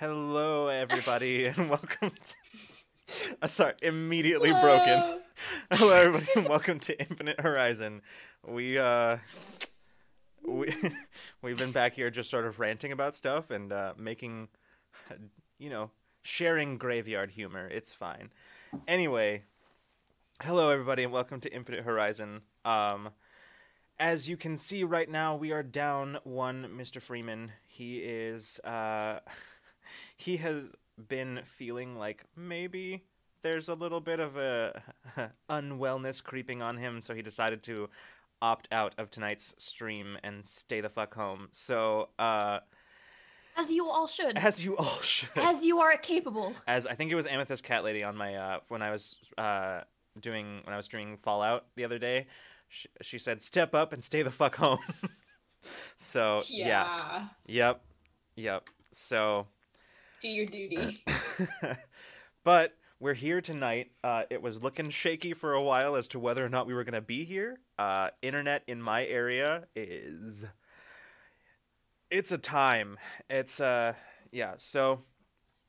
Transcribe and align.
Hello, 0.00 0.68
everybody, 0.68 1.46
and 1.46 1.68
welcome 1.68 2.10
to. 2.10 2.34
Uh, 3.40 3.46
sorry, 3.46 3.72
immediately 3.80 4.50
broken. 4.50 5.20
Hello, 5.72 5.92
everybody, 5.92 6.30
and 6.36 6.46
welcome 6.46 6.78
to 6.80 7.00
Infinite 7.00 7.40
Horizon. 7.40 8.02
We 8.46 8.78
uh, 8.78 9.16
we 10.46 10.74
we've 11.42 11.56
been 11.56 11.72
back 11.72 11.94
here 11.94 12.10
just 12.10 12.30
sort 12.30 12.44
of 12.44 12.60
ranting 12.60 12.92
about 12.92 13.16
stuff 13.16 13.50
and 13.50 13.72
uh, 13.72 13.94
making, 13.96 14.48
you 15.58 15.70
know, 15.70 15.90
sharing 16.22 16.76
graveyard 16.76 17.30
humor. 17.30 17.66
It's 17.66 17.94
fine. 17.94 18.30
Anyway, 18.86 19.44
hello, 20.42 20.68
everybody, 20.68 21.04
and 21.04 21.12
welcome 21.12 21.40
to 21.40 21.52
Infinite 21.52 21.84
Horizon. 21.84 22.42
Um, 22.64 23.08
as 23.98 24.28
you 24.28 24.36
can 24.36 24.58
see 24.58 24.84
right 24.84 25.08
now, 25.08 25.34
we 25.34 25.50
are 25.50 25.62
down 25.62 26.18
one 26.24 26.68
Mr. 26.76 27.00
Freeman. 27.00 27.52
He 27.66 27.98
is 27.98 28.60
uh 28.60 29.20
he 30.16 30.36
has 30.38 30.74
been 31.08 31.40
feeling 31.44 31.96
like 31.96 32.24
maybe 32.36 33.04
there's 33.42 33.68
a 33.68 33.74
little 33.74 34.00
bit 34.00 34.20
of 34.20 34.36
a 34.36 34.82
unwellness 35.50 36.22
creeping 36.22 36.62
on 36.62 36.76
him, 36.76 37.00
so 37.00 37.14
he 37.14 37.22
decided 37.22 37.62
to 37.64 37.88
opt 38.40 38.68
out 38.70 38.94
of 38.98 39.10
tonight's 39.10 39.54
stream 39.58 40.16
and 40.22 40.46
stay 40.46 40.80
the 40.80 40.88
fuck 40.88 41.14
home. 41.14 41.48
So, 41.52 42.08
uh 42.18 42.60
As 43.56 43.70
you 43.70 43.88
all 43.88 44.06
should. 44.06 44.36
as 44.42 44.64
you 44.64 44.76
all 44.76 45.00
should. 45.00 45.30
As 45.36 45.64
you 45.64 45.80
are 45.80 45.96
capable. 45.96 46.52
as 46.66 46.86
I 46.86 46.94
think 46.94 47.10
it 47.10 47.14
was 47.16 47.26
Amethyst 47.26 47.64
Cat 47.64 47.84
Lady 47.84 48.02
on 48.04 48.16
my 48.16 48.34
uh 48.34 48.58
when 48.68 48.82
I 48.82 48.90
was 48.90 49.18
uh 49.36 49.80
doing 50.20 50.60
when 50.64 50.74
I 50.74 50.76
was 50.76 50.86
streaming 50.86 51.16
Fallout 51.16 51.66
the 51.76 51.84
other 51.84 51.98
day. 51.98 52.26
She, 52.68 52.88
she 53.00 53.18
said, 53.18 53.40
"Step 53.40 53.74
up 53.74 53.92
and 53.92 54.04
stay 54.04 54.22
the 54.22 54.30
fuck 54.30 54.56
home." 54.56 54.78
so 55.96 56.40
yeah, 56.48 57.28
yep, 57.46 57.80
yep. 58.36 58.68
So, 58.92 59.46
Do 60.20 60.28
your 60.28 60.46
duty. 60.46 61.04
but 62.44 62.74
we're 63.00 63.14
here 63.14 63.40
tonight. 63.40 63.92
Uh, 64.02 64.24
it 64.30 64.42
was 64.42 64.62
looking 64.62 64.90
shaky 64.90 65.32
for 65.32 65.52
a 65.52 65.62
while 65.62 65.94
as 65.94 66.08
to 66.08 66.18
whether 66.18 66.44
or 66.44 66.48
not 66.48 66.66
we 66.66 66.74
were 66.74 66.84
gonna 66.84 67.00
be 67.00 67.24
here. 67.24 67.60
Uh, 67.78 68.10
internet 68.22 68.64
in 68.66 68.82
my 68.82 69.06
area 69.06 69.64
is 69.76 70.44
it's 72.10 72.32
a 72.32 72.38
time. 72.38 72.98
It's 73.30 73.60
uh 73.60 73.92
yeah. 74.32 74.54
So 74.56 75.02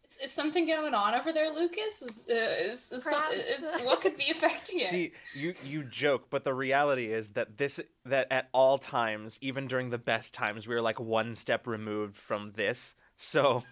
Is, 0.10 0.20
is 0.26 0.32
something 0.32 0.66
going 0.66 0.94
on 0.96 1.14
over 1.14 1.32
there, 1.32 1.52
Lucas? 1.54 2.02
Is, 2.02 2.26
uh, 2.30 2.34
is, 2.34 2.92
is 2.92 3.04
some, 3.04 3.22
it's, 3.30 3.84
what 3.84 4.02
could 4.02 4.18
be 4.18 4.32
affecting 4.32 4.80
it? 4.80 4.88
See, 4.88 5.12
you 5.36 5.54
you 5.64 5.84
joke, 5.84 6.28
but 6.32 6.44
the 6.44 6.54
reality 6.54 7.14
is 7.14 7.32
that 7.32 7.58
this 7.58 7.80
that 8.06 8.28
at 8.32 8.50
all 8.54 8.80
times, 8.80 9.38
even 9.42 9.68
during 9.68 9.92
the 9.92 10.00
best 10.00 10.34
times, 10.34 10.68
we 10.68 10.74
are 10.74 10.82
like 10.82 11.00
one 11.00 11.36
step 11.36 11.68
removed 11.68 12.16
from 12.16 12.54
this. 12.54 12.96
So 13.16 13.64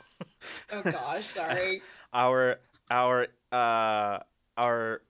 oh 0.72 0.82
gosh, 0.84 1.26
sorry. 1.28 1.82
our 2.14 2.60
our 2.90 3.28
uh 3.52 4.20
our 4.58 5.02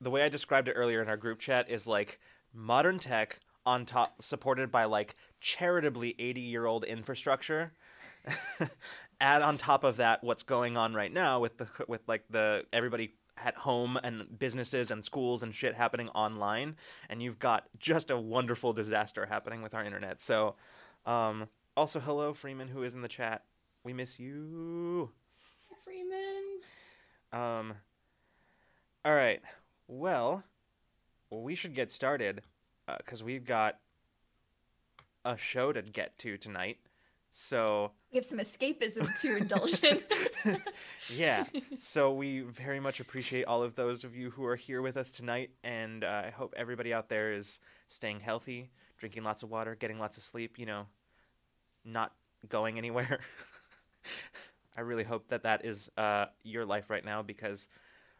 the 0.00 0.10
way 0.10 0.22
I 0.22 0.28
described 0.28 0.68
it 0.68 0.72
earlier 0.72 1.02
in 1.02 1.08
our 1.08 1.16
group 1.16 1.38
chat 1.38 1.70
is 1.70 1.86
like 1.86 2.20
modern 2.52 2.98
tech 2.98 3.40
on 3.64 3.84
top 3.84 4.22
supported 4.22 4.70
by 4.70 4.84
like 4.84 5.16
charitably 5.40 6.14
80 6.18 6.40
year 6.40 6.66
old 6.66 6.84
infrastructure 6.84 7.72
add 9.20 9.42
on 9.42 9.58
top 9.58 9.84
of 9.84 9.96
that 9.96 10.22
what's 10.22 10.42
going 10.42 10.76
on 10.76 10.94
right 10.94 11.12
now 11.12 11.40
with 11.40 11.58
the 11.58 11.68
with 11.88 12.00
like 12.06 12.24
the 12.30 12.64
everybody 12.72 13.14
at 13.36 13.54
home 13.54 13.98
and 14.02 14.38
businesses 14.38 14.90
and 14.90 15.04
schools 15.04 15.42
and 15.42 15.54
shit 15.54 15.74
happening 15.74 16.08
online 16.10 16.76
and 17.10 17.22
you've 17.22 17.38
got 17.38 17.64
just 17.78 18.10
a 18.10 18.16
wonderful 18.16 18.72
disaster 18.72 19.26
happening 19.26 19.62
with 19.62 19.74
our 19.74 19.84
internet 19.84 20.20
so 20.20 20.54
um 21.04 21.48
also 21.76 22.00
hello 22.00 22.32
freeman 22.32 22.68
who 22.68 22.82
is 22.82 22.94
in 22.94 23.02
the 23.02 23.08
chat 23.08 23.42
we 23.86 23.92
miss 23.92 24.18
you 24.18 25.10
Freeman. 25.84 26.60
um. 27.32 27.74
All 29.04 29.14
right. 29.14 29.40
Well, 29.86 30.42
we 31.30 31.54
should 31.54 31.72
get 31.72 31.92
started 31.92 32.42
because 32.98 33.22
we've 33.22 33.44
got 33.44 33.78
a 35.24 35.36
show 35.36 35.72
to 35.72 35.82
get 35.82 36.18
to 36.18 36.36
tonight. 36.36 36.78
So 37.30 37.92
We 38.10 38.16
have 38.16 38.24
some 38.24 38.40
escapism 38.40 39.08
to 39.20 39.36
indulge 39.36 39.84
in. 39.84 40.02
yeah. 41.14 41.44
So 41.78 42.12
we 42.12 42.40
very 42.40 42.80
much 42.80 42.98
appreciate 42.98 43.44
all 43.44 43.62
of 43.62 43.76
those 43.76 44.02
of 44.02 44.16
you 44.16 44.30
who 44.30 44.44
are 44.46 44.56
here 44.56 44.82
with 44.82 44.96
us 44.96 45.12
tonight, 45.12 45.50
and 45.62 46.02
uh, 46.02 46.22
I 46.26 46.30
hope 46.30 46.54
everybody 46.56 46.92
out 46.92 47.08
there 47.08 47.32
is 47.32 47.60
staying 47.86 48.18
healthy, 48.18 48.70
drinking 48.98 49.22
lots 49.22 49.44
of 49.44 49.50
water, 49.50 49.76
getting 49.76 50.00
lots 50.00 50.16
of 50.16 50.24
sleep. 50.24 50.58
You 50.58 50.66
know, 50.66 50.86
not 51.84 52.12
going 52.48 52.78
anywhere. 52.78 53.20
I 54.76 54.82
really 54.82 55.04
hope 55.04 55.28
that 55.28 55.42
that 55.44 55.64
is 55.64 55.90
uh, 55.96 56.26
your 56.42 56.64
life 56.64 56.90
right 56.90 57.04
now 57.04 57.22
because 57.22 57.68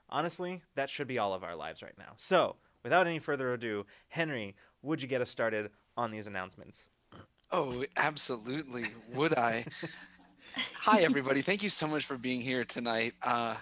honestly, 0.09 0.63
that 0.75 0.89
should 0.89 1.07
be 1.07 1.19
all 1.19 1.35
of 1.35 1.45
our 1.45 1.55
lives 1.55 1.83
right 1.83 1.97
now. 1.99 2.13
So, 2.17 2.57
without 2.83 3.07
any 3.07 3.19
further 3.19 3.53
ado, 3.53 3.85
Henry, 4.09 4.57
would 4.83 5.03
you 5.03 5.09
get 5.09 5.21
us 5.21 5.31
started 5.31 5.71
on 5.97 6.11
these 6.11 6.27
announcements? 6.27 6.89
Oh, 7.53 7.85
absolutely. 7.97 8.87
Would 9.15 9.37
I? 9.37 9.65
Hi, 10.81 11.03
everybody. 11.03 11.43
Thank 11.43 11.63
you 11.63 11.69
so 11.69 11.87
much 11.87 12.05
for 12.05 12.17
being 12.17 12.41
here 12.41 12.65
tonight 12.65 13.15
uh, 13.23 13.57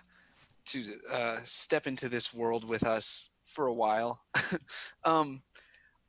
to 0.67 0.85
uh, 1.11 1.39
step 1.45 1.87
into 1.87 2.09
this 2.09 2.33
world 2.33 2.69
with 2.69 2.85
us 2.85 3.31
for 3.45 3.67
a 3.67 3.73
while. 3.73 4.21
um, 5.05 5.43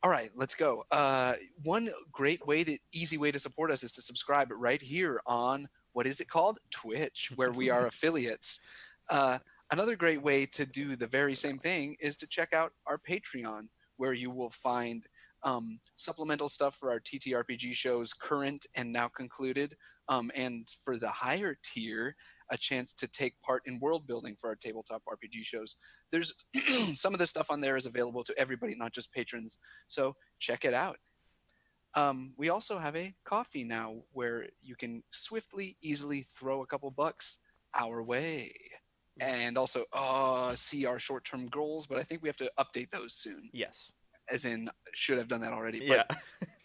all 0.04 0.12
right, 0.12 0.32
let's 0.36 0.56
go. 0.56 0.84
Uh, 0.92 1.34
one 1.64 1.90
great 2.12 2.46
way, 2.46 2.64
the 2.64 2.80
easy 2.94 3.18
way 3.18 3.32
to 3.32 3.40
support 3.40 3.72
us 3.72 3.84
is 3.84 3.92
to 3.94 4.02
subscribe 4.02 4.52
right 4.52 4.82
here 4.82 5.20
on 5.26 5.68
what 5.96 6.06
is 6.06 6.20
it 6.20 6.28
called? 6.28 6.60
Twitch, 6.72 7.32
where 7.38 7.52
we 7.52 7.70
are 7.70 7.88
affiliates. 7.94 8.60
Uh, 9.10 9.40
another 9.72 9.96
great 9.96 10.22
way 10.22 10.46
to 10.46 10.66
do 10.66 10.98
the 10.98 11.08
very 11.08 11.34
same 11.34 11.58
thing 11.58 11.96
is 12.02 12.18
to 12.18 12.28
check 12.28 12.52
out 12.52 12.74
our 12.86 12.98
Patreon, 12.98 13.62
where 13.96 14.12
you 14.12 14.30
will 14.30 14.50
find 14.50 15.06
um, 15.44 15.80
supplemental 15.96 16.50
stuff 16.50 16.76
for 16.76 16.92
our 16.92 17.00
TTRPG 17.00 17.72
shows, 17.72 18.12
current 18.12 18.66
and 18.76 18.92
now 18.92 19.08
concluded, 19.08 19.74
um, 20.10 20.32
and 20.36 20.68
for 20.84 20.98
the 20.98 21.08
higher 21.08 21.58
tier, 21.64 22.14
a 22.52 22.58
chance 22.58 22.94
to 22.94 23.08
take 23.08 23.40
part 23.42 23.62
in 23.66 23.80
world 23.80 24.06
building 24.06 24.36
for 24.40 24.50
our 24.50 24.56
tabletop 24.56 25.02
RPG 25.10 25.44
shows. 25.46 25.78
There's 26.12 26.34
some 26.94 27.14
of 27.14 27.20
the 27.20 27.26
stuff 27.26 27.50
on 27.50 27.62
there 27.62 27.78
is 27.78 27.86
available 27.86 28.24
to 28.26 28.38
everybody, 28.38 28.76
not 28.76 28.94
just 28.94 29.14
patrons. 29.14 29.60
So 29.88 30.14
check 30.40 30.66
it 30.66 30.74
out. 30.74 30.98
Um, 31.96 32.34
we 32.38 32.50
also 32.50 32.78
have 32.78 32.96
a 32.96 33.14
Ko-fi 33.24 33.64
now 33.64 33.96
where 34.12 34.48
you 34.62 34.76
can 34.76 35.04
swiftly, 35.12 35.78
easily 35.82 36.24
throw 36.24 36.62
a 36.62 36.66
couple 36.66 36.92
bucks 36.92 37.40
our 37.74 38.04
way. 38.04 38.54
And 39.22 39.58
also 39.58 39.86
uh, 39.94 40.56
see 40.56 40.86
our 40.86 41.00
short 41.00 41.24
term 41.24 41.48
goals, 41.48 41.88
but 41.88 41.98
I 41.98 42.04
think 42.04 42.22
we 42.22 42.28
have 42.28 42.36
to 42.38 42.52
update 42.60 42.90
those 42.92 43.14
soon 43.14 43.50
Yes. 43.54 43.94
as 44.30 44.44
in 44.44 44.70
should 44.94 45.18
have 45.18 45.30
done 45.30 45.40
that 45.40 45.54
already. 45.54 45.80
Yeah. 45.84 46.04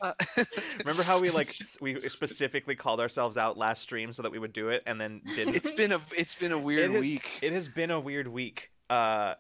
Uh, 0.01 0.15
Remember 0.81 1.05
how 1.05 1.21
we 1.21 1.31
like 1.31 1.55
we 1.81 2.01
specifically 2.09 2.75
called 2.75 2.99
ourselves 3.01 3.37
out 3.37 3.57
last 3.57 3.83
stream 3.83 4.13
so 4.13 4.23
that 4.23 4.33
we 4.33 4.41
would 4.41 4.53
do 4.53 4.71
it 4.71 4.83
and 4.87 5.01
then 5.01 5.21
didn't? 5.37 5.55
it's 5.55 5.71
been 5.71 5.93
a 5.93 6.01
it's 6.17 6.35
been 6.35 6.51
a 6.51 6.59
weird 6.59 6.91
has- 6.91 7.01
week 7.01 7.39
It 7.41 7.53
has 7.53 7.69
been 7.69 7.93
a 7.93 8.01
weird 8.01 8.27
week. 8.27 8.73
Uh, 8.89 9.35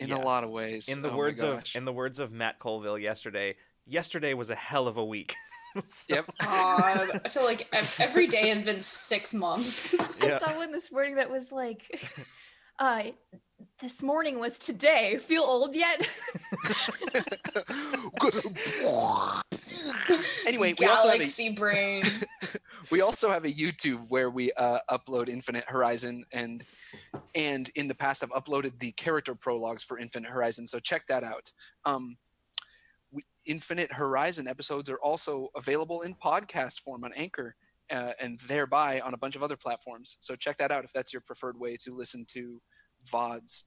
in 0.00 0.08
yeah. 0.08 0.16
a 0.16 0.22
lot 0.24 0.42
of 0.42 0.50
ways. 0.50 0.88
in 0.88 1.02
the 1.02 1.12
Oh 1.12 1.16
words 1.16 1.40
of 1.40 1.62
in 1.76 1.84
the 1.84 1.92
words 1.92 2.18
of 2.18 2.32
Matt 2.32 2.58
Colville 2.58 2.98
yesterday, 2.98 3.54
yesterday 3.88 4.34
was 4.34 4.50
a 4.50 4.54
hell 4.54 4.86
of 4.86 4.96
a 4.96 5.04
week. 5.04 5.34
So- 5.86 6.14
Yep. 6.14 6.24
God, 6.40 7.20
I 7.24 7.28
feel 7.28 7.44
like 7.44 7.68
every 8.00 8.26
day 8.26 8.48
has 8.48 8.62
been 8.64 8.80
six 8.80 9.34
months. 9.34 9.94
I 10.20 10.30
saw 10.30 10.56
one 10.56 10.72
this 10.72 10.90
morning 10.90 11.16
that 11.16 11.30
was 11.30 11.52
like, 11.52 12.00
uh, 12.78 13.02
this 13.80 14.02
morning 14.02 14.40
was 14.40 14.58
today. 14.58 15.18
Feel 15.18 15.42
old 15.42 15.76
yet? 15.76 16.08
anyway, 20.46 20.74
we 20.78 20.86
also 20.86 21.08
have 21.08 21.16
a, 21.16 21.18
Galaxy 21.18 21.50
brain. 21.50 22.02
we 22.90 23.00
also 23.02 23.30
have 23.30 23.44
a 23.44 23.52
YouTube 23.52 24.04
where 24.08 24.30
we 24.30 24.50
uh, 24.52 24.78
upload 24.90 25.28
Infinite 25.28 25.64
Horizon 25.68 26.24
and 26.32 26.64
and 27.34 27.70
in 27.74 27.88
the 27.88 27.94
past 27.94 28.24
I've 28.24 28.30
uploaded 28.30 28.78
the 28.78 28.92
character 28.92 29.34
prologues 29.34 29.84
for 29.84 29.98
Infinite 29.98 30.30
Horizon, 30.30 30.66
so 30.66 30.78
check 30.78 31.06
that 31.08 31.22
out. 31.24 31.52
Um, 31.84 32.16
we, 32.16 32.27
Infinite 33.48 33.92
Horizon 33.92 34.46
episodes 34.46 34.88
are 34.88 34.98
also 34.98 35.48
available 35.56 36.02
in 36.02 36.14
podcast 36.14 36.80
form 36.80 37.04
on 37.04 37.12
Anchor. 37.14 37.56
Uh, 37.90 38.12
and 38.20 38.38
thereby 38.40 39.00
on 39.00 39.14
a 39.14 39.16
bunch 39.16 39.34
of 39.34 39.42
other 39.42 39.56
platforms. 39.56 40.18
So 40.20 40.36
check 40.36 40.58
that 40.58 40.70
out 40.70 40.84
if 40.84 40.92
that's 40.92 41.10
your 41.10 41.22
preferred 41.22 41.58
way 41.58 41.74
to 41.84 41.94
listen 41.94 42.26
to 42.32 42.60
VODs. 43.10 43.62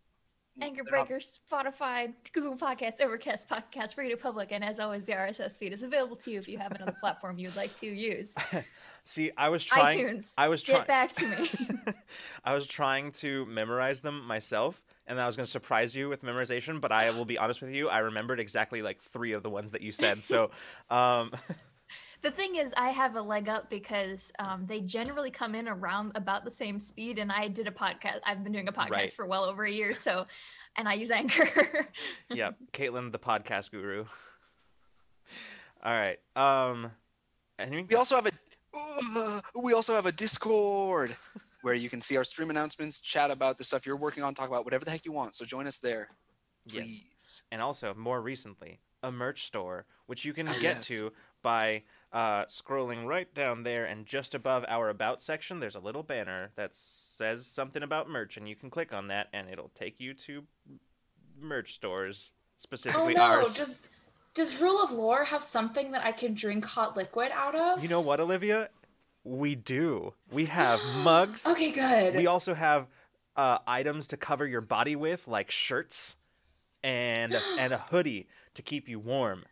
Anchor 0.59 0.83
They're 0.83 1.05
Breaker, 1.05 1.19
Spotify, 1.19 2.13
Google 2.33 2.57
Podcasts, 2.57 3.01
Overcast 3.01 3.47
Podcast, 3.47 3.97
Radio 3.97 4.17
Public, 4.17 4.51
and 4.51 4.63
as 4.63 4.79
always, 4.79 5.05
the 5.05 5.13
RSS 5.13 5.57
feed 5.57 5.71
is 5.71 5.83
available 5.83 6.15
to 6.17 6.31
you 6.31 6.39
if 6.39 6.47
you 6.47 6.57
have 6.57 6.73
another 6.73 6.95
platform 6.99 7.37
you 7.37 7.47
would 7.47 7.55
like 7.55 7.75
to 7.77 7.87
use. 7.87 8.35
See, 9.03 9.31
I 9.37 9.49
was 9.49 9.65
trying. 9.65 9.97
iTunes. 9.97 10.33
I 10.37 10.49
was 10.49 10.61
Get 10.63 10.85
back 10.85 11.13
to 11.13 11.25
me. 11.25 11.49
I 12.43 12.53
was 12.53 12.67
trying 12.67 13.11
to 13.13 13.45
memorize 13.47 14.01
them 14.01 14.25
myself, 14.27 14.81
and 15.07 15.19
I 15.19 15.25
was 15.25 15.35
going 15.35 15.45
to 15.45 15.51
surprise 15.51 15.95
you 15.95 16.09
with 16.09 16.21
memorization. 16.23 16.79
But 16.81 16.91
I 16.91 17.09
will 17.11 17.25
be 17.25 17.37
honest 17.37 17.61
with 17.61 17.71
you, 17.71 17.89
I 17.89 17.99
remembered 17.99 18.39
exactly 18.39 18.81
like 18.81 19.01
three 19.01 19.33
of 19.33 19.43
the 19.43 19.49
ones 19.49 19.71
that 19.71 19.81
you 19.81 19.91
said. 19.91 20.23
So, 20.23 20.51
um, 20.89 21.31
The 22.21 22.29
thing 22.29 22.55
is, 22.55 22.71
I 22.77 22.89
have 22.89 23.15
a 23.15 23.21
leg 23.21 23.49
up 23.49 23.67
because 23.71 24.31
um, 24.37 24.65
they 24.67 24.79
generally 24.81 25.31
come 25.31 25.55
in 25.55 25.67
around 25.67 26.11
about 26.13 26.45
the 26.45 26.51
same 26.51 26.77
speed, 26.77 27.17
and 27.17 27.31
I 27.31 27.47
did 27.47 27.67
a 27.67 27.71
podcast. 27.71 28.19
I've 28.25 28.43
been 28.43 28.53
doing 28.53 28.67
a 28.67 28.71
podcast 28.71 28.91
Right. 28.91 29.11
for 29.11 29.25
well 29.25 29.43
over 29.43 29.63
a 29.65 29.71
year, 29.71 29.95
so, 29.95 30.27
and 30.75 30.87
I 30.87 30.93
use 30.93 31.09
Anchor. 31.09 31.87
yeah, 32.29 32.51
Kaitlin, 32.73 33.11
the 33.11 33.17
podcast 33.17 33.71
guru. 33.71 34.05
All 35.83 35.91
right. 35.93 36.19
Um, 36.35 36.91
any- 37.57 37.83
We 37.83 37.95
also 37.95 38.15
have 38.15 38.27
a 38.27 38.31
uh, 38.73 39.41
we 39.55 39.73
also 39.73 39.95
have 39.95 40.05
a 40.05 40.11
Discord 40.11 41.15
where 41.61 41.73
you 41.73 41.89
can 41.89 42.01
see 42.01 42.17
our 42.17 42.23
stream 42.23 42.49
announcements, 42.49 43.01
chat 43.01 43.31
about 43.31 43.57
the 43.57 43.63
stuff 43.63 43.85
you're 43.85 43.95
working 43.95 44.23
on, 44.23 44.33
talk 44.33 44.47
about 44.47 44.65
whatever 44.65 44.85
the 44.85 44.91
heck 44.91 45.05
you 45.05 45.11
want. 45.11 45.35
So 45.35 45.45
join 45.45 45.67
us 45.67 45.77
there, 45.77 46.09
Yes. 46.65 46.85
please. 46.85 47.43
and 47.51 47.61
also 47.61 47.93
more 47.93 48.21
recently, 48.21 48.79
a 49.03 49.11
merch 49.11 49.45
store, 49.45 49.85
which 50.07 50.25
you 50.25 50.33
can 50.33 50.47
Oh, 50.47 50.53
get 50.53 50.77
yes. 50.77 50.87
to 50.87 51.11
by 51.41 51.83
uh, 52.11 52.45
scrolling 52.45 53.05
right 53.05 53.33
down 53.33 53.63
there, 53.63 53.85
and 53.85 54.05
just 54.05 54.35
above 54.35 54.63
our 54.67 54.89
about 54.89 55.21
section, 55.21 55.59
there's 55.59 55.75
a 55.75 55.79
little 55.79 56.03
banner 56.03 56.51
that 56.55 56.75
says 56.75 57.47
something 57.47 57.81
about 57.81 58.09
merch, 58.09 58.37
and 58.37 58.47
you 58.47 58.55
can 58.55 58.69
click 58.69 58.93
on 58.93 59.07
that, 59.07 59.27
and 59.33 59.49
it'll 59.49 59.69
take 59.73 59.99
you 59.99 60.13
to 60.13 60.43
merch 61.39 61.73
stores, 61.73 62.33
specifically 62.57 63.01
Oh 63.01 63.05
specifically 63.07 63.13
no! 63.15 63.39
ours. 63.39 63.55
Does 63.55 63.81
does 64.33 64.61
Rule 64.61 64.81
of 64.81 64.91
Lore 64.91 65.25
have 65.25 65.43
something 65.43 65.91
that 65.91 66.05
I 66.05 66.11
can 66.13 66.33
drink 66.33 66.63
hot 66.63 66.95
liquid 66.95 67.31
out 67.33 67.53
of? 67.55 67.81
You 67.83 67.89
know 67.89 67.99
what, 68.01 68.19
Olivia? 68.21 68.69
We 69.23 69.55
do. 69.55 70.13
We 70.31 70.45
have 70.45 70.79
mugs. 71.03 71.45
Okay, 71.51 71.71
good. 71.71 72.15
We 72.15 72.27
also 72.27 72.53
have 72.53 72.87
uh, 73.35 73.59
items 73.67 74.07
to 74.09 74.17
cover 74.17 74.45
your 74.47 74.61
body 74.61 74.95
with, 74.95 75.27
like 75.27 75.51
shirts 75.51 76.15
and 76.83 77.33
a, 77.33 77.41
and 77.59 77.73
a 77.73 77.77
hoodie 77.77 78.27
to 78.55 78.61
keep 78.61 78.87
you 78.89 78.99
warm. 78.99 79.45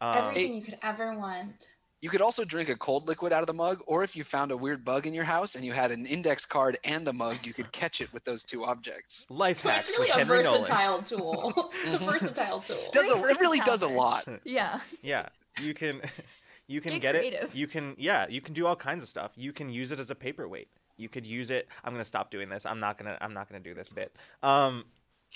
Um, 0.00 0.16
Everything 0.16 0.54
you 0.56 0.62
could 0.62 0.78
ever 0.82 1.16
want. 1.18 1.66
You 2.02 2.10
could 2.10 2.20
also 2.20 2.44
drink 2.44 2.68
a 2.68 2.76
cold 2.76 3.08
liquid 3.08 3.32
out 3.32 3.40
of 3.40 3.46
the 3.46 3.54
mug, 3.54 3.80
or 3.86 4.04
if 4.04 4.14
you 4.14 4.22
found 4.22 4.52
a 4.52 4.56
weird 4.56 4.84
bug 4.84 5.06
in 5.06 5.14
your 5.14 5.24
house 5.24 5.54
and 5.54 5.64
you 5.64 5.72
had 5.72 5.90
an 5.90 6.04
index 6.04 6.44
card 6.44 6.76
and 6.84 7.06
the 7.06 7.12
mug, 7.12 7.38
you 7.42 7.54
could 7.54 7.72
catch 7.72 8.02
it 8.02 8.12
with 8.12 8.22
those 8.24 8.44
two 8.44 8.64
objects. 8.66 9.26
life 9.30 9.58
So 9.58 9.70
hacks 9.70 9.88
it's 9.88 9.98
really 9.98 10.10
a 10.10 10.14
Henry 10.14 10.42
Nolan. 10.42 10.60
versatile 10.60 11.02
tool. 11.02 11.70
it's 11.84 11.94
a 11.94 11.98
versatile 11.98 12.60
tool. 12.60 12.76
It 12.76 12.92
does 12.92 13.10
a, 13.10 13.14
Very 13.16 13.32
it 13.32 13.40
really 13.40 13.60
does 13.60 13.80
a 13.80 13.88
lot. 13.88 14.28
yeah. 14.44 14.80
Yeah, 15.02 15.28
you 15.62 15.72
can 15.72 16.02
you 16.68 16.80
can 16.80 16.98
Get 16.98 17.14
get, 17.14 17.16
it. 17.16 17.50
You 17.54 17.66
can 17.66 17.94
yeah, 17.98 18.26
you 18.28 18.40
can 18.40 18.54
do 18.54 18.66
all 18.66 18.76
kinds 18.76 19.02
of 19.02 19.08
stuff. 19.08 19.32
You 19.36 19.52
can 19.52 19.68
use 19.68 19.92
it 19.92 20.00
as 20.00 20.10
a 20.10 20.14
paperweight. 20.14 20.68
You 20.96 21.08
could 21.08 21.26
use 21.26 21.50
it. 21.50 21.68
I'm 21.84 21.92
gonna 21.92 22.04
stop 22.04 22.30
doing 22.30 22.48
this. 22.48 22.66
I'm 22.66 22.80
not 22.80 22.98
gonna. 22.98 23.18
I'm 23.20 23.34
not 23.34 23.48
gonna 23.48 23.62
do 23.62 23.74
this 23.74 23.90
bit. 23.90 24.14
Um, 24.42 24.84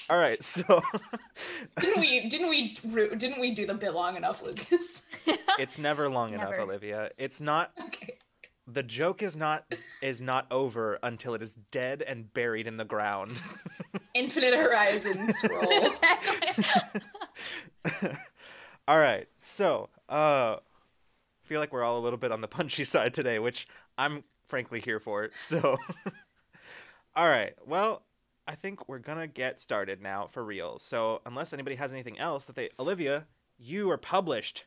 all 0.09 0.19
right. 0.19 0.38
So 0.50 0.82
didn't 1.81 2.00
we? 2.00 2.29
Didn't 2.29 2.49
we? 2.49 2.75
Didn't 3.17 3.41
we 3.41 3.53
do 3.53 3.67
the 3.67 3.75
bit 3.75 3.94
long 3.94 4.17
enough, 4.17 4.43
Lucas? 4.43 5.03
it's 5.59 5.79
never 5.79 6.09
long 6.09 6.32
enough, 6.35 6.55
Olivia. 6.59 7.11
It's 7.19 7.41
not. 7.41 7.73
okay. 7.87 8.17
The 8.67 8.83
joke 8.83 9.23
is 9.23 9.37
not 9.37 9.65
is 10.00 10.21
not 10.23 10.47
over 10.50 10.99
until 11.03 11.35
it 11.35 11.43
is 11.43 11.55
dead 11.55 12.03
and 12.03 12.33
buried 12.33 12.67
in 12.67 12.76
the 12.76 12.85
ground. 12.85 13.41
Infinite 14.15 14.55
Horizon 14.55 15.33
scroll. 15.33 15.91
all 18.88 18.99
right. 18.99 19.26
So, 19.38 19.88
uh 20.09 20.56
feel 21.50 21.58
like 21.58 21.73
we're 21.73 21.82
all 21.82 21.99
a 21.99 22.00
little 22.00 22.17
bit 22.17 22.31
on 22.31 22.43
the 22.43 22.47
punchy 22.47 22.85
side 22.94 23.12
today, 23.12 23.41
which 23.41 23.67
I'm 23.99 24.23
frankly 24.47 24.79
here 24.79 25.00
for. 25.00 25.31
So, 25.35 25.76
all 27.17 27.29
right. 27.29 27.55
Well, 27.67 28.05
I 28.47 28.55
think 28.55 28.88
we're 28.88 29.00
to 29.19 29.26
get 29.26 29.58
started 29.58 30.00
now 30.00 30.29
for 30.29 30.44
real. 30.44 30.79
So, 30.79 31.20
unless 31.26 31.52
anybody 31.52 31.75
has 31.75 31.93
anything 31.93 32.20
else 32.20 32.44
that 32.44 32.55
they 32.55 32.70
Olivia, 32.79 33.26
you 33.58 33.91
are 33.91 33.99
published. 33.99 34.67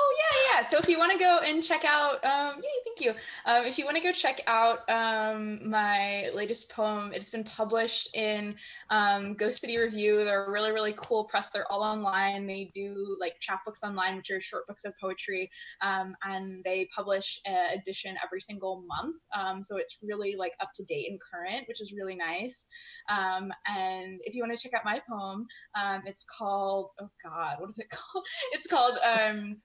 Oh 0.00 0.14
yeah, 0.18 0.58
yeah. 0.58 0.62
So 0.62 0.78
if 0.78 0.88
you 0.88 0.96
want 0.96 1.10
to 1.10 1.18
go 1.18 1.40
and 1.44 1.62
check 1.62 1.84
out, 1.84 2.24
um, 2.24 2.60
yay, 2.62 2.68
thank 2.84 3.00
you. 3.00 3.10
Um, 3.46 3.64
if 3.64 3.78
you 3.78 3.84
want 3.84 3.96
to 3.96 4.02
go 4.02 4.12
check 4.12 4.40
out 4.46 4.88
um, 4.88 5.68
my 5.68 6.30
latest 6.32 6.68
poem, 6.68 7.10
it's 7.12 7.30
been 7.30 7.42
published 7.42 8.14
in 8.14 8.54
um, 8.90 9.34
Ghost 9.34 9.60
City 9.60 9.76
Review. 9.76 10.24
They're 10.24 10.44
a 10.44 10.50
really, 10.52 10.70
really 10.70 10.94
cool 10.96 11.24
press. 11.24 11.50
They're 11.50 11.70
all 11.70 11.82
online. 11.82 12.46
They 12.46 12.70
do 12.74 13.16
like 13.20 13.34
chapbooks 13.40 13.82
online, 13.82 14.16
which 14.16 14.30
are 14.30 14.40
short 14.40 14.68
books 14.68 14.84
of 14.84 14.92
poetry, 15.00 15.50
um, 15.82 16.14
and 16.22 16.62
they 16.64 16.88
publish 16.94 17.40
an 17.44 17.76
edition 17.76 18.16
every 18.24 18.40
single 18.40 18.84
month. 18.86 19.16
Um, 19.36 19.64
so 19.64 19.78
it's 19.78 19.98
really 20.02 20.36
like 20.36 20.52
up 20.60 20.70
to 20.76 20.84
date 20.84 21.10
and 21.10 21.18
current, 21.20 21.66
which 21.66 21.80
is 21.80 21.92
really 21.92 22.14
nice. 22.14 22.68
Um, 23.10 23.50
and 23.66 24.20
if 24.22 24.36
you 24.36 24.42
want 24.42 24.56
to 24.56 24.62
check 24.62 24.74
out 24.74 24.84
my 24.84 25.00
poem, 25.10 25.46
um, 25.74 26.02
it's 26.06 26.24
called 26.38 26.90
oh 27.00 27.10
god, 27.24 27.56
what 27.58 27.70
is 27.70 27.80
it 27.80 27.90
called? 27.90 28.24
It's 28.52 28.66
called 28.68 28.98
um, 29.04 29.56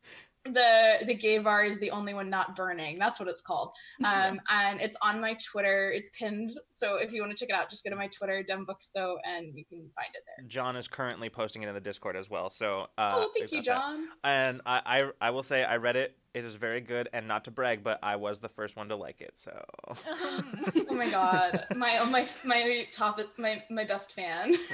the 0.45 0.97
the 1.05 1.13
gay 1.13 1.37
bar 1.37 1.63
is 1.63 1.79
the 1.79 1.91
only 1.91 2.13
one 2.13 2.29
not 2.29 2.55
burning. 2.55 2.99
That's 2.99 3.19
what 3.19 3.29
it's 3.29 3.41
called. 3.41 3.71
Um, 4.03 4.41
and 4.49 4.81
it's 4.81 4.97
on 5.01 5.21
my 5.21 5.37
Twitter. 5.51 5.91
It's 5.91 6.09
pinned. 6.09 6.51
So 6.69 6.97
if 6.97 7.13
you 7.13 7.21
want 7.21 7.35
to 7.35 7.39
check 7.39 7.49
it 7.49 7.55
out, 7.55 7.69
just 7.69 7.83
go 7.83 7.89
to 7.89 7.95
my 7.95 8.07
Twitter, 8.07 8.43
Dumb 8.43 8.65
Books 8.65 8.91
though, 8.93 9.17
and 9.23 9.55
you 9.55 9.63
can 9.65 9.89
find 9.95 10.09
it 10.13 10.23
there. 10.25 10.45
John 10.47 10.75
is 10.75 10.87
currently 10.87 11.29
posting 11.29 11.63
it 11.63 11.69
in 11.69 11.73
the 11.73 11.79
Discord 11.79 12.17
as 12.17 12.29
well. 12.29 12.49
So, 12.49 12.87
uh 12.97 13.13
oh, 13.15 13.29
thank 13.37 13.51
you, 13.51 13.63
got 13.63 13.65
that. 13.65 13.65
John. 13.65 14.07
And 14.23 14.61
I, 14.65 14.81
I 14.85 15.27
I 15.27 15.29
will 15.29 15.43
say 15.43 15.63
I 15.63 15.77
read 15.77 15.95
it. 15.95 16.17
It 16.33 16.43
is 16.45 16.55
very 16.55 16.81
good 16.81 17.09
and 17.13 17.27
not 17.27 17.45
to 17.45 17.51
brag, 17.51 17.83
but 17.83 17.99
I 18.01 18.15
was 18.15 18.39
the 18.39 18.49
first 18.49 18.75
one 18.75 18.89
to 18.89 18.95
like 18.95 19.21
it. 19.21 19.37
So, 19.37 19.63
Oh 19.87 20.85
my 20.89 21.09
god, 21.09 21.63
my 21.75 21.97
oh, 22.01 22.09
my 22.09 22.27
my 22.43 22.87
top 22.91 23.21
my 23.37 23.63
my 23.69 23.85
best 23.85 24.13
fan. 24.13 24.55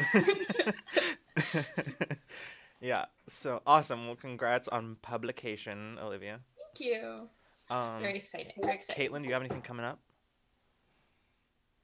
yeah. 2.81 3.05
So 3.27 3.61
awesome. 3.65 4.07
Well, 4.07 4.15
congrats 4.15 4.67
on 4.67 4.97
publication, 5.01 5.97
Olivia. 6.01 6.39
thank 6.57 6.89
you. 6.89 7.29
Um, 7.69 8.01
Very 8.01 8.17
exciting. 8.17 8.53
Very 8.61 8.75
exciting. 8.75 9.11
Kaitlin, 9.11 9.21
do 9.21 9.27
you 9.27 9.33
have 9.33 9.41
anything 9.41 9.61
coming 9.61 9.85
up? 9.85 9.99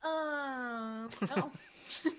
Um, 0.03 1.09
no. 1.35 1.51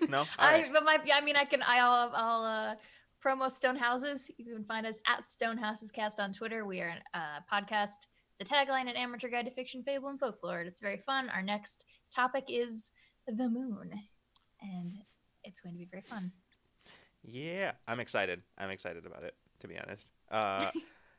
No. 0.09 0.19
All 0.39 0.47
I 0.47 0.69
but 0.73 0.83
my 0.83 0.97
yeah, 1.05 1.17
I 1.17 1.21
mean 1.21 1.35
I 1.35 1.45
can 1.45 1.61
I'll 1.65 2.11
I'll 2.13 2.43
uh 2.43 2.75
promo 3.23 3.51
Stone 3.51 3.75
Houses. 3.75 4.31
You 4.37 4.55
can 4.55 4.63
find 4.63 4.85
us 4.85 4.99
at 5.07 5.29
Stone 5.29 5.57
Houses 5.57 5.91
Cast 5.91 6.19
on 6.19 6.33
Twitter. 6.33 6.65
We 6.65 6.81
are 6.81 6.93
a 7.13 7.17
uh, 7.17 7.39
podcast. 7.51 8.07
The 8.39 8.45
tagline: 8.45 8.89
An 8.89 8.95
amateur 8.95 9.29
guide 9.29 9.45
to 9.45 9.51
fiction, 9.51 9.83
fable, 9.83 10.09
and 10.09 10.19
folklore. 10.19 10.61
It's 10.61 10.81
very 10.81 10.97
fun. 10.97 11.29
Our 11.29 11.41
next 11.41 11.85
topic 12.13 12.45
is 12.49 12.91
the 13.27 13.49
moon, 13.49 13.91
and 14.61 14.97
it's 15.43 15.59
going 15.59 15.73
to 15.73 15.79
be 15.79 15.87
very 15.89 16.03
fun. 16.03 16.31
Yeah, 17.27 17.73
I'm 17.87 17.99
excited. 17.99 18.41
I'm 18.57 18.69
excited 18.69 19.05
about 19.05 19.23
it. 19.23 19.35
To 19.59 19.67
be 19.67 19.77
honest. 19.77 20.09
Uh, 20.31 20.71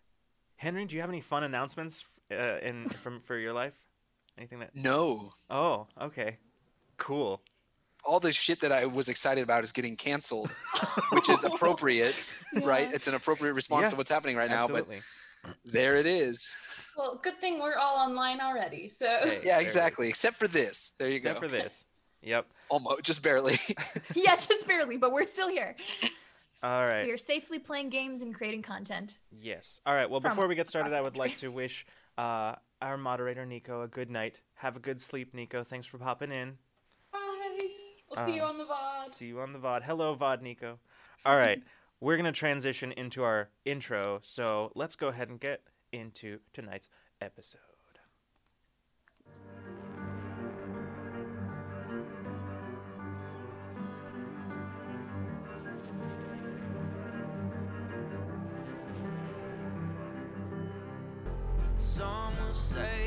Henry, 0.57 0.87
do 0.87 0.95
you 0.95 1.03
have 1.03 1.11
any 1.11 1.21
fun 1.21 1.45
announcements 1.45 2.05
uh, 2.33 2.59
in 2.63 2.89
from 2.89 3.21
for 3.21 3.37
your 3.37 3.53
life? 3.53 3.75
Anything 4.39 4.61
that? 4.61 4.75
No. 4.75 5.33
Oh, 5.51 5.87
okay. 6.01 6.39
Cool. 6.97 7.41
All 8.05 8.21
the 8.21 8.33
shit 8.33 8.61
that 8.61 8.73
I 8.73 8.87
was 8.87 9.09
excited 9.09 9.43
about 9.43 9.65
is 9.65 9.73
getting 9.73 9.97
canceled, 9.97 10.51
which 11.11 11.29
is 11.29 11.45
appropriate, 11.45 12.15
right? 12.63 12.93
It's 12.93 13.09
an 13.09 13.15
appropriate 13.15 13.53
response 13.53 13.85
Yeah, 13.85 13.91
to 13.91 13.97
what's 13.97 14.11
happening 14.11 14.37
right 14.37 14.49
now, 14.49 14.69
but 14.69 14.87
there 15.65 15.97
it 15.97 16.07
is. 16.07 16.49
Well, 16.97 17.21
good 17.23 17.39
thing 17.41 17.61
we're 17.61 17.77
all 17.77 17.97
online 17.97 18.41
already. 18.41 18.89
So 18.89 19.07
Hey, 19.07 19.43
Yeah, 19.45 19.59
exactly. 19.59 20.09
Except 20.09 20.37
for 20.37 20.49
this. 20.49 20.95
There 20.99 21.09
you 21.09 21.17
Except 21.17 21.41
go. 21.41 21.47
Except 21.47 21.63
for 21.63 21.63
this. 21.63 21.85
Yep. 22.23 22.47
Almost, 22.69 23.03
just 23.03 23.23
barely. 23.23 23.59
yeah, 24.15 24.35
just 24.35 24.67
barely, 24.67 24.97
but 24.97 25.13
we're 25.13 25.27
still 25.27 25.49
here. 25.49 25.77
All 26.63 26.87
right. 26.87 27.05
We 27.05 27.13
are 27.13 27.19
safely 27.19 27.59
playing 27.59 27.91
games 27.91 28.23
and 28.23 28.35
creating 28.35 28.63
content. 28.63 29.19
Yes. 29.31 29.81
All 29.87 29.95
right. 29.95 30.11
Well, 30.11 30.21
From 30.21 30.33
before 30.33 30.49
we 30.49 30.55
get 30.55 30.67
started, 30.67 30.93
I 30.93 31.01
would 31.01 31.17
like 31.17 31.37
to 31.39 31.49
wish 31.53 31.87
uh, 32.17 32.57
our 32.83 32.97
moderator 32.97 33.47
Nico 33.47 33.83
a 33.83 33.89
good 33.89 34.11
night. 34.11 34.41
Have 34.55 34.77
a 34.77 34.81
good 34.81 35.01
sleep, 35.01 35.35
Nico. 35.35 35.63
Thanks 35.63 35.87
for 35.87 35.99
popping 35.99 36.33
in. 36.33 36.59
Bye. 37.13 37.19
We'll 38.11 38.27
see 38.27 38.35
you 38.35 38.43
Um, 38.43 38.51
on 38.51 38.59
the 38.59 38.65
VOD. 38.65 39.09
See 39.09 39.27
you 39.29 39.41
on 39.41 39.53
the 39.53 39.59
VOD. 39.59 39.83
Hello, 39.85 40.17
VOD 40.17 40.43
Nico. 40.43 40.79
All 41.25 41.37
right. 41.37 41.63
We're 42.01 42.17
going 42.17 42.33
to 42.33 42.39
transition 42.39 42.93
into 42.93 43.23
our 43.23 43.51
intro. 43.65 44.21
So 44.23 44.73
let's 44.75 44.97
go 44.97 45.09
ahead 45.09 45.29
and 45.29 45.39
get 45.39 45.63
into 45.93 46.39
tonight's 46.53 46.89
episode. 47.21 47.61
Say 62.59 62.98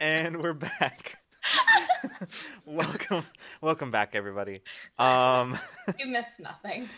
and 0.00 0.42
we're 0.42 0.52
back. 0.52 1.16
welcome, 2.66 3.24
welcome 3.60 3.90
back, 3.90 4.14
everybody. 4.14 4.62
Um, 4.98 5.58
You 5.98 6.06
missed 6.06 6.40
nothing. 6.40 6.88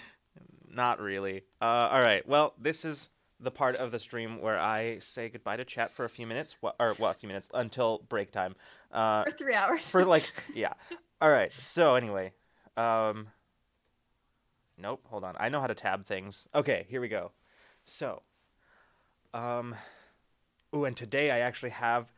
not 0.73 1.00
really. 1.00 1.42
Uh, 1.61 1.64
all 1.64 2.00
right. 2.00 2.26
Well, 2.26 2.54
this 2.59 2.85
is 2.85 3.11
the 3.40 3.50
part 3.50 3.76
of 3.76 3.90
the 3.90 3.99
stream 3.99 4.40
where 4.40 4.59
I 4.59 4.99
say 5.00 5.28
goodbye 5.28 5.56
to 5.56 5.64
chat 5.64 5.92
for 5.92 6.04
a 6.04 6.09
few 6.11 6.26
minutes, 6.26 6.56
or 6.62 6.94
well, 6.99 7.11
a 7.11 7.14
few 7.14 7.26
minutes 7.28 7.49
until 7.54 7.99
break 8.09 8.32
time. 8.32 8.54
Uh, 8.92 9.25
For 9.25 9.30
three 9.32 9.54
hours. 9.54 9.90
for 9.90 10.04
like, 10.04 10.25
yeah. 10.54 10.73
All 11.20 11.30
right. 11.30 11.50
So 11.61 11.94
anyway, 11.94 12.32
um, 12.76 13.28
nope. 14.78 15.02
Hold 15.09 15.25
on. 15.25 15.35
I 15.38 15.49
know 15.49 15.61
how 15.61 15.66
to 15.66 15.75
tab 15.75 16.06
things. 16.06 16.49
Okay, 16.54 16.87
here 16.88 17.00
we 17.00 17.09
go. 17.09 17.32
So, 17.85 18.23
um, 19.35 19.75
ooh, 20.75 20.85
and 20.85 20.97
today 20.97 21.30
I 21.30 21.40
actually 21.40 21.70
have 21.70 22.11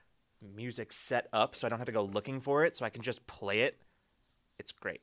music 0.54 0.92
set 0.92 1.28
up, 1.32 1.54
so 1.54 1.66
I 1.66 1.70
don't 1.70 1.78
have 1.78 1.86
to 1.86 1.92
go 1.92 2.04
looking 2.04 2.40
for 2.40 2.64
it, 2.64 2.76
so 2.76 2.84
I 2.84 2.90
can 2.90 3.02
just 3.02 3.26
play 3.26 3.60
it. 3.60 3.78
It's 4.58 4.72
great. 4.72 5.00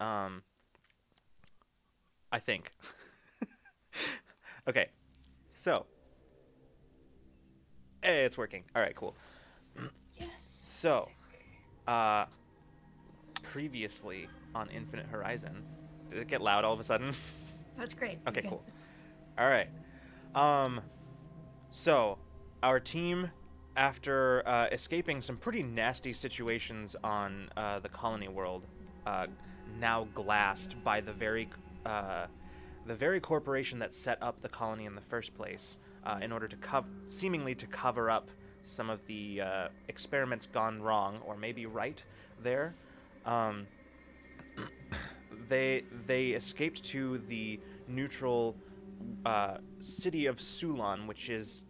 Um, 0.00 0.42
I 2.30 2.38
think. 2.38 2.72
okay, 4.68 4.88
so. 5.48 5.86
Hey, 8.02 8.24
it's 8.24 8.38
working. 8.38 8.64
All 8.74 8.82
right, 8.82 8.94
cool. 8.94 9.16
Yes. 10.14 10.28
So, 10.40 11.08
uh, 11.86 12.26
previously 13.42 14.28
on 14.54 14.68
Infinite 14.70 15.06
Horizon, 15.06 15.62
did 16.10 16.20
it 16.20 16.28
get 16.28 16.40
loud 16.40 16.64
all 16.64 16.72
of 16.72 16.80
a 16.80 16.84
sudden? 16.84 17.12
That's 17.78 17.94
great. 17.94 18.18
Okay, 18.26 18.42
cool. 18.42 18.64
all 19.38 19.48
right. 19.48 19.68
Um, 20.34 20.80
so 21.70 22.18
our 22.62 22.80
team, 22.80 23.30
after 23.76 24.42
uh, 24.48 24.68
escaping 24.72 25.20
some 25.20 25.36
pretty 25.36 25.62
nasty 25.62 26.12
situations 26.12 26.96
on 27.04 27.50
uh, 27.56 27.78
the 27.78 27.88
colony 27.88 28.28
world, 28.28 28.66
uh, 29.06 29.26
now 29.78 30.08
glassed 30.14 30.82
by 30.82 31.00
the 31.00 31.12
very, 31.12 31.48
uh, 31.84 32.26
the 32.86 32.94
very 32.94 33.20
corporation 33.20 33.78
that 33.78 33.94
set 33.94 34.20
up 34.22 34.40
the 34.40 34.48
colony 34.48 34.86
in 34.86 34.94
the 34.94 35.02
first 35.02 35.36
place, 35.36 35.76
uh, 36.04 36.18
in 36.22 36.32
order 36.32 36.48
to 36.48 36.56
cov- 36.56 36.86
seemingly 37.06 37.54
to 37.54 37.66
cover 37.66 38.10
up 38.10 38.30
some 38.62 38.88
of 38.88 39.06
the 39.06 39.42
uh, 39.42 39.68
experiments 39.88 40.46
gone 40.46 40.80
wrong 40.80 41.18
or 41.26 41.36
maybe 41.36 41.66
right 41.66 42.02
there. 42.42 42.74
Um, 43.26 43.66
they 45.48 45.84
they 46.06 46.28
escaped 46.28 46.82
to 46.84 47.18
the 47.18 47.60
neutral 47.86 48.56
city 49.80 50.26
of 50.26 50.38
Sulon, 50.38 51.06
which 51.06 51.28
is 51.28 51.64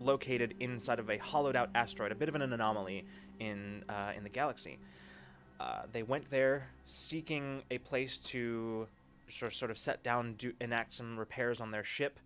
located 0.00 0.54
inside 0.60 0.98
of 0.98 1.10
a 1.10 1.18
hollowed 1.18 1.56
out 1.56 1.70
asteroid, 1.74 2.12
a 2.12 2.14
bit 2.14 2.28
of 2.28 2.34
an 2.34 2.42
anomaly 2.42 3.06
in 3.40 3.84
uh, 3.88 4.12
in 4.16 4.22
the 4.22 4.28
galaxy. 4.28 4.78
Uh, 5.60 5.82
they 5.92 6.02
went 6.02 6.30
there 6.30 6.68
seeking 6.86 7.62
a 7.70 7.78
place 7.78 8.18
to 8.18 8.86
sort 9.28 9.70
of 9.70 9.78
set 9.78 10.02
down, 10.02 10.34
do, 10.34 10.52
enact 10.60 10.94
some 10.94 11.18
repairs 11.18 11.60
on 11.60 11.70
their 11.70 11.84
ship, 11.84 12.20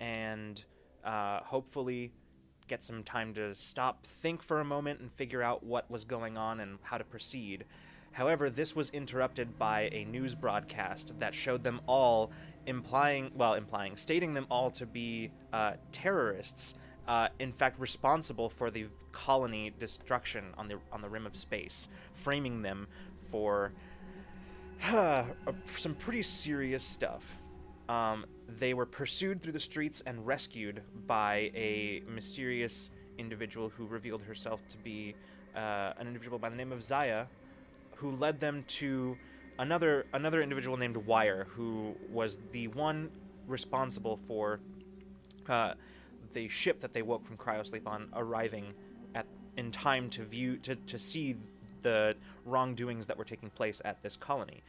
and 0.00 0.64
uh, 1.04 1.40
hopefully 1.40 2.12
get 2.68 2.82
some 2.82 3.02
time 3.02 3.34
to 3.34 3.54
stop, 3.54 4.06
think 4.06 4.42
for 4.42 4.60
a 4.60 4.64
moment, 4.64 5.00
and 5.00 5.12
figure 5.12 5.42
out 5.42 5.62
what 5.64 5.90
was 5.90 6.04
going 6.04 6.36
on 6.36 6.60
and 6.60 6.78
how 6.82 6.98
to 6.98 7.04
proceed. 7.04 7.64
However, 8.12 8.48
this 8.48 8.76
was 8.76 8.90
interrupted 8.90 9.58
by 9.58 9.88
a 9.92 10.04
news 10.04 10.34
broadcast 10.34 11.18
that 11.18 11.34
showed 11.34 11.64
them 11.64 11.80
all 11.86 12.30
implying, 12.66 13.32
well, 13.34 13.54
implying, 13.54 13.96
stating 13.96 14.34
them 14.34 14.46
all 14.50 14.70
to 14.70 14.86
be 14.86 15.30
uh, 15.52 15.72
terrorists. 15.90 16.74
Uh, 17.06 17.28
in 17.38 17.52
fact, 17.52 17.78
responsible 17.78 18.48
for 18.48 18.70
the 18.70 18.86
colony 19.12 19.72
destruction 19.78 20.44
on 20.56 20.68
the 20.68 20.78
on 20.90 21.00
the 21.00 21.08
rim 21.08 21.26
of 21.26 21.36
space, 21.36 21.88
framing 22.12 22.62
them 22.62 22.86
for 23.30 23.72
some 25.76 25.94
pretty 25.94 26.22
serious 26.22 26.82
stuff. 26.82 27.38
Um, 27.88 28.24
they 28.48 28.72
were 28.72 28.86
pursued 28.86 29.42
through 29.42 29.52
the 29.52 29.60
streets 29.60 30.02
and 30.06 30.26
rescued 30.26 30.82
by 31.06 31.50
a 31.54 32.02
mysterious 32.08 32.90
individual 33.18 33.68
who 33.68 33.86
revealed 33.86 34.22
herself 34.22 34.60
to 34.68 34.78
be 34.78 35.14
uh, 35.54 35.92
an 35.98 36.06
individual 36.06 36.38
by 36.38 36.48
the 36.48 36.56
name 36.56 36.72
of 36.72 36.82
Zaya, 36.82 37.26
who 37.96 38.10
led 38.12 38.40
them 38.40 38.64
to 38.68 39.16
another 39.58 40.06
another 40.12 40.42
individual 40.42 40.76
named 40.76 40.96
Wire, 40.96 41.46
who 41.50 41.94
was 42.10 42.38
the 42.52 42.68
one 42.68 43.10
responsible 43.46 44.18
for 44.26 44.60
uh, 45.48 45.74
the 46.34 46.48
ship 46.48 46.80
that 46.80 46.92
they 46.92 47.02
woke 47.02 47.24
from 47.24 47.36
cryosleep 47.36 47.86
on 47.86 48.08
arriving 48.14 48.74
at 49.14 49.26
in 49.56 49.70
time 49.70 50.10
to 50.10 50.22
view 50.22 50.56
to, 50.58 50.74
to 50.74 50.98
see 50.98 51.36
the 51.82 52.16
wrongdoings 52.44 53.06
that 53.06 53.16
were 53.16 53.24
taking 53.24 53.50
place 53.50 53.80
at 53.84 54.02
this 54.02 54.16
colony. 54.16 54.62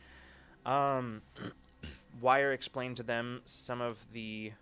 Um, 0.65 1.21
Wire 2.21 2.53
explained 2.53 2.97
to 2.97 3.03
them 3.03 3.41
some 3.45 3.81
of 3.81 4.11
the 4.13 4.53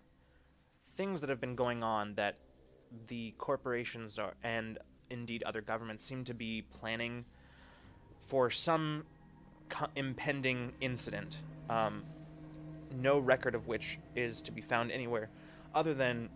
things 0.95 1.21
that 1.21 1.29
have 1.29 1.41
been 1.41 1.55
going 1.55 1.83
on 1.83 2.15
that 2.15 2.37
the 3.07 3.33
corporations 3.37 4.17
are, 4.17 4.33
and 4.43 4.77
indeed 5.09 5.43
other 5.43 5.61
governments 5.61 6.03
seem 6.03 6.23
to 6.25 6.33
be 6.33 6.63
planning 6.79 7.25
for 8.19 8.49
some 8.49 9.05
co- 9.69 9.87
impending 9.95 10.73
incident. 10.81 11.37
Um, 11.69 12.03
no 12.95 13.17
record 13.17 13.55
of 13.55 13.67
which 13.67 13.99
is 14.15 14.41
to 14.43 14.51
be 14.51 14.61
found 14.61 14.91
anywhere 14.91 15.29
other 15.73 15.93
than 15.93 16.29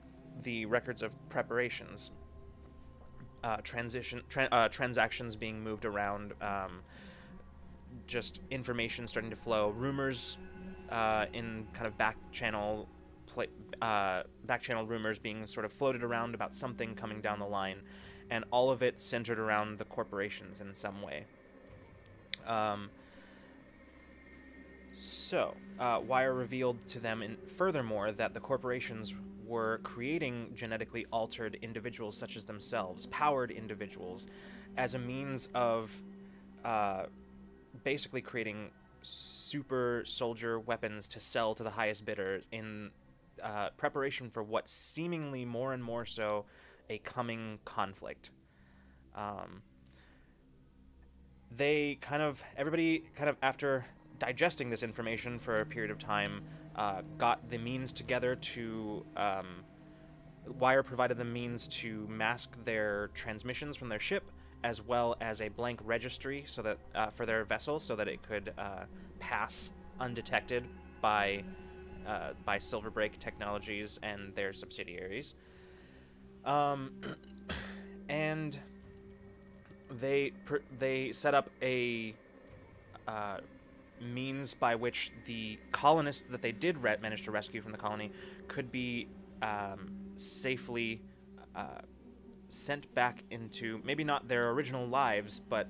the 0.43 0.65
records 0.65 1.01
of 1.01 1.15
preparations, 1.29 2.11
uh, 3.43 3.57
transition, 3.57 4.21
tra- 4.29 4.49
uh, 4.51 4.69
transactions 4.69 5.35
being 5.35 5.63
moved 5.63 5.85
around, 5.85 6.33
um, 6.41 6.81
just 8.05 8.39
information 8.51 9.07
starting 9.07 9.29
to 9.29 9.35
flow, 9.35 9.69
rumors 9.69 10.37
uh, 10.89 11.25
in 11.33 11.67
kind 11.73 11.87
of 11.87 11.97
back 11.97 12.17
channel, 12.31 12.87
uh, 13.81 14.23
back 14.45 14.61
channel 14.61 14.85
rumors 14.85 15.19
being 15.19 15.45
sort 15.47 15.65
of 15.65 15.73
floated 15.73 16.03
around 16.03 16.35
about 16.35 16.55
something 16.55 16.95
coming 16.95 17.21
down 17.21 17.39
the 17.39 17.45
line, 17.45 17.81
and 18.29 18.43
all 18.51 18.69
of 18.69 18.81
it 18.81 18.99
centered 18.99 19.39
around 19.39 19.77
the 19.77 19.85
corporations 19.85 20.61
in 20.61 20.73
some 20.73 21.01
way. 21.01 21.25
Um, 22.45 22.89
so, 24.99 25.53
uh, 25.79 26.01
Wire 26.05 26.33
revealed 26.33 26.87
to 26.87 26.99
them, 26.99 27.21
in, 27.21 27.37
furthermore, 27.47 28.11
that 28.11 28.33
the 28.33 28.39
corporations 28.39 29.13
were 29.47 29.79
creating 29.83 30.51
genetically 30.53 31.05
altered 31.11 31.57
individuals 31.61 32.17
such 32.17 32.35
as 32.35 32.45
themselves, 32.45 33.05
powered 33.07 33.51
individuals, 33.51 34.27
as 34.77 34.93
a 34.93 34.99
means 34.99 35.49
of 35.55 35.95
uh, 36.65 37.03
basically 37.83 38.21
creating 38.21 38.69
super 39.01 40.03
soldier 40.05 40.59
weapons 40.59 41.07
to 41.07 41.19
sell 41.19 41.55
to 41.55 41.63
the 41.63 41.69
highest 41.69 42.05
bidder 42.05 42.41
in 42.51 42.91
uh, 43.41 43.69
preparation 43.77 44.29
for 44.29 44.43
what 44.43 44.67
seemingly 44.67 45.45
more 45.45 45.73
and 45.73 45.83
more 45.83 46.05
so 46.05 46.45
a 46.89 46.97
coming 46.99 47.59
conflict. 47.65 48.31
Um, 49.15 49.61
they 51.55 51.97
kind 52.01 52.21
of 52.21 52.43
everybody 52.57 53.03
kind 53.15 53.29
of 53.29 53.37
after 53.41 53.85
digesting 54.19 54.69
this 54.69 54.83
information 54.83 55.39
for 55.39 55.61
a 55.61 55.65
period 55.65 55.91
of 55.91 55.99
time 55.99 56.43
uh, 56.77 57.01
got 57.17 57.49
the 57.49 57.57
means 57.57 57.91
together 57.91 58.35
to 58.35 59.05
um, 59.15 59.63
wire 60.59 60.83
provided 60.83 61.17
the 61.17 61.25
means 61.25 61.67
to 61.67 62.07
mask 62.07 62.63
their 62.63 63.09
transmissions 63.13 63.75
from 63.75 63.89
their 63.89 63.99
ship 63.99 64.31
as 64.63 64.81
well 64.81 65.15
as 65.21 65.41
a 65.41 65.49
blank 65.49 65.79
registry 65.83 66.43
so 66.47 66.61
that 66.61 66.77
uh, 66.95 67.09
for 67.09 67.25
their 67.25 67.43
vessel 67.45 67.79
so 67.79 67.95
that 67.95 68.07
it 68.07 68.21
could 68.23 68.53
uh, 68.57 68.83
pass 69.19 69.71
undetected 69.99 70.63
by 71.01 71.43
uh, 72.07 72.29
by 72.45 72.57
Silverbreak 72.57 73.17
Technologies 73.19 73.99
and 74.01 74.33
their 74.33 74.53
subsidiaries. 74.53 75.35
Um, 76.45 76.91
and 78.09 78.57
they 79.91 80.31
pr- 80.45 80.65
they 80.79 81.11
set 81.11 81.33
up 81.33 81.49
a 81.61 82.15
uh, 83.07 83.39
means 84.01 84.53
by 84.53 84.75
which 84.75 85.11
the 85.25 85.59
colonists 85.71 86.23
that 86.29 86.41
they 86.41 86.51
did 86.51 86.77
re- 86.83 86.97
manage 87.01 87.23
to 87.23 87.31
rescue 87.31 87.61
from 87.61 87.71
the 87.71 87.77
colony 87.77 88.11
could 88.47 88.71
be 88.71 89.07
um, 89.41 89.91
safely 90.15 91.01
uh, 91.55 91.81
sent 92.49 92.93
back 92.93 93.23
into 93.31 93.81
maybe 93.83 94.03
not 94.03 94.27
their 94.27 94.49
original 94.51 94.87
lives, 94.87 95.39
but 95.39 95.67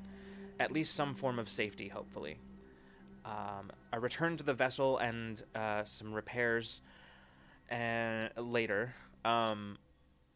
at 0.59 0.71
least 0.71 0.93
some 0.93 1.13
form 1.13 1.39
of 1.39 1.49
safety, 1.49 1.87
hopefully. 1.87 2.39
Um, 3.25 3.71
a 3.91 3.99
return 3.99 4.37
to 4.37 4.43
the 4.43 4.53
vessel 4.53 4.97
and 4.97 5.43
uh, 5.53 5.83
some 5.83 6.13
repairs, 6.13 6.81
and 7.69 8.29
later, 8.37 8.95
um, 9.25 9.77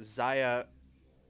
Zaya 0.01 0.65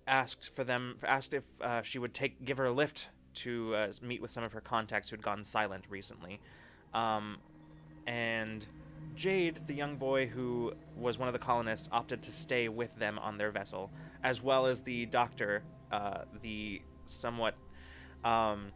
asked 0.07 0.53
for 0.55 0.63
them 0.63 0.97
asked 1.03 1.33
if 1.33 1.43
uh, 1.61 1.83
she 1.83 1.99
would 1.99 2.13
take 2.13 2.43
give 2.43 2.57
her 2.57 2.65
a 2.65 2.71
lift 2.71 3.09
to 3.35 3.75
uh, 3.75 3.93
meet 4.01 4.21
with 4.21 4.31
some 4.31 4.43
of 4.43 4.53
her 4.53 4.61
contacts 4.61 5.09
who 5.09 5.15
had 5.15 5.23
gone 5.23 5.43
silent 5.43 5.85
recently, 5.89 6.39
um, 6.93 7.38
and 8.07 8.65
Jade, 9.15 9.59
the 9.67 9.73
young 9.73 9.97
boy 9.97 10.27
who 10.27 10.73
was 10.95 11.17
one 11.17 11.27
of 11.27 11.33
the 11.33 11.39
colonists, 11.39 11.89
opted 11.91 12.21
to 12.23 12.31
stay 12.31 12.69
with 12.69 12.95
them 12.97 13.19
on 13.19 13.38
their 13.38 13.51
vessel, 13.51 13.91
as 14.23 14.41
well 14.41 14.65
as 14.65 14.81
the 14.81 15.05
doctor, 15.07 15.63
uh, 15.91 16.19
the 16.41 16.81
somewhat 17.05 17.55
um, 18.23 18.71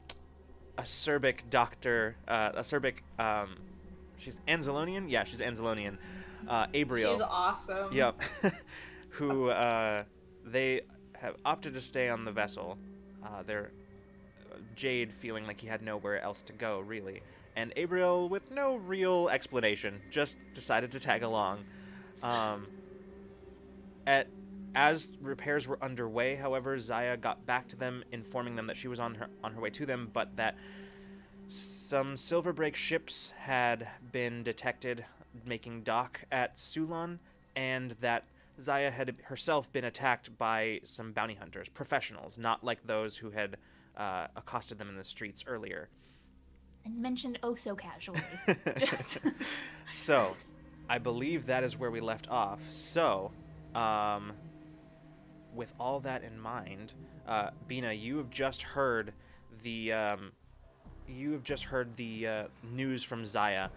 acerbic 0.77 1.49
doctor, 1.49 2.17
uh, 2.27 2.51
acerbic. 2.53 2.97
Um, 3.17 3.55
she's 4.17 4.41
Anzalonian. 4.47 5.09
Yeah, 5.09 5.23
she's 5.23 5.41
Anzalonian. 5.41 5.97
Uh, 6.47 6.67
Abriel. 6.67 7.13
She's 7.13 7.21
awesome. 7.21 7.93
Yep. 7.93 8.21
Who 9.09 9.49
uh, 9.49 10.03
they 10.45 10.81
have 11.13 11.35
opted 11.45 11.73
to 11.75 11.81
stay 11.81 12.09
on 12.09 12.25
the 12.25 12.31
vessel. 12.31 12.77
Uh, 13.23 13.43
they're 13.43 13.71
Jade 14.75 15.13
feeling 15.13 15.45
like 15.47 15.59
he 15.59 15.67
had 15.67 15.81
nowhere 15.81 16.21
else 16.21 16.41
to 16.43 16.53
go, 16.53 16.79
really, 16.79 17.21
and 17.55 17.73
Abriel 17.75 18.29
with 18.29 18.51
no 18.51 18.75
real 18.75 19.29
explanation, 19.29 20.01
just 20.09 20.37
decided 20.53 20.91
to 20.91 20.99
tag 20.99 21.23
along. 21.23 21.65
Um, 22.21 22.67
at 24.05 24.27
as 24.75 25.13
repairs 25.21 25.67
were 25.67 25.81
underway, 25.81 26.35
however, 26.35 26.77
Zaya 26.77 27.15
got 27.15 27.45
back 27.45 27.67
to 27.69 27.77
them, 27.77 28.03
informing 28.11 28.55
them 28.55 28.67
that 28.67 28.75
she 28.75 28.89
was 28.89 28.99
on 28.99 29.15
her 29.15 29.27
on 29.43 29.53
her 29.53 29.61
way 29.61 29.69
to 29.71 29.85
them, 29.85 30.09
but 30.11 30.35
that 30.35 30.55
some 31.47 32.15
Silverbreak 32.15 32.75
ships 32.75 33.33
had 33.37 33.87
been 34.11 34.43
detected 34.43 35.05
making 35.45 35.83
dock 35.83 36.21
at 36.31 36.57
Sulon, 36.57 37.19
and 37.55 37.91
that 38.01 38.25
Zaya 38.59 38.91
had 38.91 39.15
herself 39.25 39.71
been 39.71 39.83
attacked 39.83 40.37
by 40.37 40.79
some 40.83 41.11
bounty 41.11 41.35
hunters, 41.35 41.69
professionals, 41.69 42.37
not 42.37 42.63
like 42.63 42.85
those 42.85 43.17
who 43.17 43.31
had 43.31 43.57
uh, 43.97 44.27
accosted 44.35 44.77
them 44.77 44.89
in 44.89 44.95
the 44.97 45.05
streets 45.05 45.43
earlier. 45.47 45.89
And 46.83 47.01
mentioned 47.01 47.39
oh 47.43 47.55
so 47.55 47.75
casually. 47.75 48.21
So, 49.93 50.35
I 50.89 50.97
believe 50.97 51.45
that 51.45 51.63
is 51.63 51.77
where 51.79 51.89
we 51.89 52.01
left 52.01 52.29
off. 52.29 52.59
So, 52.69 53.31
um, 53.73 54.33
with 55.53 55.73
all 55.79 56.01
that 56.01 56.23
in 56.23 56.39
mind, 56.39 56.93
uh, 57.27 57.51
Bina, 57.67 57.93
you 57.93 58.17
have 58.17 58.29
just 58.29 58.61
heard 58.61 59.13
the 59.63 59.93
um, 59.93 60.31
you 61.07 61.31
have 61.31 61.43
just 61.43 61.65
heard 61.65 61.95
the 61.95 62.27
uh, 62.27 62.43
news 62.63 63.03
from 63.03 63.25
Zaya, 63.25 63.69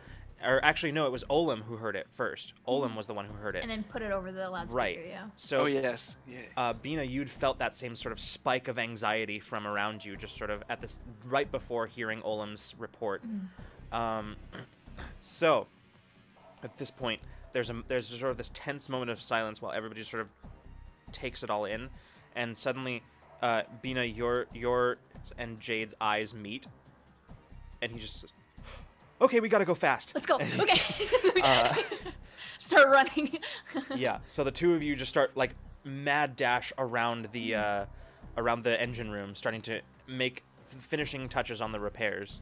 or 0.45 0.65
actually, 0.65 0.93
no, 0.93 1.07
it 1.07 1.13
was 1.13 1.25
Olem 1.25 1.63
who 1.63 1.77
heard 1.77 1.97
it 1.97 2.07
first. 2.13 2.53
Olem 2.67 2.95
was 2.97 3.07
the 3.07 3.15
one 3.15 3.27
who 3.27 3.35
heard 3.35 3.57
it. 3.57 3.63
and 3.63 3.71
then 3.71 3.83
put 3.83 4.03
it 4.03 4.13
over 4.13 4.31
the 4.31 4.49
loudspeaker, 4.49 4.77
right. 4.77 4.99
yeah. 5.09 5.25
So, 5.37 5.63
oh 5.63 5.67
yes, 5.67 6.17
yeah. 6.27 6.39
uh, 6.57 6.73
Bina, 6.73 7.03
you'd 7.03 7.31
felt 7.31 7.59
that 7.59 7.75
same 7.75 7.97
sort 7.97 8.13
of 8.13 8.21
spike 8.21 8.69
of 8.69 8.79
anxiety 8.79 9.41
from 9.41 9.67
around 9.67 10.05
you, 10.05 10.17
just 10.17 10.37
sort 10.37 10.51
of 10.51 10.63
at 10.69 10.81
this 10.81 11.01
right 11.25 11.51
before 11.51 11.87
hearing 11.87 12.21
Olem's 12.23 12.75
report. 12.79 13.23
Um, 13.91 14.37
so, 15.23 15.67
at 16.63 16.79
this 16.79 16.91
point, 16.91 17.21
there's 17.53 17.71
a 17.71 17.83
there's 17.89 18.09
sort 18.09 18.31
of 18.31 18.37
this 18.37 18.51
tense 18.55 18.89
moment 18.89 19.11
of 19.11 19.21
silence 19.21 19.61
while 19.61 19.73
everybody 19.73 20.05
sort 20.05 20.21
of 20.21 20.29
takes 21.11 21.43
it 21.43 21.51
all 21.51 21.65
in, 21.65 21.91
and 22.37 22.57
suddenly, 22.57 23.03
uh, 23.43 23.63
Bina, 23.83 24.05
your 24.05 24.47
your 24.55 24.99
and 25.37 25.59
Jade's 25.59 25.95
eyes 26.01 26.33
meet, 26.33 26.67
and 27.83 27.93
he 27.93 27.99
just, 27.99 28.21
says, 28.21 28.31
okay, 29.21 29.41
we 29.41 29.49
gotta 29.49 29.65
go 29.65 29.75
fast. 29.75 30.15
Let's 30.15 30.27
go. 30.27 30.39
Okay. 30.61 30.81
Uh, 31.43 31.73
Start 32.59 32.89
running. 32.89 33.39
yeah. 33.97 34.19
So 34.27 34.43
the 34.43 34.51
two 34.51 34.75
of 34.75 34.83
you 34.83 34.97
just 34.97 35.09
start 35.09 35.37
like 35.37 35.55
mad 35.85 36.35
dash 36.35 36.73
around 36.77 37.29
the 37.31 37.55
uh, 37.55 37.85
around 38.37 38.65
the 38.65 38.81
engine 38.81 39.11
room, 39.11 39.37
starting 39.37 39.61
to 39.63 39.81
make 40.09 40.43
finishing 40.67 41.29
touches 41.29 41.61
on 41.61 41.71
the 41.71 41.79
repairs. 41.79 42.41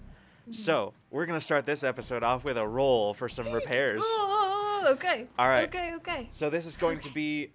So 0.53 0.95
we're 1.11 1.27
gonna 1.27 1.41
start 1.41 1.67
this 1.67 1.85
episode 1.85 2.23
off 2.23 2.45
with 2.45 2.57
a 2.57 2.67
roll 2.67 3.13
for 3.13 3.29
some 3.29 3.53
repairs. 3.53 4.01
oh, 4.03 4.87
okay. 4.93 5.27
All 5.39 5.49
right. 5.49 5.69
Okay, 5.69 5.93
okay. 5.97 6.29
So 6.31 6.49
this 6.49 6.65
is 6.65 6.77
going 6.77 7.01
to 7.01 7.11
be, 7.13 7.51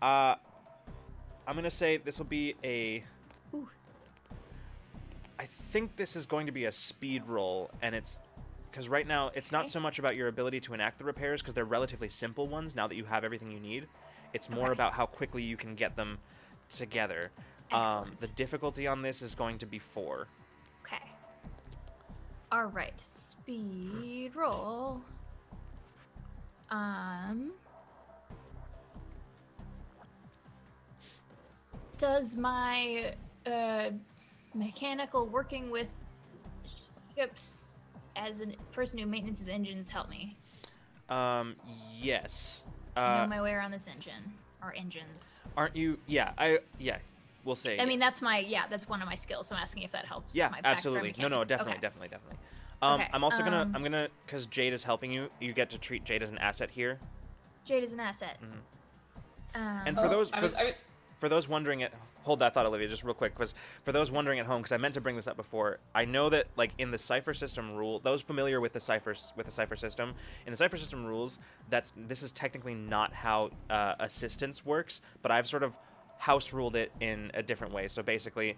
uh, 0.00 0.36
I'm 1.46 1.56
gonna 1.56 1.70
say 1.70 1.98
this 1.98 2.18
will 2.18 2.26
be 2.26 2.54
a. 2.64 3.04
Ooh. 3.52 3.68
I 5.38 5.44
think 5.44 5.96
this 5.96 6.16
is 6.16 6.24
going 6.24 6.46
to 6.46 6.52
be 6.52 6.64
a 6.64 6.72
speed 6.72 7.24
roll, 7.26 7.70
and 7.82 7.94
it's 7.94 8.18
because 8.76 8.90
right 8.90 9.06
now 9.06 9.30
it's 9.34 9.50
not 9.50 9.70
so 9.70 9.80
much 9.80 9.98
about 9.98 10.16
your 10.16 10.28
ability 10.28 10.60
to 10.60 10.74
enact 10.74 10.98
the 10.98 11.04
repairs 11.04 11.40
because 11.40 11.54
they're 11.54 11.64
relatively 11.64 12.10
simple 12.10 12.46
ones. 12.46 12.76
Now 12.76 12.86
that 12.86 12.94
you 12.94 13.06
have 13.06 13.24
everything 13.24 13.50
you 13.50 13.58
need, 13.58 13.88
it's 14.34 14.50
more 14.50 14.64
Okay. 14.64 14.72
about 14.72 14.92
how 14.92 15.06
quickly 15.06 15.42
you 15.42 15.56
can 15.56 15.74
get 15.74 15.96
them 15.96 16.18
together. 16.68 17.30
Um, 17.72 18.12
the 18.18 18.26
difficulty 18.26 18.86
on 18.86 19.00
this 19.00 19.22
is 19.22 19.34
going 19.34 19.56
to 19.58 19.66
be 19.66 19.78
four. 19.78 20.28
Okay. 20.84 21.02
All 22.52 22.66
right. 22.66 23.00
Speed 23.00 24.36
roll. 24.36 25.00
Um. 26.70 27.52
Does 31.96 32.36
my 32.36 33.14
uh, 33.46 33.88
mechanical 34.54 35.28
working 35.28 35.70
with 35.70 35.88
ships 37.16 37.80
as 38.16 38.40
a 38.40 38.46
person 38.72 38.98
who 38.98 39.06
maintenances 39.06 39.48
engines 39.48 39.90
help 39.90 40.08
me? 40.08 40.36
Um, 41.08 41.56
yes. 42.00 42.64
I 42.96 43.16
know 43.18 43.24
Uh, 43.24 43.26
my 43.28 43.42
way 43.42 43.52
around 43.52 43.70
this 43.72 43.86
engine 43.86 44.32
or 44.62 44.74
engines. 44.74 45.42
aren't 45.56 45.76
you? 45.76 45.98
Yeah, 46.06 46.32
I 46.38 46.60
yeah. 46.78 46.98
We'll 47.44 47.54
say. 47.54 47.78
I 47.78 47.84
mean, 47.86 48.00
that's 48.00 48.22
my 48.22 48.38
yeah, 48.38 48.64
that's 48.68 48.88
one 48.88 49.02
of 49.02 49.08
my 49.08 49.14
skills. 49.14 49.46
So 49.48 49.54
I'm 49.54 49.62
asking 49.62 49.84
if 49.84 49.92
that 49.92 50.04
helps. 50.06 50.34
Yeah, 50.34 50.48
my 50.48 50.60
absolutely. 50.64 51.14
No, 51.18 51.28
no, 51.28 51.44
definitely, 51.44 51.74
Okay. 51.74 51.80
definitely, 51.82 52.08
definitely. 52.08 52.38
Um, 52.82 53.00
Okay, 53.00 53.08
I'm 53.12 53.22
also 53.24 53.42
gonna, 53.42 53.62
um, 53.62 53.72
I'm 53.74 53.82
gonna, 53.82 54.08
because 54.26 54.46
Jade 54.46 54.72
is 54.72 54.82
helping 54.84 55.12
you. 55.12 55.30
You 55.40 55.52
get 55.52 55.70
to 55.70 55.78
treat 55.78 56.04
Jade 56.04 56.22
as 56.22 56.30
an 56.30 56.38
asset 56.38 56.70
here. 56.72 56.98
Jade 57.64 57.82
is 57.84 57.92
an 57.92 58.00
asset. 58.00 58.38
Um, 58.42 58.48
Mm-hmm. 58.48 59.88
And 59.88 59.96
for 59.96 60.06
Oh, 60.06 60.10
those, 60.10 60.30
I 60.32 60.42
was, 60.42 60.54
I 60.54 60.64
was, 60.64 60.74
for 61.16 61.28
those 61.28 61.48
wondering 61.48 61.82
at, 61.82 61.92
hold 62.22 62.40
that 62.40 62.54
thought, 62.54 62.66
Olivia, 62.66 62.88
just 62.88 63.04
real 63.04 63.14
quick, 63.14 63.34
because 63.34 63.54
for 63.84 63.92
those 63.92 64.10
wondering 64.10 64.38
at 64.38 64.46
home, 64.46 64.62
because 64.62 64.72
I 64.72 64.76
meant 64.76 64.94
to 64.94 65.00
bring 65.00 65.16
this 65.16 65.26
up 65.26 65.36
before. 65.36 65.78
I 65.94 66.04
know 66.04 66.28
that 66.30 66.46
like 66.56 66.72
in 66.78 66.90
the 66.90 66.98
Cypher 66.98 67.34
System 67.34 67.74
rule, 67.74 67.98
those 68.00 68.22
familiar 68.22 68.60
with 68.60 68.72
the 68.72 68.80
Cypher 68.80 69.14
with 69.34 69.46
the 69.46 69.52
Cypher 69.52 69.76
System, 69.76 70.14
in 70.44 70.50
the 70.50 70.56
Cypher 70.56 70.76
System 70.76 71.04
rules, 71.04 71.38
that's 71.70 71.92
this 71.96 72.22
is 72.22 72.32
technically 72.32 72.74
not 72.74 73.12
how 73.12 73.50
uh, 73.70 73.94
assistance 73.98 74.64
works, 74.64 75.00
but 75.22 75.30
I've 75.30 75.46
sort 75.46 75.62
of 75.62 75.76
house 76.18 76.52
ruled 76.52 76.76
it 76.76 76.92
in 77.00 77.30
a 77.34 77.42
different 77.42 77.72
way. 77.72 77.88
So 77.88 78.02
basically. 78.02 78.56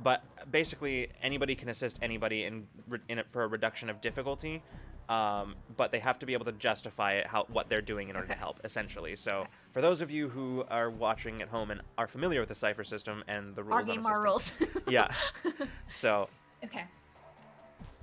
But 0.00 0.22
basically, 0.48 1.08
anybody 1.20 1.56
can 1.56 1.68
assist 1.68 1.98
anybody 2.00 2.44
in, 2.44 2.68
in 3.08 3.18
it 3.18 3.26
for 3.30 3.42
a 3.42 3.48
reduction 3.48 3.90
of 3.90 4.00
difficulty, 4.00 4.62
um, 5.08 5.54
but 5.76 5.90
they 5.90 6.00
have 6.00 6.18
to 6.18 6.26
be 6.26 6.34
able 6.34 6.44
to 6.44 6.52
justify 6.52 7.14
it, 7.14 7.26
how 7.26 7.46
what 7.50 7.68
they're 7.68 7.80
doing 7.80 8.10
in 8.10 8.16
order 8.16 8.28
to 8.28 8.34
help, 8.34 8.60
essentially. 8.62 9.16
So, 9.16 9.46
for 9.72 9.80
those 9.80 10.00
of 10.02 10.10
you 10.10 10.28
who 10.28 10.64
are 10.70 10.90
watching 10.90 11.40
at 11.40 11.48
home 11.48 11.70
and 11.70 11.80
are 11.96 12.06
familiar 12.06 12.40
with 12.40 12.50
the 12.50 12.54
Cypher 12.54 12.84
System 12.84 13.24
and 13.26 13.54
the 13.54 13.62
rules 13.62 13.88
our 13.88 13.94
game, 13.94 14.06
our 14.06 14.22
rules. 14.22 14.54
yeah. 14.88 15.08
So, 15.88 16.28
Okay. 16.64 16.84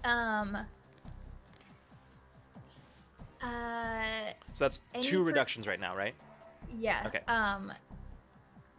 Um. 0.03 0.57
Uh, 3.41 4.31
so 4.53 4.65
that's 4.65 4.81
two 5.01 5.19
per- 5.19 5.25
reductions 5.25 5.67
right 5.67 5.79
now, 5.79 5.95
right? 5.95 6.15
yeah. 6.79 7.03
Okay. 7.05 7.21
Um. 7.27 7.71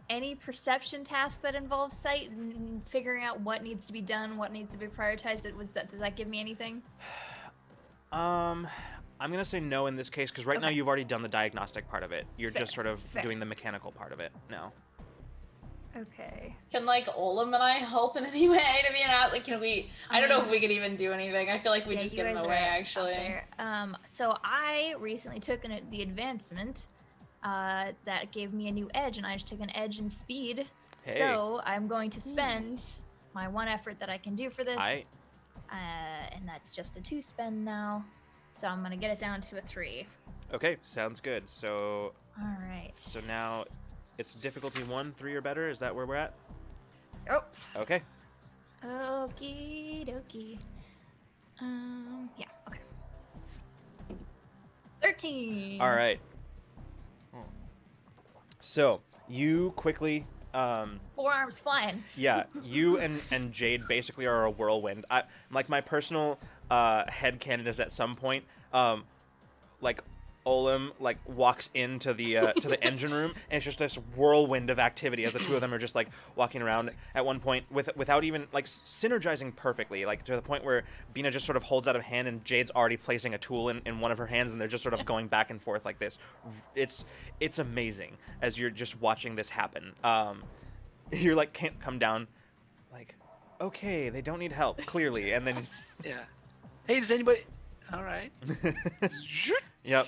Any 0.09 0.35
perception 0.35 1.03
task 1.03 1.41
that 1.41 1.53
involves 1.53 1.95
sight 1.95 2.29
and 2.31 2.81
figuring 2.87 3.25
out 3.25 3.41
what 3.41 3.61
needs 3.61 3.85
to 3.87 3.93
be 3.93 3.99
done, 3.99 4.37
what 4.37 4.53
needs 4.53 4.73
to 4.73 4.79
be 4.79 4.87
prioritized, 4.87 5.45
it 5.45 5.55
was 5.55 5.73
that 5.73 5.89
does 5.89 5.99
that 5.99 6.15
give 6.15 6.27
me 6.27 6.39
anything? 6.39 6.81
Um, 8.11 8.67
I'm 9.19 9.31
gonna 9.31 9.45
say 9.45 9.59
no 9.59 9.87
in 9.87 9.95
this 9.95 10.09
case 10.09 10.29
because 10.31 10.45
right 10.45 10.61
now 10.61 10.69
you've 10.69 10.87
already 10.87 11.03
done 11.03 11.21
the 11.21 11.27
diagnostic 11.27 11.89
part 11.89 12.03
of 12.03 12.11
it. 12.11 12.25
You're 12.37 12.51
Fair, 12.51 12.61
just 12.61 12.73
sort 12.73 12.87
of 12.87 12.99
fair. 12.99 13.23
doing 13.23 13.39
the 13.39 13.45
mechanical 13.45 13.91
part 13.91 14.11
of 14.11 14.19
it 14.19 14.31
now. 14.49 14.71
Okay. 15.95 16.55
can 16.71 16.85
like 16.85 17.07
Olem 17.07 17.47
and 17.55 17.55
I 17.55 17.71
help 17.73 18.17
in 18.17 18.25
any 18.25 18.47
way 18.49 18.57
to 18.85 18.93
be 18.93 19.01
an 19.01 19.09
at 19.09 19.31
like 19.31 19.45
can 19.45 19.59
we 19.59 19.89
I 20.11 20.19
don't 20.19 20.29
know 20.29 20.41
if 20.41 20.49
we 20.49 20.59
could 20.59 20.71
even 20.71 20.95
do 20.95 21.11
anything. 21.11 21.49
I 21.49 21.57
feel 21.57 21.71
like 21.71 21.87
we 21.87 21.95
Yeah, 21.95 22.01
just 22.01 22.13
you 22.13 22.23
get 22.23 22.35
in 22.35 22.41
the 22.41 22.47
way 22.47 22.57
actually. 22.57 23.35
Um, 23.57 23.97
so 24.05 24.37
I 24.43 24.93
recently 24.99 25.39
took 25.39 25.65
an, 25.65 25.81
the 25.89 26.03
advancement 26.03 26.85
uh, 27.43 27.91
that 28.05 28.31
gave 28.31 28.53
me 28.53 28.67
a 28.67 28.71
new 28.71 28.89
edge, 28.93 29.17
and 29.17 29.25
I 29.25 29.33
just 29.35 29.47
took 29.47 29.61
an 29.61 29.75
edge 29.75 29.99
in 29.99 30.09
speed. 30.09 30.65
Hey. 31.03 31.17
So 31.17 31.61
I'm 31.65 31.87
going 31.87 32.09
to 32.11 32.21
spend 32.21 32.83
my 33.33 33.47
one 33.47 33.67
effort 33.67 33.99
that 33.99 34.09
I 34.09 34.17
can 34.17 34.35
do 34.35 34.49
for 34.49 34.63
this, 34.63 34.77
I- 34.77 35.05
uh, 35.71 36.35
and 36.35 36.47
that's 36.47 36.75
just 36.75 36.97
a 36.97 37.01
two 37.01 37.21
spend 37.21 37.63
now. 37.63 38.05
So 38.51 38.67
I'm 38.67 38.81
gonna 38.81 38.97
get 38.97 39.11
it 39.11 39.19
down 39.19 39.41
to 39.41 39.57
a 39.57 39.61
three. 39.61 40.07
Okay, 40.53 40.77
sounds 40.83 41.19
good. 41.19 41.43
So, 41.47 42.13
All 42.39 42.57
right. 42.69 42.91
so 42.95 43.19
now 43.27 43.65
it's 44.17 44.33
difficulty 44.33 44.83
one, 44.83 45.13
three 45.17 45.35
or 45.35 45.41
better. 45.41 45.69
Is 45.69 45.79
that 45.79 45.93
where 45.93 46.05
we're 46.05 46.15
at? 46.15 46.33
Oops. 47.33 47.67
Okay. 47.75 48.01
Okie 48.83 50.07
dokie. 50.07 50.57
Um. 51.59 52.29
Yeah. 52.37 52.45
Okay. 52.67 52.79
Thirteen. 55.01 55.81
All 55.81 55.91
right. 55.91 56.19
So 58.59 59.01
you 59.29 59.71
quickly, 59.75 60.25
um, 60.57 60.99
Forearms 61.15 61.59
flying. 61.59 62.03
yeah, 62.15 62.43
you 62.63 62.97
and 62.97 63.21
and 63.31 63.51
Jade 63.51 63.87
basically 63.87 64.25
are 64.25 64.43
a 64.43 64.51
whirlwind. 64.51 65.05
I 65.09 65.23
like 65.51 65.69
my 65.69 65.81
personal 65.81 66.39
uh, 66.69 67.09
head 67.09 67.39
canon 67.39 67.67
is 67.67 67.79
at 67.79 67.93
some 67.93 68.15
point, 68.15 68.43
um, 68.73 69.03
like 69.81 70.01
Olem 70.47 70.91
like 70.97 71.17
walks 71.27 71.69
into 71.73 72.13
the 72.13 72.37
uh, 72.37 72.53
to 72.53 72.69
the 72.69 72.81
engine 72.81 73.13
room, 73.13 73.33
and 73.49 73.57
it's 73.57 73.65
just 73.65 73.79
this 73.79 73.95
whirlwind 74.15 74.69
of 74.69 74.79
activity 74.79 75.25
as 75.25 75.33
the 75.33 75.39
two 75.39 75.55
of 75.55 75.61
them 75.61 75.73
are 75.73 75.77
just 75.77 75.93
like 75.93 76.07
walking 76.35 76.61
around. 76.61 76.91
At 77.13 77.25
one 77.25 77.41
point, 77.41 77.65
with 77.69 77.89
without 77.97 78.23
even 78.23 78.47
like 78.53 78.65
synergizing 78.65 79.53
perfectly, 79.53 80.05
like 80.05 80.23
to 80.23 80.35
the 80.35 80.41
point 80.41 80.63
where 80.63 80.83
Bina 81.13 81.31
just 81.31 81.45
sort 81.45 81.57
of 81.57 81.63
holds 81.63 81.85
out 81.85 81.97
a 81.97 82.01
hand, 82.01 82.29
and 82.29 82.45
Jade's 82.45 82.71
already 82.71 82.95
placing 82.95 83.33
a 83.33 83.37
tool 83.37 83.67
in, 83.67 83.81
in 83.85 83.99
one 83.99 84.11
of 84.11 84.17
her 84.17 84.27
hands, 84.27 84.53
and 84.53 84.61
they're 84.61 84.69
just 84.69 84.83
sort 84.83 84.93
of 84.93 85.05
going 85.05 85.27
back 85.27 85.49
and 85.49 85.61
forth 85.61 85.83
like 85.83 85.99
this. 85.99 86.17
It's 86.75 87.03
it's 87.41 87.59
amazing 87.59 88.17
as 88.41 88.57
you're 88.57 88.69
just 88.69 89.01
watching 89.01 89.35
this 89.35 89.49
happen. 89.49 89.93
Um, 90.03 90.43
you're 91.11 91.35
like 91.35 91.51
can't 91.51 91.79
come 91.81 91.99
down, 91.99 92.27
like 92.93 93.15
okay, 93.59 94.07
they 94.07 94.21
don't 94.21 94.39
need 94.39 94.53
help 94.53 94.85
clearly, 94.85 95.33
and 95.33 95.45
then 95.45 95.67
Yeah. 96.05 96.23
Hey, 96.87 97.01
does 97.01 97.11
anybody? 97.11 97.41
All 97.93 98.03
right. 98.03 98.31
yep. 99.83 100.07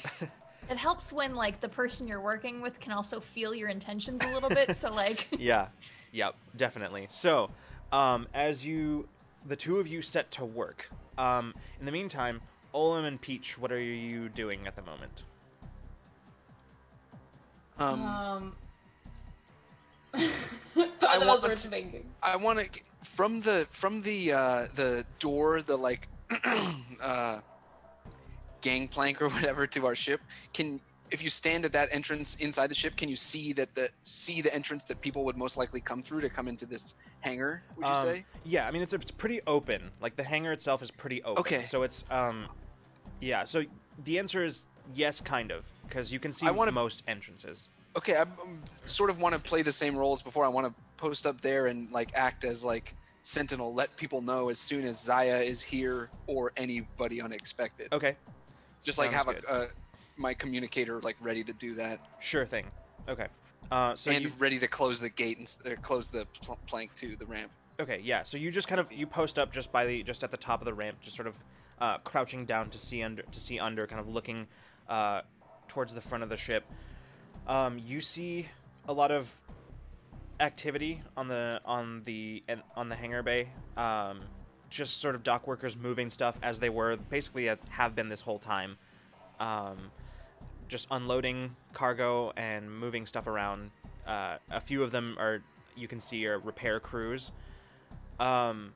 It 0.70 0.78
helps 0.78 1.12
when 1.13 1.34
like 1.36 1.62
the 1.62 1.70
person 1.70 2.08
you're 2.08 2.22
working 2.22 2.62
with 2.62 2.80
can 2.80 2.92
also 2.92 3.20
feel 3.20 3.56
your 3.56 3.70
intentions 3.70 4.22
a 4.24 4.28
little 4.34 4.50
bit. 4.50 4.76
So 4.78 4.94
like 4.94 5.28
yeah 5.39 5.68
yep 6.12 6.36
definitely 6.56 7.08
so 7.10 7.50
um, 7.92 8.28
as 8.34 8.65
you 8.65 9.08
the 9.46 9.56
two 9.56 9.78
of 9.80 9.88
you 9.88 10.02
set 10.02 10.30
to 10.32 10.44
work 10.46 10.89
um, 11.18 11.54
in 11.80 11.86
the 11.86 11.92
meantime 11.92 12.42
olem 12.74 13.06
and 13.06 13.20
peach 13.22 13.58
what 13.58 13.72
are 13.72 13.80
you 13.82 14.28
doing 14.30 14.65
at 14.68 14.76
the 14.76 14.82
moment 14.82 15.24
Um, 17.78 18.04
Um. 18.06 18.56
I 20.15 20.89
I 21.08 21.18
want 21.20 21.44
was 21.44 21.63
to- 21.63 21.70
thinking. 21.70 22.10
I 22.22 22.36
want 22.36 22.60
to 22.74 22.82
from 23.04 23.42
the 23.42 23.68
from 23.72 24.02
the 24.02 24.34
uh, 24.34 24.68
the 24.76 25.06
door, 25.20 25.62
the 25.62 25.78
like 25.78 26.08
uh, 27.02 27.39
gangplank 28.62 29.22
or 29.22 29.30
whatever 29.38 29.67
to 29.67 29.86
our 29.86 29.95
ship. 29.95 30.22
Can 30.54 30.80
if 31.12 31.24
you 31.24 31.30
stand 31.32 31.65
at 31.65 31.72
that 31.72 31.89
entrance 31.91 32.36
inside 32.36 32.67
the 32.67 32.76
ship, 32.76 32.95
can 32.95 33.10
you 33.10 33.15
see 33.15 33.52
that 33.54 33.74
the 33.74 33.89
see 34.04 34.41
the 34.41 34.54
entrance 34.54 34.84
that 34.86 35.02
people 35.02 35.26
would 35.26 35.36
most 35.38 35.58
likely 35.58 35.82
come 35.82 36.04
through 36.04 36.22
to 36.22 36.30
come 36.30 36.48
into 36.48 36.65
this 36.67 36.95
hangar? 37.22 37.63
Would 37.78 37.88
you 37.88 37.93
Um, 37.93 38.06
say? 38.06 38.26
yeah 38.45 38.67
i 38.67 38.72
mean 38.72 38.82
it's, 38.82 38.93
it's 38.93 39.12
pretty 39.12 39.41
open 39.48 39.91
like 40.00 40.15
the 40.15 40.24
hangar 40.24 40.52
itself 40.54 40.82
is 40.84 40.91
pretty 40.91 41.22
open 41.24 41.41
Okay. 41.41 41.63
so 41.63 41.82
it's 41.84 42.06
um 42.12 42.48
yeah 43.19 43.43
so 43.43 43.63
the 44.06 44.17
answer 44.19 44.43
is 44.45 44.67
yes 44.95 45.19
kind 45.19 45.52
of 45.52 45.65
because 45.88 46.13
you 46.13 46.19
can 46.19 46.32
see 46.32 46.48
I 46.48 46.52
wanna- 46.52 46.72
most 46.72 47.04
entrances 47.08 47.67
Okay, 47.98 48.15
I 48.15 48.22
um, 48.22 48.62
sort 48.86 49.10
of 49.10 49.19
want 49.19 49.34
to 49.34 49.39
play 49.41 49.63
the 49.63 49.72
same 49.72 49.98
role 49.98 50.13
as 50.13 50.22
before. 50.22 50.45
I 50.45 50.48
want 50.48 50.67
to 50.67 50.74
post 50.95 51.26
up 51.26 51.41
there 51.41 51.65
and 51.67 51.91
like 51.91 52.12
act 52.13 52.45
as 52.45 52.63
like 52.63 52.93
sentinel, 53.24 53.74
let 53.74 53.93
people 53.98 54.22
know 54.22 54.50
as 54.50 54.60
soon 54.60 54.86
as 54.86 55.02
Zaya 55.02 55.39
is 55.39 55.60
here 55.60 56.12
or 56.28 56.54
anybody 56.56 57.19
unexpected. 57.19 57.91
okay 57.91 58.15
Just 58.84 58.98
like 58.98 59.12
have 59.12 59.28
a, 59.28 59.42
a 59.48 59.68
my 60.15 60.34
communicator 60.34 61.00
like 61.02 61.15
ready 61.22 61.44
to 61.44 61.54
do 61.54 61.76
that. 61.76 62.00
sure 62.20 62.46
thing 62.46 62.65
okay 63.08 63.28
uh, 63.72 63.96
so 63.96 64.12
and 64.12 64.26
you 64.26 64.32
ready 64.39 64.58
to 64.60 64.68
close 64.68 65.00
the 65.00 65.10
gate 65.10 65.38
and 65.38 65.56
uh, 65.65 65.76
close 65.82 66.10
the 66.10 66.26
pl- 66.42 66.60
plank 66.65 66.94
to 66.96 67.15
the 67.15 67.26
ramp. 67.26 67.52
Okay, 67.80 68.02
yeah. 68.04 68.24
So 68.24 68.38
you 68.38 68.52
just 68.52 68.68
kind 68.68 68.82
of 68.82 68.92
you 68.92 69.06
post 69.06 69.38
up 69.38 69.54
just 69.54 69.72
by 69.72 69.86
the 69.86 70.04
just 70.04 70.24
at 70.24 70.32
the 70.32 70.38
top 70.38 70.60
of 70.62 70.65
the 70.65 70.74
ramp, 70.74 70.98
just 71.02 71.15
sort 71.15 71.28
of 71.28 71.36
uh, 71.80 71.98
crouching 72.00 72.46
down 72.46 72.70
to 72.72 72.80
see 72.80 73.04
under 73.04 73.22
to 73.22 73.39
see 73.39 73.60
under, 73.60 73.86
kind 73.86 74.02
of 74.02 74.10
looking 74.10 74.48
uh, 74.88 75.22
towards 75.68 75.94
the 75.94 76.02
front 76.02 76.24
of 76.24 76.30
the 76.30 76.38
ship. 76.38 76.65
Um, 77.48 77.80
you 77.80 78.02
see 78.02 78.48
a 78.88 78.94
lot 78.94 79.12
of 79.12 79.34
activity 80.39 81.02
on 81.15 81.28
the 81.28 81.62
on 81.63 82.02
the 82.06 82.44
on 82.76 82.89
the 82.89 82.96
hangar 82.96 83.22
bay. 83.22 83.50
Um, 83.78 84.22
just 84.69 85.01
sort 85.01 85.15
of 85.15 85.23
dock 85.23 85.47
workers 85.47 85.75
moving 85.75 86.10
stuff 86.10 86.38
as 86.41 86.60
they 86.60 86.69
were 86.69 86.95
basically 86.95 87.49
have 87.69 87.95
been 87.95 88.10
this 88.10 88.21
whole 88.21 88.39
time. 88.39 88.77
Um, 89.39 89.91
just 90.67 90.88
unloading 90.91 91.55
cargo 91.73 92.32
and 92.38 92.71
moving 92.71 93.05
stuff 93.05 93.27
around. 93.27 93.71
Uh, 94.05 94.38
a 94.51 94.62
few 94.62 94.84
of 94.84 94.91
them 94.91 95.15
are 95.19 95.41
you 95.75 95.88
can 95.88 95.99
see 95.99 96.25
are 96.27 96.39
repair 96.39 96.79
crews. 96.79 97.32
Um, 98.19 98.73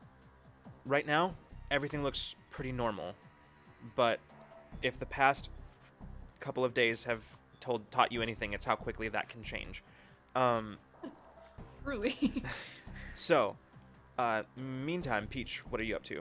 right 0.85 1.05
now, 1.05 1.35
everything 1.69 2.03
looks 2.03 2.35
pretty 2.49 2.71
normal, 2.71 3.13
but 3.95 4.19
if 4.81 4.99
the 4.99 5.05
past 5.05 5.49
couple 6.39 6.65
of 6.65 6.73
days 6.73 7.03
have 7.05 7.23
told 7.59 7.89
taught 7.91 8.11
you 8.11 8.21
anything, 8.21 8.53
it's 8.53 8.65
how 8.65 8.75
quickly 8.75 9.09
that 9.09 9.29
can 9.29 9.43
change. 9.43 9.83
Um, 10.35 10.77
truly. 11.83 12.43
so, 13.13 13.57
uh, 14.17 14.43
meantime, 14.55 15.27
Peach, 15.27 15.63
what 15.69 15.81
are 15.81 15.83
you 15.83 15.95
up 15.95 16.03
to? 16.03 16.19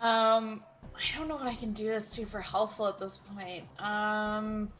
Um, 0.00 0.62
I 0.94 1.18
don't 1.18 1.28
know 1.28 1.36
what 1.36 1.46
I 1.46 1.54
can 1.54 1.72
do 1.72 1.88
that's 1.88 2.08
super 2.08 2.40
helpful 2.40 2.86
at 2.86 2.98
this 2.98 3.18
point. 3.18 3.64
Um, 3.78 4.70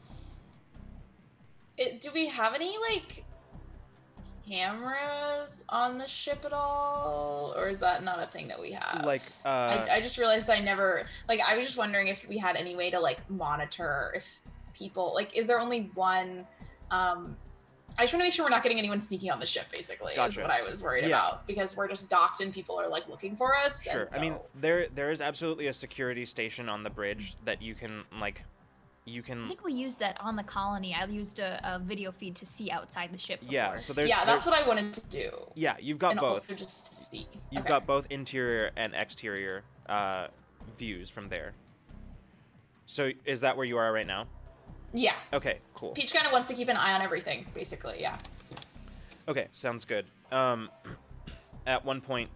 it, 1.78 2.00
do 2.00 2.10
we 2.12 2.26
have 2.26 2.54
any 2.54 2.76
like 2.90 3.24
cameras 4.46 5.64
on 5.68 5.98
the 5.98 6.06
ship 6.06 6.44
at 6.44 6.52
all, 6.52 7.54
or 7.56 7.68
is 7.68 7.78
that 7.78 8.02
not 8.02 8.22
a 8.22 8.26
thing 8.26 8.48
that 8.48 8.60
we 8.60 8.72
have? 8.72 9.04
Like, 9.04 9.22
uh, 9.44 9.48
I, 9.48 9.96
I 9.96 10.00
just 10.00 10.18
realized 10.18 10.50
I 10.50 10.58
never 10.58 11.06
like. 11.28 11.40
I 11.40 11.56
was 11.56 11.64
just 11.64 11.78
wondering 11.78 12.08
if 12.08 12.28
we 12.28 12.36
had 12.36 12.56
any 12.56 12.76
way 12.76 12.90
to 12.90 13.00
like 13.00 13.28
monitor 13.30 14.12
if 14.14 14.40
people 14.74 15.14
like. 15.14 15.36
Is 15.36 15.46
there 15.46 15.60
only 15.60 15.90
one? 15.94 16.46
Um, 16.90 17.38
I 17.98 18.02
just 18.04 18.12
want 18.14 18.22
to 18.22 18.26
make 18.26 18.32
sure 18.32 18.44
we're 18.44 18.50
not 18.50 18.62
getting 18.62 18.78
anyone 18.78 19.00
sneaking 19.00 19.30
on 19.30 19.38
the 19.38 19.46
ship. 19.46 19.66
Basically, 19.70 20.14
is 20.14 20.36
what 20.36 20.50
I 20.50 20.62
was 20.62 20.82
worried 20.82 21.02
Yeah. 21.04 21.08
about 21.08 21.46
because 21.46 21.76
we're 21.76 21.88
just 21.88 22.08
docked 22.08 22.40
and 22.40 22.52
people 22.52 22.78
are 22.80 22.88
like 22.88 23.08
looking 23.08 23.36
for 23.36 23.54
us. 23.56 23.82
Sure. 23.82 24.02
and 24.02 24.14
I 24.14 24.18
mean, 24.20 24.36
there 24.54 24.88
there 24.88 25.10
is 25.10 25.20
absolutely 25.20 25.66
a 25.66 25.72
security 25.74 26.24
station 26.24 26.68
on 26.68 26.82
the 26.82 26.90
bridge 26.90 27.36
that 27.44 27.60
you 27.60 27.74
can 27.74 28.04
like, 28.18 28.42
you 29.04 29.22
can. 29.22 29.44
I 29.44 29.48
think 29.48 29.64
we 29.64 29.72
used 29.74 29.98
that 30.00 30.16
on 30.20 30.36
the 30.36 30.42
colony. 30.42 30.94
I 30.94 31.04
used 31.06 31.38
a, 31.38 31.60
a 31.74 31.78
video 31.78 32.12
feed 32.12 32.34
to 32.36 32.46
see 32.46 32.70
outside 32.70 33.12
the 33.12 33.18
ship. 33.18 33.40
Yeah. 33.46 33.76
So 33.76 33.92
there's. 33.92 34.08
yeah, 34.08 34.24
that's 34.24 34.44
there's- 34.44 34.46
what 34.58 34.64
I 34.64 34.66
wanted 34.68 34.94
to 34.94 35.06
do. 35.06 35.30
Yeah, 35.54 35.76
you've 35.80 35.98
got 35.98 36.12
and 36.12 36.20
both. 36.20 36.30
also 36.50 36.54
just 36.54 36.86
to 36.86 36.94
see. 36.94 37.26
You've 37.50 37.60
Okay. 37.62 37.68
got 37.68 37.86
both 37.86 38.06
interior 38.10 38.70
and 38.76 38.94
exterior 38.94 39.64
uh, 39.88 40.28
views 40.78 41.10
from 41.10 41.28
there. 41.28 41.52
So 42.86 43.10
is 43.24 43.40
that 43.42 43.56
where 43.56 43.66
you 43.66 43.76
are 43.78 43.92
right 43.92 44.06
now? 44.06 44.26
Yeah. 44.92 45.14
Okay, 45.32 45.58
cool. 45.74 45.92
Peach 45.92 46.12
kind 46.12 46.26
of 46.26 46.32
wants 46.32 46.48
to 46.48 46.54
keep 46.54 46.68
an 46.68 46.76
eye 46.76 46.92
on 46.92 47.02
everything, 47.02 47.46
basically. 47.54 47.96
Yeah. 48.00 48.18
Okay, 49.28 49.48
sounds 49.52 49.84
good. 49.84 50.06
Um, 50.30 50.68
at 51.66 51.84
one 51.84 52.00
point, 52.00 52.30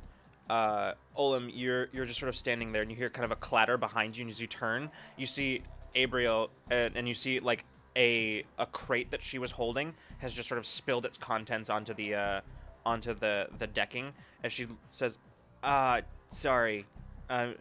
uh, 0.49 0.93
Olim, 1.17 1.51
you're 1.53 1.89
you're 1.93 2.07
just 2.07 2.21
sort 2.21 2.29
of 2.29 2.37
standing 2.37 2.73
there, 2.73 2.83
and 2.83 2.91
you 2.91 2.97
hear 2.97 3.11
kind 3.11 3.25
of 3.25 3.31
a 3.31 3.37
clatter 3.37 3.77
behind 3.77 4.17
you, 4.17 4.23
and 4.23 4.31
as 4.31 4.41
you 4.41 4.47
turn, 4.47 4.91
you 5.17 5.27
see 5.27 5.63
Abriel, 5.95 6.51
and, 6.71 6.97
and 6.97 7.09
you 7.09 7.15
see 7.15 7.41
like 7.41 7.65
a 7.97 8.45
a 8.59 8.67
crate 8.67 9.11
that 9.11 9.23
she 9.23 9.39
was 9.39 9.53
holding 9.53 9.95
has 10.19 10.33
just 10.33 10.49
sort 10.49 10.59
of 10.59 10.67
spilled 10.67 11.05
its 11.05 11.19
contents 11.19 11.69
onto 11.69 11.93
the 11.95 12.15
uh, 12.15 12.41
onto 12.85 13.13
the 13.13 13.49
the 13.59 13.67
decking, 13.67 14.13
as 14.45 14.53
she 14.53 14.67
says, 14.91 15.19
"Ah, 15.65 16.01
sorry, 16.29 16.87
uh, 17.29 17.53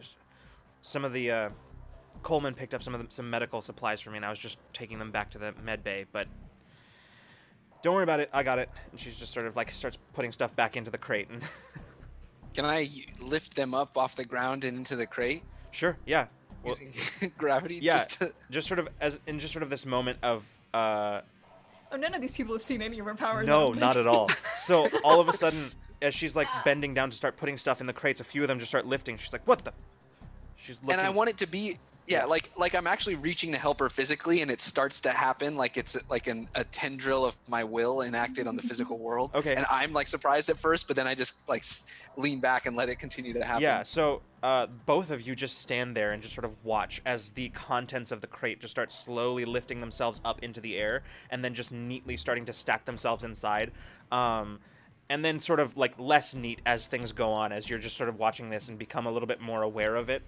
some 0.80 1.04
of 1.04 1.12
the 1.12 1.30
uh, 1.30 1.50
Coleman 2.26 2.54
picked 2.54 2.74
up 2.74 2.82
some 2.82 2.92
of 2.92 3.00
the, 3.00 3.06
some 3.14 3.30
medical 3.30 3.62
supplies 3.62 4.00
for 4.00 4.10
me, 4.10 4.16
and 4.16 4.26
I 4.26 4.30
was 4.30 4.40
just 4.40 4.58
taking 4.72 4.98
them 4.98 5.12
back 5.12 5.30
to 5.30 5.38
the 5.38 5.54
med 5.62 5.84
bay, 5.84 6.06
but." 6.10 6.26
Don't 7.82 7.94
worry 7.94 8.02
about 8.02 8.18
it. 8.18 8.30
I 8.32 8.42
got 8.42 8.58
it. 8.58 8.68
And 8.90 8.98
she's 8.98 9.16
just 9.16 9.32
sort 9.32 9.46
of 9.46 9.54
like 9.54 9.70
starts 9.70 9.96
putting 10.12 10.32
stuff 10.32 10.56
back 10.56 10.76
into 10.76 10.90
the 10.90 10.98
crate. 10.98 11.28
And 11.30 11.40
Can 12.54 12.64
I 12.64 12.88
lift 13.20 13.54
them 13.54 13.74
up 13.74 13.96
off 13.96 14.16
the 14.16 14.24
ground 14.24 14.64
and 14.64 14.78
into 14.78 14.96
the 14.96 15.06
crate 15.06 15.44
sure, 15.70 15.96
yeah, 16.04 16.26
Well, 16.64 16.74
using 16.80 17.32
gravity? 17.38 17.78
yeah. 17.80 17.92
Just 17.92 18.18
to, 18.18 18.32
just 18.50 18.66
sort 18.66 18.80
of 18.80 18.88
as 19.00 19.20
in 19.26 19.38
just 19.38 19.52
sort 19.52 19.62
of 19.62 19.70
this 19.70 19.86
moment 19.86 20.18
of 20.24 20.42
uh, 20.74 21.20
Oh, 21.92 21.96
none 21.96 22.12
of 22.14 22.20
these 22.20 22.32
people 22.32 22.54
have 22.54 22.62
seen 22.62 22.82
any 22.82 22.98
of 22.98 23.06
our 23.06 23.14
powers. 23.14 23.46
no, 23.46 23.72
not 23.72 23.96
at 23.96 24.08
all. 24.08 24.30
So 24.56 24.88
all 25.04 25.20
of 25.20 25.28
a 25.28 25.32
sudden, 25.32 25.66
as 26.02 26.12
she's 26.12 26.34
like 26.34 26.48
bending 26.64 26.92
down 26.92 27.10
to 27.10 27.16
start 27.16 27.36
putting 27.36 27.56
stuff 27.56 27.80
in 27.80 27.86
the 27.86 27.92
crates, 27.92 28.18
a 28.18 28.24
few 28.24 28.42
of 28.42 28.48
them 28.48 28.58
just 28.58 28.70
start 28.72 28.84
lifting. 28.86 29.16
She's 29.16 29.32
like, 29.32 29.46
"What 29.46 29.64
the?" 29.64 29.72
She's 30.56 30.80
looking. 30.82 30.98
and 30.98 31.06
I 31.06 31.10
want 31.10 31.30
it 31.30 31.36
to 31.38 31.46
be 31.46 31.78
yeah, 32.06 32.24
like 32.24 32.50
like 32.56 32.74
I'm 32.74 32.86
actually 32.86 33.16
reaching 33.16 33.52
to 33.52 33.58
help 33.58 33.80
her 33.80 33.88
physically, 33.88 34.42
and 34.42 34.50
it 34.50 34.60
starts 34.60 35.00
to 35.02 35.10
happen 35.10 35.56
like 35.56 35.76
it's 35.76 35.96
like 36.08 36.26
an, 36.26 36.48
a 36.54 36.64
tendril 36.64 37.24
of 37.24 37.36
my 37.48 37.64
will 37.64 38.02
enacted 38.02 38.46
on 38.46 38.56
the 38.56 38.62
physical 38.62 38.98
world. 38.98 39.30
Okay. 39.34 39.54
And 39.54 39.66
I'm 39.70 39.92
like 39.92 40.06
surprised 40.06 40.48
at 40.48 40.58
first, 40.58 40.86
but 40.86 40.96
then 40.96 41.06
I 41.06 41.14
just 41.14 41.48
like 41.48 41.64
lean 42.16 42.40
back 42.40 42.66
and 42.66 42.76
let 42.76 42.88
it 42.88 42.96
continue 42.96 43.32
to 43.32 43.44
happen. 43.44 43.62
Yeah, 43.62 43.82
so 43.82 44.22
uh, 44.42 44.66
both 44.66 45.10
of 45.10 45.22
you 45.22 45.34
just 45.34 45.58
stand 45.58 45.96
there 45.96 46.12
and 46.12 46.22
just 46.22 46.34
sort 46.34 46.44
of 46.44 46.64
watch 46.64 47.02
as 47.04 47.30
the 47.30 47.48
contents 47.48 48.12
of 48.12 48.20
the 48.20 48.26
crate 48.28 48.60
just 48.60 48.70
start 48.70 48.92
slowly 48.92 49.44
lifting 49.44 49.80
themselves 49.80 50.20
up 50.24 50.42
into 50.42 50.60
the 50.60 50.76
air 50.76 51.02
and 51.30 51.44
then 51.44 51.54
just 51.54 51.72
neatly 51.72 52.16
starting 52.16 52.44
to 52.44 52.52
stack 52.52 52.84
themselves 52.84 53.24
inside. 53.24 53.72
Um, 54.12 54.60
and 55.08 55.24
then 55.24 55.40
sort 55.40 55.60
of 55.60 55.76
like 55.76 55.94
less 55.98 56.34
neat 56.34 56.62
as 56.66 56.86
things 56.86 57.12
go 57.12 57.32
on 57.32 57.52
as 57.52 57.68
you're 57.68 57.78
just 57.78 57.96
sort 57.96 58.08
of 58.08 58.18
watching 58.18 58.50
this 58.50 58.68
and 58.68 58.78
become 58.78 59.06
a 59.06 59.10
little 59.10 59.26
bit 59.26 59.40
more 59.40 59.62
aware 59.62 59.94
of 59.96 60.08
it. 60.08 60.22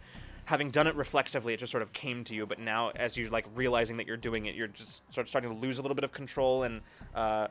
Having 0.49 0.71
done 0.71 0.87
it 0.87 0.95
reflexively, 0.95 1.55
it 1.55 1.59
just 1.61 1.71
sort 1.71 1.83
of 1.83 1.93
came 1.93 2.25
to 2.25 2.35
you, 2.35 2.47
but 2.47 2.59
now 2.59 2.91
as 2.97 3.17
you're 3.17 3.31
like 3.31 3.47
realizing 3.55 3.97
that 3.99 4.07
you're 4.07 4.17
doing 4.17 4.47
it, 4.47 4.55
you're 4.55 4.67
just 4.69 5.03
sort 5.13 5.25
of 5.25 5.29
starting 5.29 5.51
to 5.51 5.57
lose 5.57 5.79
a 5.79 5.83
little 5.83 5.95
bit 5.95 6.05
of 6.05 6.13
control 6.13 6.63
and 6.63 6.81
uh, 7.15 7.49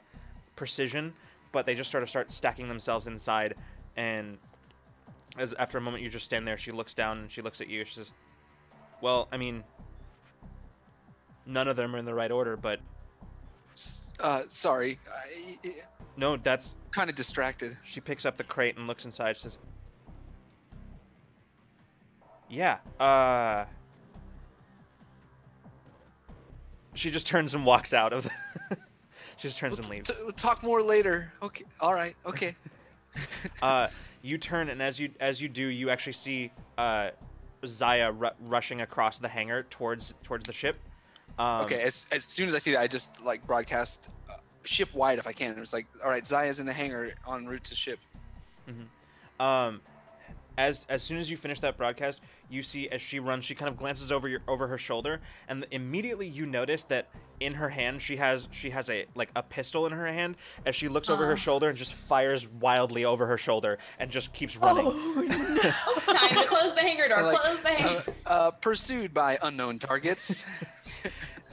precision. 0.55 1.13
But 1.51 1.65
they 1.65 1.75
just 1.75 1.91
sort 1.91 2.03
of 2.03 2.10
start 2.10 2.31
stacking 2.31 2.67
themselves 2.67 3.07
inside, 3.07 3.55
and 3.95 4.38
as 5.38 5.53
after 5.53 5.77
a 5.77 5.81
moment 5.81 6.03
you 6.03 6.10
just 6.10 6.25
stand 6.25 6.47
there 6.47 6.57
she 6.57 6.71
looks 6.71 6.93
down 6.95 7.19
and 7.19 7.31
she 7.31 7.43
looks 7.43 7.62
at 7.62 7.67
you 7.67 7.86
she 7.86 7.93
says 7.93 8.12
well 9.01 9.27
i 9.31 9.38
mean 9.38 9.63
none 11.47 11.67
of 11.67 11.75
them 11.75 11.95
are 11.95 11.97
in 11.97 12.05
the 12.05 12.13
right 12.13 12.31
order, 12.31 12.57
but 12.57 12.79
Uh, 14.19 14.43
sorry, 14.49 14.99
I, 15.07 15.57
I, 15.67 15.75
no, 16.15 16.36
that's 16.36 16.75
kind 16.91 17.10
of 17.10 17.15
distracted. 17.15 17.77
She 17.83 18.01
picks 18.01 18.25
up 18.25 18.38
the 18.38 18.43
crate 18.43 18.75
and 18.75 18.88
looks 18.88 19.05
inside. 19.05 19.38
She 19.38 19.43
says, 19.43 19.57
"Yeah, 22.49 22.77
uh." 22.99 23.65
She 26.93 27.12
just 27.12 27.27
turns 27.27 27.53
and 27.53 27.65
walks 27.65 27.93
out 27.93 28.12
of. 28.12 28.23
The 28.23 28.31
she 29.38 29.47
just 29.47 29.60
turns 29.60 29.77
and 29.77 29.88
leaves. 29.88 30.10
T- 30.10 30.31
talk 30.36 30.63
more 30.63 30.81
later. 30.81 31.31
Okay. 31.43 31.63
All 31.79 31.93
right. 31.93 32.15
Okay. 32.25 32.55
Uh, 33.63 33.88
you 34.21 34.38
turn 34.38 34.69
and 34.69 34.79
as 34.79 34.99
you 34.99 35.10
as 35.19 35.41
you 35.41 35.49
do, 35.49 35.65
you 35.65 35.89
actually 35.89 36.13
see 36.13 36.51
uh, 36.77 37.10
Zaya 37.65 38.12
ru- 38.12 38.29
rushing 38.41 38.81
across 38.81 39.17
the 39.17 39.27
hangar 39.27 39.63
towards 39.63 40.13
towards 40.21 40.45
the 40.45 40.53
ship. 40.53 40.77
Um, 41.39 41.65
okay. 41.65 41.81
As, 41.81 42.05
as 42.12 42.25
soon 42.25 42.47
as 42.47 42.53
I 42.53 42.57
see 42.60 42.73
that, 42.73 42.81
I 42.81 42.88
just 42.88 43.23
like 43.23 43.45
broadcast 43.47 44.07
uh, 44.29 44.33
ship 44.63 44.93
wide 44.93 45.17
if 45.17 45.25
I 45.25 45.33
can. 45.33 45.57
It's 45.57 45.73
like, 45.73 45.88
all 46.03 46.10
right, 46.10 46.25
Zaya's 46.25 46.60
in 46.60 46.65
the 46.65 46.73
hangar 46.73 47.12
en 47.31 47.45
route 47.47 47.63
to 47.65 47.75
ship. 47.75 47.99
Um, 49.39 49.81
as 50.57 50.86
as 50.89 51.03
soon 51.03 51.17
as 51.17 51.31
you 51.31 51.38
finish 51.38 51.60
that 51.62 51.77
broadcast, 51.77 52.19
you 52.49 52.62
see 52.62 52.88
as 52.89 53.01
she 53.01 53.19
runs, 53.19 53.45
she 53.45 53.55
kind 53.55 53.69
of 53.69 53.77
glances 53.77 54.12
over 54.12 54.27
your 54.27 54.41
over 54.47 54.67
her 54.67 54.77
shoulder, 54.77 55.21
and 55.47 55.65
immediately 55.71 56.27
you 56.27 56.45
notice 56.45 56.83
that 56.86 57.07
in 57.39 57.53
her 57.55 57.69
hand 57.69 58.01
she 58.01 58.15
has 58.17 58.47
she 58.51 58.69
has 58.71 58.89
a 58.89 59.05
like 59.15 59.29
a 59.36 59.43
pistol 59.43 59.86
in 59.86 59.91
her 59.93 60.07
hand. 60.07 60.36
As 60.65 60.75
she 60.75 60.88
looks 60.88 61.10
over 61.10 61.23
Uh. 61.25 61.29
her 61.29 61.38
shoulder 61.38 61.69
and 61.69 61.77
just 61.77 61.93
fires 61.93 62.47
wildly 62.47 63.05
over 63.05 63.25
her 63.27 63.38
shoulder 63.38 63.77
and 63.99 64.10
just 64.10 64.33
keeps 64.33 64.55
running. 64.57 64.86
Oh 64.88 65.21
no! 66.07 66.13
Time 66.13 66.29
to 66.29 66.47
close 66.47 66.73
the 66.73 66.81
hangar 66.81 67.07
door. 67.07 67.23
Like, 67.23 67.39
close 67.41 67.62
the 67.62 67.69
hangar. 67.69 68.03
Uh, 68.25 68.29
uh, 68.29 68.51
pursued 68.51 69.13
by 69.13 69.38
unknown 69.41 69.79
targets. 69.79 70.45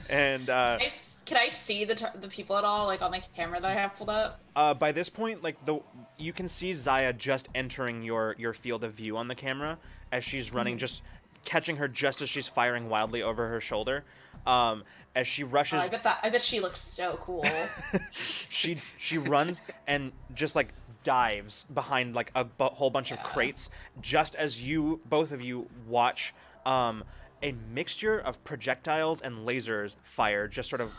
And 0.09 0.49
uh, 0.49 0.77
Can 0.79 0.87
I 0.87 0.91
Can 1.25 1.37
I 1.37 1.47
see 1.47 1.85
the 1.85 2.11
the 2.19 2.27
people 2.27 2.57
at 2.57 2.63
all, 2.63 2.85
like 2.85 3.01
on 3.01 3.11
the 3.11 3.21
camera 3.35 3.59
that 3.59 3.69
I 3.69 3.73
have 3.73 3.95
pulled 3.95 4.09
up? 4.09 4.39
uh, 4.55 4.73
by 4.73 4.91
this 4.91 5.09
point, 5.09 5.43
like 5.43 5.63
the 5.65 5.79
you 6.17 6.31
can 6.33 6.47
see 6.47 6.73
Zaya 6.73 7.11
just 7.13 7.49
entering 7.55 8.03
your 8.03 8.35
your 8.37 8.53
field 8.53 8.83
of 8.83 8.93
view 8.93 9.17
on 9.17 9.27
the 9.27 9.35
camera 9.35 9.77
as 10.11 10.23
she's 10.23 10.53
running, 10.53 10.77
just 10.77 11.01
catching 11.43 11.77
her 11.77 11.87
just 11.87 12.21
as 12.21 12.29
she's 12.29 12.47
firing 12.47 12.89
wildly 12.89 13.21
over 13.21 13.49
her 13.49 13.59
shoulder. 13.61 14.03
Um, 14.45 14.83
as 15.15 15.27
she 15.27 15.43
Oh, 15.43 15.47
rushes 15.47 15.81
I 15.81 15.87
bet 15.87 16.03
that. 16.03 16.19
I 16.23 16.29
bet 16.29 16.41
she 16.41 16.59
looks 16.59 16.79
so 16.81 17.17
cool. 17.21 17.45
she 18.11 18.77
she 18.97 19.17
runs 19.17 19.61
and 19.87 20.11
just 20.33 20.55
like 20.55 20.73
dives 21.03 21.65
behind 21.73 22.15
like 22.15 22.31
a 22.35 22.45
whole 22.59 22.89
bunch 22.89 23.11
of 23.11 23.21
crates 23.23 23.69
just 24.01 24.35
as 24.35 24.61
you 24.61 24.99
both 25.07 25.31
of 25.31 25.39
you 25.39 25.67
watch 25.87 26.33
um 26.65 27.03
a 27.43 27.53
mixture 27.73 28.17
of 28.19 28.43
projectiles 28.43 29.21
and 29.21 29.47
lasers 29.47 29.95
fire 30.01 30.47
just 30.47 30.69
sort 30.69 30.81
of 30.81 30.91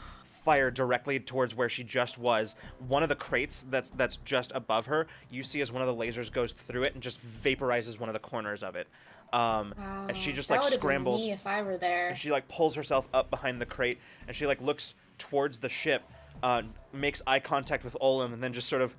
fire 0.45 0.71
directly 0.71 1.19
towards 1.19 1.55
where 1.57 1.69
she 1.69 1.83
just 1.83 2.19
was 2.19 2.55
one 2.87 3.03
of 3.03 3.09
the 3.09 3.17
crates 3.17 3.67
that's 3.69 3.91
that's 3.91 4.17
just 4.19 4.53
above 4.55 4.87
her 4.87 5.07
you 5.29 5.43
see 5.43 5.61
as 5.61 5.73
one 5.73 5.83
of 5.83 5.89
the 5.89 5.95
lasers 5.95 6.31
goes 6.31 6.53
through 6.53 6.85
it 6.85 6.95
and 6.95 7.03
just 7.03 7.21
vaporizes 7.25 7.99
one 7.99 8.09
of 8.09 8.13
the 8.13 8.19
corners 8.21 8.63
of 8.63 8.77
it 8.77 8.87
um 9.33 9.75
as 10.09 10.17
she 10.17 10.33
just 10.33 10.49
That 10.49 10.55
like 10.57 10.63
would've 10.65 10.75
been 10.75 10.81
scrambles 10.81 11.27
Me 11.27 11.33
if 11.33 11.45
I 11.47 11.63
were 11.63 11.77
there. 11.77 12.09
and 12.09 12.17
she 12.17 12.31
like 12.31 12.47
pulls 12.47 12.77
herself 12.77 13.09
up 13.13 13.29
behind 13.29 13.61
the 13.61 13.67
crate 13.67 13.99
and 14.29 14.37
she 14.37 14.47
like 14.47 14.61
looks 14.61 14.95
towards 15.19 15.59
the 15.59 15.69
ship 15.69 16.03
uh, 16.45 16.63
makes 16.93 17.23
eye 17.27 17.41
contact 17.41 17.83
with 17.83 17.97
Olem 18.01 18.33
and 18.35 18.43
then 18.43 18.53
just 18.53 18.69
sort 18.69 18.83
of 18.83 18.95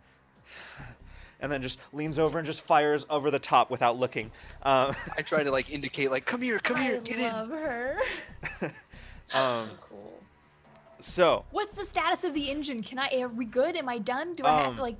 and 1.40 1.52
then 1.52 1.62
just 1.62 1.80
leans 1.94 2.18
over 2.20 2.38
and 2.40 2.46
just 2.46 2.62
fires 2.62 3.06
over 3.10 3.30
the 3.32 3.40
top 3.40 3.70
without 3.70 3.98
looking 3.98 4.32
uh, 4.64 4.94
I 5.18 5.22
try 5.22 5.44
to 5.44 5.52
like 5.52 5.72
indicate, 5.72 6.10
like, 6.12 6.26
come 6.26 6.42
here, 6.42 6.60
come 6.60 6.78
here, 6.78 6.96
I 6.98 7.00
get 7.00 7.34
love 7.34 7.52
in. 7.52 7.58
her. 7.58 7.98
um, 9.34 9.70
so 9.70 9.70
cool. 9.82 10.20
so 11.00 11.46
What's 11.52 11.74
the 11.76 11.86
status 11.86 12.24
of 12.24 12.34
the 12.34 12.50
engine? 12.50 12.82
Can 12.84 13.00
I? 13.00 13.10
Are 13.22 13.28
we 13.28 13.46
good? 13.46 13.76
Am 13.76 13.88
I 13.90 13.98
done? 14.00 14.36
Do 14.36 14.44
I 14.44 14.66
Um, 14.66 14.74
have 14.74 14.80
like? 14.80 14.96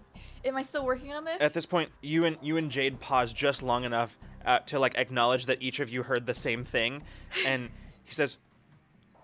Am 0.46 0.56
I 0.56 0.62
still 0.62 0.86
working 0.86 1.14
on 1.14 1.26
this? 1.26 1.42
at 1.42 1.54
this 1.54 1.66
point 1.66 1.90
you 2.02 2.24
and 2.24 2.38
you 2.42 2.56
and 2.58 2.70
Jade 2.72 3.00
pause 3.00 3.34
just 3.34 3.62
long 3.64 3.84
enough 3.84 4.18
uh, 4.46 4.60
to 4.60 4.80
like 4.80 4.98
acknowledge 4.98 5.46
that 5.48 5.62
each 5.62 5.80
of 5.80 5.90
you 5.90 6.04
heard 6.04 6.26
the 6.26 6.34
same 6.34 6.64
thing 6.64 7.02
and 7.46 7.70
he 8.06 8.14
says 8.14 8.38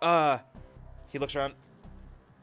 uh 0.01 0.39
he 1.09 1.19
looks 1.19 1.33
around 1.35 1.53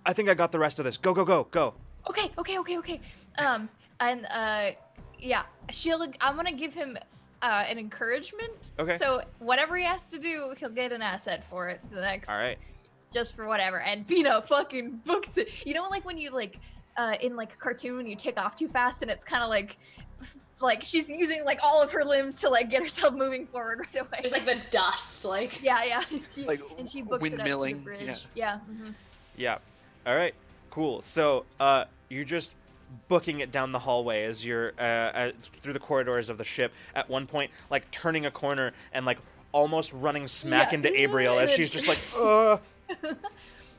I 0.06 0.14
think 0.14 0.30
I 0.30 0.34
got 0.34 0.50
the 0.52 0.58
rest 0.58 0.78
of 0.78 0.86
this 0.86 0.96
go 0.96 1.12
go 1.12 1.24
go 1.26 1.44
go 1.50 1.74
Okay, 2.08 2.30
okay, 2.38 2.58
okay, 2.60 2.78
okay. 2.78 3.00
Um, 3.36 3.68
and 4.00 4.26
uh, 4.30 4.70
yeah, 5.18 5.42
she'll. 5.70 6.02
I'm 6.20 6.36
gonna 6.36 6.52
give 6.52 6.74
him 6.74 6.96
uh 7.42 7.64
an 7.68 7.78
encouragement. 7.78 8.52
Okay. 8.78 8.96
So 8.96 9.22
whatever 9.38 9.76
he 9.76 9.84
has 9.84 10.10
to 10.10 10.18
do, 10.18 10.54
he'll 10.58 10.68
get 10.70 10.92
an 10.92 11.02
asset 11.02 11.44
for 11.44 11.68
it. 11.68 11.80
The 11.92 12.00
next. 12.00 12.28
all 12.30 12.36
right 12.38 12.58
Just 13.12 13.34
for 13.36 13.46
whatever, 13.46 13.80
and 13.80 14.06
Bina 14.06 14.42
fucking 14.42 15.00
books 15.04 15.36
it. 15.38 15.66
You 15.66 15.74
know, 15.74 15.88
like 15.88 16.04
when 16.04 16.18
you 16.18 16.30
like, 16.30 16.58
uh, 16.96 17.16
in 17.20 17.36
like 17.36 17.52
a 17.54 17.56
cartoon, 17.56 18.06
you 18.06 18.16
take 18.16 18.38
off 18.38 18.56
too 18.56 18.68
fast, 18.68 19.02
and 19.02 19.10
it's 19.10 19.24
kind 19.24 19.42
of 19.42 19.48
like. 19.50 19.76
Like 20.62 20.82
she's 20.82 21.08
using 21.08 21.42
like 21.46 21.58
all 21.62 21.80
of 21.80 21.90
her 21.90 22.04
limbs 22.04 22.42
to 22.42 22.50
like 22.50 22.68
get 22.68 22.82
herself 22.82 23.14
moving 23.14 23.46
forward 23.46 23.78
right 23.94 24.02
away. 24.02 24.18
There's 24.18 24.32
like 24.32 24.44
the 24.44 24.58
dust, 24.70 25.24
like. 25.24 25.62
yeah, 25.62 25.82
yeah. 25.84 26.02
She, 26.34 26.44
Like 26.44 26.60
and 26.76 26.86
she 26.86 27.00
books 27.00 27.24
it 27.26 27.32
up 27.32 27.38
to 27.38 27.44
the 27.44 27.48
windmilling, 27.56 27.82
bridge. 27.82 28.02
yeah. 28.04 28.16
Yeah. 28.34 28.58
mhm. 28.70 28.94
Yeah. 29.38 29.56
All 30.06 30.14
right. 30.14 30.34
Cool. 30.68 31.00
So, 31.00 31.46
uh, 31.58 31.86
you're 32.10 32.24
just 32.26 32.56
booking 33.08 33.40
it 33.40 33.50
down 33.52 33.72
the 33.72 33.80
hallway 33.80 34.24
as 34.24 34.44
you're 34.44 34.72
uh, 34.78 34.82
uh, 34.82 35.30
through 35.62 35.72
the 35.72 35.78
corridors 35.80 36.28
of 36.28 36.38
the 36.38 36.44
ship. 36.44 36.72
At 36.94 37.08
one 37.08 37.26
point, 37.26 37.50
like 37.70 37.90
turning 37.90 38.26
a 38.26 38.30
corner 38.30 38.72
and 38.92 39.04
like 39.06 39.18
almost 39.52 39.92
running 39.92 40.28
smack 40.28 40.70
Yeah. 40.72 40.76
into 40.78 40.88
Abriel 40.90 41.40
as 41.42 41.50
she's 41.50 41.70
just 41.70 41.86
like, 41.88 41.98
uh. 42.16 42.58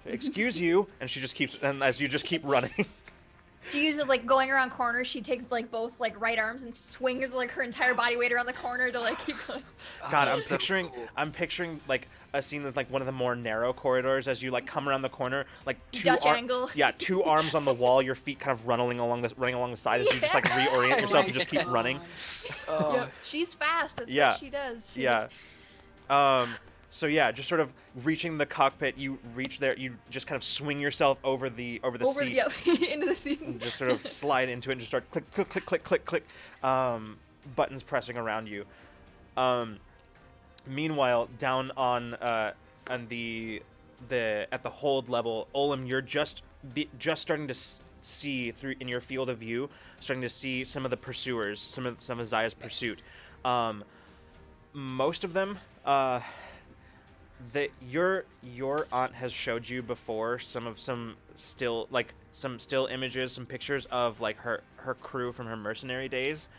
Excuse 0.06 0.60
you, 0.60 0.88
and 1.00 1.08
she 1.10 1.20
just 1.20 1.36
keeps, 1.36 1.58
and 1.62 1.84
as 1.84 2.02
you 2.02 2.08
just 2.08 2.26
keep 2.26 2.42
running, 2.44 2.72
She 3.70 3.86
uses 3.86 4.08
like 4.08 4.26
going 4.26 4.50
around 4.50 4.72
corners. 4.72 5.08
She 5.08 5.22
takes 5.22 5.50
like 5.52 5.70
both 5.72 6.00
like 6.00 6.20
right 6.20 6.40
arms 6.40 6.64
and 6.64 6.74
swings 6.74 7.34
like 7.34 7.52
her 7.52 7.62
entire 7.62 7.94
body 7.94 8.16
weight 8.18 8.32
around 8.32 8.48
the 8.48 8.54
corner 8.54 8.92
to 8.92 9.00
like 9.00 9.20
keep 9.20 9.36
going. 9.48 9.62
God, 10.12 10.28
I'm 10.28 10.38
so 10.38 10.56
picturing, 10.56 10.90
cool. 10.90 11.08
I'm 11.16 11.32
picturing 11.32 11.80
like 11.88 12.08
a 12.34 12.42
scene 12.42 12.64
with 12.64 12.76
like 12.76 12.90
one 12.90 13.02
of 13.02 13.06
the 13.06 13.12
more 13.12 13.36
narrow 13.36 13.72
corridors 13.74 14.28
as 14.28 14.42
you 14.42 14.50
like 14.52 14.66
come 14.66 14.90
around 14.90 15.04
the 15.04 15.10
corner, 15.10 15.46
like 15.66 15.78
two 15.92 16.04
Dutch 16.04 16.26
ar- 16.26 16.36
angle. 16.36 16.70
Yeah, 16.74 16.92
two 16.98 17.22
arms 17.26 17.54
on 17.54 17.66
the 17.66 17.74
wall, 17.74 18.02
your 18.02 18.16
feet 18.16 18.40
kind 18.40 18.52
of 18.52 18.66
running 18.68 18.98
along 19.00 19.22
the 19.22 19.32
running 19.38 19.56
along 19.56 19.72
the 19.72 19.78
side 19.78 20.02
as 20.02 20.12
you 20.14 20.20
just 20.20 20.34
like 20.34 20.46
reorient 20.46 20.90
yourself 21.02 21.14
my 21.14 21.26
and 21.26 21.34
just 21.34 21.48
keep 21.48 21.62
God. 21.62 21.72
running. 21.72 22.00
Oh, 22.68 22.96
Yep. 22.96 23.12
She's 23.24 23.54
fast. 23.54 23.98
That's 23.98 24.12
Yeah. 24.12 24.32
what 24.32 24.40
she 24.40 24.50
does. 24.50 24.92
She- 24.94 25.04
Yeah. 25.04 25.28
Um. 26.10 26.56
So 26.94 27.08
yeah, 27.08 27.32
just 27.32 27.48
sort 27.48 27.62
of 27.62 27.72
reaching 28.04 28.38
the 28.38 28.46
cockpit, 28.46 28.98
you 28.98 29.18
reach 29.34 29.60
there, 29.60 29.78
you 29.78 29.98
just 30.10 30.28
kind 30.28 30.36
of 30.36 30.44
swing 30.44 30.78
yourself 30.82 31.20
over 31.24 31.50
the 31.50 31.80
over 31.86 31.98
the 31.98 32.06
Over, 32.06 32.20
seat, 32.20 32.34
yep, 32.34 32.52
into 32.92 33.08
the 33.08 33.16
seat. 33.16 33.40
and 33.40 33.60
just 33.62 33.78
sort 33.78 33.90
of 33.90 34.02
slide 34.02 34.50
into 34.50 34.70
it, 34.70 34.74
and 34.74 34.82
just 34.82 34.90
start 34.92 35.10
click 35.10 35.32
click 35.32 35.48
click 35.50 35.66
click 35.66 35.84
click 35.86 36.06
click, 36.06 36.26
um, 36.64 37.18
buttons 37.56 37.82
pressing 37.82 38.18
around 38.18 38.48
you. 38.48 38.66
Um, 39.38 39.80
meanwhile, 40.68 41.30
down 41.40 41.72
on 41.78 42.14
uh 42.16 42.52
on 42.90 43.08
the 43.08 43.64
the 44.10 44.48
at 44.52 44.62
the 44.62 44.70
hold 44.70 45.08
level, 45.08 45.48
Olem, 45.56 45.88
you're 45.88 46.02
just 46.02 46.44
be, 46.74 46.90
just 47.00 47.22
starting 47.22 47.48
to 47.48 47.54
s- 47.54 47.80
see 48.02 48.52
through 48.52 48.76
in 48.82 48.90
your 48.90 49.00
field 49.00 49.30
of 49.30 49.38
view, 49.38 49.70
starting 50.02 50.22
to 50.24 50.30
see 50.30 50.66
some 50.66 50.84
of 50.84 50.92
the 50.92 50.98
pursuers, 50.98 51.62
some 51.62 51.86
of 51.86 52.04
some 52.04 52.20
of 52.20 52.28
Zaya's 52.28 52.54
pursuit. 52.54 53.02
Um, 53.46 53.86
most 54.74 55.24
of 55.24 55.32
them 55.32 55.60
uh 55.86 56.20
that 57.54 57.70
your 57.82 58.26
your 58.42 58.88
aunt 58.92 59.16
has 59.16 59.32
showed 59.32 59.70
you 59.70 59.82
before 59.82 60.40
some 60.40 60.68
of 60.68 60.80
some 60.80 61.16
still 61.36 61.88
like 61.90 62.14
some 62.32 62.60
still 62.60 62.86
images 62.88 63.32
some 63.32 63.46
pictures 63.46 63.86
of 63.88 64.20
like 64.22 64.38
her 64.38 64.62
her 64.78 64.94
crew 64.94 65.32
from 65.32 65.48
her 65.48 65.58
mercenary 65.58 66.10
days. 66.10 66.50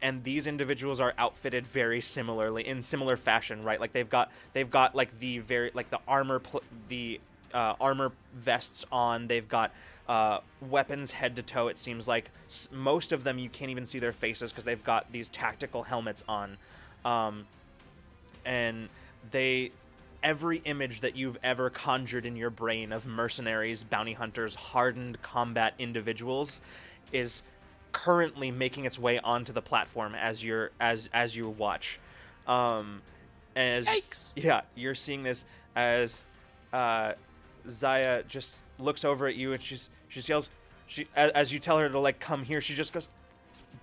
And 0.00 0.24
these 0.24 0.48
individuals 0.48 0.98
are 0.98 1.14
outfitted 1.16 1.64
very 1.64 2.00
similarly 2.00 2.66
in 2.66 2.82
similar 2.82 3.16
fashion 3.16 3.62
right? 3.62 3.80
Like 3.80 3.92
they've 3.92 4.08
got 4.08 4.30
they've 4.52 4.70
got 4.70 4.94
like 4.94 5.18
the 5.18 5.38
very 5.38 5.70
like 5.74 5.90
the 5.90 6.00
armor 6.08 6.38
pl- 6.40 6.62
the 6.88 7.20
uh, 7.54 7.74
armor 7.80 8.12
vests 8.34 8.84
on. 8.90 9.26
They've 9.26 9.48
got 9.48 9.72
uh, 10.08 10.38
weapons 10.60 11.12
head 11.12 11.36
to 11.36 11.42
toe 11.42 11.68
it 11.68 11.78
seems 11.78 12.08
like. 12.08 12.30
S- 12.46 12.68
most 12.72 13.12
of 13.12 13.24
them 13.24 13.38
you 13.38 13.48
can't 13.48 13.70
even 13.70 13.86
see 13.86 13.98
their 13.98 14.12
faces 14.12 14.50
because 14.50 14.64
they've 14.64 14.82
got 14.82 15.12
these 15.12 15.28
tactical 15.28 15.84
helmets 15.84 16.24
on. 16.28 16.56
Um, 17.04 17.46
and 18.44 18.88
they 19.30 19.70
every 20.22 20.58
image 20.64 21.00
that 21.00 21.16
you've 21.16 21.38
ever 21.42 21.70
conjured 21.70 22.26
in 22.26 22.36
your 22.36 22.50
brain 22.50 22.92
of 22.92 23.06
mercenaries, 23.06 23.84
bounty 23.84 24.12
hunters, 24.12 24.54
hardened 24.54 25.20
combat 25.22 25.74
individuals 25.78 26.60
is 27.12 27.42
currently 27.92 28.50
making 28.50 28.84
its 28.84 28.98
way 28.98 29.18
onto 29.18 29.52
the 29.52 29.62
platform 29.62 30.14
as 30.14 30.42
you're 30.42 30.70
as 30.80 31.10
as 31.12 31.36
you 31.36 31.48
watch. 31.48 32.00
Um 32.46 33.02
as 33.54 33.86
yikes! 33.86 34.32
yeah, 34.36 34.62
you're 34.74 34.94
seeing 34.94 35.22
this 35.22 35.44
as 35.76 36.20
uh, 36.72 37.12
Zaya 37.68 38.22
just 38.24 38.62
looks 38.78 39.04
over 39.04 39.26
at 39.26 39.36
you 39.36 39.52
and 39.52 39.62
she's 39.62 39.90
she 40.08 40.20
yells 40.20 40.50
she 40.86 41.06
as, 41.14 41.30
as 41.32 41.52
you 41.52 41.58
tell 41.58 41.78
her 41.78 41.88
to 41.88 41.98
like 41.98 42.18
come 42.18 42.42
here 42.44 42.60
she 42.60 42.74
just 42.74 42.92
goes 42.92 43.08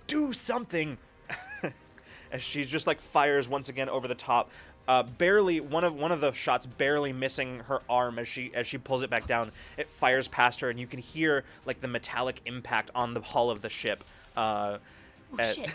do 0.06 0.32
something 0.32 0.98
as 2.32 2.42
she 2.42 2.64
just 2.64 2.86
like 2.86 3.00
fires 3.00 3.48
once 3.48 3.68
again 3.68 3.88
over 3.88 4.06
the 4.06 4.14
top 4.14 4.50
uh, 4.88 5.02
barely 5.02 5.60
one 5.60 5.84
of 5.84 5.94
one 5.94 6.12
of 6.12 6.20
the 6.20 6.32
shots 6.32 6.66
barely 6.66 7.12
missing 7.12 7.60
her 7.60 7.80
arm 7.88 8.18
as 8.18 8.26
she 8.28 8.50
as 8.54 8.66
she 8.66 8.78
pulls 8.78 9.02
it 9.02 9.10
back 9.10 9.26
down. 9.26 9.52
It 9.76 9.88
fires 9.88 10.28
past 10.28 10.60
her, 10.60 10.70
and 10.70 10.78
you 10.80 10.86
can 10.86 10.98
hear 11.00 11.44
like 11.64 11.80
the 11.80 11.88
metallic 11.88 12.40
impact 12.46 12.90
on 12.94 13.14
the 13.14 13.20
hull 13.20 13.50
of 13.50 13.62
the 13.62 13.70
ship. 13.70 14.04
Uh, 14.36 14.78
Oh, 15.32 15.38
at- 15.40 15.54
shit. 15.54 15.72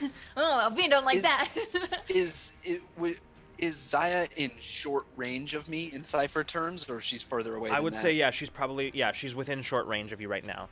oh, 0.36 0.72
we 0.76 0.86
don't 0.86 1.04
like 1.04 1.16
Is- 1.16 1.22
that. 1.24 1.48
Is 2.08 2.52
it 2.62 2.82
would 2.96 3.18
is 3.58 3.74
Zaya 3.74 4.28
in 4.36 4.50
short 4.60 5.06
range 5.16 5.54
of 5.54 5.66
me 5.68 5.90
in 5.92 6.04
Cypher 6.04 6.44
terms, 6.44 6.88
or 6.90 7.00
she's 7.00 7.22
further 7.22 7.56
away? 7.56 7.70
I 7.70 7.76
than 7.76 7.84
would 7.84 7.94
that? 7.94 8.02
say 8.02 8.12
yeah, 8.12 8.30
she's 8.30 8.50
probably 8.50 8.90
yeah, 8.94 9.12
she's 9.12 9.34
within 9.34 9.62
short 9.62 9.86
range 9.86 10.12
of 10.12 10.20
you 10.20 10.28
right 10.28 10.44
now. 10.44 10.68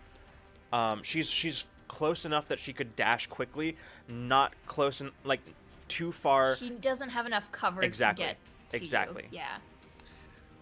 Um, 0.73 1.03
she's 1.03 1.29
she's 1.29 1.67
close 1.89 2.25
enough 2.25 2.47
that 2.49 2.59
she 2.61 2.73
could 2.73 2.95
dash 2.95 3.27
quickly, 3.27 3.77
not 4.07 4.53
close 4.67 5.01
and 5.01 5.11
like 5.25 5.41
too 5.89 6.13
far. 6.13 6.57
she 6.57 6.71
doesn't 6.71 7.11
have 7.11 7.27
enough 7.27 7.51
coverage 7.53 7.87
Exactly. 7.87 8.25
to 8.25 8.31
get 8.31 8.39
to 8.71 8.77
you. 8.79 8.83
Exactly. 8.83 9.25
Yeah. 9.31 9.57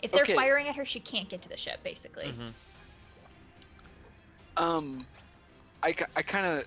If 0.03 0.11
they're 0.13 0.23
Okay. 0.23 0.35
firing 0.35 0.69
at 0.69 0.75
her, 0.77 0.85
she 0.85 0.99
can't 1.01 1.29
get 1.29 1.43
to 1.43 1.49
the 1.49 1.57
ship, 1.57 1.83
basically. 1.85 2.33
Mhm. 2.33 2.53
Um, 4.57 5.07
I, 5.83 5.95
I 6.17 6.23
kind 6.23 6.47
of 6.47 6.67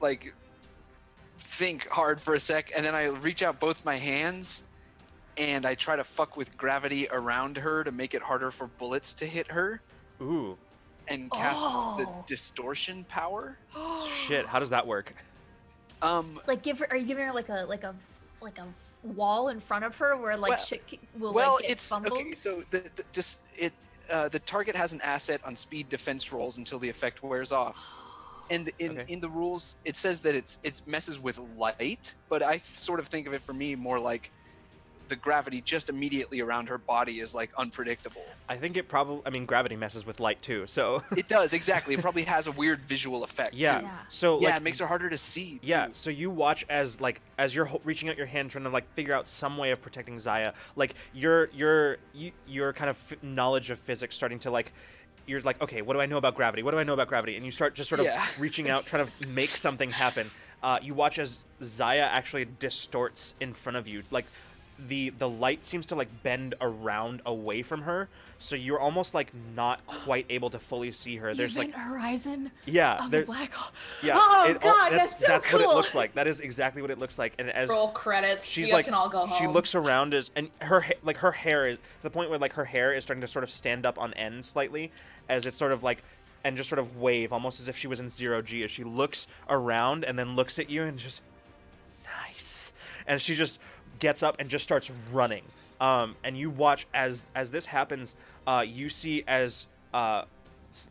like 0.00 0.34
think 1.38 1.86
hard 1.88 2.20
for 2.20 2.34
a 2.34 2.40
sec, 2.40 2.72
and 2.74 2.84
then 2.84 2.94
I 2.94 3.06
reach 3.06 3.42
out 3.42 3.60
both 3.60 3.84
my 3.84 3.96
hands, 3.96 4.64
and 5.36 5.66
I 5.66 5.74
try 5.74 5.96
to 5.96 6.04
fuck 6.04 6.36
with 6.36 6.56
gravity 6.56 7.08
around 7.10 7.56
her 7.58 7.84
to 7.84 7.92
make 7.92 8.14
it 8.14 8.22
harder 8.22 8.50
for 8.50 8.68
bullets 8.68 9.12
to 9.14 9.26
hit 9.26 9.50
her, 9.50 9.82
Ooh, 10.22 10.56
and 11.08 11.30
cast 11.30 11.60
the 11.60 12.06
Oh. 12.06 12.24
distortion 12.26 13.04
power. 13.04 13.58
shit! 14.08 14.46
How 14.46 14.58
does 14.58 14.70
that 14.70 14.86
work? 14.86 15.14
Um, 16.02 16.40
Like, 16.46 16.62
give 16.62 16.78
her. 16.78 16.86
Are 16.90 16.96
you 16.96 17.06
giving 17.06 17.26
her 17.26 17.32
like 17.32 17.48
a 17.48 17.64
like 17.68 17.84
a 17.84 17.94
like 18.40 18.58
a 18.58 18.66
wall 19.02 19.48
in 19.48 19.60
front 19.60 19.84
of 19.84 19.96
her 19.98 20.16
where 20.16 20.36
like 20.36 20.50
Well- 20.50 20.58
shit 20.58 20.82
will 21.18 21.32
well, 21.32 21.54
like 21.54 21.62
get 21.62 21.70
it's 21.72 21.88
fumbled? 21.88 22.12
okay. 22.20 22.32
So 22.34 22.62
the, 22.70 22.80
the 22.96 23.04
just 23.12 23.44
it 23.58 23.72
uh, 24.10 24.28
the 24.28 24.40
target 24.40 24.74
has 24.74 24.92
an 24.92 25.00
asset 25.02 25.40
on 25.44 25.54
speed 25.54 25.88
defense 25.88 26.32
rolls 26.32 26.58
until 26.58 26.78
the 26.78 26.88
effect 26.88 27.22
wears 27.22 27.52
off. 27.52 27.78
And 28.50 28.68
in, 28.80 28.98
Okay. 28.98 29.12
in 29.12 29.20
the 29.20 29.28
rules, 29.28 29.76
it 29.84 29.94
says 29.94 30.20
that 30.22 30.34
it's 30.34 30.58
it 30.64 30.80
messes 30.86 31.20
with 31.20 31.38
light, 31.56 32.14
but 32.28 32.42
I 32.42 32.58
sort 32.58 32.98
of 32.98 33.06
think 33.08 33.26
of 33.28 33.32
it 33.32 33.42
for 33.42 33.52
me 33.52 33.74
more 33.76 34.00
like 34.00 34.32
the 35.10 35.16
gravity 35.16 35.60
just 35.60 35.90
immediately 35.90 36.40
around 36.40 36.68
her 36.70 36.78
body 36.78 37.20
is 37.20 37.34
like 37.34 37.50
unpredictable. 37.58 38.24
I 38.48 38.56
think 38.56 38.76
it 38.78 38.88
probably. 38.88 39.20
I 39.26 39.30
mean, 39.30 39.44
gravity 39.44 39.76
messes 39.76 40.06
with 40.06 40.18
light 40.20 40.40
too. 40.40 40.66
So 40.66 41.02
It 41.16 41.28
does 41.28 41.52
exactly. 41.52 41.94
It 41.94 42.00
probably 42.00 42.22
has 42.22 42.46
a 42.46 42.52
weird 42.52 42.80
visual 42.80 43.22
effect. 43.24 43.54
yeah. 43.54 43.80
Too. 43.80 43.84
Yeah. 43.86 43.92
So 44.08 44.40
Yeah, 44.40 44.48
like, 44.48 44.56
it 44.56 44.62
makes 44.62 44.78
her 44.78 44.86
harder 44.86 45.10
to 45.10 45.18
see. 45.18 45.60
Yeah, 45.62 45.88
so 45.92 46.08
you 46.08 46.30
watch 46.30 46.64
as 46.70 47.00
like 47.00 47.20
as 47.36 47.54
you're 47.54 47.66
ho- 47.66 47.80
reaching 47.84 48.08
out 48.08 48.16
your 48.16 48.26
hand 48.26 48.50
trying 48.50 48.64
to 48.64 48.70
like 48.70 48.90
figure 48.94 49.12
out 49.14 49.26
some 49.26 49.58
way 49.58 49.70
of 49.72 49.82
protecting 49.82 50.18
Zaya. 50.18 50.54
Like 50.76 50.94
your 51.12 51.50
your 51.52 51.98
you, 52.14 52.30
your 52.48 52.72
kind 52.72 52.88
of 52.88 52.96
f- 53.12 53.22
knowledge 53.22 53.70
of 53.70 53.78
physics 53.78 54.16
starting 54.16 54.38
to 54.40 54.50
like 54.50 54.72
you're 55.26 55.40
like, 55.42 55.60
okay, 55.60 55.82
what 55.82 55.94
do 55.94 56.00
I 56.00 56.06
know 56.06 56.16
about 56.16 56.34
gravity? 56.34 56.62
What 56.62 56.70
do 56.72 56.78
I 56.78 56.84
know 56.84 56.94
about 56.94 57.08
gravity? 57.08 57.36
And 57.36 57.44
you 57.44 57.52
start 57.52 57.74
just 57.74 57.88
sort 57.88 58.00
of 58.00 58.06
Yeah. 58.06 58.24
reaching 58.38 58.70
out 58.70 58.86
trying 58.86 59.06
to 59.06 59.28
make 59.28 59.50
something 59.50 59.90
happen. 59.90 60.28
Uh, 60.62 60.78
you 60.82 60.92
watch 60.92 61.18
as 61.18 61.44
Zaya 61.62 62.02
actually 62.12 62.46
distorts 62.58 63.34
in 63.40 63.54
front 63.54 63.76
of 63.78 63.88
you. 63.88 64.02
Like 64.10 64.26
the 64.88 65.10
the 65.10 65.28
light 65.28 65.64
seems 65.64 65.86
to 65.86 65.94
like 65.94 66.22
bend 66.22 66.54
around 66.60 67.22
away 67.26 67.62
from 67.62 67.82
her, 67.82 68.08
so 68.38 68.56
you're 68.56 68.80
almost 68.80 69.14
like 69.14 69.32
not 69.54 69.84
quite 69.86 70.26
able 70.30 70.50
to 70.50 70.58
fully 70.58 70.92
see 70.92 71.16
her. 71.16 71.34
There's 71.34 71.56
like 71.56 71.74
horizon 71.74 72.50
yeah, 72.66 73.04
of 73.04 73.10
there, 73.10 73.24
black 73.24 73.52
hole. 73.52 73.72
yeah. 74.02 74.14
Oh 74.16 74.46
it 74.48 74.62
all- 74.64 74.72
god, 74.72 74.92
that's 74.92 75.18
that's, 75.18 75.46
so 75.48 75.58
cool. 75.58 75.66
what 75.66 75.72
it 75.72 75.76
looks 75.76 75.94
like. 75.94 76.14
That 76.14 76.26
is 76.26 76.40
exactly 76.40 76.82
what 76.82 76.90
it 76.90 76.98
looks 76.98 77.18
like. 77.18 77.34
And 77.38 77.50
as 77.50 77.68
Roll 77.68 77.88
credits. 77.90 78.46
she's 78.46 78.68
you 78.68 78.74
like, 78.74 78.84
can 78.86 78.94
all 78.94 79.08
go 79.08 79.26
home. 79.26 79.38
she 79.38 79.46
looks 79.46 79.74
around 79.74 80.14
as 80.14 80.30
and 80.34 80.50
her 80.60 80.80
ha- 80.80 80.94
like 81.02 81.18
her 81.18 81.32
hair 81.32 81.68
is 81.68 81.78
the 82.02 82.10
point 82.10 82.30
where 82.30 82.38
like 82.38 82.54
her 82.54 82.64
hair 82.64 82.94
is 82.94 83.02
starting 83.04 83.20
to 83.20 83.28
sort 83.28 83.42
of 83.42 83.50
stand 83.50 83.84
up 83.84 83.98
on 83.98 84.14
end 84.14 84.44
slightly 84.44 84.90
as 85.28 85.46
it's 85.46 85.56
sort 85.56 85.72
of 85.72 85.82
like 85.82 86.02
and 86.42 86.56
just 86.56 86.68
sort 86.70 86.78
of 86.78 86.96
wave 86.96 87.32
almost 87.32 87.60
as 87.60 87.68
if 87.68 87.76
she 87.76 87.86
was 87.86 88.00
in 88.00 88.08
zero 88.08 88.40
g 88.40 88.64
as 88.64 88.70
she 88.70 88.82
looks 88.82 89.26
around 89.48 90.04
and 90.04 90.18
then 90.18 90.34
looks 90.36 90.58
at 90.58 90.70
you 90.70 90.82
and 90.82 90.98
just 90.98 91.20
nice 92.04 92.72
and 93.06 93.20
she 93.20 93.34
just 93.34 93.58
gets 94.00 94.22
up 94.22 94.36
and 94.38 94.48
just 94.48 94.64
starts 94.64 94.90
running 95.12 95.42
um, 95.80 96.16
and 96.24 96.36
you 96.36 96.50
watch 96.50 96.86
as 96.92 97.24
as 97.34 97.50
this 97.50 97.66
happens 97.66 98.16
uh, 98.46 98.64
you 98.66 98.88
see 98.88 99.22
as 99.26 99.66
uh, 99.94 100.24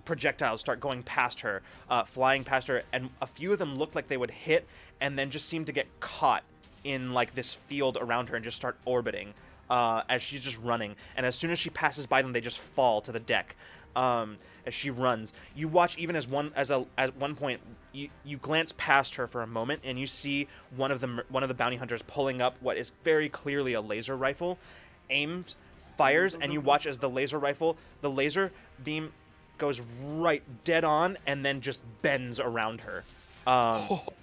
projectiles 0.06 0.62
start 0.62 0.80
going 0.80 1.04
past 1.04 1.42
her 1.42 1.62
uh, 1.90 2.04
flying 2.04 2.44
past 2.44 2.68
her 2.68 2.84
and 2.94 3.10
a 3.22 3.28
few 3.28 3.52
of 3.52 3.60
them 3.60 3.78
look 3.78 3.96
like 3.96 4.08
they 4.08 4.18
would 4.18 4.32
hit 4.32 4.66
and 5.02 5.18
then 5.18 5.30
just 5.30 5.46
seem 5.48 5.66
to 5.66 5.72
get 5.72 5.88
caught 6.00 6.44
in 6.84 7.14
like 7.14 7.36
this 7.36 7.54
field 7.54 7.98
around 8.00 8.30
her 8.30 8.36
and 8.36 8.46
just 8.46 8.58
start 8.58 8.78
orbiting 8.86 9.34
uh, 9.70 10.02
as 10.10 10.22
she's 10.22 10.42
just 10.42 10.58
running 10.60 10.96
and 11.16 11.26
as 11.26 11.36
soon 11.36 11.52
as 11.52 11.60
she 11.60 11.70
passes 11.70 12.06
by 12.08 12.22
them 12.22 12.34
they 12.34 12.42
just 12.42 12.60
fall 12.60 13.02
to 13.02 13.12
the 13.12 13.20
deck 13.20 13.56
um, 13.96 14.38
as 14.66 14.74
she 14.74 14.90
runs. 14.90 15.34
You 15.56 15.68
watch 15.68 15.98
even 15.98 16.16
as 16.16 16.28
one 16.28 16.52
as 16.56 16.72
a 16.72 16.86
at 16.98 17.16
one 17.18 17.36
point 17.36 17.62
you, 18.00 18.10
you 18.24 18.38
glance 18.38 18.74
past 18.78 19.16
her 19.16 19.28
for 19.28 19.42
a 19.42 19.48
moment 19.48 19.82
and 19.84 20.00
you 20.00 20.08
see 20.08 20.48
one 20.76 20.92
of 20.92 21.02
the 21.02 21.24
one 21.30 21.44
of 21.44 21.50
the 21.50 21.56
bounty 21.56 21.78
hunters 21.78 22.02
pulling 22.04 22.42
up 22.42 22.56
what 22.62 22.78
is 22.78 22.94
very 23.04 23.30
clearly 23.30 23.74
a 23.74 23.82
laser 23.82 24.16
rifle, 24.16 24.58
aimed, 25.10 25.56
fires, 25.98 26.36
and 26.36 26.54
you 26.54 26.62
watch 26.62 26.86
as 26.86 27.00
the 27.00 27.10
laser 27.10 27.38
rifle 27.38 27.78
the 28.02 28.10
laser 28.10 28.52
beam 28.84 29.12
goes 29.58 29.82
right 30.02 30.42
dead 30.64 30.84
on 30.84 31.18
and 31.28 31.46
then 31.46 31.62
just 31.62 31.82
bends 32.02 32.40
around 32.40 32.82
her. 32.82 33.04
Um, 33.46 34.00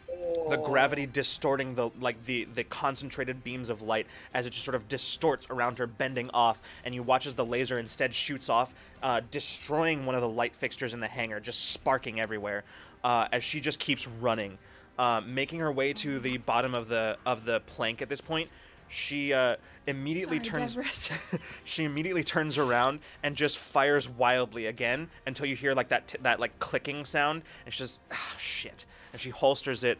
the 0.48 0.56
gravity 0.56 1.06
distorting 1.06 1.74
the 1.74 1.90
like 2.00 2.24
the 2.26 2.44
the 2.44 2.64
concentrated 2.64 3.42
beams 3.44 3.68
of 3.68 3.82
light 3.82 4.06
as 4.32 4.46
it 4.46 4.50
just 4.50 4.64
sort 4.64 4.74
of 4.74 4.88
distorts 4.88 5.46
around 5.50 5.78
her 5.78 5.86
bending 5.86 6.30
off 6.32 6.60
and 6.84 6.94
you 6.94 7.02
watch 7.02 7.26
as 7.26 7.34
the 7.34 7.44
laser 7.44 7.78
instead 7.78 8.14
shoots 8.14 8.48
off 8.48 8.72
uh, 9.02 9.20
destroying 9.30 10.06
one 10.06 10.14
of 10.14 10.20
the 10.20 10.28
light 10.28 10.54
fixtures 10.54 10.94
in 10.94 11.00
the 11.00 11.08
hangar 11.08 11.40
just 11.40 11.70
sparking 11.70 12.20
everywhere 12.20 12.64
uh, 13.06 13.28
as 13.32 13.44
she 13.44 13.60
just 13.60 13.78
keeps 13.78 14.06
running. 14.06 14.58
Uh, 14.98 15.20
making 15.26 15.60
her 15.60 15.70
way 15.70 15.92
to 15.92 16.18
the 16.18 16.38
bottom 16.38 16.74
of 16.74 16.88
the 16.88 17.18
of 17.26 17.44
the 17.44 17.60
plank 17.60 18.00
at 18.00 18.08
this 18.08 18.22
point 18.22 18.48
she 18.88 19.32
uh, 19.32 19.56
immediately 19.86 20.42
Sorry, 20.42 20.66
turns 20.66 21.12
she 21.64 21.84
immediately 21.84 22.24
turns 22.24 22.56
around 22.58 23.00
and 23.22 23.36
just 23.36 23.58
fires 23.58 24.08
wildly 24.08 24.66
again 24.66 25.10
until 25.26 25.46
you 25.46 25.56
hear 25.56 25.72
like 25.72 25.88
that 25.88 26.08
t- 26.08 26.18
that 26.22 26.40
like 26.40 26.58
clicking 26.58 27.04
sound 27.04 27.42
and 27.64 27.74
she 27.74 27.78
just 27.78 28.00
ah 28.12 28.34
shit. 28.38 28.86
And 29.12 29.20
she 29.20 29.30
holsters 29.30 29.84
it 29.84 29.98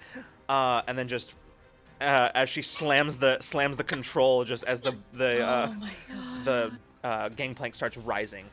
uh, 0.49 0.83
and 0.87 0.99
then 0.99 1.09
just 1.09 1.35
uh, 2.01 2.31
as 2.35 2.49
she 2.49 2.63
slams 2.63 3.19
the 3.19 3.39
slams 3.41 3.77
the 3.77 3.85
control 3.85 4.45
just 4.45 4.65
as 4.65 4.81
the 4.81 4.95
the 5.13 5.45
uh, 5.45 5.75
oh 5.79 6.43
the 6.45 6.73
uh, 7.03 7.29
gangplank 7.31 7.75
starts 7.75 7.97
rising 7.97 8.47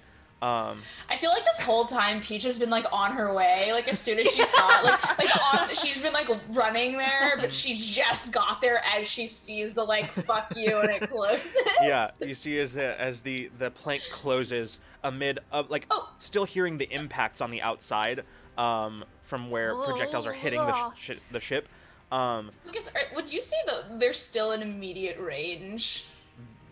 um, 0.43 0.79
I 1.09 1.15
feel 1.17 1.29
like 1.29 1.45
this 1.45 1.61
whole 1.61 1.85
time 1.85 2.19
Peach 2.19 2.43
has 2.43 2.59
been 2.59 2.69
like 2.69 2.85
on 2.91 3.13
her 3.13 3.33
way. 3.33 3.71
Like 3.71 3.87
as 3.87 3.97
soon 3.97 4.19
as 4.19 4.27
she 4.27 4.43
saw 4.43 4.67
it, 4.79 4.83
like 4.85 5.17
like 5.19 5.53
on, 5.61 5.69
she's 5.69 6.01
been 6.01 6.11
like 6.11 6.27
running 6.49 6.97
there, 6.97 7.37
but 7.39 7.53
she 7.53 7.77
just 7.77 8.31
got 8.31 8.59
there 8.59 8.81
as 8.93 9.07
she 9.07 9.25
sees 9.25 9.73
the 9.73 9.83
like 9.83 10.11
"fuck 10.11 10.51
you" 10.55 10.77
and 10.79 10.89
it 10.89 11.09
closes. 11.09 11.55
yeah 11.81 12.09
you 12.19 12.35
see 12.35 12.59
as 12.59 12.77
uh, 12.77 12.95
as 12.99 13.21
the 13.21 13.49
the 13.57 13.71
plank 13.71 14.03
closes 14.11 14.79
amid 15.03 15.39
uh, 15.51 15.63
like 15.69 15.85
Oh. 15.91 16.09
still 16.19 16.45
hearing 16.45 16.77
the 16.77 16.93
impacts 16.93 17.39
on 17.39 17.49
the 17.49 17.61
outside 17.61 18.23
um, 18.57 19.05
from 19.21 19.49
where 19.49 19.75
projectiles 19.75 20.25
are 20.27 20.33
hitting 20.33 20.59
the, 20.59 20.73
sh- 20.95 21.11
sh- 21.13 21.17
the 21.31 21.39
ship 21.39 21.69
um, 22.11 22.51
Lucas, 22.65 22.89
are- 22.89 23.15
would 23.15 23.31
you 23.31 23.41
say 23.41 23.55
that 23.67 23.99
they're 23.99 24.13
still 24.13 24.51
in 24.51 24.61
immediate 24.61 25.17
range? 25.19 26.05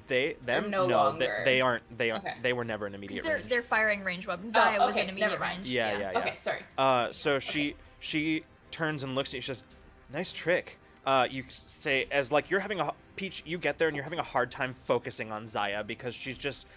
They 0.08 0.36
them 0.44 0.70
no 0.70 0.88
they, 0.88 0.94
longer. 0.94 1.42
they 1.46 1.62
aren't 1.62 1.98
they 1.98 2.12
aren't 2.12 2.26
Okay. 2.26 2.38
they 2.42 2.54
were 2.54 2.64
never 2.66 2.86
in 2.88 2.94
'Cause 2.94 2.98
immediate 3.00 3.23
they're 3.23 3.36
range. 3.38 3.50
they're 3.50 3.63
firing 3.63 4.04
range 4.04 4.28
weapons. 4.28 4.54
Oh, 4.56 4.60
Zaya 4.60 4.80
was 4.80 4.96
okay, 4.96 5.04
in 5.04 5.10
immediate 5.10 5.30
never 5.32 5.42
range. 5.42 5.65
Yeah, 5.65 5.98
yeah, 5.98 6.12
yeah. 6.12 6.19
Okay, 6.19 6.36
sorry. 6.38 6.62
Uh, 6.78 7.12
so 7.12 7.40
she 7.40 7.75
she 8.00 8.44
turns 8.71 9.04
and 9.04 9.15
looks 9.15 9.30
at 9.30 9.36
you. 9.36 9.42
She 9.42 9.48
says, 9.48 9.63
"Nice 10.12 10.34
trick." 10.34 10.78
Uh, 11.06 11.28
you 11.30 11.44
say 11.48 12.08
as 12.12 12.32
like 12.32 12.50
you're 12.50 12.60
having 12.60 12.80
a 12.80 12.94
peach. 13.15 13.42
You 13.46 13.58
get 13.58 13.78
there 13.78 13.88
and 13.88 13.96
you're 13.96 14.04
having 14.04 14.19
a 14.19 14.23
hard 14.23 14.52
time 14.52 14.73
focusing 14.86 15.32
on 15.32 15.48
Zaya 15.48 15.84
because 15.84 16.13
she's 16.15 16.38
just 16.38 16.67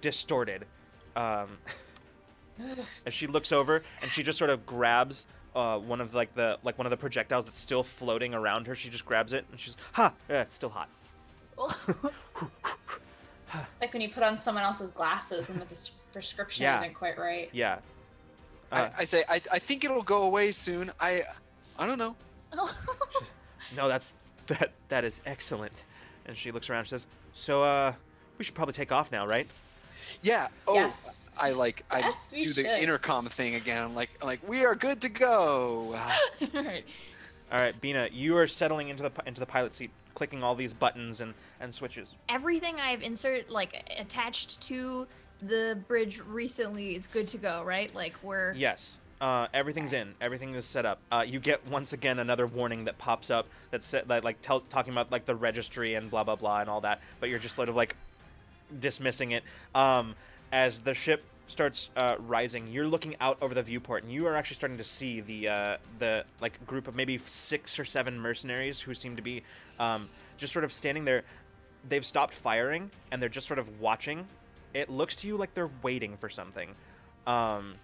distorted. 0.00 0.66
Um, 1.16 1.58
as 3.06 3.14
she 3.14 3.26
looks 3.26 3.52
over 3.52 3.82
and 4.02 4.10
she 4.10 4.22
just 4.22 4.38
sort 4.38 4.50
of 4.50 4.66
grabs 4.66 5.26
uh, 5.54 5.78
one 5.78 6.00
of 6.00 6.14
like 6.14 6.34
the 6.34 6.58
like 6.62 6.78
one 6.78 6.86
of 6.86 6.90
the 6.90 6.96
projectiles 6.96 7.44
that's 7.46 7.58
still 7.58 7.82
floating 7.82 8.34
around 8.34 8.66
her. 8.66 8.74
She 8.74 8.88
just 8.90 9.04
grabs 9.04 9.32
it 9.32 9.46
and 9.50 9.58
she's 9.58 9.76
ha, 9.92 10.14
yeah, 10.28 10.42
it's 10.42 10.54
still 10.54 10.68
hot. 10.68 10.88
Like 13.80 13.92
when 13.92 14.00
you 14.00 14.08
put 14.10 14.22
on 14.22 14.38
someone 14.38 14.62
else's 14.62 14.90
glasses 14.90 15.48
and 15.50 15.60
the 15.60 15.64
pres- 15.66 15.90
prescription 16.12 16.62
Yeah. 16.62 16.76
isn't 16.76 16.94
quite 16.94 17.18
right. 17.18 17.48
Yeah. 17.52 17.78
Uh, 18.70 18.90
I, 18.96 19.00
I 19.00 19.04
say 19.04 19.24
I, 19.28 19.40
I 19.50 19.58
think 19.58 19.82
it'll 19.84 20.02
go 20.04 20.22
away 20.22 20.52
soon. 20.52 20.92
I 21.00 21.24
I 21.78 21.86
don't 21.86 21.98
know. 21.98 22.14
No, 23.76 23.86
that's 23.88 24.14
that 24.48 24.72
that 24.88 25.04
is 25.04 25.20
excellent. 25.26 25.84
And 26.26 26.36
she 26.36 26.50
looks 26.50 26.68
around 26.70 26.80
and 26.80 26.88
says, 26.88 27.06
"So 27.32 27.62
uh 27.64 27.92
we 28.38 28.44
should 28.44 28.54
probably 28.54 28.72
take 28.74 28.90
off 28.92 29.10
now, 29.12 29.26
right?" 29.26 29.48
Yeah. 30.22 30.48
Oh, 30.68 30.74
Yes. 30.74 31.30
I 31.40 31.50
like 31.52 31.84
I 31.90 32.00
Yes, 32.00 32.30
do 32.30 32.40
the 32.40 32.52
should. 32.54 32.66
intercom 32.66 33.28
thing 33.28 33.54
again. 33.56 33.82
I'm 33.82 33.94
like 33.94 34.10
I'm 34.20 34.26
like 34.26 34.46
we 34.48 34.64
are 34.64 34.74
good 34.74 35.00
to 35.02 35.08
go. 35.08 35.96
Alright. 36.54 36.84
All 37.52 37.60
right, 37.60 37.80
Bina, 37.80 38.08
you 38.12 38.36
are 38.36 38.46
settling 38.46 38.88
into 38.88 39.02
the 39.04 39.12
into 39.26 39.40
the 39.40 39.46
pilot 39.46 39.74
seat. 39.74 39.90
Clicking 40.14 40.42
all 40.42 40.54
these 40.54 40.72
buttons 40.72 41.20
and 41.20 41.34
and 41.60 41.74
switches. 41.74 42.10
Everything 42.28 42.80
I've 42.80 43.02
insert 43.02 43.50
like 43.50 43.90
attached 43.98 44.60
to 44.62 45.06
the 45.42 45.78
bridge 45.88 46.20
recently 46.26 46.94
is 46.94 47.06
good 47.06 47.28
to 47.28 47.38
go, 47.38 47.62
right? 47.62 47.94
Like 47.94 48.14
we're 48.22 48.52
Yes. 48.54 48.98
Uh, 49.20 49.48
everything's 49.52 49.92
in. 49.92 50.14
Everything 50.18 50.54
is 50.54 50.64
set 50.64 50.86
up. 50.86 50.98
Uh, 51.12 51.22
you 51.26 51.38
get 51.40 51.66
once 51.66 51.92
again 51.92 52.18
another 52.18 52.46
warning 52.46 52.86
that 52.86 52.96
pops 52.96 53.28
up 53.30 53.46
that's 53.70 53.84
set, 53.84 54.08
that 54.08 54.24
like 54.24 54.40
tell, 54.40 54.60
talking 54.60 54.94
about 54.94 55.12
like 55.12 55.26
the 55.26 55.34
registry 55.34 55.94
and 55.94 56.10
blah 56.10 56.24
blah 56.24 56.36
blah 56.36 56.60
and 56.60 56.70
all 56.70 56.80
that. 56.80 57.00
But 57.20 57.28
you're 57.28 57.38
just 57.38 57.54
sort 57.54 57.68
of 57.68 57.76
like 57.76 57.96
dismissing 58.78 59.32
it. 59.32 59.44
Um, 59.74 60.14
as 60.52 60.80
the 60.80 60.94
ship 60.94 61.22
starts 61.50 61.90
uh, 61.96 62.16
rising, 62.18 62.68
you're 62.68 62.86
looking 62.86 63.16
out 63.20 63.38
over 63.42 63.54
the 63.54 63.62
viewport, 63.62 64.02
and 64.04 64.12
you 64.12 64.26
are 64.26 64.36
actually 64.36 64.56
starting 64.56 64.78
to 64.78 64.84
see 64.84 65.20
the 65.20 65.48
uh, 65.48 65.76
the 65.98 66.24
like 66.40 66.64
group 66.66 66.86
of 66.88 66.94
maybe 66.94 67.18
six 67.26 67.78
or 67.78 67.84
seven 67.84 68.18
mercenaries 68.18 68.80
who 68.80 68.94
seem 68.94 69.16
to 69.16 69.22
be 69.22 69.42
um, 69.78 70.08
just 70.36 70.52
sort 70.52 70.64
of 70.64 70.72
standing 70.72 71.04
there. 71.04 71.22
They've 71.88 72.04
stopped 72.04 72.34
firing, 72.34 72.90
and 73.10 73.20
they're 73.22 73.28
just 73.28 73.46
sort 73.46 73.58
of 73.58 73.80
watching. 73.80 74.26
It 74.74 74.88
looks 74.88 75.16
to 75.16 75.26
you 75.26 75.36
like 75.36 75.54
they're 75.54 75.70
waiting 75.82 76.16
for 76.16 76.28
something. 76.28 76.70
Um, 77.26 77.74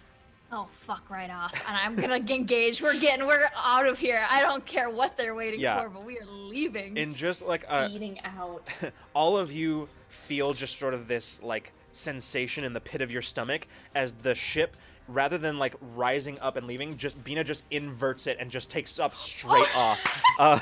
oh 0.51 0.67
fuck 0.71 1.09
right 1.09 1.29
off, 1.29 1.53
and 1.67 1.77
I'm 1.77 1.95
gonna 1.95 2.15
engage. 2.35 2.81
We're 2.81 2.99
getting 2.99 3.25
we're 3.27 3.43
out 3.63 3.85
of 3.87 3.99
here. 3.99 4.25
I 4.29 4.41
don't 4.41 4.65
care 4.65 4.89
what 4.89 5.17
they're 5.17 5.35
waiting 5.35 5.59
Yeah. 5.59 5.81
for, 5.81 5.89
but 5.89 6.05
we 6.05 6.17
are 6.17 6.25
leaving. 6.25 6.95
in 6.97 7.13
just 7.15 7.47
like 7.47 7.63
a, 7.69 7.89
Eating 7.89 8.19
out. 8.23 8.73
all 9.13 9.35
of 9.37 9.51
you 9.51 9.89
feel 10.09 10.53
just 10.53 10.77
sort 10.79 10.93
of 10.93 11.07
this 11.07 11.41
like 11.43 11.71
sensation 11.91 12.63
in 12.63 12.73
the 12.73 12.79
pit 12.81 13.01
of 13.01 13.11
your 13.11 13.21
stomach 13.21 13.67
as 13.95 14.13
the 14.13 14.35
ship 14.35 14.75
rather 15.07 15.37
than 15.37 15.57
like 15.57 15.73
rising 15.95 16.37
up 16.39 16.55
and 16.57 16.67
leaving 16.67 16.97
just 16.97 17.23
bina 17.23 17.43
just 17.43 17.63
inverts 17.71 18.27
it 18.27 18.37
and 18.39 18.51
just 18.51 18.69
takes 18.69 18.99
up 18.99 19.15
straight 19.15 19.67
off 19.75 20.23
uh 20.39 20.59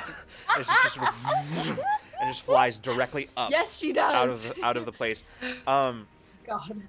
it's 0.58 0.70
just 0.84 0.98
and 2.22 2.30
just 2.30 2.44
flies 2.44 2.78
directly 2.78 3.28
up 3.36 3.50
yes, 3.52 3.78
she 3.78 3.92
does. 3.92 4.14
out 4.14 4.30
of 4.30 4.56
the, 4.56 4.64
out 4.66 4.78
of 4.78 4.86
the 4.86 4.92
place 4.92 5.24
um 5.68 6.08
God. 6.46 6.80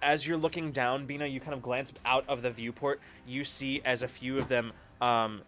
as 0.00 0.26
you're 0.26 0.36
looking 0.36 0.70
down, 0.70 1.06
Bina, 1.06 1.26
you 1.26 1.40
kind 1.40 1.54
of 1.54 1.62
glance 1.62 1.92
out 2.04 2.24
of 2.28 2.42
the 2.42 2.50
viewport. 2.50 3.00
You 3.26 3.42
see 3.44 3.82
as 3.84 4.02
a 4.02 4.08
few 4.08 4.38
of 4.38 4.46
them, 4.48 4.72
um, 5.00 5.42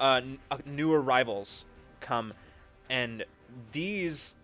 uh, 0.00 0.20
n- 0.22 0.38
uh, 0.50 0.58
new 0.66 0.92
arrivals 0.92 1.64
come, 2.00 2.34
and 2.90 3.24
these 3.70 4.34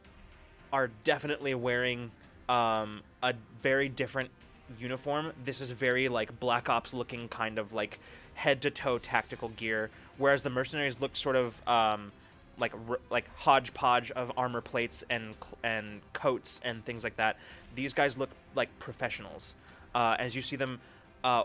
are 0.72 0.88
definitely 1.02 1.54
wearing 1.54 2.12
um, 2.48 3.02
a 3.22 3.34
very 3.62 3.88
different 3.88 4.30
uniform. 4.78 5.32
This 5.42 5.60
is 5.60 5.70
very 5.70 6.08
like 6.08 6.38
Black 6.38 6.68
Ops 6.68 6.92
looking 6.92 7.28
kind 7.28 7.58
of 7.58 7.72
like 7.72 7.98
head 8.34 8.62
to 8.62 8.70
toe 8.70 8.98
tactical 8.98 9.48
gear, 9.50 9.90
whereas 10.16 10.42
the 10.42 10.50
mercenaries 10.50 11.00
look 11.00 11.16
sort 11.16 11.36
of 11.36 11.66
um, 11.66 12.12
like 12.58 12.72
like 13.10 13.28
hodgepodge 13.36 14.10
of 14.12 14.32
armor 14.36 14.60
plates 14.60 15.04
and 15.10 15.34
and 15.62 16.00
coats 16.12 16.60
and 16.64 16.84
things 16.84 17.04
like 17.04 17.16
that. 17.16 17.36
These 17.74 17.92
guys 17.92 18.18
look 18.18 18.30
like 18.54 18.68
professionals. 18.78 19.54
Uh, 19.94 20.16
as 20.18 20.36
you 20.36 20.42
see 20.42 20.56
them, 20.56 20.80
uh, 21.24 21.44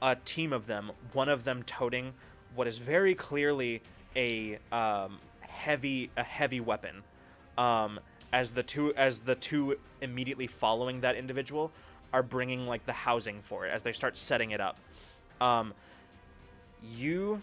a 0.00 0.16
team 0.24 0.52
of 0.52 0.66
them, 0.66 0.92
one 1.12 1.28
of 1.28 1.44
them 1.44 1.62
toting 1.64 2.14
what 2.54 2.66
is 2.66 2.78
very 2.78 3.14
clearly 3.14 3.82
a 4.16 4.58
um, 4.72 5.18
heavy 5.40 6.10
a 6.16 6.22
heavy 6.22 6.60
weapon. 6.60 7.02
Um, 7.58 8.00
as 8.32 8.52
the 8.52 8.62
two 8.62 8.94
as 8.94 9.20
the 9.20 9.34
two 9.34 9.78
immediately 10.00 10.46
following 10.46 11.00
that 11.00 11.16
individual 11.16 11.72
are 12.12 12.22
bringing 12.22 12.66
like 12.66 12.86
the 12.86 12.92
housing 12.92 13.40
for 13.42 13.66
it 13.66 13.70
as 13.70 13.82
they 13.82 13.92
start 13.92 14.16
setting 14.16 14.50
it 14.50 14.60
up. 14.60 14.78
Um, 15.40 15.74
you 16.82 17.42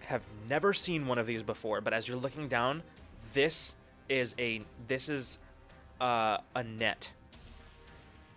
have 0.00 0.22
never 0.48 0.72
seen 0.72 1.06
one 1.06 1.18
of 1.18 1.26
these 1.26 1.42
before, 1.42 1.80
but 1.80 1.92
as 1.92 2.08
you're 2.08 2.16
looking 2.16 2.48
down, 2.48 2.82
this 3.34 3.74
is 4.08 4.34
a 4.38 4.62
this 4.86 5.08
is 5.08 5.38
uh, 6.00 6.38
a 6.54 6.62
net. 6.62 7.10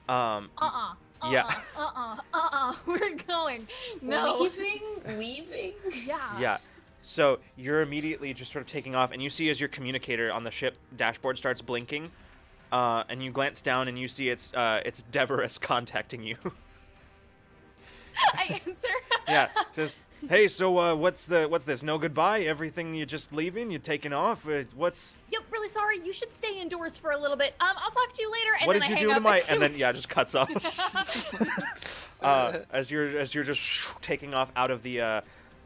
Um, 0.07 0.49
Uh-uh. 0.57 0.93
Uh-uh. 1.21 1.31
Yeah. 1.31 1.51
Uh-uh. 1.77 2.17
Uh-uh. 2.33 2.73
We're 2.85 3.15
going. 3.27 3.67
No. 4.01 4.41
Weaving, 4.41 5.17
weaving. 5.17 5.73
Yeah. 6.05 6.39
yeah. 6.39 6.57
So 7.01 7.39
you're 7.55 7.81
immediately 7.81 8.33
just 8.33 8.51
sort 8.51 8.61
of 8.61 8.67
taking 8.67 8.95
off, 8.95 9.11
and 9.11 9.21
you 9.21 9.29
see 9.29 9.49
as 9.49 9.59
your 9.59 9.69
communicator 9.69 10.31
on 10.31 10.43
the 10.43 10.51
ship 10.51 10.75
dashboard 10.95 11.37
starts 11.37 11.61
blinking, 11.61 12.11
uh, 12.71 13.03
and 13.09 13.23
you 13.23 13.31
glance 13.31 13.61
down 13.61 13.87
and 13.87 13.97
you 13.97 14.07
see 14.07 14.29
it's 14.29 14.53
uh, 14.53 14.81
it's 14.85 15.03
Deverus 15.11 15.59
contacting 15.61 16.23
you. 16.23 16.37
I 18.33 18.59
answer. 18.67 18.89
yeah, 19.27 19.47
says, 19.71 19.97
"Hey, 20.27 20.49
so 20.49 20.77
uh, 20.77 20.95
what's 20.95 21.25
the 21.25 21.47
what's 21.47 21.63
this? 21.63 21.81
No 21.81 21.97
goodbye? 21.97 22.41
Everything 22.41 22.93
you're 22.93 23.05
just 23.05 23.31
leaving? 23.31 23.71
You're 23.71 23.79
taking 23.79 24.11
off? 24.11 24.47
Uh, 24.47 24.63
what's 24.75 25.15
Yep, 25.31 25.43
really 25.51 25.69
sorry. 25.69 25.99
You 26.03 26.11
should 26.11 26.33
stay 26.33 26.59
indoors 26.59 26.97
for 26.97 27.11
a 27.11 27.17
little 27.17 27.37
bit. 27.37 27.55
Um, 27.61 27.69
I'll 27.77 27.91
talk 27.91 28.11
to 28.13 28.21
you 28.21 28.29
later. 28.31 28.49
And 28.59 28.67
what 28.67 28.73
then 28.73 28.81
did 28.81 28.97
I 28.97 29.01
you 29.01 29.07
do 29.07 29.13
to 29.13 29.19
my?" 29.21 29.43
And 29.49 29.61
then 29.61 29.73
yeah, 29.75 29.91
just 29.93 30.09
cuts 30.09 30.35
off. 30.35 30.49
uh, 32.21 32.59
as 32.71 32.91
you're 32.91 33.17
as 33.17 33.33
you're 33.33 33.45
just 33.45 34.01
taking 34.01 34.33
off 34.33 34.51
out 34.57 34.69
of 34.69 34.83
the 34.83 34.99
uh, 35.01 35.21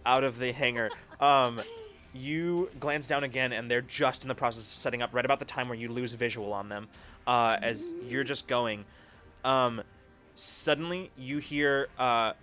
out 0.05 0.23
of 0.23 0.37
the 0.37 0.51
hangar. 0.51 0.91
Um, 1.23 1.61
you 2.13 2.69
glance 2.79 3.07
down 3.07 3.23
again, 3.23 3.53
and 3.53 3.71
they're 3.71 3.81
just 3.81 4.23
in 4.23 4.27
the 4.27 4.35
process 4.35 4.67
of 4.67 4.75
setting 4.75 5.01
up. 5.01 5.13
Right 5.15 5.25
about 5.25 5.39
the 5.39 5.45
time 5.45 5.69
where 5.69 5.77
you 5.77 5.87
lose 5.87 6.13
visual 6.13 6.53
on 6.53 6.69
them, 6.69 6.89
uh, 7.25 7.57
as 7.61 7.87
you're 8.07 8.23
just 8.25 8.45
going. 8.47 8.85
Um, 9.43 9.81
suddenly, 10.35 11.11
you 11.17 11.37
hear 11.39 11.87
uh, 11.97 12.33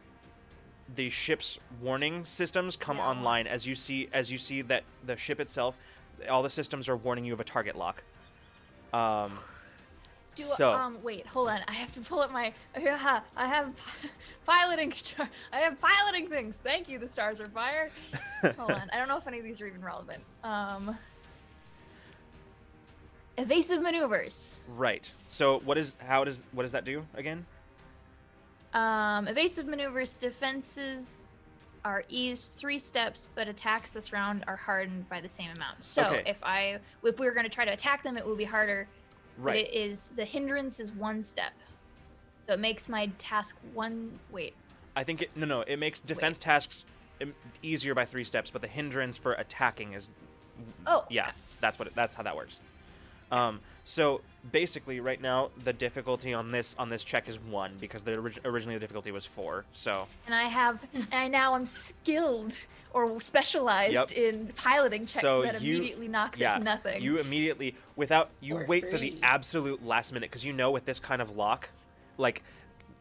the 0.92 1.10
ship's 1.10 1.58
warning 1.80 2.24
systems 2.24 2.76
come 2.76 2.96
Yeah. 2.96 3.08
online 3.08 3.46
as 3.46 3.66
you 3.66 3.74
see 3.74 4.08
as 4.12 4.32
you 4.32 4.38
see 4.38 4.62
that 4.62 4.84
the 5.04 5.16
ship 5.16 5.38
itself, 5.38 5.76
all 6.28 6.42
the 6.42 6.50
systems 6.50 6.88
are 6.88 6.96
warning 6.96 7.24
you 7.24 7.32
of 7.32 7.40
a 7.40 7.44
target 7.44 7.76
lock. 7.76 8.02
Um, 8.92 9.38
Do 10.41 10.47
So- 10.47 10.70
um 10.72 10.99
wait, 11.03 11.26
hold 11.26 11.49
on. 11.49 11.61
I 11.68 11.72
have 11.72 11.93
to 11.93 12.01
pull 12.01 12.20
up 12.20 12.30
my 12.32 12.53
I 12.76 12.80
have 13.47 13.74
piloting 14.47 14.93
I 15.53 15.59
have 15.59 15.80
piloting 15.80 16.28
things. 16.28 16.59
Thank 16.62 16.88
you, 16.88 16.99
the 16.99 17.09
stars 17.09 17.41
are 17.41 17.47
fire. 17.47 17.91
hold 18.59 18.72
on. 18.72 18.91
I 18.93 18.97
don't 18.99 19.09
know 19.09 19.16
if 19.18 19.26
any 19.26 19.38
of 19.38 19.45
these 19.45 19.61
are 19.61 19.66
even 19.66 19.82
relevant. 19.84 20.22
Um 20.43 20.97
Evasive 23.38 23.80
maneuvers. 23.80 24.59
right. 24.76 25.12
So 25.28 25.61
what 25.61 25.78
is 25.78 25.95
how 26.07 26.24
does 26.24 26.43
what 26.53 26.64
does 26.64 26.72
that 26.72 26.84
do 26.84 27.07
again? 27.14 27.47
Um 28.74 29.28
evasive 29.28 29.66
maneuvers 29.66 30.18
defenses 30.18 31.28
are 31.84 32.05
eased 32.11 32.57
three 32.57 32.78
steps, 32.78 33.30
but 33.34 33.49
attacks 33.49 33.93
this 33.93 34.12
round 34.12 34.45
are 34.47 34.57
hardened 34.57 35.09
by 35.09 35.20
the 35.20 35.28
same 35.28 35.51
amount. 35.57 35.82
So 35.82 36.05
Okay. 36.05 36.22
if 36.26 36.38
I 36.43 36.78
if 37.03 37.18
we 37.18 37.26
were 37.26 37.32
gonna 37.32 37.49
try 37.49 37.64
to 37.64 37.72
attack 37.72 38.03
them, 38.03 38.16
it 38.18 38.26
will 38.26 38.36
be 38.36 38.45
harder. 38.45 38.86
But 39.36 39.44
Right. 39.44 39.66
it 39.66 39.72
is 39.74 40.10
the 40.10 40.24
hindrance 40.24 40.80
is 40.80 40.92
one 40.92 41.22
step. 41.22 41.52
So 42.46 42.54
it 42.54 42.60
makes 42.60 42.88
my 42.88 43.06
task 43.18 43.56
one 43.74 44.18
wait. 44.30 44.54
I 44.96 45.04
think 45.04 45.22
it 45.22 45.30
no 45.36 45.46
no 45.46 45.60
it 45.62 45.76
makes 45.78 46.00
defense 46.00 46.38
tasks 46.38 46.84
easier 47.62 47.94
by 47.94 48.04
three 48.04 48.24
steps, 48.24 48.50
but 48.50 48.60
the 48.62 48.68
hindrance 48.68 49.16
for 49.16 49.32
attacking 49.34 49.92
is 49.92 50.08
Oh 50.86 51.04
yeah 51.08 51.28
okay. 51.28 51.36
that's 51.60 51.78
what 51.78 51.88
it, 51.88 51.94
that's 51.94 52.14
how 52.14 52.22
that 52.22 52.36
works. 52.36 52.60
Um, 53.30 53.60
so 53.84 54.22
basically, 54.50 54.98
right 54.98 55.20
now 55.20 55.50
the 55.62 55.72
difficulty 55.72 56.34
on 56.34 56.50
this 56.50 56.74
on 56.78 56.90
this 56.90 57.04
check 57.04 57.28
is 57.28 57.38
one 57.38 57.76
because 57.80 58.02
the 58.02 58.16
orig- 58.18 58.40
originally 58.44 58.74
the 58.76 58.80
difficulty 58.80 59.12
was 59.12 59.24
four. 59.24 59.64
So 59.72 60.06
And 60.26 60.34
I 60.34 60.44
have 60.44 60.84
and 60.92 61.06
I 61.12 61.28
now 61.28 61.54
am 61.54 61.64
skilled 61.64 62.58
or 62.93 63.20
specialized 63.20 63.93
Yep. 63.95 64.12
in 64.12 64.47
piloting 64.57 65.03
checks 65.07 65.20
So 65.22 65.43
that 65.43 65.61
you- 65.61 65.76
immediately 65.76 66.09
knocks 66.09 66.38
yeah, 66.41 66.55
it 66.55 66.59
to 66.59 66.64
nothing. 66.64 67.03
you 67.03 67.18
immediately 67.18 67.76
without 67.97 68.30
you 68.41 68.59
For 68.59 68.66
wait 68.66 68.91
for 68.91 68.99
the 68.99 69.16
absolute 69.22 69.84
last 69.84 70.12
minute 70.12 70.30
because 70.30 70.45
you 70.45 70.53
know 70.53 70.70
with 70.70 70.84
this 70.84 70.99
kind 70.99 71.22
of 71.22 71.30
lock, 71.36 71.68
like 72.18 72.43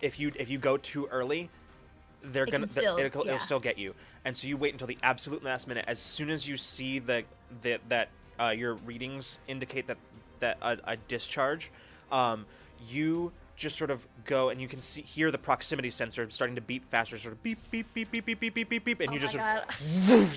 if 0.02 0.20
you 0.20 0.32
if 0.36 0.50
you 0.50 0.58
go 0.60 0.78
too 0.78 1.08
early, 1.08 1.50
they're 2.22 2.44
It 2.44 2.52
gonna 2.52 2.68
can 2.68 2.76
th- 2.76 2.86
it'll, 2.86 3.26
yeah. 3.26 3.34
it'll 3.34 3.44
still 3.44 3.60
get 3.60 3.78
you. 3.78 3.96
And 4.26 4.36
so 4.36 4.48
you 4.48 4.58
wait 4.58 4.74
until 4.74 4.88
the 4.88 4.98
absolute 5.02 5.44
last 5.44 5.68
minute. 5.68 5.86
As 5.88 6.00
soon 6.00 6.30
as 6.30 6.48
you 6.48 6.58
see 6.58 7.00
the 7.00 7.24
that 7.64 7.82
that 7.90 8.10
uh, 8.40 8.50
your 8.50 8.76
readings 8.76 9.40
indicate 9.48 9.88
that 9.88 9.98
that 10.40 10.58
a, 10.62 10.78
a 10.86 10.98
discharge, 10.98 11.72
um, 12.12 12.46
you 12.90 13.32
just 13.60 13.78
sort 13.78 13.92
of 13.92 14.08
go 14.26 14.50
and 14.50 14.60
you 14.62 14.68
can 14.68 14.80
see 14.80 15.02
hear 15.02 15.30
the 15.30 15.38
proximity 15.38 15.92
sensor 15.92 16.28
starting 16.30 16.56
to 16.56 16.62
beep 16.62 16.86
faster, 16.90 17.18
sort 17.20 17.34
of 17.34 17.44
beep 17.44 17.60
beep 17.70 17.94
beep 17.94 18.10
beep 18.10 18.26
beep 18.26 18.40
beep 18.40 18.54
beep 18.56 18.70
beep 18.70 18.86
beep, 18.86 19.00
and 19.02 19.10
oh 19.10 19.14
you 19.14 19.20
just 19.20 19.36
god. 19.36 19.66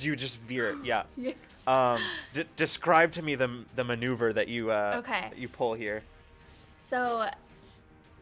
you 0.02 0.16
just 0.16 0.38
veer 0.40 0.70
it. 0.70 0.76
Yeah. 0.84 1.04
Yeah. 1.16 1.32
Um, 1.64 2.02
d- 2.32 2.42
describe 2.56 3.12
to 3.12 3.22
me 3.22 3.36
the 3.36 3.64
the 3.76 3.84
maneuver 3.84 4.32
that 4.32 4.48
you 4.48 4.72
uh 4.72 4.96
Okay. 4.98 5.30
you 5.36 5.48
pull 5.48 5.74
here. 5.74 6.02
So 6.78 7.28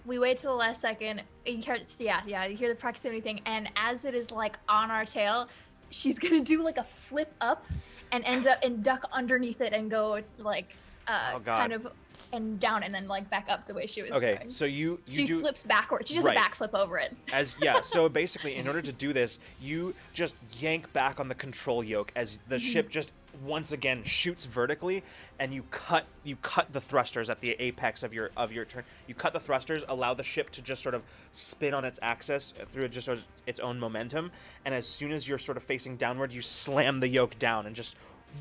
we 0.05 0.19
wait 0.19 0.37
till 0.37 0.51
the 0.53 0.59
last 0.59 0.83
second. 0.83 1.23
You 1.47 1.57
hear, 1.57 1.79
yeah, 1.99 2.21
yeah, 2.27 2.45
you 2.45 2.55
hear 2.57 2.69
the 2.69 2.75
proximity 2.75 3.23
thing, 3.23 3.41
and 3.47 3.71
as 3.77 4.05
it 4.05 4.15
is 4.15 4.31
like 4.31 4.59
on 4.69 4.91
our 4.91 5.07
tail, 5.07 5.49
she's 5.89 6.19
gonna 6.19 6.41
do 6.41 6.63
like 6.63 6.77
a 6.77 6.85
flip 6.85 7.33
up 7.41 7.65
and 8.13 8.23
end 8.27 8.47
up 8.47 8.59
and 8.63 8.85
duck 8.85 9.09
underneath 9.13 9.63
it 9.63 9.73
and 9.73 9.91
go 9.91 10.21
like 10.37 10.77
uh, 11.09 11.33
Oh, 11.37 11.41
kind 11.41 11.73
of 11.73 11.87
and 12.33 12.61
down 12.61 12.83
and 12.83 12.95
then 12.95 13.09
like 13.09 13.29
back 13.29 13.47
up 13.49 13.67
the 13.67 13.75
way 13.75 13.87
she 13.87 14.03
was 14.03 14.11
Okay, 14.13 14.37
going. 14.37 14.49
so 14.49 14.65
you 14.65 15.01
you 15.07 15.17
she 15.21 15.25
do 15.25 15.41
flips 15.41 15.65
backwards. 15.65 16.09
She 16.09 16.15
does 16.17 16.25
Right. 16.25 16.37
a 16.37 16.41
backflip 16.41 16.75
over 16.75 16.97
it. 16.99 17.17
as 17.33 17.57
yeah 17.61 17.81
so 17.83 18.09
basically 18.23 18.55
in 18.57 18.67
order 18.69 18.81
to 18.83 18.93
do 18.93 19.13
this 19.13 19.39
you 19.61 19.95
just 20.13 20.35
yank 20.59 20.93
back 20.93 21.19
on 21.19 21.29
the 21.29 21.35
control 21.35 21.83
yoke 21.83 22.13
as 22.15 22.39
the 22.49 22.57
Mm-hmm. 22.57 22.65
ship 22.71 22.89
just 22.89 23.13
once 23.45 23.71
again 23.73 24.03
shoots 24.05 24.45
vertically 24.45 25.03
and 25.39 25.55
you 25.55 25.63
cut 25.71 26.05
you 26.25 26.37
cut 26.37 26.73
the 26.73 26.81
thrusters 26.81 27.31
at 27.31 27.41
the 27.41 27.53
apex 27.61 28.03
of 28.03 28.13
your 28.13 28.31
of 28.37 28.53
your 28.53 28.65
turn 28.65 28.83
you 29.07 29.15
cut 29.15 29.33
the 29.33 29.41
thrusters 29.41 29.85
allow 29.89 30.13
the 30.15 30.23
ship 30.23 30.51
to 30.51 30.61
just 30.61 30.83
sort 30.83 30.95
of 30.95 31.03
spin 31.33 31.73
on 31.73 31.85
its 31.85 31.99
axis 32.03 32.53
through 32.73 32.87
just 32.89 33.07
sort 33.07 33.19
of 33.19 33.25
its 33.47 33.59
own 33.61 33.79
momentum 33.79 34.31
and 34.65 34.75
as 34.75 34.87
soon 34.87 35.11
as 35.13 35.29
you're 35.29 35.39
sort 35.39 35.57
of 35.57 35.63
facing 35.63 35.97
downward 35.97 36.33
you 36.33 36.41
slam 36.43 36.99
the 37.01 37.09
yoke 37.09 37.39
down 37.39 37.67
and 37.67 37.75
just 37.77 37.97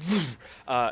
uh. 0.68 0.92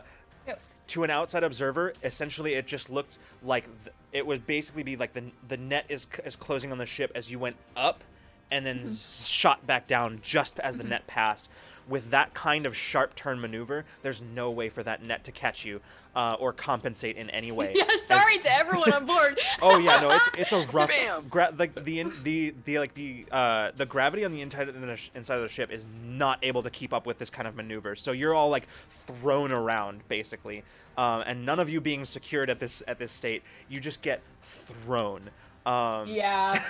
To 0.88 1.04
an 1.04 1.10
outside 1.10 1.44
observer, 1.44 1.94
essentially 2.04 2.54
it 2.54 2.66
just 2.68 2.90
looked 2.90 3.18
like 3.44 3.66
th- 3.84 3.96
it 4.14 4.26
would 4.26 4.48
basically 4.48 4.84
be 4.84 4.96
like 4.96 5.14
the 5.14 5.26
the 5.48 5.58
net 5.58 5.86
is 5.90 6.04
c- 6.14 6.22
is 6.26 6.36
closing 6.36 6.72
on 6.72 6.78
the 6.78 6.86
ship 6.86 7.12
as 7.16 7.30
you 7.32 7.40
went 7.40 7.58
up, 7.76 8.04
and 8.50 8.66
then 8.66 8.80
Mm-hmm. 8.80 9.26
shot 9.26 9.68
back 9.68 9.88
down 9.88 10.20
just 10.22 10.60
as 10.60 10.78
the 10.78 10.84
net 10.84 11.06
passed. 11.08 11.50
With 11.88 12.10
that 12.12 12.34
kind 12.34 12.66
of 12.66 12.76
sharp 12.76 13.16
turn 13.16 13.40
maneuver, 13.40 13.86
there's 14.02 14.22
no 14.22 14.52
way 14.52 14.70
for 14.70 14.84
that 14.84 15.02
net 15.04 15.24
to 15.24 15.32
catch 15.32 15.64
you 15.64 15.80
uh, 16.16 16.36
or 16.40 16.52
compensate 16.52 17.16
in 17.16 17.30
any 17.30 17.52
way. 17.52 17.74
Yeah, 17.78 17.86
As- 17.94 18.04
sorry 18.04 18.40
to 18.40 18.52
everyone 18.54 18.92
on 18.92 19.06
board. 19.06 19.40
Oh 19.62 19.78
yeah, 19.80 20.00
no, 20.02 20.12
it's 20.12 20.30
it's 20.38 20.52
a 20.52 20.66
rough. 20.74 20.90
Bam! 20.90 21.28
Gra- 21.30 21.54
like 21.58 21.74
the 21.86 22.00
in, 22.02 22.12
the 22.24 22.54
the 22.66 22.80
like 22.80 22.94
the 22.94 23.26
uh 23.32 23.72
the 23.76 23.86
gravity 23.86 24.26
on 24.26 24.32
the 24.32 24.42
inside 24.42 24.68
of 24.70 24.80
the 24.80 25.10
inside 25.16 25.36
of 25.36 25.42
the 25.42 25.50
ship 25.50 25.72
is 25.72 25.86
not 26.06 26.40
able 26.44 26.62
to 26.64 26.70
keep 26.70 26.94
up 26.94 27.06
with 27.06 27.20
this 27.20 27.30
kind 27.30 27.48
of 27.48 27.56
maneuver. 27.56 27.96
So 27.96 28.12
you're 28.12 28.34
all 28.34 28.50
like 28.50 28.68
thrown 28.90 29.52
around 29.52 30.02
basically, 30.10 30.64
um, 30.98 31.24
and 31.26 31.46
none 31.46 31.60
of 31.60 31.70
you 31.70 31.80
being 31.82 32.04
secured 32.06 32.50
at 32.50 32.60
this 32.60 32.84
at 32.88 33.00
this 33.00 33.12
state, 33.12 33.44
you 33.70 33.80
just 33.80 34.02
get 34.02 34.22
thrown. 34.42 35.30
Um, 35.66 36.08
Yeah. 36.08 36.62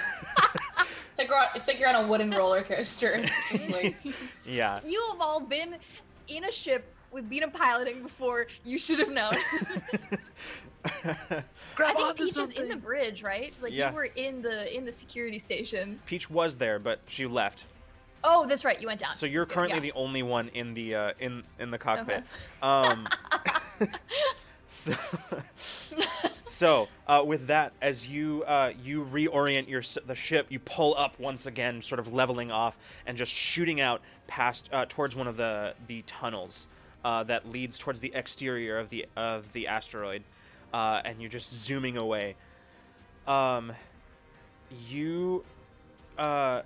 It's, 1.18 1.30
like 1.30 1.32
on- 1.32 1.47
it's 1.55 1.68
like 1.68 1.80
you're 1.80 1.89
on 1.89 2.05
a 2.05 2.07
wooden 2.07 2.32
roller 2.32 2.61
coaster. 2.63 3.13
It's 3.24 3.49
just 3.51 3.70
like, 3.70 3.95
yeah. 4.45 4.80
you 4.86 5.03
have 5.11 5.22
all 5.22 5.39
been 5.39 5.76
in 6.28 6.43
a 6.45 6.51
ship 6.51 6.93
with 7.11 7.30
Bina 7.30 7.47
piloting 7.47 8.03
before. 8.03 8.47
You 8.63 8.78
should 8.78 8.99
have 8.99 9.11
known. 9.11 9.34
Grab 10.84 11.43
I 11.80 11.93
think 11.93 11.99
onto 11.99 12.24
Peach 12.26 12.38
is 12.38 12.51
in 12.51 12.70
the 12.70 12.76
bridge, 12.76 13.24
right? 13.24 13.53
Like 13.61 13.74
Yeah. 13.74 13.89
you 13.89 13.95
were 13.95 14.09
in 14.15 14.41
the 14.41 14.76
in 14.76 14.86
the 14.86 14.91
security 14.91 15.39
station. 15.39 15.99
Peach 16.05 16.30
was 16.30 16.57
there, 16.57 16.80
but 16.80 17.01
she 17.07 17.26
left. 17.26 17.65
Oh, 18.24 18.45
that's 18.47 18.65
right. 18.65 18.80
You 18.80 18.88
went 18.88 18.99
down. 18.99 19.13
So 19.13 19.26
you're 19.26 19.43
That's 19.45 19.49
good, 19.49 19.55
currently 19.55 19.78
yeah. 19.88 19.93
the 19.93 19.99
only 19.99 20.24
one 20.24 20.49
in 20.49 20.74
the 20.74 20.95
uh, 20.95 21.11
in 21.20 21.43
in 21.59 21.72
the 21.72 21.78
cockpit. 21.78 22.24
Um, 22.61 23.07
so 24.68 24.95
so 26.43 26.88
uh, 27.07 27.24
with 27.26 27.47
that, 27.47 27.74
as 27.82 28.07
you 28.07 28.43
uh, 28.43 28.74
you 28.84 29.05
reorient 29.05 29.68
your 29.68 29.82
the 30.05 30.15
ship, 30.15 30.47
you 30.49 30.59
pull 30.59 30.95
up 30.97 31.20
once 31.20 31.45
again, 31.45 31.82
sort 31.82 31.99
of 31.99 32.13
leveling 32.13 32.51
off 32.51 32.78
and 33.05 33.18
just 33.18 33.32
shooting 33.32 33.82
out 33.82 34.01
past 34.28 34.70
uh, 34.72 34.86
towards 34.88 35.15
one 35.15 35.28
of 35.28 35.38
the 35.38 35.74
the 35.88 36.03
tunnels 36.03 36.68
uh, 37.03 37.24
that 37.24 37.47
leads 37.47 37.78
towards 37.78 38.01
the 38.01 38.11
exterior 38.13 38.78
of 38.78 38.89
the 38.89 39.05
of 39.15 39.53
the 39.53 39.68
asteroid, 39.68 40.24
uh, 40.74 41.01
and 41.05 41.22
you're 41.22 41.30
just 41.30 41.51
zooming 41.51 41.97
away. 41.97 42.36
Um, 43.26 43.74
you 44.89 45.43
uh, 46.18 46.61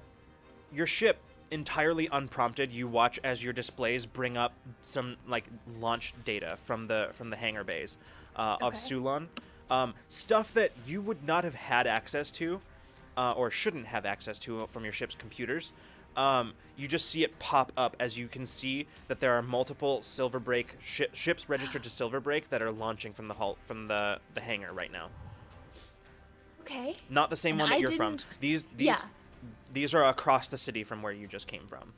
your 0.73 0.87
ship 0.87 1.17
entirely 1.51 2.07
unprompted 2.11 2.71
you 2.71 2.87
watch 2.87 3.19
as 3.23 3.43
your 3.43 3.53
displays 3.53 4.05
bring 4.05 4.37
up 4.37 4.53
some 4.81 5.17
like 5.27 5.45
launch 5.79 6.13
data 6.25 6.57
from 6.63 6.85
the 6.85 7.09
from 7.13 7.29
the 7.29 7.35
hangar 7.35 7.63
bays 7.63 7.97
uh, 8.35 8.57
of 8.61 8.73
Sulon 8.75 9.27
um, 9.69 9.93
stuff 10.07 10.53
that 10.53 10.71
you 10.87 11.01
would 11.01 11.25
not 11.25 11.43
have 11.43 11.55
had 11.55 11.87
access 11.87 12.31
to 12.31 12.61
uh, 13.17 13.33
or 13.33 13.51
shouldn't 13.51 13.87
have 13.87 14.05
access 14.05 14.39
to 14.39 14.67
from 14.71 14.83
your 14.83 14.93
ship's 14.93 15.15
computers. 15.15 15.73
Um, 16.17 16.53
you 16.75 16.87
just 16.89 17.09
see 17.09 17.23
it 17.23 17.39
pop 17.39 17.71
up 17.77 17.95
as 17.99 18.17
you 18.17 18.27
can 18.27 18.45
see 18.45 18.85
that 19.07 19.19
there 19.21 19.31
are 19.33 19.41
multiple 19.41 19.99
Silverbreak 20.01 20.65
shi- 20.83 21.07
ships 21.13 21.47
registered 21.47 21.83
to 21.83 21.89
Silverbreak 21.99 22.49
that 22.49 22.61
are 22.61 22.71
launching 22.71 23.13
from 23.13 23.27
the 23.29 23.33
hull 23.35 23.57
from 23.65 23.83
the 23.83 24.19
the 24.33 24.41
hangar 24.41 24.73
right 24.73 24.91
now. 24.91 25.07
Okay. 26.61 26.95
not 27.09 27.29
the 27.29 27.37
same 27.37 27.53
And 27.53 27.61
one 27.61 27.69
that 27.69 27.75
I 27.75 27.79
you're 27.79 27.91
from. 27.93 28.17
didn't- 28.17 28.25
these 28.39 28.65
these 28.75 28.87
Yeah. 28.87 28.97
These 29.71 29.93
are 29.93 30.03
across 30.05 30.47
the 30.49 30.57
city 30.57 30.83
from 30.83 31.01
where 31.01 31.13
you 31.13 31.27
just 31.27 31.47
came 31.47 31.65
from 31.67 31.93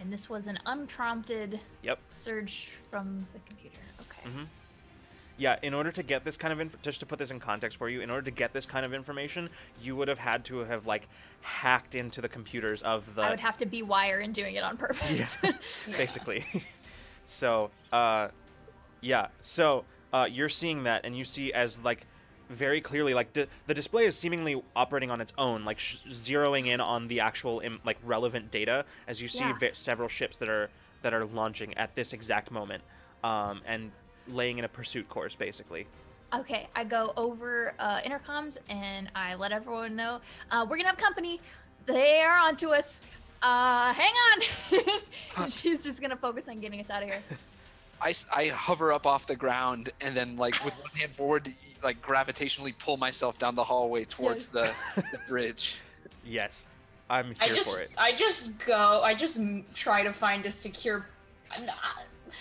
And 0.00 0.12
this 0.12 0.28
was 0.30 0.46
an 0.46 0.58
unprompted 0.66 1.60
yep 1.82 1.98
surge 2.10 2.72
from 2.90 3.26
the 3.32 3.38
computer. 3.40 3.78
Okay. 4.00 4.28
Mhm. 4.28 4.46
Yeah, 5.36 5.56
in 5.62 5.74
order 5.74 5.90
to 5.90 6.02
get 6.04 6.24
this 6.24 6.36
kind 6.36 6.52
of 6.52 6.60
inf- 6.60 6.80
just 6.80 7.00
to 7.00 7.06
put 7.06 7.18
this 7.18 7.32
in 7.32 7.40
context 7.40 7.76
for 7.76 7.88
you, 7.88 8.00
in 8.02 8.08
order 8.08 8.22
to 8.22 8.30
get 8.30 8.52
this 8.52 8.66
kind 8.66 8.86
of 8.86 8.94
information, 8.94 9.50
you 9.82 9.96
would 9.96 10.06
have 10.06 10.20
had 10.20 10.44
to 10.44 10.58
have 10.60 10.86
like 10.86 11.08
hacked 11.40 11.96
into 11.96 12.20
the 12.20 12.28
computers 12.28 12.82
of 12.82 13.16
the 13.16 13.22
I 13.22 13.30
would 13.30 13.40
have 13.40 13.56
to 13.58 13.66
be 13.66 13.82
wire 13.82 14.20
and 14.20 14.32
doing 14.32 14.54
it 14.54 14.62
on 14.62 14.76
purpose. 14.76 15.36
basically. 15.96 16.44
so, 17.26 17.70
uh 17.92 18.28
yeah. 19.00 19.28
So, 19.40 19.84
uh 20.12 20.28
you're 20.30 20.48
seeing 20.48 20.84
that 20.84 21.04
and 21.04 21.16
you 21.18 21.24
see 21.24 21.52
as 21.52 21.80
like 21.80 22.06
very 22.50 22.80
clearly 22.80 23.14
like 23.14 23.32
di- 23.32 23.46
the 23.66 23.74
display 23.74 24.04
is 24.04 24.16
seemingly 24.16 24.62
operating 24.76 25.10
on 25.10 25.20
its 25.20 25.32
own 25.38 25.64
like 25.64 25.78
sh- 25.78 25.96
zeroing 26.10 26.66
in 26.66 26.80
on 26.80 27.08
the 27.08 27.20
actual 27.20 27.60
Im- 27.60 27.80
like 27.84 27.96
relevant 28.04 28.50
data 28.50 28.84
as 29.08 29.20
you 29.22 29.28
see 29.28 29.40
Yeah. 29.40 29.56
ve- 29.58 29.70
several 29.72 30.08
ships 30.08 30.36
that 30.38 30.48
are 30.48 30.70
that 31.02 31.14
are 31.14 31.24
launching 31.24 31.74
at 31.74 31.94
this 31.94 32.12
exact 32.12 32.50
moment 32.50 32.82
um 33.22 33.60
and 33.66 33.92
laying 34.28 34.58
in 34.58 34.64
a 34.64 34.68
pursuit 34.68 35.08
course 35.08 35.34
basically 35.34 35.86
Okay, 36.34 36.66
I 36.74 36.82
go 36.82 37.12
over 37.16 37.74
uh, 37.78 38.00
intercoms 38.00 38.58
and 38.68 39.08
I 39.14 39.36
let 39.36 39.52
everyone 39.52 39.94
know 39.94 40.20
uh, 40.50 40.66
we're 40.68 40.76
gonna 40.76 40.88
have 40.88 40.96
company. 40.96 41.40
They 41.86 42.22
are 42.22 42.36
onto 42.48 42.70
us. 42.70 43.02
Uh, 43.40 43.92
hang 43.92 44.12
on. 44.32 45.48
She's 45.50 45.84
just 45.84 46.00
gonna 46.00 46.16
focus 46.16 46.48
on 46.48 46.58
getting 46.58 46.80
us 46.80 46.90
out 46.90 47.04
of 47.04 47.08
here. 47.08 47.22
I, 48.00 48.08
s- 48.08 48.26
I 48.34 48.46
hover 48.48 48.92
up 48.92 49.06
off 49.06 49.28
the 49.28 49.36
ground 49.36 49.90
and 50.00 50.16
then 50.16 50.36
like 50.36 50.54
with 50.64 50.74
one 50.80 50.90
hand 50.96 51.12
forward 51.14 51.54
like 51.84 52.00
gravitationally 52.02 52.76
pull 52.78 52.96
myself 52.96 53.38
down 53.38 53.54
the 53.54 53.64
hallway 53.64 54.04
towards 54.04 54.46
the, 54.48 54.72
the 54.96 55.18
bridge 55.28 55.76
yes 56.24 56.66
i'm 57.10 57.26
here 57.26 57.36
I 57.42 57.48
just, 57.48 57.72
for 57.72 57.80
it 57.80 57.90
I 57.98 58.12
just 58.14 58.66
go. 58.66 59.02
I 59.04 59.14
just 59.14 59.38
try 59.74 60.02
to 60.02 60.12
find 60.12 60.46
a 60.46 60.50
secure. 60.50 61.06
I'm 61.54 61.66
not- 61.66 61.76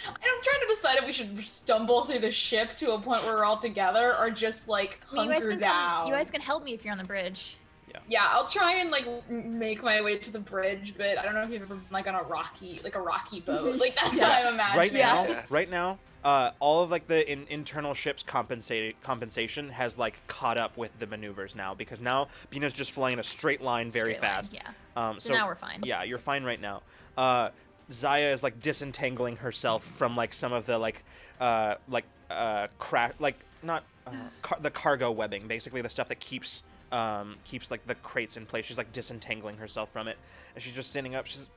I'm 0.08 0.16
trying 0.22 0.60
to 0.62 0.68
decide 0.76 0.98
if 0.98 1.06
we 1.06 1.14
should 1.14 1.40
stumble 1.44 2.04
through 2.06 2.20
the 2.20 2.32
ship 2.32 2.76
to 2.78 2.94
a 2.94 3.00
point 3.00 3.24
where 3.26 3.36
we're 3.36 3.46
all 3.46 3.58
together, 3.58 4.16
or 4.18 4.32
just 4.32 4.68
like 4.68 5.00
I 5.12 5.16
mean, 5.16 5.26
you 5.26 5.30
guys 5.30 5.40
hunker 5.42 5.52
can 5.52 5.60
down. 5.60 5.96
come, 5.98 6.08
you 6.08 6.14
guys 6.14 6.32
can 6.32 6.42
help 6.42 6.64
me 6.64 6.74
if 6.74 6.84
you're 6.84 6.94
on 6.94 6.98
the 6.98 7.04
bridge. 7.04 7.58
Yeah, 7.92 8.00
yeah. 8.08 8.28
I'll 8.32 8.48
try 8.48 8.76
and 8.78 8.90
like 8.90 9.06
make 9.30 9.84
my 9.84 10.02
way 10.02 10.18
to 10.18 10.32
the 10.32 10.40
bridge, 10.40 10.96
but 10.98 11.20
I 11.20 11.22
don't 11.24 11.36
know 11.36 11.44
if 11.44 11.52
you've 11.52 11.62
ever 11.62 11.76
been 11.76 11.86
like 11.92 12.08
on 12.08 12.16
a 12.16 12.24
rocky, 12.24 12.80
like 12.84 12.96
a 12.96 13.02
rocky 13.02 13.42
boat. 13.42 13.76
Like 13.80 13.96
that's 13.96 14.18
Yeah. 14.18 14.30
what 14.30 14.48
I'm 14.48 14.54
imagining. 14.56 14.78
right 14.80 14.94
now 14.94 15.26
Yeah. 15.28 15.44
right 15.50 15.70
now 15.70 16.00
uh, 16.24 16.52
all 16.60 16.82
of 16.84 16.90
like 16.92 17.08
the 17.08 17.30
in- 17.32 17.46
internal 17.50 17.94
ships 17.94 18.24
compensate 18.24 19.02
compensation 19.04 19.70
has 19.70 19.98
like 19.98 20.20
caught 20.28 20.58
up 20.58 20.78
with 20.78 20.98
the 21.00 21.08
maneuvers 21.08 21.56
now 21.56 21.74
because 21.74 22.00
now 22.00 22.28
Bina's 22.50 22.74
just 22.74 22.92
flying 22.92 23.14
in 23.14 23.20
a 23.20 23.24
straight 23.24 23.62
line 23.62 23.90
very 23.90 24.16
Straight 24.16 24.22
line, 24.22 24.32
fast 24.32 24.54
yeah. 24.54 24.62
um, 24.96 25.20
So, 25.20 25.34
now 25.34 25.48
we're 25.48 25.56
fine. 25.56 25.82
yeah 25.84 26.04
you're 26.04 26.18
fine 26.18 26.44
right 26.44 26.62
now 26.62 26.82
uh, 27.18 27.50
Zaya 27.92 28.32
is 28.32 28.42
like 28.44 28.62
disentangling 28.62 29.38
herself 29.38 29.84
from 29.84 30.16
like 30.16 30.34
some 30.34 30.54
of 30.54 30.66
the 30.66 30.78
like 30.78 31.04
uh, 31.42 31.76
like 31.90 32.06
uh, 32.32 32.68
crack 32.80 33.16
like 33.20 33.38
not 33.62 33.84
uh, 34.08 34.12
car- 34.42 34.60
the 34.62 34.72
cargo 34.72 35.12
webbing 35.12 35.48
basically 35.48 35.82
the 35.82 35.90
stuff 35.90 36.08
that 36.08 36.20
keeps 36.20 36.64
um, 36.92 37.36
keeps 37.44 37.70
like 37.72 37.86
the 37.88 37.96
crates 37.96 38.38
in 38.38 38.46
place 38.46 38.66
she's 38.66 38.78
like 38.78 38.94
disentangling 38.94 39.58
herself 39.58 39.92
from 39.92 40.08
it 40.08 40.18
and 40.56 40.64
she's 40.64 40.74
just 40.76 40.90
standing 40.90 41.16
up 41.16 41.26
she's 41.26 41.50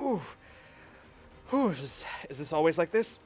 ooh 0.00 0.20
Whew, 1.50 1.70
is, 1.70 1.80
this, 1.80 2.04
is 2.28 2.38
this 2.38 2.52
always 2.52 2.78
like 2.78 2.92
this? 2.92 3.18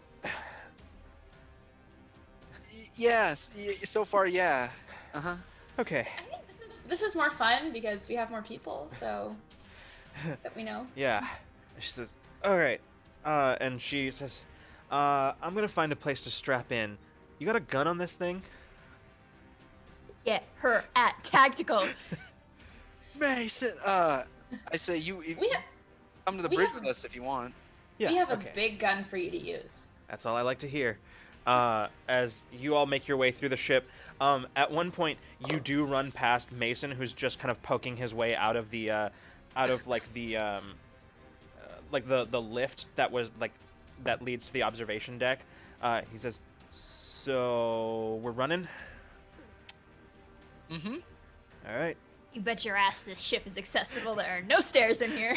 Y- 2.97 3.05
yes 3.05 3.51
so 3.85 4.05
far 4.05 4.27
yeah 4.27 4.71
uh-huh 5.15 5.37
Okay. 5.79 6.07
I 6.17 6.23
think 6.23 6.43
this 6.61 6.69
is 6.69 6.81
this 6.89 7.03
is 7.03 7.17
more 7.17 7.31
fun 7.31 7.73
because 7.73 8.09
we 8.09 8.15
have 8.15 8.31
more 8.31 8.43
people, 8.43 8.89
so 9.01 9.35
that 10.43 10.55
we 10.55 10.63
know. 10.63 10.87
Yeah. 10.95 11.27
She 11.81 11.91
says, 11.91 12.15
"All 12.45 12.57
right," 12.57 12.81
uh, 13.25 13.57
and 13.61 13.83
she 13.83 14.13
says, 14.13 14.45
uh, 14.93 15.33
"I'm 15.43 15.53
gonna 15.55 15.67
find 15.67 15.91
a 15.91 15.97
place 15.97 16.23
to 16.23 16.31
strap 16.31 16.71
in. 16.71 16.97
You 17.41 17.47
got 17.47 17.57
a 17.57 17.61
gun 17.61 17.89
on 17.89 17.99
this 17.99 18.15
thing?" 18.15 18.43
Get 20.25 20.45
her 20.59 20.85
at 20.95 21.23
tactical. 21.25 21.83
Mason 23.19 23.75
uh 23.85 24.25
I 24.73 24.77
say 24.77 24.97
you, 24.99 25.23
you 25.23 25.37
We 25.41 25.49
have 25.51 25.63
come 26.27 26.37
to 26.37 26.43
the 26.43 26.49
bridge 26.49 26.69
have 26.69 26.81
with 26.81 26.89
us 26.89 27.05
if 27.05 27.15
you 27.17 27.23
want 27.23 27.53
Yeah. 27.99 28.11
we 28.11 28.17
have 28.17 28.31
okay. 28.31 28.51
a 28.51 28.55
big 28.55 28.79
gun 28.79 29.05
for 29.05 29.17
you 29.17 29.31
to 29.31 29.39
use. 29.39 29.89
That's 30.09 30.25
all 30.27 30.37
I 30.37 30.43
like 30.43 30.59
to 30.61 30.69
hear. 30.69 30.99
Uh, 31.47 31.89
as 32.09 32.45
you 32.53 32.75
all 32.75 32.87
make 32.87 33.07
your 33.07 33.17
way 33.17 33.31
through 33.31 33.51
the 33.51 33.57
ship, 33.57 33.89
um, 34.21 34.47
at 34.57 34.71
one 34.71 34.91
point 34.91 35.19
you 35.47 35.61
do 35.61 35.85
run 35.85 36.11
past 36.11 36.51
Mason, 36.53 36.91
who's 36.91 37.13
just 37.13 37.39
kind 37.39 37.51
of 37.51 37.63
poking 37.63 37.97
his 37.97 38.15
way 38.15 38.35
out 38.35 38.57
of 38.57 38.71
the, 38.71 38.91
uh, 38.91 39.09
out 39.57 39.71
of 39.71 39.87
like 39.87 40.11
the, 40.15 40.37
um, 40.37 40.75
uh, 41.63 41.69
like 41.91 42.09
the 42.09 42.25
the 42.25 42.41
lift 42.41 42.87
that 42.97 43.13
was 43.13 43.31
like 43.39 43.53
that 44.05 44.23
leads 44.23 44.47
to 44.47 44.53
the 44.53 44.63
observation 44.63 45.19
deck. 45.19 45.41
Uh, 45.83 46.01
he 46.13 46.19
says, 46.19 46.41
"So 46.71 48.19
we're 48.23 48.31
running. 48.31 48.67
Mm-hmm. 50.71 50.97
All 51.69 51.77
right. 51.77 51.97
You 52.33 52.41
bet 52.41 52.65
your 52.65 52.77
ass 52.77 53.03
this 53.05 53.21
ship 53.21 53.47
is 53.47 53.59
accessible. 53.59 54.17
There 54.17 54.39
are 54.39 54.43
no 54.43 54.61
stairs 54.61 55.01
in 55.01 55.11
here. 55.11 55.37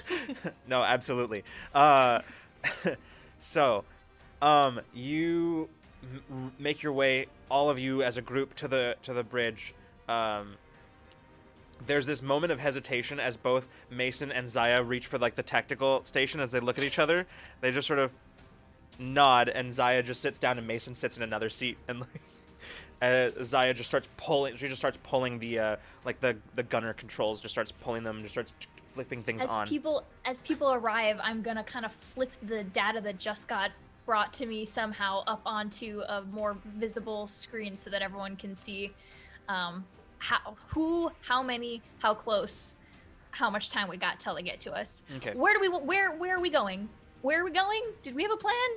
no, 0.68 0.82
absolutely. 0.82 1.42
Uh, 1.74 2.20
so, 3.40 3.84
um, 4.42 4.80
you 4.94 5.68
m- 6.02 6.52
make 6.58 6.82
your 6.82 6.92
way, 6.92 7.26
all 7.50 7.70
of 7.70 7.78
you 7.78 8.02
as 8.02 8.16
a 8.16 8.22
group, 8.22 8.54
to 8.56 8.68
the 8.68 8.96
to 9.02 9.12
the 9.12 9.24
bridge. 9.24 9.74
Um, 10.08 10.56
there's 11.86 12.06
this 12.06 12.20
moment 12.20 12.52
of 12.52 12.60
hesitation 12.60 13.18
as 13.18 13.36
both 13.36 13.68
Mason 13.90 14.30
and 14.30 14.48
Zaya 14.48 14.82
reach 14.82 15.06
for 15.06 15.18
like 15.18 15.34
the 15.34 15.42
tactical 15.42 16.04
station 16.04 16.40
as 16.40 16.50
they 16.50 16.60
look 16.60 16.78
at 16.78 16.84
each 16.84 16.98
other. 16.98 17.26
They 17.60 17.70
just 17.70 17.86
sort 17.86 17.98
of 17.98 18.10
nod, 18.98 19.48
and 19.48 19.72
Zaya 19.72 20.02
just 20.02 20.20
sits 20.20 20.38
down, 20.38 20.58
and 20.58 20.66
Mason 20.66 20.94
sits 20.94 21.16
in 21.16 21.22
another 21.22 21.48
seat, 21.48 21.78
and 21.88 22.00
like, 22.00 22.20
uh, 23.02 23.42
Zaya 23.42 23.74
just 23.74 23.88
starts 23.88 24.08
pulling. 24.16 24.56
She 24.56 24.68
just 24.68 24.78
starts 24.78 24.98
pulling 25.02 25.38
the 25.38 25.58
uh, 25.58 25.76
like 26.04 26.20
the 26.20 26.36
the 26.54 26.62
gunner 26.62 26.92
controls, 26.92 27.40
just 27.40 27.54
starts 27.54 27.72
pulling 27.72 28.04
them, 28.04 28.22
just 28.22 28.34
starts 28.34 28.52
flipping 28.92 29.22
things 29.22 29.40
as 29.42 29.50
on. 29.50 29.66
people 29.66 30.04
as 30.24 30.42
people 30.42 30.72
arrive, 30.72 31.18
I'm 31.22 31.42
gonna 31.42 31.64
kind 31.64 31.84
of 31.84 31.92
flip 31.92 32.32
the 32.42 32.64
data 32.64 33.00
that 33.02 33.18
just 33.18 33.48
got 33.48 33.70
brought 34.10 34.32
to 34.32 34.44
me 34.44 34.64
somehow 34.64 35.22
up 35.28 35.40
onto 35.46 36.02
a 36.08 36.20
more 36.32 36.56
visible 36.78 37.28
screen 37.28 37.76
so 37.76 37.88
that 37.88 38.02
everyone 38.02 38.34
can 38.34 38.56
see 38.56 38.92
um, 39.48 39.84
how 40.18 40.56
who, 40.66 41.12
how 41.20 41.40
many, 41.40 41.80
how 42.00 42.12
close, 42.12 42.74
how 43.30 43.48
much 43.48 43.70
time 43.70 43.88
we 43.88 43.96
got 43.96 44.18
till 44.18 44.34
they 44.34 44.42
get 44.42 44.58
to 44.62 44.72
us. 44.72 45.04
Okay. 45.18 45.32
Where 45.34 45.54
do 45.54 45.60
we 45.60 45.68
where 45.68 46.10
where 46.16 46.34
are 46.34 46.40
we 46.40 46.50
going? 46.50 46.88
Where 47.22 47.40
are 47.40 47.44
we 47.44 47.52
going? 47.52 47.82
Did 48.02 48.16
we 48.16 48.24
have 48.24 48.32
a 48.32 48.36
plan? 48.36 48.70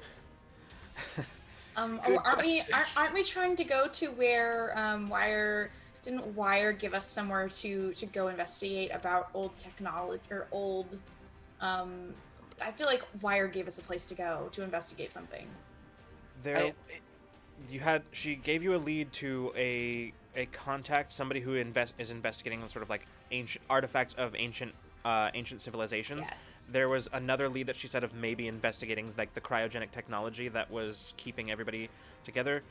Um, 1.75 1.99
oh, 2.05 2.19
aren't 2.23 2.37
we 2.43 2.61
question. 2.61 2.71
aren't, 2.71 2.97
aren't 2.99 3.13
we 3.15 3.23
trying 3.23 3.55
to 3.55 3.63
go 3.63 3.87
to 3.87 4.09
where 4.09 4.77
um, 4.77 5.09
Wire 5.09 5.71
didn't 6.03 6.23
Wire 6.35 6.71
give 6.71 6.93
us 6.93 7.07
somewhere 7.07 7.49
to 7.49 7.91
to 7.93 8.05
go 8.05 8.27
investigate 8.27 8.91
about 8.93 9.31
old 9.33 9.57
technology 9.57 10.21
or 10.29 10.45
old? 10.51 11.01
Um, 11.61 12.13
I 12.61 12.71
feel 12.71 12.87
like 12.87 13.03
Wire 13.21 13.47
gave 13.47 13.67
us 13.67 13.77
a 13.77 13.81
place 13.81 14.05
to 14.05 14.15
go 14.15 14.49
to 14.51 14.63
investigate 14.63 15.13
something. 15.13 15.47
there 16.43 16.57
I- 16.57 16.73
you 17.69 17.79
had 17.79 18.03
she 18.11 18.35
gave 18.35 18.63
you 18.63 18.75
a 18.75 18.77
lead 18.77 19.13
to 19.13 19.53
a 19.55 20.11
a 20.35 20.47
contact 20.47 21.13
somebody 21.13 21.39
who 21.39 21.53
invest 21.53 21.93
is 21.97 22.09
investigating 22.11 22.67
sort 22.67 22.81
of 22.83 22.89
like 22.89 23.05
ancient 23.31 23.63
artifacts 23.69 24.13
of 24.15 24.35
ancient 24.35 24.73
uh, 25.05 25.29
ancient 25.33 25.61
civilizations 25.61 26.27
Yes. 26.29 26.39
there 26.69 26.89
was 26.89 27.07
another 27.13 27.47
lead 27.49 27.67
that 27.67 27.75
she 27.75 27.87
said 27.87 28.03
of 28.03 28.13
maybe 28.13 28.47
investigating 28.47 29.13
like 29.17 29.33
the 29.33 29.41
cryogenic 29.41 29.91
technology 29.91 30.47
that 30.49 30.71
was 30.71 31.13
keeping 31.17 31.51
everybody 31.51 31.89
together 32.25 32.63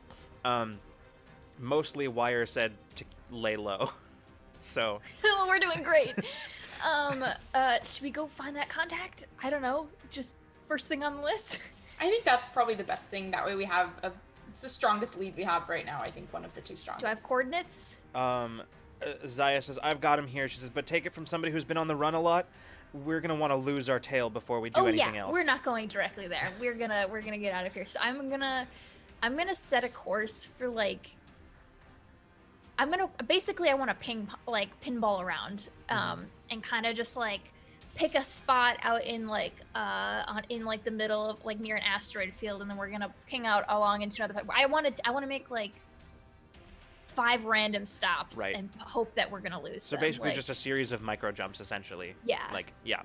um, 0.45 0.79
mostly 1.59 2.09
wire 2.09 2.45
said 2.47 2.73
to 2.97 3.05
lay 3.31 3.57
low 3.57 3.91
so 4.59 5.01
We're 5.49 5.59
doing 5.59 5.83
great. 5.83 6.15
um, 6.85 7.25
uh, 7.55 7.79
should 7.85 8.03
we 8.03 8.11
go 8.11 8.27
find 8.27 8.57
that 8.57 8.69
contact? 8.69 9.27
I 9.43 9.51
don't 9.51 9.63
know. 9.63 9.89
Just 10.11 10.37
first 10.69 10.89
thing 10.89 11.03
on 11.03 11.17
the 11.17 11.23
list. 11.23 11.61
I 12.01 12.09
think 12.09 12.25
that's 12.25 12.49
probably 12.51 12.75
the 12.75 12.85
best 12.85 13.11
thing. 13.11 13.31
That 13.31 13.45
way 13.47 13.55
we 13.55 13.65
have 13.65 13.91
a. 14.03 14.13
It's 14.51 14.63
the 14.63 14.69
strongest 14.69 15.19
lead 15.19 15.35
we 15.37 15.45
have 15.45 15.69
right 15.69 15.87
now. 15.87 16.03
I 16.03 16.11
think 16.11 16.33
one 16.33 16.45
of 16.45 16.53
the 16.55 16.61
two 16.61 16.77
strongest. 16.77 17.01
Do 17.01 17.07
I 17.07 17.11
have 17.11 17.23
coordinates? 17.23 18.03
um, 18.15 18.63
uh, 19.03 19.27
Zaya 19.27 19.63
says 19.63 19.79
I've 19.83 20.01
got 20.01 20.19
him 20.19 20.27
here 20.29 20.49
she 20.49 20.59
says 20.59 20.71
but 20.71 20.87
take 20.87 21.07
it 21.07 21.13
from 21.13 21.27
somebody 21.27 21.53
who's 21.53 21.65
been 21.65 21.77
on 21.77 21.89
the 21.89 21.97
run 21.97 22.15
a 22.15 22.21
lot 22.21 22.47
we're 22.93 23.21
gonna 23.21 23.35
want 23.35 23.51
to 23.51 23.57
lose 23.57 23.89
our 23.89 23.99
tail 23.99 24.31
before 24.31 24.61
we 24.61 24.71
do 24.71 24.81
oh 24.81 24.87
anything 24.87 25.15
yeah, 25.17 25.23
else 25.23 25.33
we're 25.33 25.43
not 25.45 25.65
going 25.65 25.89
directly 25.89 26.29
there. 26.29 26.51
We're 26.61 26.75
gonna 26.75 27.07
we're 27.11 27.23
gonna 27.23 27.39
get 27.39 27.53
out 27.55 27.67
of 27.67 27.73
here. 27.73 27.87
So 27.87 27.99
I'm 28.03 28.29
gonna 28.31 28.67
I'm 29.23 29.37
gonna 29.37 29.55
set 29.55 29.83
a 29.83 29.89
course 29.89 30.51
for 30.59 30.69
like 30.69 31.17
I'm 32.83 32.91
gonna 32.91 33.09
basically 33.29 33.69
I 33.69 33.75
want 33.75 33.91
to 33.91 33.95
ping 33.95 34.27
like 34.49 34.69
pinball 34.81 35.23
around 35.23 35.69
um 35.89 36.27
and 36.51 36.61
kind 36.63 36.85
of 36.85 36.97
just 36.97 37.17
like 37.17 37.41
pick 37.95 38.17
a 38.17 38.23
spot 38.23 38.77
out 38.83 39.05
in 39.05 39.29
like 39.29 39.55
uh 39.77 40.25
on 40.27 40.43
in 40.49 40.65
like 40.65 40.83
the 40.83 40.91
middle 40.91 41.31
of 41.31 41.45
like 41.45 41.61
near 41.61 41.77
an 41.77 41.83
asteroid 41.85 42.35
field 42.35 42.61
and 42.61 42.69
then 42.69 42.77
we're 42.77 42.91
gonna 42.91 43.15
ping 43.29 43.47
out 43.47 43.65
along 43.69 44.03
into 44.03 44.25
another 44.25 44.43
I 44.53 44.67
want 44.67 44.97
to 44.97 45.09
I 45.09 45.13
want 45.13 45.23
to 45.23 45.29
make 45.29 45.49
like 45.49 45.71
five 47.07 47.45
random 47.45 47.87
stops 47.87 48.37
Right. 48.37 48.57
and 48.57 48.69
hope 48.81 49.15
that 49.15 49.31
we're 49.31 49.41
gonna 49.41 49.63
lose 49.63 49.85
So 49.85 49.95
them, 49.95 50.01
basically, 50.01 50.31
like- 50.31 50.35
just 50.35 50.51
a 50.51 50.55
series 50.55 50.91
of 50.91 51.03
micro 51.03 51.31
jumps, 51.31 51.61
essentially. 51.61 52.15
Yeah. 52.25 52.39
Like 52.53 52.73
yeah, 52.85 53.03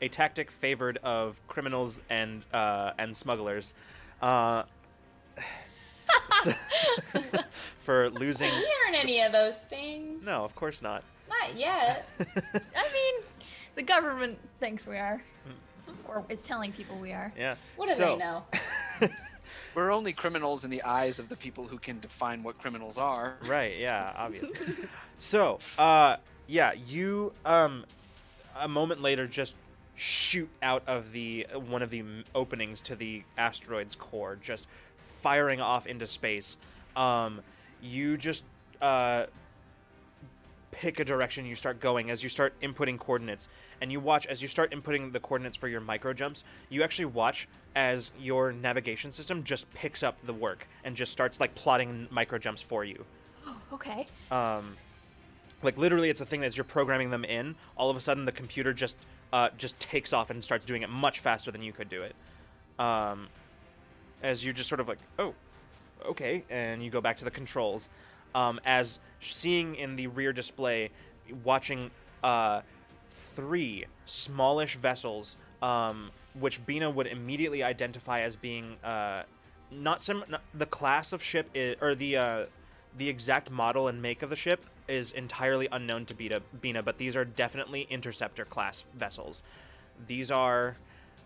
a 0.00 0.06
tactic 0.08 0.52
favored 0.52 0.98
of 1.02 1.40
criminals 1.48 2.00
and 2.10 2.44
uh, 2.54 2.92
and 2.98 3.16
smugglers, 3.16 3.74
uh, 4.22 4.64
so- 6.42 6.52
for 7.80 8.10
losing. 8.10 8.50
We 8.52 8.72
aren't 8.84 8.96
any 8.96 9.22
of 9.22 9.32
those 9.32 9.60
things. 9.60 10.24
No, 10.24 10.44
of 10.44 10.54
course 10.54 10.82
not. 10.82 11.02
not 11.28 11.56
yet. 11.56 12.08
I 12.20 12.92
mean, 12.92 13.14
the 13.74 13.82
government 13.82 14.38
thinks 14.60 14.86
we 14.86 14.96
are, 14.96 15.22
or 16.08 16.24
is 16.28 16.44
telling 16.44 16.72
people 16.72 16.96
we 16.96 17.12
are. 17.12 17.32
yeah. 17.36 17.54
What 17.76 17.88
do 17.88 17.94
so, 17.94 18.06
they 18.08 18.16
know? 18.16 18.44
We're 19.74 19.92
only 19.92 20.12
criminals 20.14 20.64
in 20.64 20.70
the 20.70 20.82
eyes 20.82 21.18
of 21.18 21.28
the 21.28 21.36
people 21.36 21.66
who 21.66 21.78
can 21.78 22.00
define 22.00 22.42
what 22.42 22.58
criminals 22.58 22.96
are. 22.96 23.36
Right. 23.46 23.76
Yeah. 23.78 24.12
Obviously. 24.16 24.88
so, 25.18 25.58
uh, 25.78 26.16
yeah, 26.46 26.72
you 26.72 27.32
um, 27.44 27.84
a 28.58 28.68
moment 28.68 29.02
later 29.02 29.26
just 29.26 29.54
shoot 29.94 30.48
out 30.62 30.82
of 30.86 31.12
the 31.12 31.46
one 31.52 31.82
of 31.82 31.90
the 31.90 32.04
openings 32.34 32.80
to 32.82 32.96
the 32.96 33.22
asteroid's 33.36 33.94
core, 33.94 34.36
just 34.40 34.66
firing 35.26 35.60
off 35.60 35.88
into 35.88 36.06
space. 36.06 36.56
Um, 36.94 37.40
you 37.82 38.16
just 38.16 38.44
uh, 38.80 39.26
pick 40.70 41.00
a 41.00 41.04
direction 41.04 41.44
you 41.44 41.56
start 41.56 41.80
going 41.80 42.12
as 42.12 42.22
you 42.22 42.28
start 42.28 42.54
inputting 42.60 42.96
coordinates 42.96 43.48
and 43.80 43.90
you 43.90 43.98
watch 43.98 44.24
as 44.28 44.40
you 44.40 44.46
start 44.46 44.70
inputting 44.70 45.12
the 45.12 45.18
coordinates 45.18 45.56
for 45.56 45.66
your 45.66 45.80
micro 45.80 46.12
jumps 46.12 46.44
you 46.68 46.82
actually 46.82 47.06
watch 47.06 47.48
as 47.74 48.10
your 48.20 48.52
navigation 48.52 49.10
system 49.10 49.42
just 49.42 49.72
picks 49.74 50.02
up 50.02 50.16
the 50.24 50.32
work 50.32 50.68
and 50.84 50.94
just 50.94 51.10
starts 51.10 51.40
like 51.40 51.54
plotting 51.56 52.06
micro 52.10 52.38
jumps 52.38 52.62
for 52.62 52.84
you 52.84 53.04
Oh, 53.46 53.56
Okay. 53.72 54.06
um, 54.30 54.76
like 55.62 55.76
literally 55.76 56.08
it's 56.10 56.20
a 56.20 56.26
thing 56.26 56.40
that 56.42 56.48
as 56.48 56.56
you're 56.56 56.64
programming 56.64 57.10
them 57.10 57.24
in 57.24 57.56
all 57.76 57.90
of 57.90 57.96
a 57.96 58.00
sudden 58.00 58.26
the 58.26 58.32
computer 58.32 58.72
just 58.72 58.96
uh, 59.32 59.48
just 59.58 59.78
takes 59.80 60.12
off 60.12 60.30
and 60.30 60.44
starts 60.44 60.64
doing 60.64 60.82
it 60.82 60.90
much 60.90 61.18
faster 61.20 61.50
than 61.50 61.62
you 61.62 61.72
could 61.72 61.88
do 61.88 62.02
it 62.02 62.14
um, 62.78 63.28
as 64.26 64.44
you're 64.44 64.52
just 64.52 64.68
sort 64.68 64.80
of 64.80 64.88
like 64.88 64.98
oh 65.18 65.32
okay 66.04 66.44
and 66.50 66.82
you 66.82 66.90
go 66.90 67.00
back 67.00 67.16
to 67.16 67.24
the 67.24 67.30
controls 67.30 67.88
um, 68.34 68.60
as 68.66 68.98
seeing 69.20 69.76
in 69.76 69.96
the 69.96 70.08
rear 70.08 70.32
display 70.32 70.90
watching 71.44 71.90
uh, 72.22 72.60
three 73.10 73.86
smallish 74.04 74.76
vessels 74.76 75.36
um, 75.62 76.10
which 76.38 76.64
Bina 76.66 76.90
would 76.90 77.06
immediately 77.06 77.62
identify 77.62 78.20
as 78.20 78.36
being 78.36 78.76
uh, 78.84 79.22
not 79.70 80.02
some 80.02 80.24
not, 80.28 80.42
the 80.52 80.66
class 80.66 81.12
of 81.12 81.22
ship 81.22 81.48
i 81.54 81.76
or 81.80 81.94
the 81.94 82.16
uh, 82.16 82.44
the 82.96 83.08
exact 83.08 83.50
model 83.50 83.88
and 83.88 84.02
make 84.02 84.22
of 84.22 84.30
the 84.30 84.36
ship 84.36 84.64
is 84.88 85.12
entirely 85.12 85.68
unknown 85.72 86.06
to 86.06 86.14
Bina, 86.14 86.40
Bina, 86.60 86.82
but 86.82 86.96
these 86.96 87.16
are 87.16 87.24
definitely 87.24 87.86
interceptor 87.90 88.44
class 88.44 88.84
vessels. 88.96 89.42
These 90.06 90.30
are 90.30 90.76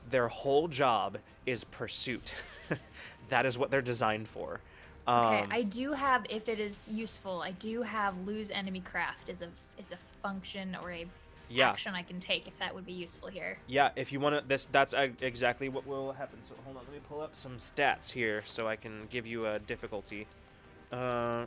their 0.09 0.29
whole 0.29 0.67
job 0.67 1.19
is 1.47 1.65
pursuit. 1.65 2.35
that 3.29 3.47
is 3.47 3.59
what 3.59 3.71
they're 3.71 3.83
designed 3.83 4.29
for. 4.29 4.61
Okay. 5.09 5.41
Um, 5.41 5.49
I 5.51 5.63
do 5.63 5.93
have, 5.93 6.25
if 6.29 6.49
it 6.49 6.61
is 6.61 6.77
useful, 6.87 7.43
I 7.43 7.53
do 7.53 7.83
have 7.83 8.15
lose 8.27 8.51
enemy 8.51 8.81
craft 8.81 9.29
as 9.29 9.43
a 9.43 9.49
as 9.79 9.93
a 9.93 9.99
function 10.23 10.77
or 10.83 10.93
a 10.93 11.07
yeah, 11.49 11.71
action 11.71 11.95
I 11.95 12.03
can 12.03 12.21
take 12.21 12.47
if 12.47 12.57
that 12.59 12.75
would 12.75 12.87
be 12.87 12.93
useful 12.93 13.29
here. 13.29 13.59
yeah. 13.67 13.91
If 13.97 14.13
you 14.13 14.21
want 14.21 14.37
to, 14.37 14.45
this 14.47 14.69
that's 14.71 14.95
uh, 14.95 15.09
exactly 15.21 15.69
what 15.69 15.87
will 15.87 16.13
happen. 16.13 16.39
So 16.49 16.55
hold 16.65 16.77
on, 16.77 16.83
let 16.85 16.93
me 16.93 17.01
pull 17.09 17.21
up 17.21 17.35
some 17.35 17.59
stats 17.59 18.11
here 18.11 18.43
so 18.47 18.69
I 18.69 18.77
can 18.77 19.07
give 19.11 19.27
you 19.27 19.47
a 19.47 19.59
difficulty. 19.59 20.27
Uh, 20.93 21.47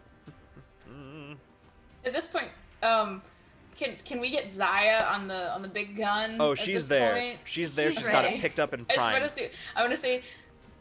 mm, 0.90 1.36
At 2.06 2.12
this 2.12 2.28
point, 2.28 2.50
um, 2.82 3.22
can 3.76 3.96
can 4.04 4.20
we 4.20 4.30
get 4.30 4.52
Zaya 4.52 5.06
on 5.10 5.28
the 5.28 5.54
on 5.54 5.62
the 5.62 5.68
big 5.68 5.96
gun? 5.96 6.38
oh, 6.40 6.54
she's 6.56 6.88
there. 6.88 7.14
point? 7.14 7.40
She's 7.46 7.76
there. 7.76 7.90
She's 7.90 8.00
she's 8.00 8.08
got 8.08 8.26
it 8.26 8.42
picked 8.42 8.60
up 8.60 8.74
and 8.74 8.86
I 8.90 8.96
just 8.96 9.00
want 9.00 9.12
primed. 9.12 9.30
to 9.30 9.36
say, 9.36 9.52
I 9.76 9.82
want 9.82 9.94
to 9.94 10.00
say, 10.00 10.22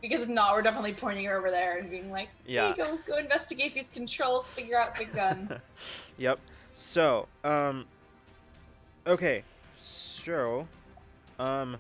because 0.03 0.23
if 0.23 0.29
not, 0.29 0.53
we're 0.53 0.63
definitely 0.63 0.93
pointing 0.93 1.25
her 1.25 1.39
over 1.39 1.51
there 1.51 1.79
and 1.79 1.91
being 1.91 2.11
like, 2.11 2.29
Yeah. 2.45 2.75
Go 2.77 2.99
go 3.07 3.17
investigate 3.17 3.75
these 3.75 3.89
controls, 3.89 4.51
figure 4.51 4.79
out 4.79 4.99
big 4.99 5.15
gun." 5.15 5.61
Yep. 6.19 6.41
So, 6.75 7.29
um 7.45 7.87
okay. 9.07 9.45
So, 9.79 10.67
um 11.39 11.79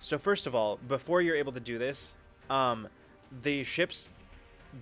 So 0.00 0.18
first 0.18 0.46
of 0.46 0.54
all, 0.54 0.76
before 0.76 1.22
you're 1.22 1.36
able 1.36 1.52
to 1.52 1.60
do 1.60 1.78
this, 1.78 2.14
um 2.50 2.88
the 3.30 3.64
ships 3.64 4.08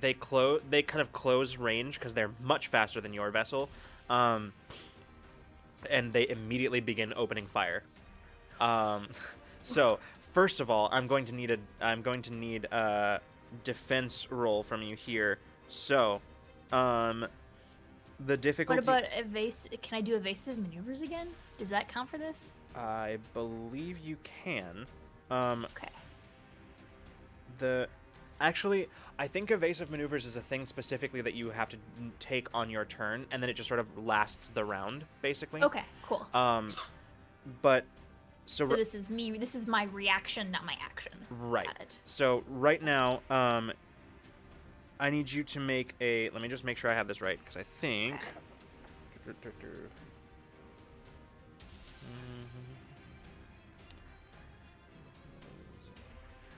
they 0.01 0.12
close 0.14 0.61
they 0.68 0.82
kind 0.82 1.01
of 1.01 1.12
close 1.12 1.57
range 1.57 2.01
cuz 2.01 2.14
they're 2.14 2.32
much 2.42 2.66
faster 2.68 3.01
than 3.01 3.12
your 3.12 3.30
vessel. 3.30 3.68
Um 4.09 4.53
and 5.90 6.12
they 6.12 6.26
immediately 6.28 6.80
begin 6.80 7.12
opening 7.14 7.47
fire. 7.47 7.82
Um 8.61 9.09
so, 9.62 9.99
first 10.35 10.61
of 10.61 10.68
all, 10.68 10.91
I'm 10.93 11.07
going 11.07 11.24
to 11.26 11.35
need 11.35 11.51
a 11.51 11.59
I'm 11.80 12.03
going 12.03 12.20
to 12.22 12.35
need 12.35 12.66
a 12.66 13.20
defense 13.62 14.30
roll 14.30 14.62
from 14.62 14.82
you 14.82 14.97
here. 14.97 15.39
So, 15.68 16.20
Um, 16.72 17.26
the 18.20 18.37
difficulty. 18.37 18.76
What 18.76 18.85
about 18.85 19.05
evasive? 19.18 19.80
Can 19.80 19.99
I 19.99 20.01
do 20.03 20.14
evasive 20.16 20.59
maneuvers 20.59 21.01
again? 21.01 21.28
Does 21.57 21.70
that 21.70 21.89
count 21.89 22.11
for 22.11 22.18
this? 22.18 22.53
I 22.76 23.18
believe 23.32 23.99
you 23.99 24.18
can. 24.24 24.87
Um, 25.30 25.64
Okay. 25.76 25.89
the 27.59 27.89
actually, 28.41 28.89
I 29.18 29.28
think 29.28 29.51
evasive 29.51 29.91
maneuvers 29.91 30.26
is 30.26 30.37
a 30.37 30.41
thing 30.41 30.66
specifically 30.66 31.20
that 31.20 31.35
you 31.35 31.51
have 31.51 31.68
to 31.70 31.76
take 32.18 32.49
on 32.53 32.68
your 32.70 32.85
turn, 32.85 33.26
and 33.30 33.41
then 33.43 33.49
it 33.49 33.55
just 33.55 33.68
sort 33.68 33.80
of 33.80 33.97
lasts 33.97 34.49
the 34.49 34.64
round, 34.64 35.05
basically. 35.22 35.62
Okay. 35.62 35.85
Cool. 36.03 36.26
Um, 36.35 36.74
but 37.62 37.85
so, 38.47 38.66
So 38.66 38.76
this 38.76 38.95
is 38.95 39.09
me. 39.11 39.30
This 39.38 39.55
is 39.55 39.66
my 39.66 39.84
reaction, 39.84 40.51
not 40.51 40.64
my 40.64 40.76
action. 40.82 41.12
right. 41.30 41.68
It. 41.80 41.97
So 42.05 42.45
right 42.49 42.82
now, 42.82 43.20
um, 43.30 43.72
I 45.01 45.11
need 45.11 45.30
you 45.30 45.42
to 45.45 45.61
make 45.61 45.95
a. 46.01 46.30
Let 46.30 46.42
me 46.42 46.49
just 46.49 46.64
make 46.64 46.78
sure 46.78 46.90
I 46.90 46.95
have 46.95 47.09
this 47.09 47.20
right 47.20 47.38
because 47.38 47.57
I 47.57 47.62
think. 47.62 48.20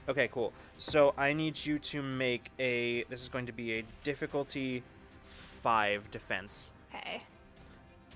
Okay, 0.09 0.28
cool. 0.28 0.53
So 0.78 1.14
I 1.16 1.32
need 1.32 1.64
you 1.64 1.78
to 1.78 2.03
make 2.03 2.51
a. 2.59 3.05
This 3.05 3.22
is 3.22 3.28
going 3.28 3.47
to 3.47 3.53
be 3.53 3.78
a 3.78 3.84
difficulty 4.05 4.82
five 5.26 6.11
defense. 6.11 6.72
Okay. 6.95 7.22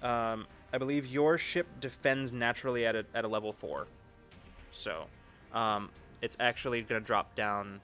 Um, 0.03 0.47
I 0.73 0.79
believe 0.79 1.07
your 1.07 1.37
ship 1.39 1.67
defends 1.81 2.33
naturally 2.33 2.87
at 2.87 2.95
a, 2.95 3.05
at 3.15 3.25
a 3.25 3.29
level 3.29 3.53
four. 3.53 3.87
So, 4.73 5.07
um, 5.53 5.91
it's 6.23 6.37
actually 6.39 6.83
going 6.83 7.01
to 7.01 7.05
drop 7.07 7.35
down. 7.35 7.81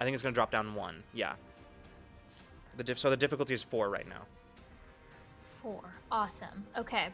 I 0.00 0.04
think 0.04 0.14
it's 0.14 0.22
going 0.22 0.32
to 0.34 0.36
drop 0.36 0.50
down 0.50 0.74
one. 0.74 1.02
Yeah. 1.14 1.34
The 2.76 2.84
diff- 2.84 2.98
so 2.98 3.08
the 3.08 3.16
difficulty 3.16 3.54
is 3.54 3.62
four 3.62 3.88
right 3.88 4.08
now. 4.08 4.22
Four. 5.62 5.80
Awesome. 6.10 6.64
Okay. 6.76 7.08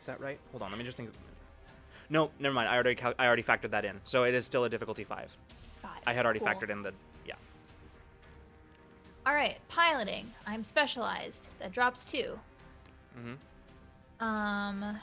Is 0.00 0.06
that 0.06 0.20
right? 0.20 0.38
Hold 0.52 0.62
on. 0.62 0.70
Let 0.70 0.78
me 0.78 0.84
just 0.84 0.96
think. 0.96 1.10
No, 2.08 2.30
never 2.38 2.54
mind. 2.54 2.68
I 2.68 2.74
already 2.74 2.94
cal- 2.94 3.14
I 3.18 3.26
already 3.26 3.42
factored 3.42 3.70
that 3.72 3.84
in. 3.84 4.00
So 4.04 4.22
it 4.24 4.34
is 4.34 4.46
still 4.46 4.64
a 4.64 4.68
difficulty 4.68 5.04
five. 5.04 5.30
Five. 5.82 5.98
I 6.06 6.12
had 6.12 6.24
already 6.24 6.38
Cool. 6.38 6.48
factored 6.48 6.70
in 6.70 6.82
the. 6.82 6.92
All 9.26 9.34
right. 9.34 9.58
Piloting. 9.68 10.32
I'm 10.46 10.62
specialized. 10.62 11.48
That 11.58 11.72
drops 11.72 12.04
two. 12.04 12.38
Mm-hmm. 13.18 14.24
Um. 14.24 15.00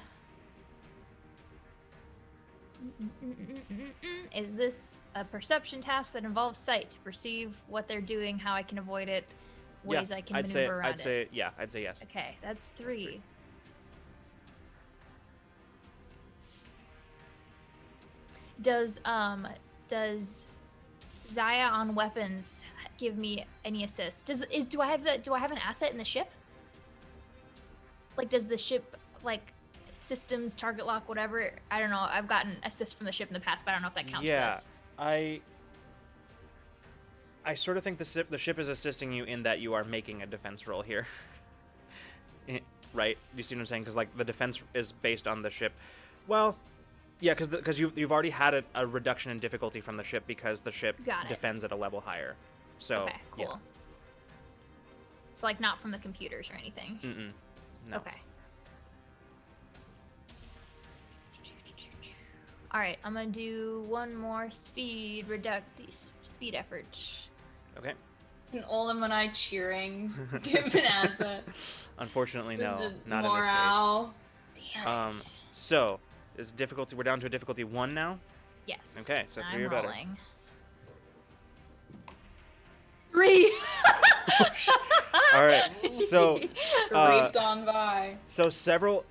Is 4.35 4.55
this 4.55 5.01
a 5.15 5.23
perception 5.25 5.81
task 5.81 6.13
that 6.13 6.23
involves 6.23 6.57
sight 6.57 6.89
to 6.91 6.99
perceive 6.99 7.57
what 7.67 7.87
they're 7.87 8.01
doing, 8.01 8.37
how 8.37 8.53
I 8.53 8.63
can 8.63 8.77
avoid 8.77 9.09
it, 9.09 9.25
ways 9.83 10.09
yeah, 10.09 10.17
I 10.17 10.21
can 10.21 10.35
I'd 10.37 10.47
say 10.47 10.61
maneuver 10.61 10.79
around 10.79 10.85
I'd 10.85 10.95
it? 10.95 10.99
say 10.99 11.27
yeah. 11.31 11.49
I'd 11.57 11.71
say 11.71 11.83
yes. 11.83 12.01
Okay, 12.03 12.37
that's 12.41 12.69
three. 12.69 13.05
three. 13.05 13.21
Does 18.61 19.01
um 19.05 19.47
does 19.89 20.47
Zaya 21.31 21.65
on 21.65 21.95
weapons 21.95 22.63
give 22.97 23.17
me 23.17 23.45
any 23.65 23.83
assist? 23.83 24.25
Does 24.25 24.43
is 24.51 24.65
do 24.65 24.81
I 24.81 24.87
have 24.87 25.03
the 25.03 25.17
do 25.17 25.33
I 25.33 25.39
have 25.39 25.51
an 25.51 25.57
asset 25.57 25.91
in 25.91 25.97
the 25.97 26.05
ship? 26.05 26.29
Like 28.17 28.29
does 28.29 28.47
the 28.47 28.57
ship 28.57 28.97
like 29.23 29.53
systems 29.93 30.55
target 30.55 30.85
lock 30.85 31.07
whatever? 31.09 31.53
I 31.71 31.79
don't 31.79 31.89
know. 31.89 32.07
I've 32.09 32.27
gotten 32.27 32.55
assist 32.63 32.97
from 32.97 33.05
the 33.05 33.11
ship 33.11 33.29
in 33.29 33.33
the 33.33 33.39
past, 33.39 33.65
but 33.65 33.71
I 33.71 33.75
don't 33.75 33.81
know 33.81 33.87
if 33.89 33.95
that 33.95 34.07
counts 34.07 34.27
Yeah. 34.27 34.57
I 34.97 35.41
I 37.45 37.55
sort 37.55 37.77
of 37.77 37.83
think 37.83 37.97
the 37.97 38.05
ship 38.05 38.29
the 38.29 38.37
ship 38.37 38.59
is 38.59 38.69
assisting 38.69 39.11
you 39.11 39.23
in 39.23 39.43
that 39.43 39.59
you 39.59 39.73
are 39.73 39.83
making 39.83 40.21
a 40.21 40.25
defense 40.25 40.67
roll 40.67 40.81
here. 40.81 41.07
Eh, 42.49 42.59
right? 42.93 43.17
You 43.37 43.41
see 43.41 43.55
what 43.55 43.61
I'm 43.61 43.65
saying? 43.67 43.83
Because 43.83 43.95
like 43.95 44.17
the 44.17 44.25
defense 44.25 44.61
is 44.73 44.91
based 44.91 45.29
on 45.29 45.43
the 45.43 45.49
ship. 45.49 45.71
Well, 46.27 46.57
yeah, 47.23 47.33
because 47.33 47.47
because 47.47 47.79
you've 47.79 47.97
you've 47.97 48.11
already 48.11 48.29
had 48.29 48.53
a, 48.53 48.63
a 48.75 48.85
reduction 48.85 49.31
in 49.31 49.39
difficulty 49.39 49.79
from 49.79 49.95
the 49.95 50.03
ship 50.03 50.25
because 50.27 50.59
the 50.59 50.73
ship 50.73 50.99
defends 51.29 51.63
at 51.63 51.71
a 51.71 51.75
level 51.75 52.01
higher. 52.01 52.35
So 52.79 53.03
okay, 53.03 53.15
cool. 53.31 53.59
So 55.35 55.47
like 55.47 55.61
not 55.61 55.79
from 55.81 55.91
the 55.91 55.99
computers 55.99 56.51
or 56.51 56.55
anything. 56.55 56.99
Mm-mm. 57.01 57.31
No. 57.89 57.97
Okay. 57.97 58.17
All 62.71 62.79
right, 62.79 62.97
I'm 63.05 63.13
gonna 63.13 63.27
do 63.27 63.85
one 63.87 64.13
more 64.13 64.51
speed 64.51 65.29
reduct 65.29 65.81
speed 66.23 66.55
effort. 66.55 66.99
Okay. 67.77 67.93
And 68.51 68.65
Olem 68.65 69.01
and 69.03 69.13
I 69.13 69.29
cheering. 69.29 70.13
Give 70.43 70.65
an 70.75 70.85
asset. 70.85 71.45
Unfortunately, 71.99 72.57
no, 72.57 72.73
This 72.73 72.91
is 72.91 72.93
not 73.05 73.23
morale. 73.23 74.13
In 74.55 74.61
this 74.61 74.71
case. 74.71 74.81
it. 74.81 74.87
Um, 74.87 75.13
so 75.53 75.99
is 76.37 76.51
difficulty? 76.51 76.95
We're 76.95 77.03
down 77.03 77.19
to 77.21 77.25
a 77.27 77.29
difficulty 77.29 77.63
one 77.63 77.93
now. 77.93 78.19
Yes. 78.65 78.99
Okay, 79.01 79.23
so 79.27 79.41
three 79.51 79.61
I'm 79.61 79.65
or 79.65 79.69
better. 79.69 79.87
rolling. 79.87 80.17
Three. 83.11 83.53
All 85.33 85.45
right. 85.45 85.69
So 85.93 86.39
uh, 86.91 87.31
on 87.39 87.65
by. 87.65 88.15
So 88.27 88.49
several, 88.49 89.05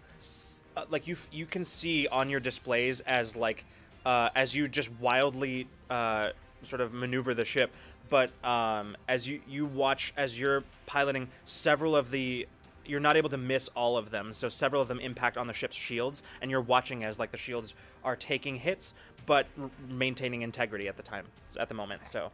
uh, 0.77 0.85
like 0.91 1.07
you, 1.07 1.17
you 1.31 1.47
can 1.47 1.65
see 1.65 2.09
on 2.09 2.29
your 2.29 2.41
displays 2.41 3.01
as 3.01 3.37
like, 3.37 3.65
uh, 4.05 4.31
as 4.35 4.55
you 4.55 4.69
just 4.69 4.91
wildly 5.01 5.69
uh, 5.91 6.31
sort 6.63 6.81
of 6.81 6.93
maneuver 6.93 7.35
the 7.35 7.45
ship, 7.45 7.71
but 8.09 8.31
um, 8.45 8.97
as 9.09 9.29
you 9.29 9.41
you 9.49 9.65
watch 9.65 10.13
as 10.17 10.39
you're 10.39 10.65
piloting 10.87 11.29
several 11.45 11.95
of 11.95 12.11
the, 12.11 12.47
you're 12.87 13.01
not 13.01 13.17
able 13.17 13.29
to 13.31 13.37
miss 13.37 13.69
all 13.69 13.97
of 13.97 14.11
them. 14.11 14.33
So 14.33 14.49
several 14.49 14.83
of 14.83 14.89
them 14.89 15.01
impact 15.01 15.37
on 15.37 15.47
the 15.47 15.53
ship's 15.55 15.77
shields, 15.77 16.23
and 16.41 16.51
you're 16.51 16.61
watching 16.61 17.05
as 17.05 17.19
like 17.19 17.31
the 17.31 17.37
shields 17.37 17.75
are 18.05 18.17
taking 18.17 18.57
hits, 18.57 18.95
but 19.27 19.47
r- 19.61 19.71
maintaining 19.89 20.43
integrity 20.43 20.89
at 20.89 20.97
the 20.97 21.03
time, 21.03 21.27
at 21.59 21.69
the 21.69 21.75
moment. 21.75 22.03
So, 22.09 22.31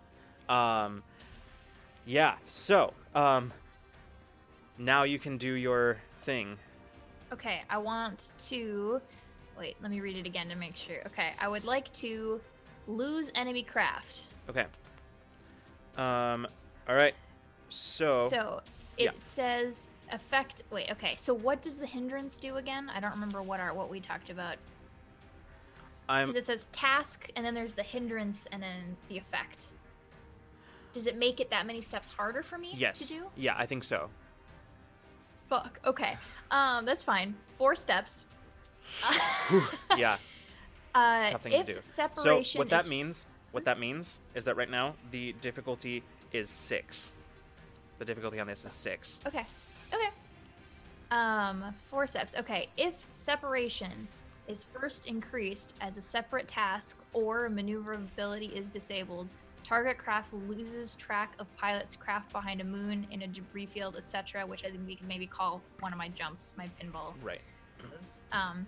um, 0.52 1.02
yeah. 2.06 2.34
So, 2.46 2.94
um, 3.14 3.52
now 4.78 5.02
you 5.02 5.18
can 5.18 5.36
do 5.36 5.52
your 5.52 5.98
thing. 6.22 6.56
okay, 7.32 7.62
I 7.68 7.78
want 7.78 8.32
to. 8.48 9.00
Wait, 9.58 9.76
let 9.82 9.90
me 9.90 10.00
read 10.00 10.16
it 10.16 10.26
again 10.26 10.48
to 10.48 10.54
make 10.54 10.76
sure. 10.76 11.00
Okay, 11.06 11.32
I 11.40 11.48
would 11.48 11.64
like 11.64 11.92
to 11.94 12.40
lose 12.86 13.30
enemy 13.34 13.62
craft. 13.62 14.28
Okay. 14.48 14.66
Um. 15.96 16.46
All 16.88 16.94
right. 16.94 17.14
So. 17.68 18.28
So 18.28 18.60
it 18.96 19.04
yeah. 19.04 19.10
says 19.20 19.88
effect. 20.12 20.62
Wait, 20.70 20.90
okay. 20.90 21.14
So 21.16 21.34
what 21.34 21.62
does 21.62 21.78
the 21.78 21.86
hindrance 21.86 22.38
do 22.38 22.56
again? 22.56 22.90
I 22.94 23.00
don't 23.00 23.12
remember 23.12 23.42
what 23.42 23.60
our 23.60 23.74
what 23.74 23.90
we 23.90 24.00
talked 24.00 24.30
about. 24.30 24.56
Because 26.06 26.36
it 26.36 26.46
says 26.46 26.68
task, 26.72 27.30
and 27.36 27.44
then 27.44 27.54
there's 27.54 27.74
the 27.74 27.82
hindrance, 27.82 28.46
and 28.50 28.62
then 28.62 28.96
the 29.08 29.18
effect. 29.18 29.66
Does 30.94 31.06
it 31.06 31.18
make 31.18 31.38
it 31.38 31.50
that 31.50 31.66
many 31.66 31.82
steps 31.82 32.08
harder 32.08 32.42
for 32.42 32.56
me 32.56 32.72
Yes. 32.74 32.98
to 33.00 33.06
do? 33.06 33.26
Yeah, 33.36 33.54
I 33.58 33.66
think 33.66 33.84
so. 33.84 34.08
Fuck. 35.48 35.80
Okay. 35.84 36.16
Um, 36.50 36.84
that's 36.84 37.04
fine. 37.04 37.34
Four 37.58 37.74
steps. 37.74 38.26
Yeah. 39.96 40.16
uh, 40.94 41.22
a 41.26 41.30
tough 41.30 41.42
thing 41.42 41.52
to 41.52 41.58
if 41.58 41.66
do. 41.66 41.74
So 41.74 41.80
separation 41.80 42.58
what 42.58 42.70
that 42.70 42.88
means, 42.88 43.26
what 43.52 43.64
that 43.66 43.78
means, 43.78 44.20
is 44.34 44.44
that 44.46 44.56
right 44.56 44.70
now 44.70 44.94
the 45.10 45.34
difficulty 45.40 46.02
is 46.32 46.48
six. 46.48 47.12
The 47.98 48.04
difficulty 48.04 48.40
on 48.40 48.46
this 48.46 48.64
is 48.64 48.72
six. 48.72 49.20
Okay. 49.26 49.46
Okay. 49.92 50.08
Um, 51.10 51.74
four 51.90 52.06
steps. 52.06 52.34
Okay. 52.38 52.68
If 52.76 52.94
separation 53.12 54.08
is 54.46 54.64
first 54.64 55.06
increased 55.06 55.74
as 55.80 55.98
a 55.98 56.02
separate 56.02 56.48
task 56.48 56.98
or 57.12 57.48
maneuverability 57.48 58.46
is 58.46 58.70
disabled, 58.70 59.30
target 59.64 59.98
craft 59.98 60.32
loses 60.32 60.96
track 60.96 61.34
of 61.38 61.46
pilot's 61.56 61.96
craft 61.96 62.32
behind 62.32 62.60
a 62.60 62.64
moon 62.64 63.06
in 63.10 63.22
a 63.22 63.26
debris 63.26 63.66
field, 63.66 63.96
etc., 63.96 64.46
which 64.46 64.64
I 64.64 64.70
think 64.70 64.86
we 64.86 64.94
can 64.96 65.06
maybe 65.06 65.26
call 65.26 65.60
one 65.80 65.92
of 65.92 65.98
my 65.98 66.08
jumps, 66.08 66.54
my 66.56 66.68
pinball 66.80 67.12
Right. 67.22 67.40
moves. 67.90 68.22
Um, 68.32 68.66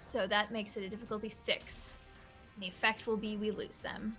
so 0.00 0.26
that 0.26 0.50
makes 0.50 0.76
it 0.76 0.82
a 0.84 0.88
difficulty 0.88 1.28
six. 1.28 1.96
And 2.54 2.62
the 2.64 2.68
effect 2.68 3.06
will 3.06 3.16
be 3.16 3.36
we 3.36 3.50
lose 3.50 3.78
them. 3.78 4.16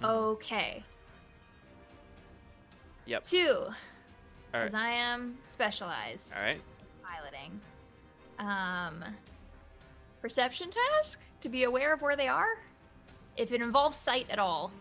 Mhm. 0.00 0.08
Okay. 0.08 0.82
Yep. 3.06 3.24
Two. 3.24 3.66
All 4.54 4.60
right. 4.60 4.64
Because 4.66 4.74
I 4.74 4.88
am 4.90 5.38
specialized 5.46 6.36
All 6.36 6.42
right. 6.42 6.60
piloting. 7.02 7.60
Um, 8.38 9.04
perception 10.20 10.68
task 10.70 11.20
to 11.40 11.48
be 11.48 11.64
aware 11.64 11.92
of 11.94 12.02
where 12.02 12.16
they 12.16 12.28
are. 12.28 12.58
If 13.36 13.52
it 13.52 13.62
involves 13.62 13.96
sight 13.96 14.26
at 14.30 14.38
all, 14.38 14.72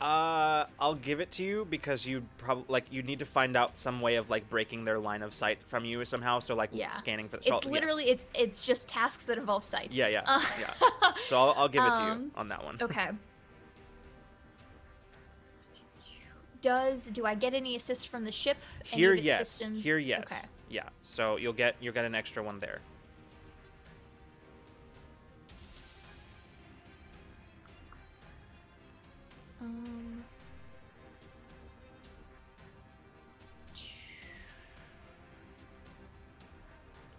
Uh, 0.00 0.66
I'll 0.78 0.96
give 0.96 1.20
it 1.20 1.30
to 1.32 1.42
you 1.42 1.66
because 1.70 2.04
you 2.04 2.24
probably 2.36 2.64
like 2.68 2.84
you 2.92 3.02
need 3.02 3.20
to 3.20 3.24
find 3.24 3.56
out 3.56 3.78
some 3.78 4.02
way 4.02 4.16
of 4.16 4.28
like 4.28 4.50
breaking 4.50 4.84
their 4.84 4.98
line 4.98 5.22
of 5.22 5.32
sight 5.32 5.60
from 5.64 5.86
you 5.86 6.04
somehow. 6.04 6.40
So 6.40 6.54
like 6.54 6.70
Yeah. 6.72 6.88
scanning 6.90 7.26
for 7.28 7.38
the. 7.38 7.42
It's 7.48 7.48
so, 7.48 7.54
yes. 7.54 7.64
literally 7.72 8.10
it's 8.10 8.26
it's 8.34 8.66
just 8.66 8.86
tasks 8.86 9.24
that 9.26 9.38
involve 9.38 9.64
sight. 9.64 9.94
Yeah, 9.94 10.08
yeah, 10.08 10.22
Uh, 10.26 10.44
yeah. 10.60 11.12
So 11.28 11.38
I'll, 11.38 11.54
I'll 11.56 11.68
give 11.68 11.84
it 11.84 11.94
to 11.94 12.02
you 12.02 12.10
Um, 12.10 12.30
on 12.34 12.48
that 12.48 12.62
one. 12.64 12.76
Okay. 12.82 13.08
Does 16.64 17.10
do 17.10 17.26
I 17.26 17.34
get 17.34 17.52
any 17.52 17.76
assist 17.76 18.08
from 18.08 18.24
the 18.24 18.32
ship? 18.32 18.56
Here, 18.84 19.12
yes. 19.12 19.50
Systems? 19.50 19.84
Here, 19.84 19.98
yes. 19.98 20.32
Okay. 20.32 20.48
Yeah. 20.70 20.88
So 21.02 21.36
you'll 21.36 21.52
get 21.52 21.76
you'll 21.78 21.92
get 21.92 22.06
an 22.06 22.14
extra 22.14 22.42
one 22.42 22.58
there. 22.58 22.80
Um, 29.60 30.24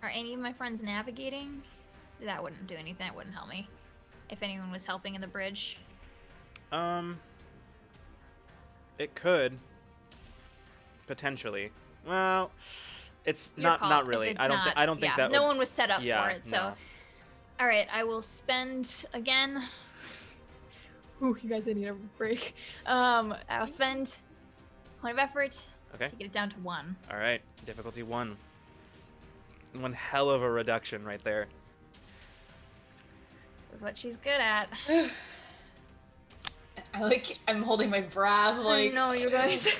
are 0.01 0.09
any 0.09 0.33
of 0.33 0.39
my 0.39 0.53
friends 0.53 0.81
navigating? 0.81 1.61
That 2.23 2.41
wouldn't 2.41 2.65
do 2.65 2.73
anything. 2.73 2.95
That 2.97 3.15
wouldn't 3.15 3.35
help 3.35 3.49
me. 3.49 3.69
If 4.31 4.41
anyone 4.41 4.71
was 4.71 4.87
helping 4.87 5.13
in 5.13 5.21
the 5.21 5.27
bridge. 5.27 5.77
Um. 6.71 7.19
It 8.97 9.15
could. 9.15 9.57
Potentially. 11.07 11.71
Well, 12.07 12.51
it's 13.25 13.51
Your 13.55 13.63
not 13.63 13.79
call, 13.79 13.89
not 13.89 14.07
really. 14.07 14.29
it's 14.29 14.39
I 14.39 14.47
don't 14.47 14.57
not- 14.57 14.65
think 14.65 14.77
I 14.77 14.85
don't 14.85 15.01
think 15.01 15.11
yeah, 15.17 15.27
that 15.27 15.31
no 15.31 15.41
would, 15.41 15.47
one 15.47 15.57
was 15.57 15.69
set 15.69 15.91
up 15.91 16.01
yeah, 16.03 16.23
for 16.23 16.29
it. 16.29 16.45
So, 16.45 16.57
no. 16.57 16.73
all 17.59 17.67
right, 17.67 17.87
I 17.91 18.03
will 18.03 18.21
spend 18.21 19.05
again. 19.13 19.67
Ooh, 21.21 21.37
you 21.41 21.49
guys, 21.49 21.67
I 21.67 21.73
need 21.73 21.87
a 21.87 21.93
break. 21.93 22.55
Um, 22.85 23.33
I'll 23.49 23.67
spend 23.67 24.21
point 25.01 25.13
of 25.13 25.19
effort 25.19 25.63
Okay. 25.95 26.09
to 26.09 26.15
get 26.15 26.25
it 26.25 26.33
down 26.33 26.49
to 26.49 26.57
one. 26.57 26.95
All 27.09 27.17
right. 27.17 27.41
Difficulty 27.65 28.03
1. 28.03 28.35
One 29.75 29.93
hell 29.93 30.29
of 30.29 30.41
a 30.41 30.49
reduction 30.49 31.05
right 31.05 31.23
there. 31.23 31.47
This 33.71 33.77
is 33.77 33.83
what 33.83 33.97
she's 33.97 34.17
good 34.17 34.41
at. 34.41 34.67
I 36.95 37.01
like 37.01 37.37
I'm 37.47 37.61
holding 37.61 37.89
my 37.89 38.01
breath 38.01 38.59
like 38.59 38.91
I 38.91 38.95
know 38.95 39.11
you 39.11 39.29
guys. 39.29 39.67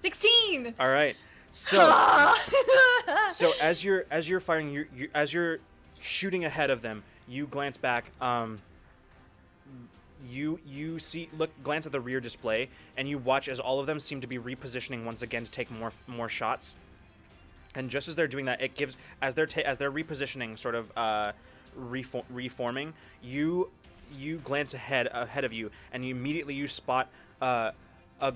Sixteen. 0.00 0.74
All 0.78 0.88
right. 0.88 1.16
So 1.52 1.78
so 3.32 3.52
as 3.60 3.84
you're 3.84 4.04
as 4.10 4.28
you're 4.28 4.40
firing 4.40 4.70
you, 4.70 4.86
you 4.94 5.08
as 5.14 5.32
you're 5.32 5.60
shooting 6.00 6.44
ahead 6.44 6.70
of 6.70 6.82
them 6.82 7.04
you 7.26 7.46
glance 7.46 7.76
back 7.76 8.04
um 8.20 8.60
you 10.28 10.58
you 10.66 10.98
see 10.98 11.28
look 11.38 11.50
glance 11.62 11.86
at 11.86 11.92
the 11.92 12.00
rear 12.00 12.20
display 12.20 12.68
and 12.96 13.08
you 13.08 13.16
watch 13.16 13.48
as 13.48 13.60
all 13.60 13.78
of 13.80 13.86
them 13.86 14.00
seem 14.00 14.20
to 14.20 14.26
be 14.26 14.36
repositioning 14.38 15.04
once 15.04 15.22
again 15.22 15.44
to 15.44 15.50
take 15.50 15.70
more 15.70 15.92
more 16.06 16.28
shots 16.28 16.74
and 17.74 17.88
just 17.88 18.08
as 18.08 18.16
they're 18.16 18.28
doing 18.28 18.44
that 18.44 18.60
it 18.60 18.74
gives 18.74 18.96
as 19.22 19.34
they're 19.34 19.46
ta- 19.46 19.62
as 19.64 19.78
they're 19.78 19.92
repositioning 19.92 20.58
sort 20.58 20.74
of 20.74 20.90
uh 20.96 21.32
reform- 21.76 22.26
reforming 22.28 22.92
you 23.22 23.70
you 24.16 24.38
glance 24.38 24.74
ahead 24.74 25.08
ahead 25.12 25.44
of 25.44 25.52
you 25.52 25.70
and 25.92 26.04
you 26.04 26.14
immediately 26.14 26.54
you 26.54 26.68
spot 26.68 27.08
uh 27.40 27.70
a 28.20 28.34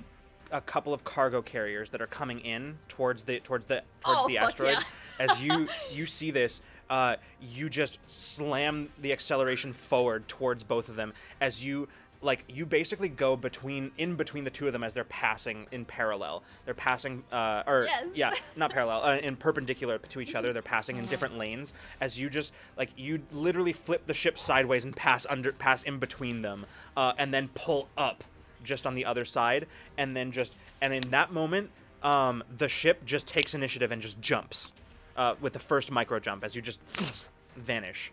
a 0.51 0.61
couple 0.61 0.93
of 0.93 1.03
cargo 1.03 1.41
carriers 1.41 1.91
that 1.91 2.01
are 2.01 2.07
coming 2.07 2.39
in 2.39 2.77
towards 2.87 3.23
the 3.23 3.39
towards 3.39 3.67
the 3.67 3.83
towards 4.03 4.21
Oh, 4.23 4.27
the 4.27 4.37
asteroid 4.37 4.77
yeah. 4.79 4.83
as 5.19 5.39
you 5.41 5.67
you 5.91 6.05
see 6.05 6.31
this 6.31 6.61
uh, 6.89 7.17
you 7.39 7.69
just 7.69 7.99
slam 8.07 8.89
the 8.99 9.11
acceleration 9.13 9.73
forward 9.73 10.27
towards 10.27 10.63
both 10.63 10.89
of 10.89 10.95
them 10.95 11.13
as 11.39 11.63
you 11.63 11.87
like 12.21 12.43
you 12.49 12.65
basically 12.65 13.07
go 13.07 13.37
between 13.37 13.91
in 13.97 14.15
between 14.15 14.43
the 14.43 14.49
two 14.49 14.67
of 14.67 14.73
them 14.73 14.83
as 14.83 14.93
they're 14.93 15.03
passing 15.05 15.67
in 15.71 15.85
parallel. 15.85 16.43
They're 16.65 16.73
passing 16.73 17.23
uh, 17.31 17.63
or 17.65 17.85
Yes. 17.85 18.11
yeah 18.15 18.31
not 18.55 18.71
parallel 18.71 19.03
uh, 19.03 19.17
in 19.17 19.35
perpendicular 19.37 19.97
to 19.97 20.19
each 20.19 20.35
other. 20.35 20.51
They're 20.51 20.61
passing 20.61 20.97
in 20.97 21.05
different 21.05 21.37
lanes. 21.37 21.71
As 22.01 22.19
you 22.19 22.29
just 22.29 22.53
like 22.77 22.89
you 22.97 23.21
literally 23.31 23.73
flip 23.73 24.05
the 24.05 24.13
ship 24.13 24.37
sideways 24.37 24.83
and 24.83 24.95
pass 24.95 25.25
under 25.29 25.53
pass 25.53 25.83
in 25.83 25.97
between 25.99 26.41
them 26.41 26.65
uh, 26.97 27.13
and 27.17 27.33
then 27.33 27.49
pull 27.53 27.87
up 27.97 28.23
just 28.63 28.85
on 28.85 28.95
the 28.95 29.05
other 29.05 29.23
side. 29.23 29.65
And 29.97 30.15
then 30.15 30.31
just 30.31 30.53
and 30.81 30.93
in 30.93 31.11
that 31.11 31.31
moment 31.31 31.69
um, 32.03 32.43
the 32.57 32.67
ship 32.69 33.05
just 33.05 33.27
takes 33.27 33.53
initiative 33.53 33.91
and 33.91 34.01
just 34.01 34.19
jumps 34.21 34.73
uh, 35.15 35.35
with 35.39 35.53
the 35.53 35.59
first 35.59 35.91
micro 35.91 36.19
jump 36.19 36.43
as 36.43 36.55
you 36.55 36.61
just 36.61 36.79
vanish. 37.55 38.11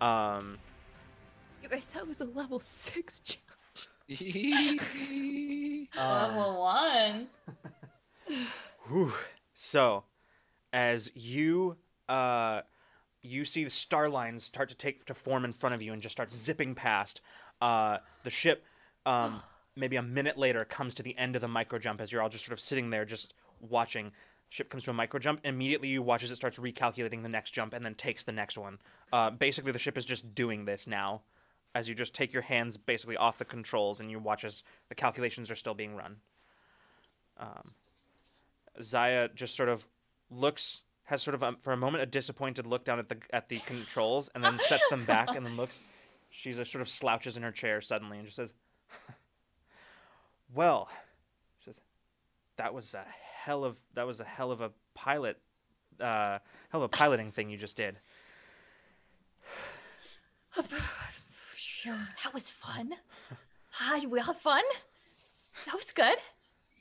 Um, 0.00 0.58
You 1.62 1.68
guys, 1.68 1.86
that 1.94 2.06
was 2.06 2.20
a 2.20 2.24
level 2.24 2.60
six 2.60 3.20
jump. 3.20 3.42
level 5.96 6.60
one. 6.60 7.26
Whew. 8.88 9.12
So, 9.52 10.04
as 10.72 11.10
you 11.14 11.76
uh, 12.08 12.60
you 13.22 13.44
see 13.44 13.64
the 13.64 13.70
star 13.70 14.08
lines 14.08 14.44
start 14.44 14.68
to 14.68 14.74
take 14.74 15.04
to 15.06 15.14
form 15.14 15.44
in 15.44 15.52
front 15.52 15.74
of 15.74 15.82
you 15.82 15.92
and 15.92 16.00
just 16.00 16.12
start 16.12 16.32
zipping 16.32 16.74
past, 16.74 17.20
uh, 17.60 17.98
the 18.22 18.30
ship, 18.30 18.64
um, 19.04 19.42
maybe 19.76 19.96
a 19.96 20.02
minute 20.02 20.38
later, 20.38 20.64
comes 20.64 20.94
to 20.94 21.02
the 21.02 21.16
end 21.18 21.34
of 21.34 21.42
the 21.42 21.48
micro 21.48 21.78
jump 21.78 22.00
as 22.00 22.12
you're 22.12 22.22
all 22.22 22.28
just 22.28 22.44
sort 22.44 22.52
of 22.52 22.60
sitting 22.60 22.90
there 22.90 23.04
just 23.04 23.34
watching. 23.60 24.12
Ship 24.48 24.68
comes 24.70 24.84
to 24.84 24.90
a 24.90 24.94
micro 24.94 25.18
jump. 25.18 25.40
Immediately, 25.44 25.88
you 25.88 26.02
watch 26.02 26.22
as 26.22 26.30
it 26.30 26.36
starts 26.36 26.58
recalculating 26.58 27.22
the 27.22 27.28
next 27.28 27.50
jump 27.50 27.74
and 27.74 27.84
then 27.84 27.94
takes 27.96 28.22
the 28.22 28.32
next 28.32 28.56
one. 28.56 28.78
Uh, 29.12 29.30
basically, 29.30 29.72
the 29.72 29.78
ship 29.78 29.98
is 29.98 30.04
just 30.04 30.34
doing 30.34 30.64
this 30.66 30.86
now, 30.86 31.22
as 31.76 31.88
you 31.88 31.94
just 31.94 32.14
take 32.14 32.32
your 32.32 32.42
hands 32.42 32.76
basically 32.76 33.16
off 33.16 33.38
the 33.38 33.44
controls 33.44 34.00
and 34.00 34.10
you 34.10 34.18
watch 34.18 34.44
as 34.44 34.64
the 34.88 34.94
calculations 34.94 35.50
are 35.50 35.56
still 35.56 35.74
being 35.74 35.94
run. 35.94 36.16
Zaya 38.82 39.28
just 39.34 39.56
sort 39.56 39.68
of 39.68 39.86
looks 40.30 40.82
has 41.04 41.22
sort 41.22 41.40
of 41.40 41.60
for 41.60 41.72
a 41.72 41.76
moment 41.76 42.02
a 42.02 42.06
disappointed 42.06 42.66
look 42.66 42.84
down 42.84 42.98
at 42.98 43.08
the 43.08 43.16
at 43.32 43.48
the 43.48 43.58
controls 43.60 44.28
and 44.34 44.42
then 44.42 44.58
sets 44.58 44.88
them 44.88 45.04
back 45.04 45.34
and 45.34 45.46
then 45.46 45.56
looks 45.56 45.80
she's 46.30 46.56
just 46.56 46.72
sort 46.72 46.82
of 46.82 46.88
slouches 46.88 47.36
in 47.36 47.42
her 47.42 47.52
chair 47.52 47.80
suddenly 47.80 48.18
and 48.18 48.26
just 48.26 48.36
says 48.36 48.52
well 50.54 50.88
she 51.60 51.66
says 51.66 51.76
that 52.56 52.74
was 52.74 52.92
a 52.94 53.04
hell 53.44 53.64
of 53.64 53.78
that 53.94 54.06
was 54.06 54.18
a 54.18 54.24
hell 54.24 54.50
of 54.50 54.60
a 54.60 54.72
pilot 54.94 55.38
uh 56.00 56.38
hell 56.70 56.82
of 56.82 56.82
a 56.82 56.88
piloting 56.88 57.30
thing 57.30 57.50
you 57.50 57.56
just 57.56 57.76
did 57.76 57.98
That 62.24 62.34
was 62.34 62.50
fun. 62.50 62.92
Hi, 63.72 64.06
we 64.06 64.18
all 64.18 64.26
have 64.26 64.36
fun. 64.38 64.64
That 65.66 65.74
was 65.74 65.90
good. 65.92 66.18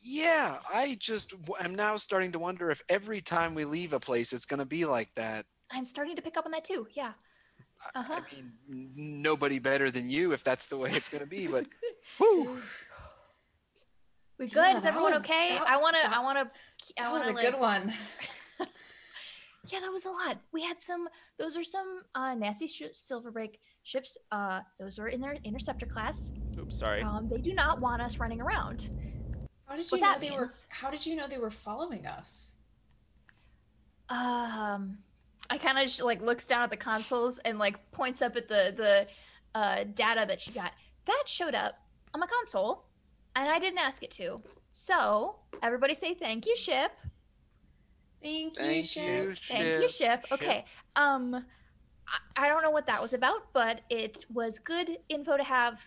yeah, 0.02 0.58
I 0.74 0.98
just 1.00 1.32
w- 1.46 1.56
am 1.64 1.76
now 1.76 1.98
starting 1.98 2.32
to 2.34 2.40
wonder 2.40 2.70
if 2.72 2.82
every 2.90 3.22
time 3.22 3.54
we 3.56 3.66
leave 3.66 3.94
a 3.94 4.00
place, 4.00 4.34
it's 4.34 4.46
going 4.46 4.60
to 4.60 4.66
be 4.66 4.86
like 4.86 5.10
that. 5.16 5.46
I'm 5.72 5.86
starting 5.86 6.16
to 6.16 6.22
pick 6.22 6.38
up 6.38 6.46
on 6.46 6.52
that 6.52 6.64
too. 6.66 6.88
Yeah. 6.94 7.14
Uh 7.94 8.04
huh. 8.04 8.22
I 8.22 8.36
mean, 8.36 8.52
nobody 8.96 9.60
better 9.60 9.92
than 9.92 10.10
you 10.10 10.32
if 10.34 10.44
that's 10.44 10.68
the 10.68 10.78
way 10.78 10.92
it's 10.94 11.08
going 11.10 11.24
to 11.24 11.30
be. 11.30 11.48
But 11.48 11.66
whew, 12.18 12.62
We 14.40 14.48
good? 14.48 14.56
Yeah, 14.72 14.78
Is 14.78 14.86
everyone 14.86 15.12
was- 15.14 15.22
okay? 15.24 15.50
that- 15.50 15.68
I 15.68 15.78
wanna. 15.78 16.00
I 16.04 16.20
wanna. 16.24 16.52
I 16.98 17.04
That 17.04 17.12
wanna 17.12 17.20
was 17.20 17.28
a 17.28 17.34
like, 17.34 17.52
good 17.52 17.60
one. 17.60 17.94
Yeah, 19.72 19.80
that 19.80 19.92
was 19.92 20.06
a 20.06 20.12
lot. 20.12 20.38
We 20.54 20.62
had 20.64 20.80
some. 20.80 21.08
Those 21.40 21.58
are 21.58 21.64
some 21.64 22.02
uh, 22.14 22.36
nasty 22.36 22.68
sh- 22.68 22.84
Silverbreak 22.94 23.56
ships. 23.86 24.18
Uh, 24.32 24.62
those 24.80 25.00
are 25.00 25.08
in 25.08 25.22
their 25.22 25.38
interceptor 25.44 25.86
class. 25.86 26.34
oops 26.60 26.80
sorry 26.80 27.02
Um, 27.02 27.30
they 27.30 27.38
do 27.38 27.54
not 27.54 27.80
want 27.80 28.02
us 28.02 28.18
running 28.18 28.42
around. 28.42 28.90
How 29.68 29.76
did 29.76 29.86
What 29.86 30.00
you 30.00 30.02
know 30.02 30.12
that 30.12 30.22
they 30.22 30.32
were? 30.32 30.48
How 30.70 30.90
did 30.90 31.06
you 31.06 31.16
know 31.16 31.28
they 31.28 31.38
were 31.38 31.50
following 31.50 32.06
us? 32.06 32.56
Um, 34.10 34.98
I 35.50 35.58
kind 35.58 35.78
of 35.78 36.00
like 36.06 36.22
looks 36.22 36.46
down 36.46 36.64
at 36.64 36.70
the 36.70 36.78
consoles 36.78 37.40
and 37.40 37.58
like 37.58 37.92
points 37.92 38.22
up 38.22 38.36
at 38.36 38.48
the 38.48 38.74
the 38.76 39.08
uh, 39.60 39.84
data 39.96 40.26
that 40.28 40.42
she 40.42 40.52
got. 40.52 40.74
That 41.06 41.24
showed 41.26 41.56
up 41.56 41.80
on 42.14 42.20
my 42.20 42.28
console, 42.28 42.86
and 43.36 43.48
I 43.50 43.60
didn't 43.60 43.80
ask 43.80 44.04
it 44.04 44.12
to. 44.12 44.42
So 44.72 45.38
everybody 45.64 45.94
say 45.94 46.14
thank 46.14 46.46
you, 46.46 46.56
ship. 46.56 46.92
Thank 48.22 48.58
you, 48.58 48.66
thank 48.66 48.86
Ship. 48.86 49.04
you, 49.04 49.36
Thank 49.36 49.82
you, 49.82 49.90
ship. 49.90 50.26
Ship. 50.26 50.32
Okay. 50.32 50.66
Um, 50.96 51.46
I, 52.08 52.46
I 52.46 52.50
don't 52.50 52.62
know 52.64 52.72
what 52.72 52.88
that 52.88 53.02
was 53.02 53.14
about, 53.14 53.54
but 53.54 53.82
it 53.90 54.26
was 54.34 54.60
good 54.60 54.98
info 55.10 55.38
to 55.38 55.44
have 55.44 55.82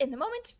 in 0.00 0.10
the 0.10 0.16
moment. 0.16 0.54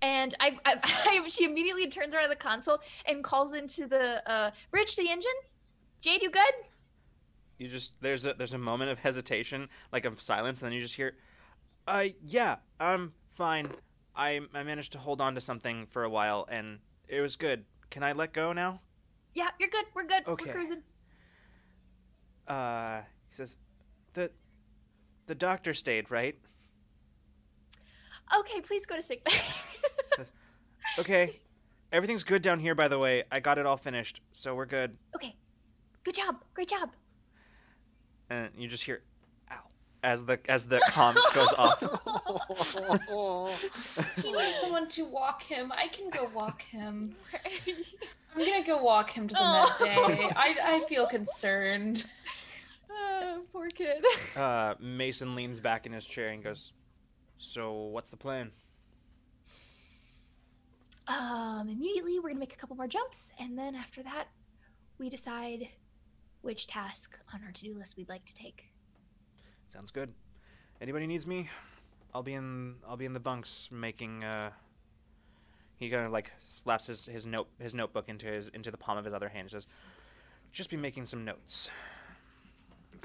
And 0.00 0.34
I, 0.40 0.58
I, 0.64 0.76
I 0.84 1.28
she 1.28 1.44
immediately 1.44 1.88
turns 1.88 2.14
around 2.14 2.24
to 2.24 2.28
the 2.30 2.36
console 2.36 2.78
and 3.06 3.22
calls 3.22 3.54
into 3.54 3.86
the 3.86 4.28
uh, 4.30 4.50
the 4.72 5.08
engine. 5.08 5.30
Jade, 6.00 6.22
you 6.22 6.30
good? 6.30 6.42
you 7.58 7.68
just 7.68 7.96
there's 8.00 8.24
a 8.24 8.34
there's 8.34 8.52
a 8.52 8.58
moment 8.58 8.90
of 8.90 8.98
hesitation 8.98 9.68
like 9.92 10.04
of 10.04 10.20
silence 10.20 10.60
and 10.60 10.66
then 10.66 10.72
you 10.72 10.80
just 10.80 10.96
hear 10.96 11.14
uh 11.86 12.06
yeah 12.20 12.56
i'm 12.80 13.12
fine 13.34 13.68
i 14.16 14.40
i 14.52 14.64
managed 14.64 14.90
to 14.90 14.98
hold 14.98 15.20
on 15.20 15.34
to 15.36 15.40
something 15.40 15.86
for 15.86 16.02
a 16.02 16.10
while 16.10 16.44
and 16.50 16.80
it 17.06 17.20
was 17.20 17.36
good 17.36 17.64
can 17.88 18.02
i 18.02 18.10
let 18.12 18.32
go 18.32 18.52
now 18.52 18.80
Yeah, 19.34 19.48
you're 19.60 19.68
good. 19.68 19.84
We're 19.94 20.06
good. 20.06 20.24
Okay. 20.26 20.44
We're 20.46 20.52
cruising. 20.52 20.82
uh 22.48 23.02
he 23.30 23.36
says 23.36 23.54
the 25.26 25.34
the 25.34 25.34
doctor 25.34 25.74
stayed 25.74 26.10
right 26.10 26.36
Okay, 28.38 28.60
please 28.62 28.86
go 28.86 28.96
to 28.96 29.02
sick 29.02 29.22
bay. 29.24 29.32
Okay, 30.98 31.40
everything's 31.90 32.22
good 32.24 32.42
down 32.42 32.58
here. 32.58 32.74
By 32.74 32.88
the 32.88 32.98
way, 32.98 33.24
I 33.32 33.40
got 33.40 33.56
it 33.58 33.64
all 33.66 33.76
finished, 33.78 34.20
so 34.32 34.54
we're 34.54 34.66
good. 34.66 34.96
okay. 35.14 35.36
Good 36.04 36.14
job. 36.16 36.36
Great 36.54 36.68
job. 36.68 36.90
And 38.28 38.50
you 38.58 38.68
just 38.68 38.82
hear, 38.84 39.02
"Ow," 39.50 39.56
as 40.02 40.24
the 40.26 40.38
as 40.50 40.64
the 40.64 40.78
comm 40.90 41.14
goes 41.34 41.52
off. 41.56 41.80
He 44.22 44.32
needs 44.32 44.56
someone 44.60 44.88
to 44.88 45.04
walk 45.04 45.42
him. 45.42 45.72
I 45.72 45.88
can 45.88 46.10
go 46.10 46.28
walk 46.34 46.62
him. 46.62 47.14
I'm 48.36 48.44
gonna 48.46 48.64
go 48.64 48.82
walk 48.82 49.10
him 49.10 49.28
to 49.28 49.34
the 49.34 49.40
Oh. 49.40 49.76
med 49.80 49.88
bay. 49.96 49.96
Oh. 50.24 50.30
I, 50.36 50.56
I 50.82 50.84
feel 50.88 51.06
concerned. 51.06 52.04
Ah, 52.94 53.38
poor 53.52 53.68
kid. 53.68 54.04
Uh, 54.36 54.74
Mason 54.80 55.34
leans 55.34 55.60
back 55.60 55.84
in 55.84 55.92
his 55.92 56.06
chair 56.06 56.28
and 56.28 56.42
goes, 56.42 56.72
"So 57.38 57.72
what's 57.72 58.10
the 58.10 58.16
plan?" 58.16 58.50
Um, 61.08 61.68
immediately 61.68 62.18
we're 62.18 62.28
gonna 62.30 62.40
make 62.40 62.54
a 62.54 62.56
couple 62.56 62.76
more 62.76 62.86
jumps, 62.88 63.32
and 63.38 63.58
then 63.58 63.74
after 63.74 64.02
that, 64.04 64.28
we 64.98 65.10
decide 65.10 65.68
which 66.42 66.66
task 66.66 67.18
on 67.34 67.42
our 67.44 67.52
to-do 67.52 67.74
list 67.74 67.96
we'd 67.96 68.08
like 68.08 68.24
to 68.24 68.34
take. 68.34 68.72
Sounds 69.66 69.90
good. 69.90 70.12
Anybody 70.80 71.06
needs 71.06 71.26
me? 71.26 71.50
I'll 72.14 72.22
be 72.22 72.34
in. 72.34 72.76
I'll 72.88 72.96
be 72.96 73.04
in 73.04 73.12
the 73.12 73.20
bunks 73.20 73.68
making. 73.70 74.24
Uh, 74.24 74.50
he 75.76 75.90
kind 75.90 76.06
of 76.06 76.12
like 76.12 76.30
slaps 76.44 76.86
his, 76.86 77.06
his 77.06 77.26
note 77.26 77.48
his 77.58 77.74
notebook 77.74 78.08
into 78.08 78.26
his 78.26 78.48
into 78.48 78.70
the 78.70 78.76
palm 78.76 78.96
of 78.98 79.04
his 79.04 79.12
other 79.14 79.28
hand. 79.28 79.42
and 79.42 79.50
Says, 79.50 79.66
"Just 80.52 80.70
be 80.70 80.76
making 80.76 81.06
some 81.06 81.24
notes, 81.24 81.70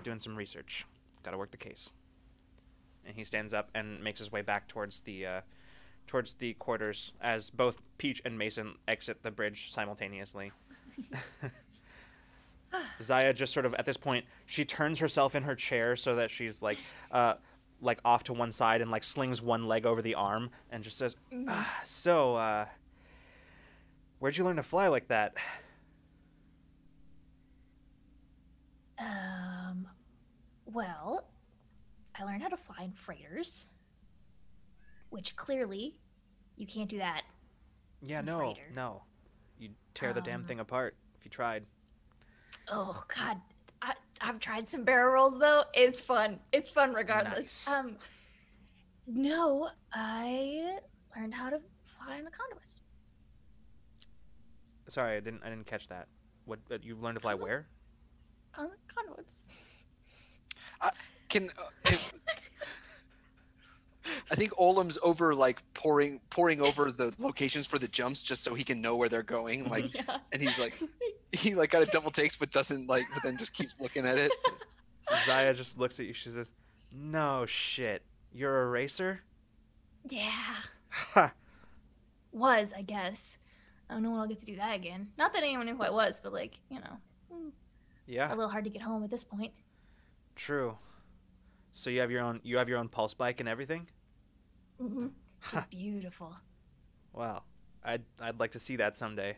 doing 0.03 0.19
some 0.19 0.35
research. 0.35 0.85
Got 1.23 1.31
to 1.31 1.37
work 1.37 1.51
the 1.51 1.57
case." 1.57 1.91
And 3.05 3.15
he 3.15 3.23
stands 3.23 3.53
up 3.53 3.69
and 3.73 4.03
makes 4.03 4.19
his 4.19 4.31
way 4.31 4.41
back 4.41 4.67
towards 4.67 5.01
the 5.01 5.25
uh, 5.25 5.41
towards 6.07 6.35
the 6.35 6.53
quarters 6.53 7.13
as 7.21 7.49
both 7.49 7.79
Peach 7.97 8.21
and 8.25 8.37
Mason 8.37 8.75
exit 8.87 9.23
the 9.23 9.31
bridge 9.31 9.71
simultaneously. 9.71 10.51
Zaya 13.01 13.33
just 13.33 13.53
sort 13.53 13.65
of 13.65 13.73
at 13.75 13.85
this 13.85 13.97
point 13.97 14.25
she 14.45 14.65
turns 14.65 14.99
herself 14.99 15.35
in 15.35 15.43
her 15.43 15.55
chair 15.55 15.95
so 15.95 16.15
that 16.15 16.29
she's 16.31 16.61
like 16.61 16.77
uh 17.11 17.35
like 17.81 17.99
off 18.03 18.23
to 18.25 18.33
one 18.33 18.51
side 18.51 18.81
and 18.81 18.91
like 18.91 19.03
slings 19.03 19.41
one 19.41 19.67
leg 19.67 19.85
over 19.85 20.01
the 20.01 20.15
arm 20.15 20.49
and 20.71 20.83
just 20.83 20.97
says 20.97 21.15
ah, 21.47 21.79
so 21.85 22.35
uh 22.35 22.65
where'd 24.19 24.35
you 24.35 24.43
learn 24.43 24.57
to 24.57 24.63
fly 24.63 24.87
like 24.87 25.07
that 25.07 25.35
Um, 28.99 29.56
well, 30.73 31.27
I 32.19 32.23
learned 32.23 32.41
how 32.41 32.49
to 32.49 32.57
fly 32.57 32.83
in 32.83 32.91
freighters, 32.93 33.67
which 35.09 35.35
clearly 35.35 35.99
you 36.55 36.65
can't 36.67 36.89
do 36.89 36.97
that. 36.99 37.21
yeah 38.03 38.21
no 38.21 38.39
freighter. 38.39 38.69
no 38.75 39.03
you'd 39.59 39.75
tear 39.93 40.13
the 40.13 40.21
damn 40.21 40.41
Um, 40.41 40.45
thing 40.47 40.59
apart 40.59 40.95
if 41.17 41.25
you 41.25 41.31
tried 41.31 41.65
Oh 42.69 43.03
God, 43.15 43.37
I, 43.81 43.93
I've 44.21 44.39
tried 44.39 44.67
some 44.67 44.83
barrel 44.83 45.13
rolls 45.13 45.37
though. 45.39 45.63
It's 45.73 46.01
fun. 46.01 46.39
It's 46.51 46.69
fun 46.69 46.93
regardless. 46.93 47.65
Nice. 47.67 47.77
Um, 47.77 47.95
no, 49.05 49.69
I 49.93 50.79
learned 51.15 51.33
how 51.33 51.49
to 51.49 51.59
fly 51.85 52.17
in 52.17 52.27
a 52.27 52.31
conduit. 52.31 52.67
sorry 54.89 55.17
i 55.17 55.19
didn't 55.19 55.41
i 55.43 55.49
didn't 55.49 55.65
catch 55.65 55.87
that 55.87 56.07
what 56.45 56.59
uh, 56.71 56.77
you 56.81 56.95
learned 56.95 57.15
to 57.17 57.21
fly 57.21 57.33
where 57.33 57.67
On 58.57 58.69
conduits. 58.93 59.41
Can 61.29 61.51
uh, 61.57 61.91
I 64.31 64.35
think 64.35 64.53
Olem's 64.53 64.97
over 65.03 65.35
like 65.35 65.61
pouring 65.73 66.21
pouring 66.29 66.61
over 66.61 66.91
the 66.91 67.13
locations 67.17 67.67
for 67.67 67.79
the 67.79 67.87
jumps 67.87 68.21
just 68.21 68.43
so 68.43 68.53
he 68.53 68.63
can 68.63 68.81
know 68.81 68.95
where 68.95 69.09
they're 69.09 69.23
going. 69.23 69.69
Like, 69.69 69.93
yeah. 69.93 70.17
and 70.31 70.41
he's 70.41 70.59
like, 70.59 70.75
he 71.31 71.55
like 71.55 71.71
got 71.71 71.83
a 71.83 71.87
double 71.87 72.11
takes, 72.11 72.35
but 72.35 72.51
doesn't 72.51 72.87
like, 72.87 73.05
but 73.13 73.23
then 73.23 73.37
just 73.37 73.53
keeps 73.53 73.79
looking 73.79 74.05
at 74.05 74.17
it. 74.17 74.31
zaya 75.25 75.53
just 75.53 75.77
looks 75.79 75.99
at 75.99 76.05
you 76.05 76.13
she 76.13 76.29
says 76.29 76.51
no 76.93 77.45
shit 77.45 78.01
you're 78.33 78.63
a 78.63 78.67
racer 78.67 79.21
Yeah. 80.09 80.55
Was 82.31 82.73
I 82.73 82.81
guess. 82.81 83.37
I 83.89 83.93
don't 83.93 84.03
know 84.03 84.11
when 84.11 84.19
I'll 84.19 84.27
get 84.27 84.39
to 84.39 84.45
do 84.45 84.57
that 84.57 84.75
again. 84.75 85.07
Not 85.17 85.33
that 85.33 85.43
anyone 85.43 85.65
knew 85.65 85.75
who 85.75 85.83
I 85.83 85.89
was, 85.89 86.19
but 86.21 86.33
like 86.33 86.59
you 86.69 86.79
know, 86.79 86.97
mm, 87.33 87.51
yeah 88.05 88.27
a 88.27 88.35
little 88.35 88.49
hard 88.49 88.65
to 88.65 88.69
get 88.69 88.81
home 88.81 89.03
at 89.03 89.09
this 89.09 89.23
point. 89.23 89.53
true 90.35 90.77
so 91.71 91.89
you 91.89 91.99
have 91.99 92.11
your 92.11 92.21
own 92.21 92.39
you 92.43 92.57
have 92.57 92.69
your 92.69 92.77
own 92.79 92.89
pulse 92.89 93.13
bike 93.13 93.39
and 93.39 93.47
everything 93.47 93.87
hmm 94.79 95.07
She's 95.51 95.63
beautiful. 95.65 96.35
Wow. 97.13 97.43
I'd 97.83 98.03
I'd 98.19 98.39
like 98.39 98.51
to 98.51 98.59
see 98.59 98.75
that 98.77 98.95
someday. 98.95 99.37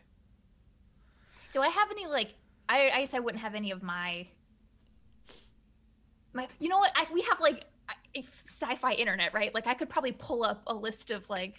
Do 1.52 1.60
I 1.60 1.68
have 1.68 1.90
any 1.90 2.06
like? 2.06 2.34
I, 2.68 2.90
I 2.90 3.00
guess 3.00 3.14
I 3.14 3.18
wouldn't 3.18 3.42
have 3.42 3.54
any 3.54 3.70
of 3.70 3.82
my. 3.82 4.26
My, 6.32 6.46
you 6.58 6.68
know 6.68 6.78
what? 6.78 6.92
I, 6.94 7.06
we 7.12 7.22
have 7.22 7.40
like 7.40 7.64
sci-fi 8.48 8.92
internet, 8.92 9.34
right? 9.34 9.54
Like 9.54 9.66
I 9.66 9.74
could 9.74 9.88
probably 9.88 10.12
pull 10.12 10.44
up 10.44 10.62
a 10.66 10.74
list 10.74 11.10
of 11.10 11.28
like 11.28 11.56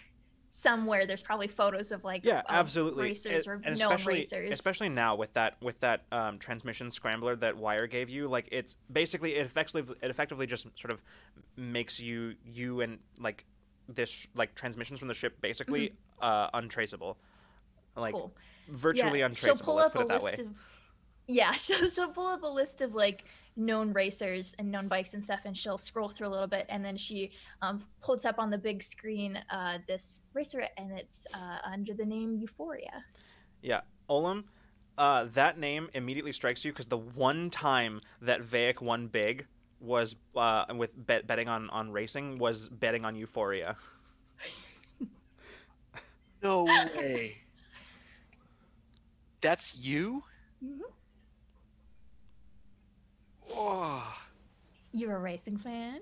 somewhere. 0.54 1.06
There's 1.06 1.22
probably 1.22 1.48
photos 1.48 1.92
of 1.92 2.04
like 2.04 2.24
Yeah, 2.24 2.40
of 2.40 2.44
absolutely. 2.50 3.04
racers 3.04 3.46
or 3.48 3.60
and 3.64 3.78
known 3.78 3.96
racers. 4.04 4.52
especially 4.52 4.90
now 4.90 5.16
with 5.16 5.32
that 5.32 5.56
with 5.62 5.80
that 5.80 6.02
um, 6.12 6.38
transmission 6.38 6.90
scrambler 6.90 7.34
that 7.36 7.56
Wire 7.56 7.86
gave 7.86 8.08
you, 8.10 8.28
like 8.28 8.48
it's 8.52 8.76
basically 8.92 9.34
it 9.36 9.46
effectively 9.46 9.96
it 10.02 10.10
effectively 10.10 10.46
just 10.46 10.66
sort 10.78 10.92
of 10.92 11.00
makes 11.56 11.98
you 11.98 12.34
you 12.44 12.82
and 12.82 12.98
like 13.18 13.44
this 13.88 14.26
like 14.34 14.54
transmissions 14.54 14.98
from 14.98 15.08
the 15.08 15.14
ship 15.14 15.40
basically 15.40 15.94
uh, 16.20 16.48
untraceable, 16.54 17.16
like 17.96 18.14
Mm-hmm. 18.14 18.20
cool. 18.20 18.32
virtually 18.68 19.18
yeah, 19.20 19.26
untraceable. 19.26 19.74
Let's 19.74 19.86
up 19.88 19.92
put 19.94 20.02
a 20.02 20.04
it 20.04 20.08
that 20.08 20.22
way. 20.22 20.30
list 20.32 20.40
of. 20.42 20.62
Yeah, 21.28 21.52
she'll, 21.64 21.88
she'll 21.88 22.08
pull 22.08 22.26
up 22.26 22.42
a 22.42 22.46
list 22.46 22.82
of 22.82 22.94
like 22.94 23.24
known 23.56 23.92
racers 23.92 24.54
and 24.58 24.70
known 24.70 24.88
bikes 24.88 25.14
and 25.14 25.24
stuff, 25.24 25.40
and 25.44 25.56
she'll 25.56 25.78
scroll 25.78 26.08
through 26.08 26.28
a 26.28 26.30
little 26.30 26.46
bit, 26.46 26.66
and 26.68 26.84
then 26.84 26.96
she 26.96 27.30
um, 27.60 27.82
pulls 28.00 28.24
up 28.24 28.38
on 28.38 28.50
the 28.50 28.58
big 28.58 28.82
screen 28.82 29.38
uh, 29.50 29.78
this 29.86 30.22
racer, 30.32 30.66
and 30.76 30.92
it's 30.98 31.26
uh, 31.34 31.58
under 31.70 31.94
the 31.94 32.04
name 32.04 32.36
Euphoria. 32.40 33.04
Yeah, 33.62 33.82
Olem, 34.08 34.44
uh, 34.98 35.26
that 35.34 35.58
name 35.58 35.88
immediately 35.94 36.32
strikes 36.32 36.64
you 36.64 36.72
because 36.72 36.86
the 36.86 36.98
one 36.98 37.50
time 37.50 38.00
that 38.20 38.40
Vaic 38.42 38.80
won 38.80 39.06
big 39.06 39.46
was 39.80 40.16
uh, 40.36 40.64
with 40.76 40.90
bet- 41.06 41.26
betting 41.26 41.48
on, 41.48 41.68
on 41.70 41.90
racing 41.90 42.38
was 42.38 42.68
betting 42.68 43.04
on 43.04 43.14
Euphoria. 43.16 43.76
No 46.42 46.64
way. 46.64 47.36
That's 49.40 49.78
you? 49.84 50.24
Mhm. 50.64 50.80
Oh, 53.54 54.14
You're 54.92 55.16
a 55.16 55.20
racing 55.20 55.58
fan? 55.58 56.00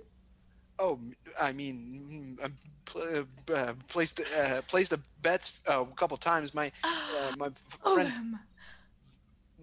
oh, 0.78 0.98
I 1.38 1.52
mean, 1.52 2.36
mm, 2.40 2.44
I 2.44 2.50
pl- 2.86 3.24
uh, 3.54 3.72
placed 3.88 4.20
uh, 4.38 4.62
placed 4.66 4.92
a 4.92 5.00
bets 5.22 5.60
uh, 5.68 5.82
a 5.82 5.94
couple 5.94 6.16
times. 6.16 6.54
My 6.54 6.72
uh, 6.84 7.32
my 7.36 7.46
f- 7.46 7.78
friend. 7.82 8.12
Olem. 8.12 8.38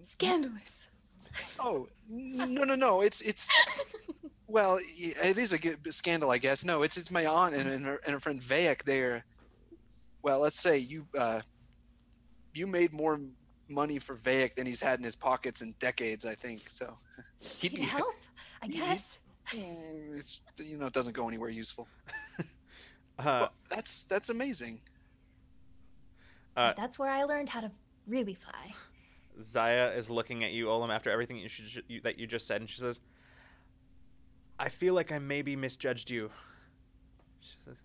Scandalous. 0.02 0.90
Oh 1.58 1.88
no 2.08 2.64
no 2.64 2.74
no! 2.74 3.00
It's 3.00 3.20
it's 3.20 3.48
well, 4.46 4.78
it 4.80 5.38
is 5.38 5.52
a 5.52 5.58
good 5.58 5.78
scandal, 5.92 6.30
I 6.30 6.38
guess. 6.38 6.64
No, 6.64 6.82
it's 6.82 6.96
it's 6.96 7.10
my 7.10 7.26
aunt 7.26 7.54
and, 7.54 7.68
and 7.68 7.84
her 7.86 8.00
and 8.04 8.12
her 8.14 8.20
friend 8.20 8.40
Vaic. 8.40 8.84
They're 8.84 9.24
well, 10.22 10.40
let's 10.40 10.60
say 10.60 10.78
you 10.78 11.06
uh, 11.18 11.40
you 12.54 12.66
made 12.66 12.92
more 12.92 13.20
money 13.68 13.98
for 13.98 14.16
Vaic 14.16 14.54
than 14.54 14.66
he's 14.66 14.80
had 14.80 14.98
in 15.00 15.04
his 15.04 15.16
pockets 15.16 15.60
in 15.62 15.74
decades. 15.80 16.24
I 16.24 16.34
think 16.34 16.70
so. 16.70 16.96
He'd 17.40 17.70
Can 17.70 17.80
be 17.80 17.86
help, 17.86 18.14
I 18.62 18.68
guess. 18.68 19.20
Mm, 19.52 20.18
it's 20.18 20.42
you 20.58 20.76
know 20.76 20.86
it 20.86 20.92
doesn't 20.92 21.12
go 21.14 21.28
anywhere 21.28 21.50
useful. 21.50 21.88
Uh, 23.20 23.24
Well, 23.24 23.52
that's 23.68 24.04
that's 24.04 24.28
amazing. 24.28 24.80
Uh, 26.56 26.72
That's 26.76 27.00
where 27.00 27.10
I 27.10 27.24
learned 27.24 27.48
how 27.48 27.60
to 27.62 27.70
really 28.06 28.34
fly. 28.34 28.72
Zaya 29.40 29.90
is 29.90 30.08
looking 30.08 30.44
at 30.44 30.52
you, 30.52 30.66
Olem, 30.66 30.90
after 30.94 31.10
everything 31.10 31.36
you 31.38 31.48
should, 31.48 31.82
you, 31.88 32.00
that 32.02 32.18
you 32.20 32.28
just 32.28 32.46
said, 32.46 32.60
and 32.60 32.70
she 32.70 32.80
says, 32.80 33.00
"I 34.58 34.68
feel 34.68 34.94
like 34.94 35.10
I 35.10 35.18
maybe 35.18 35.56
misjudged 35.56 36.10
you." 36.10 36.30
She 37.40 37.56
says, 37.64 37.76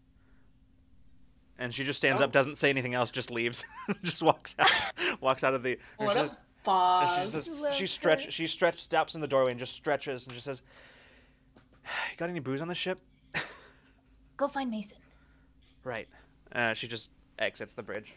and 1.58 1.74
she 1.74 1.84
just 1.84 1.98
stands 1.98 2.22
Oh. 2.22 2.26
up, 2.26 2.32
doesn't 2.32 2.58
say 2.58 2.70
anything 2.70 2.94
else, 2.94 3.10
just 3.10 3.32
leaves, 3.32 3.64
just 4.04 4.22
walks 4.22 4.56
out, 4.60 4.70
walks 5.22 5.44
out 5.44 5.54
of 5.56 5.64
the. 5.64 5.80
and 6.00 6.08
What 6.08 6.14
she 6.14 6.36
a 6.68 7.08
says- 7.32 7.48
and 7.48 7.60
boss. 7.62 7.72
she 7.72 7.72
says, 7.72 7.76
she 7.76 7.84
her. 7.84 7.88
stretch, 7.88 8.32
she 8.34 8.48
stretch, 8.48 8.82
stops 8.82 9.16
in 9.16 9.22
the 9.22 9.28
doorway 9.28 9.52
and 9.52 9.60
just 9.60 9.74
stretches, 9.74 10.26
and 10.26 10.36
she 10.36 10.42
says, 10.42 10.62
"You 11.84 12.18
got 12.18 12.30
any 12.30 12.40
booze 12.40 12.62
on 12.62 12.68
the 12.68 12.76
ship?" 12.76 13.00
Go 14.38 14.48
find 14.48 14.70
Mason. 14.72 14.98
right. 15.84 16.08
Uh, 16.52 16.74
she 16.74 16.88
just 16.88 17.12
exits 17.40 17.74
the 17.74 17.82
bridge. 17.84 18.14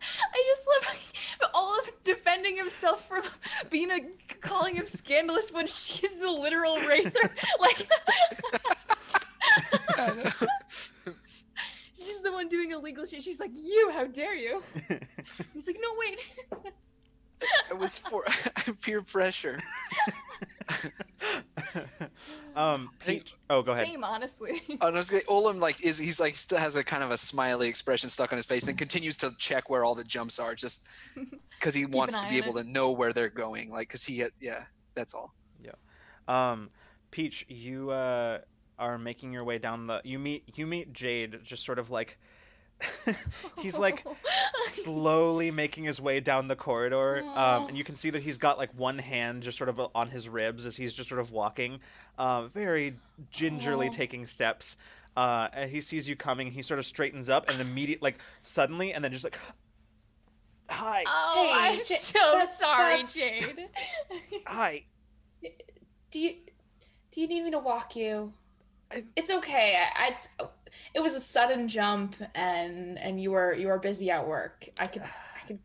I 0.00 0.44
just 0.46 0.68
love 0.68 1.50
all 1.54 1.78
of 1.78 1.90
defending 2.04 2.56
himself 2.56 3.06
from 3.08 3.22
being 3.68 3.90
a 3.90 4.00
calling 4.40 4.76
him 4.76 4.86
scandalous 4.86 5.52
when 5.52 5.66
she's 5.66 6.18
the 6.18 6.30
literal 6.30 6.76
racer. 6.86 7.18
like 7.60 7.86
she's 11.96 12.20
the 12.22 12.32
one 12.32 12.48
doing 12.48 12.70
illegal 12.70 13.04
shit. 13.04 13.22
She's 13.22 13.40
like, 13.40 13.50
you, 13.54 13.90
how 13.92 14.06
dare 14.06 14.34
you? 14.34 14.62
He's 15.54 15.66
like, 15.66 15.78
no, 15.80 15.88
wait. 15.98 16.30
It 17.70 17.78
was 17.78 17.98
for 17.98 18.24
peer 18.82 19.02
pressure. 19.02 19.58
um, 22.56 22.90
Peach. 23.04 23.34
Oh, 23.48 23.62
go 23.62 23.72
ahead. 23.72 23.86
Same, 23.86 24.04
honestly. 24.04 24.62
I 24.80 24.90
was 24.90 25.10
gonna, 25.10 25.22
Olem 25.24 25.60
like 25.60 25.82
is 25.84 25.98
he's 25.98 26.20
like 26.20 26.34
still 26.34 26.58
has 26.58 26.76
a 26.76 26.84
kind 26.84 27.02
of 27.02 27.10
a 27.10 27.18
smiley 27.18 27.68
expression 27.68 28.08
stuck 28.08 28.32
on 28.32 28.36
his 28.36 28.46
face 28.46 28.68
and 28.68 28.76
continues 28.76 29.16
to 29.18 29.32
check 29.38 29.70
where 29.70 29.84
all 29.84 29.94
the 29.94 30.04
jumps 30.04 30.38
are 30.38 30.54
just 30.54 30.86
because 31.58 31.74
he 31.74 31.86
wants 31.86 32.18
to 32.18 32.28
be 32.28 32.36
able 32.36 32.56
it. 32.58 32.64
to 32.64 32.70
know 32.70 32.90
where 32.90 33.12
they're 33.12 33.28
going 33.28 33.70
like 33.70 33.88
because 33.88 34.04
he 34.04 34.24
yeah 34.40 34.64
that's 34.94 35.14
all 35.14 35.34
Yeah. 35.62 35.72
Um, 36.26 36.70
Peach, 37.10 37.46
you 37.48 37.90
uh, 37.90 38.38
are 38.78 38.98
making 38.98 39.32
your 39.32 39.44
way 39.44 39.58
down 39.58 39.86
the. 39.86 40.00
You 40.04 40.18
meet 40.18 40.44
you 40.56 40.66
meet 40.66 40.92
Jade, 40.92 41.40
just 41.42 41.64
sort 41.64 41.78
of 41.78 41.90
like. 41.90 42.18
he's 43.58 43.78
like 43.78 44.04
slowly 44.66 45.50
making 45.50 45.84
his 45.84 46.00
way 46.00 46.20
down 46.20 46.48
the 46.48 46.56
corridor, 46.56 47.24
um, 47.34 47.68
and 47.68 47.76
you 47.76 47.84
can 47.84 47.94
see 47.94 48.10
that 48.10 48.22
he's 48.22 48.38
got 48.38 48.56
like 48.58 48.70
one 48.76 48.98
hand 48.98 49.42
just 49.42 49.58
sort 49.58 49.68
of 49.68 49.80
on 49.94 50.10
his 50.10 50.28
ribs 50.28 50.64
as 50.64 50.76
he's 50.76 50.92
just 50.94 51.08
sort 51.08 51.20
of 51.20 51.32
walking, 51.32 51.80
uh, 52.18 52.42
very 52.46 52.94
gingerly 53.30 53.88
Aw. 53.88 53.92
taking 53.92 54.26
steps. 54.26 54.76
Uh, 55.16 55.48
and 55.52 55.70
he 55.70 55.80
sees 55.80 56.08
you 56.08 56.14
coming. 56.14 56.52
He 56.52 56.62
sort 56.62 56.78
of 56.78 56.86
straightens 56.86 57.28
up 57.28 57.48
and 57.48 57.60
immediate, 57.60 58.00
like 58.00 58.18
suddenly, 58.44 58.92
and 58.92 59.02
then 59.02 59.10
just 59.10 59.24
like, 59.24 59.36
"Hi, 60.70 61.02
Oh, 61.06 61.34
Hey, 61.34 61.70
I'm 61.72 61.76
Ja- 61.78 61.96
so 61.96 62.18
that's- 62.20 62.58
sorry, 62.58 63.02
that's- 63.02 63.14
Jade. 63.14 63.68
hi." 64.46 64.84
Do 66.10 66.20
you 66.20 66.36
do 67.10 67.20
you 67.20 67.26
need 67.26 67.42
me 67.42 67.50
to 67.50 67.58
walk 67.58 67.96
you? 67.96 68.32
It's 69.16 69.30
okay. 69.30 69.76
I, 69.96 70.04
I 70.04 70.08
it's, 70.08 70.28
it 70.94 71.00
was 71.00 71.14
a 71.14 71.20
sudden 71.20 71.68
jump, 71.68 72.16
and 72.34 72.98
and 72.98 73.20
you 73.20 73.30
were 73.30 73.52
you 73.54 73.68
were 73.68 73.78
busy 73.78 74.10
at 74.10 74.26
work. 74.26 74.68
I 74.80 74.86
could 74.86 75.02
I 75.02 75.46
could. 75.46 75.58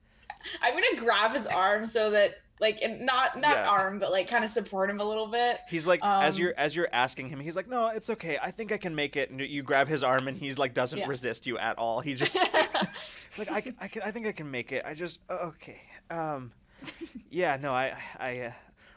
I'm 0.62 0.74
gonna 0.74 0.98
grab 1.02 1.32
his 1.32 1.48
arm 1.48 1.88
so 1.88 2.12
that 2.12 2.36
like 2.60 2.82
and 2.82 3.06
not 3.06 3.40
not 3.40 3.56
Yeah. 3.58 3.70
arm, 3.70 4.00
but 4.00 4.12
like 4.12 4.30
kind 4.30 4.44
of 4.44 4.50
support 4.50 4.90
him 4.90 5.00
a 5.00 5.04
little 5.04 5.28
bit. 5.28 5.60
He's 5.70 5.88
like 5.88 6.02
as 6.04 6.36
Um, 6.36 6.42
you're 6.42 6.54
as 6.58 6.76
you're 6.76 6.90
asking 6.92 7.30
him, 7.30 7.40
he's 7.40 7.56
like, 7.56 7.68
"No, 7.70 7.88
it's 7.88 8.10
okay. 8.10 8.38
I 8.42 8.52
think 8.52 8.72
I 8.72 8.78
can 8.78 8.94
make 8.94 9.16
it." 9.16 9.30
And 9.32 9.40
you 9.40 9.64
grab 9.64 9.88
his 9.88 10.04
arm, 10.04 10.28
and 10.28 10.38
he 10.38 10.54
like 10.56 10.74
doesn't 10.74 11.00
Yeah. 11.00 11.08
resist 11.08 11.48
you 11.48 11.58
at 11.58 11.78
all. 11.78 12.02
He 12.02 12.14
just 12.24 12.36
like, 13.38 13.50
"I 13.52 13.62
can, 13.62 13.76
I 13.80 13.88
can, 13.88 14.02
I 14.02 14.12
think 14.12 14.28
I 14.28 14.32
can 14.34 14.52
make 14.52 14.72
it. 14.74 14.84
I 14.86 14.94
just 14.94 15.20
okay." 15.30 15.82
Um, 16.10 16.52
yeah, 17.30 17.58
no, 17.62 17.74
I, 17.74 17.94
I, 18.20 18.40
uh, 18.40 18.52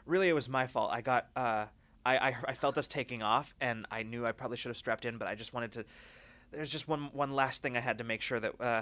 really, 0.05 0.27
it 0.27 0.33
was 0.33 0.49
my 0.49 0.67
fault. 0.67 0.91
I 0.93 0.99
got, 1.01 1.27
uh, 1.37 1.65
I, 2.07 2.29
I, 2.29 2.35
I 2.49 2.53
felt 2.53 2.77
us 2.77 2.87
taking 2.87 3.21
off, 3.21 3.53
and 3.59 3.85
I 3.91 4.03
knew 4.03 4.25
I 4.25 4.31
probably 4.31 4.55
should 4.55 4.69
have 4.69 4.77
strapped 4.77 5.03
in, 5.03 5.17
but 5.17 5.27
I 5.27 5.35
just 5.35 5.53
wanted 5.53 5.73
to. 5.73 5.85
There's 6.51 6.69
just 6.69 6.87
one, 6.87 7.09
one 7.11 7.33
last 7.33 7.61
thing 7.61 7.75
I 7.75 7.81
had 7.81 7.97
to 7.97 8.05
make 8.05 8.21
sure 8.21 8.39
that, 8.39 8.61
uh, 8.61 8.81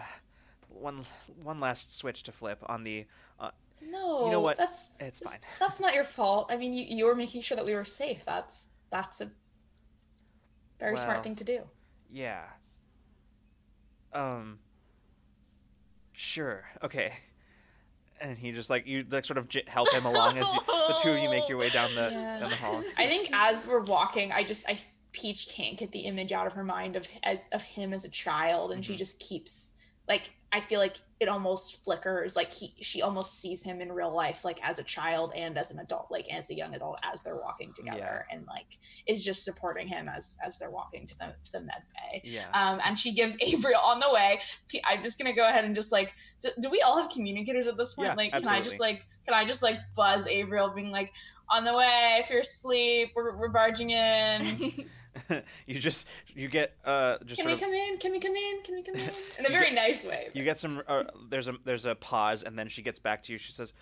one, 0.69 1.03
one 1.41 1.59
last 1.59 1.95
switch 1.97 2.21
to 2.23 2.31
flip 2.31 2.63
on 2.67 2.83
the. 2.83 3.05
Uh, 3.39 3.49
No, 3.81 4.25
you 4.25 4.31
know 4.31 4.41
what? 4.41 4.57
That's 4.57 4.91
it's 4.99 5.17
fine. 5.19 5.39
That's 5.59 5.79
not 5.79 5.95
your 5.95 6.03
fault. 6.03 6.47
I 6.51 6.57
mean, 6.57 6.73
you 6.75 6.85
you 6.87 7.05
were 7.05 7.15
making 7.15 7.41
sure 7.41 7.55
that 7.55 7.65
we 7.65 7.73
were 7.73 7.85
safe. 7.85 8.23
That's 8.25 8.67
that's 8.91 9.21
a 9.21 9.31
very 10.79 10.93
Well, 10.93 11.03
smart 11.03 11.23
thing 11.23 11.35
to 11.37 11.43
do. 11.43 11.61
Yeah. 12.11 12.43
Um. 14.13 14.59
Sure. 16.13 16.65
Okay. 16.83 17.13
And 18.29 18.37
he 18.37 18.51
just 18.51 18.69
like 18.71 18.87
you 18.87 19.05
like 19.09 19.23
sort 19.25 19.37
of 19.37 19.47
j- 19.47 19.63
help 19.67 19.91
him 19.93 20.05
along 20.05 20.37
as 20.39 20.51
you, 20.51 20.59
the 20.67 20.97
two 21.01 21.11
of 21.11 21.19
you 21.19 21.29
make 21.29 21.47
your 21.47 21.57
way 21.59 21.69
down 21.69 21.93
the 21.93 22.09
Yeah. 22.11 22.39
down 22.39 22.49
the 22.49 22.55
hall. 22.55 22.83
I 22.97 23.05
think 23.07 23.29
as 23.31 23.67
we're 23.67 23.81
walking, 23.81 24.31
I 24.31 24.43
just 24.43 24.67
I 24.67 24.79
Peach 25.11 25.47
can't 25.49 25.77
get 25.77 25.91
the 25.91 25.99
image 25.99 26.31
out 26.31 26.45
of 26.47 26.53
her 26.53 26.63
mind 26.63 26.95
of 26.95 27.07
as 27.23 27.45
of 27.53 27.61
him 27.63 27.93
as 27.93 28.03
a 28.03 28.09
child, 28.09 28.71
and 28.71 28.81
Mhm. 28.81 28.87
she 28.87 28.95
just 28.97 29.19
keeps 29.19 29.71
like 30.07 30.31
I 30.51 30.61
feel 30.61 30.79
like 30.79 30.95
it 31.19 31.27
almost 31.27 31.83
flickers. 31.83 32.37
Like 32.37 32.53
he 32.53 32.73
she 32.79 33.01
almost 33.01 33.41
sees 33.41 33.61
him 33.61 33.81
in 33.81 33.91
real 33.91 34.13
life, 34.13 34.45
like 34.45 34.57
as 34.63 34.79
a 34.79 34.83
child 34.83 35.33
and 35.35 35.57
as 35.57 35.71
an 35.71 35.79
adult, 35.79 36.07
like 36.09 36.31
as 36.31 36.49
a 36.49 36.55
young 36.55 36.73
adult, 36.75 36.97
as 37.03 37.23
they're 37.23 37.35
walking 37.35 37.73
together, 37.73 38.25
and 38.31 38.45
like 38.47 38.77
is 39.05 39.25
just 39.25 39.43
supporting 39.43 39.85
him 39.85 40.07
as 40.07 40.37
as 40.45 40.57
they're 40.57 40.71
walking 40.71 41.07
to 41.07 41.17
the 41.17 41.35
to 41.43 41.51
the 41.51 41.59
med 41.59 41.83
bay. 41.93 42.21
Yeah. 42.23 42.49
Um, 42.53 42.79
and 42.85 42.97
she 42.97 43.11
gives 43.13 43.37
April 43.41 43.73
on 43.83 43.99
the 43.99 44.09
way. 44.13 44.39
I'm 44.85 45.03
just 45.03 45.17
gonna 45.19 45.35
go 45.35 45.47
ahead 45.47 45.65
and 45.65 45.75
just 45.75 45.91
like, 45.91 46.13
do, 46.41 46.49
do 46.61 46.69
we 46.69 46.79
all 46.81 47.01
have 47.01 47.11
communicators 47.11 47.67
at 47.67 47.77
this 47.77 47.93
point? 47.93 48.07
Yeah, 48.07 48.15
like, 48.15 48.31
can 48.31 48.47
I 48.47 48.59
just 48.59 48.75
absolutely. 48.75 48.87
like, 48.87 49.05
can 49.25 49.33
I 49.33 49.45
just 49.45 49.61
like 49.61 49.77
buzz 49.95 50.25
April, 50.27 50.69
being 50.69 50.91
like, 50.91 51.11
on 51.49 51.65
the 51.65 51.75
way, 51.75 52.17
if 52.19 52.29
you're 52.29 52.39
asleep, 52.39 53.09
we're, 53.15 53.35
we're 53.37 53.49
barging 53.49 53.91
in. 53.91 54.71
you 55.65 55.79
just 55.79 56.07
you 56.33 56.47
get 56.47 56.73
uh 56.85 57.17
just 57.25 57.39
Can 57.39 57.47
we 57.47 57.53
of 57.53 57.59
come 57.59 57.73
in? 57.73 57.97
Can 57.97 58.11
we 58.11 58.19
come 58.19 58.35
in? 58.35 58.61
Can 58.63 58.75
we 58.75 58.81
come 58.81 58.95
in? 58.95 59.01
In 59.39 59.45
a 59.45 59.49
very 59.49 59.65
get- 59.67 59.75
nice 59.75 60.05
way. 60.05 60.29
you 60.33 60.43
get 60.43 60.57
some 60.57 60.81
uh, 60.87 61.03
there's 61.29 61.47
a 61.47 61.55
there's 61.63 61.85
a 61.85 61.95
pause 61.95 62.43
and 62.43 62.57
then 62.57 62.67
she 62.67 62.81
gets 62.81 62.99
back 62.99 63.23
to 63.23 63.31
you. 63.31 63.37
She 63.37 63.51
says, 63.51 63.73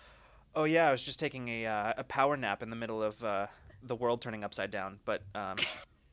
"Oh 0.55 0.63
yeah, 0.63 0.87
I 0.87 0.91
was 0.91 1.03
just 1.03 1.19
taking 1.19 1.47
a 1.49 1.65
uh, 1.65 1.93
a 1.97 2.03
power 2.03 2.37
nap 2.37 2.61
in 2.61 2.69
the 2.69 2.75
middle 2.75 3.01
of 3.01 3.23
uh, 3.23 3.47
the 3.81 3.95
world 3.95 4.21
turning 4.21 4.43
upside 4.43 4.71
down, 4.71 4.99
but 5.05 5.23
um 5.35 5.57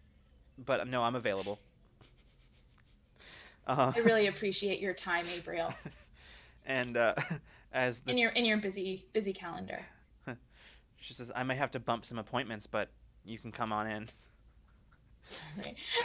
but 0.58 0.86
no, 0.88 1.02
I'm 1.02 1.14
available." 1.14 1.58
Uh, 3.66 3.92
I 3.94 4.00
really 4.00 4.26
appreciate 4.26 4.80
your 4.80 4.94
time, 4.94 5.26
April, 5.36 5.72
and 6.66 6.96
uh, 6.96 7.14
as 7.72 8.00
the 8.00 8.12
in 8.12 8.18
your 8.18 8.30
in 8.30 8.44
your 8.44 8.56
busy 8.56 9.04
busy 9.12 9.32
calendar. 9.32 9.84
She 11.00 11.14
says, 11.14 11.32
I 11.34 11.42
may 11.42 11.56
have 11.56 11.70
to 11.72 11.80
bump 11.80 12.04
some 12.04 12.18
appointments, 12.18 12.66
but 12.66 12.90
you 13.24 13.38
can 13.38 13.52
come 13.52 13.72
on 13.72 13.86
in. 13.86 14.08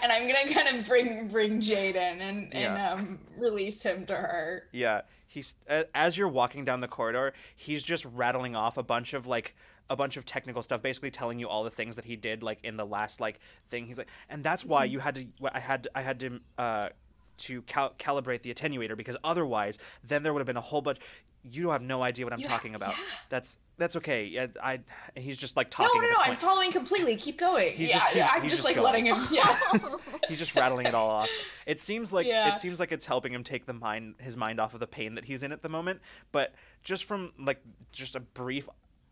And 0.03 0.11
I'm 0.11 0.27
gonna 0.27 0.53
kind 0.53 0.77
of 0.79 0.87
bring 0.87 1.27
bring 1.27 1.61
Jade 1.61 1.95
in 1.95 2.21
and 2.21 2.53
and 2.53 2.53
Yeah. 2.53 2.91
um, 2.93 3.19
release 3.37 3.81
him 3.81 4.05
to 4.07 4.15
her. 4.15 4.67
Yeah, 4.71 5.01
he's 5.27 5.55
as 5.93 6.17
you're 6.17 6.27
walking 6.27 6.65
down 6.65 6.81
the 6.81 6.87
corridor, 6.87 7.33
he's 7.55 7.83
just 7.83 8.05
rattling 8.05 8.55
off 8.55 8.77
a 8.77 8.83
bunch 8.83 9.13
of 9.13 9.27
like 9.27 9.55
a 9.89 9.95
bunch 9.95 10.17
of 10.17 10.25
technical 10.25 10.63
stuff, 10.63 10.81
basically 10.81 11.11
telling 11.11 11.39
you 11.39 11.47
all 11.47 11.63
the 11.63 11.69
things 11.71 11.95
that 11.95 12.05
he 12.05 12.15
did 12.15 12.41
like 12.41 12.59
in 12.63 12.75
the 12.77 12.85
last 12.85 13.19
like 13.21 13.39
thing. 13.67 13.85
He's 13.85 13.97
like, 13.97 14.07
and 14.29 14.43
that's 14.43 14.65
why 14.65 14.85
you 14.85 14.99
had 14.99 15.15
to. 15.15 15.25
I 15.53 15.59
had 15.59 15.87
I 15.95 16.01
had 16.01 16.19
to 16.21 16.39
uh, 16.57 16.89
to 17.37 17.61
cal- 17.63 17.93
calibrate 17.99 18.41
the 18.41 18.53
attenuator 18.53 18.95
because 18.97 19.17
otherwise, 19.23 19.77
then 20.03 20.23
there 20.23 20.33
would 20.33 20.39
have 20.39 20.47
been 20.47 20.57
a 20.57 20.61
whole 20.61 20.81
bunch. 20.81 20.99
You 21.47 21.61
don't 21.63 21.71
have 21.73 21.81
no 21.83 22.01
idea 22.01 22.25
what 22.25 22.33
I'm 22.33 22.39
You- 22.39 22.47
talking 22.47 22.73
about. 22.75 22.93
yeah. 22.97 23.03
That's 23.29 23.57
that's 23.77 23.95
okay. 23.97 24.25
Yeah, 24.25 24.47
I. 24.63 24.79
He's 25.15 25.37
just 25.37 25.55
like 25.57 25.69
talking. 25.69 26.01
no, 26.01 26.07
no, 26.07 26.13
no! 26.13 26.17
this 26.17 26.29
I'm 26.29 26.37
following 26.37 26.71
completely. 26.71 27.15
Keep 27.17 27.37
going. 27.37 27.73
He 27.73 27.87
yeah, 27.87 27.93
just 27.99 28.09
keeps- 28.13 28.29
I'm 28.33 28.41
he's 28.41 28.51
just, 28.51 28.63
just 28.63 28.65
like 28.65 28.75
going. 28.75 28.85
letting 28.85 29.05
him. 29.07 29.27
Yeah. 29.31 29.59
he's 30.29 30.39
just 30.39 30.55
rattling 30.55 30.87
it 30.87 30.95
all 30.95 31.09
off. 31.09 31.29
It 31.67 31.79
seems 31.79 32.11
like 32.13 32.25
Yeah. 32.25 32.49
it 32.49 32.55
seems 32.57 32.79
like 32.79 32.91
it's 32.91 33.05
helping 33.05 33.33
him 33.33 33.43
take 33.43 33.65
the 33.65 33.73
mind 33.73 34.15
his 34.19 34.35
mind 34.37 34.59
off 34.59 34.73
of 34.73 34.79
the 34.79 34.87
pain 34.87 35.15
that 35.15 35.25
he's 35.25 35.43
in 35.43 35.51
at 35.51 35.61
the 35.61 35.69
moment. 35.69 35.99
But 36.31 36.55
just 36.83 37.03
from 37.03 37.33
like 37.37 37.61
just 37.91 38.15
a 38.15 38.21
brief 38.21 38.67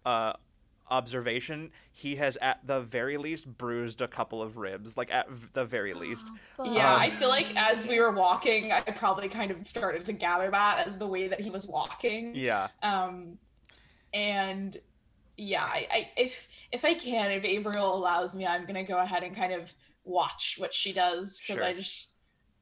uh, 0.06 0.34
observation, 0.94 1.72
he 1.92 2.16
has 2.18 2.38
at 2.42 2.66
the 2.66 2.80
very 2.82 3.18
least 3.18 3.58
bruised 3.58 4.02
a 4.02 4.08
couple 4.08 4.42
of 4.42 4.58
ribs, 4.58 4.96
like 4.98 5.12
at 5.12 5.28
the 5.54 5.66
very 5.66 5.94
least. 6.04 6.32
Yeah, 6.64 6.94
Um, 6.94 7.02
I 7.02 7.10
feel 7.10 7.30
like 7.30 7.56
as 7.56 7.88
we 7.88 8.00
were 8.00 8.12
walking, 8.12 8.72
I 8.72 8.82
probably 8.82 9.30
kind 9.30 9.52
of 9.52 9.68
started 9.68 10.06
to 10.06 10.14
gather 10.14 10.50
that 10.52 10.88
as 10.88 10.98
the 10.98 11.08
way 11.08 11.28
that 11.28 11.40
he 11.42 11.50
was 11.50 11.68
walking. 11.68 12.36
Yeah, 12.36 12.70
Um, 12.84 13.40
and 14.14 14.78
yeah, 15.38 15.64
I, 15.64 15.88
I 15.92 16.12
if 16.18 16.48
if 16.72 16.86
I 16.86 16.94
can, 16.94 17.32
if 17.32 17.44
April 17.46 17.96
allows 17.96 18.36
me, 18.36 18.46
I'm 18.46 18.66
gonna 18.66 18.84
go 18.84 19.00
ahead 19.00 19.24
and 19.24 19.36
kind 19.36 19.54
of 19.54 19.74
watch 20.06 20.56
what 20.60 20.74
she 20.74 20.94
does 20.94 21.40
because 21.40 21.62
I 21.62 21.74
just 21.74 22.10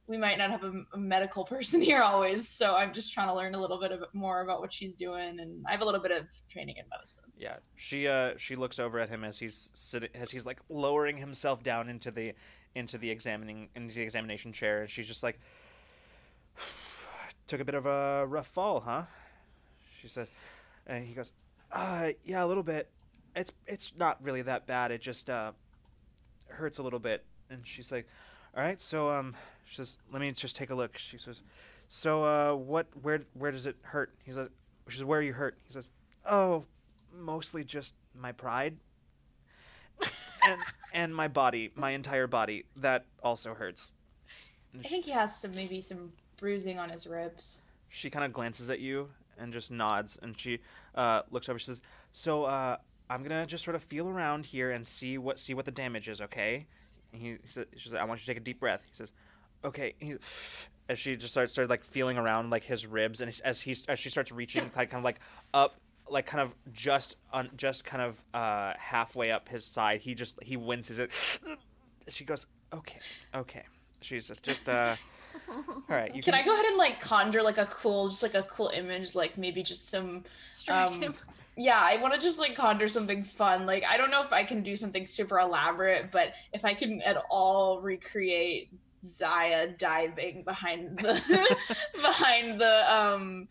we 0.06 0.18
might 0.18 0.36
not 0.38 0.50
have 0.50 0.64
a, 0.64 0.72
a 0.94 0.98
medical 0.98 1.44
person 1.54 1.80
here 1.80 2.02
always, 2.02 2.48
so 2.48 2.74
I'm 2.74 2.92
just 2.92 3.12
trying 3.12 3.28
to 3.28 3.34
learn 3.34 3.54
a 3.54 3.60
little 3.60 3.78
bit 3.80 3.92
of 3.92 4.02
more 4.12 4.42
about 4.42 4.60
what 4.60 4.72
she's 4.72 4.94
doing, 4.94 5.38
and 5.40 5.64
I 5.66 5.70
have 5.72 5.80
a 5.82 5.84
little 5.84 6.00
bit 6.00 6.10
of 6.12 6.26
training 6.50 6.76
in 6.78 6.84
medicine. 6.90 7.24
so- 7.34 7.42
yeah. 7.44 7.56
She 7.76 8.06
uh 8.08 8.32
she 8.36 8.56
looks 8.56 8.78
over 8.78 8.98
at 8.98 9.08
him 9.08 9.24
as 9.24 9.38
he's 9.38 9.70
sitting 9.74 10.10
as 10.14 10.30
he's 10.30 10.44
like 10.46 10.60
lowering 10.68 11.16
himself 11.16 11.62
down 11.62 11.88
into 11.88 12.10
the 12.10 12.34
into 12.74 12.96
the 12.98 13.10
examining 13.10 13.68
into 13.76 13.94
the 13.94 14.02
examination 14.02 14.52
chair, 14.52 14.82
and 14.82 14.90
she's 14.90 15.06
just 15.06 15.22
like. 15.22 15.38
Took 17.46 17.60
a 17.60 17.64
bit 17.64 17.74
of 17.74 17.86
a 17.86 18.24
rough 18.26 18.46
fall, 18.46 18.80
huh? 18.80 19.02
She 20.00 20.08
says, 20.08 20.28
and 20.86 21.04
he 21.04 21.12
goes, 21.12 21.32
"Uh, 21.70 22.10
yeah, 22.24 22.44
a 22.44 22.46
little 22.46 22.62
bit. 22.62 22.88
It's 23.36 23.52
it's 23.66 23.92
not 23.96 24.22
really 24.24 24.42
that 24.42 24.66
bad. 24.66 24.90
It 24.90 25.00
just 25.00 25.28
uh 25.28 25.52
hurts 26.48 26.78
a 26.78 26.82
little 26.82 26.98
bit." 26.98 27.24
And 27.50 27.66
she's 27.66 27.90
like, 27.92 28.06
"All 28.56 28.62
right, 28.62 28.80
so 28.80 29.10
um," 29.10 29.34
she 29.72 29.76
says, 29.76 29.98
"Let 30.12 30.20
me 30.20 30.30
just 30.32 30.54
take 30.54 30.68
a 30.70 30.74
look." 30.74 30.98
She 30.98 31.16
says, 31.16 31.40
"So 31.88 32.24
uh, 32.24 32.54
what? 32.54 32.86
Where 33.00 33.22
where 33.32 33.50
does 33.50 33.66
it 33.66 33.76
hurt?" 33.82 34.12
He 34.22 34.32
says, 34.32 34.48
"She 34.88 34.98
says, 34.98 35.04
where 35.04 35.20
are 35.20 35.22
you 35.22 35.32
hurt?" 35.32 35.56
He 35.66 35.72
says, 35.72 35.90
"Oh, 36.26 36.64
mostly 37.12 37.64
just 37.64 37.94
my 38.14 38.32
pride." 38.32 38.76
and 40.46 40.60
and 40.92 41.14
my 41.14 41.28
body, 41.28 41.70
my 41.74 41.90
entire 41.92 42.26
body, 42.26 42.64
that 42.76 43.06
also 43.22 43.54
hurts. 43.54 43.92
I 44.78 44.88
think 44.88 45.04
he 45.06 45.10
has 45.12 45.34
some 45.38 45.54
maybe 45.54 45.80
some 45.80 46.12
bruising 46.36 46.78
on 46.78 46.88
his 46.90 47.06
ribs. 47.06 47.62
she 47.88 48.10
kind 48.10 48.24
of 48.24 48.32
glances 48.32 48.68
at 48.70 48.80
you 48.80 49.08
and 49.38 49.52
just 49.52 49.70
nods 49.70 50.18
and 50.22 50.38
she 50.38 50.58
uh, 50.94 51.22
looks 51.30 51.48
over 51.48 51.58
she 51.58 51.66
says 51.66 51.80
so 52.10 52.44
uh, 52.44 52.76
i'm 53.08 53.22
gonna 53.22 53.46
just 53.46 53.62
sort 53.64 53.74
of 53.76 53.82
feel 53.82 54.08
around 54.08 54.46
here 54.46 54.70
and 54.72 54.86
see 54.86 55.18
what 55.18 55.38
see 55.38 55.54
what 55.54 55.64
the 55.66 55.70
damage 55.70 56.08
is 56.08 56.20
okay 56.20 56.66
and 57.12 57.20
he, 57.22 57.28
he 57.30 57.38
said 57.46 57.66
i 57.98 58.04
want 58.04 58.18
you 58.18 58.22
to 58.22 58.26
take 58.26 58.36
a 58.38 58.44
deep 58.44 58.58
breath 58.58 58.80
he 58.90 58.94
says 58.96 59.12
okay 59.64 59.94
he, 59.98 60.16
as 60.88 60.98
she 60.98 61.16
just 61.16 61.32
starts 61.32 61.52
started 61.52 61.70
like 61.70 61.84
feeling 61.84 62.18
around 62.18 62.50
like 62.50 62.64
his 62.64 62.86
ribs, 62.86 63.20
and 63.20 63.40
as 63.44 63.60
he 63.60 63.76
as 63.88 63.98
she 63.98 64.10
starts 64.10 64.32
reaching 64.32 64.64
like 64.76 64.90
kind 64.90 65.00
of 65.00 65.04
like 65.04 65.20
up, 65.54 65.80
like 66.10 66.26
kind 66.26 66.40
of 66.42 66.54
just 66.72 67.16
on 67.32 67.50
just 67.56 67.84
kind 67.84 68.02
of 68.02 68.22
uh 68.34 68.74
halfway 68.78 69.30
up 69.30 69.48
his 69.48 69.64
side, 69.64 70.00
he 70.02 70.14
just 70.14 70.42
he 70.42 70.56
winces 70.56 70.98
it. 70.98 71.12
She 72.08 72.24
goes, 72.24 72.46
okay, 72.74 72.98
okay. 73.32 73.62
She's 74.00 74.26
just 74.26 74.42
just 74.42 74.68
uh. 74.68 74.96
All 75.48 75.82
right, 75.88 76.12
you 76.12 76.20
Can 76.20 76.34
I 76.34 76.44
go 76.44 76.52
ahead 76.52 76.66
and 76.66 76.76
like 76.76 77.00
conjure 77.00 77.42
like 77.42 77.58
a 77.58 77.66
cool, 77.66 78.08
just 78.08 78.24
like 78.24 78.34
a 78.34 78.42
cool 78.42 78.68
image, 78.74 79.14
like 79.14 79.38
maybe 79.38 79.62
just 79.62 79.88
some 79.88 80.24
Distract 80.44 80.94
Um, 80.94 81.00
him. 81.00 81.14
yeah, 81.56 81.78
I 81.80 81.96
want 81.98 82.12
to 82.12 82.18
just 82.20 82.40
like 82.40 82.56
conjure 82.56 82.88
something 82.88 83.22
fun. 83.22 83.66
Like 83.66 83.84
I 83.88 83.96
don't 83.96 84.10
know 84.10 84.20
if 84.20 84.32
I 84.32 84.42
can 84.42 84.64
do 84.64 84.74
something 84.74 85.06
super 85.06 85.38
elaborate, 85.38 86.10
but 86.10 86.32
if 86.52 86.64
I 86.64 86.74
can 86.74 87.00
at 87.02 87.18
all 87.30 87.80
recreate 87.80 88.68
Zaya 89.04 89.68
diving 89.78 90.44
behind 90.44 90.98
the 90.98 91.56
behind 91.94 92.60
the 92.60 92.92
um 92.94 93.48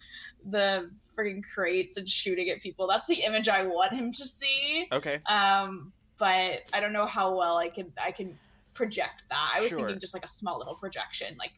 the 0.50 0.90
freaking 1.16 1.44
crates 1.54 1.98
and 1.98 2.08
shooting 2.10 2.50
at 2.50 2.62
people. 2.62 2.88
That's 2.88 3.06
the 3.06 3.22
image 3.26 3.50
I 3.50 3.64
want 3.64 3.94
him 3.94 4.12
to 4.14 4.26
see. 4.26 4.88
Okay. 4.92 5.20
Um, 5.28 5.92
but 6.18 6.62
I 6.74 6.80
don't 6.80 6.94
know 6.94 7.06
how 7.06 7.36
well 7.38 7.58
I 7.58 7.70
can 7.70 7.92
I 8.04 8.12
can 8.12 8.40
project 8.74 9.26
that. 9.30 9.52
I 9.56 9.60
was 9.62 9.70
Sure. 9.70 9.80
thinking 9.80 10.00
just 10.00 10.14
like 10.14 10.26
a 10.26 10.30
small 10.30 10.58
little 10.58 10.76
projection, 10.76 11.36
like 11.38 11.52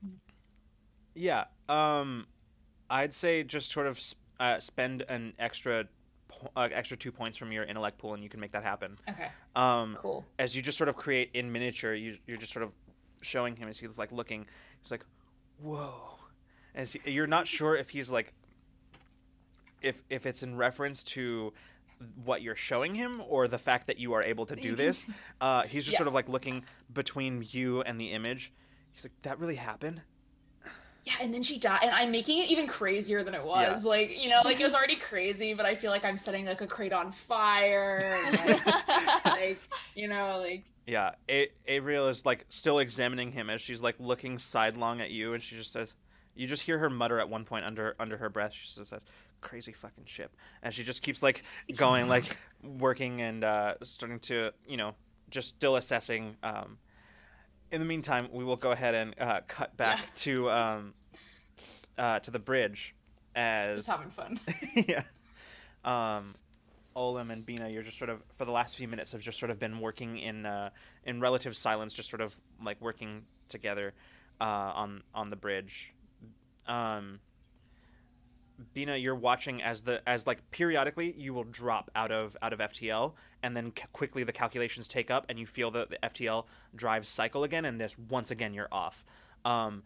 Yeah. 1.14 1.46
Um, 1.70 2.26
I'd 2.90 3.14
say 3.14 3.44
just 3.44 3.72
sort 3.72 3.88
of 3.88 4.00
uh, 4.40 4.60
spend 4.60 5.04
an 5.08 5.34
extra, 5.40 5.88
uh, 6.56 6.70
extra 6.72 6.98
two 6.98 7.12
points 7.12 7.38
from 7.38 7.52
your 7.52 7.64
intellect 7.64 7.98
pool, 7.98 8.14
and 8.14 8.24
you 8.24 8.30
can 8.30 8.40
make 8.40 8.52
that 8.52 8.64
happen. 8.64 8.98
okay, 9.10 9.30
Um, 9.56 9.96
cool. 9.96 10.26
as 10.40 10.56
you 10.56 10.62
just 10.62 10.78
sort 10.78 10.90
of 10.90 10.96
create 10.96 11.30
in 11.34 11.52
miniature, 11.52 11.94
you 11.94 12.18
you're 12.28 12.38
just 12.38 12.52
sort 12.52 12.64
of 12.64 12.72
showing 13.24 13.56
him 13.56 13.68
as 13.70 13.80
he's 13.80 13.98
like 13.98 14.12
looking. 14.12 14.46
He's 14.82 14.92
like, 14.92 15.06
"Whoa," 15.62 16.20
as 16.76 16.94
he, 16.94 17.12
you're 17.12 17.28
not 17.28 17.48
sure 17.48 17.76
if 17.76 17.90
he's 17.90 18.10
like, 18.10 18.34
if 19.82 20.02
if 20.10 20.26
it's 20.26 20.44
in 20.44 20.56
reference 20.56 21.04
to 21.04 21.54
what 22.26 22.42
you're 22.42 22.56
showing 22.56 22.96
him 22.96 23.22
or 23.30 23.48
the 23.48 23.58
fact 23.58 23.88
that 23.88 23.98
you 23.98 24.14
are 24.14 24.22
able 24.22 24.46
to 24.46 24.56
do 24.56 24.76
this. 24.76 25.06
Uh, 25.40 25.64
he's 25.64 25.86
just 25.86 25.94
Yeah. 25.94 26.00
sort 26.00 26.08
of 26.08 26.14
like 26.14 26.28
looking 26.28 26.66
between 26.94 27.46
you 27.52 27.82
and 27.82 28.00
the 28.00 28.12
image. 28.12 28.52
He's 28.92 29.06
like, 29.06 29.14
"That 29.22 29.40
really 29.40 29.56
happened." 29.56 30.02
Yeah, 31.06 31.14
and 31.22 31.34
then 31.34 31.44
she 31.44 31.60
died, 31.60 31.82
and 31.84 31.92
I'm 31.94 32.12
making 32.12 32.40
it 32.40 32.50
even 32.50 32.66
crazier 32.66 33.24
than 33.24 33.36
it 33.36 33.44
was. 33.44 33.84
Like, 33.84 34.24
you 34.24 34.30
know, 34.30 34.40
like 34.46 34.60
it 34.62 34.64
was 34.64 34.74
already 34.74 34.96
crazy, 34.96 35.54
but 35.54 35.66
I 35.66 35.76
feel 35.76 35.92
like 35.92 36.06
I'm 36.06 36.18
setting 36.18 36.46
like 36.46 36.62
a 36.62 36.68
crate 36.68 36.94
on 36.94 37.12
fire, 37.12 38.00
and, 38.26 38.38
like, 38.48 38.66
like, 39.26 39.60
you 39.96 40.08
know, 40.08 40.40
like 40.40 40.64
Yeah, 40.88 41.12
a- 41.30 41.50
Avriel 41.68 42.10
is 42.10 42.26
like 42.26 42.46
still 42.50 42.80
examining 42.80 43.32
him 43.34 43.50
as 43.50 43.62
she's 43.62 43.82
like 43.82 43.96
looking 44.00 44.40
sidelong 44.40 45.02
at 45.02 45.12
you, 45.12 45.34
and 45.34 45.44
she 45.44 45.58
just 45.58 45.74
says, 45.74 45.94
"You 46.36 46.48
just 46.48 46.64
hear 46.64 46.78
her 46.80 46.90
mutter 46.90 47.20
at 47.20 47.28
one 47.30 47.44
point 47.44 47.66
under 47.66 47.96
under 48.00 48.16
her 48.18 48.30
breath." 48.30 48.54
She 48.54 48.66
just 48.74 48.90
says, 48.90 49.02
"Crazy 49.42 49.74
fucking 49.74 50.06
ship," 50.06 50.34
and 50.62 50.74
she 50.74 50.84
just 50.86 51.02
keeps 51.02 51.22
like 51.22 51.44
going, 51.76 52.08
like 52.08 52.38
working 52.64 53.22
and 53.22 53.44
uh, 53.44 53.74
starting 53.84 54.20
to, 54.20 54.52
you 54.66 54.78
know, 54.78 54.96
just 55.30 55.50
still 55.50 55.76
assessing. 55.76 56.38
Um, 56.44 56.78
in 57.74 57.80
the 57.80 57.86
meantime, 57.86 58.30
we 58.32 58.44
will 58.44 58.56
go 58.56 58.72
ahead 58.72 58.94
and 58.96 59.16
uh, 59.20 59.42
cut 59.48 59.76
back 59.76 60.00
Yeah. 60.00 60.06
to 60.16 60.52
um, 60.52 60.94
uh, 61.98 62.20
to 62.20 62.32
the 62.32 62.40
bridge 62.40 62.96
as 63.36 63.86
just 63.86 63.90
having 63.90 64.12
fun. 64.12 64.40
yeah. 64.76 65.04
Um, 65.84 66.36
Olem 66.96 67.32
and 67.32 67.44
Bina, 67.46 67.68
you're 67.70 67.82
just 67.82 67.98
sort 67.98 68.12
of 68.12 68.22
for 68.36 68.46
the 68.46 68.52
last 68.52 68.76
few 68.78 68.88
minutes 68.88 69.12
have 69.14 69.22
just 69.22 69.40
sort 69.40 69.50
of 69.50 69.60
been 69.60 69.80
working 69.80 70.20
in 70.20 70.46
uh, 70.46 70.70
in 71.04 71.20
relative 71.20 71.56
silence, 71.58 71.94
just 71.94 72.10
sort 72.10 72.22
of 72.22 72.38
like 72.64 72.80
working 72.80 73.26
together 73.50 73.94
uh, 74.40 74.44
on 74.44 75.02
on 75.14 75.30
the 75.32 75.36
bridge. 75.36 75.92
Um, 76.68 77.20
Bina, 78.74 78.98
you're 78.98 79.16
watching 79.16 79.62
as 79.62 79.82
the 79.82 80.08
as 80.08 80.28
like 80.28 80.52
periodically 80.52 81.14
you 81.18 81.34
will 81.34 81.44
drop 81.44 81.90
out 81.96 82.12
of 82.12 82.38
out 82.42 82.54
of 82.54 82.60
FTL, 82.60 83.14
and 83.42 83.56
then 83.58 83.74
c- 83.78 83.86
quickly 83.94 84.24
the 84.24 84.32
calculations 84.32 84.88
take 84.88 85.10
up, 85.10 85.26
and 85.30 85.40
you 85.40 85.46
feel 85.46 85.72
the, 85.72 85.88
the 85.90 85.98
FTL 86.04 86.46
drive 86.76 87.06
cycle 87.06 87.44
again, 87.44 87.66
and 87.66 87.80
this 87.80 87.98
once 87.98 88.32
again 88.32 88.54
you're 88.54 88.70
off. 88.72 89.04
Um, 89.46 89.84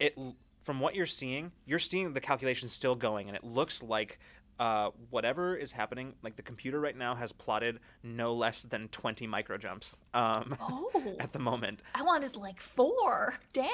it 0.00 0.16
from 0.60 0.80
what 0.80 0.94
you're 0.94 1.06
seeing, 1.06 1.52
you're 1.66 1.78
seeing 1.78 2.12
the 2.12 2.20
calculations 2.20 2.72
still 2.72 2.94
going, 2.94 3.28
and 3.28 3.36
it 3.36 3.44
looks 3.44 3.82
like 3.82 4.18
uh, 4.58 4.90
whatever 5.10 5.56
is 5.56 5.72
happening, 5.72 6.14
like 6.22 6.36
the 6.36 6.42
computer 6.42 6.78
right 6.78 6.96
now 6.96 7.14
has 7.16 7.32
plotted 7.32 7.80
no 8.02 8.32
less 8.32 8.62
than 8.62 8.88
20 8.88 9.26
micro 9.26 9.58
jumps 9.58 9.96
um, 10.14 10.54
Oh, 10.60 11.16
at 11.18 11.32
the 11.32 11.38
moment. 11.38 11.82
I 11.94 12.02
wanted 12.02 12.36
like 12.36 12.60
four. 12.60 13.34
Dang. 13.52 13.68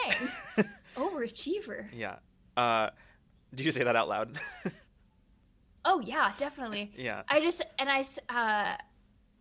Overachiever. 0.97 1.87
Yeah. 1.93 2.17
Uh, 2.57 2.91
do 3.55 3.65
you 3.65 3.73
say 3.73 3.85
that 3.85 3.97
out 3.97 4.09
loud? 4.09 4.39
Oh 5.85 6.01
yeah, 6.01 6.33
definitely. 6.37 6.93
yeah. 6.99 7.23
I 7.29 7.41
just 7.41 7.63
and 7.79 7.89
I 7.89 8.01
uh 8.29 8.77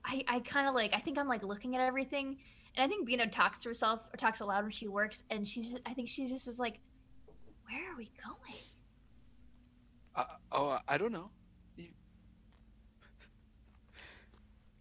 I 0.05 0.23
I 0.29 0.39
kind 0.45 0.69
of 0.69 0.75
like 0.75 0.93
I 0.93 0.99
think 0.99 1.17
I'm 1.17 1.27
like 1.27 1.43
looking 1.43 1.75
at 1.75 1.81
everything 1.81 2.37
and 2.75 2.85
I 2.85 2.87
think 2.87 3.05
Bina 3.05 3.27
talks 3.27 3.61
to 3.63 3.69
herself 3.69 4.01
or 4.13 4.17
talks 4.17 4.39
aloud 4.39 4.61
when 4.63 4.71
she 4.71 4.87
works 4.87 5.23
and 5.29 5.45
she's 5.45 5.77
I 5.85 5.93
think 5.93 6.07
she 6.07 6.25
just 6.25 6.47
is 6.47 6.57
like 6.57 6.79
where 7.69 7.91
are 7.91 7.97
we 7.97 8.11
going? 8.23 8.61
Uh, 10.15 10.23
oh, 10.53 10.79
I 10.87 10.97
don't 10.97 11.11
know. 11.11 11.31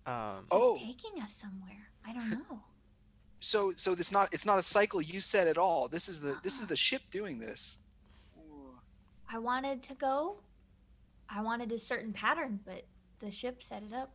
Um, 0.06 0.42
She's 0.42 0.48
Oh. 0.52 0.76
taking 0.76 1.20
us 1.20 1.32
somewhere. 1.32 1.88
I 2.06 2.12
don't 2.12 2.30
know. 2.30 2.60
So 3.40 3.72
so 3.76 3.92
it's 3.92 4.10
not 4.12 4.32
it's 4.32 4.46
not 4.46 4.58
a 4.58 4.62
cycle 4.62 5.00
you 5.02 5.20
said 5.20 5.46
at 5.46 5.58
all. 5.58 5.88
This 5.88 6.08
is 6.08 6.20
the 6.20 6.38
this 6.42 6.60
is 6.60 6.66
the 6.68 6.76
ship 6.76 7.02
doing 7.10 7.38
this. 7.38 7.78
I 9.28 9.38
wanted 9.38 9.82
to 9.84 9.94
go. 9.94 10.38
I 11.28 11.40
wanted 11.40 11.72
a 11.72 11.78
certain 11.78 12.12
pattern, 12.12 12.60
but 12.64 12.84
the 13.18 13.30
ship 13.30 13.62
set 13.62 13.82
it 13.82 13.92
up. 13.92 14.12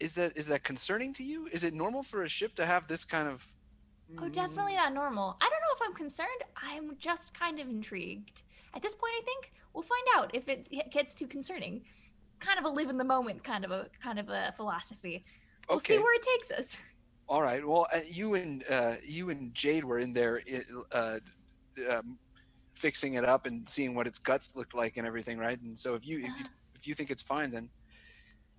Is 0.00 0.14
that 0.14 0.36
is 0.36 0.46
that 0.48 0.64
concerning 0.64 1.12
to 1.14 1.24
you? 1.24 1.48
Is 1.52 1.64
it 1.64 1.74
normal 1.74 2.02
for 2.02 2.22
a 2.24 2.28
ship 2.28 2.54
to 2.56 2.66
have 2.66 2.86
this 2.86 3.04
kind 3.04 3.28
of? 3.28 3.46
Oh, 4.18 4.28
definitely 4.28 4.74
not 4.74 4.92
normal. 4.92 5.36
I 5.40 5.48
don't 5.48 5.60
know 5.60 5.74
if 5.74 5.88
I'm 5.88 5.94
concerned. 5.94 6.28
I'm 6.56 6.96
just 6.98 7.38
kind 7.38 7.58
of 7.58 7.68
intrigued. 7.68 8.42
At 8.74 8.82
this 8.82 8.94
point, 8.94 9.12
I 9.20 9.24
think 9.24 9.52
we'll 9.72 9.82
find 9.82 10.02
out 10.16 10.30
if 10.34 10.48
it 10.48 10.68
gets 10.92 11.14
too 11.14 11.26
concerning. 11.26 11.82
Kind 12.40 12.58
of 12.58 12.64
a 12.64 12.68
live 12.68 12.90
in 12.90 12.98
the 12.98 13.04
moment 13.04 13.42
kind 13.42 13.64
of 13.64 13.70
a 13.70 13.86
kind 14.02 14.18
of 14.18 14.28
a 14.28 14.52
philosophy. 14.56 15.24
We'll 15.68 15.80
see 15.80 15.98
where 15.98 16.14
it 16.14 16.22
takes 16.22 16.50
us. 16.50 16.82
All 17.28 17.40
right. 17.40 17.66
Well, 17.66 17.86
uh, 17.92 18.00
you 18.06 18.34
and 18.34 18.64
uh, 18.68 18.96
you 19.02 19.30
and 19.30 19.54
Jade 19.54 19.84
were 19.84 19.98
in 19.98 20.12
there, 20.12 20.42
uh, 20.92 21.18
um, 21.90 22.18
fixing 22.74 23.14
it 23.14 23.24
up 23.24 23.46
and 23.46 23.68
seeing 23.68 23.94
what 23.94 24.06
its 24.06 24.18
guts 24.18 24.54
looked 24.56 24.74
like 24.74 24.96
and 24.96 25.06
everything, 25.06 25.38
right? 25.38 25.60
And 25.60 25.78
so 25.78 25.94
if 25.94 26.06
you 26.06 26.18
if 26.18 26.24
you, 26.24 26.44
if 26.74 26.86
you 26.86 26.94
think 26.94 27.10
it's 27.10 27.22
fine, 27.22 27.50
then 27.50 27.70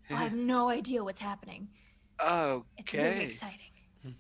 I 0.10 0.16
have 0.16 0.34
no 0.34 0.70
idea 0.70 1.04
what's 1.04 1.20
happening. 1.20 1.68
It's 2.78 2.94
okay, 2.94 3.26
exciting. 3.26 4.16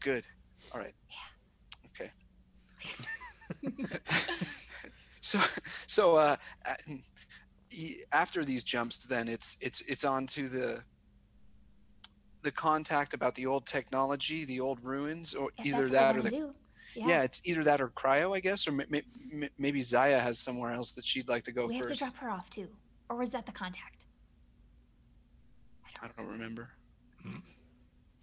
good. 0.00 0.24
All 0.72 0.80
right. 0.80 0.94
Yeah. 1.90 2.10
Okay. 3.70 3.88
so 5.20 5.40
so 5.86 6.16
uh, 6.16 6.36
uh, 6.64 6.74
after 8.12 8.44
these 8.44 8.64
jumps, 8.64 9.04
then 9.04 9.28
it's 9.28 9.56
it's 9.60 9.82
it's 9.82 10.04
on 10.04 10.26
to 10.28 10.48
the 10.48 10.82
the 12.42 12.50
contact 12.50 13.14
about 13.14 13.34
the 13.34 13.46
old 13.46 13.66
technology, 13.66 14.44
the 14.44 14.60
old 14.60 14.84
ruins, 14.84 15.34
or 15.34 15.50
If 15.58 15.66
either 15.66 15.88
that 15.88 16.16
or 16.16 16.22
the 16.22 16.30
do. 16.30 16.54
Yeah. 16.94 17.06
Yeah. 17.08 17.22
it's 17.22 17.40
either 17.46 17.62
that 17.64 17.80
or 17.80 17.88
cryo, 17.88 18.36
I 18.36 18.40
guess, 18.40 18.66
or 18.66 18.70
m- 18.72 18.80
m- 18.92 19.02
m- 19.42 19.48
maybe 19.58 19.80
Zaya 19.80 20.18
has 20.18 20.38
somewhere 20.38 20.72
else 20.72 20.92
that 20.92 21.04
she'd 21.04 21.28
like 21.28 21.44
to 21.44 21.52
go 21.52 21.66
we 21.66 21.76
have 21.76 21.86
to 21.86 21.94
drop 21.94 22.16
her 22.16 22.30
off 22.30 22.48
too. 22.50 22.68
Or 23.08 23.16
was 23.16 23.30
that 23.30 23.46
the 23.46 23.52
contact? 23.52 24.04
I 26.02 26.08
don't 26.16 26.28
remember. 26.28 26.70
Hmm. 27.22 27.36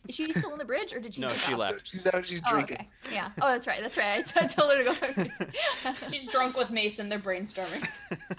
Is 0.10 0.16
she 0.16 0.34
still 0.34 0.52
on 0.54 0.58
the 0.58 0.66
bridge 0.66 0.92
or 0.92 1.00
did 1.00 1.14
she 1.14 1.22
no, 1.22 1.28
take 1.28 1.38
she 1.38 1.54
off? 1.54 1.60
left. 1.60 1.88
She's 1.92 2.08
out. 2.08 2.26
She's 2.26 2.42
Oh, 2.48 2.54
drinking. 2.54 2.78
okay. 3.06 3.14
Yeah. 3.16 3.30
Oh, 3.42 3.52
that's 3.52 3.68
right. 3.68 3.80
That's 3.80 3.96
right. 3.96 4.38
I 4.38 4.48
told 4.48 4.72
her 4.72 4.80
to 4.80 4.84
go 4.84 4.94
first. 4.94 6.12
She's 6.12 6.28
drunk 6.28 6.58
with 6.58 6.72
Mason. 6.72 7.10
They're 7.10 7.20
brainstorming. 7.20 7.88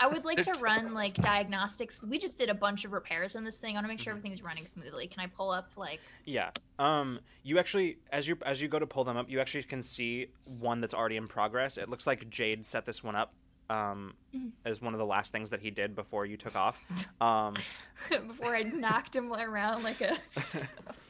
I 0.00 0.08
would 0.08 0.24
like 0.24 0.42
to 0.42 0.52
run 0.60 0.92
like 0.94 1.14
diagnostics. 1.14 2.04
We 2.04 2.18
just 2.18 2.36
did 2.38 2.48
a 2.50 2.54
bunch 2.54 2.84
of 2.84 2.90
repairs 2.92 3.36
on 3.36 3.44
this 3.44 3.58
thing. 3.58 3.76
I 3.76 3.78
want 3.78 3.84
to 3.84 3.88
make 3.88 3.98
Mm-hmm. 4.00 4.04
sure 4.04 4.10
everything's 4.14 4.42
running 4.42 4.66
smoothly. 4.66 5.06
Can 5.06 5.20
I 5.22 5.28
pull 5.28 5.50
up 5.52 5.70
like? 5.76 6.00
Yeah. 6.24 6.50
Um, 6.80 7.20
you 7.44 7.60
actually, 7.60 7.98
as 8.10 8.26
you 8.26 8.36
as 8.44 8.60
you 8.60 8.66
go 8.66 8.80
to 8.80 8.86
pull 8.88 9.04
them 9.04 9.16
up, 9.16 9.30
you 9.30 9.38
actually 9.38 9.62
can 9.62 9.80
see 9.82 10.26
one 10.44 10.80
that's 10.80 10.92
already 10.94 11.16
in 11.18 11.28
progress. 11.28 11.78
It 11.78 11.88
looks 11.88 12.04
like 12.04 12.28
Jade 12.30 12.66
set 12.66 12.84
this 12.84 13.04
one 13.04 13.14
up 13.14 13.32
um, 13.68 14.14
Mhm. 14.34 14.50
as 14.64 14.82
one 14.82 14.92
of 14.94 14.98
the 14.98 15.06
last 15.06 15.30
things 15.32 15.50
that 15.50 15.60
he 15.60 15.70
did 15.70 15.94
before 15.94 16.26
you 16.26 16.36
took 16.36 16.56
off. 16.56 16.82
Um, 17.20 17.54
before 18.08 18.56
I 18.56 18.62
knocked 18.64 19.14
him 19.14 19.32
around 19.32 19.84
like 19.84 20.00
a, 20.00 20.14
a 20.36 20.38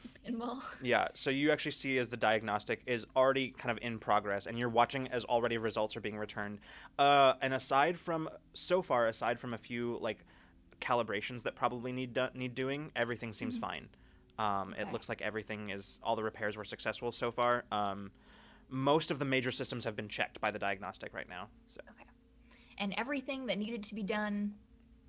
pinball. 0.31 0.61
yeah. 0.81 1.07
So 1.13 1.29
you 1.29 1.51
actually 1.51 1.71
see 1.73 1.97
as 1.97 2.09
the 2.09 2.17
diagnostic 2.17 2.81
is 2.85 3.05
already 3.15 3.49
kind 3.51 3.71
of 3.71 3.83
in 3.83 3.99
progress, 3.99 4.45
and 4.47 4.57
you're 4.57 4.69
watching 4.69 5.07
as 5.09 5.25
already 5.25 5.57
results 5.57 5.95
are 5.95 6.01
being 6.01 6.17
returned. 6.17 6.59
Uh, 6.97 7.33
and 7.41 7.53
aside 7.53 7.97
from 7.97 8.29
so 8.53 8.81
far, 8.81 9.07
aside 9.07 9.39
from 9.39 9.53
a 9.53 9.57
few 9.57 9.97
like 10.01 10.19
calibrations 10.79 11.43
that 11.43 11.55
probably 11.55 11.91
need 11.91 12.13
do- 12.13 12.29
need 12.33 12.55
doing, 12.55 12.91
everything 12.95 13.33
seems 13.33 13.57
fine. 13.57 13.87
Um, 14.39 14.73
It 14.73 14.83
Okay. 14.83 14.91
looks 14.91 15.09
like 15.09 15.21
everything 15.21 15.69
is 15.69 15.99
all 16.03 16.15
the 16.15 16.23
repairs 16.23 16.57
were 16.57 16.65
successful 16.65 17.11
so 17.11 17.31
far. 17.31 17.65
Um, 17.71 18.11
most 18.69 19.11
of 19.11 19.19
the 19.19 19.25
major 19.25 19.51
systems 19.51 19.83
have 19.83 19.95
been 19.95 20.07
checked 20.07 20.39
by 20.41 20.49
the 20.49 20.57
diagnostic 20.57 21.13
right 21.13 21.27
now. 21.29 21.49
So 21.67 21.81
Okay. 21.91 22.05
And 22.77 22.93
everything 22.97 23.45
that 23.47 23.57
needed 23.59 23.83
to 23.83 23.95
be 23.95 24.01
done 24.01 24.55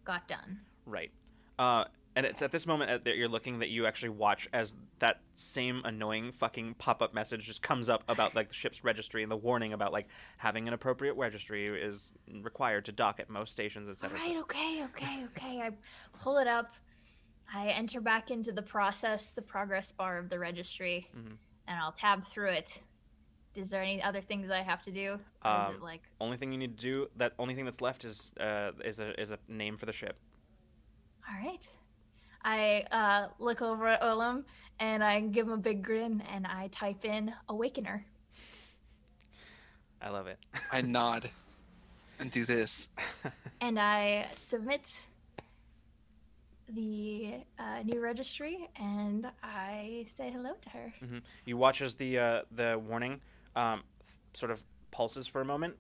got 0.05 0.27
done. 0.29 0.61
right, 0.85 1.11
uh, 1.59 1.85
and 2.15 2.27
it's 2.27 2.43
at 2.43 2.53
this 2.53 2.67
moment 2.67 3.05
that 3.05 3.17
you're 3.17 3.29
looking 3.29 3.61
that 3.61 3.69
you 3.71 3.87
actually 3.87 4.11
watch 4.11 4.49
as 4.53 4.75
that 4.99 5.21
same 5.35 5.81
annoying 5.85 6.33
fucking 6.33 6.75
pop-up 6.75 7.15
message 7.15 7.45
just 7.47 7.63
comes 7.63 7.89
up 7.89 8.03
about 8.09 8.35
like 8.35 8.49
the 8.49 8.55
ship's 8.55 8.85
registry 8.85 9.23
and 9.23 9.33
the 9.33 9.37
warning 9.37 9.73
about 9.73 9.93
like 9.93 10.09
having 10.37 10.69
an 10.69 10.75
appropriate 10.75 11.15
registry 11.15 11.67
is 11.69 12.11
required 12.43 12.85
to 12.85 12.93
dock 12.93 13.19
at 13.21 13.31
most 13.31 13.53
stations, 13.53 13.89
etc. 13.89 14.19
right, 14.19 14.37
okay, 14.37 14.85
okay, 14.85 15.25
okay. 15.25 15.61
I 15.61 15.71
pull 16.21 16.39
it 16.39 16.47
up. 16.47 16.75
I 17.55 17.69
enter 17.69 18.01
back 18.01 18.31
into 18.31 18.53
the 18.53 18.63
process, 18.63 19.33
the 19.33 19.43
progress 19.43 19.93
bar 19.93 20.19
of 20.19 20.29
the 20.31 20.39
registry, 20.39 21.09
Mhm. 21.15 21.37
and 21.67 21.79
I'll 21.79 21.93
tab 21.93 22.25
through 22.25 22.51
it. 22.51 22.83
Is 23.55 23.69
there 23.69 23.83
any 23.83 24.03
other 24.03 24.23
things 24.23 24.49
I 24.51 24.63
have 24.63 24.83
to 24.85 24.91
do? 24.91 25.15
Is 25.15 25.21
Um, 25.43 25.75
it 25.75 25.83
like 25.83 26.03
Only 26.21 26.39
thing 26.39 26.53
you 26.53 26.59
need 26.59 26.79
to 26.79 26.83
do 26.83 27.11
that 27.17 27.35
only 27.39 27.55
thing 27.55 27.67
that's 27.67 27.83
left 27.83 28.05
is 28.07 28.33
uh, 28.39 28.73
is 28.83 28.99
a 28.99 29.19
is 29.21 29.31
a 29.31 29.39
name 29.49 29.77
for 29.77 29.85
the 29.85 29.93
ship. 29.93 30.19
All 31.29 31.35
right. 31.37 31.69
I 32.45 32.85
uh, 32.91 33.29
look 33.39 33.63
over 33.63 33.89
at 33.89 34.03
Olem 34.03 34.45
and 34.81 35.03
I 35.03 35.21
give 35.21 35.47
him 35.47 35.53
a 35.53 35.59
big 35.59 35.83
grin 35.83 36.23
and 36.33 36.47
I 36.47 36.69
type 36.69 37.05
in 37.05 37.33
Awakener. 37.49 38.05
I 40.01 40.09
love 40.09 40.27
it. 40.27 40.39
I 40.73 40.81
nod 40.83 41.31
and 42.19 42.31
do 42.31 42.45
this. 42.45 42.89
And 43.61 43.79
I 43.79 44.29
submit 44.35 45.03
the 46.69 47.35
uh, 47.59 47.83
new 47.85 48.01
registry 48.01 48.69
and 48.77 49.27
I 49.43 50.05
say 50.09 50.31
hello 50.31 50.53
to 50.63 50.71
her. 50.71 50.95
hmm 51.01 51.19
You 51.45 51.57
watch 51.57 51.83
as 51.83 51.95
the 51.95 52.19
uh, 52.19 52.43
the 52.51 52.81
warning 52.85 53.21
um, 53.55 53.83
sort 54.35 54.51
of 54.51 54.63
pulses 54.91 55.27
for 55.27 55.41
a 55.41 55.45
moment, 55.45 55.77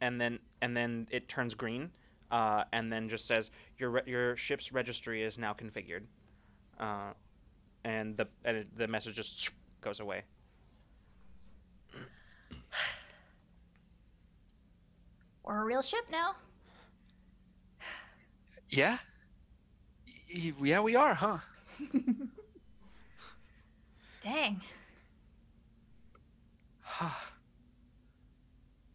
and 0.00 0.20
then 0.20 0.38
and 0.62 0.76
then 0.76 1.08
it 1.10 1.28
turns 1.28 1.54
green, 1.54 1.90
uh, 2.30 2.64
and 2.72 2.92
then 2.92 3.08
just 3.08 3.26
says 3.26 3.50
your 3.78 3.90
re- 3.90 4.02
your 4.06 4.36
ship's 4.36 4.72
registry 4.72 5.22
is 5.22 5.38
now 5.38 5.52
configured, 5.54 6.02
uh, 6.80 7.12
and 7.84 8.16
the 8.16 8.26
and 8.44 8.56
it, 8.58 8.76
the 8.76 8.88
message 8.88 9.14
just 9.16 9.50
goes 9.80 10.00
away. 10.00 10.24
We're 15.44 15.62
a 15.62 15.64
real 15.64 15.82
ship 15.82 16.04
now. 16.10 16.34
Yeah? 18.70 18.98
Y- 20.06 20.52
y- 20.58 20.66
Yeah, 20.68 20.80
we 20.80 20.94
are, 20.96 21.14
huh? 21.14 21.38
Dang. 24.22 24.60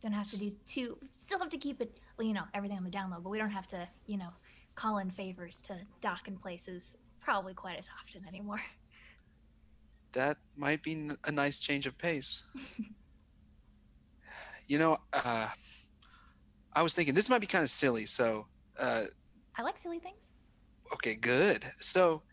Don't 0.02 0.12
have 0.12 0.28
to 0.28 0.38
do 0.38 0.52
too. 0.66 0.98
Still 1.16 1.40
have 1.40 1.50
to 1.50 1.58
keep 1.58 1.82
it, 1.82 1.98
well, 2.18 2.28
you 2.28 2.34
know, 2.34 2.44
everything 2.54 2.78
on 2.78 2.84
the 2.84 2.90
download, 2.92 3.24
but 3.24 3.30
we 3.30 3.38
don't 3.38 3.50
have 3.52 3.66
to, 3.68 3.88
you 4.06 4.18
know, 4.18 4.30
call 4.76 4.98
in 4.98 5.12
favors 5.12 5.62
to 5.62 5.82
dock 6.02 6.28
in 6.28 6.38
places 6.38 6.98
probably 7.22 7.54
quite 7.54 7.78
as 7.78 7.88
often 8.02 8.28
anymore. 8.28 8.62
that 10.14 10.38
might 10.56 10.84
be 10.84 11.10
a 11.26 11.32
nice 11.32 11.60
change 11.60 11.86
of 11.88 11.98
pace. 11.98 12.44
you 14.68 14.80
know, 14.80 14.98
uh, 15.14 15.48
I 16.74 16.82
was 16.82 16.94
thinking 16.94 17.14
this 17.14 17.30
might 17.30 17.42
be 17.42 17.48
kind 17.48 17.64
of 17.64 17.70
silly. 17.70 18.06
So, 18.06 18.48
uh, 18.80 19.06
I 19.58 19.62
like 19.62 19.78
silly 19.78 20.00
things. 20.00 20.32
okay, 20.94 21.16
good. 21.16 21.66
So, 21.80 22.24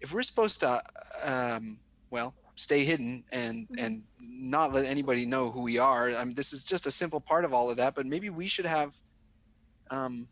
if 0.00 0.12
we're 0.12 0.22
supposed 0.22 0.60
to, 0.60 0.82
um, 1.22 1.80
well, 2.10 2.34
stay 2.56 2.84
hidden 2.84 3.24
and 3.32 3.68
Mhm. 3.70 3.84
and 3.84 4.04
not 4.18 4.72
let 4.72 4.84
anybody 4.86 5.26
know 5.26 5.50
who 5.50 5.60
we 5.62 5.78
are, 5.78 6.10
I 6.10 6.24
mean, 6.24 6.34
this 6.34 6.52
is 6.52 6.62
just 6.64 6.86
a 6.86 6.90
simple 6.90 7.20
part 7.20 7.44
of 7.44 7.52
all 7.52 7.70
of 7.70 7.76
that. 7.78 7.94
But 7.94 8.06
maybe 8.06 8.30
we 8.30 8.48
should 8.48 8.66
have, 8.66 8.94
um, 9.90 10.28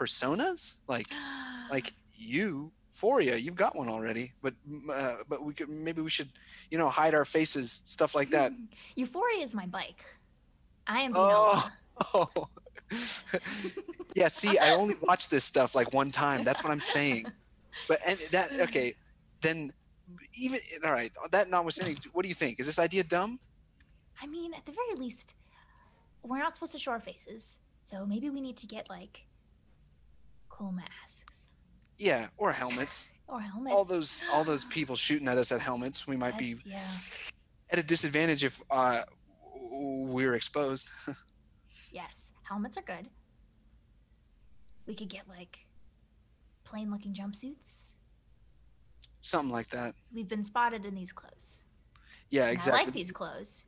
personas 0.00 0.76
like 0.88 1.06
like 1.70 1.92
you 2.16 2.72
Foria, 2.90 3.40
you've 3.40 3.54
got 3.54 3.76
one 3.76 3.88
already, 3.88 4.32
but 4.42 4.54
uh, 4.92 5.16
but 5.28 5.44
we 5.44 5.54
could 5.54 5.68
maybe 5.68 6.02
we 6.02 6.10
should, 6.10 6.28
you 6.70 6.76
know, 6.76 6.88
hide 6.88 7.14
our 7.14 7.24
faces, 7.24 7.82
stuff 7.84 8.14
like 8.14 8.30
that. 8.30 8.52
Euphoria 8.96 9.42
is 9.42 9.54
my 9.54 9.66
bike. 9.66 10.04
I 10.86 11.00
am 11.00 11.12
Oh. 11.14 11.68
Oh, 12.14 12.48
yeah. 14.14 14.28
See, 14.28 14.58
I 14.58 14.74
only 14.74 14.96
watch 15.02 15.28
this 15.28 15.44
stuff 15.44 15.74
like 15.74 15.94
one 15.94 16.10
time. 16.10 16.44
That's 16.44 16.64
what 16.64 16.72
I'm 16.72 16.80
saying. 16.80 17.26
But 17.88 18.00
and 18.06 18.18
that 18.32 18.52
okay, 18.68 18.94
then 19.40 19.72
even 20.34 20.58
all 20.84 20.92
right. 20.92 21.12
That 21.30 21.48
notwithstanding, 21.48 21.98
what 22.12 22.22
do 22.22 22.28
you 22.28 22.34
think? 22.34 22.58
Is 22.58 22.66
this 22.66 22.78
idea 22.78 23.04
dumb? 23.04 23.38
I 24.20 24.26
mean, 24.26 24.52
at 24.54 24.66
the 24.66 24.72
very 24.72 24.94
least, 25.00 25.34
we're 26.22 26.38
not 26.38 26.56
supposed 26.56 26.72
to 26.72 26.78
show 26.78 26.90
our 26.90 27.00
faces, 27.00 27.60
so 27.82 28.04
maybe 28.04 28.28
we 28.30 28.40
need 28.40 28.56
to 28.58 28.66
get 28.66 28.90
like 28.90 29.24
cool 30.60 30.72
masks 30.72 31.48
Yeah, 31.96 32.28
or 32.36 32.52
helmets. 32.52 33.08
or 33.28 33.40
helmets. 33.40 33.74
All 33.74 33.84
those 33.84 34.22
all 34.30 34.44
those 34.44 34.64
people 34.64 34.94
shooting 34.94 35.26
at 35.26 35.38
us 35.38 35.52
at 35.52 35.60
helmets. 35.60 36.06
We 36.06 36.16
might 36.16 36.36
be 36.36 36.56
yeah. 36.64 36.82
at 37.70 37.78
a 37.78 37.82
disadvantage 37.82 38.44
if 38.44 38.60
uh, 38.70 39.02
we're 39.54 40.34
exposed. 40.34 40.90
Yes, 41.92 42.30
helmets 42.44 42.78
are 42.78 42.82
good. 42.82 43.08
We 44.86 44.94
could 44.94 45.08
get 45.08 45.22
like 45.28 45.58
plain 46.62 46.88
looking 46.88 47.12
jumpsuits. 47.12 47.96
Something 49.22 49.50
like 49.50 49.70
that. 49.70 49.96
We've 50.14 50.28
been 50.28 50.44
spotted 50.44 50.84
in 50.84 50.94
these 50.94 51.10
clothes. 51.10 51.64
Yeah, 52.28 52.44
And 52.44 52.52
exactly. 52.52 52.80
I 52.80 52.84
like 52.84 52.94
these 52.94 53.10
clothes, 53.10 53.64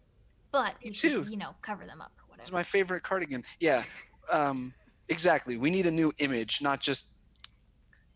but 0.52 0.74
Me 0.84 0.90
we 0.90 0.94
should, 0.94 1.28
you 1.28 1.36
know, 1.36 1.56
cover 1.62 1.84
them 1.84 2.00
up 2.00 2.12
or 2.16 2.28
whatever. 2.28 2.42
It's 2.42 2.52
my 2.52 2.62
favorite 2.62 3.02
cardigan. 3.02 3.42
Yeah, 3.58 3.82
um, 4.30 4.72
exactly. 5.12 5.56
We 5.56 5.70
need 5.70 5.86
a 5.86 5.90
new 5.90 6.12
image, 6.18 6.60
not 6.62 6.80
just 6.80 7.12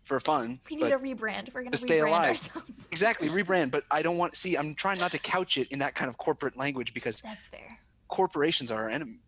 for 0.03 0.21
fun. 0.21 0.61
we 0.71 0.77
need 0.77 0.93
a 0.93 0.99
rebrand. 0.99 1.53
We're 1.55 1.63
gonna 1.63 1.71
to 1.73 1.79
stay 1.79 1.99
rebrand 1.99 2.09
alive. 2.09 2.29
ourselves. 2.31 2.89
exactly 2.93 3.29
rebrand. 3.29 3.71
But 3.71 3.85
I 3.91 4.03
don't 4.03 4.19
want. 4.19 4.37
See, 4.37 4.57
I'm 4.57 4.75
trying 4.75 4.99
not 4.99 5.13
to 5.13 5.19
couch 5.19 5.59
it 5.59 5.69
in 5.73 5.79
that 5.81 5.95
kind 5.95 6.09
of 6.09 6.17
corporate 6.19 6.57
language 6.57 6.95
because 6.95 7.21
That's 7.21 7.49
fair. 7.49 7.79
corporations 8.09 8.71
are 8.71 8.85
our 8.85 8.89
enemies 8.89 9.19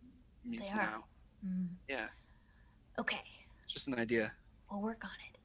They 0.45 0.59
are. 0.73 0.77
now. 0.77 1.05
Mm. 1.47 1.67
Yeah, 1.89 2.09
Okay, 2.99 3.21
just 3.69 3.87
an 3.87 3.95
idea. 3.99 4.33
we'll 4.71 4.81
work 4.83 5.05
on 5.05 5.11
it. 5.33 5.39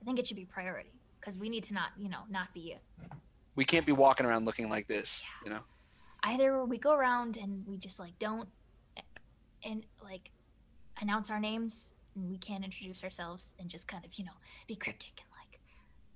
I 0.00 0.04
think 0.04 0.18
it 0.20 0.26
should 0.26 0.36
be 0.36 0.44
priority 0.44 0.92
because 1.18 1.36
we 1.36 1.48
need 1.48 1.64
to 1.64 1.74
not, 1.74 1.90
you 1.98 2.08
know, 2.08 2.20
not 2.30 2.54
be 2.54 2.76
We 3.56 3.64
can't 3.64 3.84
be 3.84 3.92
walking 3.92 4.24
around 4.26 4.44
looking 4.44 4.68
like 4.70 4.86
this. 4.86 5.24
You 5.44 5.50
know. 5.50 5.60
either 6.22 6.64
we 6.64 6.78
go 6.78 6.92
around 6.94 7.36
and 7.36 7.64
we 7.66 7.76
just 7.78 7.98
like 7.98 8.16
don't 8.18 8.48
and 9.64 9.84
like 10.02 10.30
announce 11.00 11.30
our 11.30 11.40
names 11.40 11.92
and 12.14 12.28
we 12.30 12.36
can't 12.38 12.64
introduce 12.64 13.02
ourselves 13.04 13.54
and 13.58 13.68
just 13.68 13.86
kind 13.88 14.04
of 14.04 14.12
you 14.18 14.24
know 14.24 14.32
be 14.66 14.74
cryptic 14.76 15.12
and 15.18 15.26
like 15.38 15.60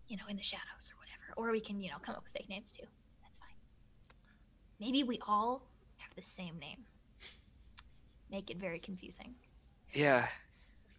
you 0.08 0.16
know 0.16 0.24
in 0.28 0.36
the 0.36 0.42
shadows 0.42 0.90
or 0.90 0.96
whatever 0.98 1.32
or 1.48 1.52
we 1.52 1.60
can 1.60 1.80
you 1.80 1.90
know 1.90 1.96
come 2.02 2.14
up 2.14 2.22
with 2.24 2.32
fake 2.32 2.48
names 2.48 2.72
too 2.72 2.84
that's 3.22 3.38
fine 3.38 3.48
maybe 4.80 5.02
we 5.02 5.18
all 5.26 5.62
have 5.98 6.14
the 6.16 6.22
same 6.22 6.58
name 6.58 6.78
make 8.30 8.50
it 8.50 8.56
very 8.58 8.78
confusing 8.78 9.34
Yeah. 9.92 10.26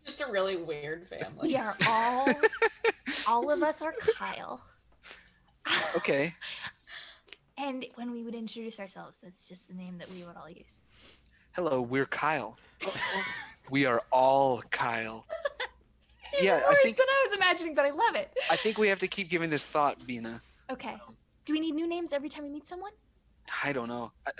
Just 0.05 0.21
a 0.21 0.31
really 0.31 0.55
weird 0.55 1.07
family. 1.07 1.47
we 1.49 1.55
are 1.57 1.75
all 1.87 2.27
all 3.27 3.49
of 3.51 3.63
us 3.63 3.81
are 3.81 3.93
kyle 4.17 4.61
Okay. 5.95 6.31
and 7.57 7.85
when 7.95 8.11
we 8.11 8.21
would 8.23 8.35
introduce 8.35 8.79
ourselves 8.79 9.19
that's 9.21 9.47
just 9.49 9.67
the 9.67 9.73
name 9.73 9.97
that 9.97 10.09
we 10.11 10.23
would 10.23 10.35
all 10.37 10.49
use 10.49 10.81
Hello, 11.53 11.79
we're 11.81 12.05
Kyle. 12.05 12.57
we 13.69 13.85
are 13.85 14.01
all 14.11 14.61
Kyle. 14.71 15.25
Yeah, 16.41 16.59
I 16.65 16.69
worse 16.69 16.77
think 16.83 16.97
than 16.97 17.05
I 17.07 17.27
was 17.27 17.33
imagining, 17.37 17.75
but 17.75 17.85
I 17.85 17.91
love 17.91 18.15
it. 18.15 18.29
I 18.49 18.57
think 18.57 18.77
we 18.77 18.89
have 18.89 18.99
to 18.99 19.07
keep 19.07 19.29
giving 19.29 19.49
this 19.49 19.65
thought, 19.65 20.05
Bina. 20.05 20.41
Okay. 20.69 20.95
Do 21.45 21.53
we 21.53 21.61
need 21.61 21.75
new 21.75 21.87
names 21.87 22.11
every 22.11 22.27
time 22.27 22.43
we 22.43 22.49
meet 22.49 22.67
someone? 22.67 22.91
I 23.63 23.71
don't 23.71 23.87
know. 23.87 24.11
I, 24.27 24.31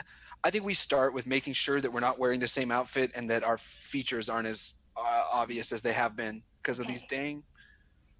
I 0.43 0.49
think 0.49 0.65
we 0.65 0.73
start 0.73 1.14
with 1.14 1.26
making 1.26 1.53
sure 1.53 1.80
that 1.80 1.91
we're 1.91 2.02
not 2.02 2.19
wearing 2.19 2.39
the 2.39 2.47
same 2.47 2.72
outfit 2.72 3.11
and 3.15 3.30
that 3.30 3.43
our 3.43 3.57
features 3.57 4.30
aren't 4.30 4.47
as 4.47 4.76
uh, 4.97 5.23
obvious 5.31 5.72
as 5.72 5.81
they 5.81 5.93
have 5.93 6.15
been 6.15 6.43
because 6.61 6.80
of 6.80 6.88
these 6.88 7.06
dang 7.06 7.43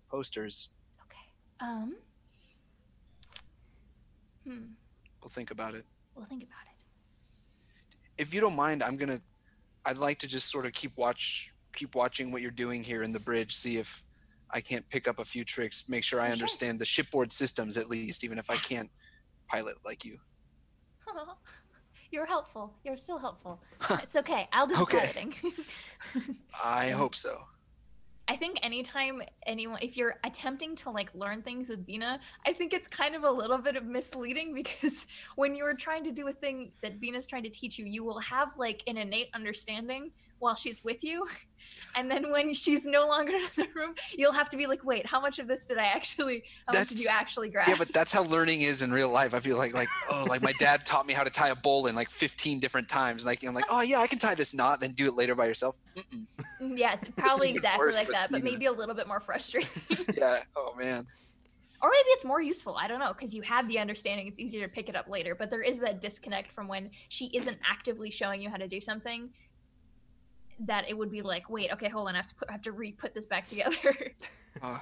posters. 0.10 0.70
Okay. 1.04 1.20
Um. 1.60 1.96
Hmm. 4.48 4.66
We'll 5.22 5.30
think 5.30 5.52
about 5.52 5.76
it. 5.76 5.86
We'll 6.16 6.26
think 6.26 6.44
about 6.44 6.62
it. 6.66 8.22
If 8.22 8.34
you 8.34 8.42
don't 8.42 8.56
mind, 8.56 8.84
I'm 8.84 8.96
gonna. 8.96 9.20
I'd 9.86 9.98
like 9.98 10.20
to 10.20 10.28
just 10.28 10.50
sort 10.52 10.66
of 10.66 10.74
keep 10.74 10.98
watch, 10.98 11.52
keep 11.74 11.96
watching 11.96 12.32
what 12.32 12.42
you're 12.42 12.52
doing 12.52 12.84
here 12.84 13.04
in 13.04 13.12
the 13.12 13.20
bridge. 13.20 13.56
See 13.56 13.78
if 13.78 14.04
I 14.52 14.62
can't 14.62 14.88
pick 14.90 15.08
up 15.08 15.20
a 15.20 15.26
few 15.26 15.44
tricks. 15.44 15.86
Make 15.88 16.04
sure 16.04 16.20
I 16.20 16.30
For 16.30 16.36
sure. 16.38 16.44
understand 16.44 16.80
the 16.80 16.86
shipboard 16.86 17.32
systems 17.32 17.78
at 17.78 17.90
least, 17.90 18.24
even 18.24 18.38
if 18.38 18.50
I 18.50 18.58
can't 18.58 18.90
pilot 19.50 19.76
like 19.86 20.04
you. 20.06 20.18
You're 22.12 22.26
helpful. 22.26 22.74
You're 22.84 22.98
still 22.98 23.20
helpful. 23.20 23.62
it's 24.02 24.16
okay. 24.16 24.48
I'll 24.54 24.68
do 24.68 24.76
the 24.76 24.82
Okay. 24.82 25.12
piloting. 25.14 25.34
I 26.64 26.92
um, 26.92 26.98
hope 27.00 27.16
so. 27.16 27.38
I 28.28 28.36
think 28.36 28.60
anytime 28.64 29.22
anyone, 29.46 29.80
if 29.82 29.96
you're 29.96 30.16
attempting 30.24 30.76
to 30.78 30.90
like 30.90 31.14
learn 31.14 31.42
things 31.42 31.70
with 31.70 31.86
Bina, 31.86 32.20
I 32.46 32.54
think 32.54 32.74
it's 32.74 32.88
kind 32.88 33.16
of 33.16 33.24
a 33.24 33.30
little 33.30 33.60
bit 33.60 33.76
of 33.76 33.86
misleading 33.86 34.54
because 34.56 35.08
when 35.36 35.56
you're 35.56 35.76
trying 35.76 36.04
to 36.06 36.12
do 36.12 36.28
a 36.28 36.34
thing 36.34 36.72
that 36.82 37.00
Bina's 37.00 37.28
trying 37.28 37.44
to 37.44 37.50
teach 37.50 37.78
you, 37.78 37.86
you 37.86 38.04
will 38.04 38.20
have 38.20 38.50
like 38.58 38.84
an 38.88 38.98
innate 38.98 39.30
understanding 39.34 40.12
while 40.46 40.56
she's 40.56 40.84
with 40.84 41.04
you. 41.04 41.28
And 41.96 42.12
then 42.12 42.32
when 42.32 42.54
she's 42.54 42.86
no 42.86 43.08
longer 43.08 43.34
in 43.34 43.48
the 43.56 43.68
room, 43.74 43.96
you'll 44.18 44.34
have 44.34 44.50
to 44.50 44.58
be 44.58 44.68
like, 44.68 44.84
wait, 44.86 45.06
how 45.06 45.20
much 45.20 45.40
of 45.40 45.48
this 45.48 45.66
did 45.66 45.78
I 45.78 45.86
actually, 45.86 46.44
how 46.68 46.78
much 46.78 46.90
did 46.90 47.00
you 47.00 47.08
actually 47.10 47.50
grasp? 47.50 47.70
Yeah, 47.70 47.76
but 47.78 47.88
that's 47.88 48.14
how 48.14 48.24
learning 48.24 48.62
is 48.62 48.82
in 48.82 48.92
real 48.92 49.10
life. 49.10 49.34
I 49.34 49.40
feel 49.40 49.58
like 49.58 49.74
like 49.74 49.88
oh, 50.10 50.26
like 50.30 50.42
my 50.42 50.54
dad 50.54 50.86
taught 50.86 51.06
me 51.06 51.14
how 51.14 51.24
to 51.24 51.30
tie 51.30 51.50
a 51.50 51.56
bowl 51.56 51.88
in 51.88 51.96
like 51.96 52.10
15 52.10 52.60
different 52.60 52.88
times. 52.88 53.26
Like 53.26 53.44
I'm 53.44 53.54
like, 53.56 53.66
oh 53.70 53.82
yeah, 53.82 54.00
I 54.00 54.08
can 54.08 54.20
tie 54.20 54.36
this 54.36 54.54
knot, 54.54 54.80
then 54.80 54.92
do 54.92 55.08
it 55.08 55.16
later 55.16 55.36
by 55.36 55.48
yourself. 55.48 55.78
Mm-mm. 55.98 56.28
Mm, 56.62 56.78
yeah, 56.78 56.94
it's 56.94 57.08
probably 57.18 57.50
exactly 57.50 57.86
worse 57.86 57.96
like 57.96 58.08
with 58.08 58.16
that, 58.16 58.32
but 58.32 58.44
maybe 58.44 58.68
a 58.68 58.72
little 58.72 58.96
bit 58.96 59.08
more 59.08 59.20
frustrating. 59.20 59.70
Yeah. 60.16 60.44
Oh 60.56 60.74
man. 60.78 61.06
or 61.82 61.90
maybe 61.90 62.10
it's 62.10 62.26
more 62.26 62.42
useful. 62.42 62.76
I 62.78 62.88
don't 62.88 63.00
know, 63.00 63.14
because 63.14 63.34
you 63.34 63.42
have 63.42 63.68
the 63.68 63.80
understanding, 63.80 64.28
it's 64.28 64.40
easier 64.40 64.66
to 64.68 64.72
pick 64.72 64.88
it 64.88 64.96
up 64.96 65.10
later. 65.10 65.34
But 65.34 65.50
there 65.50 65.62
is 65.64 65.80
that 65.80 66.00
disconnect 66.00 66.52
from 66.52 66.68
when 66.68 66.92
she 67.10 67.32
isn't 67.34 67.58
actively 67.68 68.12
showing 68.12 68.42
you 68.42 68.50
how 68.50 68.58
to 68.58 68.68
do 68.68 68.80
something. 68.80 69.30
That 70.60 70.90
it 70.90 70.98
would 70.98 71.12
be 71.12 71.22
like, 71.22 71.50
wait, 71.50 71.72
okay, 71.74 71.90
hold 71.90 72.08
on, 72.08 72.16
I 72.16 72.18
have 72.18 72.28
to 72.28 72.36
put, 72.36 72.50
I 72.50 72.54
have 72.54 72.62
to 72.64 72.72
re-put 72.72 73.14
this 73.14 73.26
back 73.26 73.48
together. 73.48 73.78
Uh, 74.62 74.80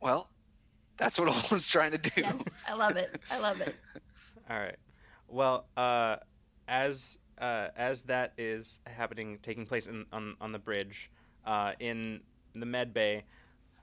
well, 0.00 0.28
that's 0.96 1.16
what 1.18 1.28
I 1.52 1.54
was 1.54 1.68
trying 1.68 1.92
to 1.92 1.98
do. 1.98 2.22
yes, 2.22 2.42
I 2.68 2.74
love 2.74 2.96
it. 2.96 3.20
I 3.30 3.38
love 3.38 3.60
it. 3.60 3.74
All 4.50 4.58
right. 4.58 4.74
Well, 5.28 5.66
uh, 5.76 6.16
as 6.66 7.18
uh, 7.40 7.68
as 7.76 8.02
that 8.02 8.32
is 8.36 8.80
happening, 8.86 9.38
taking 9.42 9.64
place 9.64 9.86
in, 9.86 10.04
on 10.12 10.34
on 10.40 10.50
the 10.50 10.58
bridge, 10.58 11.08
uh, 11.46 11.72
in 11.78 12.20
the 12.56 12.66
med 12.66 12.92
bay, 12.92 13.22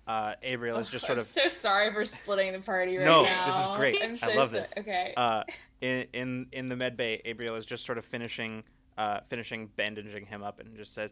uh, 0.07 0.33
Abriel 0.43 0.77
is 0.79 0.89
just 0.89 1.05
sort 1.05 1.17
I'm 1.17 1.21
of 1.21 1.25
so 1.27 1.47
sorry 1.47 1.91
for 1.93 2.03
splitting 2.03 2.51
the 2.51 2.59
party 2.59 2.97
right 2.97 3.05
No, 3.05 3.23
now. 3.23 3.45
this 3.45 3.55
is 3.61 3.77
great. 3.77 3.97
I'm 4.03 4.17
I 4.29 4.35
love 4.35 4.49
so- 4.51 4.59
this. 4.59 4.73
Okay. 4.77 5.13
uh, 5.15 5.43
in 5.79 6.05
in 6.13 6.47
in 6.51 6.67
the 6.69 6.75
med 6.75 6.97
bay, 6.97 7.21
Abriel 7.25 7.57
is 7.57 7.65
just 7.65 7.85
sort 7.85 7.97
of 7.97 8.03
finishing 8.05 8.63
uh, 8.99 9.21
finishing 9.27 9.69
bandaging 9.77 10.25
him 10.25 10.43
up 10.43 10.59
and 10.59 10.75
just 10.75 10.93
says, 10.93 11.09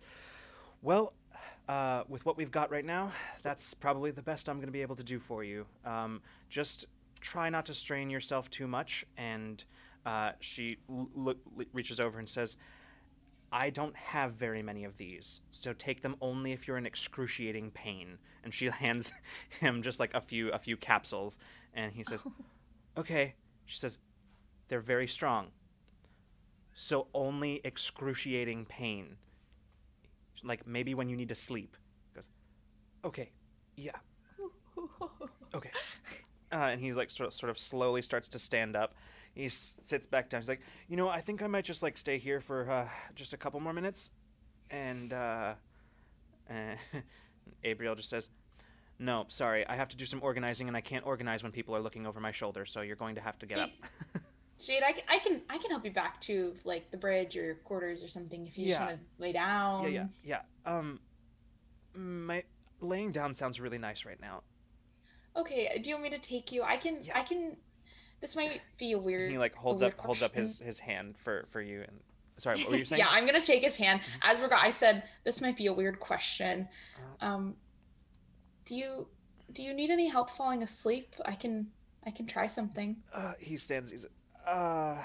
"Well, 0.81 1.13
uh, 1.69 2.03
with 2.09 2.25
what 2.25 2.37
we've 2.37 2.51
got 2.51 2.69
right 2.69 2.85
now, 2.85 3.11
that's 3.43 3.73
probably 3.73 4.11
the 4.11 4.21
best 4.21 4.49
I'm 4.49 4.57
going 4.57 4.67
to 4.67 4.73
be 4.73 4.81
able 4.81 4.97
to 4.97 5.03
do 5.03 5.19
for 5.19 5.43
you. 5.43 5.65
Um, 5.85 6.21
just 6.49 6.85
try 7.21 7.49
not 7.49 7.65
to 7.67 7.73
strain 7.73 8.09
yourself 8.09 8.49
too 8.49 8.67
much." 8.67 9.05
And 9.15 9.63
uh, 10.05 10.33
she 10.41 10.77
l- 10.89 11.09
look, 11.15 11.37
reaches 11.73 11.99
over 11.99 12.19
and 12.19 12.29
says. 12.29 12.57
I 13.49 13.69
don't 13.69 13.95
have 13.95 14.33
very 14.33 14.61
many 14.61 14.83
of 14.83 14.97
these, 14.97 15.39
so 15.51 15.71
take 15.71 16.01
them 16.01 16.17
only 16.19 16.51
if 16.51 16.67
you're 16.67 16.75
in 16.75 16.85
excruciating 16.85 17.71
pain. 17.71 18.17
And 18.43 18.53
she 18.53 18.65
hands 18.85 19.13
him 19.61 19.81
just 19.81 20.01
like 20.01 20.13
a 20.13 20.19
few 20.19 20.49
a 20.49 20.59
few 20.59 20.75
capsules, 20.75 21.39
and 21.73 21.93
he 21.93 22.03
says, 22.03 22.21
"Okay." 22.97 23.35
She 23.65 23.77
says, 23.77 23.97
"They're 24.67 24.81
very 24.81 25.07
strong, 25.07 25.51
so 26.79 27.07
only 27.15 27.59
excruciating 27.63 28.63
pain. 28.65 29.17
Like 30.43 30.67
maybe 30.67 30.93
when 30.93 31.09
you 31.09 31.17
need 31.17 31.29
to 31.29 31.35
sleep." 31.35 31.75
He 32.09 32.15
goes, 32.15 32.29
"Okay, 33.03 33.31
yeah, 33.75 33.91
okay." 35.55 35.71
Uh, 36.51 36.55
and 36.71 36.79
he 36.79 36.93
like 36.93 37.09
sort 37.09 37.27
of, 37.27 37.33
sort 37.33 37.49
of 37.49 37.57
slowly 37.57 38.01
starts 38.03 38.29
to 38.29 38.39
stand 38.39 38.75
up. 38.75 38.93
He 39.33 39.45
s- 39.45 39.77
sits 39.81 40.05
back 40.07 40.29
down. 40.29 40.39
He's 40.41 40.47
like, 40.47 40.61
"You 40.87 40.95
know, 40.95 41.09
I 41.09 41.19
think 41.19 41.41
I 41.41 41.47
might 41.47 41.65
just 41.65 41.81
like 41.81 41.97
stay 41.97 42.19
here 42.19 42.39
for 42.39 42.69
uh, 42.69 42.87
just 43.15 43.33
a 43.33 43.37
couple 43.37 43.59
more 43.59 43.73
minutes." 43.73 44.11
And 44.69 45.11
uh, 45.11 45.55
and 46.47 46.77
Abriel 47.65 47.95
just 47.97 48.09
says, 48.09 48.29
"No, 48.99 49.25
sorry, 49.29 49.65
I 49.67 49.75
have 49.75 49.89
to 49.89 49.97
do 49.97 50.05
some 50.05 50.19
organizing, 50.21 50.67
and 50.67 50.77
I 50.77 50.81
can't 50.81 51.05
organize 51.07 51.41
when 51.41 51.51
people 51.51 51.75
are 51.75 51.81
looking 51.81 52.05
over 52.05 52.19
my 52.19 52.31
shoulder. 52.31 52.65
So 52.65 52.81
you're 52.81 52.95
going 52.95 53.15
to 53.15 53.21
have 53.21 53.39
to 53.39 53.47
get 53.47 53.57
up." 53.59 53.69
Jade, 54.63 54.81
I 54.83 55.19
can 55.19 55.41
I 55.49 55.57
can 55.57 55.69
help 55.69 55.85
you 55.85 55.91
back 55.91 56.19
to 56.21 56.55
like 56.63 56.89
the 56.91 56.97
bridge 56.97 57.37
or 57.37 57.43
your 57.43 57.55
quarters 57.55 58.03
or 58.03 58.07
something 58.07 58.47
if 58.47 58.57
you 58.57 58.67
just 58.69 58.79
want 58.79 58.93
to 58.93 58.99
lay 59.19 59.31
down. 59.31 59.83
yeah, 59.83 60.07
yeah, 60.23 60.39
yeah. 60.65 60.71
Um, 60.73 60.99
my 61.93 62.43
laying 62.81 63.11
down 63.11 63.33
sounds 63.33 63.59
really 63.59 63.77
nice 63.77 64.05
right 64.05 64.19
now. 64.19 64.41
Okay. 65.35 65.79
Do 65.83 65.89
you 65.89 65.95
want 65.95 66.11
me 66.11 66.17
to 66.17 66.19
take 66.19 66.51
you? 66.51 66.63
I 66.63 66.77
can. 66.77 66.99
Yeah. 67.03 67.17
I 67.17 67.21
can. 67.21 67.55
This 68.19 68.35
might 68.35 68.61
be 68.79 68.93
a 68.93 68.97
weird. 68.97 69.31
He 69.31 69.37
like 69.37 69.55
holds 69.55 69.83
up 69.83 69.97
holds 69.99 70.23
up 70.23 70.33
his 70.33 70.59
his 70.59 70.79
hand 70.79 71.15
for 71.17 71.45
for 71.51 71.61
you. 71.61 71.81
And 71.81 71.99
sorry, 72.37 72.59
what 72.61 72.71
were 72.71 72.77
you 72.77 72.85
saying? 72.89 72.99
yeah, 72.99 73.07
I'm 73.09 73.27
gonna 73.27 73.41
take 73.41 73.61
his 73.63 73.77
hand. 73.77 73.99
Mm-hmm. 74.01 74.31
As 74.31 74.39
we're 74.39 74.47
go, 74.47 74.55
I 74.55 74.71
said 74.71 75.03
this 75.23 75.39
might 75.39 75.55
be 75.55 75.67
a 75.67 75.73
weird 75.73 75.99
question. 75.99 76.67
Uh, 77.21 77.25
Um, 77.25 77.55
do 78.65 78.75
you 78.75 79.07
do 79.51 79.61
you 79.61 79.73
need 79.73 79.91
any 79.91 80.07
help 80.07 80.31
falling 80.31 80.63
asleep? 80.63 81.13
I 81.25 81.35
can 81.35 81.67
I 82.07 82.09
can 82.09 82.25
try 82.25 82.47
something. 82.47 82.95
Uh, 83.13 83.33
he 83.39 83.57
stands. 83.57 83.91
He's 83.91 84.05
uh, 84.47 84.97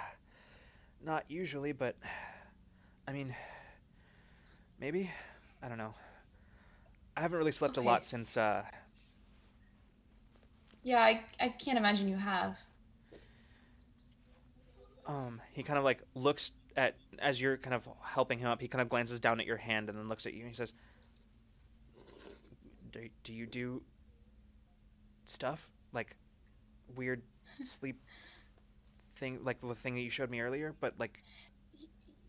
not 1.04 1.24
usually, 1.28 1.72
but 1.72 1.96
I 3.06 3.12
mean, 3.12 3.34
maybe. 4.80 5.10
I 5.62 5.68
don't 5.68 5.78
know. 5.78 5.94
I 7.16 7.20
haven't 7.20 7.38
really 7.38 7.52
slept 7.52 7.76
a 7.76 7.80
lot 7.82 8.04
since 8.04 8.36
uh, 8.36 8.64
Yeah, 10.82 11.02
I 11.02 11.22
I 11.40 11.48
can't 11.48 11.78
imagine 11.78 12.08
you 12.08 12.16
have. 12.16 12.56
um. 15.06 15.40
He 15.52 15.62
kind 15.62 15.78
of 15.78 15.84
like 15.84 16.02
looks 16.14 16.52
at 16.76 16.94
as 17.18 17.40
you're 17.40 17.56
kind 17.56 17.74
of 17.74 17.88
helping 18.02 18.38
him 18.38 18.48
up. 18.48 18.60
He 18.60 18.68
kind 18.68 18.82
of 18.82 18.88
glances 18.88 19.20
down 19.20 19.40
at 19.40 19.46
your 19.46 19.56
hand 19.58 19.88
and 19.88 19.98
then 19.98 20.08
looks 20.08 20.26
at 20.26 20.34
you. 20.34 20.40
and 20.40 20.48
He 20.50 20.54
says, 20.56 20.72
"Do 22.92 23.08
do 23.24 23.32
you 23.32 23.46
do 23.46 23.82
stuff 25.24 25.68
like 25.92 26.16
weird 26.94 27.22
sleep 27.62 28.00
thing, 29.22 29.38
like 29.44 29.60
the 29.60 29.74
thing 29.74 29.94
that 29.94 30.00
you 30.00 30.10
showed 30.10 30.30
me 30.30 30.40
earlier, 30.40 30.74
but 30.80 30.94
like 30.98 31.22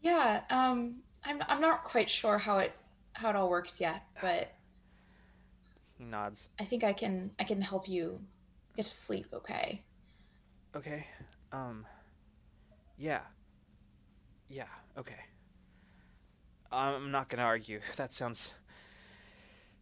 Yeah. 0.02 0.42
Um, 0.50 0.98
I'm 1.24 1.42
I'm 1.48 1.60
not 1.62 1.84
quite 1.84 2.10
sure 2.10 2.38
how 2.38 2.60
it 2.60 2.74
how 3.14 3.30
it 3.32 3.36
all 3.36 3.50
works 3.50 3.82
yet, 3.82 4.04
but 4.22 4.54
he 5.98 6.04
nods. 6.06 6.50
I 6.60 6.66
think 6.66 6.84
I 6.84 6.94
can 6.94 7.32
I 7.40 7.46
can 7.46 7.62
help 7.62 7.88
you 7.90 8.20
get 8.78 8.86
to 8.86 8.92
sleep. 8.92 9.28
Okay. 9.34 9.82
Okay. 10.76 11.08
Um. 11.52 11.86
Yeah. 12.98 13.22
Yeah. 14.50 14.70
Okay. 14.98 15.20
I'm 16.72 17.12
not 17.12 17.30
gonna 17.30 17.44
argue. 17.44 17.80
That 17.96 18.14
sounds. 18.14 18.54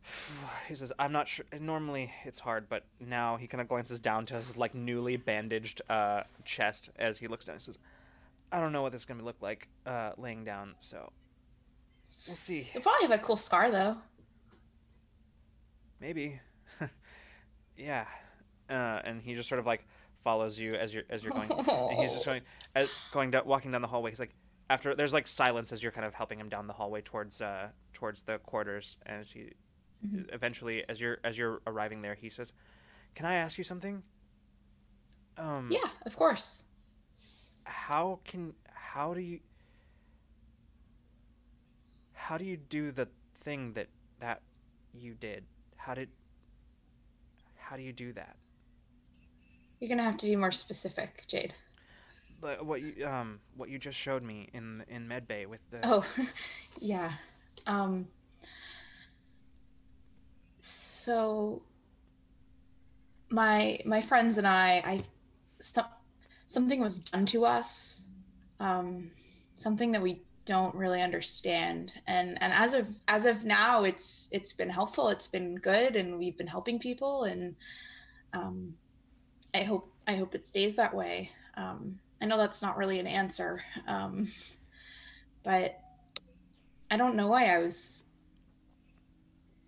He 0.68 0.76
says, 0.76 0.94
"I'm 0.98 1.12
not 1.12 1.28
sure. 1.28 1.46
Normally, 1.60 2.12
it's 2.24 2.40
hard, 2.40 2.70
but 2.70 2.84
now 3.00 3.36
he 3.36 3.48
kind 3.48 3.62
of 3.62 3.68
glances 3.68 4.00
down 4.00 4.26
to 4.28 4.36
his 4.36 4.56
like 4.56 4.74
newly 4.74 5.18
bandaged 5.18 5.82
uh, 5.90 6.24
chest 6.46 6.90
as 6.98 7.18
he 7.18 7.28
looks 7.28 7.46
down. 7.46 7.56
and 7.56 7.62
says, 7.62 7.78
"I 8.52 8.60
don't 8.62 8.72
know 8.72 8.82
what 8.82 8.92
this 8.94 9.02
is 9.02 9.06
gonna 9.06 9.24
look 9.24 9.42
like 9.42 9.68
uh, 9.86 10.12
laying 10.18 10.44
down, 10.44 10.76
so 10.80 11.12
we'll 12.28 12.38
see. 12.38 12.70
You'll 12.74 12.84
probably 12.84 13.08
have 13.08 13.20
a 13.20 13.22
cool 13.22 13.36
scar 13.36 13.70
though. 13.70 13.98
Maybe. 16.00 16.40
yeah." 17.78 18.06
Uh, 18.70 19.02
and 19.04 19.22
he 19.22 19.36
just 19.36 19.50
sort 19.50 19.60
of 19.60 19.66
like 19.66 19.86
follows 20.24 20.58
you 20.58 20.76
as 20.76 20.94
you're 20.94 21.04
as 21.10 21.24
you're 21.24 21.34
going. 21.34 21.52
and 21.52 22.00
he's 22.00 22.14
just 22.14 22.26
going 22.32 22.42
as, 22.76 22.88
going 23.12 23.32
down 23.32 23.46
walking 23.46 23.72
down 23.72 23.82
the 23.82 23.88
hallway 23.88 24.10
he's 24.12 24.20
like 24.20 24.34
after 24.70 24.96
there's 24.96 25.12
like 25.12 25.28
silence 25.28 25.74
as 25.74 25.84
you're 25.84 25.92
kind 25.92 26.06
of 26.06 26.14
helping 26.14 26.40
him 26.40 26.48
down 26.48 26.68
the 26.68 26.74
hallway 26.74 27.02
towards 27.02 27.42
uh 27.42 27.68
towards 27.92 28.22
the 28.24 28.38
quarters 28.38 28.98
as 29.06 29.32
he 29.32 29.50
Mhm. 30.06 30.26
eventually 30.34 30.84
as 30.90 31.00
you're 31.00 31.18
as 31.24 31.38
you're 31.38 31.62
arriving 31.68 32.02
there 32.02 32.16
he 32.16 32.30
says 32.30 32.54
can 33.16 33.26
i 33.26 33.34
ask 33.36 33.58
you 33.58 33.64
something 33.64 34.04
um 35.38 35.70
Yeah, 35.72 35.90
of 36.06 36.16
course. 36.16 36.64
how 37.64 38.20
can 38.26 38.54
how 38.74 39.14
do 39.14 39.22
you 39.22 39.40
how 42.14 42.38
do 42.38 42.46
you 42.46 42.58
do 42.58 42.92
the 42.92 43.08
thing 43.42 43.74
that 43.74 43.88
that 44.20 44.42
you 44.94 45.14
did 45.14 45.44
how 45.78 45.94
did 45.94 46.10
how 47.56 47.76
do 47.76 47.82
you 47.84 47.94
do 47.94 48.12
that 48.14 48.36
You're 49.80 49.90
gonna 49.90 50.04
have 50.04 50.18
to 50.18 50.28
be 50.28 50.36
more 50.36 50.52
specific, 50.52 51.26
Jade. 51.28 51.54
Like, 52.42 52.64
what 52.64 52.82
you 52.82 53.06
um 53.06 53.40
what 53.56 53.70
you 53.70 53.78
just 53.78 53.98
showed 53.98 54.24
me 54.24 54.50
in 54.54 54.84
in 54.88 55.08
medbay 55.08 55.46
with 55.46 55.70
the 55.72 55.78
Oh, 55.84 56.06
yeah. 56.80 57.14
Um. 57.68 58.08
So, 60.64 61.64
my 63.32 63.80
my 63.84 64.00
friends 64.00 64.38
and 64.38 64.48
I, 64.48 64.84
I, 64.86 65.02
some, 65.60 65.86
something 66.46 66.80
was 66.80 66.98
done 66.98 67.26
to 67.28 67.46
us, 67.46 68.06
um, 68.60 69.10
something 69.56 69.92
that 69.94 70.04
we 70.04 70.22
don't 70.46 70.76
really 70.76 71.02
understand, 71.02 71.94
and 72.06 72.38
and 72.44 72.54
as 72.54 72.76
of 72.76 72.88
as 73.08 73.26
of 73.26 73.44
now, 73.44 73.86
it's 73.86 74.30
it's 74.32 74.54
been 74.54 74.70
helpful, 74.70 75.10
it's 75.10 75.26
been 75.26 75.56
good, 75.56 75.96
and 75.96 76.20
we've 76.20 76.38
been 76.38 76.46
helping 76.46 76.78
people, 76.78 77.24
and 77.24 77.56
um, 78.34 78.76
I 79.56 79.64
hope 79.64 79.92
I 80.06 80.14
hope 80.14 80.36
it 80.36 80.46
stays 80.46 80.76
that 80.76 80.94
way. 80.94 81.32
Um, 81.58 82.00
I 82.22 82.28
know 82.28 82.38
that's 82.38 82.62
not 82.62 82.78
really 82.78 83.00
an 83.00 83.08
answer, 83.08 83.64
um, 83.88 84.28
but 85.44 85.80
I 86.92 86.98
don't 86.98 87.16
know 87.16 87.30
why 87.30 87.48
I 87.48 87.58
was 87.58 88.04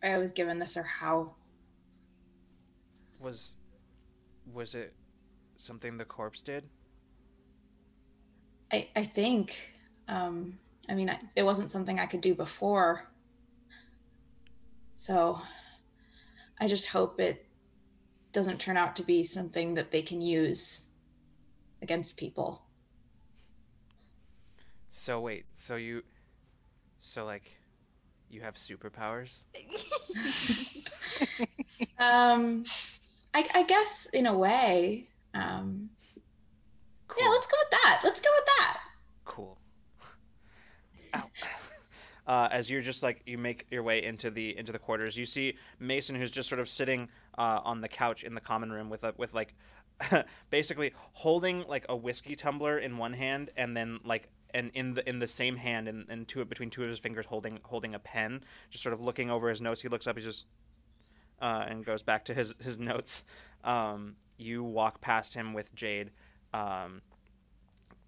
I 0.04 0.18
was 0.18 0.32
given 0.32 0.60
this 0.60 0.76
or 0.76 0.84
how. 0.84 1.34
Was 3.20 3.54
was 4.54 4.76
it 4.76 4.94
something 5.58 5.98
the 5.98 6.06
corpse 6.06 6.44
did? 6.44 6.66
I 8.72 8.90
I 8.96 9.04
think. 9.06 9.74
Um, 10.08 10.60
I 10.90 10.96
mean, 10.96 11.10
I, 11.10 11.20
it 11.36 11.44
wasn't 11.44 11.72
something 11.72 12.00
I 12.00 12.06
could 12.06 12.20
do 12.20 12.36
before. 12.36 13.08
So, 14.94 15.40
I 16.60 16.68
just 16.68 16.88
hope 16.88 17.20
it 17.22 17.46
doesn't 18.34 18.60
turn 18.60 18.76
out 18.76 18.96
to 18.98 19.04
be 19.04 19.24
something 19.24 19.76
that 19.76 19.92
they 19.92 20.02
can 20.02 20.22
use 20.22 20.88
against 21.82 22.18
people. 22.18 22.64
So 24.90 25.20
wait, 25.20 25.46
so 25.54 25.76
you 25.76 26.04
so 27.00 27.26
like 27.26 27.58
you 28.34 28.42
have 28.42 28.56
superpowers? 28.56 29.46
Um, 32.00 32.66
I, 33.34 33.48
I 33.54 33.64
guess 33.64 34.08
in 34.14 34.26
a 34.26 34.38
way. 34.38 35.08
Um, 35.34 35.90
Cool. 37.08 37.24
yeah, 37.24 37.30
let's 37.30 37.48
go 37.48 37.56
with 37.60 37.70
that. 37.72 38.02
Let's 38.04 38.20
go 38.20 38.30
with 38.36 38.46
that. 38.58 38.78
Cool. 39.26 39.58
Ow. 41.16 41.24
Uh, 42.26 42.48
as 42.52 42.70
you're 42.70 42.82
just 42.82 43.04
like 43.04 43.22
you 43.26 43.38
make 43.38 43.66
your 43.70 43.84
way 43.84 44.02
into 44.02 44.32
the 44.32 44.58
into 44.58 44.72
the 44.72 44.80
quarters, 44.80 45.18
you 45.18 45.26
see 45.26 45.58
Mason, 45.78 46.16
who's 46.16 46.32
just 46.32 46.48
sort 46.48 46.62
of 46.62 46.70
sitting 46.70 47.10
uh, 47.38 47.60
on 47.66 47.82
the 47.82 47.90
couch 47.90 48.24
in 48.24 48.34
the 48.34 48.40
common 48.40 48.72
room 48.72 48.90
with 48.90 49.04
a, 49.04 49.14
with 49.18 49.34
like 49.34 49.54
basically 50.50 50.94
holding 51.12 51.68
like 51.68 51.86
a 51.90 51.96
whiskey 51.98 52.38
tumbler 52.38 52.78
in 52.78 52.98
one 52.98 53.12
hand, 53.12 53.50
and 53.58 53.76
then 53.76 54.00
like 54.06 54.30
and 54.54 54.72
in 54.74 54.94
the 54.94 55.08
in 55.08 55.20
the 55.20 55.28
same 55.28 55.58
hand, 55.58 55.88
and, 55.88 56.06
and 56.10 56.28
two 56.28 56.44
between 56.46 56.70
two 56.70 56.84
of 56.84 56.90
his 56.90 57.00
fingers 57.00 57.26
holding 57.26 57.60
holding 57.64 57.94
a 57.96 58.00
pen, 58.00 58.44
just 58.70 58.84
sort 58.84 58.94
of 58.94 59.02
looking 59.02 59.30
over 59.30 59.50
his 59.50 59.62
notes. 59.62 59.82
He 59.82 59.88
looks 59.88 60.08
up, 60.08 60.18
he 60.18 60.24
just 60.24 60.46
uh, 61.42 61.66
and 61.68 61.86
goes 61.86 62.04
back 62.04 62.26
to 62.26 62.34
his 62.34 62.56
his 62.64 62.80
notes. 62.80 63.24
Um, 63.64 64.16
you 64.38 64.64
walk 64.64 65.02
past 65.02 65.34
him 65.34 65.54
with 65.54 65.74
Jade. 65.74 66.12
Um, 66.54 67.02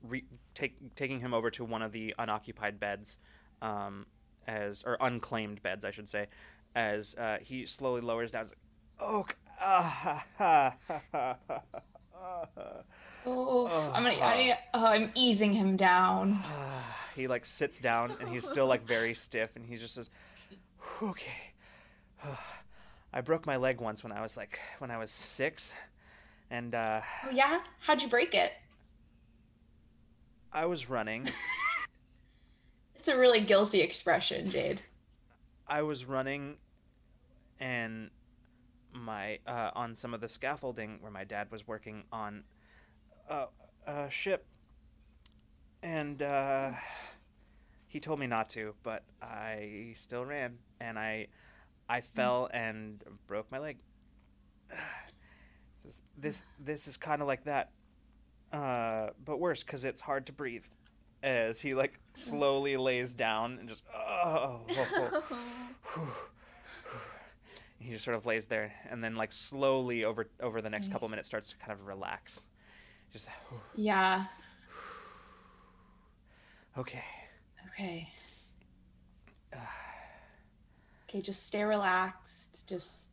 re- 0.04 0.26
take, 0.54 0.96
taking 0.96 1.20
him 1.20 1.34
over 1.34 1.50
to 1.52 1.64
one 1.64 1.82
of 1.82 1.92
the 1.92 2.14
unoccupied 2.18 2.80
beds, 2.80 3.20
um, 3.62 4.06
as 4.48 4.84
or 4.86 4.98
unclaimed 5.00 5.62
beds, 5.62 5.86
I 5.86 5.92
should 5.92 6.10
say, 6.10 6.28
as 6.76 7.16
uh, 7.16 7.38
he 7.42 7.66
slowly 7.66 8.02
lowers 8.02 8.32
down. 8.32 8.46
Like, 8.46 8.58
oh, 9.00 9.26
ah, 9.62 10.26
ha, 10.38 10.76
ha, 11.12 11.38
ha, 11.52 12.84
Oh, 13.26 13.92
I'm 13.94 14.04
gonna. 14.04 14.16
I, 14.16 14.58
oh, 14.74 14.86
I'm 14.86 15.12
easing 15.16 15.54
him 15.54 15.78
down. 15.78 16.40
he 17.16 17.28
like 17.28 17.46
sits 17.46 17.80
down 17.80 18.16
and 18.20 18.30
he's 18.30 18.46
still 18.46 18.68
like 18.68 18.86
very 18.86 19.14
stiff, 19.14 19.56
and 19.56 19.66
he 19.66 19.76
just 19.78 19.96
says, 19.96 20.10
"Okay, 21.02 21.54
I 23.14 23.22
broke 23.22 23.46
my 23.46 23.58
leg 23.58 23.82
once 23.82 24.04
when 24.04 24.12
I 24.12 24.22
was 24.22 24.38
like 24.38 24.60
when 24.80 24.92
I 24.92 24.98
was 24.98 25.12
six, 25.12 25.74
and 26.50 26.76
uh, 26.76 27.02
Oh 27.26 27.30
yeah, 27.32 27.60
how'd 27.80 28.02
you 28.02 28.08
break 28.10 28.36
it? 28.36 28.54
I 30.54 30.66
was 30.66 30.90
running." 30.90 31.28
It's 32.98 33.14
a 33.14 33.20
really 33.20 33.42
guilty 33.42 33.82
expression, 33.82 34.50
Jade. 34.50 34.82
I 35.68 35.84
was 35.84 36.06
running 36.06 36.56
and 37.60 38.10
my 38.94 39.38
uh, 39.46 39.70
on 39.76 39.94
some 39.94 40.16
of 40.16 40.22
the 40.22 40.28
scaffolding 40.28 40.98
where 41.02 41.12
my 41.12 41.24
dad 41.24 41.52
was 41.52 41.68
working 41.68 42.06
on 42.12 42.44
a, 43.30 43.46
a 43.88 44.10
ship. 44.10 44.46
And 45.84 46.22
uh, 46.22 46.72
he 47.88 48.00
told 48.00 48.20
me 48.20 48.28
not 48.28 48.50
to 48.50 48.74
but 48.84 49.04
I 49.22 49.94
still 49.96 50.26
ran. 50.26 50.58
And 50.80 50.98
I 50.98 51.28
I 51.88 52.02
fell 52.02 52.50
and 52.54 53.04
broke 53.28 53.52
my 53.52 53.60
leg. 53.60 53.78
This 55.84 56.02
this, 56.18 56.44
this 56.60 56.88
is 56.88 56.98
kind 56.98 57.22
of 57.22 57.28
like 57.28 57.44
that. 57.44 57.70
Uh, 58.52 59.10
but 59.24 59.40
worse 59.40 59.64
because 59.64 59.86
it's 59.86 60.02
hard 60.02 60.26
to 60.26 60.34
breathe 60.34 60.64
as 61.22 61.60
he 61.60 61.74
like 61.74 62.00
slowly 62.14 62.78
lays 62.90 63.14
down 63.16 63.58
and 63.60 63.68
just 63.68 63.84
oh, 63.94 64.62
he 67.80 67.92
just 67.92 68.06
sort 68.06 68.16
of 68.16 68.26
lays 68.26 68.46
there 68.46 68.72
and 68.90 69.04
then 69.04 69.16
like 69.16 69.32
slowly 69.32 70.04
over 70.04 70.28
over 70.40 70.62
the 70.62 70.70
next 70.70 70.92
couple 70.92 71.10
minutes 71.10 71.28
starts 71.28 71.50
to 71.50 71.58
kind 71.58 71.72
of 71.72 71.86
relax 71.86 72.42
just 73.16 73.30
Yeah. 73.76 74.26
okay 76.78 77.04
Okay. 77.74 78.10
Uh. 79.54 79.58
Okay, 81.10 81.22
just 81.22 81.48
stay 81.48 81.64
relaxed. 81.64 82.68
Just 82.70 83.10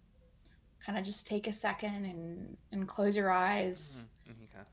kind 0.85 0.99
of 0.99 1.05
just 1.05 1.27
take 1.27 1.47
a 1.47 1.53
second 1.53 2.05
and 2.05 2.57
and 2.73 2.87
close 2.89 3.17
your 3.17 3.31
eyes. 3.31 4.05
He 4.27 4.33
kind 4.47 4.61
of- 4.61 4.67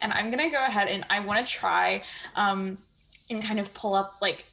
And 0.00 0.12
I'm 0.12 0.30
gonna 0.30 0.50
go 0.50 0.64
ahead 0.64 0.88
and 0.88 1.04
I 1.10 1.20
want 1.20 1.44
to 1.44 1.52
try 1.52 2.02
um 2.36 2.78
and 3.30 3.42
kind 3.42 3.58
of 3.60 3.72
pull 3.74 3.94
up 3.94 4.16
like 4.20 4.44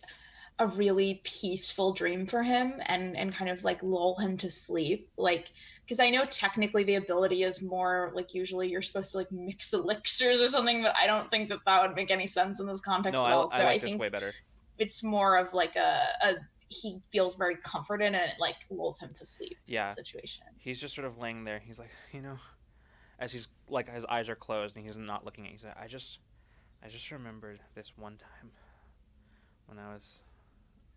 a 0.60 0.68
really 0.68 1.22
peaceful 1.26 1.91
dream 1.94 2.26
for 2.26 2.41
him 2.41 2.76
and 2.86 3.18
and 3.18 3.36
kind 3.36 3.52
of 3.52 3.61
like 3.65 3.84
lull 3.84 4.18
him 4.18 4.38
to 4.38 4.49
sleep 4.49 5.10
like 5.18 5.52
because 5.84 5.99
i 5.99 6.10
know 6.10 6.23
technically 6.26 6.84
the 6.84 6.95
ability 6.95 7.44
is 7.44 7.61
more 7.61 8.11
like 8.15 8.34
usually 8.34 8.69
you're 8.69 8.82
supposed 8.82 9.11
to 9.11 9.18
like 9.18 9.32
mix 9.32 9.73
elixirs 9.73 10.41
or 10.41 10.48
something 10.48 10.82
but 10.82 10.95
i 10.98 11.06
don't 11.06 11.30
think 11.30 11.49
that 11.49 11.60
that 11.65 11.82
would 11.82 11.95
make 11.95 12.10
any 12.10 12.26
sense 12.26 12.60
in 12.61 12.68
this 12.68 12.80
context 12.82 13.22
no 13.22 13.27
at 13.27 13.34
all. 13.34 13.49
I 13.52 13.57
so 13.57 13.64
like 13.65 13.84
i 13.84 13.86
think 13.86 13.99
way 13.99 14.10
better. 14.10 14.32
it's 14.77 15.03
more 15.03 15.38
of 15.38 15.53
like 15.53 15.76
a, 15.76 16.03
a 16.23 16.36
he 16.69 16.99
feels 17.11 17.36
very 17.36 17.57
comforted 17.57 18.07
and 18.07 18.15
it 18.15 18.32
like 18.40 18.56
lulls 18.72 18.99
him 18.99 19.11
to 19.15 19.26
sleep 19.26 19.56
Yeah. 19.68 19.91
situation. 19.91 20.45
He's 20.57 20.82
just 20.82 20.95
sort 20.95 21.06
of 21.06 21.19
laying 21.19 21.44
there. 21.44 21.60
He's 21.60 21.77
like 21.77 21.91
you 22.11 22.22
know 22.22 22.38
as 23.19 23.32
he's 23.32 23.48
like 23.69 23.90
his 23.90 24.06
eyes 24.06 24.30
are 24.30 24.36
closed 24.36 24.76
and 24.76 24.86
he's 24.86 24.98
not 24.98 25.26
looking 25.26 25.45
at 25.45 25.52
you 25.52 25.57
he's 25.57 25.64
like 25.64 25.77
i 25.80 25.88
just 25.88 26.19
i 26.84 26.88
just 26.88 27.10
remembered 27.11 27.60
this 27.73 27.94
one 27.98 28.18
time 28.18 28.52
when 29.68 29.80
i 29.80 29.94
was 29.94 30.22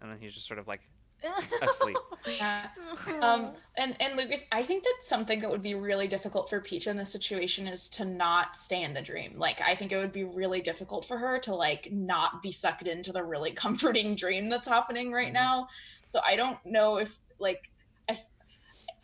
and 0.00 0.10
then 0.10 0.18
he's 0.20 0.34
just 0.34 0.46
sort 0.46 0.58
of 0.58 0.68
like 0.68 0.80
asleep. 1.62 1.96
Yeah. 2.38 2.68
Um 3.20 3.50
and 3.76 3.96
and 4.00 4.16
lucas 4.16 4.44
i 4.52 4.62
think 4.62 4.84
that 4.84 4.94
something 5.02 5.40
that 5.40 5.50
would 5.50 5.62
be 5.62 5.74
really 5.74 6.06
difficult 6.06 6.48
for 6.48 6.60
peach 6.60 6.86
in 6.86 6.96
this 6.96 7.10
situation 7.10 7.66
is 7.66 7.88
to 7.90 8.04
not 8.04 8.56
stay 8.56 8.82
in 8.84 8.94
the 8.94 9.02
dream. 9.02 9.34
Like 9.36 9.60
i 9.60 9.74
think 9.74 9.90
it 9.90 9.96
would 9.96 10.12
be 10.12 10.22
really 10.24 10.60
difficult 10.60 11.04
for 11.04 11.18
her 11.18 11.40
to 11.40 11.54
like 11.54 11.88
not 11.90 12.40
be 12.40 12.52
sucked 12.52 12.86
into 12.86 13.10
the 13.12 13.24
really 13.24 13.50
comforting 13.64 14.14
dream 14.14 14.48
that's 14.48 14.68
happening 14.68 15.10
right 15.12 15.30
Mhm. 15.30 15.34
now. 15.34 15.68
So 16.04 16.20
i 16.24 16.36
don't 16.36 16.58
know 16.64 16.98
if 16.98 17.18
like 17.40 17.70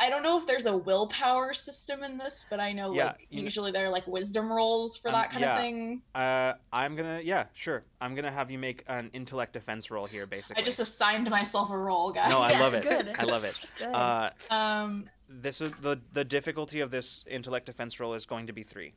i 0.01 0.07
I 0.07 0.11
don't 0.11 0.23
know 0.23 0.37
if 0.39 0.47
there's 0.47 0.67
a 0.67 0.77
willpower 0.77 1.55
system 1.55 2.03
in 2.03 2.19
this, 2.19 2.47
but 2.51 2.61
I 2.61 2.73
know 2.73 2.93
Yeah, 2.95 3.07
like 3.07 3.27
you 3.31 3.37
kn- 3.37 3.45
usually 3.45 3.71
there 3.73 3.87
are 3.87 3.91
like 3.91 4.07
wisdom 4.07 4.53
rolls 4.53 4.97
for 4.99 5.09
Um, 5.09 5.15
that 5.15 5.31
kind 5.31 5.41
yeah. 5.41 5.55
of 5.57 5.61
thing. 5.63 6.03
uh 6.15 6.53
i'm 6.73 6.95
gonna 6.97 7.21
yeah 7.25 7.47
sure 7.55 7.85
i'm 8.01 8.15
gonna 8.15 8.31
have 8.31 8.51
you 8.51 8.59
make 8.59 8.85
an 8.87 9.11
intellect 9.13 9.53
defense 9.55 9.91
roll 9.91 10.07
here 10.07 10.27
basically 10.27 10.61
I 10.63 10.65
just 10.65 10.79
assigned 10.81 11.29
myself 11.31 11.71
a 11.71 11.77
roll, 11.79 12.13
guys. 12.13 12.29
no 12.31 12.41
i 12.41 12.51
Yes, 12.51 12.61
love 12.61 12.75
it 12.79 12.83
good. 12.83 13.13
i 13.19 13.25
love 13.25 13.45
it 13.45 13.57
Good. 13.79 13.95
uh 13.95 14.31
um 14.51 15.09
this 15.29 15.61
is 15.61 15.73
the 15.81 16.01
the 16.13 16.25
difficulty 16.25 16.81
of 16.81 16.91
this 16.91 17.25
intellect 17.29 17.67
defense 17.67 17.99
roll 17.99 18.15
is 18.15 18.27
going 18.27 18.47
to 18.47 18.53
be 18.53 18.63
three 18.63 18.95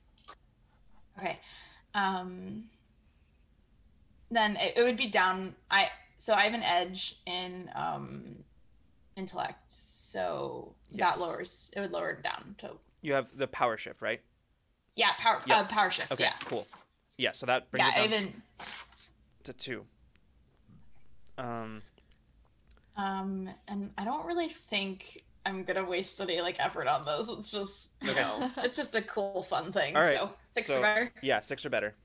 Okay. 1.17 1.39
Um 1.95 2.65
then 4.29 4.57
it, 4.57 4.73
it 4.77 4.83
would 4.83 4.97
be 4.97 5.09
down 5.09 5.55
I 5.71 5.89
so 6.17 6.33
I 6.33 6.41
have 6.41 6.53
an 6.53 6.63
edge 6.63 7.15
in 7.25 7.69
um 7.75 8.43
intellect. 9.27 9.71
So 9.71 10.73
Yes. 10.91 11.15
that 11.15 11.21
lowers 11.21 11.71
it 11.75 11.81
would 11.81 11.91
lower 11.91 12.11
it 12.11 12.23
down 12.23 12.55
to 12.59 12.71
you 13.01 13.13
have 13.13 13.27
the 13.37 13.47
power 13.47 13.77
shift 13.77 14.01
right 14.01 14.21
yeah, 14.95 15.11
power 15.19 15.41
Yeah. 15.45 15.59
uh, 15.59 15.63
power 15.67 15.91
shift. 15.91 16.11
okay 16.11 16.23
Yeah. 16.23 16.33
cool 16.45 16.65
yeah 17.17 17.31
so 17.33 17.45
that 17.45 17.69
brings 17.71 17.85
Yeah, 17.87 18.03
it 18.03 18.07
down 18.09 18.19
even 18.21 18.41
to 19.43 19.53
two 19.53 19.85
um 21.37 21.81
um 22.95 23.49
and 23.67 23.91
I 23.97 24.05
don't 24.05 24.25
really 24.25 24.49
think 24.49 25.23
I'm 25.45 25.63
gonna 25.63 25.83
waste 25.85 26.19
any 26.21 26.41
like 26.41 26.59
effort 26.59 26.87
on 26.87 27.05
this. 27.05 27.29
It's 27.29 27.51
just 27.51 27.91
you 28.01 28.13
know, 28.15 28.51
it's 28.57 28.75
just 28.75 28.95
a 28.95 29.01
cool 29.01 29.43
fun 29.43 29.71
thing. 29.71 29.95
All 29.95 30.01
right, 30.01 30.17
So 30.17 30.33
six 30.55 30.67
so- 30.67 30.79
or 30.79 30.81
better. 30.81 31.13
yeah 31.21 31.39
six 31.41 31.65
or 31.65 31.69
better 31.69 31.95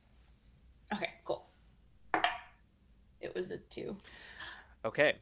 Okay, 0.93 1.11
cool. 1.25 1.47
It 3.21 3.35
was 3.35 3.51
a 3.53 3.59
two. 3.59 3.97
Okay 4.85 5.17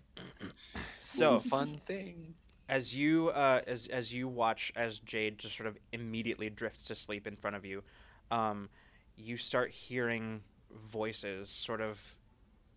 so 1.03 1.41
fun 1.41 1.79
thing. 1.85 2.35
as 2.69 2.95
you 2.95 3.29
uh, 3.31 3.61
as 3.67 3.87
as 3.89 4.13
you 4.13 4.29
watch 4.29 4.73
as 4.77 5.01
Jade 5.01 5.39
just 5.39 5.57
sort 5.57 5.67
of 5.67 5.77
immediately 5.93 6.49
drifts 6.51 6.85
to 6.87 6.95
sleep 6.95 7.27
in 7.27 7.37
front 7.37 7.57
of 7.57 7.65
you, 7.65 7.83
um, 8.31 8.69
you 9.17 9.37
start 9.37 9.73
hearing 9.73 10.43
voices, 10.71 11.51
sort 11.51 11.81
of 11.81 12.17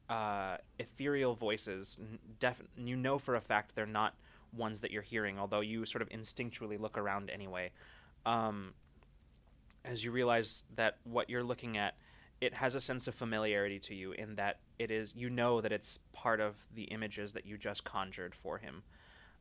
uh, 0.09 0.57
ethereal 0.79 1.35
voices. 1.35 1.99
Def- 2.39 2.63
you 2.75 2.95
know 2.95 3.19
for 3.19 3.35
a 3.35 3.41
fact 3.41 3.75
they're 3.75 3.85
not 3.85 4.15
ones 4.51 4.81
that 4.81 4.91
you're 4.91 5.01
hearing, 5.03 5.39
although 5.39 5.61
you 5.61 5.85
sort 5.85 6.01
of 6.01 6.09
instinctually 6.09 6.79
look 6.79 6.97
around 6.97 7.29
anyway. 7.29 7.71
Um, 8.25 8.73
as 9.85 10.03
you 10.03 10.11
realize 10.11 10.63
that 10.75 10.97
what 11.03 11.29
you're 11.29 11.43
looking 11.43 11.77
at, 11.77 11.95
it 12.41 12.55
has 12.55 12.73
a 12.73 12.81
sense 12.81 13.07
of 13.07 13.15
familiarity 13.15 13.79
to 13.79 13.95
you 13.95 14.11
in 14.11 14.35
that 14.35 14.59
it 14.79 14.91
is 14.91 15.13
you 15.15 15.29
know 15.29 15.61
that 15.61 15.71
it's 15.71 15.99
part 16.11 16.39
of 16.39 16.55
the 16.73 16.83
images 16.83 17.33
that 17.33 17.45
you 17.45 17.57
just 17.57 17.83
conjured 17.83 18.35
for 18.35 18.57
him. 18.57 18.83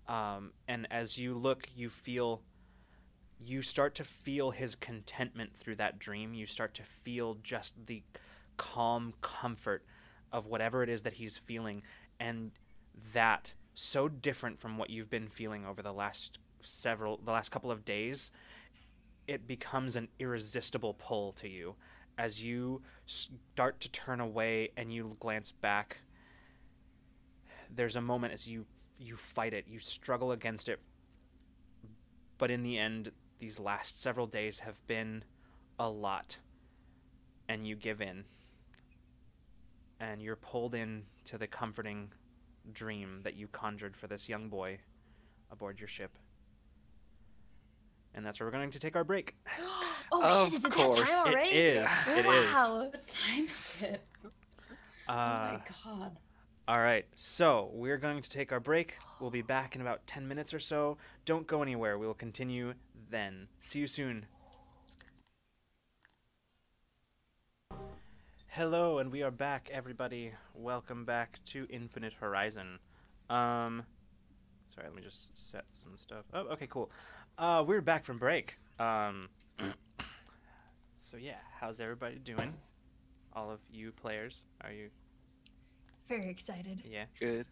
Um, 0.09 0.53
and 0.67 0.87
as 0.91 1.19
you 1.19 1.35
look, 1.35 1.69
you 1.75 1.89
feel 1.89 2.43
you 3.45 3.63
start 3.63 3.95
to 3.97 4.05
feel 4.05 4.53
his 4.53 4.75
contentment 4.75 5.57
through 5.57 5.77
that 5.77 5.99
dream. 5.99 6.35
You 6.35 6.47
start 6.47 6.75
to 6.75 6.83
feel 6.83 7.37
just 7.43 7.87
the 7.87 8.03
calm 8.57 9.15
comfort 9.21 9.85
of 10.31 10.47
whatever 10.47 10.83
it 10.83 10.89
is 10.89 11.03
that 11.03 11.15
he's 11.15 11.37
feeling 11.37 11.83
and 12.21 12.53
that 13.13 13.55
so 13.75 14.09
different 14.09 14.61
from 14.61 14.79
what 14.79 14.91
you've 14.91 15.11
been 15.11 15.29
feeling 15.29 15.67
over 15.67 15.83
the 15.83 15.93
last 15.93 16.39
several 16.61 17.19
the 17.25 17.33
last 17.33 17.49
couple 17.49 17.71
of 17.71 17.85
days 17.85 18.31
it 19.27 19.47
becomes 19.47 19.97
an 19.97 20.09
irresistible 20.19 20.95
pull 20.95 21.33
to 21.33 21.49
you 21.49 21.75
as 22.19 22.43
you 22.43 22.83
start 23.07 23.81
to 23.81 23.91
turn 23.91 24.21
away 24.21 24.71
and 24.77 24.93
you 24.93 25.17
glance 25.21 25.53
back 25.53 25.99
there's 27.75 27.97
a 27.97 28.01
moment 28.01 28.33
as 28.33 28.47
you 28.47 28.67
you 28.99 29.17
fight 29.17 29.53
it 29.53 29.67
you 29.67 29.81
struggle 29.81 30.33
against 30.33 30.69
it. 30.69 30.81
But 32.39 32.51
in 32.51 32.63
the 32.63 32.79
end 32.79 33.13
these 33.39 33.59
last 33.59 34.01
several 34.01 34.27
days 34.27 34.61
have 34.61 34.87
been 34.87 35.25
a 35.79 35.89
lot 35.89 36.39
and 37.49 37.67
you 37.67 37.75
give 37.75 38.01
in. 38.01 38.25
And 39.99 40.21
you're 40.21 40.37
pulled 40.37 40.75
in 40.75 41.05
to 41.27 41.39
the 41.39 41.47
comforting 41.47 42.13
dream 42.73 43.21
that 43.25 43.35
you 43.35 43.49
conjured 43.49 43.97
for 43.97 44.07
this 44.07 44.29
young 44.29 44.49
boy 44.49 44.79
aboard 45.51 45.81
your 45.81 45.89
ship 45.89 46.19
and 48.15 48.25
that's 48.25 48.39
where 48.41 48.47
we're 48.47 48.53
going 48.53 48.71
to 48.71 48.79
take 48.79 48.97
our 48.97 49.05
break 49.05 49.35
oh 50.13 50.23
Of 50.23 50.51
shit! 50.51 50.55
Is 50.61 50.65
it 50.65 50.73
course. 50.73 50.97
that 50.97 51.09
time 51.09 51.33
It 51.33 51.35
already? 51.35 51.51
is. 51.51 51.89
It 52.09 52.19
is. 52.19 52.27
wow. 52.27 52.75
What 52.93 53.07
time 53.09 53.45
is 53.45 53.83
it? 53.83 54.03
oh 55.09 55.13
uh, 55.13 55.15
my 55.15 55.61
god. 55.85 56.17
All 56.69 56.79
right, 56.79 57.05
so 57.17 57.71
we're 57.75 57.97
going 57.99 58.23
to 58.23 58.31
take 58.31 58.53
our 58.53 58.61
break. 58.61 58.95
We'll 59.19 59.31
be 59.33 59.43
back 59.43 59.75
in 59.75 59.81
about 59.81 60.07
10 60.07 60.29
minutes 60.29 60.55
or 60.55 60.61
so. 60.61 60.97
Don't 61.25 61.47
go 61.49 61.61
anywhere. 61.61 61.99
We 61.99 62.07
will 62.07 62.15
continue 62.15 62.75
then. 63.11 63.49
See 63.59 63.81
you 63.81 63.89
soon. 63.89 64.27
Hello, 68.49 68.99
and 68.99 69.11
we 69.11 69.23
are 69.23 69.31
back, 69.31 69.71
everybody. 69.73 70.33
Welcome 70.55 71.05
back 71.05 71.41
to 71.47 71.67
Infinite 71.71 72.13
Horizon. 72.21 72.79
Um, 73.31 73.83
sorry, 74.75 74.87
let 74.87 74.95
me 74.95 75.03
just 75.03 75.37
set 75.37 75.65
some 75.71 75.97
stuff. 75.97 76.25
Oh, 76.35 76.47
okay, 76.53 76.67
cool. 76.69 76.91
Uh, 77.39 77.65
we're 77.67 77.81
back 77.81 78.05
from 78.05 78.19
break. 78.19 78.57
Um, 78.79 79.29
so 80.99 81.17
yeah, 81.17 81.37
how's 81.59 81.81
everybody 81.81 82.17
doing? 82.17 82.53
All 83.35 83.51
of 83.51 83.61
you 83.73 83.93
players, 83.93 84.43
are 84.63 84.73
you? 84.73 84.91
Very 86.09 86.29
excited. 86.29 86.83
Yeah, 86.85 87.05
Good. 87.19 87.47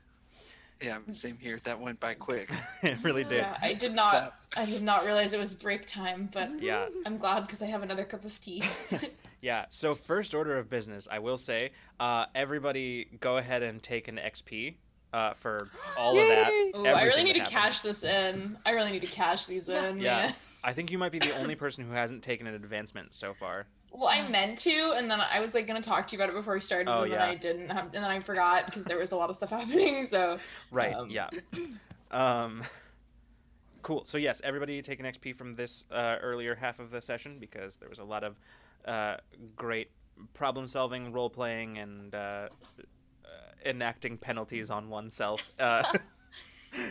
Yeah, 0.82 0.98
same 1.10 1.36
here. 1.38 1.60
That 1.64 1.78
went 1.78 2.00
by 2.00 2.14
quick. 2.14 2.50
it 2.82 2.96
really 3.02 3.24
did. 3.24 3.40
Yeah, 3.42 3.56
I 3.60 3.74
did 3.74 3.94
not. 3.94 4.34
I 4.56 4.64
did 4.64 4.82
not 4.82 5.04
realize 5.04 5.34
it 5.34 5.38
was 5.38 5.54
break 5.54 5.86
time, 5.86 6.30
but 6.32 6.50
Yeah. 6.58 6.86
I'm 7.04 7.18
glad 7.18 7.40
because 7.40 7.60
I 7.60 7.66
have 7.66 7.82
another 7.82 8.04
cup 8.04 8.24
of 8.24 8.40
tea. 8.40 8.62
Yeah. 9.42 9.64
So 9.70 9.94
first 9.94 10.34
order 10.34 10.58
of 10.58 10.68
business, 10.68 11.08
I 11.10 11.18
will 11.18 11.38
say, 11.38 11.70
uh, 11.98 12.26
everybody 12.34 13.08
go 13.20 13.38
ahead 13.38 13.62
and 13.62 13.82
take 13.82 14.06
an 14.06 14.16
XP 14.16 14.74
uh, 15.12 15.34
for 15.34 15.62
all 15.96 16.18
of 16.18 16.28
that. 16.28 16.50
Ooh, 16.76 16.86
I 16.86 17.02
really 17.02 17.22
need 17.24 17.34
to 17.34 17.40
happened. 17.40 17.56
cash 17.56 17.80
this 17.82 18.02
in. 18.04 18.56
I 18.64 18.70
really 18.70 18.90
need 18.90 19.00
to 19.02 19.06
cash 19.06 19.46
these 19.46 19.68
in. 19.68 19.98
Yeah. 19.98 20.22
man. 20.22 20.34
I 20.62 20.72
think 20.72 20.90
you 20.90 20.98
might 20.98 21.12
be 21.12 21.18
the 21.18 21.34
only 21.38 21.54
person 21.56 21.84
who 21.84 21.92
hasn't 21.92 22.22
taken 22.22 22.46
an 22.46 22.54
advancement 22.54 23.14
so 23.14 23.34
far. 23.34 23.66
Well, 23.92 24.08
I 24.08 24.26
meant 24.28 24.58
to, 24.60 24.92
and 24.96 25.10
then 25.10 25.20
I 25.20 25.40
was 25.40 25.54
like 25.54 25.66
gonna 25.66 25.82
talk 25.82 26.06
to 26.08 26.16
you 26.16 26.22
about 26.22 26.32
it 26.32 26.36
before 26.36 26.54
we 26.54 26.60
started, 26.60 26.88
Oh, 26.88 27.02
and 27.02 27.12
then 27.12 27.18
yeah. 27.18 27.26
I 27.26 27.34
didn't, 27.34 27.70
have, 27.70 27.86
and 27.86 27.94
then 27.94 28.04
I 28.04 28.20
forgot 28.20 28.66
because 28.66 28.84
there 28.84 28.98
was 28.98 29.10
a 29.12 29.16
lot 29.16 29.30
of 29.30 29.36
stuff 29.36 29.50
happening. 29.58 30.06
So 30.06 30.38
Right. 30.70 30.94
Um, 30.94 31.10
Yeah. 31.10 31.28
Um. 32.10 32.62
Cool. 33.82 34.04
So 34.04 34.18
yes, 34.18 34.40
everybody 34.44 34.80
take 34.82 35.00
an 35.00 35.06
XP 35.06 35.34
from 35.34 35.54
this 35.54 35.86
uh, 35.90 36.16
earlier 36.20 36.54
half 36.54 36.78
of 36.78 36.90
the 36.90 37.00
session 37.00 37.38
because 37.40 37.78
there 37.78 37.88
was 37.88 37.98
a 37.98 38.04
lot 38.04 38.22
of 38.22 38.38
uh, 38.84 39.16
great 39.56 39.90
problem 40.34 40.68
solving, 40.68 41.12
role 41.12 41.30
playing, 41.30 41.78
and 41.78 42.14
uh, 42.14 42.48
enacting 43.64 44.18
penalties 44.18 44.70
on 44.70 44.88
oneself. 44.88 45.52
Uh, 45.60 45.82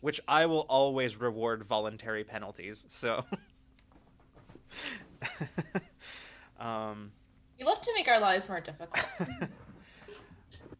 which 0.00 0.20
I 0.26 0.46
will 0.46 0.64
always 0.70 1.16
reward 1.16 1.64
voluntary 1.64 2.24
penalties. 2.24 2.86
So. 2.88 3.24
um. 6.58 7.12
we 7.58 7.66
love 7.66 7.80
to 7.82 7.92
make 7.94 8.08
our 8.08 8.18
lives 8.18 8.48
more 8.48 8.60
difficult. 8.60 9.04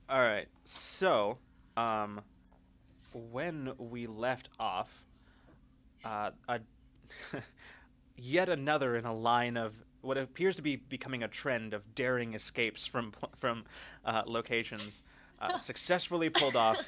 All 0.09 0.21
right. 0.21 0.49
So, 0.65 1.37
um, 1.77 2.23
when 3.13 3.73
we 3.77 4.07
left 4.07 4.49
off, 4.59 5.05
uh, 6.05 6.31
a, 6.49 6.61
yet 8.17 8.49
another 8.49 8.97
in 8.97 9.05
a 9.05 9.15
line 9.15 9.57
of 9.57 9.75
what 10.01 10.17
appears 10.17 10.57
to 10.57 10.63
be 10.63 10.77
becoming 10.77 11.23
a 11.23 11.29
trend 11.29 11.75
of 11.75 11.95
daring 11.95 12.35
escapes 12.35 12.87
from 12.87 13.13
from 13.37 13.65
uh, 14.05 14.23
locations, 14.27 15.05
uh, 15.41 15.57
successfully 15.57 16.31
pulled 16.31 16.57
off 16.57 16.79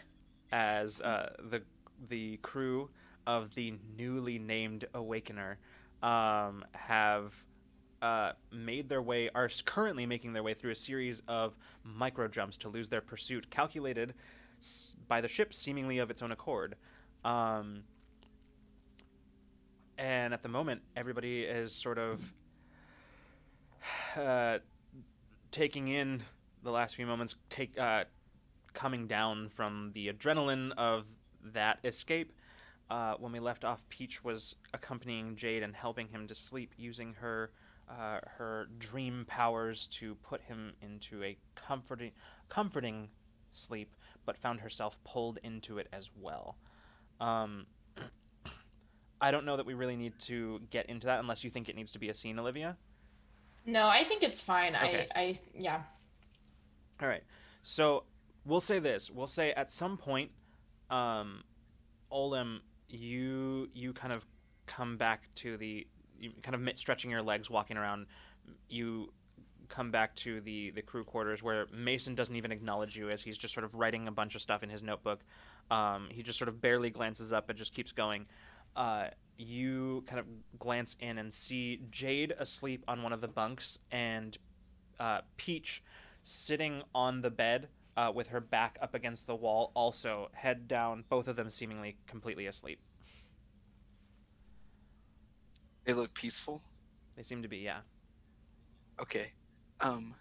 as 0.53 1.01
uh, 1.01 1.33
the 1.51 1.63
the 2.09 2.37
crew 2.39 2.91
of 3.27 3.55
the 3.55 3.75
newly 3.97 4.39
named 4.39 4.87
Awakener 4.95 5.57
um, 6.03 6.65
have 6.73 7.35
uh, 8.03 8.33
made 8.51 8.89
their 8.89 9.03
way 9.03 9.29
are 9.35 9.51
currently 9.65 10.07
making 10.07 10.33
their 10.33 10.43
way 10.43 10.55
through 10.55 10.71
a 10.71 10.77
series 10.77 11.23
of 11.29 11.55
micro 11.85 12.29
jumps 12.29 12.57
to 12.59 12.69
lose 12.69 12.89
their 12.89 13.03
pursuit, 13.03 13.51
calculated 13.51 14.15
by 15.09 15.21
the 15.21 15.29
ship 15.29 15.53
seemingly 15.55 15.99
of 15.99 16.11
its 16.11 16.23
own 16.23 16.33
accord. 16.33 16.77
Um, 17.25 17.83
and 19.99 20.33
at 20.33 20.43
the 20.43 20.49
moment, 20.49 20.81
everybody 20.97 21.43
is 21.43 21.75
sort 21.75 21.99
of 21.99 22.33
uh, 24.17 24.59
taking 25.51 25.89
in 25.89 26.23
the 26.63 26.71
last 26.71 26.97
few 26.97 27.07
moments, 27.07 27.37
take 27.49 27.79
uh, 27.79 28.05
coming 28.75 29.07
down 29.07 29.49
from 29.49 29.91
the 29.95 30.09
adrenaline 30.09 30.73
of 30.77 31.07
that 31.53 31.79
escape. 31.85 32.33
Uh, 32.91 33.15
when 33.19 33.33
we 33.33 33.39
left 33.39 33.65
off, 33.65 33.89
Peach 33.89 34.25
was 34.25 34.57
accompanying 34.75 35.37
Jade 35.37 35.63
and 35.63 35.75
helping 35.75 36.09
him 36.09 36.27
to 36.29 36.35
sleep 36.35 36.75
using 36.77 37.15
her 37.15 37.51
uh, 37.89 38.21
her 38.39 38.69
dream 38.79 39.25
powers 39.27 39.87
to 39.87 40.15
put 40.17 40.41
him 40.43 40.73
into 40.81 41.23
a 41.25 41.37
comforting 41.57 42.13
comforting 42.49 43.09
sleep, 43.51 43.93
but 44.27 44.37
found 44.37 44.61
herself 44.61 44.99
pulled 45.05 45.39
into 45.43 45.79
it 45.79 45.89
as 45.93 46.09
well. 46.21 46.57
Um, 47.21 47.67
I 49.21 49.31
don't 49.31 49.45
know 49.45 49.57
that 49.57 49.67
we 49.67 49.75
really 49.75 49.97
need 49.97 50.19
to 50.21 50.61
get 50.71 50.87
into 50.87 51.07
that 51.07 51.21
unless 51.21 51.45
you 51.45 51.51
think 51.51 51.69
it 51.69 51.77
needs 51.77 51.93
to 51.93 51.99
be 51.99 52.09
a 52.09 52.15
scene, 52.15 52.39
Olivia. 52.39 52.77
No, 53.67 53.89
I 53.89 54.05
think 54.05 54.23
it's 54.23 54.41
fine. 54.41 54.75
Okay. 54.75 55.07
I, 55.15 55.21
I, 55.21 55.39
yeah. 55.55 55.83
All 57.01 57.09
right. 57.09 57.23
So 57.63 58.05
we'll 58.45 58.61
say 58.61 58.79
this. 58.79 59.11
We'll 59.11 59.27
say 59.27 59.53
at 59.53 59.71
some 59.71 59.97
point, 59.97 60.31
um, 60.91 61.45
Olem, 62.13 62.61
you 62.89 63.69
you 63.73 63.93
kind 63.93 64.13
of 64.13 64.27
come 64.67 64.97
back 64.97 65.29
to 65.37 65.57
the 65.57 65.87
you 66.19 66.33
kind 66.43 66.55
of 66.55 66.79
stretching 66.79 67.11
your 67.11 67.23
legs, 67.23 67.51
walking 67.51 67.77
around. 67.77 68.07
You 68.69 69.13
come 69.69 69.91
back 69.91 70.15
to 70.17 70.41
the 70.41 70.71
the 70.71 70.83
crew 70.83 71.05
quarters 71.05 71.43
where 71.43 71.67
Mason 71.73 72.15
doesn't 72.15 72.37
even 72.37 72.53
acknowledge 72.53 72.97
you 72.97 73.09
as 73.09 73.23
he's 73.23 73.39
just 73.39 73.55
sort 73.55 73.65
of 73.65 73.75
writing 73.75 74.09
a 74.09 74.13
bunch 74.13 74.35
of 74.35 74.43
stuff 74.43 74.63
in 74.63 74.71
his 74.71 74.83
notebook. 74.83 75.21
Um, 75.71 76.09
he 76.11 76.23
just 76.23 76.39
sort 76.39 76.49
of 76.49 76.61
barely 76.61 76.91
glances 76.91 77.33
up 77.33 77.49
and 77.49 77.59
just 77.59 77.73
keeps 77.73 77.93
going. 77.93 78.27
Uh, 78.75 79.09
you 79.41 80.05
kind 80.07 80.19
of 80.21 80.27
glance 80.59 80.97
in 81.01 81.19
and 81.19 81.33
see 81.33 81.81
Jade 81.91 82.35
asleep 82.39 82.85
on 82.87 83.03
one 83.03 83.13
of 83.13 83.21
the 83.21 83.29
bunks 83.29 83.79
and 83.91 84.37
uh, 84.99 85.21
Peach 85.37 85.83
sitting 86.23 86.83
on 86.95 87.23
the 87.23 87.31
bed 87.31 87.69
uh, 87.97 88.13
with 88.15 88.29
her 88.29 88.41
back 88.41 88.79
up 88.83 88.95
against 88.95 89.27
the 89.27 89.35
wall, 89.35 89.73
also 89.75 90.29
head 90.33 90.69
down, 90.69 91.05
both 91.09 91.27
of 91.27 91.37
them 91.37 91.51
seemingly 91.51 91.97
completely 92.07 92.47
asleep. 92.47 92.81
They 95.85 95.93
look 95.95 96.13
peaceful. 96.15 96.63
They 97.17 97.23
seem 97.23 97.43
to 97.43 97.49
be, 97.49 97.59
yeah. 97.59 97.81
Okay. 99.01 99.33
Um. 99.81 100.15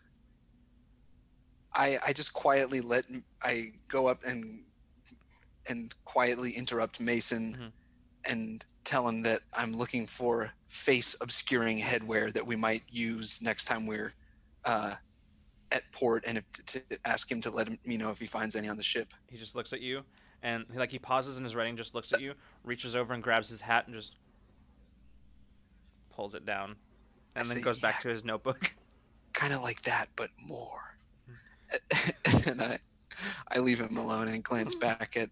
I 1.73 1.99
I 2.03 2.13
just 2.13 2.33
quietly 2.33 2.81
let 2.81 3.05
I 3.43 3.73
go 3.87 4.07
up 4.07 4.23
and 4.23 4.63
and 5.67 5.93
quietly 6.05 6.51
interrupt 6.53 6.99
Mason 6.99 7.55
Mhm. 7.55 7.71
and 8.31 8.65
tell 8.89 9.07
him 9.07 9.21
that 9.21 9.41
I'm 9.53 9.75
looking 9.75 10.07
for 10.07 10.51
face 10.67 11.15
obscuring 11.21 11.79
headwear 11.79 12.33
that 12.33 12.45
we 12.45 12.55
might 12.55 12.81
use 12.89 13.39
next 13.39 13.65
time 13.65 13.85
we're 13.85 14.13
uh, 14.65 14.95
at 15.71 15.83
port, 15.91 16.23
and 16.25 16.39
if, 16.39 16.51
to, 16.65 16.79
to 16.79 16.99
ask 17.05 17.31
him 17.31 17.39
to 17.41 17.51
let 17.51 17.67
him, 17.67 17.77
me 17.85 17.97
know 17.97 18.09
if 18.09 18.19
he 18.19 18.25
finds 18.25 18.55
any 18.55 18.67
on 18.67 18.77
the 18.77 18.83
ship. 18.83 19.13
He 19.27 19.37
just 19.37 19.55
looks 19.55 19.73
at 19.73 19.81
you, 19.81 20.01
and 20.41 20.65
like 20.73 20.89
he 20.89 20.97
pauses 20.97 21.37
in 21.37 21.43
his 21.43 21.55
writing, 21.55 21.77
just 21.77 21.93
looks 21.93 22.11
at 22.11 22.19
you, 22.19 22.33
reaches 22.63 22.95
over 22.95 23.13
and 23.13 23.21
grabs 23.21 23.47
his 23.47 23.61
hat 23.61 23.85
and 23.85 23.95
just 23.95 24.15
pulls 26.09 26.33
it 26.33 26.43
down, 26.43 26.75
I 27.35 27.41
and 27.41 27.47
then 27.47 27.57
say, 27.57 27.61
goes 27.61 27.77
back 27.77 27.97
"Yeah." 27.99 28.09
to 28.09 28.09
his 28.09 28.25
notebook. 28.25 28.73
Kind 29.33 29.53
of 29.53 29.61
like 29.61 29.83
that, 29.83 30.09
but 30.15 30.31
more. 30.43 30.97
and 32.47 32.59
I, 32.59 32.79
I 33.51 33.59
leave 33.59 33.79
him 33.79 33.97
alone 33.97 34.29
and 34.29 34.43
glance 34.43 34.73
back 34.73 35.15
at 35.15 35.29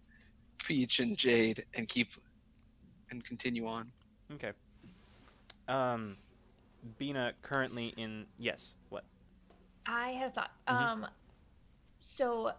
Peach 0.58 1.00
and 1.00 1.16
Jade 1.16 1.64
and 1.74 1.88
keep 1.88 2.12
and 3.10 3.24
continue 3.24 3.66
on. 3.66 3.90
Okay. 4.32 4.52
Um, 5.68 6.16
Bina 6.98 7.32
currently 7.42 7.94
in 7.96 8.26
yes. 8.38 8.74
What? 8.88 9.04
I 9.86 10.10
had 10.10 10.28
a 10.28 10.32
thought. 10.32 10.50
Mhm. 10.66 10.74
Um, 10.74 11.06
so 12.00 12.52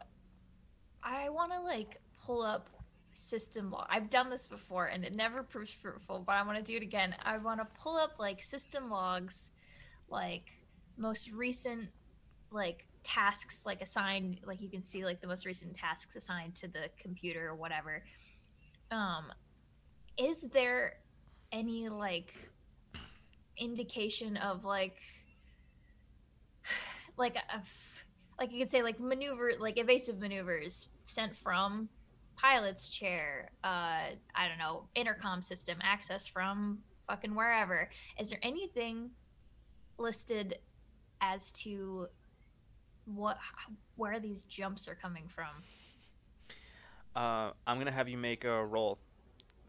I 1.03 1.30
want 1.30 1.51
to 1.53 1.61
like 1.61 2.01
pull 2.26 2.41
up 2.41 2.69
system 3.13 3.71
log. 3.71 3.88
I've 3.89 4.09
done 4.09 4.30
this 4.30 4.47
before 4.47 4.85
and 4.88 5.03
it 5.03 5.13
never 5.13 5.43
proves 5.43 5.71
fruitful, 5.71 6.23
but 6.26 6.35
I 6.35 6.43
want 6.43 6.57
to 6.57 6.63
do 6.63 6.77
it 6.77 6.84
again. 6.84 7.15
I 7.23 7.38
want 7.38 7.59
to 7.59 7.67
pull 7.81 7.97
up 7.97 8.13
like 8.19 8.41
system 8.41 8.89
logs, 8.89 9.51
like 10.09 10.51
most 10.97 11.31
recent 11.31 11.89
like 12.51 12.85
tasks 13.03 13.65
like 13.65 13.81
assigned 13.81 14.41
like 14.45 14.61
you 14.61 14.69
can 14.69 14.84
see 14.84 15.05
like 15.05 15.21
the 15.21 15.27
most 15.27 15.45
recent 15.45 15.73
tasks 15.73 16.15
assigned 16.15 16.55
to 16.55 16.67
the 16.67 16.89
computer 16.99 17.47
or 17.47 17.55
whatever 17.55 18.03
um 18.91 19.26
is 20.19 20.41
there 20.41 20.97
any 21.51 21.89
like 21.89 22.33
indication 23.57 24.37
of 24.37 24.65
like 24.65 24.97
like 27.17 27.35
a, 27.35 27.61
like 28.37 28.51
you 28.51 28.59
could 28.59 28.69
say 28.69 28.83
like 28.83 28.99
maneuver 28.99 29.51
like 29.59 29.79
evasive 29.79 30.19
maneuvers 30.19 30.89
sent 31.05 31.35
from 31.35 31.89
pilot's 32.35 32.89
chair 32.89 33.49
uh 33.63 34.11
i 34.35 34.47
don't 34.47 34.57
know 34.59 34.83
intercom 34.95 35.41
system 35.41 35.77
access 35.81 36.27
from 36.27 36.79
fucking 37.07 37.35
wherever 37.35 37.89
is 38.19 38.29
there 38.29 38.39
anything 38.43 39.09
listed 39.97 40.57
as 41.21 41.51
to 41.51 42.07
what 43.05 43.37
where 43.95 44.19
these 44.19 44.43
jumps 44.43 44.87
are 44.87 44.95
coming 44.95 45.27
from 45.27 45.47
Uh, 47.15 47.51
I'm 47.65 47.79
gonna 47.79 47.91
have 47.91 48.07
you 48.07 48.17
make 48.17 48.45
a 48.45 48.63
roll. 48.63 48.99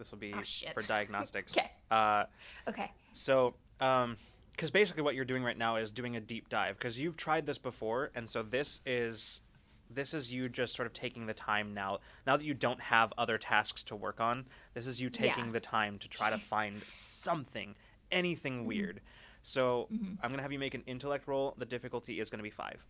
This 0.00 0.10
will 0.10 0.18
be 0.18 0.32
Oh, 0.34 0.42
for 0.72 0.82
diagnostics. 0.82 1.52
'Kay. 1.54 1.70
Uh, 1.90 2.24
okay 2.66 2.90
so, 3.12 3.54
um, 3.80 4.16
because 4.52 4.70
basically 4.70 5.02
what 5.02 5.14
you're 5.14 5.24
doing 5.26 5.42
right 5.44 5.58
now 5.58 5.76
is 5.76 5.90
doing 5.90 6.16
a 6.16 6.20
deep 6.20 6.48
dive 6.48 6.76
because 6.78 6.98
you've 6.98 7.16
tried 7.18 7.44
this 7.44 7.58
before, 7.58 8.10
and 8.14 8.28
so 8.28 8.42
this 8.42 8.80
is 8.86 9.42
this 9.92 10.14
is 10.14 10.32
you 10.32 10.48
just 10.48 10.74
sort 10.76 10.86
of 10.86 10.92
taking 10.92 11.26
the 11.26 11.34
time 11.34 11.74
now. 11.74 11.98
Now 12.26 12.36
that 12.36 12.44
you 12.46 12.54
don't 12.54 12.80
have 12.80 13.12
other 13.18 13.36
tasks 13.38 13.82
to 13.84 13.96
work 13.96 14.20
on, 14.20 14.46
this 14.72 14.86
is 14.86 15.00
you 15.00 15.10
taking 15.10 15.46
Yeah. 15.46 15.52
the 15.52 15.60
time 15.60 15.98
to 15.98 16.08
try 16.08 16.30
to 16.30 16.38
find 16.54 16.82
something, 16.88 17.74
anything 18.10 18.58
Mm-hmm. 18.60 18.66
weird. 18.66 19.00
So 19.42 19.88
I'm 20.22 20.30
gonna 20.30 20.42
have 20.42 20.52
you 20.52 20.58
make 20.58 20.74
an 20.74 20.84
intellect 20.86 21.26
roll. 21.26 21.54
The 21.58 21.66
difficulty 21.66 22.20
is 22.20 22.30
gonna 22.30 22.42
be 22.42 22.50
five. 22.50 22.84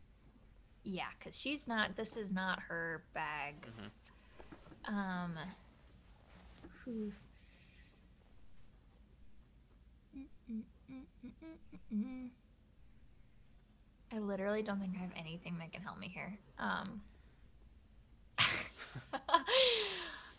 yeah 0.84 1.04
because 1.18 1.38
she's 1.40 1.66
not 1.68 1.94
this 1.96 2.16
is 2.16 2.30
not 2.32 2.58
her 2.68 3.02
bag 3.14 3.54
um 4.88 5.34
I 14.12 14.18
literally 14.18 14.62
don't 14.62 14.80
think 14.80 14.94
I 14.96 15.00
have 15.00 15.12
anything 15.16 15.56
that 15.58 15.72
can 15.72 15.82
help 15.82 15.98
me 15.98 16.08
here. 16.12 16.36
Um, 16.58 17.00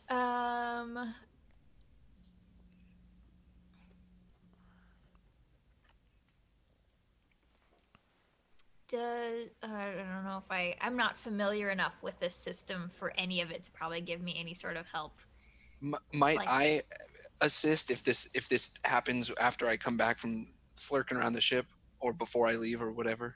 um, 0.18 1.14
does 8.90 9.48
I 9.64 9.91
don't 9.95 10.26
know 10.26 10.41
if 10.45 10.52
I 10.52 10.76
I'm 10.82 10.98
not 10.98 11.18
familiar 11.18 11.69
enough 11.69 11.94
with 12.02 12.19
this 12.19 12.36
system 12.36 12.90
for 12.94 13.14
any 13.18 13.40
of 13.40 13.52
it 13.52 13.64
to 13.64 13.72
probably 13.72 14.02
give 14.02 14.22
me 14.22 14.36
any 14.38 14.53
sort 14.53 14.76
of 14.76 14.86
help. 14.88 15.14
M- 15.82 15.95
might 16.14 16.38
Like- 16.38 16.48
I 16.49 16.84
assist 17.41 17.90
if 17.91 18.03
this 18.03 18.30
if 18.36 18.48
this 18.49 18.74
happens 18.86 19.32
after 19.40 19.68
I 19.68 19.76
come 19.78 19.98
back 19.98 20.20
from 20.20 20.48
slurking 20.76 21.14
around 21.14 21.34
the 21.34 21.41
ship 21.41 21.66
or 21.99 22.14
before 22.14 22.48
I 22.48 22.53
leave 22.56 22.82
or 22.82 22.91
whatever? 22.91 23.36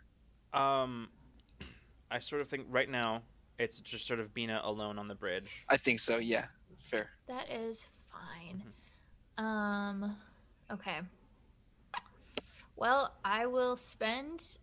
Um, 0.53 1.09
I 2.11 2.19
sort 2.19 2.41
of 2.41 2.47
think 2.49 2.67
right 2.69 2.89
now 2.89 3.23
it's 3.57 3.79
just 3.81 4.05
sort 4.05 4.19
of 4.19 4.33
Bina 4.33 4.61
alone 4.63 4.99
on 4.99 5.07
the 5.07 5.15
bridge. 5.15 5.63
I 5.69 5.77
think 5.77 5.99
so. 5.99 6.17
Yeah, 6.17 6.45
fair. 6.79 7.09
That 7.27 7.49
is 7.51 7.87
fine. 8.11 8.63
Um, 9.37 10.15
okay. 10.71 10.99
Well, 12.77 13.13
I 13.23 13.45
will 13.45 13.75
spend 13.75 14.57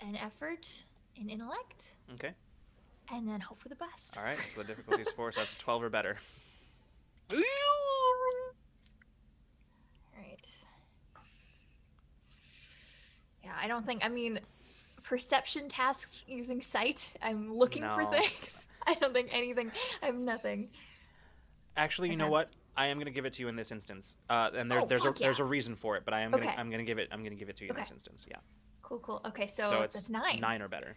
an 0.00 0.16
effort 0.16 0.68
in 1.16 1.30
intellect 1.30 1.92
Okay. 2.14 2.32
and 3.10 3.26
then 3.26 3.40
hope 3.40 3.60
for 3.62 3.68
the 3.70 3.74
best. 3.76 4.18
All 4.18 4.24
right. 4.24 4.36
So 4.36 4.60
the 4.62 4.66
difficulty 4.68 5.02
is 5.02 5.08
four. 5.12 5.32
So 5.32 5.40
that's 5.40 5.54
twelve 5.54 5.82
or 5.82 5.90
better. 5.90 6.18
Right. 7.30 7.44
Yeah, 13.44 13.52
I 13.60 13.66
don't 13.66 13.86
think. 13.86 14.04
I 14.04 14.08
mean, 14.08 14.40
perception 15.02 15.68
task 15.68 16.14
using 16.26 16.60
sight. 16.60 17.14
I'm 17.22 17.52
looking 17.52 17.82
for 17.82 18.06
things. 18.06 18.68
I 18.86 18.94
don't 18.94 19.12
think 19.12 19.28
anything. 19.32 19.70
I 20.02 20.06
have 20.06 20.18
nothing. 20.18 20.70
Actually, 21.76 22.10
you 22.10 22.16
know 22.16 22.28
what? 22.28 22.50
I 22.76 22.86
am 22.86 22.98
gonna 22.98 23.10
give 23.10 23.24
it 23.24 23.32
to 23.34 23.42
you 23.42 23.48
in 23.48 23.56
this 23.56 23.72
instance. 23.72 24.16
Uh, 24.28 24.50
and 24.54 24.70
there's 24.70 24.82
Oh, 24.82 24.86
there's 24.86 25.02
a 25.02 25.08
fuck 25.08 25.16
there's 25.16 25.40
a 25.40 25.44
reason 25.44 25.76
for 25.76 25.96
it, 25.96 26.02
but 26.04 26.12
I 26.12 26.20
am 26.20 26.30
gonna 26.30 26.44
Okay. 26.44 26.54
I'm 26.56 26.70
gonna 26.70 26.84
give 26.84 26.98
it 26.98 27.08
I'm 27.10 27.22
gonna 27.22 27.36
give 27.36 27.48
it 27.48 27.56
to 27.56 27.64
you 27.64 27.70
in 27.70 27.76
this 27.76 27.90
instance. 27.90 28.26
Yeah. 28.28 28.36
Cool, 28.82 28.98
cool. 29.00 29.20
Okay, 29.26 29.46
so, 29.46 29.82
it's 29.82 29.94
that's 29.94 30.10
nine. 30.10 30.40
Nine 30.40 30.62
or 30.62 30.68
better. 30.68 30.96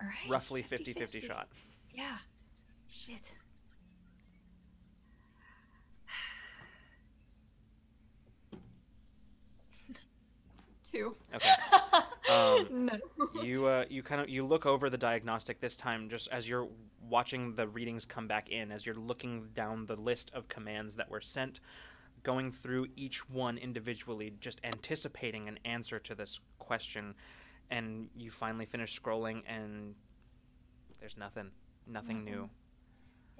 All 0.00 0.06
right. 0.06 0.30
Roughly 0.30 0.62
50-50 0.62 1.22
shot. 1.22 1.48
Yeah. 1.94 2.18
Shit. 2.90 3.32
Two. 10.84 11.14
Okay. 11.34 11.48
Um, 12.30 12.68
no. 12.86 13.42
you 13.42 13.66
uh, 13.66 13.84
you 13.88 14.02
kind 14.02 14.20
of 14.20 14.28
you 14.28 14.44
look 14.46 14.66
over 14.66 14.90
the 14.90 14.98
diagnostic 14.98 15.60
this 15.60 15.76
time 15.76 16.08
just 16.08 16.28
as 16.28 16.48
you're 16.48 16.68
watching 17.08 17.54
the 17.54 17.66
readings 17.66 18.04
come 18.04 18.26
back 18.28 18.50
in 18.50 18.70
as 18.70 18.84
you're 18.86 18.94
looking 18.94 19.48
down 19.54 19.86
the 19.86 19.96
list 19.96 20.30
of 20.34 20.48
commands 20.48 20.96
that 20.96 21.10
were 21.10 21.20
sent 21.20 21.60
going 22.22 22.50
through 22.50 22.86
each 22.96 23.28
one 23.28 23.58
individually 23.58 24.32
just 24.40 24.60
anticipating 24.64 25.48
an 25.48 25.58
answer 25.64 25.98
to 25.98 26.14
this 26.14 26.40
question 26.58 27.14
and 27.70 28.08
you 28.16 28.30
finally 28.30 28.64
finish 28.64 28.98
scrolling 29.00 29.42
and 29.46 29.94
there's 31.00 31.16
nothing 31.18 31.50
nothing 31.86 32.24
new 32.24 32.48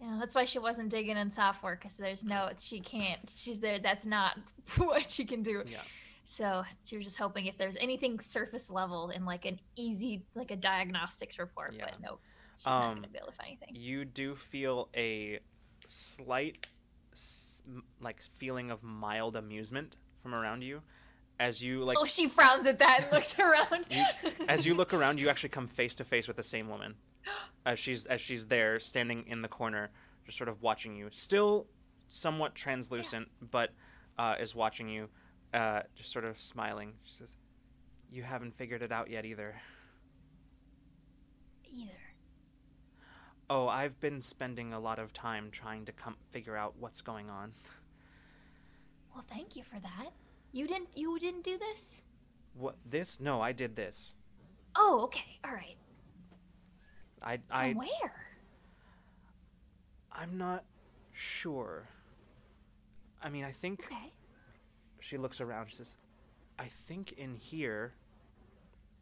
Yeah, 0.03 0.17
that's 0.21 0.35
why 0.35 0.45
she 0.45 0.59
wasn't 0.59 0.91
digging 0.91 1.17
in 1.17 1.31
software 1.31 1.77
because 1.81 1.97
there's 1.97 2.25
no, 2.25 2.51
she 2.59 2.81
can't. 2.81 3.21
She's 3.35 3.61
there. 3.61 3.79
That's 3.79 4.05
not 4.05 4.39
what 4.77 5.11
she 5.11 5.25
can 5.25 5.43
do. 5.43 5.63
yeah 5.67 5.79
So 6.25 6.65
you're 6.89 7.03
just 7.03 7.19
hoping 7.19 7.47
if 7.47 7.57
there's 7.59 7.77
anything 7.77 8.19
surface 8.19 8.71
level 8.71 9.11
in 9.11 9.25
like 9.25 9.45
an 9.45 9.59
easy, 9.77 10.23
like 10.35 10.51
a 10.51 10.57
diagnostics 10.57 11.39
report. 11.39 11.75
Yeah. 11.77 11.85
But 11.85 12.01
nope, 12.03 12.21
she's 12.57 12.67
not 12.67 12.83
Um, 12.83 12.95
gonna 12.97 13.09
be 13.09 13.19
able 13.19 13.29
to 13.29 13.33
find 13.35 13.49
anything. 13.63 13.77
you 13.77 14.05
do 14.05 14.35
feel 14.35 14.89
a 14.97 15.41
slight 15.87 16.67
like 18.01 18.21
feeling 18.37 18.71
of 18.71 18.83
mild 18.83 19.37
amusement 19.37 19.97
from 20.23 20.35
around 20.35 20.63
you 20.63 20.83
as 21.41 21.63
you 21.63 21.83
like 21.85 21.97
oh, 21.99 22.05
she 22.05 22.29
frowns 22.29 22.67
at 22.67 22.79
that 22.79 23.01
and 23.03 23.13
looks 23.13 23.39
around. 23.39 23.89
You- 23.91 24.05
as 24.49 24.65
you 24.67 24.75
look 24.75 24.95
around, 24.95 25.19
you 25.21 25.29
actually 25.29 25.49
come 25.51 25.67
face 25.67 25.95
to 25.97 26.05
face 26.05 26.27
with 26.29 26.37
the 26.37 26.43
same 26.43 26.69
woman, 26.69 26.95
as 27.67 27.79
she's 27.79 28.07
as 28.07 28.21
she's 28.21 28.47
there 28.47 28.79
standing 28.81 29.25
in 29.27 29.43
the 29.43 29.49
corner, 29.49 29.91
just 30.25 30.39
sort 30.39 30.49
of 30.49 30.63
watching 30.63 30.95
you, 30.97 31.09
still 31.11 31.67
somewhat 32.09 32.55
translucent, 32.55 33.29
but 33.51 33.71
uh, 34.19 34.37
is 34.41 34.55
watching 34.55 34.89
you, 34.89 35.09
uh, 35.55 35.83
just 35.95 36.13
sort 36.13 36.25
of 36.25 36.41
smiling. 36.41 36.95
She 37.05 37.15
says, 37.15 37.37
"You 38.11 38.23
haven't 38.25 38.55
figured 38.55 38.83
it 38.83 38.93
out 38.93 39.09
yet 39.09 39.25
either." 39.25 39.55
Either. 41.73 41.93
Oh, 43.49 43.69
I've 43.69 43.99
been 44.01 44.21
spending 44.21 44.73
a 44.73 44.81
lot 44.81 44.99
of 44.99 45.13
time 45.13 45.51
trying 45.51 45.85
to 45.85 45.93
come 45.93 46.17
figure 46.31 46.57
out 46.57 46.75
what's 46.79 47.01
going 47.01 47.31
on. 47.31 47.53
Well, 49.15 49.25
thank 49.29 49.55
you 49.55 49.63
for 49.63 49.79
that. 49.81 50.11
You 50.53 50.67
didn't. 50.67 50.89
You 50.95 51.19
didn't 51.19 51.45
do 51.45 51.57
this. 51.59 52.05
What 52.55 52.77
this? 52.85 53.21
No, 53.21 53.41
I 53.41 53.53
did 53.53 53.77
this. 53.77 54.15
Oh, 54.77 55.03
okay. 55.05 55.39
All 55.45 55.53
right. 55.53 55.77
I 57.23 57.37
From 57.37 57.45
I 57.51 57.73
where? 57.73 58.27
I'm 60.13 60.37
not 60.37 60.65
sure. 61.13 61.89
I 63.23 63.29
mean, 63.29 63.45
I 63.45 63.53
think 63.53 63.85
Okay. 63.85 64.13
She 65.05 65.19
looks 65.19 65.41
around. 65.41 65.69
She 65.69 65.77
says, 65.77 65.97
"I 66.59 66.65
think 66.67 67.13
in 67.13 67.35
here, 67.37 67.93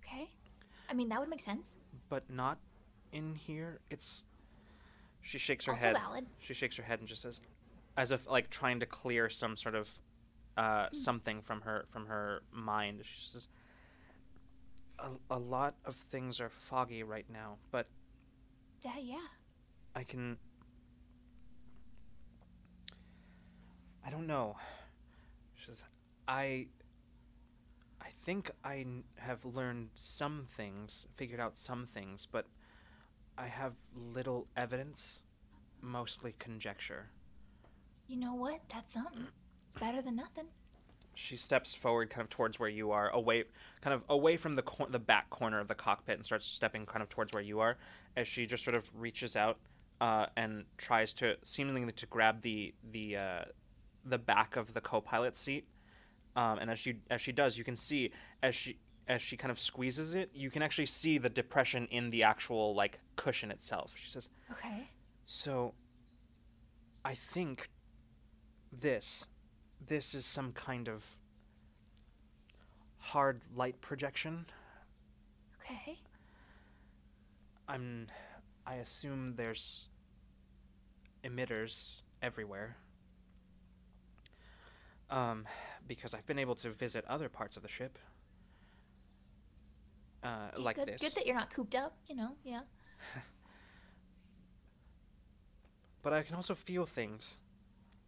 Okay. 0.04 0.30
I 0.90 0.94
mean, 0.94 1.08
that 1.10 1.20
would 1.20 1.28
make 1.28 1.40
sense. 1.40 1.76
but 2.08 2.28
not 2.28 2.58
in 3.12 3.34
here. 3.36 3.78
It's." 3.88 4.24
She 5.20 5.38
shakes 5.38 5.66
her 5.66 5.72
Also 5.72 5.86
head. 5.86 5.96
valid. 5.96 6.26
She 6.40 6.54
shakes 6.54 6.76
her 6.76 6.82
head 6.82 6.98
and 6.98 7.06
just 7.08 7.22
says, 7.22 7.40
as 7.96 8.10
if 8.10 8.28
like 8.28 8.50
trying 8.50 8.80
to 8.80 8.86
clear 8.86 9.30
some 9.30 9.56
sort 9.56 9.76
of 9.76 10.00
uh, 10.56 10.88
Hmm. 10.88 10.94
something 10.96 11.40
from 11.42 11.60
her 11.62 11.86
from 11.90 12.06
her 12.06 12.42
mind. 12.50 13.02
She 13.04 13.28
says, 13.28 13.48
a, 14.98 15.10
"A 15.30 15.38
lot 15.38 15.76
of 15.84 15.94
things 15.94 16.40
are 16.40 16.50
foggy 16.50 17.02
right 17.04 17.28
now, 17.30 17.58
but 17.70 17.86
That 18.82 19.02
yeah. 19.04 19.28
I 19.94 20.02
can. 20.04 20.38
I 24.04 24.10
don't 24.10 24.26
know. 24.26 24.56
I. 26.26 26.68
I 28.00 28.08
think 28.24 28.50
I 28.64 28.84
have 29.16 29.44
learned 29.44 29.90
some 29.94 30.46
things, 30.56 31.06
figured 31.14 31.40
out 31.40 31.56
some 31.56 31.86
things, 31.86 32.26
but 32.30 32.46
I 33.38 33.46
have 33.46 33.74
little 33.94 34.46
evidence, 34.56 35.24
mostly 35.80 36.34
conjecture. 36.38 37.10
You 38.08 38.16
know 38.16 38.34
what? 38.34 38.60
That's 38.72 38.92
something. 38.92 39.26
It's 39.68 39.76
better 39.76 40.02
than 40.02 40.16
nothing. 40.16 40.46
She 41.14 41.36
steps 41.36 41.74
forward, 41.74 42.10
kind 42.10 42.22
of 42.22 42.30
towards 42.30 42.58
where 42.58 42.68
you 42.68 42.90
are, 42.90 43.08
away, 43.10 43.44
kind 43.80 43.94
of 43.94 44.02
away 44.08 44.36
from 44.36 44.54
the 44.54 44.62
cor- 44.62 44.88
the 44.88 44.98
back 44.98 45.30
corner 45.30 45.60
of 45.60 45.68
the 45.68 45.74
cockpit, 45.74 46.16
and 46.16 46.24
starts 46.24 46.46
stepping 46.46 46.86
kind 46.86 47.02
of 47.02 47.08
towards 47.08 47.32
where 47.32 47.42
you 47.42 47.60
are, 47.60 47.76
as 48.16 48.26
she 48.26 48.46
just 48.46 48.64
sort 48.64 48.74
of 48.74 48.90
reaches 48.94 49.36
out 49.36 49.58
uh, 50.00 50.26
and 50.36 50.64
tries 50.78 51.12
to 51.14 51.36
seemingly 51.44 51.90
to 51.92 52.06
grab 52.06 52.42
the 52.42 52.74
the 52.90 53.16
uh, 53.16 53.44
the 54.04 54.18
back 54.18 54.56
of 54.56 54.74
the 54.74 54.80
co-pilot 54.80 55.36
seat. 55.36 55.66
Um, 56.34 56.58
and 56.58 56.70
as 56.70 56.78
she 56.78 56.96
as 57.10 57.20
she 57.20 57.32
does, 57.32 57.58
you 57.58 57.64
can 57.64 57.76
see 57.76 58.10
as 58.42 58.54
she 58.54 58.78
as 59.08 59.20
she 59.20 59.36
kind 59.36 59.50
of 59.50 59.58
squeezes 59.58 60.14
it, 60.14 60.30
you 60.34 60.50
can 60.50 60.62
actually 60.62 60.86
see 60.86 61.18
the 61.18 61.28
depression 61.28 61.86
in 61.90 62.10
the 62.10 62.22
actual 62.22 62.74
like 62.74 63.00
cushion 63.16 63.50
itself. 63.50 63.92
She 63.96 64.08
says, 64.10 64.28
Okay. 64.50 64.88
"So, 65.26 65.74
I 67.04 67.14
think 67.14 67.68
this 68.72 69.28
this 69.86 70.14
is 70.14 70.24
some 70.24 70.52
kind 70.52 70.88
of 70.88 71.18
hard 72.98 73.42
light 73.54 73.80
projection. 73.80 74.46
Okay. 75.60 75.98
I'm 77.68 78.08
I 78.66 78.76
assume 78.76 79.34
there's 79.36 79.88
emitters 81.24 82.02
everywhere. 82.22 82.76
Um, 85.12 85.46
because 85.86 86.14
I've 86.14 86.26
been 86.26 86.38
able 86.38 86.54
to 86.56 86.70
visit 86.70 87.04
other 87.06 87.28
parts 87.28 87.56
of 87.56 87.62
the 87.62 87.68
ship. 87.68 87.98
Uh, 90.24 90.48
Okay, 90.54 90.62
like 90.62 90.76
good, 90.76 90.88
this. 90.88 91.00
Good 91.02 91.12
that 91.16 91.26
you're 91.26 91.36
not 91.36 91.52
cooped 91.52 91.74
up. 91.74 91.96
You 92.08 92.16
know. 92.16 92.30
Yeah. 92.44 92.60
but 96.02 96.12
I 96.12 96.22
can 96.22 96.34
also 96.34 96.54
feel 96.54 96.86
things. 96.86 97.38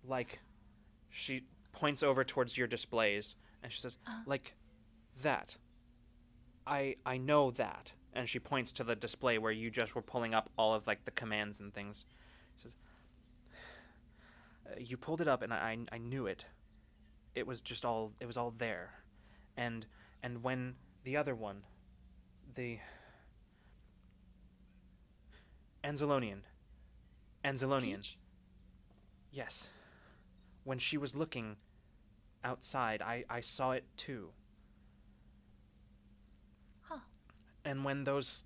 Like 0.07 0.41
she 1.11 1.45
points 1.73 2.03
over 2.03 2.25
towards 2.25 2.57
your 2.57 2.67
displays 2.67 3.35
and 3.63 3.73
she 3.73 3.81
says, 3.81 3.97
Uh. 4.07 4.23
like 4.27 4.55
that. 5.23 5.57
I 6.67 6.97
I 7.05 7.19
know 7.19 7.51
that. 7.53 7.93
And 8.15 8.29
she 8.29 8.39
points 8.39 8.73
to 8.75 8.85
the 8.85 8.95
display 8.95 9.39
where 9.39 9.53
you 9.53 9.71
just 9.71 9.95
were 9.95 10.03
pulling 10.03 10.35
up 10.35 10.49
all 10.57 10.73
of 10.73 10.87
like 10.87 11.05
the 11.05 11.11
commands 11.11 11.59
and 11.61 11.75
things. 11.75 12.05
She 12.57 12.63
says, 12.63 12.77
"Uh, 14.67 14.75
you 14.79 14.97
pulled 14.97 15.21
it 15.21 15.29
up 15.29 15.43
and 15.43 15.53
I 15.53 15.79
I 15.93 15.99
knew 15.99 16.27
it. 16.27 16.47
It 17.35 17.47
was 17.47 17.61
just 17.61 17.85
all 17.85 18.13
it 18.21 18.27
was 18.27 18.37
all 18.37 18.51
there. 18.51 19.01
And 19.57 19.87
and 20.23 20.43
when 20.43 20.77
the 21.05 21.17
other 21.17 21.35
one 21.35 21.63
the 22.55 22.79
Anzalonian 25.83 26.41
Anzalonian 27.45 27.97
Peach? 27.97 28.19
Yes. 29.31 29.69
When 30.63 30.79
she 30.79 30.97
was 30.97 31.15
looking 31.15 31.57
outside, 32.43 33.03
I, 33.03 33.25
I 33.29 33.41
saw 33.41 33.73
it 33.73 33.85
too. 33.97 34.31
Huh. 36.83 37.01
And 37.65 37.85
when 37.85 38.05
those 38.05 38.45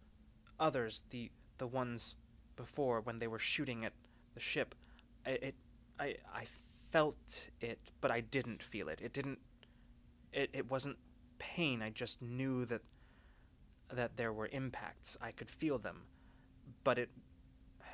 others, 0.59 1.03
the 1.11 1.31
the 1.59 1.67
ones 1.67 2.17
before, 2.57 3.01
when 3.01 3.19
they 3.19 3.27
were 3.27 3.39
shooting 3.39 3.85
at 3.85 3.93
the 4.35 4.41
ship, 4.41 4.75
I, 5.27 5.31
it 5.31 5.55
I 6.01 6.17
I 6.33 6.47
felt 6.91 7.49
it, 7.61 7.91
but 8.01 8.11
I 8.11 8.21
didn't 8.21 8.63
feel 8.63 8.89
it. 8.89 9.01
It 9.01 9.13
didn't. 9.13 9.39
It 10.33 10.51
it 10.53 10.71
wasn't 10.71 10.97
pain. 11.39 11.83
I 11.83 11.91
just 11.91 12.21
knew 12.23 12.65
that 12.67 12.83
that 13.93 14.17
there 14.17 14.33
were 14.33 14.49
impacts. 14.53 15.17
I 15.21 15.33
could 15.33 15.51
feel 15.51 15.79
them, 15.79 16.03
but 16.85 16.99
it 16.99 17.11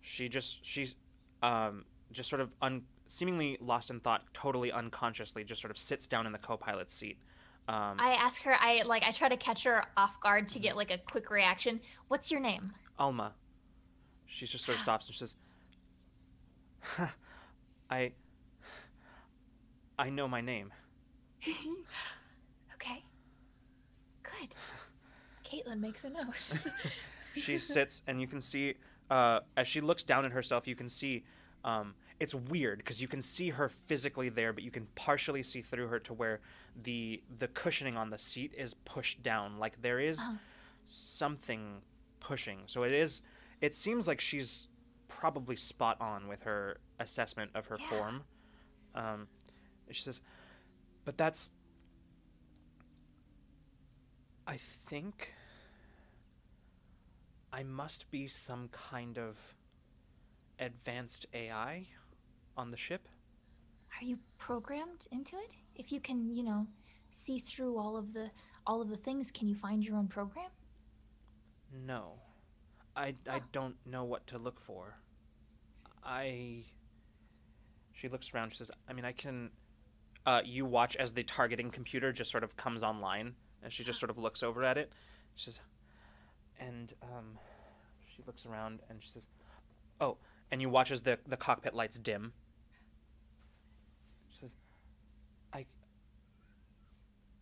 she 0.00 0.28
just 0.28 0.64
she's 0.64 0.94
um 1.42 1.84
just 2.12 2.28
sort 2.28 2.40
of 2.40 2.54
un 2.60 2.82
seemingly 3.06 3.58
lost 3.60 3.90
in 3.90 4.00
thought 4.00 4.22
totally 4.32 4.70
unconsciously 4.70 5.42
just 5.42 5.60
sort 5.60 5.70
of 5.70 5.76
sits 5.78 6.06
down 6.06 6.26
in 6.26 6.32
the 6.32 6.38
co-pilot's 6.38 6.94
seat 6.94 7.18
um 7.68 7.96
I 7.98 8.16
ask 8.20 8.42
her. 8.42 8.54
I 8.58 8.82
like. 8.82 9.02
I 9.04 9.12
try 9.12 9.28
to 9.28 9.36
catch 9.36 9.64
her 9.64 9.84
off 9.96 10.20
guard 10.20 10.48
to 10.48 10.58
get 10.58 10.76
like 10.76 10.90
a 10.90 10.98
quick 10.98 11.30
reaction. 11.30 11.80
What's 12.08 12.30
your 12.30 12.40
name? 12.40 12.72
alma 12.98 13.32
she 14.26 14.44
just 14.44 14.64
sort 14.64 14.76
of 14.76 14.82
stops 14.86 15.06
and 15.06 15.14
she 15.14 15.20
says 15.20 15.34
i 17.90 18.12
i 19.98 20.10
know 20.10 20.26
my 20.28 20.40
name 20.40 20.72
Okay. 22.74 23.02
Good. 24.22 24.54
Kaitlin 25.44 25.80
makes 25.80 26.04
a 26.04 26.08
note. 26.10 26.48
she 27.34 27.58
sits 27.58 28.02
and 28.06 28.20
you 28.20 28.26
can 28.26 28.40
see 28.40 28.74
uh, 29.10 29.40
as 29.56 29.68
she 29.68 29.80
looks 29.82 30.02
down 30.02 30.24
at 30.24 30.32
herself 30.32 30.66
you 30.66 30.74
can 30.74 30.88
see 30.88 31.24
um, 31.64 31.94
it's 32.18 32.34
weird 32.34 32.78
because 32.78 33.02
you 33.02 33.08
can 33.08 33.20
see 33.20 33.50
her 33.50 33.68
physically 33.68 34.28
there 34.30 34.52
but 34.54 34.62
you 34.62 34.70
can 34.70 34.86
partially 34.94 35.42
see 35.42 35.60
through 35.60 35.88
her 35.88 35.98
to 35.98 36.14
where 36.14 36.40
the 36.82 37.22
the 37.38 37.48
cushioning 37.48 37.96
on 37.98 38.08
the 38.10 38.18
seat 38.18 38.54
is 38.56 38.72
pushed 38.72 39.22
down 39.22 39.58
like 39.58 39.82
there 39.82 39.98
is 40.00 40.18
Uh-huh. 40.18 40.38
something 40.86 41.82
pushing 42.20 42.60
so 42.66 42.82
it 42.82 42.92
is 42.92 43.20
it 43.60 43.74
seems 43.74 44.06
like 44.06 44.20
she's 44.20 44.68
probably 45.10 45.56
spot 45.56 45.96
on 46.00 46.28
with 46.28 46.42
her 46.42 46.78
assessment 46.98 47.50
of 47.54 47.66
her 47.66 47.76
Yeah. 47.78 47.88
form 47.88 48.22
um, 48.94 49.28
she 49.90 50.02
says 50.02 50.20
but 51.04 51.18
that's 51.18 51.50
i 54.46 54.56
think 54.56 55.32
I 57.52 57.64
must 57.64 58.10
be 58.12 58.28
some 58.28 58.68
kind 58.68 59.18
of 59.18 59.56
advanced 60.60 61.26
AI 61.34 61.88
on 62.56 62.70
the 62.70 62.76
ship. 62.76 63.08
Are 64.00 64.04
you 64.04 64.18
programmed 64.38 65.08
into 65.10 65.36
it? 65.36 65.56
If 65.74 65.90
you 65.90 65.98
can, 66.00 66.30
you 66.30 66.44
know, 66.44 66.68
see 67.10 67.40
through 67.40 67.76
all 67.76 67.96
of 67.96 68.12
the 68.12 68.30
all 68.68 68.80
of 68.80 68.88
the 68.88 68.96
things, 68.96 69.32
can 69.32 69.48
you 69.48 69.56
find 69.56 69.82
your 69.84 69.96
own 69.96 70.06
program? 70.06 70.50
No. 71.72 72.12
I, 73.00 73.14
I 73.30 73.40
don't 73.50 73.76
know 73.86 74.04
what 74.04 74.26
to 74.26 74.38
look 74.38 74.60
for. 74.60 74.98
I. 76.04 76.64
She 77.92 78.08
looks 78.08 78.32
around. 78.34 78.52
She 78.52 78.58
says, 78.58 78.70
I 78.86 78.92
mean, 78.92 79.06
I 79.06 79.12
can. 79.12 79.50
Uh, 80.26 80.42
you 80.44 80.66
watch 80.66 80.96
as 80.96 81.12
the 81.12 81.22
targeting 81.22 81.70
computer 81.70 82.12
just 82.12 82.30
sort 82.30 82.44
of 82.44 82.56
comes 82.58 82.82
online, 82.82 83.36
and 83.62 83.72
she 83.72 83.84
just 83.84 83.98
sort 83.98 84.10
of 84.10 84.18
looks 84.18 84.42
over 84.42 84.62
at 84.64 84.76
it. 84.76 84.92
She 85.34 85.46
says, 85.46 85.60
and 86.58 86.92
um, 87.02 87.38
she 88.14 88.22
looks 88.26 88.44
around 88.44 88.80
and 88.90 89.02
she 89.02 89.08
says, 89.08 89.26
"Oh," 89.98 90.18
and 90.50 90.60
you 90.60 90.68
watch 90.68 90.90
as 90.90 91.00
the 91.00 91.18
the 91.26 91.38
cockpit 91.38 91.74
lights 91.74 91.98
dim. 91.98 92.34
She 94.30 94.40
says, 94.40 94.52
"I." 95.54 95.64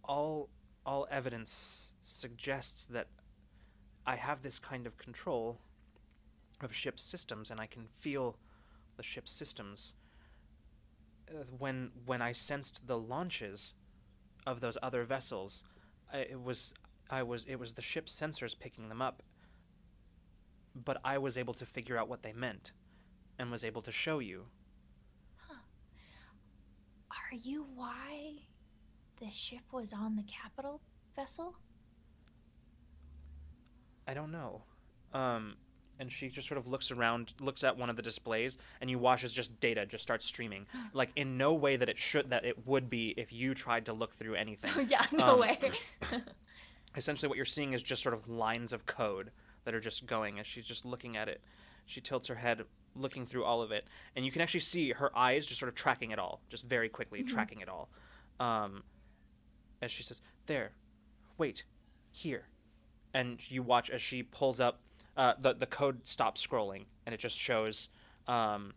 All 0.05 0.51
all 0.87 1.09
evidence 1.11 1.95
suggests 2.01 2.87
that 2.87 3.09
I 4.09 4.17
have 4.17 4.41
this 4.41 4.59
kind 4.59 4.87
of 4.87 4.97
control 4.97 5.59
of 6.63 6.75
ship's 6.75 7.03
systems, 7.03 7.51
and 7.51 7.61
I 7.61 7.67
can 7.67 7.89
feel 7.93 8.39
the 8.97 9.03
ship's 9.03 9.31
systems. 9.31 9.97
Uh, 11.31 11.45
when 11.59 11.91
when 12.07 12.23
I 12.23 12.33
sensed 12.33 12.87
the 12.87 12.99
launches 12.99 13.75
of 14.47 14.61
those 14.61 14.79
other 14.83 15.05
vessels, 15.05 15.63
I, 16.11 16.21
it 16.21 16.43
was 16.43 16.73
I 17.11 17.23
was 17.23 17.45
it 17.45 17.57
was 17.57 17.75
the 17.75 17.83
ship's 17.83 18.19
sensors 18.19 18.59
picking 18.59 18.89
them 18.89 19.03
up. 19.03 19.23
But 20.75 20.97
I 21.05 21.19
was 21.19 21.37
able 21.37 21.55
to 21.55 21.67
figure 21.67 21.99
out 21.99 22.09
what 22.09 22.23
they 22.23 22.33
meant, 22.33 22.73
and 23.39 23.51
was 23.51 23.63
able 23.63 23.83
to 23.83 23.93
show 23.93 24.21
you. 24.21 24.47
Are 27.11 27.37
you 27.37 27.67
why 27.75 28.37
the 29.21 29.31
ship 29.31 29.71
was 29.71 29.93
on 29.93 30.17
the 30.17 30.23
capital 30.23 30.81
vessel? 31.15 31.55
I 34.09 34.15
don't 34.15 34.33
know. 34.33 34.63
Um, 35.13 35.57
and 36.01 36.11
she 36.11 36.29
just 36.29 36.49
sort 36.49 36.59
of 36.59 36.67
looks 36.67 36.91
around, 36.91 37.35
looks 37.41 37.63
at 37.63 37.77
one 37.77 37.91
of 37.91 37.97
the 37.97 38.03
displays, 38.03 38.57
and 38.81 38.89
you 38.89 38.99
watch 38.99 39.23
as 39.25 39.33
just 39.33 39.61
data 39.61 39.85
just 39.85 40.03
starts 40.03 40.25
streaming, 40.25 40.67
like 40.93 41.11
in 41.15 41.37
no 41.37 41.53
way 41.53 41.77
that 41.77 41.89
it 41.89 41.99
should 41.99 42.31
that 42.31 42.45
it 42.45 42.67
would 42.67 42.89
be 42.89 43.15
if 43.17 43.33
you 43.33 43.55
tried 43.55 43.85
to 43.87 43.93
look 43.93 44.15
through 44.15 44.35
anything. 44.35 44.71
Oh 44.77 44.81
yeah, 44.89 45.05
no 45.13 45.35
Um, 45.35 45.41
way. 45.41 45.59
Essentially, 46.97 47.29
what 47.29 47.37
you're 47.37 47.45
seeing 47.45 47.75
is 47.75 47.83
just 47.83 48.03
sort 48.03 48.15
of 48.15 48.29
lines 48.29 48.73
of 48.73 48.87
code 48.87 49.31
that 49.65 49.75
are 49.75 49.81
just 49.81 50.07
going 50.07 50.39
as 50.39 50.47
she's 50.47 50.67
just 50.67 50.85
looking 50.87 51.17
at 51.17 51.29
it. 51.29 51.41
She 51.85 52.01
tilts 52.01 52.29
her 52.29 52.37
head, 52.37 52.63
looking 52.95 53.27
through 53.27 53.45
all 53.45 53.61
of 53.63 53.71
it, 53.73 53.87
and 54.17 54.25
you 54.25 54.33
can 54.33 54.41
actually 54.41 54.61
see 54.61 54.93
her 54.93 55.17
eyes 55.17 55.47
just 55.47 55.61
sort 55.61 55.69
of 55.69 55.75
tracking 55.75 56.11
it 56.13 56.19
all, 56.19 56.41
just 56.49 56.65
very 56.65 56.89
quickly 56.89 57.23
tracking 57.23 57.61
it 57.61 57.69
all. 57.69 57.89
Um, 58.41 58.85
as 59.83 59.91
she 59.91 60.03
says, 60.03 60.21
"There, 60.47 60.73
wait, 61.37 61.65
here," 62.11 62.49
and 63.15 63.51
you 63.51 63.63
watch 63.63 63.91
as 63.91 64.03
she 64.03 64.23
pulls 64.23 64.61
up 64.61 64.81
uh, 65.17 65.35
the 65.39 65.55
the 65.55 65.67
code 65.67 66.07
stops 66.07 66.45
scrolling 66.45 66.85
and 67.05 67.15
it 67.15 67.19
just 67.19 67.37
shows 67.37 67.89
um, 68.27 68.75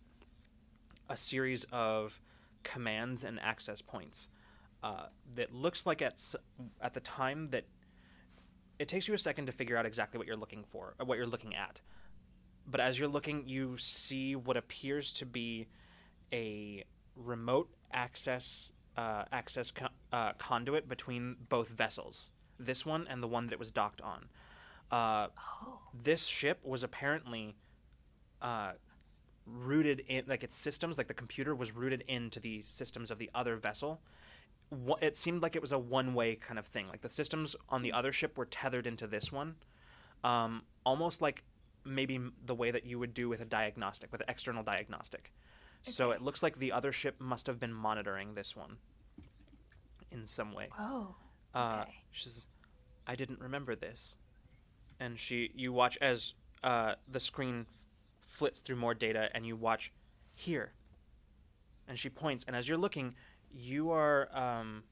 a 1.10 1.16
series 1.18 1.66
of 1.72 2.22
commands 2.64 3.24
and 3.24 3.40
access 3.40 3.82
points 3.82 4.30
uh, 4.84 5.06
that 5.36 5.54
looks 5.54 5.86
like 5.86 6.02
at 6.02 6.20
at 6.82 6.94
the 6.94 7.00
time 7.00 7.48
that 7.48 7.66
it 8.80 8.88
takes 8.88 9.08
you 9.08 9.14
a 9.14 9.18
second 9.18 9.46
to 9.46 9.52
figure 9.52 9.78
out 9.78 9.86
exactly 9.86 10.18
what 10.18 10.26
you're 10.26 10.36
looking 10.36 10.64
for 10.64 10.96
or 11.00 11.06
what 11.06 11.18
you're 11.20 11.28
looking 11.28 11.56
at. 11.56 11.82
But 12.66 12.82
as 12.82 12.98
you're 12.98 13.08
looking 13.08 13.48
you 13.48 13.78
see 13.78 14.36
what 14.36 14.58
appears 14.58 15.14
to 15.14 15.26
be 15.26 15.68
a 16.34 16.84
remote 17.16 17.70
access 17.94 18.72
uh, 18.98 19.24
access 19.32 19.72
co- 19.72 19.88
uh, 20.12 20.34
conduit 20.34 20.88
between 20.90 21.36
both 21.50 21.70
vessels 21.70 22.32
this 22.66 22.86
one 22.86 23.08
and 23.10 23.22
the 23.24 23.28
one 23.28 23.46
that 23.48 23.54
it 23.54 23.60
was 23.60 23.72
docked 23.72 24.02
on 24.02 24.26
uh, 24.92 25.28
Oh. 25.64 25.80
this 25.94 26.26
ship 26.26 26.60
was 26.64 26.84
apparently 26.84 27.56
uh, 28.42 28.74
rooted 29.46 30.02
in 30.08 30.26
like 30.28 30.44
its 30.44 30.56
systems 30.56 30.98
like 30.98 31.08
the 31.08 31.14
computer 31.14 31.56
was 31.56 31.72
rooted 31.74 32.04
into 32.08 32.40
the 32.40 32.62
systems 32.64 33.10
of 33.12 33.18
the 33.18 33.30
other 33.34 33.56
vessel 33.56 34.02
it 35.02 35.18
seemed 35.18 35.42
like 35.42 35.56
it 35.56 35.62
was 35.62 35.72
a 35.74 35.80
one-way 35.80 36.36
kind 36.36 36.58
of 36.58 36.66
thing 36.66 36.88
like 36.88 37.02
the 37.02 37.10
systems 37.10 37.56
on 37.70 37.82
the 37.82 37.92
other 37.92 38.12
ship 38.14 38.38
were 38.38 38.46
tethered 38.46 38.88
into 38.88 39.06
this 39.08 39.32
one 39.32 39.56
um, 40.24 40.62
almost 40.86 41.22
like 41.22 41.44
maybe 41.84 42.20
the 42.46 42.54
way 42.56 42.72
that 42.72 42.86
you 42.86 42.98
would 43.00 43.14
do 43.14 43.28
with 43.28 43.42
a 43.42 43.46
diagnostic 43.46 44.12
with 44.12 44.22
an 44.22 44.28
external 44.30 44.64
diagnostic 44.64 45.34
so 45.84 46.12
it 46.12 46.22
looks 46.22 46.42
like 46.44 46.58
the 46.60 46.72
other 46.72 46.92
ship 46.92 47.16
must 47.20 47.48
have 47.48 47.60
been 47.60 47.74
monitoring 47.74 48.36
this 48.36 48.56
one 48.56 48.78
in 50.12 50.26
some 50.26 50.54
way 50.54 50.70
Oh. 50.80 51.16
uh, 51.54 51.80
Okay. 51.84 51.94
she 52.12 52.24
says, 52.26 52.48
"I 53.12 53.16
didn't 53.16 53.42
remember 53.42 53.76
this," 53.76 54.16
and 55.00 55.20
she 55.20 55.52
you 55.54 55.74
watch 55.74 55.98
as 56.02 56.34
uh, 56.64 56.94
the 57.16 57.20
screen 57.20 57.66
flits 58.22 58.60
through 58.60 58.78
more 58.78 58.94
data, 58.94 59.30
and 59.34 59.46
you 59.46 59.58
watch 59.58 59.92
here, 60.34 60.72
and 61.88 62.00
she 62.00 62.10
points, 62.10 62.46
and 62.48 62.56
as 62.56 62.70
you're 62.70 62.78
looking, 62.78 63.16
you 63.54 63.92
are 63.92 64.30
um, 64.34 64.84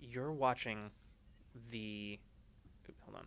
you're 0.00 0.32
watching 0.32 0.90
the 1.72 2.20
hold 3.04 3.16
on. 3.16 3.26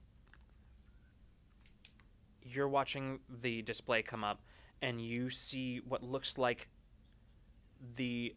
You're 2.41 2.69
watching 2.69 3.19
the 3.41 3.61
display 3.63 4.01
come 4.01 4.23
up, 4.23 4.39
and 4.81 5.01
you 5.01 5.29
see 5.29 5.81
what 5.85 6.01
looks 6.03 6.37
like 6.37 6.69
the 7.97 8.33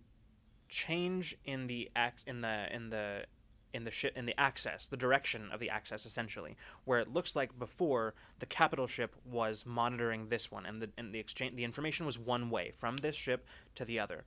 change 0.69 1.37
in 1.45 1.69
the 1.69 1.89
ax 1.95 2.25
in 2.25 2.41
the 2.41 2.67
in 2.75 2.91
the 2.91 3.27
in 3.75 3.85
the 3.85 3.91
ship 3.91 4.17
in 4.17 4.25
the 4.25 4.41
access 4.41 4.87
the 4.87 4.97
direction 4.97 5.51
of 5.53 5.59
the 5.59 5.69
access 5.69 6.07
essentially 6.07 6.57
where 6.85 7.01
it 7.01 7.13
looks 7.13 7.35
like 7.35 7.59
before 7.59 8.15
the 8.39 8.47
capital 8.47 8.87
ship 8.87 9.17
was 9.25 9.67
monitoring 9.67 10.29
this 10.29 10.51
one 10.51 10.65
and 10.65 10.81
the 10.81 10.89
and 10.97 11.13
the 11.13 11.19
exchange 11.19 11.57
the 11.57 11.65
information 11.65 12.07
was 12.07 12.17
one 12.19 12.49
way 12.49 12.71
from 12.71 12.97
this 12.99 13.17
ship 13.17 13.45
to 13.75 13.85
the 13.85 13.99
other 13.99 14.25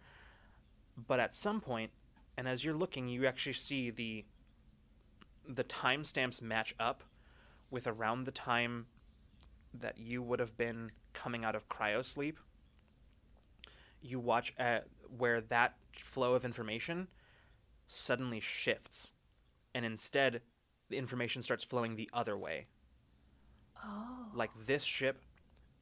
but 1.08 1.20
at 1.20 1.34
some 1.34 1.62
point 1.62 1.92
and 2.38 2.48
as 2.48 2.66
you're 2.66 2.76
looking 2.76 3.08
you 3.08 3.26
actually 3.26 3.54
see 3.54 3.90
the 3.90 4.26
the 5.48 5.64
timestamps 5.64 6.42
match 6.42 6.76
up 6.78 7.04
with 7.72 7.88
around 7.88 8.26
the 8.26 8.32
time 8.32 8.88
that 9.74 9.98
you 9.98 10.22
would 10.22 10.40
have 10.40 10.58
been 10.58 10.90
coming 11.14 11.46
out 11.46 11.56
of 11.56 11.70
cryosleep. 11.70 12.36
you 14.02 14.20
watch 14.20 14.54
at 14.58 14.88
where 15.18 15.40
that 15.40 15.76
flow 15.94 16.34
of 16.34 16.44
information 16.44 17.08
suddenly 17.88 18.42
shifts 18.42 19.12
and 19.78 19.86
instead 19.86 20.42
the 20.90 20.98
information 20.98 21.44
starts 21.44 21.64
flowing 21.64 21.96
the 21.96 22.10
other 22.12 22.36
way. 22.36 22.66
Oh. 23.86 24.26
like 24.34 24.50
this 24.66 24.82
ship 24.82 25.22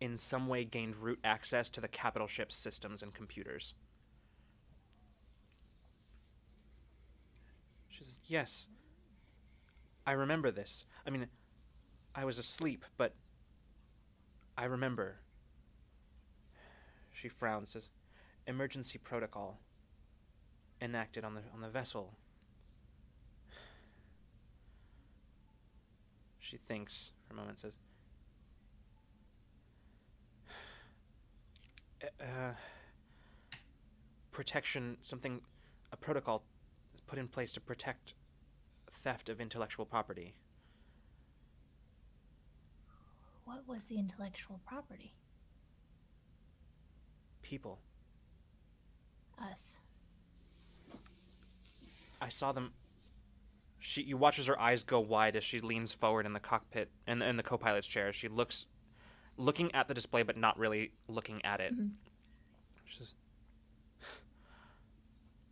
in 0.02 0.18
some 0.18 0.50
way 0.50 0.66
gained 0.66 0.98
root 0.98 1.18
access 1.24 1.70
to 1.70 1.80
the 1.80 1.88
capital 1.88 2.28
ship's 2.28 2.54
systems 2.54 3.02
and 3.02 3.14
computers. 3.14 3.74
She 7.88 8.04
says 8.04 8.20
yes. 8.26 8.68
I 10.06 10.12
remember 10.12 10.52
this. 10.52 10.86
I 11.08 11.10
mean 11.10 11.28
i 12.14 12.26
was 12.26 12.38
asleep 12.38 12.84
but 12.98 13.14
i 14.58 14.66
remember. 14.66 15.20
She 17.14 17.30
frowns 17.30 17.70
says 17.70 17.92
emergency 18.46 18.98
protocol 18.98 19.62
enacted 20.82 21.24
on 21.24 21.36
the 21.36 21.42
on 21.54 21.62
the 21.62 21.70
vessel. 21.70 22.18
She 26.46 26.58
thinks 26.58 27.12
for 27.28 27.34
a 27.34 27.38
moment, 27.38 27.60
says, 27.60 27.74
uh, 32.22 32.54
"Protection, 34.32 35.00
something, 35.02 35.42
a 35.92 35.98
protocol 35.98 36.44
is 36.94 37.00
put 37.00 37.18
in 37.18 37.28
place 37.28 37.52
to 37.54 37.62
protect 37.62 38.14
theft 38.92 39.28
of 39.28 39.42
intellectual 39.42 39.88
property." 39.88 40.36
What 43.46 43.68
was 43.68 43.86
the 43.86 43.98
intellectual 43.98 44.60
property? 44.68 45.16
People, 47.42 47.80
Us. 49.40 49.80
I 52.22 52.30
saw 52.30 52.52
them. 52.52 52.76
She, 53.88 54.02
you 54.02 54.18
watch 54.18 54.40
as 54.40 54.48
her 54.48 54.60
eyes 54.60 54.82
go 54.82 55.00
wide 55.00 55.36
as 55.36 55.44
she 55.44 55.62
leans 55.62 55.94
forward 55.94 56.26
in 56.26 56.34
the 56.34 56.40
cockpit 56.40 56.90
in, 57.08 57.22
in 57.22 57.38
the 57.38 57.44
co-pilot's 57.44 57.86
chair. 57.86 58.12
She 58.12 58.28
looks, 58.28 58.66
looking 59.38 59.74
at 59.76 59.88
the 59.88 59.94
display 59.94 60.24
but 60.24 60.36
not 60.36 60.58
really 60.58 60.94
looking 61.08 61.46
at 61.46 61.60
it. 61.60 61.72
Mhm. 61.72 61.92
She 62.88 62.98
says, 62.98 63.14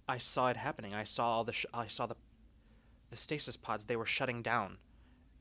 "I 0.09 0.17
saw 0.17 0.49
it 0.49 0.57
happening. 0.57 0.95
I 0.95 1.03
saw 1.03 1.27
all 1.27 1.43
the. 1.43 1.53
Sh- 1.53 1.67
I 1.75 1.85
saw 1.85 2.07
the, 2.07 2.15
the 3.11 3.15
stasis 3.15 3.55
pods. 3.55 3.85
They 3.85 3.95
were 3.95 4.05
shutting 4.07 4.41
down. 4.41 4.79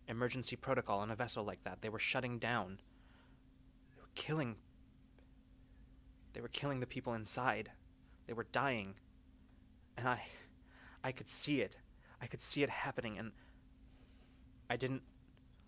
Emergency 0.07 0.55
protocol 0.55 0.99
on 0.99 1.11
a 1.11 1.17
vessel 1.17 1.45
like 1.45 1.65
that. 1.65 1.81
They 1.81 1.89
were 1.89 1.99
shutting 1.99 2.39
down. 2.39 2.79
They 3.97 4.03
were 4.03 4.11
killing. 4.15 4.57
They 6.35 6.43
were 6.43 6.49
killing 6.49 6.81
the 6.81 6.87
people 6.87 7.15
inside. 7.15 7.71
They 8.27 8.35
were 8.35 8.47
dying, 8.53 8.97
and 9.97 10.07
I." 10.07 10.25
I 11.03 11.11
could 11.11 11.29
see 11.29 11.61
it. 11.63 11.79
I 12.23 12.27
could 12.27 12.41
see 12.41 12.63
it 12.63 12.71
happening, 12.71 13.19
and 13.19 13.33
I 14.71 14.77
didn't. 14.77 15.03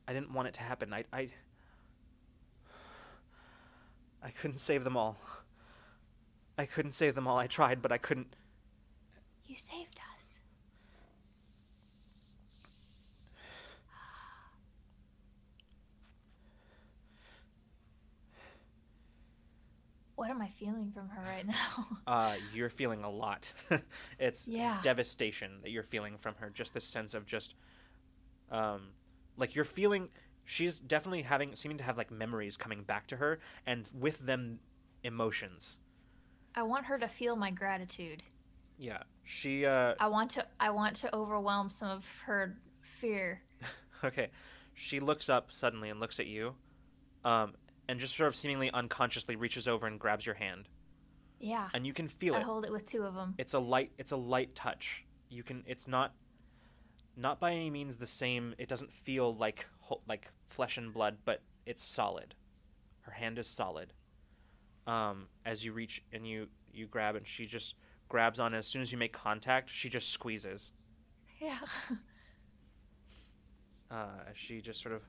I 0.06 0.12
didn't 0.12 0.32
want 0.32 0.48
it 0.48 0.54
to 0.54 0.62
happen. 0.62 0.94
I. 0.94 1.04
I. 1.12 1.28
I 4.22 4.30
couldn't 4.30 4.58
save 4.58 4.84
them 4.84 4.96
all. 4.96 5.18
I 6.56 6.64
couldn't 6.64 6.92
save 6.92 7.14
them 7.16 7.26
all. 7.26 7.36
I 7.36 7.48
tried, 7.48 7.82
but 7.82 7.90
I 7.92 7.98
couldn't. 7.98 8.36
You 9.46 9.56
saved 9.56 9.98
us. 9.98 10.13
What 20.16 20.30
am 20.30 20.40
I 20.40 20.48
feeling 20.48 20.92
from 20.92 21.08
her 21.08 21.22
right 21.22 21.46
now? 21.46 21.86
Uh, 22.06 22.34
you're 22.52 22.68
feeling 22.70 23.02
a 23.02 23.10
lot. 23.10 23.52
it's 24.18 24.46
Yeah. 24.46 24.78
devastation 24.82 25.60
that 25.62 25.70
you're 25.70 25.82
feeling 25.82 26.18
from 26.18 26.34
her. 26.36 26.50
Just 26.50 26.74
this 26.74 26.84
sense 26.84 27.14
of 27.14 27.24
just, 27.24 27.54
um, 28.50 28.88
like 29.36 29.54
you're 29.54 29.64
feeling. 29.64 30.10
She's 30.44 30.78
definitely 30.78 31.22
having, 31.22 31.56
seeming 31.56 31.78
to 31.78 31.84
have 31.84 31.96
like 31.96 32.10
memories 32.10 32.56
coming 32.58 32.82
back 32.82 33.06
to 33.08 33.16
her, 33.16 33.40
and 33.66 33.88
with 33.98 34.18
them, 34.26 34.60
emotions. 35.02 35.78
I 36.54 36.62
want 36.62 36.86
her 36.86 36.98
to 36.98 37.08
feel 37.08 37.36
my 37.36 37.50
gratitude. 37.50 38.22
Yeah, 38.78 39.02
she. 39.24 39.64
Uh, 39.66 39.94
I 39.98 40.08
want 40.08 40.30
to 40.32 40.46
I 40.60 40.70
want 40.70 40.96
to 40.96 41.14
overwhelm 41.14 41.70
some 41.70 41.88
of 41.90 42.06
her 42.26 42.56
fear. 42.82 43.42
Okay. 44.04 44.28
She 44.74 45.00
looks 45.00 45.28
up 45.30 45.50
suddenly 45.50 45.88
and 45.88 45.98
looks 45.98 46.20
at 46.20 46.26
you, 46.26 46.56
um, 47.24 47.54
and 47.88 48.00
just 48.00 48.16
sort 48.16 48.28
of 48.28 48.36
seemingly 48.36 48.70
unconsciously 48.72 49.36
reaches 49.36 49.68
over 49.68 49.86
and 49.86 49.98
grabs 50.00 50.24
your 50.26 50.34
hand, 50.36 50.68
Yeah. 51.40 51.68
and 51.74 51.86
you 51.86 51.92
can 51.92 52.08
feel 52.08 52.34
I 52.34 52.38
it. 52.38 52.40
I 52.40 52.44
hold 52.44 52.64
it 52.64 52.72
with 52.72 52.86
two 52.86 53.02
of 53.02 53.14
them. 53.14 53.34
It's 53.38 53.54
a 53.54 53.58
light. 53.58 53.92
It's 53.98 54.12
a 54.12 54.16
light 54.16 54.54
touch. 54.54 55.04
You 55.28 55.42
can. 55.42 55.62
It's 55.66 55.86
not. 55.88 56.14
Not 57.16 57.38
by 57.38 57.52
any 57.52 57.70
means 57.70 57.96
the 57.96 58.06
same. 58.08 58.54
It 58.58 58.68
doesn't 58.68 58.92
feel 58.92 59.34
like 59.34 59.66
like 60.08 60.30
flesh 60.46 60.76
and 60.78 60.92
blood, 60.92 61.18
but 61.24 61.42
it's 61.66 61.82
solid. 61.82 62.34
Her 63.02 63.12
hand 63.12 63.38
is 63.38 63.46
solid. 63.46 63.92
Um, 64.86 65.28
as 65.44 65.64
you 65.64 65.72
reach 65.72 66.02
and 66.12 66.26
you 66.26 66.48
you 66.72 66.86
grab, 66.86 67.14
and 67.16 67.26
she 67.26 67.46
just 67.46 67.74
grabs 68.08 68.40
on. 68.40 68.52
As 68.54 68.66
soon 68.66 68.82
as 68.82 68.90
you 68.92 68.98
make 68.98 69.12
contact, 69.12 69.70
she 69.70 69.88
just 69.88 70.10
squeezes. 70.10 70.72
Yeah. 71.40 71.58
uh, 73.90 74.06
as 74.30 74.36
she 74.36 74.60
just 74.60 74.82
sort 74.82 74.94
of 74.94 75.02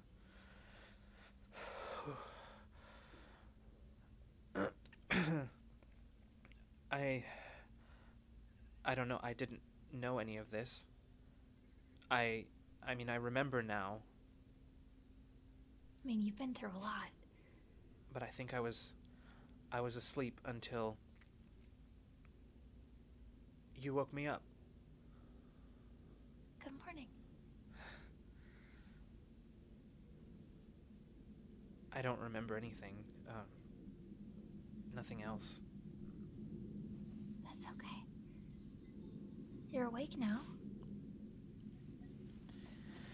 I 6.91 7.23
I 8.83 8.95
don't 8.95 9.07
know 9.07 9.19
I 9.23 9.33
didn't 9.33 9.61
know 9.93 10.19
any 10.19 10.37
of 10.37 10.51
this 10.51 10.85
I 12.11 12.45
I 12.85 12.95
mean 12.95 13.09
I 13.09 13.15
remember 13.15 13.61
now 13.61 13.99
I 16.05 16.07
mean, 16.07 16.21
you've 16.21 16.37
been 16.37 16.53
through 16.53 16.69
a 16.69 16.83
lot. 16.83 17.09
But 18.13 18.21
I 18.21 18.27
think 18.27 18.53
I 18.53 18.59
was 18.59 18.91
I 19.71 19.81
was 19.81 19.95
asleep 19.95 20.39
until 20.45 20.97
you 23.75 23.95
woke 23.95 24.13
me 24.13 24.27
up. 24.27 24.43
Good 26.63 26.73
morning. 26.85 27.07
I 31.91 32.03
don't 32.03 32.19
remember 32.19 32.55
anything. 32.55 32.93
Nothing 34.95 35.23
else. 35.23 35.61
That's 37.43 37.65
okay. 37.65 38.05
You're 39.71 39.85
awake 39.85 40.17
now. 40.17 40.41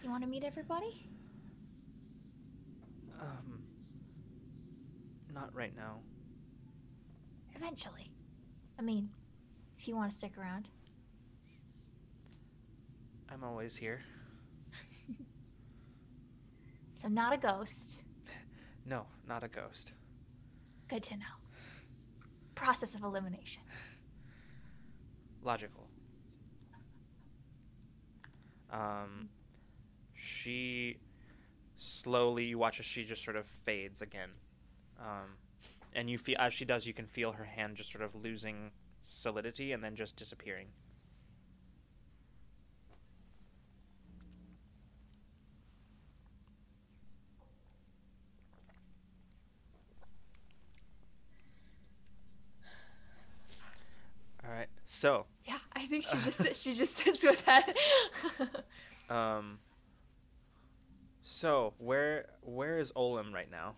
You 0.04 0.10
want 0.10 0.24
to 0.24 0.30
meet 0.30 0.44
everybody? 0.44 1.10
Um, 3.20 3.64
not 5.34 5.54
right 5.56 5.76
now. 5.76 6.00
Eventually. 7.56 8.12
I 8.80 8.84
mean, 8.84 9.10
if 9.78 9.88
you 9.88 9.96
want 9.96 10.12
to 10.12 10.18
stick 10.18 10.38
around. 10.38 10.70
I'm 13.32 13.44
always 13.44 13.76
here. 13.76 14.02
So, 16.94 17.08
not 17.08 17.34
a 17.34 17.38
ghost. 17.38 18.04
No, 18.86 19.08
not 19.28 19.44
a 19.44 19.48
ghost. 19.48 19.94
Good 20.88 21.02
to 21.02 21.18
know. 21.18 21.41
Process 22.62 22.94
of 22.94 23.04
elimination. 23.04 23.64
Logical. 25.44 25.88
Um, 28.72 29.30
she 30.14 31.00
slowly, 31.76 32.46
you 32.46 32.60
watch 32.60 32.80
as 32.80 32.86
she 32.86 33.04
just 33.04 33.24
sort 33.24 33.36
of 33.36 33.48
fades 33.48 34.04
again. 34.04 34.30
Um, 35.00 35.38
and 35.94 36.08
you 36.08 36.20
feel, 36.20 36.36
as 36.38 36.54
she 36.54 36.64
does, 36.64 36.86
you 36.86 36.94
can 36.94 37.08
feel 37.08 37.32
her 37.32 37.44
hand 37.44 37.76
just 37.76 37.92
sort 37.92 38.04
of 38.04 38.14
losing 38.14 38.70
solidity 39.02 39.72
and 39.72 39.84
then 39.84 39.96
just 39.96 40.16
disappearing. 40.16 40.68
All 54.52 54.58
right. 54.58 54.68
So, 54.86 55.26
Yeah, 55.46 55.58
I 55.74 55.86
think 55.86 56.04
she 56.04 56.18
just 56.18 56.38
sits- 56.40 56.62
she 56.64 56.76
just 56.76 56.94
sits 56.94 57.24
with 57.24 57.46
that. 57.46 57.74
um 59.10 59.60
so 61.22 61.74
where 61.78 62.26
where 62.42 62.78
is 62.80 62.92
Olem 62.94 63.34
right 63.34 63.50
now? 63.50 63.76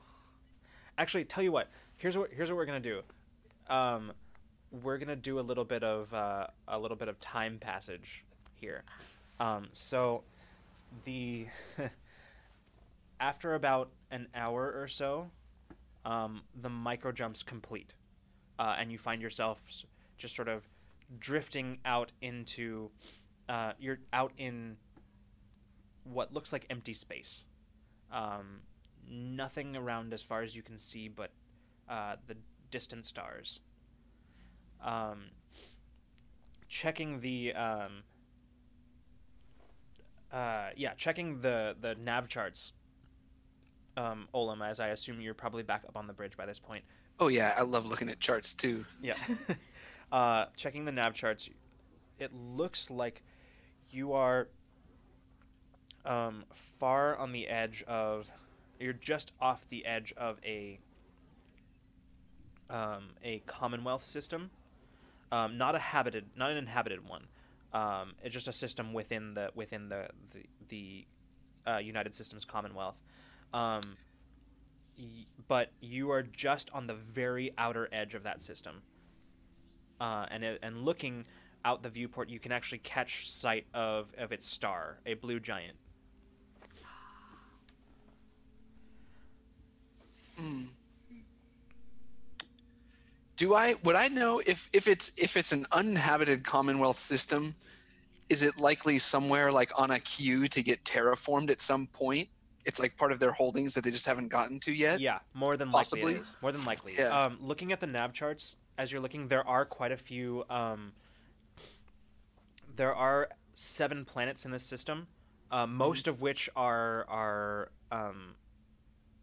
Actually, 0.98 1.26
tell 1.26 1.44
you 1.44 1.52
what. 1.52 1.70
Here's 1.98 2.18
what 2.18 2.32
here's 2.32 2.50
what 2.50 2.56
we're 2.58 2.66
going 2.66 2.82
to 2.82 2.90
do. 2.90 3.74
Um 3.74 4.14
we're 4.72 4.98
going 4.98 5.10
to 5.10 5.16
do 5.16 5.40
a 5.40 5.42
little 5.42 5.66
bit 5.66 5.84
of 5.84 6.12
uh, 6.12 6.48
a 6.68 6.80
little 6.80 6.98
bit 6.98 7.08
of 7.08 7.20
time 7.20 7.60
passage 7.60 8.24
here. 8.56 8.84
Um 9.40 9.68
so 9.74 10.24
the 11.06 11.48
after 13.20 13.54
about 13.54 13.92
an 14.10 14.28
hour 14.34 14.74
or 14.76 14.88
so, 14.88 15.30
um, 16.06 16.42
the 16.56 16.70
micro 16.70 17.12
jumps 17.12 17.42
complete, 17.44 17.94
uh, 18.60 18.76
and 18.78 18.92
you 18.92 18.98
find 18.98 19.22
yourself 19.22 19.86
just 20.24 20.38
sort 20.38 20.48
of 20.48 20.64
drifting 21.20 21.80
out 21.84 22.14
into 22.22 22.90
uh, 23.50 23.74
you're 23.78 24.00
out 24.14 24.32
in 24.38 24.78
what 26.06 26.34
looks 26.34 26.54
like 26.54 26.66
empty 26.70 26.94
space. 26.94 27.44
Um, 28.10 28.62
nothing 29.06 29.76
around 29.76 30.14
as 30.14 30.22
far 30.22 30.42
as 30.42 30.56
you 30.56 30.62
can 30.62 30.80
see, 30.80 31.10
but 31.10 31.32
uh, 31.90 32.16
the 32.26 32.38
distant 32.72 33.06
stars. 33.06 33.60
Um, 34.82 35.26
checking 36.70 37.20
the 37.20 37.54
um, 37.54 38.04
uh, 40.32 40.70
yeah, 40.78 40.94
checking 40.94 41.42
the 41.42 41.76
the 41.80 41.96
nav 41.96 42.30
charts. 42.30 42.72
Um, 43.98 44.30
Olem, 44.34 44.66
as 44.66 44.80
I 44.80 44.88
assume 44.88 45.20
you're 45.20 45.34
probably 45.34 45.64
back 45.64 45.84
up 45.86 45.98
on 45.98 46.08
the 46.08 46.14
bridge 46.14 46.38
by 46.38 46.46
this 46.46 46.60
point. 46.60 46.86
Oh 47.20 47.28
yeah, 47.28 47.54
I 47.58 47.64
love 47.64 47.86
looking 47.86 48.08
at 48.08 48.22
charts 48.22 48.54
too. 48.54 48.86
Yeah. 49.02 49.18
uh, 50.14 50.46
checking 50.56 50.86
the 50.86 50.92
nav 50.92 51.14
charts, 51.14 51.50
it 52.20 52.32
looks 52.34 52.90
like 52.90 53.24
you 53.90 54.14
are 54.14 54.48
um, 56.06 56.46
far 56.54 57.18
on 57.18 57.34
the 57.34 57.48
edge 57.50 57.84
of. 57.88 58.32
You're 58.80 58.94
just 58.94 59.32
off 59.40 59.68
the 59.70 59.86
edge 59.86 60.14
of 60.18 60.38
a 60.46 60.80
um, 62.70 63.10
a 63.24 63.40
Commonwealth 63.46 64.06
system, 64.06 64.50
um, 65.32 65.58
not 65.58 65.76
a 65.76 65.80
habited, 65.80 66.26
not 66.36 66.52
an 66.52 66.58
inhabited 66.58 67.08
one. 67.08 67.28
Um, 67.72 68.14
it's 68.24 68.34
just 68.34 68.48
a 68.48 68.54
system 68.54 68.94
within 68.94 69.34
the 69.34 69.52
within 69.56 69.90
the 69.90 70.08
the, 70.32 70.44
the 70.70 71.06
uh, 71.72 71.78
United 71.78 72.14
Systems 72.14 72.46
Commonwealth. 72.46 72.98
Um, 73.54 73.82
y- 74.98 75.26
but 75.48 75.72
you 75.80 76.12
are 76.12 76.24
just 76.24 76.70
on 76.74 76.88
the 76.88 76.94
very 76.94 77.52
outer 77.58 77.90
edge 77.92 78.14
of 78.16 78.24
that 78.24 78.42
system. 78.42 78.82
Uh, 80.04 80.26
and 80.32 80.44
it, 80.44 80.60
and 80.62 80.84
looking 80.84 81.26
out 81.64 81.82
the 81.82 81.90
viewport, 81.90 82.28
you 82.28 82.38
can 82.38 82.52
actually 82.52 82.80
catch 82.80 83.32
sight 83.32 83.66
of, 83.74 84.12
of 84.18 84.34
its 84.34 84.46
star, 84.46 85.00
a 85.06 85.14
blue 85.14 85.40
giant. 85.40 85.78
Do 93.38 93.54
I 93.54 93.76
would 93.84 93.96
I 93.96 94.10
know 94.10 94.42
if 94.46 94.70
if 94.74 94.88
it's 94.88 95.12
if 95.16 95.38
it's 95.38 95.54
an 95.54 95.66
uninhabited 95.72 96.44
Commonwealth 96.44 97.00
system, 97.00 97.56
is 98.28 98.44
it 98.44 98.60
likely 98.60 99.00
somewhere 99.00 99.54
like 99.54 99.72
on 99.80 99.92
a 99.92 100.00
queue 100.02 100.50
to 100.50 100.62
get 100.62 100.84
terraformed 100.84 101.50
at 101.50 101.62
some 101.62 101.88
point? 101.88 102.28
It's 102.66 102.80
like 102.80 102.98
part 102.98 103.14
of 103.14 103.20
their 103.20 103.32
holdings 103.32 103.74
that 103.76 103.86
they 103.86 103.92
just 103.92 104.06
haven't 104.06 104.28
gotten 104.28 104.60
to 104.62 104.74
yet. 104.74 105.00
Yeah, 105.00 105.20
more 105.34 105.56
than 105.56 105.72
likely 105.72 106.02
Possibly. 106.02 106.14
is. 106.16 106.36
More 106.42 106.52
than 106.52 106.66
likely. 106.66 106.96
Yeah. 106.98 107.26
Um, 107.26 107.38
looking 107.40 107.72
at 107.72 107.80
the 107.80 107.88
nav 107.88 108.12
charts 108.12 108.58
as 108.78 108.92
you're 108.92 109.02
looking, 109.02 109.28
there 109.28 109.48
are 109.48 109.66
quite 109.66 109.92
a 109.92 109.98
few. 109.98 110.44
Um, 110.50 110.94
there 112.76 112.94
are 112.94 113.30
seven 113.56 114.06
planets 114.06 114.46
in 114.46 114.52
this 114.52 114.64
system, 114.64 115.08
uh, 115.52 115.68
most 115.68 116.08
of 116.08 116.22
which 116.22 116.50
are 116.56 117.06
are 117.08 117.72
um, 117.92 118.36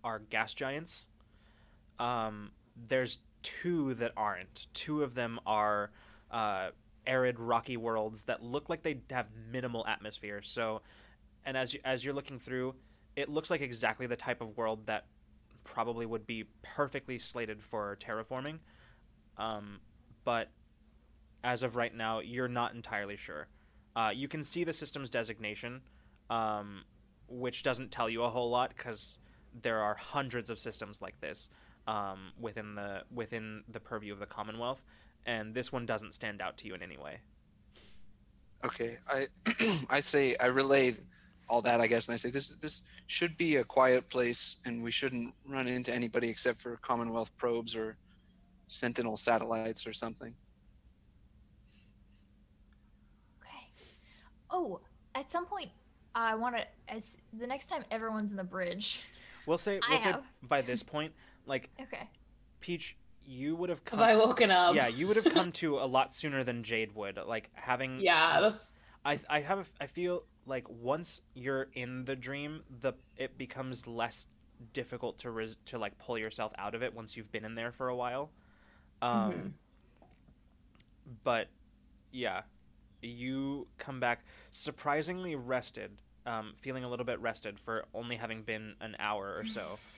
are 0.05 0.19
gas 0.19 0.55
giants. 0.55 1.09
Um, 1.99 2.53
there's 2.89 3.21
two 3.43 3.95
that 3.95 4.13
aren't. 4.17 4.69
Two 4.75 5.03
of 5.03 5.15
them 5.15 5.41
are 5.47 5.91
uh, 6.31 6.71
arid, 7.07 7.39
rocky 7.39 7.77
worlds 7.77 8.25
that 8.25 8.43
look 8.43 8.69
like 8.69 8.83
they 8.83 9.01
have 9.11 9.29
minimal 9.51 9.87
atmosphere. 9.87 10.41
So, 10.43 10.83
and 11.45 11.57
as 11.57 11.75
you, 11.75 11.81
as 11.85 12.05
you're 12.05 12.15
looking 12.15 12.39
through, 12.39 12.75
it 13.17 13.29
looks 13.29 13.51
like 13.51 13.61
exactly 13.61 14.07
the 14.07 14.17
type 14.17 14.41
of 14.41 14.57
world 14.57 14.87
that 14.87 15.07
probably 15.65 16.07
would 16.07 16.27
be 16.27 16.45
perfectly 16.63 17.19
slated 17.19 17.63
for 17.63 17.97
terraforming. 18.01 18.59
Um, 19.39 19.81
but 20.24 20.48
as 21.43 21.62
of 21.62 21.77
right 21.77 21.94
now, 21.94 22.20
you're 22.20 22.48
not 22.48 22.74
entirely 22.74 23.16
sure. 23.16 23.48
Uh, 23.97 24.12
you 24.15 24.28
can 24.28 24.44
see 24.44 24.65
the 24.65 24.73
system's 24.73 25.11
designation, 25.11 25.81
um, 26.28 26.85
which 27.28 27.62
doesn't 27.62 27.90
tell 27.90 28.09
you 28.09 28.23
a 28.23 28.28
whole 28.28 28.51
lot 28.51 28.73
because 28.77 29.19
there 29.62 29.81
are 29.81 29.94
hundreds 29.94 30.51
of 30.51 30.59
systems 30.59 31.02
like 31.02 31.20
this 31.20 31.48
um, 31.86 32.32
within 32.39 32.74
the 32.74 33.02
within 33.12 33.65
the 33.69 33.81
purview 33.81 34.12
of 34.12 34.19
the 34.19 34.27
Commonwealth, 34.27 34.82
and 35.27 35.55
this 35.55 35.73
one 35.73 35.86
doesn't 35.86 36.15
stand 36.15 36.40
out 36.40 36.57
to 36.59 36.66
you 36.66 36.74
in 36.74 36.82
any 36.82 36.97
way. 36.97 37.19
Okay, 38.65 38.98
I 39.09 39.27
I 39.90 40.01
say 40.01 40.36
I 40.36 40.47
relay 40.47 40.94
all 41.48 41.62
that 41.62 41.81
I 41.81 41.86
guess, 41.86 42.07
and 42.07 42.15
I 42.15 42.16
say 42.16 42.31
this 42.31 42.51
this 42.61 42.82
should 43.07 43.36
be 43.36 43.57
a 43.57 43.65
quiet 43.65 44.09
place, 44.09 44.57
and 44.65 44.82
we 44.82 44.90
shouldn't 44.90 45.35
run 45.48 45.66
into 45.66 45.93
anybody 45.93 46.28
except 46.28 46.61
for 46.61 46.77
Commonwealth 46.77 47.36
probes 47.39 47.74
or 47.74 47.97
Sentinel 48.71 49.17
satellites 49.17 49.85
or 49.85 49.93
something. 49.93 50.33
okay. 53.43 53.67
Oh, 54.51 54.81
at 55.15 55.31
some 55.31 55.45
point, 55.45 55.71
I 56.15 56.35
want 56.37 56.57
to. 56.57 56.63
As 56.89 57.19
the 57.33 57.47
next 57.47 57.67
time 57.67 57.85
everyone's 57.91 58.31
in 58.31 58.37
the 58.37 58.45
bridge. 58.45 59.03
We'll 59.47 59.59
say 59.59 59.81
I 59.83 59.91
we'll 59.91 59.99
say 59.99 60.13
have. 60.13 60.23
by 60.43 60.61
this 60.63 60.83
point, 60.83 61.13
like 61.47 61.71
Okay. 61.81 62.09
Peach, 62.61 62.97
you 63.25 63.57
would 63.57 63.71
have 63.71 63.85
come. 63.85 63.99
Have 63.99 64.09
I 64.09 64.17
woken 64.17 64.51
up? 64.51 64.75
yeah, 64.77 64.87
you 64.87 65.09
would 65.09 65.17
have 65.17 65.33
come 65.33 65.51
to 65.63 65.79
a 65.79 65.87
lot 65.87 66.15
sooner 66.15 66.45
than 66.45 66.63
Jade 66.63 66.95
would. 66.95 67.19
Like 67.27 67.51
having 67.55 68.01
Yeah, 68.01 68.41
that's 68.41 68.71
I 69.05 69.19
I 69.29 69.41
have 69.41 69.59
a 69.59 69.63
f 69.63 69.73
I 69.81 69.87
feel 69.89 70.25
like 70.47 70.69
once 70.69 71.23
you're 71.35 71.69
in 71.75 72.05
the 72.05 72.15
dream, 72.15 72.63
the 72.81 72.93
it 73.17 73.37
becomes 73.37 73.87
less 73.89 74.29
difficult 74.73 75.19
to 75.19 75.31
res, 75.31 75.57
to 75.65 75.79
like 75.79 75.99
pull 75.99 76.19
yourself 76.19 76.53
out 76.59 76.75
of 76.75 76.83
it 76.83 76.95
once 76.95 77.17
you've 77.17 77.33
been 77.33 77.45
in 77.45 77.55
there 77.57 77.73
for 77.73 77.89
a 77.89 77.97
while. 77.97 78.31
Um 79.03 79.33
Mhm. 79.33 79.53
but 81.25 81.49
yeah, 82.13 82.43
you 83.03 83.67
come 83.79 84.01
back 84.01 84.25
surprisingly 84.51 85.35
rested 85.37 86.03
um, 86.27 86.53
feeling 86.59 86.85
a 86.85 86.89
little 86.89 87.07
bit 87.07 87.19
rested 87.21 87.59
for 87.59 87.87
only 87.95 88.17
having 88.17 88.43
been 88.43 88.75
an 88.81 88.95
hour 88.99 89.35
or 89.37 89.45
so. 89.47 89.79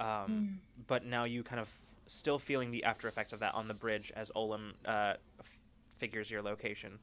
Um, 0.00 0.60
But 0.86 1.04
now 1.04 1.24
you 1.24 1.42
kind 1.42 1.58
of 1.60 1.68
still 2.06 2.38
feeling 2.38 2.70
the 2.70 2.84
after 2.84 3.08
effects 3.08 3.32
of 3.32 3.40
that 3.40 3.54
on 3.54 3.66
the 3.66 3.74
bridge 3.74 4.12
as 4.14 4.30
Olem 4.36 4.74
uh, 4.84 5.14
f- 5.40 5.58
figures 5.96 6.30
your 6.30 6.40
location. 6.40 7.00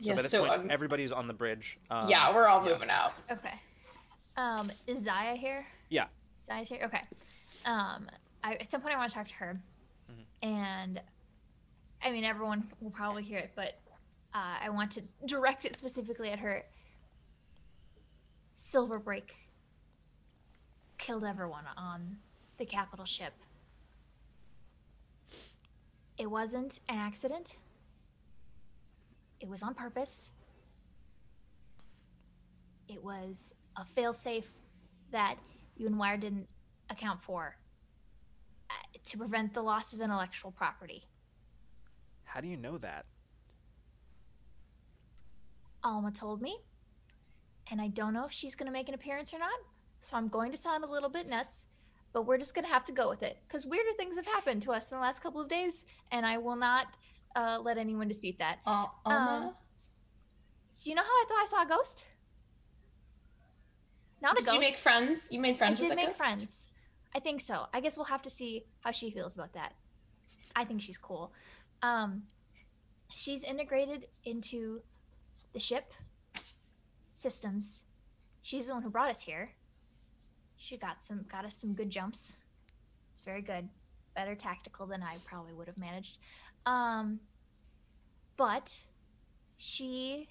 So 0.00 0.10
Yeah, 0.10 0.14
by 0.16 0.22
this 0.22 0.30
so, 0.32 0.40
point, 0.46 0.52
um, 0.62 0.70
everybody's 0.70 1.12
on 1.12 1.26
the 1.28 1.32
bridge. 1.34 1.78
Um, 1.90 2.08
yeah, 2.08 2.34
we're 2.34 2.46
all 2.46 2.64
yeah. 2.66 2.72
moving 2.72 2.90
out. 2.90 3.12
Okay. 3.30 3.54
Um, 4.36 4.70
is 4.88 5.02
Zaya 5.04 5.34
here? 5.36 5.64
Yeah. 5.90 6.06
Zaya's 6.44 6.68
here. 6.68 6.80
Okay. 6.84 7.02
Um, 7.64 8.08
I, 8.42 8.54
at 8.54 8.70
some 8.70 8.80
point 8.80 8.94
I 8.94 8.98
want 8.98 9.10
to 9.10 9.14
talk 9.16 9.28
to 9.28 9.34
her, 9.36 9.60
Mm-hmm. 10.10 10.48
and 10.48 11.00
I 12.02 12.10
mean 12.10 12.24
everyone 12.24 12.66
will 12.80 12.90
probably 12.90 13.22
hear 13.22 13.38
it, 13.38 13.50
but 13.54 13.78
uh, 14.34 14.56
I 14.64 14.70
want 14.70 14.90
to 14.92 15.02
direct 15.26 15.64
it 15.66 15.76
specifically 15.76 16.30
at 16.30 16.38
her. 16.38 16.62
Silverbreak 18.56 19.30
killed 20.96 21.24
everyone 21.24 21.64
on 21.76 22.16
the 22.56 22.64
capital 22.64 23.04
ship. 23.04 23.34
It 26.16 26.28
wasn't 26.30 26.80
an 26.88 26.96
accident. 26.96 27.56
It 29.40 29.48
was 29.48 29.62
on 29.62 29.74
purpose. 29.74 30.32
It 32.88 33.04
was 33.04 33.54
a 33.76 33.84
failsafe 33.84 34.48
that 35.12 35.36
you 35.76 35.86
and 35.86 35.98
Wire 35.98 36.16
didn't 36.16 36.48
account 36.90 37.22
for 37.22 37.56
uh, 38.70 38.74
to 39.04 39.18
prevent 39.18 39.54
the 39.54 39.62
loss 39.62 39.92
of 39.94 40.00
intellectual 40.00 40.50
property. 40.50 41.04
How 42.24 42.40
do 42.40 42.48
you 42.48 42.56
know 42.56 42.78
that? 42.78 43.06
Alma 45.84 46.10
told 46.10 46.42
me, 46.42 46.58
and 47.70 47.80
I 47.80 47.88
don't 47.88 48.12
know 48.12 48.26
if 48.26 48.32
she's 48.32 48.54
going 48.54 48.66
to 48.66 48.72
make 48.72 48.88
an 48.88 48.94
appearance 48.94 49.32
or 49.32 49.38
not, 49.38 49.58
so 50.00 50.16
I'm 50.16 50.28
going 50.28 50.50
to 50.50 50.56
sound 50.58 50.84
a 50.84 50.86
little 50.90 51.08
bit 51.08 51.28
nuts, 51.28 51.66
but 52.12 52.22
we're 52.26 52.38
just 52.38 52.54
going 52.54 52.64
to 52.66 52.72
have 52.72 52.84
to 52.86 52.92
go 52.92 53.08
with 53.08 53.22
it 53.22 53.38
because 53.46 53.64
weirder 53.64 53.92
things 53.96 54.16
have 54.16 54.26
happened 54.26 54.62
to 54.62 54.72
us 54.72 54.90
in 54.90 54.96
the 54.96 55.00
last 55.00 55.22
couple 55.22 55.40
of 55.40 55.48
days, 55.48 55.86
and 56.10 56.26
I 56.26 56.36
will 56.38 56.56
not 56.56 56.86
uh, 57.36 57.58
let 57.62 57.78
anyone 57.78 58.08
dispute 58.08 58.36
that. 58.38 58.58
Uh, 58.66 58.86
Um, 59.06 59.54
So, 60.72 60.90
you 60.90 60.94
know 60.96 61.02
how 61.02 61.08
I 61.08 61.24
thought 61.28 61.42
I 61.42 61.46
saw 61.46 61.62
a 61.62 61.66
ghost? 61.66 62.06
Not 64.20 64.32
a 64.32 64.36
Did 64.38 64.46
ghost. 64.46 64.54
you 64.54 64.60
make 64.60 64.74
friends? 64.74 65.28
You 65.30 65.40
made 65.40 65.56
friends 65.56 65.78
I 65.80 65.82
did 65.84 65.88
with 65.90 65.98
the 65.98 66.06
make 66.06 66.18
ghost? 66.18 66.18
friends. 66.18 66.67
I 67.14 67.20
think 67.20 67.40
so. 67.40 67.66
I 67.72 67.80
guess 67.80 67.96
we'll 67.96 68.06
have 68.06 68.22
to 68.22 68.30
see 68.30 68.64
how 68.80 68.92
she 68.92 69.10
feels 69.10 69.34
about 69.34 69.52
that. 69.54 69.74
I 70.54 70.64
think 70.64 70.82
she's 70.82 70.98
cool. 70.98 71.32
Um, 71.82 72.24
she's 73.14 73.44
integrated 73.44 74.06
into 74.24 74.80
the 75.52 75.60
ship 75.60 75.92
systems. 77.14 77.84
She's 78.42 78.68
the 78.68 78.74
one 78.74 78.82
who 78.82 78.90
brought 78.90 79.10
us 79.10 79.22
here. 79.22 79.50
She 80.56 80.76
got 80.76 81.02
some 81.02 81.24
got 81.30 81.44
us 81.44 81.54
some 81.54 81.74
good 81.74 81.90
jumps. 81.90 82.38
It's 83.12 83.20
very 83.20 83.42
good. 83.42 83.68
Better 84.14 84.34
tactical 84.34 84.86
than 84.86 85.02
I 85.02 85.16
probably 85.24 85.52
would 85.52 85.68
have 85.68 85.78
managed. 85.78 86.18
Um, 86.66 87.20
but 88.36 88.74
she 89.56 90.28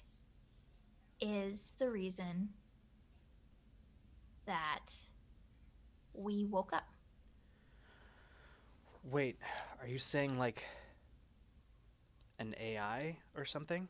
is 1.20 1.74
the 1.78 1.90
reason 1.90 2.50
that 4.46 4.92
we 6.14 6.44
woke 6.44 6.72
up. 6.72 6.84
Wait, 9.04 9.38
are 9.80 9.86
you 9.86 9.98
saying 9.98 10.38
like 10.38 10.64
an 12.38 12.54
AI 12.60 13.16
or 13.36 13.44
something? 13.44 13.88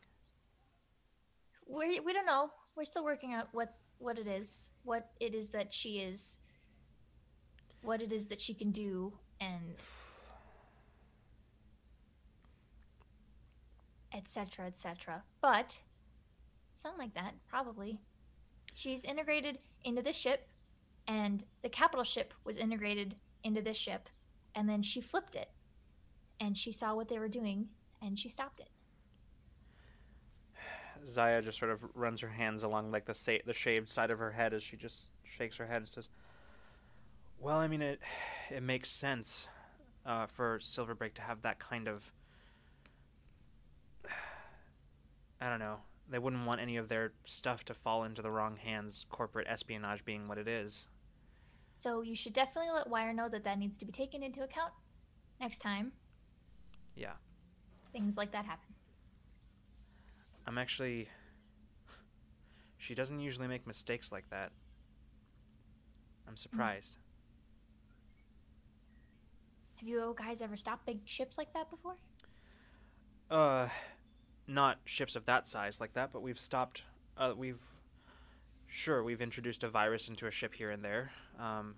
We 1.67 2.01
we 2.01 2.13
don't 2.13 2.27
know. 2.27 2.51
We're 2.77 2.85
still 2.85 3.05
working 3.05 3.35
out 3.35 3.49
what 3.53 3.75
what 3.99 4.19
it 4.19 4.29
is, 4.29 4.71
what 4.85 5.11
it 5.21 5.35
is 5.35 5.49
that 5.51 5.73
she 5.73 5.99
is, 5.99 6.39
what 7.83 8.01
it 8.01 8.13
is 8.13 8.27
that 8.29 8.41
she 8.41 8.55
can 8.55 8.71
do, 8.71 9.13
and 9.41 9.77
etc. 14.15 14.67
etc. 14.67 15.23
But 15.41 15.79
something 16.77 16.99
like 16.99 17.15
that, 17.15 17.35
probably. 17.49 18.01
She's 18.75 19.05
integrated 19.05 19.59
into 19.85 20.03
the 20.03 20.13
ship, 20.13 20.49
and 21.09 21.43
the 21.63 21.69
capital 21.71 22.05
ship 22.05 22.35
was 22.45 22.59
integrated 22.59 23.17
into 23.43 23.63
this 23.63 23.79
ship, 23.79 24.09
and 24.55 24.69
then 24.69 24.83
she 24.83 25.01
flipped 25.01 25.35
it, 25.35 25.49
and 26.39 26.57
she 26.57 26.71
saw 26.71 26.95
what 26.95 27.09
they 27.09 27.19
were 27.19 27.29
doing, 27.29 27.69
and 28.03 28.19
she 28.19 28.29
stopped 28.29 28.61
it. 28.61 28.69
Zaya 31.09 31.41
just 31.41 31.59
sort 31.59 31.71
of 31.71 31.81
runs 31.95 32.21
her 32.21 32.29
hands 32.29 32.63
along 32.63 32.91
like 32.91 33.07
the 33.07 33.15
sa- 33.15 33.39
the 33.47 33.55
shaved 33.55 33.89
side 33.89 34.11
of 34.11 34.19
her 34.19 34.33
head 34.33 34.53
as 34.53 34.63
she 34.63 34.77
just 34.77 35.11
shakes 35.25 35.57
her 35.57 35.67
head 35.67 35.79
and 35.79 35.89
says, 35.89 36.09
"Well, 37.39 37.57
I 37.57 37.67
mean 37.67 37.81
it 37.81 38.01
it 38.51 38.63
makes 38.63 38.91
sense 38.91 39.49
uh, 40.05 40.27
for 40.27 40.59
Silverbreak 40.59 41.15
to 41.15 41.23
have 41.23 41.43
that 41.43 41.59
kind 41.59 41.89
of 41.89 42.13
I 45.41 45.49
don't 45.49 45.61
know. 45.61 45.79
They 46.11 46.19
wouldn't 46.19 46.47
want 46.47 46.61
any 46.61 46.77
of 46.77 46.89
their 46.89 47.13
stuff 47.25 47.65
to 47.67 47.75
fall 47.75 48.05
into 48.05 48.21
the 48.23 48.31
wrong 48.31 48.57
hands, 48.57 49.07
corporate 49.09 49.47
espionage 49.49 50.05
being 50.05 50.29
what 50.29 50.39
it 50.39 50.49
is. 50.49 50.89
So 51.79 52.03
you 52.03 52.17
should 52.17 52.33
definitely 52.33 52.73
let 52.73 52.89
Wire 52.91 53.13
know 53.13 53.29
that 53.29 53.45
that 53.45 53.57
needs 53.59 53.79
to 53.79 53.85
be 53.87 53.93
taken 53.93 54.23
into 54.23 54.43
account 54.43 54.73
next 55.41 55.61
time 55.61 55.93
Yeah. 56.97 57.13
things 57.93 58.17
like 58.17 58.33
that 58.33 58.45
happen. 58.45 58.75
I'm 60.45 60.59
actually 60.59 61.09
she 62.79 62.95
doesn't 62.95 63.21
usually 63.21 63.47
make 63.47 63.67
mistakes 63.67 64.11
like 64.11 64.29
that. 64.31 64.51
I'm 66.27 66.37
surprised. 66.37 66.97
Have 69.77 69.89
you 69.89 70.17
guys 70.19 70.43
ever 70.43 70.57
stopped 70.57 70.85
big 70.85 71.01
ships 71.05 71.39
like 71.39 71.53
that 71.55 71.71
before? 71.71 71.95
Uh, 73.31 73.69
not 74.49 74.79
ships 74.85 75.15
of 75.15 75.27
that 75.27 75.47
size 75.47 75.81
like 75.81 75.93
that, 75.93 76.13
but 76.13 76.23
we've 76.23 76.41
stopped. 76.41 76.83
Uh, 77.17 77.35
we've 77.37 77.63
sure 78.69 79.03
we've 79.03 79.21
introduced 79.21 79.65
a 79.65 79.69
virus 79.69 80.09
into 80.09 80.27
a 80.27 80.31
ship 80.31 80.55
here 80.55 80.71
and 80.71 80.85
there. 80.85 81.11
Um, 81.39 81.75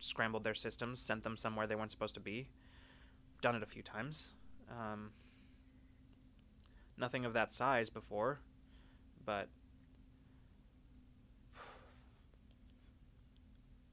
scrambled 0.00 0.44
their 0.44 0.54
systems, 0.54 1.00
sent 1.00 1.24
them 1.24 1.36
somewhere 1.36 1.66
they 1.66 1.74
weren't 1.74 1.90
supposed 1.90 2.14
to 2.14 2.20
be. 2.20 2.48
Done 3.40 3.54
it 3.54 3.62
a 3.62 3.66
few 3.66 3.82
times. 3.82 4.32
Um, 4.70 5.10
nothing 6.96 7.24
of 7.24 7.32
that 7.32 7.52
size 7.52 7.90
before, 7.90 8.40
but 9.24 9.48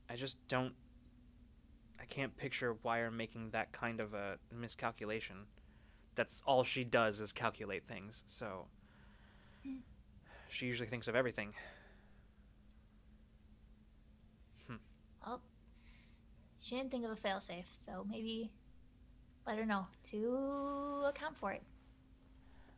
I 0.10 0.16
just 0.16 0.38
don't. 0.48 0.74
I 2.00 2.06
can't 2.06 2.36
picture 2.36 2.76
Wire 2.84 3.12
making 3.12 3.52
that 3.52 3.72
kind 3.72 4.00
of 4.00 4.14
a 4.14 4.38
miscalculation 4.54 5.46
that's 6.16 6.42
all 6.46 6.64
she 6.64 6.84
does 6.84 7.20
is 7.20 7.32
calculate 7.32 7.88
things. 7.88 8.24
So 8.28 8.68
she 10.50 10.66
usually 10.66 10.90
thinks 10.90 11.08
of 11.08 11.16
everything. 11.16 11.54
Well, 15.26 15.42
she 16.60 16.76
didn't 16.76 16.92
think 16.92 17.06
of 17.06 17.12
a 17.12 17.16
failsafe, 17.16 17.66
so 17.72 18.06
maybe 18.10 18.52
let 19.48 19.58
her 19.58 19.66
know 19.66 19.88
to 20.10 21.04
account 21.08 21.38
for 21.38 21.52
it. 21.52 21.64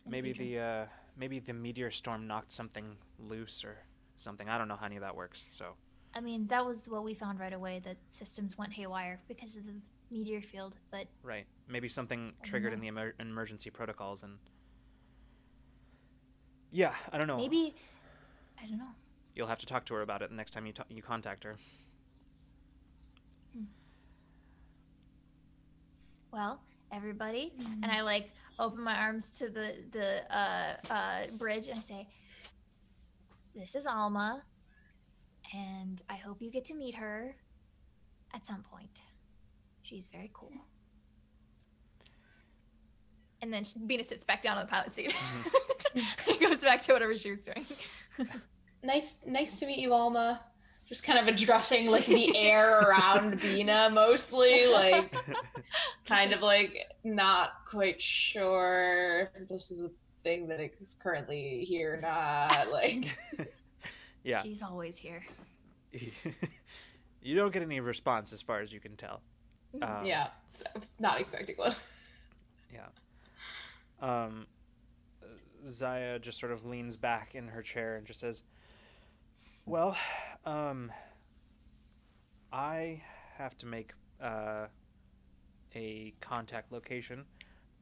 Maybe 0.06 0.34
future. 0.34 0.50
the 0.56 0.60
uh, 0.60 0.86
maybe 1.18 1.40
the 1.40 1.54
meteor 1.54 1.92
storm 1.92 2.28
knocked 2.28 2.52
something 2.52 2.98
loose 3.20 3.64
or 3.64 3.78
something. 4.18 4.50
I 4.50 4.58
don't 4.58 4.68
know 4.68 4.76
how 4.76 4.86
any 4.86 4.96
of 4.96 5.02
that 5.02 5.16
works. 5.16 5.48
So 5.50 5.76
I 6.16 6.20
mean, 6.20 6.48
that 6.48 6.66
was 6.66 6.84
what 6.88 7.04
we 7.04 7.14
found 7.14 7.40
right 7.40 7.54
away. 7.54 7.82
That 7.84 7.98
systems 8.10 8.58
went 8.58 8.74
haywire 8.74 9.20
because 9.28 9.56
of 9.56 9.66
the 9.66 9.74
meteor 10.12 10.42
field. 10.42 10.76
But 10.92 11.08
right, 11.24 11.46
maybe 11.68 11.88
something 11.88 12.34
triggered 12.44 12.74
in 12.74 12.80
the 12.80 12.88
emer- 12.88 13.16
emergency 13.20 13.70
protocols 13.70 14.24
and 14.24 14.38
yeah, 16.72 16.94
I 17.12 17.18
don't 17.18 17.28
know. 17.28 17.38
maybe 17.38 17.76
I 18.62 18.66
don't 18.66 18.78
know. 18.78 18.92
You'll 19.36 19.48
have 19.48 19.60
to 19.60 19.66
talk 19.66 19.86
to 19.86 19.94
her 19.96 20.02
about 20.02 20.22
it 20.22 20.30
the 20.30 20.36
next 20.36 20.52
time 20.52 20.66
you 20.66 20.74
ta- 20.74 20.86
you 20.90 21.02
contact 21.02 21.44
her. 21.44 21.56
Well, 26.34 26.60
everybody, 26.92 27.54
and 27.84 27.92
I 27.92 28.02
like 28.02 28.32
open 28.58 28.82
my 28.82 28.96
arms 28.96 29.30
to 29.38 29.50
the 29.50 29.76
the 29.92 30.36
uh, 30.36 30.74
uh, 30.92 31.28
bridge 31.38 31.68
and 31.68 31.78
I 31.78 31.82
say, 31.82 32.08
"This 33.56 33.76
is 33.76 33.86
Alma, 33.86 34.42
and 35.54 36.02
I 36.10 36.16
hope 36.16 36.42
you 36.42 36.50
get 36.50 36.66
to 36.66 36.74
meet 36.74 36.96
her 36.96 37.36
at 38.34 38.48
some 38.48 38.64
point. 38.64 38.90
She's 39.84 40.08
very 40.08 40.32
cool." 40.34 40.52
And 43.44 43.54
then 43.54 43.64
she- 43.64 43.78
Bina 43.78 44.04
sits 44.04 44.24
back 44.24 44.42
down 44.42 44.58
on 44.58 44.66
the 44.66 44.72
pilot 44.72 44.96
seat. 44.96 45.16
and 45.96 46.40
goes 46.40 46.64
back 46.64 46.82
to 46.84 46.94
whatever 46.94 47.16
she 47.16 47.30
was 47.30 47.46
doing. 47.46 47.66
Nice, 48.86 49.26
nice 49.26 49.60
to 49.62 49.66
meet 49.66 49.80
you, 49.80 49.94
Alma. 49.94 50.42
Just 50.94 51.06
kind 51.06 51.18
of 51.18 51.28
addressing 51.28 51.88
like 51.88 52.06
the 52.06 52.38
air 52.38 52.82
around 52.82 53.42
Bina, 53.42 53.90
mostly 53.92 54.68
like 54.68 55.16
kind 56.06 56.32
of 56.34 56.44
like 56.44 56.88
not 57.04 57.66
quite 57.66 58.00
sure 58.00 59.32
if 59.36 59.48
this 59.50 59.72
is 59.72 59.84
a 59.84 59.90
thing 60.24 60.48
that 60.50 60.60
is 60.60 60.94
currently 61.02 61.66
here, 61.66 61.96
or 61.96 62.02
not 62.02 62.72
like. 62.72 63.18
yeah. 64.24 64.44
She's 64.44 64.62
always 64.62 65.00
here. 65.00 65.24
you 67.24 67.36
don't 67.36 67.52
get 67.52 67.64
any 67.64 67.80
response 67.80 68.32
as 68.32 68.44
far 68.44 68.60
as 68.60 68.72
you 68.72 68.80
can 68.80 68.96
tell. 68.96 69.24
Um, 69.82 70.06
yeah, 70.06 70.28
so 70.52 70.64
I 70.76 70.78
was 70.78 70.94
not 71.00 71.20
expecting 71.20 71.56
one. 71.56 71.74
Yeah. 72.72 72.90
Um, 74.00 74.46
Zaya 75.68 76.20
just 76.20 76.40
sort 76.40 76.52
of 76.52 76.68
leans 76.68 76.98
back 76.98 77.34
in 77.34 77.48
her 77.48 77.64
chair 77.64 77.96
and 77.96 78.06
just 78.06 78.20
says, 78.20 78.44
"Well, 79.66 79.98
um, 80.46 80.92
I 82.52 83.02
have 83.38 83.58
to 83.60 83.66
make 83.66 83.94
uh, 84.22 84.68
a 85.76 86.14
contact 86.22 86.72
location, 86.72 87.26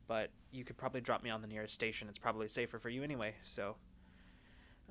but 0.07 0.29
you 0.51 0.63
could 0.63 0.77
probably 0.77 1.01
drop 1.01 1.23
me 1.23 1.29
on 1.29 1.41
the 1.41 1.47
nearest 1.47 1.73
station. 1.73 2.07
It's 2.09 2.19
probably 2.19 2.47
safer 2.47 2.79
for 2.79 2.89
you 2.89 3.03
anyway. 3.03 3.35
So, 3.43 3.75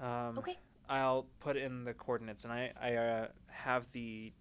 um, 0.01 0.39
Okay. 0.39 0.59
I'll 0.89 1.27
put 1.39 1.57
in 1.57 1.85
the 1.85 1.95
coordinates, 1.95 2.45
and 2.45 2.53
I 2.53 2.73
I 2.81 2.95
uh, 2.97 3.29
have 3.49 3.91
the." 3.93 4.33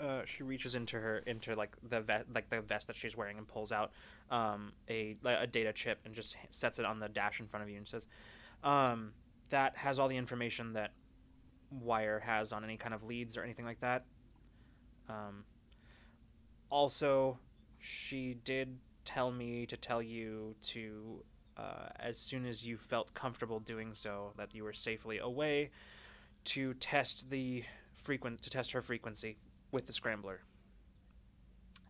Uh, 0.00 0.24
she 0.24 0.44
reaches 0.44 0.76
into 0.76 0.96
her 1.00 1.18
into 1.26 1.56
like 1.56 1.74
the 1.82 2.00
vest 2.00 2.26
like 2.32 2.48
the 2.50 2.60
vest 2.60 2.86
that 2.86 2.94
she's 2.94 3.16
wearing 3.16 3.36
and 3.36 3.48
pulls 3.48 3.72
out 3.72 3.90
um, 4.30 4.72
a 4.88 5.16
a 5.24 5.44
data 5.44 5.72
chip 5.72 5.98
and 6.04 6.14
just 6.14 6.36
sets 6.50 6.78
it 6.78 6.84
on 6.84 7.00
the 7.00 7.08
dash 7.08 7.40
in 7.40 7.48
front 7.48 7.64
of 7.64 7.68
you 7.68 7.76
and 7.76 7.88
says, 7.88 8.06
um, 8.62 9.12
"That 9.50 9.76
has 9.78 9.98
all 9.98 10.06
the 10.06 10.16
information 10.16 10.74
that 10.74 10.92
Wire 11.70 12.20
has 12.20 12.52
on 12.52 12.64
any 12.64 12.76
kind 12.76 12.94
of 12.94 13.02
leads 13.02 13.36
or 13.36 13.42
anything 13.42 13.64
like 13.64 13.80
that." 13.80 14.04
Um, 15.08 15.44
also, 16.70 17.38
she 17.78 18.34
did 18.34 18.78
tell 19.04 19.30
me 19.30 19.64
to 19.66 19.76
tell 19.76 20.02
you 20.02 20.54
to, 20.60 21.24
uh, 21.56 21.88
as 21.96 22.18
soon 22.18 22.44
as 22.44 22.66
you 22.66 22.76
felt 22.76 23.14
comfortable 23.14 23.60
doing 23.60 23.94
so, 23.94 24.32
that 24.36 24.54
you 24.54 24.64
were 24.64 24.72
safely 24.72 25.18
away, 25.18 25.70
to 26.44 26.74
test 26.74 27.30
the 27.30 27.64
frequent 27.94 28.42
to 28.42 28.50
test 28.50 28.72
her 28.72 28.82
frequency 28.82 29.38
with 29.72 29.86
the 29.86 29.92
scrambler. 29.92 30.42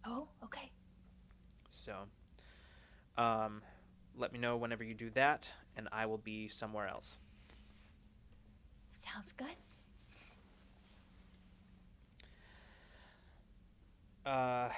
Oh, 0.05 0.29
okay. 0.45 0.71
So, 1.71 2.05
um, 3.17 3.63
let 4.17 4.33
me 4.33 4.39
know 4.39 4.57
whenever 4.57 4.85
you 4.85 4.95
do 4.95 5.11
that, 5.11 5.53
and 5.77 5.89
I 5.93 6.07
will 6.07 6.19
be 6.19 6.49
somewhere 6.49 6.89
else. 6.89 7.21
Sounds 8.95 9.33
good. 9.33 9.57
Uh, 14.33 14.69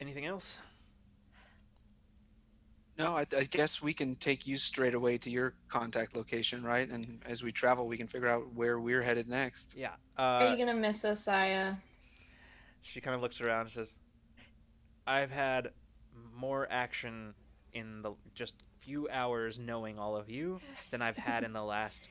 anything 0.00 0.24
else? 0.24 0.62
No, 2.96 3.16
I, 3.16 3.26
I 3.36 3.44
guess 3.44 3.82
we 3.82 3.92
can 3.92 4.14
take 4.16 4.46
you 4.46 4.56
straight 4.56 4.94
away 4.94 5.18
to 5.18 5.30
your 5.30 5.54
contact 5.68 6.14
location, 6.14 6.62
right? 6.62 6.88
And 6.88 7.20
as 7.26 7.42
we 7.42 7.50
travel, 7.50 7.88
we 7.88 7.96
can 7.96 8.06
figure 8.06 8.28
out 8.28 8.52
where 8.54 8.78
we're 8.78 9.02
headed 9.02 9.28
next. 9.28 9.74
Yeah. 9.76 9.94
Are 10.16 10.44
Uh, 10.46 10.52
you 10.52 10.58
gonna 10.64 10.78
miss 10.78 11.04
us, 11.04 11.24
Zaya? 11.24 11.74
she 12.82 13.00
kind 13.00 13.14
of 13.16 13.20
looks 13.20 13.40
around 13.40 13.62
and 13.62 13.70
says, 13.70 13.96
"I've 15.06 15.30
had 15.30 15.72
more 16.34 16.70
action 16.70 17.34
in 17.72 18.02
the 18.02 18.12
just 18.34 18.54
few 18.78 19.08
hours 19.08 19.58
knowing 19.58 19.98
all 19.98 20.16
of 20.16 20.28
you 20.28 20.60
than 20.90 21.00
I've 21.02 21.16
had 21.16 21.42
in 21.44 21.52
the 21.52 21.62
last, 21.64 22.08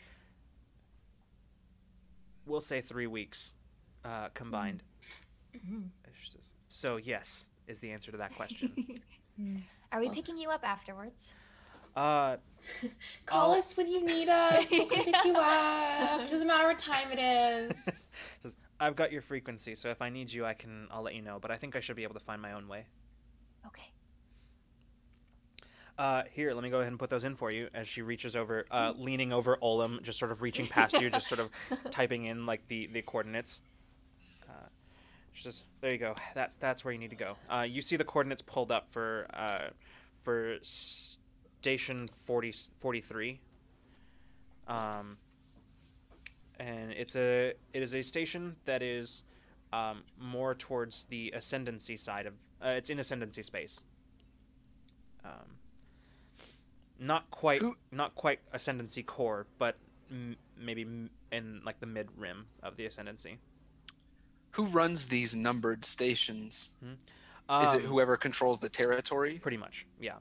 we'll 2.45 2.61
say, 2.61 2.81
three 2.81 3.07
weeks 3.07 3.53
uh, 4.03 4.29
combined." 4.33 4.83
Mhm. 5.55 5.89
She 6.71 6.75
says, 6.77 6.79
So 6.79 6.97
yes, 6.97 7.49
is 7.67 7.79
the 7.79 7.91
answer 7.91 8.11
to 8.11 8.17
that 8.17 8.33
question. 8.35 8.71
Are 9.91 9.99
we 9.99 10.09
picking 10.09 10.37
you 10.37 10.49
up 10.49 10.61
afterwards? 10.63 11.33
uh, 11.95 12.37
Call 13.25 13.51
I'll- 13.51 13.57
us 13.59 13.75
when 13.75 13.87
you 13.87 14.03
need 14.05 14.29
us. 14.29 14.69
We'll 14.71 14.87
pick 14.87 15.15
you 15.25 15.33
up. 15.35 16.29
Doesn't 16.29 16.47
matter 16.47 16.67
what 16.67 16.79
time 16.79 17.11
it 17.11 17.19
is. 17.19 17.89
I've 18.79 18.95
got 18.95 19.11
your 19.11 19.21
frequency, 19.21 19.75
so 19.75 19.89
if 19.89 20.01
I 20.01 20.09
need 20.09 20.31
you, 20.31 20.45
I 20.45 20.53
can. 20.53 20.87
I'll 20.91 21.01
let 21.03 21.13
you 21.15 21.21
know. 21.21 21.39
But 21.41 21.51
I 21.51 21.57
think 21.57 21.75
I 21.75 21.81
should 21.81 21.95
be 21.97 22.03
able 22.03 22.13
to 22.15 22.19
find 22.21 22.41
my 22.41 22.53
own 22.53 22.67
way. 22.67 22.85
Okay. 23.67 23.91
Uh, 25.97 26.23
here, 26.31 26.53
let 26.53 26.63
me 26.63 26.69
go 26.69 26.77
ahead 26.79 26.87
and 26.91 26.97
put 26.97 27.09
those 27.09 27.23
in 27.25 27.35
for 27.35 27.51
you. 27.51 27.67
As 27.75 27.87
she 27.87 28.01
reaches 28.01 28.35
over, 28.35 28.65
uh, 28.71 28.93
leaning 28.97 29.31
over 29.33 29.57
Olem, 29.61 30.01
just 30.01 30.17
sort 30.17 30.31
of 30.31 30.41
reaching 30.41 30.65
past 30.65 30.93
you, 30.99 31.09
just 31.11 31.27
sort 31.27 31.39
of 31.39 31.49
typing 31.91 32.25
in 32.25 32.45
like 32.45 32.67
the 32.69 32.87
the 32.87 33.01
coordinates. 33.01 33.61
She 35.33 35.43
says, 35.43 35.63
"There 35.79 35.91
you 35.91 35.97
go. 35.97 36.15
That's 36.35 36.55
that's 36.55 36.83
where 36.83 36.91
you 36.91 36.99
need 36.99 37.09
to 37.11 37.15
go." 37.15 37.35
Uh, 37.49 37.61
you 37.61 37.81
see 37.81 37.95
the 37.95 38.03
coordinates 38.03 38.41
pulled 38.41 38.71
up 38.71 38.91
for 38.91 39.27
uh, 39.33 39.69
for 40.23 40.57
station 40.61 42.07
40, 42.07 42.53
43. 42.79 43.39
Um, 44.67 45.17
and 46.59 46.91
it's 46.91 47.15
a 47.15 47.53
it 47.73 47.81
is 47.83 47.93
a 47.93 48.03
station 48.03 48.57
that 48.65 48.81
is 48.83 49.23
um, 49.73 50.03
more 50.19 50.53
towards 50.53 51.05
the 51.05 51.31
ascendancy 51.35 51.97
side 51.97 52.25
of. 52.25 52.33
Uh, 52.63 52.69
it's 52.69 52.89
in 52.89 52.99
ascendancy 52.99 53.41
space. 53.41 53.83
Um, 55.25 55.57
not 56.99 57.29
quite 57.31 57.61
not 57.91 58.15
quite 58.15 58.39
ascendancy 58.53 59.01
core, 59.01 59.47
but 59.57 59.77
m- 60.11 60.35
maybe 60.57 60.83
m- 60.83 61.09
in 61.31 61.61
like 61.65 61.79
the 61.79 61.87
mid 61.87 62.09
rim 62.15 62.45
of 62.61 62.77
the 62.77 62.85
ascendancy. 62.85 63.39
Who 64.51 64.65
runs 64.65 65.05
these 65.05 65.35
numbered 65.35 65.85
stations? 65.85 66.69
Um, 67.49 67.63
Is 67.63 67.73
it 67.73 67.81
whoever 67.81 68.17
controls 68.17 68.59
the 68.59 68.69
territory? 68.69 69.39
Pretty 69.39 69.57
much, 69.57 69.85
yeah. 69.99 70.15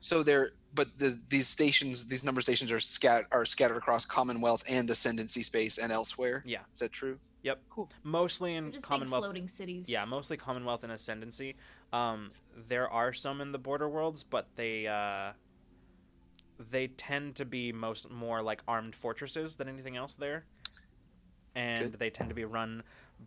So 0.00 0.22
they're 0.22 0.52
but 0.74 0.98
the 0.98 1.18
these 1.28 1.48
stations, 1.48 2.06
these 2.06 2.24
number 2.24 2.40
stations 2.40 2.70
are 2.72 2.80
scat 2.80 3.26
are 3.32 3.44
scattered 3.44 3.76
across 3.76 4.04
Commonwealth 4.04 4.64
and 4.68 4.88
Ascendancy 4.88 5.42
space 5.42 5.78
and 5.78 5.92
elsewhere. 5.92 6.42
Yeah. 6.46 6.60
Is 6.72 6.80
that 6.80 6.92
true? 6.92 7.18
Yep. 7.42 7.60
Cool. 7.70 7.90
Mostly 8.02 8.54
in 8.54 8.66
We're 8.66 8.70
just 8.72 8.84
big 8.84 8.88
Commonwealth. 8.88 9.24
floating 9.24 9.48
cities. 9.48 9.88
Yeah, 9.88 10.04
mostly 10.04 10.36
Commonwealth 10.36 10.84
and 10.84 10.92
Ascendancy. 10.92 11.56
Um, 11.92 12.30
there 12.68 12.88
are 12.88 13.12
some 13.12 13.40
in 13.40 13.52
the 13.52 13.58
border 13.58 13.88
worlds, 13.88 14.22
but 14.22 14.48
they 14.56 14.86
uh, 14.86 15.32
they 16.70 16.88
tend 16.88 17.36
to 17.36 17.44
be 17.44 17.72
most 17.72 18.10
more 18.10 18.42
like 18.42 18.62
armed 18.68 18.94
fortresses 18.94 19.56
than 19.56 19.68
anything 19.68 19.96
else 19.96 20.16
there, 20.16 20.44
and 21.54 21.90
Good. 21.92 21.98
they 21.98 22.10
tend 22.10 22.28
to 22.28 22.34
be 22.34 22.44
run 22.44 22.82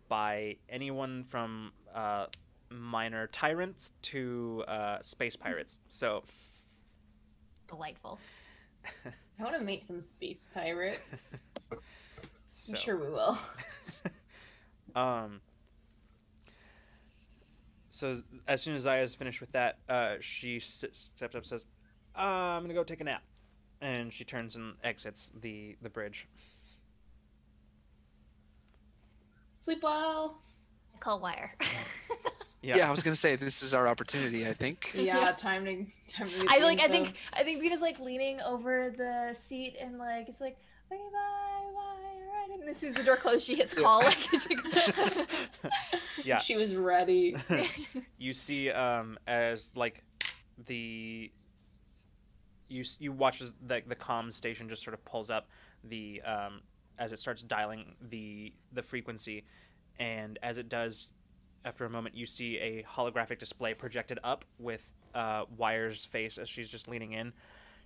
by 0.07 0.57
anyone 0.69 1.23
from 1.23 1.71
uh, 1.93 2.27
minor 2.69 3.27
tyrants 3.27 3.93
to 4.03 4.63
uh, 4.67 4.97
space 5.01 5.35
pirates. 5.37 5.79
So 5.89 6.23
Delightful. 7.67 8.19
I 9.39 9.43
want 9.43 9.55
to 9.55 9.63
meet 9.63 9.85
some 9.85 10.01
space 10.01 10.49
pirates. 10.53 11.39
so 12.49 12.71
I'm 12.71 12.75
sure 12.75 12.97
we 12.97 13.09
will. 13.09 13.37
Um. 14.95 15.41
So 17.89 18.21
as 18.47 18.61
soon 18.61 18.75
as 18.75 18.83
Zaya's 18.83 19.15
finished 19.15 19.41
with 19.41 19.51
that, 19.51 19.77
uh, 19.87 20.15
she 20.19 20.59
steps 20.59 21.11
up, 21.21 21.33
and 21.33 21.45
says, 21.45 21.65
uh, 22.15 22.19
"I'm 22.21 22.63
gonna 22.63 22.73
go 22.73 22.83
take 22.83 23.01
a 23.01 23.03
nap," 23.03 23.23
and 23.81 24.11
she 24.13 24.23
turns 24.23 24.55
and 24.55 24.75
exits 24.83 25.31
the 25.39 25.77
the 25.81 25.89
bridge. 25.89 26.27
Sleep 29.63 29.81
well. 29.81 30.41
Call 30.99 31.19
wire. 31.21 31.55
Yeah. 32.65 32.77
Yeah. 32.77 32.87
I 32.87 32.91
was 32.91 33.03
gonna 33.03 33.13
say 33.17 33.35
this 33.35 33.61
is 33.61 33.73
our 33.73 33.89
opportunity. 33.89 34.47
I 34.47 34.53
think. 34.53 34.91
Yeah, 34.95 35.33
time 35.33 35.65
to 35.65 35.85
time 36.07 36.29
to. 36.29 36.45
I 36.49 36.59
the 36.59 36.65
like. 36.65 36.79
I 36.79 36.87
think. 36.87 37.13
I 37.37 37.43
think 37.43 37.59
Bina's 37.61 37.81
like 37.81 37.99
leaning 37.99 38.39
over 38.39 38.89
the 38.97 39.33
seat 39.33 39.75
and 39.81 39.97
like 39.97 40.29
it's 40.29 40.39
like 40.39 40.55
okay 40.89 41.01
bye 41.11 41.71
bye 41.75 41.81
all 41.81 42.49
right. 42.49 42.57
And 42.61 42.69
as 42.69 42.77
soon 42.77 42.91
as 42.91 42.95
the 42.95 43.03
door 43.03 43.17
closed, 43.17 43.45
she 43.45 43.55
hits 43.55 43.75
Yeah. 43.77 43.83
call. 43.83 43.99
Like, 44.03 44.13
she- 44.13 45.25
Yeah. 46.23 46.37
she 46.37 46.55
was 46.55 46.73
ready. 46.77 47.35
You 48.17 48.33
see, 48.33 48.71
um, 48.71 49.19
as 49.27 49.75
like 49.75 50.01
the 50.65 51.33
you 52.69 52.85
you 52.99 53.11
watch 53.11 53.41
as 53.41 53.55
the 53.61 53.81
the 53.85 53.95
comm 53.97 54.31
station 54.31 54.69
just 54.69 54.83
sort 54.85 54.93
of 54.93 55.03
pulls 55.03 55.29
up 55.29 55.49
the 55.83 56.21
um 56.21 56.61
as 56.97 57.11
it 57.11 57.19
starts 57.19 57.41
dialing 57.41 57.95
the 58.01 58.53
the 58.71 58.83
frequency, 58.83 59.45
and 59.99 60.39
as 60.41 60.57
it 60.57 60.69
does, 60.69 61.07
after 61.65 61.85
a 61.85 61.89
moment, 61.89 62.15
you 62.15 62.25
see 62.25 62.57
a 62.57 62.83
holographic 62.83 63.39
display 63.39 63.73
projected 63.73 64.19
up 64.23 64.45
with 64.59 64.93
uh, 65.15 65.45
Wire's 65.57 66.05
face 66.05 66.37
as 66.37 66.49
she's 66.49 66.69
just 66.69 66.87
leaning 66.87 67.13
in. 67.13 67.33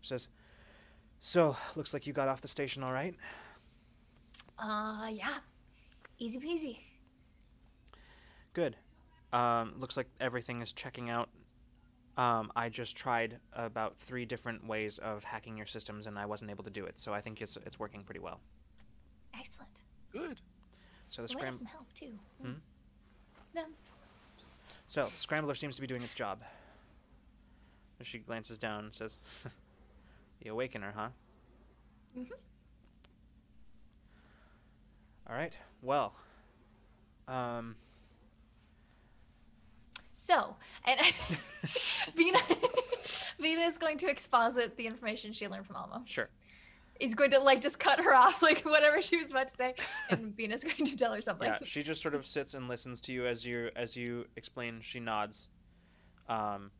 She 0.01 0.09
says, 0.09 0.27
"So 1.19 1.55
looks 1.75 1.93
like 1.93 2.07
you 2.07 2.13
got 2.13 2.27
off 2.27 2.41
the 2.41 2.47
station 2.47 2.83
all 2.83 2.93
right." 2.93 3.15
uh, 4.59 5.07
yeah, 5.11 5.37
easy 6.19 6.39
peasy. 6.39 6.79
Good. 8.53 8.75
Um, 9.33 9.75
looks 9.77 9.97
like 9.97 10.07
everything 10.19 10.61
is 10.61 10.71
checking 10.71 11.09
out. 11.09 11.29
Um, 12.17 12.51
I 12.55 12.69
just 12.69 12.95
tried 12.95 13.37
about 13.53 13.99
three 13.99 14.25
different 14.25 14.65
ways 14.65 14.97
of 14.97 15.23
hacking 15.23 15.55
your 15.55 15.67
systems, 15.67 16.07
and 16.07 16.17
I 16.17 16.25
wasn't 16.25 16.49
able 16.49 16.63
to 16.63 16.71
do 16.71 16.85
it. 16.85 16.99
So 16.99 17.13
I 17.13 17.21
think 17.21 17.41
it's 17.41 17.57
it's 17.65 17.77
working 17.77 18.03
pretty 18.03 18.19
well. 18.19 18.39
Excellent. 19.39 19.69
Good. 20.11 20.39
So 21.09 21.21
the 21.25 21.33
We 21.33 21.41
might 21.41 21.45
have 21.45 21.55
scram- 21.55 21.67
some 21.67 21.67
help 21.67 21.93
too. 21.93 22.19
Hmm? 22.41 22.53
No. 23.55 23.63
so 24.87 25.03
the 25.05 25.09
scrambler 25.11 25.55
seems 25.55 25.75
to 25.75 25.81
be 25.81 25.87
doing 25.87 26.01
its 26.03 26.13
job. 26.13 26.39
As 27.99 28.05
she 28.07 28.19
glances 28.19 28.57
down 28.57 28.85
and 28.85 28.93
says, 28.93 29.17
The 30.41 30.49
Awakener, 30.49 30.93
huh? 30.95 31.09
Mhm. 32.17 32.31
All 35.29 35.35
right. 35.35 35.53
Well, 35.81 36.13
um, 37.27 37.75
So, 40.13 40.55
and 40.85 40.99
Bina, 42.15 42.39
Bina 43.41 43.61
is 43.61 43.77
going 43.77 43.97
to 43.99 44.09
exposit 44.09 44.77
the 44.77 44.87
information 44.87 45.33
she 45.33 45.47
learned 45.47 45.65
from 45.65 45.75
Alma. 45.75 46.03
sure. 46.05 46.29
He's 46.99 47.15
going 47.15 47.31
to 47.31 47.39
like 47.39 47.61
just 47.61 47.79
cut 47.79 47.99
her 48.03 48.13
off, 48.23 48.41
like 48.41 48.61
whatever 48.61 49.01
she 49.01 49.17
was 49.17 49.31
about 49.31 49.47
to 49.49 49.53
say, 49.53 49.75
and 50.09 50.35
Bina's 50.35 50.63
going 50.63 50.85
to 50.85 50.95
tell 50.95 51.13
her 51.13 51.21
something. 51.21 51.47
Yeah, 51.47 51.59
she 51.63 51.83
just 51.83 52.01
sort 52.01 52.15
of 52.15 52.25
sits 52.25 52.53
and 52.53 52.67
listens 52.67 53.01
to 53.01 53.11
you 53.11 53.25
as 53.25 53.45
you 53.45 53.69
as 53.75 53.95
you 53.95 54.25
explain. 54.35 54.79
She 54.81 54.99
nods. 54.99 55.49
Um, 56.29 56.71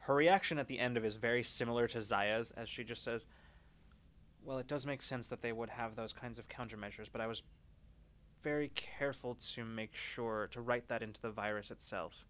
her 0.00 0.14
reaction 0.14 0.58
at 0.58 0.68
the 0.68 0.78
end 0.78 0.96
of 0.96 1.04
it 1.04 1.08
is 1.08 1.16
very 1.16 1.42
similar 1.42 1.88
to 1.88 1.98
Zaya's, 1.98 2.50
as 2.52 2.68
she 2.68 2.84
just 2.84 3.02
says, 3.02 3.26
"Well, 4.42 4.58
it 4.58 4.66
does 4.66 4.86
make 4.86 5.02
sense 5.02 5.28
that 5.28 5.42
they 5.42 5.52
would 5.52 5.70
have 5.70 5.96
those 5.96 6.12
kinds 6.12 6.38
of 6.38 6.48
countermeasures, 6.48 7.08
but 7.10 7.20
I 7.20 7.26
was 7.26 7.42
very 8.42 8.68
careful 8.68 9.34
to 9.34 9.64
make 9.64 9.96
sure 9.96 10.48
to 10.52 10.60
write 10.60 10.88
that 10.88 11.02
into 11.02 11.20
the 11.20 11.30
virus 11.30 11.70
itself, 11.70 12.26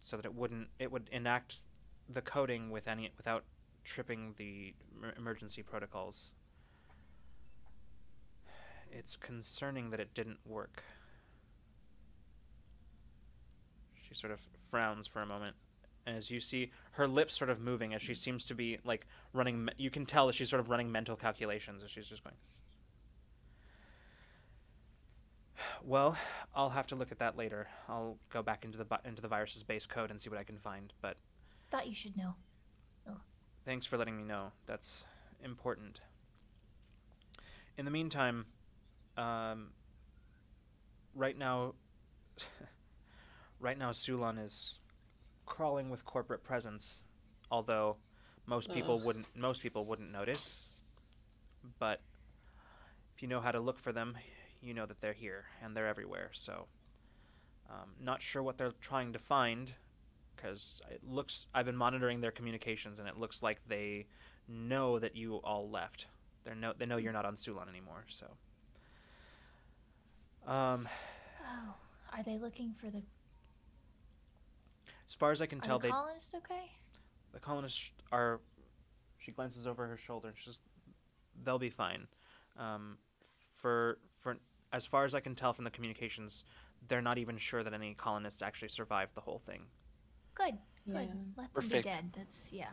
so 0.00 0.16
that 0.16 0.24
it 0.24 0.34
wouldn't 0.34 0.68
it 0.78 0.92
would 0.92 1.08
enact 1.10 1.62
the 2.08 2.22
coding 2.22 2.70
with 2.70 2.88
any 2.88 3.10
without 3.16 3.44
tripping 3.84 4.34
the 4.36 4.74
emergency 5.16 5.62
protocols." 5.62 6.34
It's 8.90 9.16
concerning 9.16 9.90
that 9.90 10.00
it 10.00 10.14
didn't 10.14 10.38
work. 10.44 10.82
She 14.08 14.14
sort 14.14 14.32
of 14.32 14.40
frowns 14.70 15.06
for 15.06 15.22
a 15.22 15.26
moment 15.26 15.56
as 16.06 16.30
you 16.30 16.40
see 16.40 16.70
her 16.92 17.06
lips 17.06 17.34
sort 17.34 17.50
of 17.50 17.60
moving 17.60 17.94
as 17.94 18.02
she 18.02 18.14
seems 18.14 18.44
to 18.44 18.54
be 18.54 18.78
like 18.84 19.06
running. 19.32 19.68
You 19.76 19.90
can 19.90 20.06
tell 20.06 20.26
that 20.26 20.34
she's 20.34 20.50
sort 20.50 20.60
of 20.60 20.70
running 20.70 20.90
mental 20.90 21.16
calculations 21.16 21.82
as 21.84 21.90
she's 21.90 22.06
just 22.06 22.24
going. 22.24 22.36
Well, 25.82 26.16
I'll 26.54 26.70
have 26.70 26.86
to 26.88 26.96
look 26.96 27.12
at 27.12 27.18
that 27.18 27.36
later. 27.36 27.68
I'll 27.88 28.18
go 28.30 28.42
back 28.42 28.64
into 28.64 28.78
the 28.78 28.86
into 29.04 29.22
the 29.22 29.28
virus's 29.28 29.62
base 29.62 29.86
code 29.86 30.10
and 30.10 30.20
see 30.20 30.30
what 30.30 30.38
I 30.38 30.44
can 30.44 30.58
find. 30.58 30.92
But 31.00 31.16
Thought 31.70 31.86
you 31.86 31.94
should 31.94 32.16
know. 32.16 32.34
Oh. 33.08 33.20
thanks 33.64 33.86
for 33.86 33.96
letting 33.96 34.16
me 34.16 34.24
know. 34.24 34.52
That's 34.66 35.04
important. 35.42 36.00
In 37.78 37.84
the 37.84 37.90
meantime, 37.90 38.46
um, 39.20 39.68
right 41.14 41.36
now, 41.36 41.74
right 43.60 43.78
now, 43.78 43.90
Sulon 43.90 44.44
is 44.44 44.78
crawling 45.46 45.90
with 45.90 46.04
corporate 46.04 46.42
presence, 46.42 47.04
although 47.50 47.96
most 48.46 48.72
people 48.72 48.96
Ugh. 48.96 49.04
wouldn't 49.04 49.26
most 49.36 49.62
people 49.62 49.84
wouldn't 49.84 50.10
notice. 50.10 50.68
But 51.78 52.00
if 53.14 53.22
you 53.22 53.28
know 53.28 53.40
how 53.40 53.52
to 53.52 53.60
look 53.60 53.78
for 53.78 53.92
them, 53.92 54.16
you 54.62 54.72
know 54.72 54.86
that 54.86 55.00
they're 55.00 55.12
here 55.12 55.44
and 55.62 55.76
they're 55.76 55.88
everywhere. 55.88 56.30
So, 56.32 56.66
um, 57.68 57.90
not 58.00 58.22
sure 58.22 58.42
what 58.42 58.56
they're 58.56 58.72
trying 58.80 59.12
to 59.12 59.18
find, 59.18 59.74
because 60.34 60.80
it 60.90 61.02
looks 61.06 61.46
I've 61.54 61.66
been 61.66 61.76
monitoring 61.76 62.22
their 62.22 62.30
communications 62.30 62.98
and 62.98 63.06
it 63.06 63.18
looks 63.18 63.42
like 63.42 63.60
they 63.68 64.06
know 64.48 64.98
that 64.98 65.14
you 65.14 65.36
all 65.36 65.68
left. 65.68 66.06
They 66.44 66.54
know 66.54 66.72
they 66.76 66.86
know 66.86 66.96
you're 66.96 67.12
not 67.12 67.26
on 67.26 67.36
Sulon 67.36 67.68
anymore. 67.68 68.06
So, 68.08 68.26
um, 70.46 70.88
Oh, 71.42 71.74
are 72.16 72.22
they 72.22 72.38
looking 72.38 72.74
for 72.80 72.90
the? 72.90 73.02
as 75.08 75.14
far 75.14 75.32
as 75.32 75.42
I 75.42 75.46
can 75.46 75.58
Are 75.58 75.62
tell, 75.62 75.78
the 75.78 75.88
they 75.88 75.90
colonists 75.92 76.34
okay? 76.34 76.70
the 77.32 77.40
colonists 77.40 77.90
are. 78.12 78.40
She 79.18 79.32
glances 79.32 79.66
over 79.66 79.86
her 79.86 79.96
shoulder 79.98 80.28
and 80.28 80.36
she 80.36 80.44
says, 80.46 80.60
"They'll 81.44 81.58
be 81.58 81.70
fine." 81.70 82.06
Um, 82.58 82.98
for 83.52 83.98
for 84.20 84.36
as 84.72 84.86
far 84.86 85.04
as 85.04 85.14
I 85.14 85.20
can 85.20 85.34
tell 85.34 85.52
from 85.52 85.64
the 85.64 85.70
communications, 85.70 86.44
they're 86.88 87.02
not 87.02 87.18
even 87.18 87.36
sure 87.38 87.62
that 87.62 87.74
any 87.74 87.94
colonists 87.94 88.40
actually 88.42 88.68
survived 88.68 89.14
the 89.14 89.20
whole 89.20 89.38
thing. 89.38 89.62
Good. 90.34 90.56
Yeah. 90.86 91.00
Good. 91.00 91.08
Let 91.36 91.36
them 91.36 91.48
Perfect. 91.54 91.84
be 91.84 91.90
dead. 91.90 92.10
That's 92.16 92.52
yeah. 92.52 92.70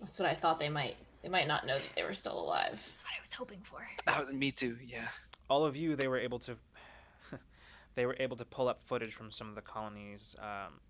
That's 0.00 0.18
what 0.18 0.28
I 0.28 0.34
thought 0.34 0.60
they 0.60 0.68
might. 0.68 0.96
They 1.22 1.28
might 1.30 1.48
not 1.48 1.66
know 1.66 1.78
that 1.78 1.88
they 1.96 2.04
were 2.04 2.14
still 2.14 2.38
alive. 2.38 2.70
That's 2.72 3.02
what 3.02 3.12
I 3.18 3.22
was 3.22 3.32
hoping 3.32 3.60
for. 3.62 3.78
Uh, 4.06 4.24
me 4.32 4.52
too. 4.52 4.76
Yeah. 4.84 5.08
all 5.48 5.64
of 5.64 5.74
you 5.74 5.96
they 5.96 6.06
were 6.08 6.18
able 6.18 6.38
to 6.40 6.56
they 7.96 8.06
were 8.06 8.16
able 8.20 8.36
to 8.36 8.44
pull 8.44 8.68
up 8.68 8.84
footage 8.84 9.12
from 9.12 9.32
some 9.32 9.48
of 9.48 9.56
the 9.56 9.60
colonies 9.62 10.36
um, 10.38 10.80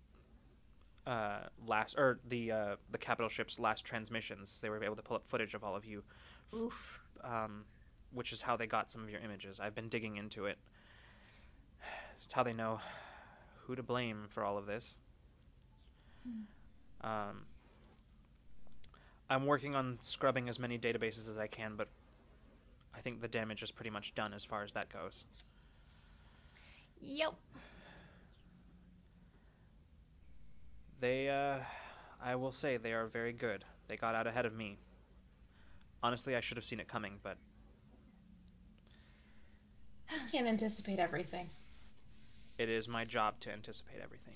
uh, 1.11 1.39
last 1.65 1.95
or 1.97 2.19
the 2.27 2.51
uh, 2.51 2.75
the 2.91 2.97
capital 2.99 3.29
ship's 3.29 3.57
last 3.57 3.83
transmissions. 3.83 4.61
They 4.61 4.69
were 4.69 4.83
able 4.83 4.95
to 4.95 5.01
pull 5.01 5.15
up 5.17 5.25
footage 5.27 5.55
of 5.55 5.63
all 5.63 5.75
of 5.75 5.85
you. 5.85 6.03
Oof. 6.53 7.01
um, 7.23 7.65
which 8.13 8.31
is 8.31 8.43
how 8.43 8.55
they 8.55 8.67
got 8.67 8.91
some 8.91 9.03
of 9.03 9.09
your 9.09 9.19
images. 9.19 9.59
I've 9.59 9.75
been 9.75 9.89
digging 9.89 10.15
into 10.17 10.45
it. 10.45 10.59
It's 12.23 12.31
how 12.33 12.43
they 12.43 12.53
know 12.53 12.79
who 13.63 13.75
to 13.75 13.83
blame 13.83 14.27
for 14.29 14.43
all 14.43 14.57
of 14.57 14.65
this. 14.65 14.99
Um, 17.01 17.45
i'm 19.29 19.45
working 19.45 19.75
on 19.75 19.97
scrubbing 20.01 20.49
as 20.49 20.57
many 20.57 20.77
databases 20.77 21.29
as 21.29 21.37
i 21.37 21.47
can 21.47 21.75
but 21.77 21.87
I 22.97 23.01
think 23.01 23.21
the 23.21 23.27
damage 23.27 23.61
is 23.61 23.71
pretty 23.71 23.91
much 23.91 24.15
done 24.15 24.33
as 24.33 24.43
far 24.43 24.63
as 24.63 24.73
that 24.73 24.89
goes. 24.89 25.23
Yep. 27.01 27.33
They, 30.99 31.29
uh, 31.29 31.59
I 32.23 32.35
will 32.35 32.51
say, 32.51 32.77
they 32.77 32.93
are 32.93 33.05
very 33.07 33.33
good. 33.33 33.63
They 33.87 33.95
got 33.97 34.15
out 34.15 34.27
ahead 34.27 34.45
of 34.45 34.53
me. 34.55 34.77
Honestly, 36.01 36.35
I 36.35 36.39
should 36.39 36.57
have 36.57 36.65
seen 36.65 36.79
it 36.79 36.87
coming, 36.87 37.19
but 37.23 37.37
I 40.09 40.27
Can't 40.31 40.47
anticipate 40.47 40.99
everything. 40.99 41.49
it 42.57 42.69
is 42.69 42.87
my 42.87 43.05
job 43.05 43.39
to 43.41 43.51
anticipate 43.51 43.99
everything. 44.03 44.35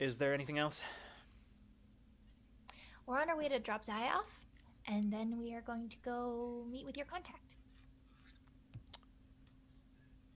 Is 0.00 0.18
there 0.18 0.34
anything 0.34 0.58
else? 0.58 0.82
We're 3.06 3.20
on 3.20 3.30
our 3.30 3.36
way 3.36 3.48
to 3.48 3.58
drop 3.58 3.84
Zaya 3.84 4.08
off, 4.16 4.30
and 4.88 5.12
then 5.12 5.38
we 5.40 5.54
are 5.54 5.60
going 5.60 5.88
to 5.90 5.96
go 6.04 6.64
meet 6.68 6.84
with 6.84 6.96
your 6.96 7.06
contact. 7.06 7.51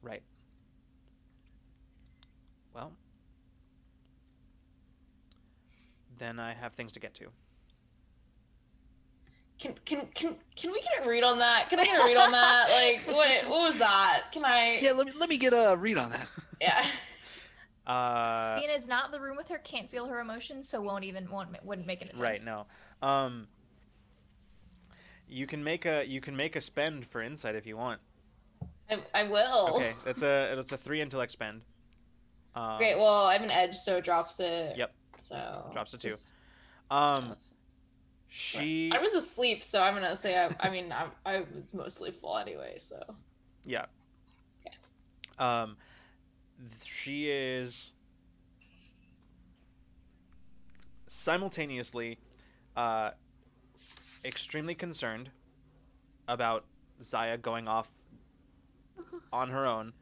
Right. 0.06 0.22
Well, 2.72 2.92
then 6.18 6.38
I 6.38 6.54
have 6.54 6.74
things 6.74 6.92
to 6.92 7.00
get 7.00 7.14
to. 7.14 7.26
Can 9.58 9.74
can 9.84 10.06
can 10.14 10.36
can 10.54 10.70
we 10.70 10.80
get 10.80 11.04
a 11.04 11.08
read 11.08 11.24
on 11.24 11.38
that? 11.38 11.66
Can 11.70 11.80
I 11.80 11.84
get 11.84 12.00
a 12.00 12.04
read 12.04 12.16
on 12.16 12.30
that? 12.30 12.68
Like 12.70 13.16
what 13.16 13.48
what 13.48 13.62
was 13.62 13.78
that? 13.78 14.26
Can 14.30 14.44
I 14.44 14.78
Yeah. 14.80 14.92
Let 14.92 15.06
me 15.06 15.12
let 15.16 15.28
me 15.28 15.38
get 15.38 15.52
a 15.52 15.74
read 15.76 15.96
on 15.98 16.10
that. 16.10 16.28
yeah. 16.60 16.84
Uh, 17.86 18.60
Bina's 18.60 18.88
not 18.88 19.06
in 19.06 19.12
the 19.12 19.20
room 19.20 19.36
with 19.36 19.48
her, 19.48 19.58
can't 19.58 19.88
feel 19.88 20.06
her 20.06 20.20
emotions, 20.20 20.68
so 20.68 20.80
won't 20.80 21.04
even 21.04 21.28
won't 21.30 21.48
wouldn't 21.64 21.86
make 21.86 22.02
an 22.02 22.08
attempt. 22.08 22.22
Right. 22.22 22.44
No. 22.44 22.66
Um. 23.02 23.48
You 25.28 25.46
can 25.46 25.64
make 25.64 25.84
a 25.84 26.04
you 26.04 26.20
can 26.20 26.36
make 26.36 26.54
a 26.54 26.60
spend 26.60 27.06
for 27.06 27.20
insight 27.22 27.56
if 27.56 27.66
you 27.66 27.76
want. 27.76 28.00
I, 28.90 28.98
I 29.14 29.22
will. 29.24 29.76
Okay, 29.76 29.92
that's 30.04 30.22
a 30.22 30.58
it's 30.58 30.72
a 30.72 30.76
three 30.76 31.00
intellect 31.00 31.32
spend. 31.32 31.62
Um, 32.54 32.76
Okay, 32.76 32.94
well 32.96 33.24
I 33.26 33.34
have 33.34 33.42
an 33.42 33.50
edge, 33.50 33.76
so 33.76 33.96
it 33.98 34.04
drops 34.04 34.40
it. 34.40 34.76
Yep. 34.76 34.92
So 35.20 35.70
Drops 35.72 35.94
it 35.94 36.00
too. 36.00 36.10
just- 36.10 36.34
Um. 36.90 37.36
She. 38.28 38.90
I 38.92 38.98
was 38.98 39.14
asleep, 39.14 39.62
so 39.62 39.82
I'm 39.82 39.94
gonna 39.94 40.16
say 40.16 40.38
I, 40.38 40.54
I 40.60 40.68
mean 40.70 40.92
I, 40.92 41.06
I 41.24 41.44
was 41.54 41.72
mostly 41.72 42.10
full 42.10 42.36
anyway, 42.36 42.76
so 42.78 43.00
Yeah. 43.64 43.86
Okay. 44.66 44.76
Um, 45.38 45.76
she 46.84 47.30
is 47.30 47.92
simultaneously 51.06 52.18
uh, 52.76 53.10
extremely 54.24 54.74
concerned 54.74 55.30
about 56.28 56.64
Zaya 57.02 57.38
going 57.38 57.68
off 57.68 57.88
on 59.32 59.50
her 59.50 59.66
own, 59.66 59.92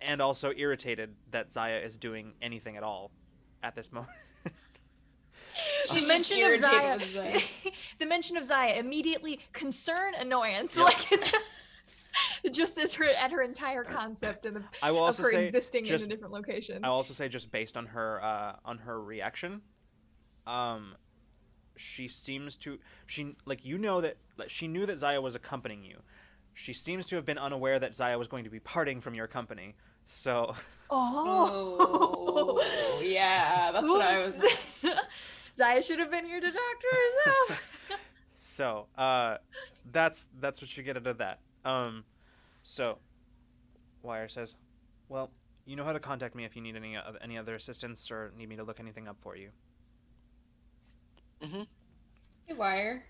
and 0.00 0.20
also 0.20 0.52
irritated 0.56 1.14
that 1.30 1.52
Zaya 1.52 1.78
is 1.78 1.96
doing 1.96 2.34
anything 2.40 2.76
at 2.76 2.82
all 2.82 3.10
at 3.62 3.74
this 3.74 3.92
moment. 3.92 4.12
The 5.88 5.94
She's 5.94 6.08
mention 6.08 6.42
of 6.42 6.56
Zaya, 6.56 6.98
Zaya. 7.00 7.40
the 7.98 8.06
mention 8.06 8.36
of 8.36 8.44
Zaya 8.44 8.78
immediately 8.78 9.40
concern, 9.52 10.14
annoyance, 10.14 10.76
Yep. 10.76 10.86
like 10.86 11.34
just 12.52 12.78
as 12.78 12.94
her 12.94 13.08
at 13.08 13.30
her 13.30 13.42
entire 13.42 13.84
concept 13.84 14.46
of, 14.46 14.54
the, 14.54 14.62
I 14.82 14.90
will 14.90 15.06
of 15.06 15.16
her 15.18 15.30
say 15.30 15.46
existing 15.46 15.84
just 15.84 16.06
in 16.06 16.12
a 16.12 16.14
different 16.14 16.34
location. 16.34 16.84
I'll 16.84 16.92
also 16.92 17.14
say 17.14 17.28
just 17.28 17.50
based 17.50 17.76
on 17.76 17.86
her 17.86 18.22
uh, 18.22 18.56
on 18.64 18.78
her 18.78 19.00
reaction, 19.00 19.62
um, 20.46 20.94
she 21.76 22.08
seems 22.08 22.56
to 22.58 22.78
she 23.06 23.36
like 23.44 23.64
you 23.64 23.78
know 23.78 24.00
that 24.00 24.16
like, 24.36 24.50
she 24.50 24.68
knew 24.68 24.86
that 24.86 24.98
Zaya 24.98 25.20
was 25.20 25.34
accompanying 25.34 25.84
you. 25.84 26.02
She 26.58 26.72
seems 26.72 27.06
to 27.06 27.16
have 27.16 27.24
been 27.24 27.38
unaware 27.38 27.78
that 27.78 27.94
Zaya 27.94 28.18
was 28.18 28.26
going 28.26 28.42
to 28.42 28.50
be 28.50 28.58
parting 28.58 29.00
from 29.00 29.14
your 29.14 29.28
company. 29.28 29.76
So 30.06 30.56
Oh, 30.90 32.58
Oh 32.58 33.00
yeah, 33.00 33.70
that's 33.72 33.86
what 33.86 34.02
I 34.02 34.18
was 34.18 34.42
Oops. 34.42 34.84
Zaya 35.54 35.80
should 35.82 36.00
have 36.00 36.10
been 36.10 36.24
here 36.24 36.40
to 36.40 36.46
talk 36.46 36.54
to 36.80 36.96
herself. 36.96 38.00
So, 38.40 38.86
uh, 38.96 39.36
that's 39.92 40.26
that's 40.40 40.60
what 40.60 40.76
you 40.76 40.82
get 40.82 40.96
out 40.96 41.06
of 41.06 41.18
that. 41.18 41.38
Um, 41.64 42.02
so, 42.64 42.98
Wire 44.02 44.28
says, 44.28 44.56
"Well, 45.08 45.30
you 45.64 45.76
know 45.76 45.84
how 45.84 45.92
to 45.92 46.00
contact 46.00 46.34
me 46.34 46.44
if 46.44 46.56
you 46.56 46.62
need 46.62 46.74
any 46.74 46.96
oth- 46.96 47.18
any 47.20 47.38
other 47.38 47.54
assistance 47.54 48.10
or 48.10 48.32
need 48.36 48.48
me 48.48 48.56
to 48.56 48.64
look 48.64 48.80
anything 48.80 49.06
up 49.06 49.20
for 49.20 49.36
you." 49.36 49.50
Mm 51.40 51.50
Mhm. 51.50 51.66
Hey, 52.46 52.54
Wire. 52.54 53.04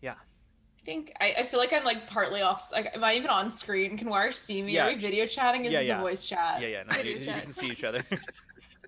Yeah. 0.00 0.14
I 0.82 0.84
think 0.84 1.12
I, 1.20 1.34
I 1.38 1.42
feel 1.44 1.60
like 1.60 1.72
I'm 1.72 1.84
like 1.84 2.08
partly 2.08 2.42
off. 2.42 2.70
Like, 2.72 2.90
am 2.94 3.04
I 3.04 3.14
even 3.14 3.30
on 3.30 3.50
screen? 3.50 3.96
Can 3.96 4.08
Wire 4.08 4.32
see 4.32 4.62
me? 4.62 4.72
Yeah, 4.72 4.86
Are 4.86 4.92
we 4.92 4.98
video 4.98 5.26
chatting? 5.26 5.64
Is 5.64 5.72
yeah, 5.72 5.78
this 5.78 5.88
yeah. 5.88 5.98
a 5.98 6.00
voice 6.00 6.24
chat? 6.24 6.60
Yeah, 6.60 6.66
yeah, 6.68 6.82
no, 6.90 6.96
you, 7.02 7.12
you 7.18 7.26
can 7.26 7.52
see 7.52 7.68
each 7.68 7.84
other. 7.84 8.02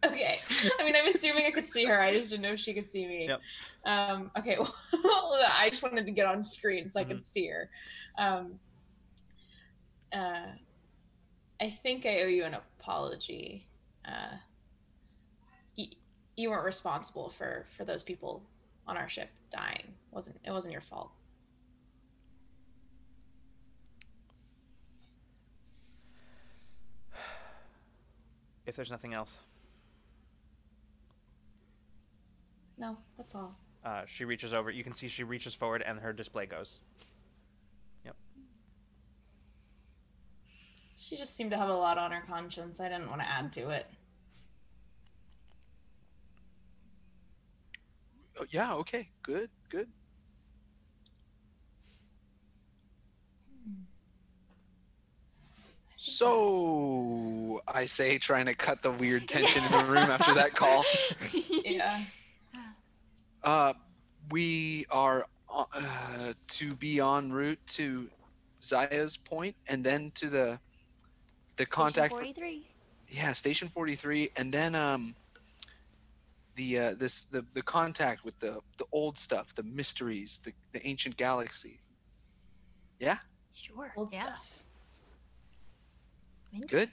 Okay. 0.04 0.38
I 0.78 0.84
mean, 0.84 0.94
I'm 0.94 1.08
assuming 1.08 1.46
I 1.46 1.50
could 1.50 1.70
see 1.70 1.86
her. 1.86 1.98
I 1.98 2.12
just 2.12 2.28
didn't 2.28 2.42
know 2.42 2.52
if 2.52 2.60
she 2.60 2.74
could 2.74 2.90
see 2.90 3.06
me. 3.06 3.26
Yep. 3.26 3.40
Um. 3.86 4.30
Okay. 4.38 4.58
Well, 5.02 5.38
I 5.58 5.70
just 5.70 5.82
wanted 5.82 6.04
to 6.04 6.10
get 6.12 6.26
on 6.26 6.42
screen 6.42 6.90
so 6.90 7.00
I 7.00 7.04
Mm-hmm. 7.04 7.12
could 7.12 7.24
see 7.24 7.46
her. 7.46 7.70
Um. 8.18 8.58
Uh. 10.12 10.48
I 11.58 11.70
think 11.70 12.04
I 12.04 12.20
owe 12.20 12.26
you 12.26 12.44
an 12.44 12.52
apology. 12.52 13.66
Uh. 14.06 14.36
You, 15.74 15.86
you 16.36 16.50
weren't 16.50 16.66
responsible 16.66 17.30
for 17.30 17.64
for 17.74 17.86
those 17.86 18.02
people 18.02 18.42
on 18.86 18.98
our 18.98 19.08
ship 19.08 19.30
dying. 19.50 19.84
wasn't 20.10 20.36
It 20.44 20.50
wasn't 20.50 20.72
your 20.72 20.82
fault. 20.82 21.12
If 28.74 28.76
there's 28.76 28.90
nothing 28.90 29.14
else, 29.14 29.38
No, 32.76 32.96
that's 33.16 33.36
all. 33.36 33.54
uh, 33.84 34.02
she 34.04 34.24
reaches 34.24 34.52
over. 34.52 34.68
You 34.68 34.82
can 34.82 34.92
see 34.92 35.06
she 35.06 35.22
reaches 35.22 35.54
forward, 35.54 35.80
and 35.86 36.00
her 36.00 36.12
display 36.12 36.46
goes. 36.46 36.80
Yep. 38.04 38.16
She 40.96 41.16
just 41.16 41.36
seemed 41.36 41.52
to 41.52 41.56
have 41.56 41.68
a 41.68 41.72
lot 41.72 41.98
on 41.98 42.10
her 42.10 42.24
conscience. 42.26 42.80
I 42.80 42.88
didn't 42.88 43.08
want 43.08 43.20
to 43.20 43.28
add 43.28 43.52
to 43.52 43.70
it. 43.70 43.86
Oh, 48.40 48.46
yeah. 48.50 48.74
Okay. 48.74 49.08
Good. 49.22 49.50
Good. 49.68 49.86
So 56.06 57.62
I 57.66 57.86
say, 57.86 58.18
trying 58.18 58.44
to 58.44 58.54
cut 58.54 58.82
the 58.82 58.90
weird 58.90 59.26
tension 59.34 59.64
in 59.64 59.72
the 59.72 59.84
room 59.86 60.10
after 60.10 60.34
that 60.34 60.54
call. 60.54 60.84
Yeah. 61.64 62.04
Uh, 63.42 63.72
we 64.30 64.84
are 64.90 65.26
uh, 65.50 66.34
to 66.46 66.74
be 66.74 67.00
en 67.00 67.32
route 67.32 67.58
to 67.68 68.08
Zaya's 68.60 69.16
point, 69.16 69.56
and 69.66 69.82
then 69.82 70.12
to 70.16 70.28
the 70.28 70.60
the 71.56 71.64
contact. 71.64 72.12
for- 72.12 72.18
43. 72.18 72.66
yeah, 73.08 73.32
Station 73.32 73.68
Forty 73.68 73.96
Three, 73.96 74.30
and 74.36 74.52
then 74.52 74.74
um. 74.74 75.16
The 76.56 76.78
uh, 76.78 76.94
this 76.94 77.24
the, 77.24 77.44
the 77.54 77.62
contact 77.62 78.24
with 78.24 78.38
the 78.38 78.60
the 78.78 78.84
old 78.92 79.18
stuff, 79.18 79.54
the 79.54 79.64
mysteries, 79.64 80.40
the, 80.44 80.52
the 80.72 80.86
ancient 80.86 81.16
galaxy. 81.16 81.80
Yeah. 83.00 83.18
Sure. 83.52 83.92
Old 83.96 84.12
yeah. 84.12 84.22
stuff. 84.22 84.63
Mint. 86.54 86.70
Good. 86.70 86.90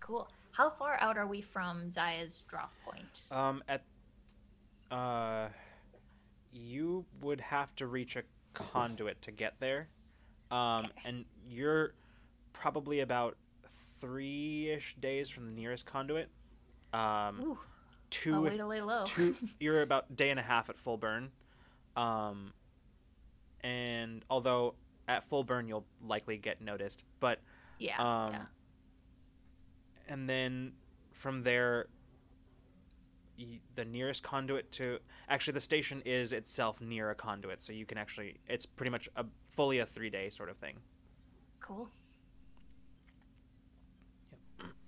Cool. 0.00 0.28
How 0.52 0.70
far 0.70 0.98
out 1.00 1.16
are 1.16 1.26
we 1.26 1.40
from 1.40 1.88
Zaya's 1.88 2.42
drop 2.46 2.72
point? 2.84 3.22
Um, 3.30 3.62
at 3.68 3.82
uh, 4.90 5.48
you 6.52 7.04
would 7.22 7.40
have 7.40 7.74
to 7.76 7.86
reach 7.86 8.16
a 8.16 8.22
conduit 8.52 9.20
to 9.22 9.30
get 9.30 9.54
there. 9.60 9.88
Um, 10.50 10.88
and 11.04 11.24
you're 11.48 11.94
probably 12.52 13.00
about 13.00 13.36
three-ish 13.98 14.96
days 15.00 15.30
from 15.30 15.46
the 15.46 15.52
nearest 15.52 15.86
conduit. 15.86 16.28
Um, 16.92 17.40
Ooh, 17.40 17.58
two, 18.10 18.44
if 18.44 18.52
way 18.52 18.58
to 18.58 18.66
lay 18.66 18.80
low. 18.82 19.04
two 19.06 19.34
you're 19.60 19.82
about 19.82 20.14
day 20.14 20.30
and 20.30 20.38
a 20.38 20.42
half 20.42 20.68
at 20.68 20.78
full 20.78 20.98
burn 20.98 21.30
um 21.96 22.52
and 23.62 24.24
although 24.30 24.74
at 25.08 25.24
full 25.24 25.44
burn 25.44 25.68
you'll 25.68 25.84
likely 26.06 26.36
get 26.36 26.60
noticed 26.60 27.04
but 27.20 27.40
yeah. 27.78 27.96
um 27.98 28.32
yeah. 28.32 28.40
And 30.12 30.28
then 30.28 30.72
from 31.10 31.42
there 31.42 31.86
the 33.74 33.84
nearest 33.84 34.22
conduit 34.22 34.70
to 34.70 34.98
actually 35.28 35.54
the 35.54 35.60
station 35.60 36.00
is 36.04 36.32
itself 36.32 36.80
near 36.80 37.10
a 37.10 37.14
conduit 37.14 37.60
so 37.60 37.72
you 37.72 37.84
can 37.84 37.98
actually 37.98 38.36
it's 38.46 38.66
pretty 38.66 38.90
much 38.90 39.08
a 39.16 39.24
fully 39.56 39.78
a 39.80 39.86
three 39.86 40.10
day 40.10 40.30
sort 40.30 40.48
of 40.48 40.56
thing 40.58 40.76
Cool. 41.62 41.88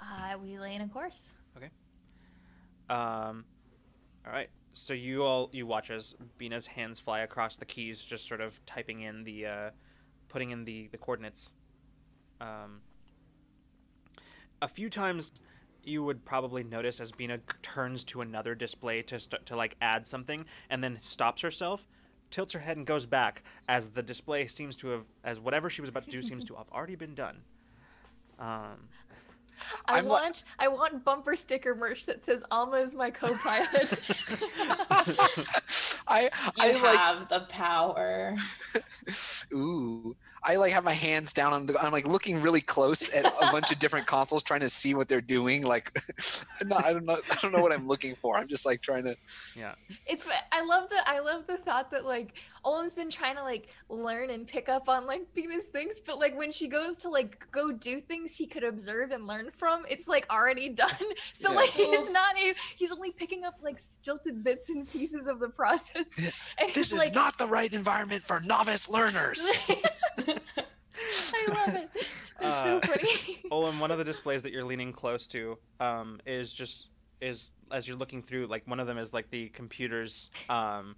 Uh, 0.00 0.36
we 0.42 0.58
lay 0.58 0.74
in 0.74 0.82
a 0.82 0.88
course. 0.88 1.34
Okay. 1.56 1.70
Um, 2.90 3.44
all 4.26 4.32
right. 4.32 4.50
So 4.72 4.92
you 4.92 5.22
all 5.22 5.50
you 5.52 5.66
watch 5.66 5.90
as 5.90 6.14
Bina's 6.36 6.66
hands 6.66 6.98
fly 6.98 7.20
across 7.20 7.56
the 7.56 7.64
keys, 7.64 8.04
just 8.04 8.26
sort 8.26 8.40
of 8.40 8.64
typing 8.66 9.02
in 9.02 9.22
the, 9.22 9.46
uh, 9.46 9.70
putting 10.28 10.50
in 10.50 10.64
the 10.64 10.88
the 10.88 10.98
coordinates. 10.98 11.52
Um, 12.40 12.80
a 14.62 14.68
few 14.68 14.88
times, 14.90 15.32
you 15.82 16.02
would 16.02 16.24
probably 16.24 16.64
notice 16.64 17.00
as 17.00 17.12
Bina 17.12 17.38
turns 17.62 18.04
to 18.04 18.20
another 18.20 18.54
display 18.54 19.02
to 19.02 19.20
st- 19.20 19.46
to 19.46 19.56
like 19.56 19.76
add 19.80 20.06
something, 20.06 20.46
and 20.70 20.82
then 20.82 20.98
stops 21.00 21.42
herself, 21.42 21.86
tilts 22.30 22.52
her 22.52 22.60
head 22.60 22.76
and 22.76 22.86
goes 22.86 23.06
back 23.06 23.42
as 23.68 23.90
the 23.90 24.02
display 24.02 24.46
seems 24.46 24.76
to 24.76 24.88
have 24.88 25.04
as 25.22 25.38
whatever 25.38 25.68
she 25.70 25.80
was 25.80 25.90
about 25.90 26.04
to 26.04 26.10
do 26.10 26.22
seems 26.22 26.44
to 26.44 26.54
have 26.54 26.68
already 26.72 26.96
been 26.96 27.14
done. 27.14 27.42
Um, 28.38 28.88
I 29.86 29.98
I'm 29.98 30.04
li- 30.04 30.10
want 30.10 30.44
I 30.58 30.68
want 30.68 31.04
bumper 31.04 31.36
sticker 31.36 31.74
merch 31.74 32.06
that 32.06 32.24
says 32.24 32.44
Alma 32.50 32.78
is 32.78 32.94
my 32.94 33.10
co-pilot. 33.10 34.00
I 36.06 36.30
You 36.56 36.62
I 36.64 36.72
like 36.82 36.98
have 36.98 37.28
the 37.28 37.40
power. 37.48 38.36
ooh. 39.52 40.16
I 40.44 40.56
like 40.56 40.72
have 40.72 40.84
my 40.84 40.92
hands 40.92 41.32
down 41.32 41.52
on 41.52 41.66
the 41.66 41.80
I'm 41.80 41.92
like 41.92 42.06
looking 42.06 42.40
really 42.40 42.60
close 42.60 43.12
at 43.14 43.26
a 43.26 43.50
bunch 43.50 43.70
of 43.70 43.78
different 43.78 44.06
consoles 44.06 44.42
trying 44.42 44.60
to 44.60 44.68
see 44.68 44.94
what 44.94 45.08
they're 45.08 45.20
doing. 45.20 45.62
Like 45.62 45.90
I'm 46.60 46.68
not 46.68 46.84
I 46.84 46.92
don't 46.92 47.04
know 47.04 47.18
I 47.30 47.34
don't 47.40 47.52
know 47.52 47.62
what 47.62 47.72
I'm 47.72 47.88
looking 47.88 48.14
for. 48.14 48.36
I'm 48.36 48.48
just 48.48 48.66
like 48.66 48.82
trying 48.82 49.04
to 49.04 49.16
Yeah. 49.56 49.74
it's 50.06 50.28
I 50.52 50.64
love 50.64 50.90
the 50.90 51.08
I 51.08 51.20
love 51.20 51.46
the 51.46 51.56
thought 51.58 51.90
that 51.92 52.04
like 52.04 52.34
Olem's 52.64 52.94
been 52.94 53.10
trying 53.10 53.36
to 53.36 53.42
like 53.42 53.68
learn 53.88 54.30
and 54.30 54.46
pick 54.46 54.68
up 54.68 54.88
on 54.88 55.06
like 55.06 55.32
Bina's 55.34 55.66
things, 55.68 56.00
but 56.00 56.18
like 56.18 56.36
when 56.36 56.50
she 56.50 56.66
goes 56.68 56.96
to 56.98 57.08
like 57.08 57.46
go 57.50 57.70
do 57.70 58.00
things 58.00 58.36
he 58.36 58.46
could 58.46 58.64
observe 58.64 59.10
and 59.10 59.26
learn 59.26 59.50
from, 59.50 59.84
it's 59.88 60.08
like 60.08 60.26
already 60.30 60.68
done. 60.68 60.90
So 61.32 61.50
Yeah. 61.50 61.56
like 61.56 61.70
he's 61.70 62.10
not 62.10 62.36
a 62.38 62.54
he's 62.76 62.92
only 62.92 63.10
picking 63.10 63.44
up 63.44 63.54
like 63.62 63.78
stilted 63.78 64.42
bits 64.42 64.70
and 64.70 64.90
pieces 64.90 65.26
of 65.26 65.40
the 65.40 65.48
process. 65.48 66.08
And 66.58 66.72
This 66.74 66.92
is 66.92 66.98
like, 66.98 67.14
not 67.14 67.36
the 67.38 67.46
right 67.46 67.72
environment 67.72 68.22
for 68.22 68.40
novice 68.40 68.88
learners. 68.88 69.46
I 70.18 71.48
love 71.48 71.74
it. 71.74 71.90
It's 71.94 72.06
Uh, 72.40 72.64
so 72.64 72.80
funny. 72.80 73.38
Olem, 73.50 73.78
one 73.78 73.90
of 73.90 73.98
the 73.98 74.04
displays 74.04 74.42
that 74.42 74.52
you're 74.52 74.64
leaning 74.64 74.92
close 74.92 75.26
to 75.28 75.58
um, 75.80 76.20
is 76.26 76.52
just 76.52 76.88
is 77.20 77.52
as 77.70 77.86
you're 77.88 77.96
looking 77.96 78.22
through 78.22 78.46
like 78.46 78.66
one 78.66 78.80
of 78.80 78.86
them 78.86 78.98
is 78.98 79.12
like 79.12 79.30
the 79.30 79.48
computer's 79.50 80.30
um, 80.48 80.94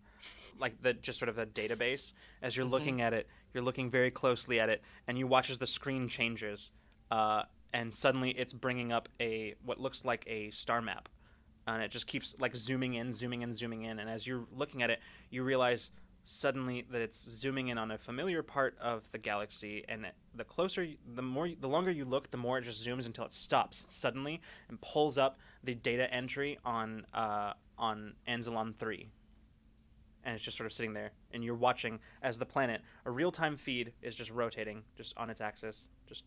like 0.59 0.81
the 0.83 0.95
just 0.95 1.19
sort 1.19 1.29
of 1.29 1.37
the 1.37 1.47
database. 1.47 2.13
As 2.43 2.57
you're 2.57 2.67
Mhm. 2.67 2.71
looking 2.71 3.01
at 3.01 3.13
it, 3.13 3.29
you're 3.53 3.63
looking 3.65 3.91
very 3.91 4.11
closely 4.11 4.59
at 4.61 4.69
it, 4.69 4.83
and 5.07 5.19
you 5.19 5.27
watch 5.27 5.51
as 5.51 5.59
the 5.59 5.67
screen 5.67 6.09
changes, 6.09 6.71
uh, 7.11 7.45
and 7.73 7.95
suddenly 7.95 8.31
it's 8.31 8.53
bringing 8.53 8.93
up 8.93 9.09
a 9.21 9.55
what 9.63 9.79
looks 9.81 10.05
like 10.05 10.25
a 10.27 10.51
star 10.51 10.81
map, 10.81 11.09
and 11.67 11.83
it 11.83 11.91
just 11.91 12.07
keeps 12.07 12.35
like 12.39 12.57
zooming 12.57 12.95
in, 12.95 13.13
zooming 13.13 13.43
in, 13.43 13.53
zooming 13.53 13.83
in, 13.83 13.99
and 13.99 14.09
as 14.09 14.27
you're 14.27 14.47
looking 14.51 14.83
at 14.83 14.91
it, 14.91 15.01
you 15.31 15.43
realize 15.43 15.91
suddenly 16.29 16.83
that 16.91 17.01
it's 17.01 17.19
zooming 17.31 17.69
in 17.69 17.79
on 17.79 17.91
a 17.93 17.97
familiar 17.99 18.43
part 18.43 18.77
of 18.79 19.09
the 19.13 19.19
galaxy 19.19 19.85
and 19.89 20.11
the 20.35 20.43
closer 20.43 20.85
the 21.15 21.23
more 21.23 21.49
the 21.61 21.69
longer 21.69 21.89
you 21.93 22.05
look 22.05 22.33
the 22.33 22.37
more 22.37 22.59
it 22.59 22.63
just 22.63 22.85
zooms 22.85 23.07
until 23.07 23.25
it 23.25 23.33
stops 23.33 23.87
suddenly 23.89 24.41
and 24.69 24.81
pulls 24.81 25.17
up 25.17 25.39
the 25.63 25.73
data 25.73 26.13
entry 26.13 26.59
on 26.65 27.07
uh, 27.15 27.53
on 27.79 28.17
Anzalon 28.27 28.75
3 28.75 29.09
and 30.27 30.35
it's 30.35 30.45
just 30.45 30.57
sort 30.59 30.67
of 30.67 30.73
sitting 30.73 30.93
there 30.93 31.13
and 31.33 31.43
you're 31.45 31.55
watching 31.55 32.01
as 32.21 32.37
the 32.39 32.45
planet 32.45 32.83
a 33.07 33.11
real-time 33.11 33.57
feed 33.57 33.93
is 34.03 34.15
just 34.17 34.31
rotating 34.31 34.83
just 34.97 35.17
on 35.17 35.31
its 35.31 35.41
axis 35.41 35.89
just 36.07 36.25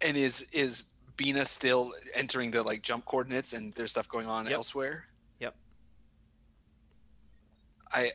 and 0.00 0.16
is 0.16 0.42
is 0.52 0.84
Bina 1.16 1.44
still 1.44 1.92
entering 2.14 2.50
the 2.50 2.62
like 2.62 2.80
jump 2.80 3.04
coordinates 3.04 3.52
and 3.52 3.74
there's 3.74 3.90
stuff 3.90 4.08
going 4.08 4.26
on 4.26 4.46
Yep. 4.46 4.54
elsewhere? 4.54 5.04
Yep. 5.40 5.54
I 7.92 8.12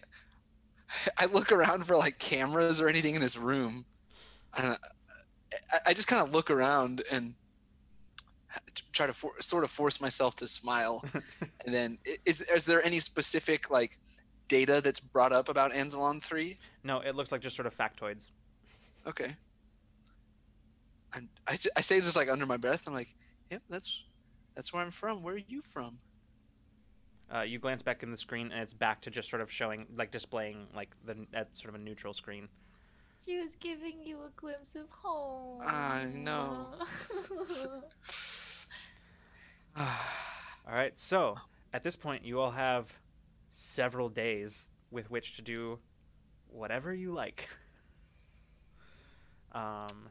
I 1.18 1.26
look 1.26 1.52
around 1.52 1.86
for 1.86 1.96
like 1.98 2.18
cameras 2.18 2.82
or 2.82 2.88
anything 2.90 3.14
in 3.14 3.22
this 3.22 3.38
room. 3.38 3.86
I, 4.56 4.78
I 5.86 5.94
just 5.94 6.08
kind 6.08 6.22
of 6.24 6.34
look 6.34 6.50
around 6.50 7.04
and 7.12 7.36
try 8.94 9.06
to 9.06 9.14
for, 9.14 9.32
sort 9.42 9.64
of 9.64 9.70
force 9.70 10.00
myself 10.02 10.36
to 10.38 10.48
smile 10.48 11.04
And 11.66 11.74
then 11.76 11.98
is 12.26 12.42
is 12.42 12.66
there 12.66 12.84
any 12.84 13.00
specific 13.00 13.70
like 13.70 13.98
data 14.48 14.82
that's 14.84 15.00
brought 15.00 15.32
up 15.32 15.50
about 15.50 15.72
Anzalon 15.72 16.22
three? 16.22 16.58
No, 16.84 17.00
it 17.00 17.16
looks 17.16 17.32
like 17.32 17.42
just 17.42 17.56
sort 17.56 17.66
of 17.66 17.76
factoids. 17.76 18.32
Okay. 19.08 19.36
I'm, 21.14 21.30
I, 21.48 21.56
j- 21.58 21.70
I 21.76 21.82
say 21.82 22.00
this 22.00 22.16
like 22.16 22.30
under 22.30 22.46
my 22.46 22.58
breath. 22.58 22.88
I'm 22.88 22.94
like, 22.94 23.16
yep, 23.50 23.62
that's 23.70 24.04
that's 24.56 24.74
where 24.74 24.84
I'm 24.84 24.92
from. 24.92 25.24
Where 25.24 25.36
are 25.36 25.38
you 25.38 25.62
from? 25.62 26.00
Uh, 27.34 27.42
you 27.42 27.58
glance 27.58 27.82
back 27.82 28.04
in 28.04 28.12
the 28.12 28.18
screen, 28.18 28.52
and 28.52 28.62
it's 28.62 28.74
back 28.74 29.02
to 29.02 29.10
just 29.10 29.30
sort 29.30 29.42
of 29.42 29.52
showing, 29.52 29.88
like 29.96 30.12
displaying, 30.12 30.68
like 30.76 30.90
the 31.06 31.26
at 31.34 31.56
sort 31.56 31.74
of 31.74 31.82
a 31.82 31.84
neutral 31.84 32.14
screen. 32.14 32.48
She 33.26 33.38
was 33.38 33.56
giving 33.56 34.04
you 34.04 34.18
a 34.18 34.30
glimpse 34.36 34.76
of 34.76 34.88
home. 34.90 35.62
I 35.66 36.06
know. 36.06 36.68
All 40.68 40.74
right, 40.74 40.98
so 40.98 41.36
at 41.74 41.84
this 41.84 41.96
point, 41.96 42.24
you 42.26 42.40
all 42.40 42.52
have 42.52 42.94
several 43.56 44.10
days 44.10 44.70
with 44.92 45.10
which 45.10 45.38
to 45.38 45.42
do 45.42 45.80
whatever 46.50 46.94
you 46.94 47.12
like. 47.12 47.48
Um, 49.52 50.10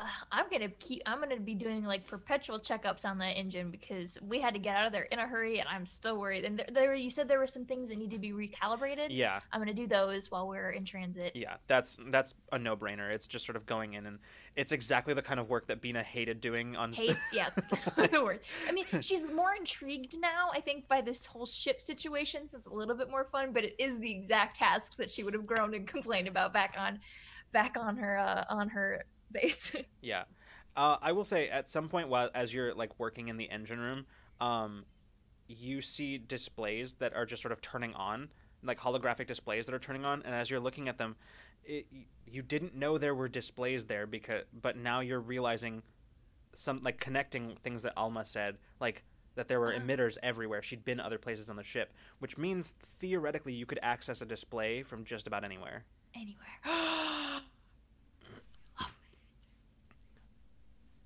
I'm 0.32 0.46
gonna 0.50 0.68
keep. 0.78 1.02
I'm 1.06 1.20
gonna 1.20 1.40
be 1.40 1.54
doing 1.54 1.84
like 1.84 2.06
perpetual 2.06 2.58
checkups 2.58 3.04
on 3.04 3.18
that 3.18 3.32
engine 3.32 3.70
because 3.70 4.18
we 4.26 4.40
had 4.40 4.54
to 4.54 4.60
get 4.60 4.76
out 4.76 4.86
of 4.86 4.92
there 4.92 5.04
in 5.04 5.18
a 5.18 5.26
hurry, 5.26 5.60
and 5.60 5.68
I'm 5.68 5.86
still 5.86 6.18
worried. 6.18 6.44
And 6.44 6.58
there, 6.58 6.66
there 6.72 6.94
you 6.94 7.10
said 7.10 7.28
there 7.28 7.38
were 7.38 7.46
some 7.46 7.64
things 7.64 7.88
that 7.88 7.98
need 7.98 8.10
to 8.10 8.18
be 8.18 8.32
recalibrated. 8.32 9.08
yeah, 9.10 9.40
I'm 9.52 9.60
gonna 9.60 9.74
do 9.74 9.86
those 9.86 10.30
while 10.30 10.48
we're 10.48 10.70
in 10.70 10.84
transit. 10.84 11.32
yeah, 11.34 11.56
that's 11.66 11.98
that's 12.10 12.34
a 12.52 12.58
no-brainer. 12.58 13.10
It's 13.10 13.26
just 13.26 13.44
sort 13.44 13.56
of 13.56 13.66
going 13.66 13.94
in, 13.94 14.06
and 14.06 14.18
it's 14.56 14.72
exactly 14.72 15.14
the 15.14 15.22
kind 15.22 15.40
of 15.40 15.48
work 15.48 15.66
that 15.68 15.80
Bina 15.80 16.02
hated 16.02 16.40
doing 16.40 16.76
on. 16.76 16.92
Hates, 16.92 17.32
yeah, 17.32 17.48
it's 17.56 18.10
the 18.10 18.22
word. 18.24 18.40
I 18.68 18.72
mean, 18.72 18.84
she's 19.00 19.30
more 19.30 19.54
intrigued 19.54 20.18
now, 20.20 20.50
I 20.52 20.60
think, 20.60 20.88
by 20.88 21.00
this 21.00 21.26
whole 21.26 21.46
ship 21.46 21.80
situation, 21.80 22.48
so 22.48 22.58
it's 22.58 22.66
a 22.66 22.72
little 22.72 22.96
bit 22.96 23.10
more 23.10 23.24
fun. 23.24 23.52
But 23.52 23.64
it 23.64 23.76
is 23.78 23.98
the 23.98 24.10
exact 24.10 24.56
task 24.56 24.96
that 24.96 25.10
she 25.10 25.22
would 25.22 25.34
have 25.34 25.46
groaned 25.46 25.74
and 25.74 25.86
complained 25.86 26.28
about 26.28 26.52
back 26.52 26.74
on, 26.78 27.00
back 27.52 27.76
on 27.78 27.96
her 27.96 28.18
uh, 28.18 28.44
on 28.48 28.68
her 28.70 29.04
base. 29.32 29.74
Yeah. 30.00 30.24
Uh, 30.76 30.96
I 31.02 31.10
will 31.12 31.24
say 31.24 31.48
at 31.48 31.68
some 31.68 31.88
point 31.88 32.08
while 32.08 32.30
as 32.34 32.54
you're 32.54 32.72
like 32.74 32.98
working 32.98 33.28
in 33.28 33.36
the 33.36 33.50
engine 33.50 33.80
room, 33.80 34.06
um, 34.40 34.84
you 35.48 35.80
see 35.82 36.18
displays 36.18 36.94
that 36.94 37.14
are 37.16 37.26
just 37.26 37.42
sort 37.42 37.50
of 37.52 37.60
turning 37.60 37.94
on, 37.94 38.28
like 38.62 38.78
holographic 38.78 39.26
displays 39.26 39.66
that 39.66 39.74
are 39.74 39.78
turning 39.80 40.04
on, 40.04 40.22
and 40.24 40.34
as 40.34 40.50
you're 40.50 40.60
looking 40.60 40.88
at 40.88 40.96
them, 40.98 41.16
it, 41.64 41.86
you 42.26 42.42
didn't 42.42 42.76
know 42.76 42.96
there 42.96 43.14
were 43.14 43.28
displays 43.28 43.86
there 43.86 44.06
because, 44.06 44.44
but 44.52 44.76
now 44.76 45.00
you're 45.00 45.18
realizing 45.20 45.82
some 46.54 46.80
like 46.84 47.00
connecting 47.00 47.56
things 47.62 47.82
that 47.82 47.92
Alma 47.96 48.24
said, 48.24 48.56
like 48.80 49.02
that 49.34 49.48
there 49.48 49.58
were 49.58 49.72
Uh-huh. 49.74 49.80
emitters 49.84 50.16
everywhere. 50.22 50.62
She'd 50.62 50.84
been 50.84 51.00
other 51.00 51.18
places 51.18 51.50
on 51.50 51.56
the 51.56 51.64
ship, 51.64 51.92
which 52.20 52.38
means 52.38 52.74
theoretically 52.84 53.52
you 53.52 53.66
could 53.66 53.80
access 53.82 54.20
a 54.22 54.26
display 54.26 54.82
from 54.84 55.04
just 55.04 55.26
about 55.26 55.42
anywhere. 55.44 55.84
Anywhere. 56.14 56.46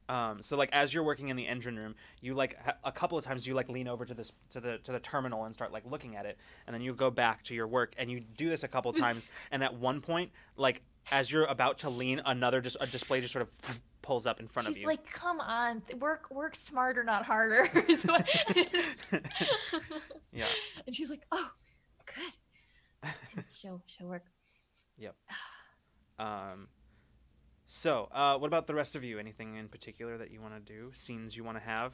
Um, 0.08 0.42
so 0.42 0.56
like 0.56 0.70
as 0.72 0.92
you're 0.92 1.02
working 1.02 1.28
in 1.28 1.36
the 1.36 1.46
engine 1.46 1.76
room, 1.76 1.94
you 2.20 2.34
like 2.34 2.56
ha- 2.64 2.76
a 2.84 2.92
couple 2.92 3.16
of 3.16 3.24
times 3.24 3.46
you 3.46 3.54
like 3.54 3.68
lean 3.68 3.88
over 3.88 4.04
to 4.04 4.14
this 4.14 4.32
to 4.50 4.60
the 4.60 4.78
to 4.78 4.92
the 4.92 5.00
terminal 5.00 5.44
and 5.44 5.54
start 5.54 5.72
like 5.72 5.84
looking 5.90 6.16
at 6.16 6.26
it, 6.26 6.38
and 6.66 6.74
then 6.74 6.82
you 6.82 6.94
go 6.94 7.10
back 7.10 7.42
to 7.44 7.54
your 7.54 7.66
work 7.66 7.94
and 7.96 8.10
you 8.10 8.20
do 8.20 8.48
this 8.48 8.62
a 8.62 8.68
couple 8.68 8.90
of 8.90 8.96
times, 8.98 9.26
and 9.50 9.62
at 9.62 9.74
one 9.74 10.00
point, 10.00 10.30
like 10.56 10.82
as 11.10 11.32
you're 11.32 11.44
about 11.44 11.78
to 11.78 11.90
lean, 11.90 12.20
another 12.24 12.60
just 12.60 12.76
a 12.80 12.86
display 12.86 13.20
just 13.20 13.32
sort 13.32 13.42
of 13.42 13.80
pulls 14.02 14.26
up 14.26 14.40
in 14.40 14.48
front 14.48 14.66
She's 14.66 14.76
of 14.76 14.82
you. 14.82 14.82
She's 14.82 14.86
like, 14.86 15.10
"Come 15.12 15.40
on, 15.40 15.80
th- 15.82 16.00
work 16.00 16.30
work 16.30 16.54
smarter, 16.54 17.04
not 17.04 17.24
harder." 17.24 17.68
yeah. 20.32 20.46
and 20.86 20.94
she's 20.94 21.10
like, 21.10 21.22
"Oh, 21.30 21.50
good. 22.06 23.12
She'll 23.50 23.82
she'll 23.86 24.08
work." 24.08 24.24
Yep. 24.98 25.14
um, 26.18 26.68
so 27.74 28.06
uh, 28.12 28.36
what 28.36 28.48
about 28.48 28.66
the 28.66 28.74
rest 28.74 28.96
of 28.96 29.02
you? 29.02 29.18
Anything 29.18 29.56
in 29.56 29.66
particular 29.66 30.18
that 30.18 30.30
you 30.30 30.42
want 30.42 30.52
to 30.54 30.60
do? 30.72 30.90
Scenes 30.92 31.34
you 31.34 31.42
want 31.42 31.56
to 31.56 31.64
have? 31.64 31.92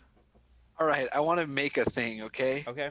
All 0.81 0.89
right, 0.89 1.07
I 1.15 1.21
want 1.21 1.39
to 1.41 1.47
make 1.47 1.79
a 1.79 1.85
thing. 1.85 2.23
Okay. 2.23 2.65
Okay. 2.67 2.91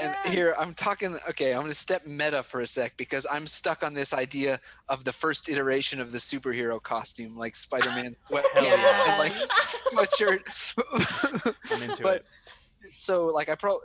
And 0.00 0.14
here 0.26 0.54
I'm 0.58 0.72
talking. 0.72 1.18
Okay, 1.28 1.52
I'm 1.52 1.60
gonna 1.60 1.74
step 1.74 2.06
meta 2.06 2.42
for 2.42 2.60
a 2.60 2.66
sec 2.66 2.96
because 2.96 3.26
I'm 3.30 3.46
stuck 3.46 3.82
on 3.82 3.92
this 3.92 4.14
idea 4.14 4.58
of 4.88 5.04
the 5.04 5.12
first 5.12 5.50
iteration 5.50 6.00
of 6.00 6.12
the 6.12 6.18
superhero 6.18 6.82
costume, 6.82 7.36
like 7.36 7.54
Spider-Man 7.56 8.14
sweatpants 8.30 8.44
Hell 8.54 8.64
yeah. 8.64 9.10
and 9.10 9.18
like 9.18 9.34
sweatshirt. 9.34 10.74
I'm 11.72 11.90
into 11.90 12.02
But- 12.08 12.16
it. 12.16 12.24
so 12.96 13.26
like 13.26 13.50
I 13.50 13.54
pro. 13.54 13.80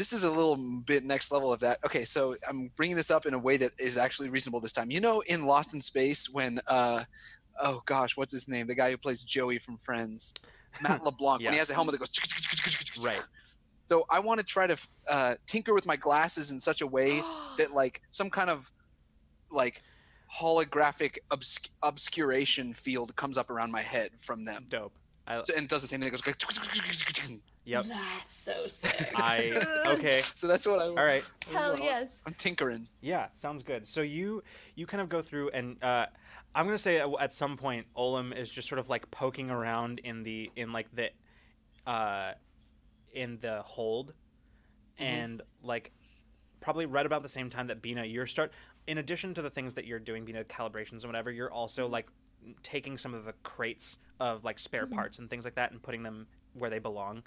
This 0.00 0.14
is 0.14 0.24
a 0.24 0.30
little 0.30 0.56
bit 0.56 1.04
next 1.04 1.30
level 1.30 1.52
of 1.52 1.60
that. 1.60 1.76
Okay, 1.84 2.06
so 2.06 2.34
I'm 2.48 2.70
bringing 2.74 2.96
this 2.96 3.10
up 3.10 3.26
in 3.26 3.34
a 3.34 3.38
way 3.38 3.58
that 3.58 3.72
is 3.78 3.98
actually 3.98 4.30
reasonable 4.30 4.58
this 4.58 4.72
time. 4.72 4.90
You 4.90 4.98
know, 4.98 5.20
in 5.26 5.44
Lost 5.44 5.74
in 5.74 5.80
Space, 5.82 6.30
when 6.30 6.58
uh, 6.68 7.04
oh 7.62 7.82
gosh, 7.84 8.16
what's 8.16 8.32
his 8.32 8.48
name? 8.48 8.66
The 8.66 8.74
guy 8.74 8.90
who 8.90 8.96
plays 8.96 9.22
Joey 9.22 9.58
from 9.58 9.76
Friends, 9.76 10.32
Matt 10.80 11.04
LeBlanc. 11.04 11.42
Yeah. 11.42 11.48
When 11.48 11.52
he 11.52 11.58
has 11.58 11.68
a 11.68 11.74
helmet 11.74 11.92
that 11.92 11.98
goes. 11.98 12.12
Right. 13.04 13.20
So 13.90 14.06
I 14.08 14.20
want 14.20 14.38
to 14.38 14.44
try 14.44 14.66
to 14.66 14.76
uh, 15.06 15.34
tinker 15.44 15.74
with 15.74 15.84
my 15.84 15.96
glasses 15.96 16.50
in 16.50 16.58
such 16.58 16.80
a 16.80 16.86
way 16.86 17.22
that 17.58 17.74
like 17.74 18.00
some 18.10 18.30
kind 18.30 18.48
of 18.48 18.72
like 19.50 19.82
holographic 20.34 21.18
obsc- 21.30 21.68
obscuration 21.82 22.72
field 22.72 23.14
comes 23.16 23.36
up 23.36 23.50
around 23.50 23.70
my 23.70 23.82
head 23.82 24.12
from 24.18 24.46
them 24.46 24.64
Dope. 24.70 24.94
I, 25.26 25.42
So- 25.42 25.52
and 25.58 25.68
does 25.68 25.82
the 25.82 25.88
same 25.88 26.00
thing. 26.00 26.08
It 26.08 26.12
goes. 26.12 26.22
Yep. 27.70 27.86
That's 27.86 28.32
so 28.34 28.66
sick. 28.66 29.12
I 29.14 29.52
okay. 29.86 30.20
So 30.34 30.48
that's 30.48 30.66
what 30.66 30.80
I. 30.80 30.86
All 30.86 30.94
right. 30.94 31.22
Hell 31.52 31.78
yes. 31.78 32.20
I'm 32.26 32.34
tinkering. 32.34 32.88
Yeah, 33.00 33.28
sounds 33.34 33.62
good. 33.62 33.86
So 33.86 34.00
you 34.00 34.42
you 34.74 34.86
kind 34.86 35.00
of 35.00 35.08
go 35.08 35.22
through 35.22 35.50
and 35.50 35.82
uh, 35.82 36.06
I'm 36.54 36.66
gonna 36.66 36.78
say 36.78 36.98
at, 36.98 37.08
at 37.20 37.32
some 37.32 37.56
point 37.56 37.86
Olem 37.96 38.36
is 38.36 38.50
just 38.50 38.68
sort 38.68 38.80
of 38.80 38.88
like 38.88 39.08
poking 39.12 39.50
around 39.50 40.00
in 40.02 40.24
the 40.24 40.50
in 40.56 40.72
like 40.72 40.88
the 40.94 41.10
uh, 41.86 42.32
in 43.12 43.38
the 43.38 43.62
hold, 43.62 44.14
Mhm. 44.98 45.04
and 45.04 45.42
like 45.62 45.92
probably 46.60 46.86
right 46.86 47.06
about 47.06 47.22
the 47.22 47.28
same 47.28 47.50
time 47.50 47.68
that 47.68 47.80
Bina 47.80 48.04
you're 48.04 48.26
start 48.26 48.52
in 48.88 48.98
addition 48.98 49.32
to 49.34 49.42
the 49.42 49.48
things 49.50 49.74
that 49.74 49.86
you're 49.86 49.98
doing 50.00 50.24
Bina 50.24 50.42
calibrations 50.44 51.02
and 51.02 51.04
whatever 51.06 51.30
you're 51.30 51.50
also 51.52 51.86
like 51.86 52.08
taking 52.62 52.98
some 52.98 53.14
of 53.14 53.24
the 53.24 53.32
crates 53.44 53.98
of 54.18 54.44
like 54.44 54.58
spare 54.58 54.86
Mhm. 54.86 54.92
parts 54.94 55.18
and 55.20 55.30
things 55.30 55.44
like 55.44 55.54
that 55.54 55.70
and 55.70 55.80
putting 55.82 56.02
them 56.02 56.26
where 56.54 56.68
they 56.70 56.78
belong. 56.80 57.22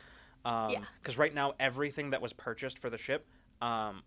Um, 0.46 0.70
Yeah. 0.72 0.84
Because 1.02 1.18
right 1.18 1.34
now 1.34 1.54
everything 1.60 2.10
that 2.12 2.22
was 2.22 2.34
purchased 2.34 2.78
for 2.80 2.90
the 2.90 2.98
ship 2.98 3.26
um, 3.62 4.04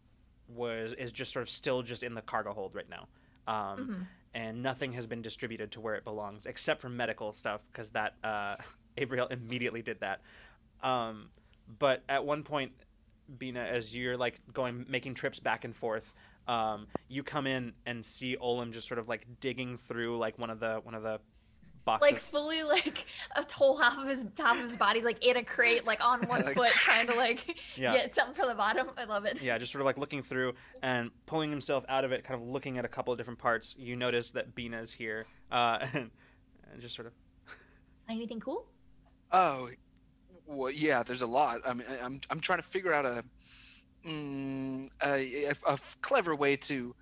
was 0.48 0.92
is 0.92 1.12
just 1.12 1.32
sort 1.32 1.42
of 1.42 1.50
still 1.50 1.82
just 1.82 2.02
in 2.02 2.15
the 2.15 2.23
cargo 2.23 2.52
hold 2.52 2.74
right 2.74 2.89
now, 2.89 3.08
um, 3.48 3.78
Mhm. 3.78 4.06
and 4.34 4.62
nothing 4.62 4.92
has 4.92 5.06
been 5.06 5.23
distributed 5.23 5.73
to 5.73 5.81
where 5.81 5.94
it 5.94 6.05
belongs 6.05 6.44
except 6.47 6.81
for 6.81 6.89
medical 6.89 7.32
stuff 7.32 7.62
because 7.73 7.90
that 7.90 8.15
uh, 8.23 8.56
Abriel 8.98 9.31
immediately 9.32 9.82
did 9.82 10.00
that. 10.00 10.20
Um, 10.82 11.31
but 11.78 12.02
at 12.08 12.24
one 12.24 12.42
point, 12.44 12.73
Bina, 13.39 13.60
as 13.60 13.94
you're 13.94 14.16
like 14.16 14.40
going 14.52 14.84
making 14.89 15.15
trips 15.15 15.40
back 15.40 15.65
and 15.65 15.74
forth, 15.74 16.12
um, 16.47 16.86
you 17.08 17.23
come 17.24 17.47
in 17.47 17.73
and 17.86 18.05
see 18.06 18.36
Olem 18.36 18.73
just 18.73 18.86
sort 18.86 18.98
of 18.98 19.08
like 19.08 19.26
digging 19.40 19.76
through 19.76 20.16
like 20.18 20.39
one 20.39 20.50
of 20.50 20.60
the 20.60 20.81
one 20.84 20.94
of 20.94 21.02
the 21.02 21.18
boxes. 21.86 22.12
Like 22.12 22.20
fully, 22.20 22.62
like 22.65 23.06
a 23.34 23.44
whole 23.55 23.78
half 23.78 23.97
of 23.97 24.06
his 24.06 24.26
top 24.36 24.56
of 24.56 24.62
his 24.65 24.76
body's 24.76 25.05
like 25.05 25.24
in 25.24 25.39
a 25.39 25.42
crate, 25.42 25.86
like 25.86 26.05
on 26.05 26.20
one 26.28 26.42
Like- 26.44 26.55
foot, 26.56 26.73
trying 26.73 27.06
to 27.06 27.15
like 27.15 27.58
Yeah. 27.78 27.94
get 27.94 28.15
something 28.15 28.34
from 28.34 28.48
the 28.48 28.55
bottom. 28.55 28.89
I 28.98 29.05
love 29.05 29.24
it. 29.24 29.40
yeah, 29.40 29.56
just 29.56 29.73
sort 29.73 29.81
of 29.81 29.86
like 29.86 29.97
looking 29.97 30.20
through 30.23 30.52
and 30.82 31.10
pulling 31.24 31.48
himself 31.50 31.84
out 31.89 32.05
of 32.05 32.12
it, 32.12 32.24
kind 32.24 32.39
of 32.39 32.47
looking 32.47 32.76
at 32.76 32.84
a 32.84 32.89
couple 32.89 33.12
of 33.15 33.18
different 33.18 33.39
parts. 33.39 33.74
You 33.78 33.97
notice 33.97 34.32
that 34.32 34.55
Bina's 34.55 34.92
here, 34.92 35.24
uh, 35.50 35.78
and, 35.94 36.10
and 36.73 36.81
just 36.82 36.94
sort 36.94 37.06
of 37.06 37.15
Anything 38.08 38.39
cool? 38.39 38.66
Oh, 39.32 39.70
well, 40.47 40.70
yeah. 40.70 41.02
There's 41.02 41.23
a 41.23 41.26
lot. 41.26 41.60
I 41.66 41.73
mean, 41.73 41.86
I- 41.90 42.05
I'm 42.05 42.20
I'm 42.31 42.40
trying 42.40 42.58
to 42.58 42.65
figure 42.65 42.92
out 42.92 43.05
a 43.06 43.24
mm, 44.06 44.89
a, 45.05 45.44
a, 45.47 45.48
a 45.66 45.73
f- 45.73 45.97
clever 46.00 46.34
way 46.36 46.56
to 46.56 46.94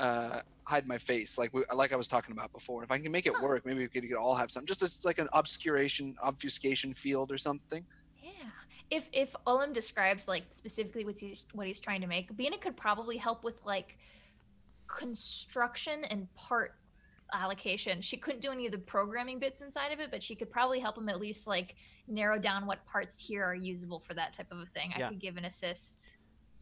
uh, 0.00 0.40
hide 0.64 0.86
my 0.86 0.98
face, 0.98 1.38
like 1.38 1.52
we, 1.52 1.62
like 1.74 1.92
I 1.92 1.96
was 1.96 2.08
talking 2.08 2.32
about 2.32 2.52
before. 2.52 2.82
If 2.82 2.90
I 2.90 2.98
can 2.98 3.12
make 3.12 3.26
it 3.26 3.34
Huh. 3.36 3.42
work, 3.46 3.66
maybe 3.66 3.80
we 3.80 3.88
could, 3.88 4.08
could 4.08 4.16
all 4.16 4.34
have 4.34 4.50
some. 4.50 4.64
Just 4.64 4.82
as 4.82 5.04
like 5.04 5.18
an 5.18 5.28
obscuration 5.32 6.16
obfuscation 6.22 6.94
field 6.94 7.30
or 7.30 7.38
something. 7.38 7.84
Yeah. 8.22 8.30
If 8.90 9.08
if 9.12 9.34
Olem 9.46 9.72
describes 9.72 10.26
like 10.26 10.44
specifically 10.50 11.04
what 11.04 11.18
he's 11.20 11.46
what 11.52 11.66
he's 11.66 11.80
trying 11.80 12.00
to 12.00 12.06
make, 12.06 12.34
Bina 12.36 12.58
could 12.58 12.76
probably 12.76 13.16
help 13.16 13.44
with 13.44 13.64
like 13.64 13.98
construction 14.86 16.04
and 16.04 16.32
part 16.34 16.74
allocation. 17.32 18.00
She 18.00 18.16
couldn't 18.16 18.40
do 18.40 18.50
any 18.50 18.66
of 18.66 18.72
the 18.72 18.78
programming 18.78 19.38
bits 19.38 19.60
inside 19.62 19.92
of 19.92 20.00
it, 20.00 20.10
but 20.10 20.22
she 20.22 20.34
could 20.34 20.50
probably 20.50 20.80
help 20.80 20.98
him 20.98 21.08
at 21.08 21.20
least 21.20 21.46
like 21.46 21.76
narrow 22.08 22.38
down 22.38 22.66
what 22.66 22.84
parts 22.86 23.24
here 23.24 23.44
are 23.44 23.54
usable 23.54 24.00
for 24.00 24.14
that 24.14 24.32
type 24.32 24.50
of 24.50 24.58
a 24.58 24.66
thing. 24.66 24.92
Yeah. 24.96 25.06
I 25.06 25.08
could 25.10 25.20
give 25.20 25.36
an 25.36 25.44
assist. 25.44 26.16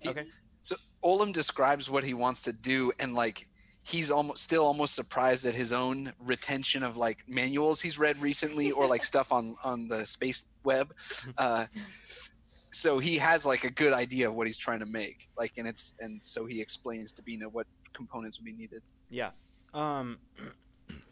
okay. 0.06 0.26
So 0.62 0.76
Olem 1.04 1.32
describes 1.32 1.88
what 1.88 2.04
he 2.04 2.14
wants 2.14 2.42
to 2.42 2.52
do, 2.52 2.92
and 2.98 3.14
like 3.14 3.46
he's 3.82 4.10
almost 4.10 4.42
still 4.42 4.64
almost 4.64 4.94
surprised 4.94 5.46
at 5.46 5.54
his 5.54 5.72
own 5.72 6.12
retention 6.20 6.82
of 6.82 6.96
like 6.96 7.24
manuals 7.26 7.80
he's 7.80 7.98
read 7.98 8.20
recently 8.20 8.70
or 8.70 8.86
like 8.86 9.02
stuff 9.12 9.32
on 9.32 9.56
on 9.64 9.88
the 9.88 10.06
space 10.06 10.50
web. 10.64 10.94
Uh, 11.38 11.66
so 12.46 12.98
he 12.98 13.16
has 13.18 13.46
like 13.46 13.64
a 13.64 13.70
good 13.70 13.92
idea 13.92 14.28
of 14.28 14.34
what 14.34 14.46
he's 14.46 14.58
trying 14.58 14.80
to 14.80 14.86
make. 14.86 15.28
Like, 15.36 15.52
and 15.58 15.66
it's 15.66 15.94
and 16.00 16.22
so 16.22 16.46
he 16.46 16.60
explains 16.60 17.12
to 17.12 17.22
Bina 17.22 17.48
what 17.48 17.66
components 17.92 18.38
would 18.38 18.44
be 18.44 18.52
needed. 18.52 18.82
Yeah. 19.10 19.30
Um. 19.74 20.18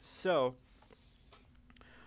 So, 0.08 0.54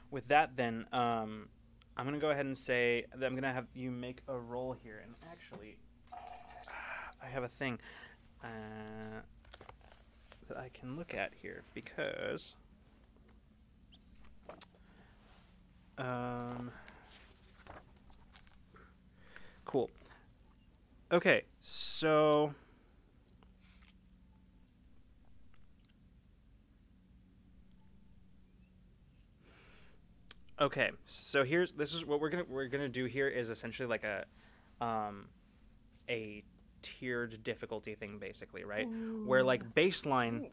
with 0.09 0.29
that, 0.29 0.55
then, 0.55 0.85
um, 0.93 1.49
I'm 1.97 2.05
gonna 2.05 2.17
go 2.17 2.29
ahead 2.29 2.45
and 2.45 2.57
say 2.57 3.05
that 3.13 3.25
I'm 3.25 3.35
gonna 3.35 3.51
have 3.51 3.67
you 3.73 3.91
make 3.91 4.21
a 4.29 4.39
roll 4.39 4.71
here, 4.71 5.01
and 5.03 5.13
actually, 5.29 5.77
I 7.21 7.27
have 7.27 7.43
a 7.43 7.47
thing 7.47 7.79
uh, 8.43 9.21
that 10.47 10.57
I 10.57 10.69
can 10.73 10.95
look 10.95 11.13
at 11.13 11.33
here 11.41 11.63
because. 11.73 12.55
Um. 15.97 16.71
Cool. 19.65 19.91
Okay, 21.11 21.43
so. 21.61 22.53
Okay, 30.61 30.91
so 31.05 31.43
here's 31.43 31.71
this 31.71 31.93
is 31.93 32.05
what 32.05 32.19
we're 32.19 32.29
gonna 32.29 32.43
we're 32.49 32.67
gonna 32.67 32.89
do 32.89 33.05
here 33.05 33.27
is 33.27 33.49
essentially 33.49 33.87
like 33.87 34.03
a, 34.03 34.25
um, 34.83 35.27
a 36.09 36.43
tiered 36.81 37.43
difficulty 37.43 37.95
thing 37.95 38.17
basically, 38.19 38.63
right? 38.63 38.87
Where 39.25 39.43
like 39.43 39.73
baseline, 39.75 40.49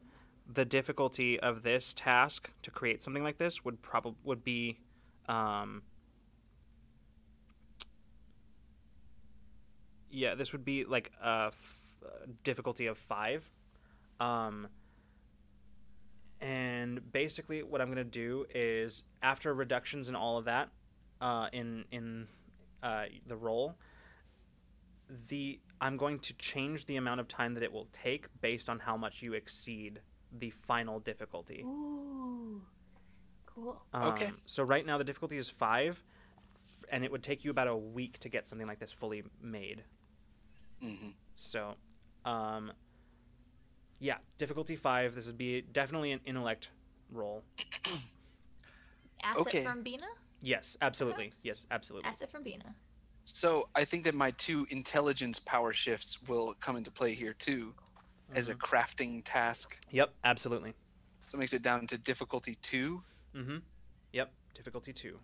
the 0.53 0.65
difficulty 0.65 1.39
of 1.41 1.63
this 1.63 1.95
task 1.95 2.51
to 2.63 2.71
create 2.71 3.03
something 3.03 3.23
like 3.23 3.37
this 3.39 3.65
would 3.65 3.83
probably 3.83 4.19
would 4.25 4.45
be, 4.45 4.79
um, 5.29 5.83
yeah, 10.11 10.35
this 10.35 10.53
would 10.53 10.65
be 10.65 10.85
like 10.85 11.11
a 11.23 11.47
f- 11.49 11.79
difficulty 12.45 12.87
of 12.87 12.97
five, 12.99 13.49
um, 14.21 14.69
and 16.41 17.13
basically 17.13 17.63
what 17.63 17.81
I'm 17.81 17.89
gonna 17.89 18.05
do 18.05 18.47
is 18.55 19.03
after 19.23 19.53
reductions 19.55 20.09
and 20.09 20.17
all 20.17 20.39
of 20.39 20.45
that, 20.45 20.69
uh, 21.21 21.49
in 21.53 21.85
in 21.91 22.29
uh, 22.83 23.07
the 23.27 23.37
roll, 23.37 23.75
the 25.29 25.59
I'm 25.81 25.97
going 25.97 26.19
to 26.21 26.35
change 26.35 26.87
the 26.87 26.97
amount 26.97 27.21
of 27.21 27.29
time 27.29 27.55
that 27.55 27.63
it 27.63 27.73
will 27.73 27.89
take 27.93 28.29
based 28.41 28.69
on 28.69 28.79
how 28.79 28.97
much 28.97 29.23
you 29.23 29.35
exceed 29.35 30.01
the 30.33 30.51
final 30.51 31.01
difficulty. 31.01 31.63
Ooh. 31.65 32.63
Cool. 33.47 33.81
Okay. 33.95 34.27
Um, 34.27 34.39
so 34.45 34.63
right 34.63 34.85
now 34.85 34.99
the 34.99 35.05
difficulty 35.05 35.37
is 35.39 35.49
five, 35.49 36.03
and 36.91 37.05
it 37.05 37.13
would 37.13 37.23
take 37.23 37.45
you 37.45 37.51
about 37.51 37.69
a 37.69 37.77
week 37.77 38.19
to 38.21 38.29
get 38.29 38.47
something 38.47 38.67
like 38.67 38.79
this 38.79 38.93
fully 38.93 39.23
made. 39.43 39.83
Mm-hmm. 40.83 41.09
So, 41.37 41.75
um, 42.25 42.73
yeah, 43.99 44.17
difficulty 44.39 44.77
five. 44.77 45.15
This 45.15 45.27
would 45.27 45.39
be 45.39 45.63
definitely 45.63 46.13
an 46.13 46.21
intellect 46.25 46.71
roll. 47.11 47.43
Asset 49.23 49.41
Okay. 49.41 49.65
from 49.65 49.83
Bina? 49.83 50.07
Yes, 50.43 50.77
absolutely. 50.83 51.29
Perhaps. 51.29 51.45
Yes, 51.45 51.67
absolutely. 51.71 52.09
Asset 52.09 52.31
from 52.31 52.43
Bina. 52.43 52.75
So 53.27 53.69
I 53.75 53.85
think 53.85 54.05
that 54.05 54.15
my 54.15 54.31
two 54.33 54.67
intelligence 54.71 55.41
power 55.41 55.73
shifts 55.73 56.23
will 56.23 56.55
come 56.61 56.77
into 56.77 56.91
play 56.93 57.13
here 57.13 57.35
too, 57.35 57.75
as 58.33 58.49
a 58.49 58.55
Mhm. 58.55 58.59
crafting 58.59 59.23
task. 59.25 59.79
Yep, 59.91 60.15
absolutely. 60.25 60.75
So 61.29 61.37
it 61.37 61.41
makes 61.41 61.53
it 61.53 61.63
down 61.63 61.87
to 61.89 61.99
difficulty 61.99 62.55
two. 62.55 63.03
Mm-hmm. 63.35 63.59
Yep, 64.13 64.33
difficulty 64.55 64.93
two. 64.93 65.21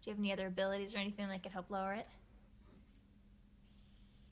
Do 0.00 0.10
you 0.10 0.12
have 0.12 0.18
any 0.18 0.32
other 0.32 0.46
abilities 0.46 0.94
or 0.94 0.98
anything 0.98 1.28
that 1.28 1.42
could 1.42 1.52
help 1.52 1.68
lower 1.70 1.92
it? 1.92 2.06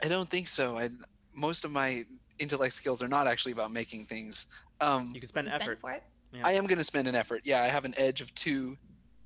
I 0.02 0.08
don't 0.08 0.28
think 0.30 0.48
so. 0.48 0.78
I 0.78 0.90
most 1.34 1.66
of 1.66 1.70
my 1.70 2.06
intellect 2.38 2.72
skills 2.74 3.02
are 3.02 3.08
not 3.08 3.26
actually 3.26 3.52
about 3.52 3.70
making 3.70 4.06
things. 4.06 4.46
Um, 4.80 5.12
You 5.14 5.20
can 5.20 5.28
spend 5.28 5.48
Spend 5.48 5.62
effort. 5.62 5.80
for 5.80 5.92
it? 5.92 6.02
I 6.42 6.52
am 6.52 6.66
going 6.66 6.78
to 6.78 6.84
spend 6.84 7.06
an 7.08 7.14
effort. 7.14 7.42
Yeah, 7.44 7.62
I 7.62 7.68
have 7.68 7.84
an 7.84 7.94
edge 7.98 8.20
of 8.22 8.34
two. 8.34 8.78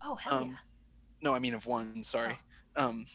Oh, 0.02 0.14
hell 0.16 0.34
Um, 0.34 0.50
yeah. 0.50 0.56
No, 1.22 1.34
I 1.34 1.38
mean 1.38 1.54
of 1.54 1.66
one. 1.66 2.02
Sorry. 2.02 2.38
Um, 2.76 3.06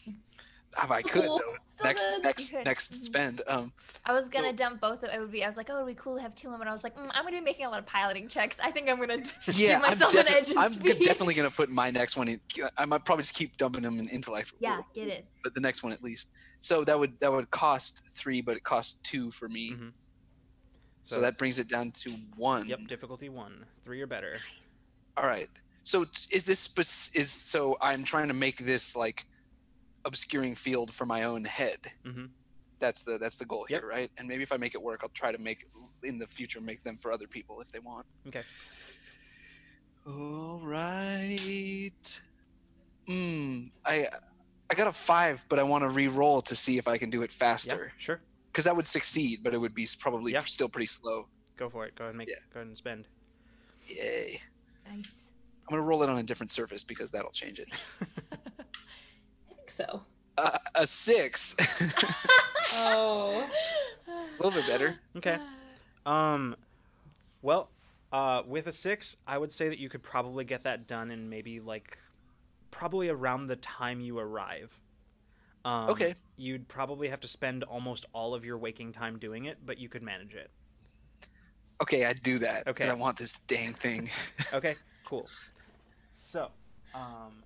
if 0.78 0.92
I 0.92 1.02
could 1.02 1.24
Cool. 1.24 1.40
though, 1.40 1.56
Still 1.66 1.86
next 1.86 2.06
good. 2.06 2.24
next 2.24 2.54
next 2.66 2.94
Mhm. 2.94 2.98
spend. 3.04 3.42
Um, 3.48 3.72
I 4.04 4.12
was 4.12 4.28
gonna 4.28 4.52
no. 4.52 4.58
dump 4.58 4.82
both. 4.82 5.04
Of, 5.04 5.10
it 5.14 5.20
would 5.20 5.32
be. 5.32 5.44
I 5.44 5.48
was 5.48 5.56
like, 5.56 5.70
oh, 5.70 5.76
it'd 5.76 5.88
be 5.88 5.96
cool 5.96 6.18
to 6.18 6.22
have 6.22 6.36
two 6.36 6.50
of 6.50 6.52
them. 6.52 6.62
And 6.62 6.70
I 6.70 6.74
was 6.74 6.84
like, 6.84 6.96
mm, 6.98 7.10
I'm 7.14 7.24
gonna 7.24 7.38
be 7.38 7.42
making 7.42 7.66
a 7.66 7.70
lot 7.70 7.80
of 7.80 7.86
piloting 7.86 8.28
checks. 8.28 8.60
I 8.60 8.72
think 8.72 8.90
I'm 8.90 9.00
gonna 9.00 9.20
yeah, 9.48 9.52
give 9.80 9.82
myself 9.82 10.14
I'm, 10.14 10.28
an 10.28 10.34
edge 10.34 10.52
in 10.52 10.58
I'm 10.58 10.72
speed. 10.72 11.00
definitely 11.00 11.34
going 11.34 11.50
to 11.50 11.56
put 11.56 11.70
my 11.70 11.92
next 11.92 12.18
one 12.18 12.28
in. 12.28 12.42
I 12.78 12.84
might 12.86 13.06
probably 13.06 13.24
just 13.24 13.36
keep 13.36 13.56
dumping 13.56 13.84
them 13.84 14.00
in 14.00 14.10
intellect. 14.10 14.54
Yeah, 14.60 14.82
get 14.94 15.08
it. 15.08 15.26
But 15.44 15.54
the 15.56 15.62
next 15.62 15.82
one 15.82 15.94
at 15.94 16.04
least. 16.04 16.30
So 16.60 16.84
that 16.84 17.00
would 17.00 17.18
that 17.22 17.32
would 17.32 17.50
cost 17.52 18.02
three, 18.12 18.42
but 18.42 18.58
it 18.58 18.64
costs 18.64 18.96
two 19.02 19.32
for 19.32 19.48
me. 19.48 19.72
Mhm. 19.72 19.94
So, 21.08 21.22
that 21.22 21.38
brings 21.38 21.60
it 21.60 21.68
down 21.68 21.92
to 21.92 22.10
one. 22.36 22.68
Yep, 22.68 22.80
difficulty 22.88 23.30
one, 23.30 23.64
three 23.84 24.02
or 24.02 24.08
better. 24.08 24.40
Nice. 24.58 24.90
All 25.16 25.28
right. 25.28 25.50
So 25.86 26.06
is 26.32 26.46
this 26.46 26.68
is 27.16 27.30
so 27.32 27.78
I'm 27.80 28.04
trying 28.04 28.28
to 28.28 28.34
make 28.34 28.58
this 28.58 28.96
like 28.96 29.24
obscuring 30.04 30.56
field 30.56 30.92
for 30.94 31.06
my 31.06 31.24
own 31.24 31.46
head. 31.46 31.80
Mhm. 32.04 32.30
That's 32.80 33.04
the 33.04 33.18
that's 33.20 33.38
the 33.38 33.46
goal 33.46 33.66
Yep. 33.70 33.82
here, 33.82 33.90
right? 33.90 34.12
And 34.18 34.28
maybe 34.28 34.42
if 34.42 34.52
I 34.52 34.58
make 34.58 34.74
it 34.74 34.82
work, 34.82 35.02
I'll 35.04 35.10
try 35.10 35.32
to 35.32 35.38
make 35.38 35.66
in 36.04 36.18
the 36.18 36.26
future 36.28 36.60
make 36.60 36.84
them 36.84 36.98
for 36.98 37.12
other 37.12 37.28
people 37.28 37.62
if 37.62 37.68
they 37.72 37.80
want. 37.80 38.06
Okay. 38.28 38.42
All 40.08 40.60
right. 40.64 42.22
Hmm. 43.08 43.68
I 43.86 44.08
I 44.70 44.74
got 44.74 44.88
a 44.88 44.92
five, 44.94 45.46
but 45.50 45.60
I 45.60 45.64
want 45.64 45.84
to 45.84 45.90
re-roll 45.90 46.42
to 46.42 46.56
see 46.56 46.80
if 46.80 46.88
I 46.88 46.98
can 46.98 47.12
do 47.12 47.22
it 47.22 47.32
Yeah, 47.32 47.38
faster 47.38 47.94
sure. 48.00 48.22
because 48.52 48.66
that 48.66 48.76
would 48.76 48.88
succeed, 48.88 49.42
but 49.44 49.54
it 49.54 49.60
would 49.60 49.76
be 49.76 49.88
probably 50.00 50.32
Yeah. 50.32 50.44
still 50.46 50.70
pretty 50.70 50.88
slow. 50.88 51.30
Go 51.58 51.70
for 51.70 51.86
it. 51.86 51.94
Go 51.96 52.06
ahead 52.06 52.10
and 52.14 52.18
make. 52.18 52.28
Yeah. 52.30 52.36
Go 52.52 52.60
ahead 52.62 52.68
and 52.70 52.78
spend. 52.78 53.08
Yay! 53.88 54.42
Nice. 54.88 55.25
I'm 55.68 55.76
gonna 55.76 55.82
roll 55.82 56.04
it 56.04 56.10
on 56.10 56.18
a 56.18 56.24
different 56.24 56.52
surface 56.52 56.84
because 56.84 57.12
that'll 57.12 57.32
change 57.32 57.60
it. 57.60 57.68
I 58.32 59.54
think 59.56 59.70
so. 59.70 60.04
Uh, 60.38 60.58
a 60.76 60.86
six. 60.88 61.56
Oh. 62.78 63.48
a 64.08 64.44
little 64.44 64.52
bit 64.60 64.68
better. 64.68 64.96
Okay. 65.16 65.38
Um, 66.06 66.56
well, 67.42 67.70
uh, 68.12 68.42
with 68.46 68.68
a 68.68 68.72
six, 68.72 69.16
I 69.28 69.38
would 69.38 69.52
say 69.52 69.70
that 69.70 69.78
you 69.78 69.88
could 69.88 70.02
probably 70.04 70.44
get 70.44 70.64
that 70.64 70.88
done 70.88 71.10
in 71.12 71.30
maybe 71.30 71.60
like, 71.60 71.98
probably 72.72 73.08
around 73.08 73.48
the 73.48 73.56
time 73.58 74.02
you 74.02 74.18
arrive. 74.20 74.78
Um, 75.64 75.90
Okay. 75.92 76.16
You'd 76.38 76.68
probably 76.68 77.08
have 77.08 77.22
to 77.22 77.28
spend 77.30 77.64
almost 77.64 78.06
all 78.14 78.34
of 78.34 78.44
your 78.44 78.58
waking 78.58 78.92
time 78.92 79.20
doing 79.20 79.46
it, 79.46 79.60
but 79.66 79.78
you 79.78 79.88
could 79.88 80.04
manage 80.04 80.34
it. 80.34 80.50
Okay, 81.82 82.06
I'd 82.06 82.22
do 82.24 82.40
that 82.40 82.66
because 82.66 82.90
Okay. 82.90 82.98
I 82.98 83.00
want 83.00 83.18
this 83.18 83.34
dang 83.48 83.74
thing. 83.76 84.10
Okay, 84.54 84.74
cool. 85.06 85.30
So, 86.26 86.50
um, 86.96 87.44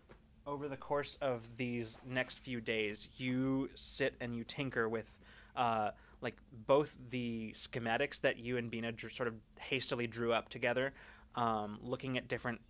over 0.47 0.67
the 0.69 0.77
course 0.77 1.17
of 1.21 1.57
these 1.57 1.99
next 2.07 2.39
few 2.39 2.61
days, 2.61 3.09
you 3.17 3.69
sit 3.75 4.15
and 4.21 4.33
you 4.35 4.43
tinker 4.43 4.87
with, 4.87 5.19
uh, 5.55 5.91
like 6.21 6.37
both 6.65 6.95
the 7.09 7.51
schematics 7.55 8.21
that 8.21 8.37
you 8.37 8.57
and 8.57 8.71
Bina 8.71 8.91
dr- 8.93 9.11
sort 9.13 9.27
of 9.27 9.35
hastily 9.59 10.07
drew 10.07 10.31
up 10.33 10.49
together, 10.49 10.93
um, 11.35 11.77
looking 11.83 12.17
at 12.17 12.27
different 12.27 12.61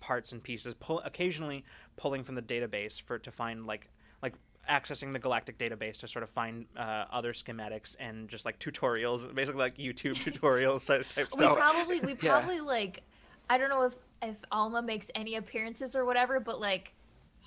parts 0.00 0.32
and 0.32 0.42
pieces, 0.42 0.74
pull 0.80 1.00
occasionally 1.00 1.64
pulling 1.96 2.24
from 2.24 2.34
the 2.34 2.42
database 2.42 3.00
for 3.00 3.18
to 3.18 3.30
find 3.30 3.66
like 3.66 3.88
like 4.22 4.34
accessing 4.68 5.12
the 5.12 5.18
galactic 5.18 5.58
database 5.58 5.96
to 5.98 6.08
sort 6.08 6.22
of 6.22 6.30
find 6.30 6.66
uh, 6.76 7.04
other 7.10 7.32
schematics 7.32 7.94
and 8.00 8.28
just 8.28 8.44
like 8.44 8.58
tutorials, 8.58 9.32
basically 9.34 9.60
like 9.60 9.76
YouTube 9.76 10.14
tutorials 10.24 10.86
type 10.86 11.06
type 11.14 11.28
We 11.36 11.42
stuff. 11.44 11.56
probably 11.58 12.00
we 12.00 12.12
Yeah. 12.22 12.38
probably 12.40 12.60
like 12.60 13.02
I 13.50 13.56
don't 13.58 13.70
know 13.70 13.84
if 13.84 13.94
if 14.22 14.36
Alma 14.50 14.82
makes 14.82 15.10
any 15.14 15.36
appearances 15.36 15.94
or 15.94 16.04
whatever, 16.04 16.40
but 16.40 16.60
like 16.60 16.92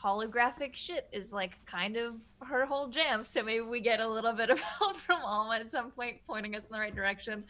holographic 0.01 0.75
shit 0.75 1.07
is 1.11 1.31
like 1.31 1.63
kind 1.65 1.95
of 1.95 2.15
her 2.41 2.65
whole 2.65 2.87
jam. 2.87 3.23
So 3.23 3.43
maybe 3.43 3.61
we 3.61 3.79
get 3.79 3.99
a 3.99 4.07
little 4.07 4.33
bit 4.33 4.49
of 4.49 4.59
help 4.79 4.97
from 4.97 5.21
Alma 5.23 5.57
at 5.57 5.69
some 5.69 5.91
point, 5.91 6.17
pointing 6.27 6.55
us 6.55 6.65
in 6.65 6.71
the 6.71 6.79
right 6.79 6.95
direction. 6.95 7.43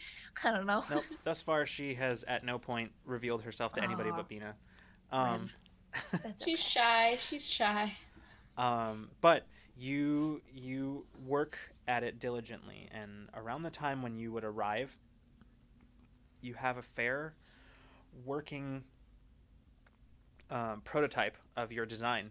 I 0.43 0.51
don't 0.51 0.65
know. 0.65 0.83
nope. 0.89 1.03
Thus 1.23 1.41
far, 1.41 1.65
she 1.65 1.93
has 1.95 2.23
at 2.27 2.43
no 2.43 2.59
point 2.59 2.91
revealed 3.05 3.41
herself 3.43 3.71
to 3.73 3.83
anybody 3.83 4.09
Aw. 4.09 4.15
but 4.15 4.27
Bina. 4.27 4.55
Um, 5.11 5.49
That's 6.23 6.43
She's 6.43 6.61
shy. 6.61 7.15
She's 7.19 7.49
shy. 7.49 7.95
um, 8.57 9.09
but 9.21 9.45
you 9.77 10.41
you 10.53 11.05
work 11.25 11.57
at 11.87 12.03
it 12.03 12.19
diligently, 12.19 12.87
and 12.91 13.27
around 13.35 13.63
the 13.63 13.69
time 13.69 14.01
when 14.01 14.15
you 14.15 14.31
would 14.31 14.43
arrive, 14.43 14.95
you 16.41 16.53
have 16.53 16.77
a 16.77 16.81
fair 16.81 17.33
working 18.25 18.83
um, 20.51 20.81
prototype 20.83 21.37
of 21.57 21.71
your 21.71 21.85
design, 21.85 22.29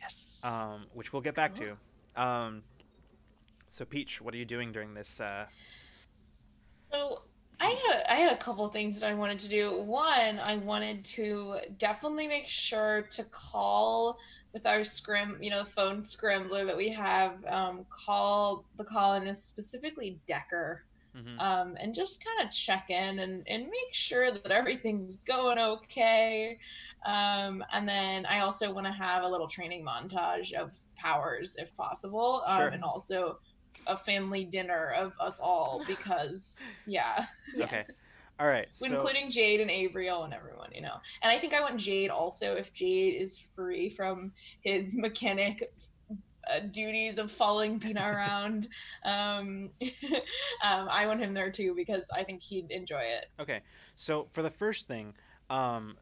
Yes. 0.00 0.40
um, 0.42 0.86
which 0.94 1.12
we'll 1.12 1.22
get 1.22 1.34
back 1.34 1.54
to. 1.56 1.76
Um, 2.16 2.62
so, 3.68 3.84
Peach, 3.84 4.20
what 4.20 4.34
are 4.34 4.38
you 4.38 4.44
doing 4.44 4.72
during 4.72 4.94
this? 4.94 5.20
Uh, 5.20 5.46
So 6.90 7.22
I 7.60 7.66
had 7.66 8.04
I 8.08 8.14
had 8.16 8.32
a 8.32 8.36
couple 8.36 8.66
things 8.68 9.00
that 9.00 9.08
I 9.08 9.14
wanted 9.14 9.38
to 9.40 9.48
do. 9.48 9.82
One, 9.82 10.38
I 10.38 10.56
wanted 10.56 11.04
to 11.06 11.58
definitely 11.78 12.26
make 12.28 12.48
sure 12.48 13.02
to 13.10 13.24
call 13.24 14.18
with 14.52 14.66
our 14.66 14.84
scrim, 14.84 15.36
you 15.42 15.50
know, 15.50 15.64
phone 15.64 16.00
scrambler 16.00 16.64
that 16.64 16.76
we 16.76 16.88
have. 16.90 17.44
Um, 17.46 17.84
call 17.90 18.64
the 18.78 18.84
colonist, 18.84 19.48
specifically 19.48 20.18
Decker, 20.26 20.84
Mhm. 21.16 21.38
um, 21.38 21.76
and 21.80 21.94
just 21.94 22.24
kind 22.24 22.46
of 22.46 22.54
check 22.54 22.90
in 22.90 23.18
and, 23.20 23.46
and 23.48 23.64
make 23.64 23.92
sure 23.94 24.30
that 24.30 24.50
everything's 24.50 25.18
going 25.18 25.58
okay. 25.58 26.58
Um, 27.04 27.64
and 27.72 27.88
then 27.88 28.26
I 28.26 28.40
also 28.40 28.72
want 28.72 28.86
to 28.86 28.92
have 28.92 29.22
a 29.22 29.28
little 29.28 29.48
training 29.48 29.84
montage 29.84 30.52
of 30.52 30.72
powers 30.96 31.56
if 31.56 31.74
possible, 31.76 32.42
um, 32.46 32.62
Sure. 32.62 32.70
and 32.72 32.84
also 32.84 33.38
a 33.86 33.96
family 33.96 34.44
dinner 34.44 34.90
of 34.90 35.14
us 35.20 35.38
all 35.40 35.84
because 35.86 36.66
yeah 36.86 37.26
Okay. 37.60 37.86
Yes. 37.86 38.00
All 38.38 38.46
right. 38.46 38.68
So, 38.72 38.86
including 38.90 39.30
Jade 39.30 39.60
and 39.60 39.70
Abriel 39.70 40.24
and 40.24 40.34
everyone, 40.34 40.70
you 40.72 40.82
know. 40.82 41.00
And 41.22 41.32
I 41.32 41.38
think 41.38 41.54
I 41.54 41.60
want 41.60 41.80
Jade 41.80 42.10
also 42.10 42.56
if 42.56 42.72
Jade 42.74 43.20
is 43.20 43.38
free 43.40 43.88
from 43.90 44.34
his 44.62 44.96
mechanic 44.96 45.62
uh, 46.50 46.60
duties 46.70 47.18
of 47.18 47.30
following 47.30 47.78
Bina 47.78 48.00
around. 48.14 48.68
um, 49.04 49.70
um, 49.82 50.88
I 50.90 51.06
want 51.06 51.20
him 51.20 51.34
there 51.34 51.50
too 51.50 51.74
because 51.74 52.08
I 52.14 52.22
think 52.22 52.42
he'd 52.42 52.70
enjoy 52.70 53.02
it. 53.02 53.26
Okay, 53.40 53.60
so 53.96 54.28
for 54.32 54.42
the 54.42 54.50
first 54.50 54.86
thing, 54.86 55.14
um, 55.50 55.96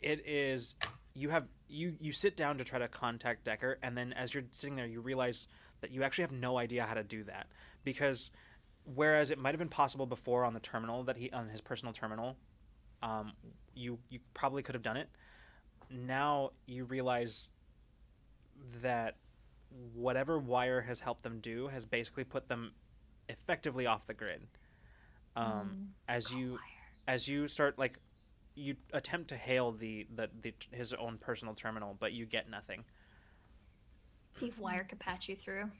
it 0.00 0.22
is 0.26 0.74
you 1.14 1.30
have 1.30 1.46
you 1.68 1.96
you 2.00 2.12
sit 2.12 2.36
down 2.36 2.58
to 2.58 2.64
try 2.64 2.78
to 2.78 2.88
contact 2.88 3.44
Decker, 3.44 3.78
and 3.82 3.96
then 3.96 4.12
as 4.12 4.34
you're 4.34 4.44
sitting 4.50 4.76
there, 4.76 4.86
you 4.86 5.00
realize 5.00 5.48
that 5.80 5.90
you 5.90 6.02
actually 6.02 6.22
have 6.22 6.32
no 6.32 6.58
idea 6.58 6.84
how 6.84 6.94
to 6.94 7.04
do 7.04 7.24
that 7.24 7.46
because 7.84 8.30
whereas 8.94 9.30
it 9.30 9.38
might 9.38 9.50
have 9.50 9.58
been 9.58 9.68
possible 9.68 10.06
before 10.06 10.44
on 10.44 10.52
the 10.52 10.60
terminal 10.60 11.02
that 11.04 11.16
he 11.16 11.30
on 11.30 11.48
his 11.48 11.60
personal 11.60 11.92
terminal, 11.92 12.36
um, 13.02 13.32
you 13.74 13.98
you 14.10 14.18
probably 14.34 14.62
could 14.62 14.74
have 14.74 14.82
done 14.82 14.96
it. 14.96 15.08
Now 15.90 16.50
you 16.66 16.84
realize 16.84 17.50
that 18.82 19.16
whatever 19.94 20.38
wire 20.38 20.80
has 20.82 21.00
helped 21.00 21.22
them 21.22 21.40
do 21.40 21.68
has 21.68 21.84
basically 21.84 22.24
put 22.24 22.48
them 22.48 22.72
effectively 23.28 23.86
off 23.86 24.06
the 24.06 24.14
grid. 24.14 24.46
Um, 25.36 25.90
as 26.08 26.30
you 26.30 26.58
as 27.08 27.26
you 27.26 27.48
start 27.48 27.78
like 27.78 27.98
you 28.54 28.76
attempt 28.92 29.28
to 29.30 29.36
hail 29.36 29.72
the, 29.72 30.06
the, 30.14 30.30
the 30.42 30.54
his 30.70 30.92
own 30.92 31.18
personal 31.18 31.54
terminal 31.54 31.96
but 31.98 32.12
you 32.12 32.24
get 32.24 32.48
nothing 32.48 32.84
See 34.32 34.46
if 34.46 34.58
wire 34.58 34.84
could 34.84 35.00
patch 35.00 35.28
you 35.28 35.34
through. 35.36 35.70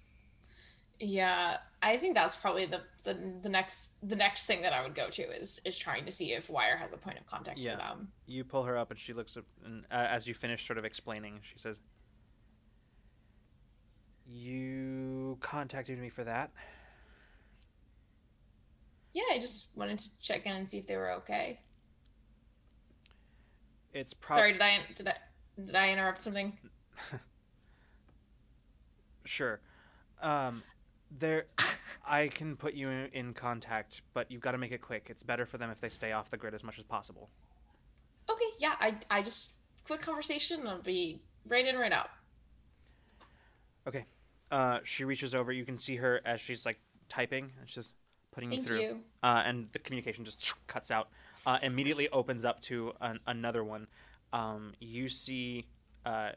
Yeah, 1.00 1.56
I 1.82 1.96
think 1.96 2.14
that's 2.14 2.36
probably 2.36 2.66
the, 2.66 2.80
the 3.02 3.16
the 3.42 3.48
next 3.48 3.92
the 4.08 4.14
next 4.14 4.46
thing 4.46 4.62
that 4.62 4.72
I 4.72 4.80
would 4.82 4.94
go 4.94 5.08
to 5.08 5.22
is 5.22 5.60
is 5.64 5.76
trying 5.76 6.06
to 6.06 6.12
see 6.12 6.32
if 6.32 6.48
Wire 6.48 6.76
has 6.76 6.92
a 6.92 6.96
point 6.96 7.18
of 7.18 7.26
contact 7.26 7.58
Yeah. 7.58 7.72
for 7.72 7.78
them. 7.78 8.08
you 8.26 8.44
pull 8.44 8.62
her 8.62 8.78
up 8.78 8.90
and 8.92 8.98
she 8.98 9.12
looks 9.12 9.36
up 9.36 9.44
and 9.64 9.84
uh, 9.90 9.94
as 10.08 10.26
you 10.28 10.34
finish 10.34 10.64
sort 10.66 10.78
of 10.78 10.84
explaining 10.84 11.40
she 11.42 11.58
says 11.58 11.78
you 14.26 15.36
contacted 15.40 15.98
me 15.98 16.08
for 16.08 16.24
that 16.24 16.50
Yeah, 19.14 19.22
I 19.32 19.38
just 19.38 19.68
wanted 19.76 19.98
to 20.00 20.18
check 20.20 20.44
in 20.46 20.52
and 20.52 20.68
see 20.68 20.78
if 20.78 20.86
they 20.86 20.96
were 20.96 21.12
okay. 21.12 21.60
it's 23.92 24.14
probably 24.14 24.40
Sorry, 24.40 24.52
did 24.52 24.62
I 24.62 24.78
did 24.94 25.08
I 25.08 25.14
did 25.64 25.74
I 25.76 25.90
interrupt 25.90 26.22
something? 26.22 26.56
sure 29.24 29.60
um 30.22 30.62
there 31.10 31.46
i 32.06 32.28
can 32.28 32.56
put 32.56 32.74
you 32.74 32.88
in, 32.88 33.06
in 33.12 33.34
contact 33.34 34.02
but 34.12 34.30
you've 34.30 34.40
got 34.40 34.52
to 34.52 34.58
make 34.58 34.72
it 34.72 34.80
quick 34.82 35.06
it's 35.10 35.22
better 35.22 35.46
for 35.46 35.58
them 35.58 35.70
if 35.70 35.80
they 35.80 35.88
stay 35.88 36.12
off 36.12 36.30
the 36.30 36.36
grid 36.36 36.54
as 36.54 36.62
much 36.64 36.78
as 36.78 36.84
possible 36.84 37.30
Okay, 38.30 38.44
yeah, 38.58 38.74
I 38.80 38.96
I 39.10 39.22
just 39.22 39.52
quick 39.84 40.00
conversation 40.02 40.66
I'll 40.66 40.82
be 40.82 41.22
right 41.46 41.66
in, 41.66 41.76
right 41.76 41.92
out. 41.92 42.08
Uh 44.54 44.78
she 44.84 45.04
reaches 45.04 45.34
over 45.34 45.50
you 45.52 45.64
can 45.64 45.76
see 45.76 45.96
her 45.96 46.20
as 46.24 46.40
she's 46.40 46.64
like 46.64 46.78
typing 47.08 47.52
and 47.60 47.68
she's 47.68 47.92
putting 48.34 48.50
you 48.50 48.58
Thank 48.58 48.68
through 48.68 48.80
you. 48.80 49.00
uh, 49.22 49.42
and 49.46 49.68
the 49.72 49.78
communication 49.78 50.24
just 50.24 50.54
cuts 50.66 50.90
out. 50.90 51.08
Uh, 51.46 51.58
immediately 51.62 52.08
opens 52.08 52.44
up 52.44 52.60
to 52.62 52.92
an, 53.00 53.20
another 53.26 53.62
one. 53.62 53.86
Um, 54.32 54.72
you 54.80 55.08
see, 55.08 55.66
uh, 56.04 56.30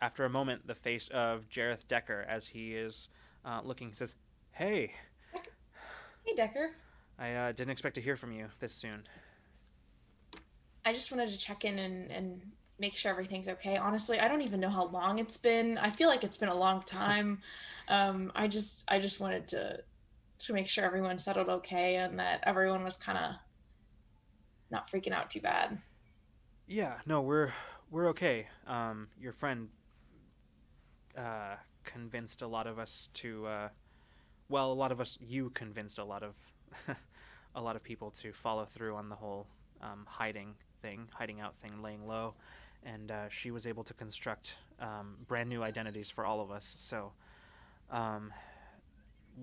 after 0.00 0.24
a 0.24 0.30
moment, 0.30 0.66
the 0.66 0.74
face 0.74 1.08
of 1.08 1.48
Jareth 1.48 1.86
Decker 1.86 2.26
as 2.28 2.46
he 2.48 2.74
is 2.74 3.08
uh, 3.44 3.60
looking. 3.62 3.90
He 3.90 3.94
says, 3.94 4.14
"Hey, 4.50 4.94
Hey 6.24 6.34
Decker. 6.34 6.70
I 7.18 7.34
uh, 7.34 7.52
didn't 7.52 7.70
expect 7.70 7.94
to 7.96 8.00
hear 8.00 8.16
from 8.16 8.32
you 8.32 8.46
this 8.58 8.74
soon." 8.74 9.06
I 10.84 10.92
just 10.92 11.12
wanted 11.12 11.28
to 11.30 11.38
check 11.38 11.64
in 11.64 11.78
and, 11.78 12.10
and 12.10 12.42
make 12.82 12.96
sure 12.96 13.12
everything's 13.12 13.48
okay. 13.48 13.76
Honestly, 13.76 14.18
I 14.18 14.26
don't 14.26 14.42
even 14.42 14.58
know 14.58 14.68
how 14.68 14.86
long 14.88 15.20
it's 15.20 15.36
been. 15.36 15.78
I 15.78 15.88
feel 15.88 16.08
like 16.08 16.24
it's 16.24 16.36
been 16.36 16.48
a 16.48 16.54
long 16.54 16.82
time. 16.82 17.40
um, 17.88 18.30
I 18.34 18.48
just 18.48 18.84
I 18.88 18.98
just 18.98 19.20
wanted 19.20 19.48
to 19.48 19.78
to 20.40 20.52
make 20.52 20.68
sure 20.68 20.84
everyone 20.84 21.18
settled 21.18 21.48
okay 21.48 21.96
and 21.96 22.18
that 22.18 22.40
everyone 22.42 22.82
was 22.82 22.96
kind 22.96 23.16
of 23.16 23.34
not 24.72 24.90
freaking 24.90 25.12
out 25.12 25.30
too 25.30 25.40
bad. 25.40 25.78
Yeah, 26.66 26.98
no, 27.06 27.22
we're 27.22 27.52
we're 27.90 28.08
okay. 28.08 28.48
Um, 28.66 29.08
your 29.20 29.32
friend 29.32 29.68
uh, 31.16 31.54
convinced 31.84 32.42
a 32.42 32.48
lot 32.48 32.66
of 32.66 32.80
us 32.80 33.10
to, 33.14 33.46
uh, 33.46 33.68
well, 34.48 34.72
a 34.72 34.74
lot 34.74 34.90
of 34.90 35.00
us. 35.00 35.18
You 35.20 35.50
convinced 35.50 35.98
a 35.98 36.04
lot 36.04 36.24
of 36.24 36.34
a 37.54 37.62
lot 37.62 37.76
of 37.76 37.84
people 37.84 38.10
to 38.22 38.32
follow 38.32 38.64
through 38.64 38.96
on 38.96 39.08
the 39.08 39.14
whole 39.14 39.46
um, 39.82 40.06
hiding 40.08 40.54
thing, 40.80 41.08
hiding 41.12 41.40
out 41.40 41.56
thing, 41.56 41.82
laying 41.82 42.06
low, 42.06 42.34
and 42.84 43.10
uh, 43.10 43.28
she 43.28 43.50
was 43.50 43.66
able 43.66 43.84
to 43.84 43.94
construct 43.94 44.56
um, 44.80 45.16
brand 45.28 45.48
new 45.48 45.62
identities 45.62 46.10
for 46.10 46.24
all 46.24 46.40
of 46.40 46.50
us. 46.50 46.74
So, 46.78 47.12
um, 47.90 48.32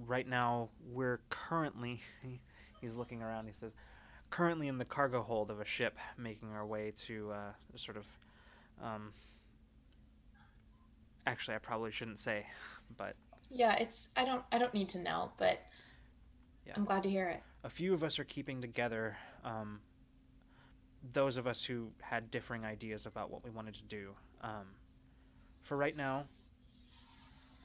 right 0.07 0.27
now 0.27 0.69
we're 0.91 1.21
currently. 1.29 2.01
He's 2.81 2.95
looking 2.95 3.21
around. 3.21 3.47
He 3.47 3.53
says, 3.59 3.73
currently 4.29 4.67
in 4.69 4.77
the 4.77 4.85
cargo 4.85 5.21
hold 5.21 5.51
of 5.51 5.59
a 5.59 5.65
ship, 5.65 5.97
making 6.17 6.51
our 6.53 6.65
way 6.65 6.93
to 7.07 7.31
uh, 7.31 7.51
sort 7.75 7.97
of. 7.97 8.05
Um, 8.81 9.13
actually, 11.27 11.55
I 11.55 11.59
probably 11.59 11.91
shouldn't 11.91 12.19
say, 12.19 12.45
but 12.97 13.15
Yeah, 13.49 13.75
it's 13.75 14.09
I 14.15 14.25
don't 14.25 14.43
I 14.51 14.57
don't 14.57 14.73
need 14.73 14.89
to 14.89 14.99
know, 14.99 15.31
but 15.37 15.59
Yeah. 16.65 16.73
I'm 16.75 16.85
glad 16.85 17.03
to 17.03 17.09
hear 17.09 17.27
it. 17.27 17.41
a 17.63 17.69
few 17.69 17.93
of 17.93 18.03
us 18.03 18.19
are 18.19 18.23
keeping 18.23 18.61
together. 18.61 19.17
Um, 19.43 19.81
those 21.13 21.37
of 21.37 21.47
us 21.47 21.63
who 21.63 21.91
had 22.01 22.29
differing 22.31 22.65
ideas 22.65 23.05
about 23.05 23.31
what 23.31 23.43
we 23.43 23.49
wanted 23.49 23.73
to 23.75 23.83
do. 23.83 24.11
Um, 24.41 24.67
for 25.61 25.77
right 25.77 25.95
now, 25.95 26.25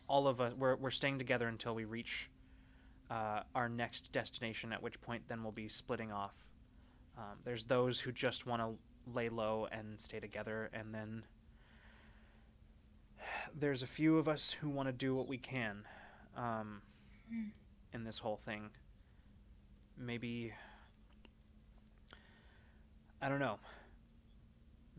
all 0.08 0.26
of 0.26 0.40
us 0.40 0.52
we're 0.58 0.76
we're 0.76 0.90
staying 0.90 1.18
together 1.18 1.48
until 1.48 1.74
we 1.74 1.84
reach 1.84 2.30
uh, 3.10 3.40
our 3.54 3.68
next 3.68 4.12
destination. 4.12 4.72
At 4.72 4.82
which 4.82 5.00
point, 5.00 5.22
then 5.28 5.42
we'll 5.42 5.52
be 5.52 5.68
splitting 5.68 6.12
off. 6.12 6.34
Um, 7.16 7.38
there's 7.44 7.64
those 7.64 8.00
who 8.00 8.12
just 8.12 8.46
want 8.46 8.60
to 8.62 8.74
lay 9.12 9.28
low 9.28 9.68
and 9.70 10.00
stay 10.00 10.20
together, 10.20 10.70
and 10.72 10.94
then 10.94 11.24
there's 13.58 13.82
a 13.82 13.86
few 13.86 14.18
of 14.18 14.28
us 14.28 14.56
who 14.60 14.68
want 14.68 14.88
to 14.88 14.92
do 14.92 15.14
what 15.14 15.28
we 15.28 15.38
can 15.38 15.84
um, 16.36 16.82
in 17.92 18.04
this 18.04 18.18
whole 18.18 18.36
thing. 18.36 18.70
Maybe 19.96 20.52
I 23.24 23.28
don't 23.30 23.38
know. 23.38 23.58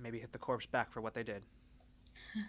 Maybe 0.02 0.18
hit 0.18 0.32
the 0.32 0.40
corpse 0.40 0.66
back 0.66 0.92
for 0.92 1.00
what 1.00 1.14
they 1.14 1.22
did. 1.22 1.44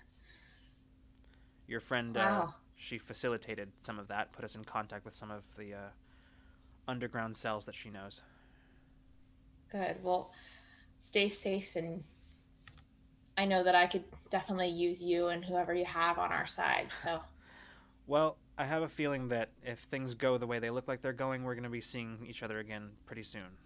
Your 1.68 1.80
friend, 1.80 2.16
uh, 2.16 2.46
she 2.76 2.96
facilitated 2.96 3.68
some 3.78 3.98
of 3.98 4.08
that, 4.08 4.32
put 4.32 4.42
us 4.42 4.54
in 4.54 4.64
contact 4.64 5.04
with 5.04 5.14
some 5.14 5.30
of 5.30 5.42
the 5.58 5.74
uh, 5.74 5.88
underground 6.88 7.36
cells 7.36 7.66
that 7.66 7.74
she 7.74 7.90
knows. 7.90 8.22
Good. 9.70 9.96
Well, 10.02 10.32
stay 10.98 11.28
safe 11.28 11.76
and 11.76 12.02
I 13.36 13.44
know 13.44 13.62
that 13.62 13.74
I 13.74 13.86
could 13.86 14.04
definitely 14.30 14.68
use 14.68 15.04
you 15.04 15.26
and 15.26 15.44
whoever 15.44 15.74
you 15.74 15.84
have 15.84 16.18
on 16.18 16.32
our 16.32 16.46
side. 16.46 16.86
So, 16.90 17.20
Well, 18.06 18.38
I 18.56 18.64
have 18.64 18.82
a 18.82 18.88
feeling 18.88 19.28
that 19.28 19.50
if 19.62 19.80
things 19.80 20.14
go 20.14 20.38
the 20.38 20.46
way 20.46 20.58
they 20.58 20.70
look 20.70 20.88
like 20.88 21.02
they're 21.02 21.12
going, 21.12 21.44
we're 21.44 21.54
going 21.54 21.64
to 21.64 21.70
be 21.70 21.82
seeing 21.82 22.24
each 22.26 22.42
other 22.42 22.60
again 22.60 22.92
pretty 23.04 23.24
soon. 23.24 23.58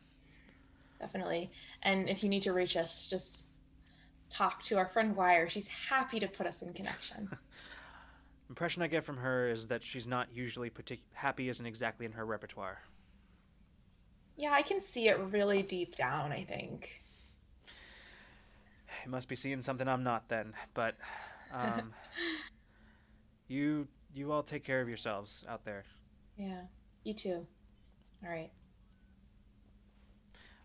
Definitely. 1.01 1.51
And 1.83 2.09
if 2.09 2.23
you 2.23 2.29
need 2.29 2.43
to 2.43 2.53
reach 2.53 2.77
us, 2.77 3.07
just 3.09 3.45
talk 4.31 4.63
to 4.65 4.77
our 4.79 4.87
friend 4.87 5.17
Wire. 5.17 5.49
She's 5.49 5.69
happy 5.69 6.21
to 6.21 6.29
put 6.29 6.47
us 6.47 6.63
in 6.63 6.73
connection. 6.73 7.29
Impression 8.49 8.83
I 8.83 8.89
get 8.89 9.05
from 9.05 9.19
her 9.19 9.49
is 9.49 9.69
that 9.69 9.83
she's 9.85 10.07
not 10.07 10.29
usually 10.35 10.71
partic- 10.71 11.01
happy 11.13 11.49
isn't 11.49 11.67
exactly 11.67 12.05
in 12.07 12.13
her 12.13 12.27
repertoire. 12.27 12.81
yeah, 14.37 14.53
I 14.53 14.63
can 14.63 14.81
see 14.81 15.09
it 15.09 15.19
really 15.19 15.63
deep 15.63 15.97
down, 15.97 16.33
I 16.33 16.43
think. 16.45 17.03
You 19.05 19.11
must 19.11 19.29
be 19.29 19.37
seeing 19.37 19.61
something 19.63 19.87
I'm 19.89 20.03
not 20.03 20.29
then. 20.29 20.55
But 20.75 20.97
um, 21.55 21.93
you 23.49 23.89
you 24.15 24.33
all 24.33 24.43
take 24.43 24.65
care 24.65 24.81
of 24.81 24.89
yourselves 24.89 25.45
out 25.49 25.65
there. 25.65 25.85
Yeah, 26.37 26.63
you 27.05 27.15
too. 27.15 27.47
All 28.25 28.31
right. 28.31 28.51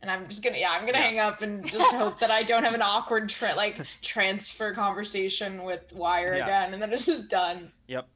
And 0.02 0.12
I'm 0.12 0.28
just 0.28 0.44
gonna, 0.44 0.58
yeah, 0.58 0.72
I'm 0.72 0.86
gonna 0.86 0.98
Yeah. 1.00 1.04
hang 1.06 1.20
up 1.20 1.42
and 1.42 1.66
just 1.70 1.92
hope 1.96 2.20
that 2.20 2.30
I 2.30 2.44
don't 2.44 2.64
have 2.64 2.74
an 2.76 2.82
awkward 2.82 3.28
tra- 3.30 3.56
like 3.56 3.80
transfer 4.02 4.74
conversation 4.74 5.64
with 5.64 5.92
Wire 5.94 6.36
Yeah. 6.36 6.44
again, 6.46 6.74
and 6.74 6.82
then 6.82 6.94
it's 6.94 7.06
just 7.06 7.28
done. 7.30 7.72
Yep. 7.88 8.08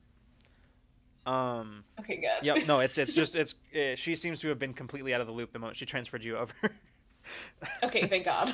Um. 1.25 1.83
Okay, 1.99 2.17
good. 2.17 2.43
Yep. 2.43 2.67
No, 2.67 2.80
it's 2.80 2.98
it's 2.98 3.14
just 3.14 3.35
it's 3.38 3.56
uh 3.75 3.95
she 3.95 4.16
seems 4.16 4.40
to 4.41 4.49
have 4.49 4.59
been 4.59 4.74
completely 4.74 5.14
out 5.14 5.22
of 5.22 5.27
the 5.27 5.33
loop 5.33 5.51
the 5.51 5.59
moment 5.59 5.77
she 5.77 5.85
transferred 5.85 6.24
you 6.24 6.38
over. 6.38 6.53
okay, 7.83 8.03
thank 8.08 8.25
God. 8.25 8.53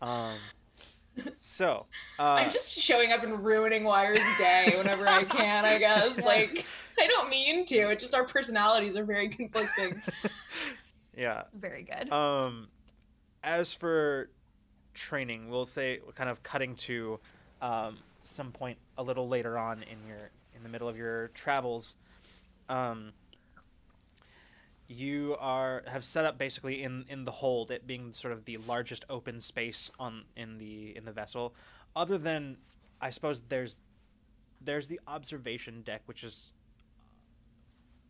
um. 0.00 0.34
So. 1.38 1.86
Uh, 2.18 2.22
I'm 2.22 2.50
just 2.50 2.76
showing 2.80 3.12
up 3.12 3.22
and 3.22 3.44
ruining 3.44 3.84
Wire's 3.84 4.18
day 4.36 4.74
whenever 4.76 5.06
I 5.06 5.22
can. 5.24 5.64
I 5.64 5.78
guess 5.78 6.24
like 6.24 6.64
I 6.98 7.06
don't 7.06 7.28
mean 7.28 7.66
to. 7.66 7.90
It's 7.90 8.02
just 8.02 8.14
our 8.14 8.24
personalities 8.24 8.96
are 8.96 9.04
very 9.04 9.28
conflicting. 9.28 10.00
Yeah. 11.16 11.42
Very 11.52 11.82
good. 11.82 12.12
Um, 12.12 12.68
as 13.42 13.72
for 13.72 14.30
training, 14.94 15.50
we'll 15.50 15.66
say 15.66 16.00
kind 16.14 16.30
of 16.30 16.42
cutting 16.42 16.74
to 16.76 17.20
um, 17.60 17.98
some 18.22 18.52
point 18.52 18.78
a 18.96 19.02
little 19.02 19.28
later 19.28 19.58
on 19.58 19.82
in 19.82 20.08
your 20.08 20.30
in 20.54 20.62
the 20.62 20.68
middle 20.68 20.88
of 20.88 20.96
your 20.96 21.28
travels. 21.28 21.96
Um, 22.68 23.12
you 24.86 25.36
are 25.38 25.82
have 25.86 26.04
set 26.04 26.24
up 26.24 26.38
basically 26.38 26.82
in 26.82 27.04
in 27.08 27.24
the 27.24 27.32
hold, 27.32 27.70
it 27.70 27.86
being 27.86 28.12
sort 28.12 28.32
of 28.32 28.44
the 28.44 28.56
largest 28.58 29.04
open 29.08 29.40
space 29.40 29.90
on 29.98 30.24
in 30.36 30.58
the 30.58 30.96
in 30.96 31.04
the 31.04 31.12
vessel. 31.12 31.54
Other 31.96 32.18
than, 32.18 32.58
I 33.00 33.10
suppose 33.10 33.42
there's 33.48 33.78
there's 34.60 34.86
the 34.86 35.00
observation 35.06 35.82
deck, 35.82 36.02
which 36.06 36.24
is 36.24 36.52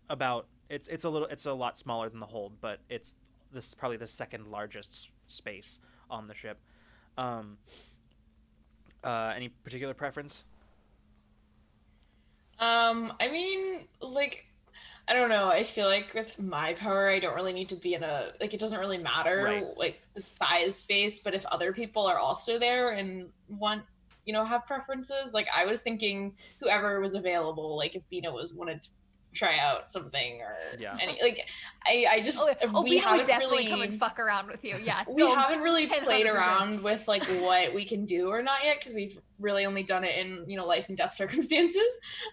about 0.09 0.47
it's 0.69 0.89
it's 0.89 1.05
a 1.05 1.09
little 1.09 1.29
it's 1.29 1.47
a 1.47 1.53
lot 1.53 1.79
smaller 1.79 2.09
than 2.09 2.21
the 2.21 2.27
hold, 2.27 2.61
but 2.61 2.81
it's 2.89 3.17
this 3.53 3.69
is 3.69 3.75
probably 3.75 3.97
the 3.97 4.07
second 4.07 4.51
largest 4.51 5.11
space 5.27 5.81
on 6.11 6.27
the 6.29 6.35
ship. 6.35 6.59
Um, 7.17 7.59
uh, 9.03 9.33
any 9.37 9.49
particular 9.49 9.95
preference? 9.95 10.45
Um, 12.59 13.13
I 13.21 13.31
mean, 13.31 13.81
like, 14.01 14.47
I 15.09 15.13
don't 15.13 15.29
know. 15.29 15.49
I 15.49 15.65
feel 15.65 15.87
like 15.87 16.15
with 16.15 16.39
my 16.41 16.73
power, 16.75 17.11
I 17.11 17.19
don't 17.19 17.35
really 17.35 17.53
need 17.53 17.69
to 17.71 17.77
be 17.77 17.95
in 17.95 18.03
a 18.03 18.33
like. 18.41 18.55
It 18.55 18.61
doesn't 18.61 18.79
really 18.79 18.99
matter 18.99 19.43
Right. 19.45 19.67
like 19.77 20.01
the 20.15 20.23
size 20.23 20.77
space. 20.77 21.21
But 21.21 21.35
if 21.35 21.45
other 21.47 21.73
people 21.73 22.07
are 22.07 22.19
also 22.19 22.59
there 22.59 22.91
and 22.91 23.29
want, 23.49 23.83
you 24.25 24.33
know, 24.33 24.45
have 24.45 24.67
preferences, 24.67 25.35
like 25.35 25.49
I 25.55 25.67
was 25.67 25.83
thinking, 25.83 26.35
whoever 26.61 27.01
was 27.01 27.15
available, 27.15 27.77
like 27.77 27.95
if 27.97 28.09
Bina 28.09 28.33
was 28.33 28.55
wanted 28.55 28.83
to 28.83 28.91
try 29.35 29.59
out 29.59 29.93
something 29.93 30.41
or 30.41 30.57
Yeah. 30.79 30.97
any 31.01 31.19
like, 31.21 31.47
I 31.85 32.07
I 32.11 32.21
just 32.21 32.41
oh, 32.41 32.53
oh 32.75 32.83
we 32.83 32.91
we 32.91 32.99
haven't 32.99 33.27
definitely 33.27 33.57
really 33.59 33.71
come 33.71 33.83
and 33.83 33.99
fuck 33.99 34.19
around 34.19 34.49
with 34.49 34.65
you. 34.65 34.77
Yeah. 34.83 35.05
we 35.09 35.23
no, 35.23 35.35
haven't 35.35 35.61
really 35.61 35.87
10, 35.87 36.05
played 36.05 36.27
100%. 36.27 36.35
around 36.35 36.83
with 36.83 37.07
like 37.07 37.25
what 37.41 37.75
we 37.75 37.85
can 37.85 38.05
do 38.05 38.29
or 38.29 38.43
not 38.43 38.65
yet 38.65 38.79
because 38.79 38.95
we've 38.95 39.19
really 39.39 39.67
only 39.67 39.83
done 39.83 40.05
it 40.05 40.17
in 40.17 40.45
you 40.49 40.57
know 40.57 40.67
life 40.67 40.89
and 40.89 40.97
death 40.97 41.15
circumstances 41.23 41.83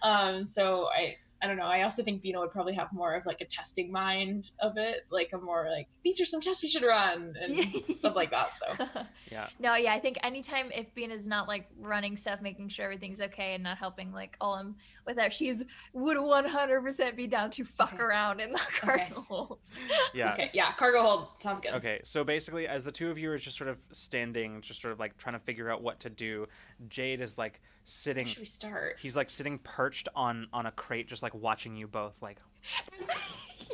um 0.02 0.44
so 0.44 0.88
i 0.96 1.16
i 1.42 1.46
don't 1.46 1.56
know 1.56 1.64
i 1.64 1.82
also 1.82 2.02
think 2.02 2.22
Bina 2.22 2.38
would 2.40 2.50
probably 2.50 2.74
have 2.74 2.92
more 2.92 3.14
of 3.14 3.26
like 3.26 3.40
a 3.40 3.44
testing 3.44 3.90
mind 3.92 4.52
of 4.60 4.76
it 4.76 5.00
like 5.10 5.30
a 5.32 5.38
more 5.38 5.68
like 5.70 5.88
these 6.04 6.20
are 6.20 6.24
some 6.24 6.40
tests 6.40 6.62
we 6.62 6.68
should 6.68 6.82
run 6.82 7.34
and 7.40 7.52
stuff 7.96 8.14
like 8.16 8.30
that 8.30 8.50
so 8.56 8.86
Yeah. 9.30 9.48
No, 9.58 9.76
yeah, 9.76 9.94
I 9.94 9.98
think 9.98 10.18
anytime 10.22 10.70
if 10.74 10.94
Bean 10.94 11.10
is 11.10 11.26
not 11.26 11.48
like 11.48 11.66
running 11.80 12.18
stuff, 12.18 12.42
making 12.42 12.68
sure 12.68 12.84
everything's 12.84 13.18
okay, 13.18 13.54
and 13.54 13.62
not 13.62 13.78
helping 13.78 14.12
like 14.12 14.36
Olem 14.42 14.74
with 15.06 15.16
that, 15.16 15.32
she's 15.32 15.64
would 15.94 16.18
100% 16.18 17.16
be 17.16 17.26
down 17.26 17.50
to 17.52 17.64
fuck 17.64 17.94
Okay. 17.94 18.02
around 18.02 18.40
in 18.40 18.52
the 18.52 18.60
cargo 18.78 19.22
hold. 19.22 19.58
Yeah. 20.14 20.34
okay 20.34 20.50
yeah 20.52 20.72
cargo 20.72 21.00
hold 21.02 21.28
sounds 21.38 21.62
good 21.62 21.72
Okay, 21.72 22.00
so 22.04 22.24
basically, 22.24 22.68
as 22.68 22.84
the 22.84 22.92
two 22.92 23.10
of 23.10 23.16
you 23.18 23.30
are 23.30 23.38
just 23.38 23.56
sort 23.56 23.70
of 23.70 23.78
standing, 23.90 24.60
just 24.60 24.82
sort 24.82 24.92
of 24.92 25.00
like 25.00 25.16
trying 25.16 25.34
to 25.34 25.40
figure 25.40 25.70
out 25.70 25.82
what 25.82 26.00
to 26.00 26.10
do, 26.10 26.46
Jade 26.88 27.22
is 27.22 27.38
like 27.38 27.62
sitting. 27.84 28.24
Where 28.24 28.30
should 28.30 28.40
we 28.40 28.46
start 28.46 28.96
He's 29.00 29.16
like 29.16 29.30
sitting 29.30 29.58
perched 29.58 30.08
on 30.14 30.48
on 30.52 30.66
a 30.66 30.70
crate, 30.72 31.08
just 31.08 31.22
like 31.22 31.34
watching 31.34 31.76
you 31.76 31.86
both. 31.86 32.20
Like, 32.22 32.38
yes. 33.00 33.68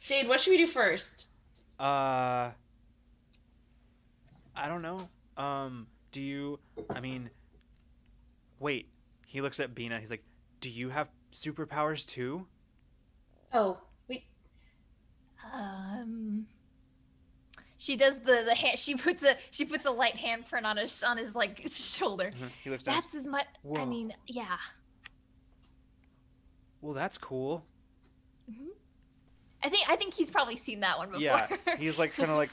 jade 0.00 0.28
what 0.28 0.40
should 0.40 0.50
we 0.50 0.56
do 0.56 0.66
first 0.66 1.28
uh, 1.78 2.50
I 4.54 4.68
don't 4.68 4.80
know. 4.80 5.08
Um, 5.36 5.86
do 6.12 6.22
you? 6.22 6.58
I 6.88 7.00
mean, 7.00 7.28
wait. 8.58 8.88
He 9.26 9.42
looks 9.42 9.60
at 9.60 9.74
Bina. 9.74 10.00
He's 10.00 10.10
like, 10.10 10.24
"Do 10.60 10.70
you 10.70 10.88
have 10.88 11.10
superpowers 11.32 12.06
too?" 12.06 12.46
oh 13.52 13.78
wait 14.08 14.24
Um. 15.52 16.46
She 17.78 17.96
does 17.96 18.18
the 18.20 18.42
the 18.44 18.54
hand. 18.54 18.78
She 18.78 18.94
puts 18.96 19.22
a 19.22 19.36
she 19.50 19.64
puts 19.64 19.84
a 19.86 19.90
light 19.90 20.14
handprint 20.14 20.64
on 20.64 20.76
his 20.78 21.02
on 21.02 21.18
his 21.18 21.34
like 21.36 21.62
shoulder. 21.68 22.32
Mhm. 22.38 22.48
He 22.64 22.70
looks 22.70 22.84
down. 22.84 22.94
That's 22.94 23.14
as 23.14 23.26
much. 23.26 23.46
I 23.76 23.84
mean, 23.84 24.12
yeah. 24.26 24.56
Well, 26.80 26.94
that's 26.94 27.18
cool. 27.18 27.64
I 29.62 29.68
think 29.68 29.88
I 29.90 29.96
think 29.96 30.14
he's 30.14 30.30
probably 30.30 30.56
seen 30.56 30.80
that 30.80 30.98
one 30.98 31.08
before. 31.08 31.20
Yeah. 31.22 31.48
He's 31.78 31.98
like 31.98 32.14
trying 32.14 32.28
to 32.28 32.36
like. 32.36 32.50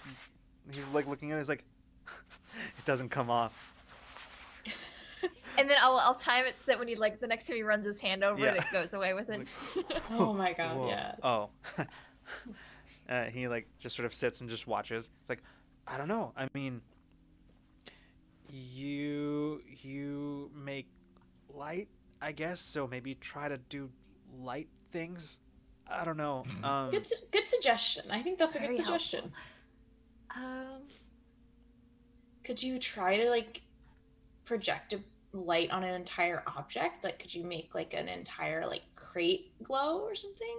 He's 0.72 0.88
like 0.88 1.06
looking 1.08 1.32
at 1.32 1.36
it. 1.36 1.42
He's 1.42 1.50
like, 1.50 1.64
it 2.80 2.86
doesn't 2.86 3.10
come 3.10 3.30
off. 3.30 3.72
and 5.60 5.70
then 5.70 5.78
I'll 5.80 5.98
I'll 5.98 6.16
time 6.16 6.46
it 6.48 6.60
so 6.60 6.64
that 6.68 6.80
when 6.80 6.88
he 6.88 6.96
like 6.96 7.20
the 7.20 7.28
next 7.28 7.46
time 7.48 7.58
he 7.58 7.62
runs 7.64 7.86
his 7.86 8.00
hand 8.02 8.24
over 8.24 8.40
it, 8.40 8.56
Yeah. 8.56 8.64
it 8.64 8.72
goes 8.72 8.94
away 8.96 9.14
with 9.14 9.30
it. 9.30 9.48
oh 10.12 10.34
my 10.34 10.54
god 10.54 10.78
Whoa. 10.78 10.88
yeah 10.88 11.16
Oh. 11.22 11.50
Uh, 13.14 13.26
he 13.26 13.48
like 13.48 13.68
just 13.80 13.96
sort 13.96 14.06
of 14.06 14.14
sits 14.14 14.42
and 14.42 14.50
just 14.50 14.66
watches. 14.68 15.12
It's 15.22 15.30
like, 15.30 15.44
I 15.88 15.98
don't 15.98 16.08
know. 16.08 16.34
I 16.36 16.48
mean, 16.54 16.82
you 18.50 19.62
you 19.82 20.50
make 20.56 20.88
light, 21.54 21.90
I 22.22 22.32
guess. 22.32 22.60
So 22.60 22.88
maybe 22.88 23.16
try 23.16 23.48
to 23.48 23.58
do 23.70 23.90
light 24.40 24.68
things. 24.92 25.42
I 25.88 26.06
don't 26.06 26.18
know. 26.18 26.44
Um, 26.64 26.90
good 26.90 27.06
su- 27.06 27.16
good 27.32 27.48
suggestion 27.48 28.06
i 28.10 28.22
think 28.22 28.40
that's 28.40 28.56
a 28.56 28.60
good 28.60 28.68
Very 28.70 28.78
helpful. 28.78 29.00
suggestion 29.00 29.32
um. 30.36 30.82
could 32.44 32.64
you 32.64 32.80
try 32.80 33.18
to 33.18 33.30
like 33.30 33.62
project 34.46 34.94
a 34.94 35.00
light 35.34 35.70
on 35.72 35.84
an 35.84 35.94
entire 35.94 36.42
object 36.56 37.04
like 37.04 37.20
could 37.20 37.34
you 37.36 37.44
make 37.44 37.76
like 37.76 37.94
an 37.94 38.08
entire 38.08 38.66
like 38.66 38.84
crate 38.96 39.52
glow 39.62 40.00
or 40.00 40.16
something 40.16 40.58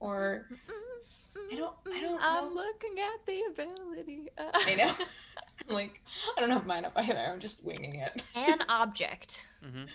or 0.00 0.46
mm, 0.50 0.56
mm, 1.36 1.52
I 1.52 1.56
don't- 1.56 1.74
I 1.86 2.00
don't 2.00 2.20
I'm 2.22 2.44
know. 2.48 2.54
looking 2.54 2.96
at 2.98 3.26
the 3.26 3.42
ability. 3.52 4.28
Uh, 4.38 4.50
i 4.54 4.74
know 4.74 4.94
I'm 5.68 5.74
like 5.74 6.02
i 6.36 6.40
don't 6.40 6.50
have 6.50 6.66
mine 6.66 6.84
up 6.84 6.92
either 6.96 7.16
i'm 7.18 7.40
just 7.40 7.64
winging 7.64 7.96
it 7.96 8.24
An 8.34 8.58
object. 8.68 9.46
mhm. 9.64 9.86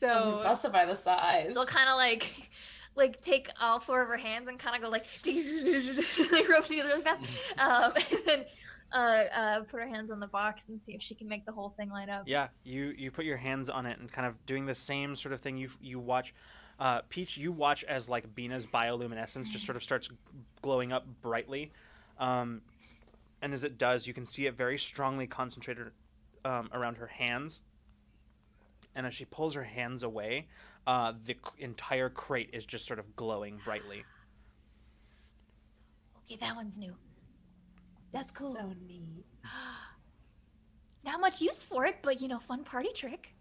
doesn't 0.00 0.36
So 0.36 0.36
specify 0.42 0.84
the 0.86 0.96
size 0.96 1.54
they'll 1.54 1.66
kind 1.66 1.88
of 1.90 1.96
like 1.96 2.50
like 2.96 3.20
take 3.20 3.50
all 3.60 3.78
four 3.80 4.00
of 4.02 4.08
her 4.08 4.16
hands 4.16 4.48
and 4.48 4.58
kind 4.58 4.74
of 4.76 4.82
go 4.82 4.88
like 4.88 5.06
like 6.32 6.48
rope 6.48 6.66
together 6.66 6.88
really 6.88 7.02
fast 7.02 7.22
um 7.58 7.92
and 7.96 8.20
then 8.26 8.44
uh, 8.92 9.24
uh 9.34 9.60
put 9.62 9.80
her 9.80 9.86
hands 9.86 10.10
on 10.10 10.18
the 10.20 10.26
box 10.26 10.68
and 10.68 10.80
see 10.80 10.92
if 10.92 11.02
she 11.02 11.14
can 11.14 11.28
make 11.28 11.44
the 11.46 11.52
whole 11.52 11.70
thing 11.70 11.90
light 11.90 12.08
up 12.08 12.22
Yeah, 12.26 12.48
you 12.64 12.92
you 12.96 13.10
put 13.12 13.24
your 13.24 13.36
hands 13.36 13.68
on 13.70 13.86
it 13.86 13.98
and 14.00 14.10
kind 14.10 14.26
of 14.26 14.44
doing 14.46 14.66
the 14.66 14.74
same 14.74 15.14
sort 15.14 15.32
of 15.32 15.40
thing. 15.40 15.56
You 15.56 15.70
you 15.80 16.00
watch, 16.00 16.34
uh, 16.80 17.02
Peach. 17.08 17.36
You 17.36 17.52
watch 17.52 17.84
as 17.84 18.08
like 18.08 18.34
Bina's 18.34 18.66
bioluminescence 18.66 19.48
just 19.48 19.64
sort 19.64 19.76
of 19.76 19.82
starts 19.82 20.08
glowing 20.62 20.92
up 20.92 21.06
brightly, 21.22 21.70
um, 22.18 22.62
and 23.42 23.52
as 23.54 23.62
it 23.62 23.78
does, 23.78 24.06
you 24.06 24.14
can 24.14 24.26
see 24.26 24.46
it 24.46 24.56
very 24.56 24.78
strongly 24.78 25.26
concentrated 25.26 25.92
um, 26.44 26.68
around 26.72 26.96
her 26.96 27.06
hands. 27.06 27.62
And 28.94 29.06
as 29.06 29.14
she 29.14 29.24
pulls 29.24 29.54
her 29.54 29.62
hands 29.62 30.02
away, 30.02 30.48
uh, 30.86 31.12
the 31.24 31.34
c- 31.34 31.62
entire 31.62 32.08
crate 32.10 32.50
is 32.52 32.66
just 32.66 32.86
sort 32.86 32.98
of 32.98 33.14
glowing 33.14 33.60
brightly. 33.64 34.04
okay 36.26 36.36
that 36.40 36.56
one's 36.56 36.78
new 36.78 36.94
that's 38.12 38.30
cool 38.30 38.54
so 38.54 38.72
neat 38.88 39.24
not 41.04 41.20
much 41.20 41.40
use 41.40 41.62
for 41.64 41.84
it 41.86 41.96
but 42.02 42.20
you 42.20 42.28
know 42.28 42.38
fun 42.38 42.64
party 42.64 42.88
trick 42.94 43.32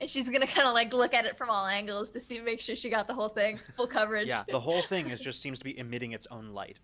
and 0.00 0.08
she's 0.10 0.28
gonna 0.28 0.46
kind 0.46 0.66
of 0.68 0.74
like 0.74 0.92
look 0.92 1.14
at 1.14 1.24
it 1.24 1.36
from 1.38 1.50
all 1.50 1.66
angles 1.66 2.10
to 2.10 2.20
see 2.20 2.40
make 2.40 2.60
sure 2.60 2.76
she 2.76 2.88
got 2.90 3.06
the 3.06 3.14
whole 3.14 3.28
thing 3.28 3.58
full 3.74 3.86
coverage 3.86 4.28
Yeah, 4.28 4.44
the 4.48 4.60
whole 4.60 4.82
thing 4.82 5.10
is 5.10 5.20
just 5.28 5.40
seems 5.40 5.58
to 5.58 5.64
be 5.64 5.78
emitting 5.78 6.12
its 6.12 6.26
own 6.30 6.48
light. 6.50 6.78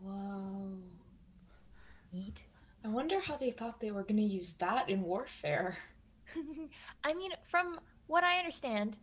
whoa 0.00 0.78
neat 2.12 2.44
i 2.84 2.88
wonder 2.88 3.20
how 3.20 3.36
they 3.36 3.50
thought 3.50 3.80
they 3.80 3.90
were 3.90 4.02
going 4.02 4.16
to 4.16 4.22
use 4.22 4.52
that 4.54 4.88
in 4.88 5.02
warfare 5.02 5.76
I 7.04 7.12
mean, 7.12 7.32
from 7.50 7.78
what 8.06 8.24
I 8.24 8.38
understand, 8.38 8.96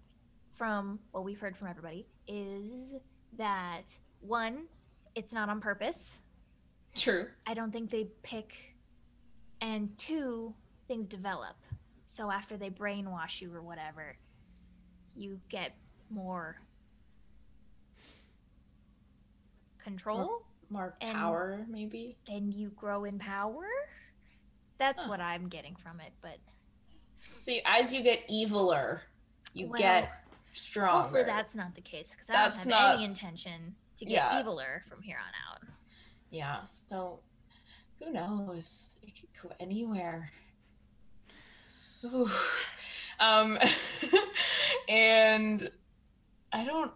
from 0.56 0.98
what 1.11 1.24
we've 1.24 1.40
heard 1.40 1.56
from 1.56 1.68
everybody, 1.68 2.08
is 2.27 2.95
that 3.38 3.84
one, 4.22 4.64
it's 5.14 5.32
not 5.32 5.48
on 5.48 5.61
purpose. 5.61 6.22
true 6.95 7.27
I 7.45 7.53
don't 7.53 7.72
think 7.72 7.92
they 7.92 8.06
pick, 8.24 8.56
and 9.61 9.95
two, 10.00 10.56
things 10.88 11.06
develop. 11.06 11.56
So 12.10 12.32
after 12.32 12.58
they 12.58 12.72
brainwash 12.72 13.40
you 13.40 13.54
or 13.54 13.62
whatever, 13.62 14.18
you 15.16 15.40
get 15.48 15.76
more 16.10 16.58
control 19.78 20.44
More 20.72 20.96
And- 21.02 21.16
power, 21.16 21.66
maybe. 21.68 22.18
and 22.28 22.52
you 22.54 22.70
grow 22.72 23.04
in 23.06 23.18
power. 23.20 23.68
That's 24.80 25.04
Huh. 25.04 25.10
what 25.10 25.22
I'm 25.22 25.50
getting 25.50 25.76
from 25.76 26.00
it, 26.00 26.12
but 26.22 26.40
So 27.40 27.52
you, 27.52 27.62
as 27.66 27.94
you 27.94 28.02
get 28.02 28.28
eviler, 28.28 29.02
you 29.54 29.68
Well, 29.68 29.78
get 29.80 30.24
stronger. 30.52 31.02
hopefully 31.04 31.24
that's 31.24 31.54
not 31.54 31.76
the 31.76 31.82
case 31.82 32.12
because 32.12 32.30
I 32.32 32.34
don't 32.48 32.58
have 32.58 32.68
not- 32.68 32.96
any 32.96 33.06
intention 33.06 33.76
to 33.98 34.06
get 34.06 34.14
Yeah. 34.14 34.42
eviler 34.42 34.84
from 34.86 35.02
here 35.04 35.20
on 35.20 35.34
out. 35.48 35.64
Yeah. 36.32 36.64
So 36.64 37.22
who 38.00 38.12
knows? 38.12 38.96
It 39.04 39.16
could 39.16 39.34
go 39.42 39.56
anywhere. 39.60 40.32
Ooh. 42.06 42.30
Um, 43.19 43.58
and 44.90 45.69
I 46.53 46.64
don't. 46.64 46.92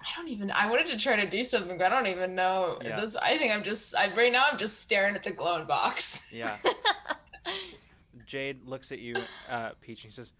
I 0.00 0.06
don't 0.16 0.28
even. 0.28 0.50
I 0.50 0.70
wanted 0.70 0.86
to 0.86 0.96
try 0.96 1.16
to 1.16 1.28
do 1.28 1.44
something, 1.44 1.76
but 1.76 1.86
I 1.86 1.88
don't 1.88 2.06
even 2.06 2.34
know. 2.34 2.78
Yeah. 2.82 3.00
This, 3.00 3.16
I 3.16 3.36
think 3.36 3.52
I'm 3.52 3.62
just. 3.62 3.96
I, 3.96 4.14
right 4.14 4.32
now, 4.32 4.46
I'm 4.50 4.58
just 4.58 4.80
staring 4.80 5.14
at 5.14 5.22
the 5.22 5.32
glowing 5.32 5.66
box. 5.66 6.32
Yeah. 6.32 6.56
Jade 8.26 8.64
looks 8.64 8.92
at 8.92 8.98
you, 8.98 9.16
uh, 9.48 9.70
Peach, 9.80 10.04
and 10.04 10.12
says, 10.12 10.32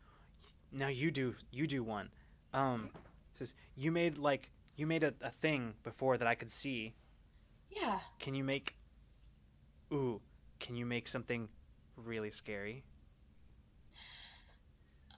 "Now 0.73 0.89
you 0.89 1.11
do, 1.11 1.35
you 1.51 1.67
do 1.67 1.83
one." 1.83 2.11
Um, 2.55 2.91
says 3.35 3.55
you 3.77 3.91
made 3.91 4.17
like 4.19 4.51
you 4.77 4.87
made 4.87 5.03
a, 5.03 5.13
a 5.21 5.31
thing 5.31 5.75
before 5.83 6.17
that 6.17 6.29
I 6.29 6.35
could 6.35 6.51
see. 6.51 6.95
Yeah. 7.71 7.99
Can 8.21 8.35
you 8.35 8.45
make? 8.45 8.77
Ooh, 9.93 10.21
can 10.61 10.77
you 10.77 10.87
make 10.87 11.09
something 11.09 11.49
really 11.97 12.31
scary? 12.31 12.85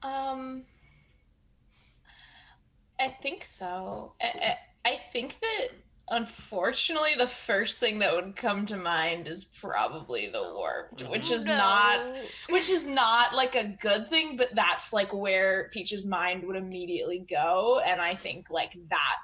Um, 0.03 0.65
I 2.99 3.09
think 3.09 3.45
so. 3.45 4.15
I, 4.23 4.57
I, 4.85 4.91
I 4.93 4.97
think 4.97 5.39
that 5.41 5.69
unfortunately, 6.11 7.15
the 7.17 7.27
first 7.27 7.79
thing 7.79 7.99
that 8.01 8.15
would 8.15 8.37
come 8.37 8.67
to 8.67 8.77
mind 8.77 9.29
is 9.29 9.45
probably 9.45 10.29
the 10.29 10.43
warped, 10.55 11.09
which 11.09 11.31
is 11.31 11.47
not, 11.47 12.01
which 12.49 12.69
is 12.69 12.87
not 12.87 13.35
like 13.35 13.55
a 13.55 13.77
good 13.81 14.09
thing, 14.11 14.37
but 14.37 14.55
that's 14.55 14.93
like 14.93 15.15
where 15.15 15.70
Peach's 15.73 16.05
mind 16.05 16.45
would 16.45 16.57
immediately 16.57 17.20
go, 17.20 17.81
and 17.87 18.01
I 18.01 18.15
think 18.15 18.51
like 18.51 18.77
that. 18.91 19.17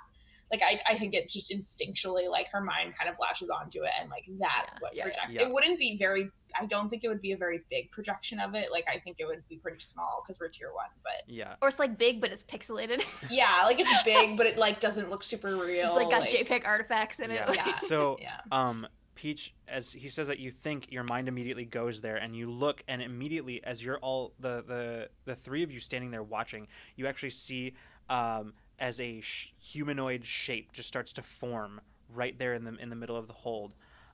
Like 0.52 0.62
I, 0.62 0.80
I 0.88 0.94
think 0.96 1.14
it 1.14 1.28
just 1.28 1.50
instinctually 1.50 2.30
like 2.30 2.46
her 2.52 2.60
mind 2.60 2.96
kind 2.96 3.10
of 3.10 3.16
latches 3.20 3.50
onto 3.50 3.82
it 3.82 3.90
and 4.00 4.08
like 4.10 4.24
that's 4.38 4.76
Yeah, 4.76 4.80
what 4.80 4.94
yeah, 4.94 5.06
yeah. 5.06 5.12
projects. 5.14 5.34
Yeah. 5.36 5.42
It 5.48 5.52
wouldn't 5.52 5.78
be 5.78 5.96
very 5.98 6.30
I 6.58 6.66
don't 6.66 6.88
think 6.88 7.02
it 7.04 7.08
would 7.08 7.20
be 7.20 7.32
a 7.32 7.36
very 7.36 7.62
big 7.70 7.90
projection 7.90 8.38
of 8.38 8.54
it. 8.54 8.70
Like 8.70 8.84
I 8.88 8.98
think 8.98 9.16
it 9.18 9.26
would 9.26 9.42
be 9.48 9.56
pretty 9.58 9.80
small 9.80 10.22
because 10.24 10.38
we're 10.40 10.48
tier 10.48 10.72
one, 10.72 10.86
but 11.02 11.22
Yeah. 11.26 11.54
Or 11.60 11.68
it's 11.68 11.78
like 11.80 11.98
big, 11.98 12.20
but 12.20 12.30
it's 12.30 12.44
pixelated. 12.44 13.04
yeah, 13.30 13.62
like 13.64 13.80
it's 13.80 14.02
big, 14.04 14.36
but 14.36 14.46
it 14.46 14.56
like 14.56 14.80
doesn't 14.80 15.10
look 15.10 15.22
super 15.24 15.56
real. 15.56 15.86
it's 15.86 15.96
like 15.96 16.10
got 16.10 16.28
JPEG 16.28 16.64
artifacts 16.66 17.18
in 17.18 17.30
it. 17.32 17.42
Yeah. 17.48 17.52
Yeah. 17.66 17.78
So, 17.78 18.16
Yeah. 18.20 18.36
um, 18.52 18.86
Peach, 19.16 19.54
as 19.66 19.92
he 19.92 20.10
says 20.10 20.28
that 20.28 20.38
you 20.38 20.50
think, 20.50 20.92
your 20.92 21.02
mind 21.02 21.26
immediately 21.26 21.64
goes 21.64 22.02
there, 22.02 22.16
and 22.16 22.36
you 22.36 22.50
look, 22.50 22.82
and 22.86 23.00
immediately, 23.00 23.64
as 23.64 23.82
you're 23.82 23.96
all 23.98 24.34
the 24.38 24.62
the 24.62 25.08
the 25.24 25.34
three 25.34 25.62
of 25.62 25.72
you 25.72 25.80
standing 25.80 26.10
there 26.10 26.22
watching, 26.22 26.68
you 26.96 27.06
actually 27.06 27.30
see, 27.30 27.72
um, 28.10 28.52
as 28.78 29.00
a 29.00 29.20
sh- 29.20 29.52
humanoid 29.58 30.24
shape 30.26 30.72
just 30.72 30.88
starts 30.88 31.12
to 31.14 31.22
form 31.22 31.80
right 32.14 32.38
there 32.38 32.54
in 32.54 32.64
the 32.64 32.74
in 32.76 32.90
the 32.90 32.96
middle 32.96 33.16
of 33.16 33.26
the 33.26 33.32
hold. 33.32 33.72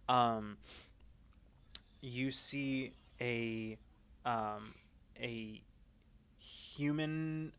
Um, 0.08 0.58
you 2.00 2.30
see 2.30 2.92
a 3.20 3.78
um, 4.24 4.74
a 5.20 5.62
human 6.36 7.52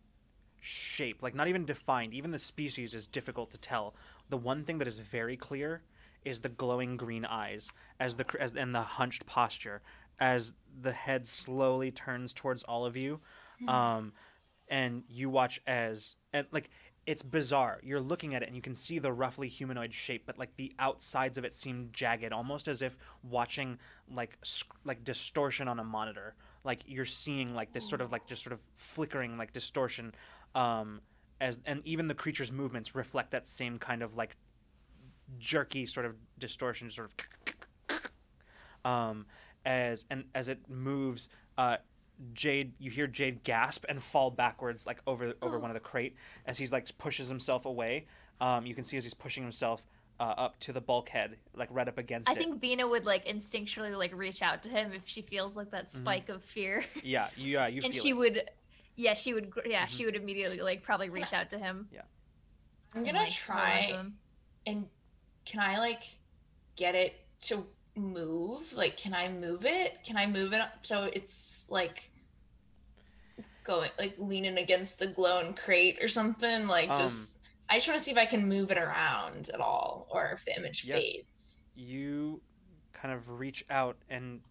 shape, 0.59 1.22
like 1.22 1.35
not 1.35 1.48
even 1.48 1.65
defined. 1.65 2.14
Even 2.14 2.32
the 2.32 2.40
species 2.40 2.93
is 2.93 3.07
difficult 3.07 3.51
to 3.51 3.57
tell. 3.57 3.95
The 4.30 4.38
one 4.38 4.64
thing 4.64 4.77
that 4.80 4.88
is 4.88 4.98
very 4.98 5.38
clear 5.38 5.82
is 6.23 6.40
the 6.40 6.49
glowing 6.49 6.95
green 6.98 7.25
eyes, 7.25 7.72
as 7.99 8.15
the 8.15 8.25
as 8.40 8.56
and 8.56 8.73
the 8.73 8.82
hunched 8.82 9.25
posture, 9.25 9.82
as 10.19 10.53
the 10.82 10.93
head 10.93 11.27
slowly 11.27 11.91
turns 11.91 12.33
towards 12.33 12.64
all 12.64 12.85
of 12.85 12.95
you, 12.95 13.19
um, 13.67 14.14
and 14.69 15.03
you 15.09 15.30
watch 15.30 15.61
as 15.67 16.15
and 16.32 16.48
like 16.51 16.69
it's 17.06 17.22
bizarre. 17.22 17.80
You're 17.83 18.01
looking 18.01 18.33
at 18.33 18.43
it 18.43 18.48
and 18.48 18.56
you 18.56 18.61
can 18.61 18.75
see 18.75 18.99
the 18.99 19.11
roughly 19.11 19.49
humanoid 19.49 19.93
shape, 19.93 20.23
but 20.25 20.38
like 20.38 20.56
the 20.56 20.73
outsides 20.80 21.38
of 21.38 21.43
it 21.43 21.53
seem 21.53 21.90
jagged, 21.91 22.32
almost 22.32 22.67
as 22.67 22.82
if 22.82 22.98
watching 23.23 23.77
like 24.09 24.38
sc- 24.43 24.73
like 24.85 25.03
distortion 25.03 25.67
on 25.67 25.80
a 25.80 25.83
monitor. 25.83 26.35
Like 26.64 26.82
you're 26.85 27.06
seeing 27.06 27.53
like 27.53 27.73
this 27.73 27.88
sort 27.90 27.99
of 28.01 28.11
like 28.11 28.25
just 28.25 28.43
sort 28.43 28.53
of 28.53 28.59
flickering 28.77 29.38
like 29.38 29.51
distortion, 29.51 30.15
um, 30.56 31.01
as 31.41 31.59
and 31.65 31.82
even 31.85 32.07
the 32.07 32.15
creature's 32.15 32.51
movements 32.51 32.95
reflect 32.95 33.32
that 33.32 33.45
same 33.45 33.77
kind 33.77 34.01
of 34.01 34.15
like 34.15 34.38
jerky 35.40 35.85
sort 35.85 36.06
of 36.06 36.15
distortion, 36.40 36.90
sort 36.90 37.11
of 37.90 38.90
um, 38.90 39.25
as 39.65 40.06
and 40.09 40.23
as 40.33 40.48
it 40.48 40.59
moves, 40.69 41.27
uh, 41.57 41.77
Jade, 42.33 42.73
you 42.79 42.91
hear 42.91 43.07
Jade 43.07 43.43
gasp 43.43 43.85
and 43.89 44.01
fall 44.01 44.31
backwards 44.31 44.85
like 44.87 44.99
over 45.07 45.33
over 45.41 45.59
one 45.59 45.69
of 45.69 45.73
the 45.75 45.79
crate 45.79 46.15
as 46.45 46.57
he's 46.57 46.71
like 46.71 46.97
pushes 46.97 47.27
himself 47.27 47.65
away. 47.65 48.05
Um, 48.39 48.65
you 48.65 48.75
can 48.75 48.83
see 48.83 48.97
as 48.97 49.03
he's 49.03 49.13
pushing 49.13 49.43
himself 49.43 49.85
uh, 50.19 50.23
up 50.37 50.59
to 50.61 50.71
the 50.73 50.81
bulkhead, 50.81 51.37
like 51.55 51.69
right 51.71 51.87
up 51.87 51.97
against 51.97 52.29
I 52.29 52.33
it. 52.33 52.37
think 52.37 52.59
Bina 52.61 52.87
would 52.87 53.05
like 53.05 53.25
instinctually 53.25 53.97
like 53.97 54.13
reach 54.15 54.41
out 54.41 54.63
to 54.63 54.69
him 54.69 54.93
if 54.93 55.07
she 55.07 55.21
feels 55.21 55.55
like 55.57 55.71
that 55.71 55.91
spike 55.91 56.29
of 56.29 56.43
fear, 56.43 56.83
Yeah, 57.03 57.29
you, 57.35 57.53
yeah, 57.53 57.67
you 57.67 57.81
and 57.83 57.93
feel 57.93 58.03
she 58.03 58.09
it. 58.09 58.13
would, 58.13 58.49
yeah, 58.95 59.13
she 59.15 59.33
would, 59.33 59.49
gr- 59.49 59.61
yeah, 59.65 59.85
Mhm. 59.85 59.89
she 59.89 60.05
would 60.05 60.15
immediately 60.15 60.59
like 60.61 60.83
probably 60.83 61.09
reach 61.09 61.33
out 61.33 61.49
to 61.51 61.57
him. 61.57 61.87
Yeah. 61.91 62.01
I'm 62.95 63.03
gonna 63.03 63.19
like, 63.19 63.33
hold 63.33 63.59
on 63.59 63.65
to 63.67 63.87
try 63.91 64.03
and 64.67 64.85
can 65.45 65.59
I 65.59 65.79
like 65.79 66.03
get 66.75 66.95
it 66.95 67.19
to 67.41 67.63
move? 67.95 68.71
Like, 68.73 68.97
can 68.97 69.13
I 69.13 69.29
move 69.29 69.65
it? 69.65 69.97
Can 70.05 70.15
I 70.17 70.25
move 70.27 70.53
it 70.53 70.61
up 70.61 70.85
so 70.85 71.09
it's 71.11 71.65
like 71.69 72.11
going 73.64 73.90
like 73.98 74.16
leaning 74.17 74.58
against 74.58 75.00
the 75.00 75.08
glowing 75.08 75.53
crate 75.53 75.98
or 76.01 76.08
something? 76.08 76.67
Like, 76.67 76.90
Um, 76.90 77.00
just 77.00 77.38
I 77.69 77.75
just 77.77 77.88
want 77.88 78.00
to 78.00 78.03
see 78.03 78.11
if 78.11 78.17
I 78.17 78.25
can 78.25 78.48
move 78.48 78.72
it 78.72 78.77
around 78.77 79.50
at 79.53 79.59
all, 79.59 80.08
or 80.11 80.32
if 80.32 80.45
the 80.45 80.56
image 80.58 80.85
Yeah. 80.85 80.95
fades. 80.95 81.64
you 81.75 82.42
kind 82.93 83.14
of 83.14 83.27
reach 83.30 83.66
out 83.69 83.98
and 84.09 84.42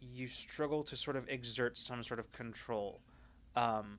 you 0.00 0.26
struggle 0.26 0.82
to 0.84 0.96
sort 0.96 1.16
of 1.16 1.28
exert 1.28 1.76
some 1.76 2.02
sort 2.02 2.20
of 2.20 2.30
control. 2.32 3.00
Um, 3.56 3.98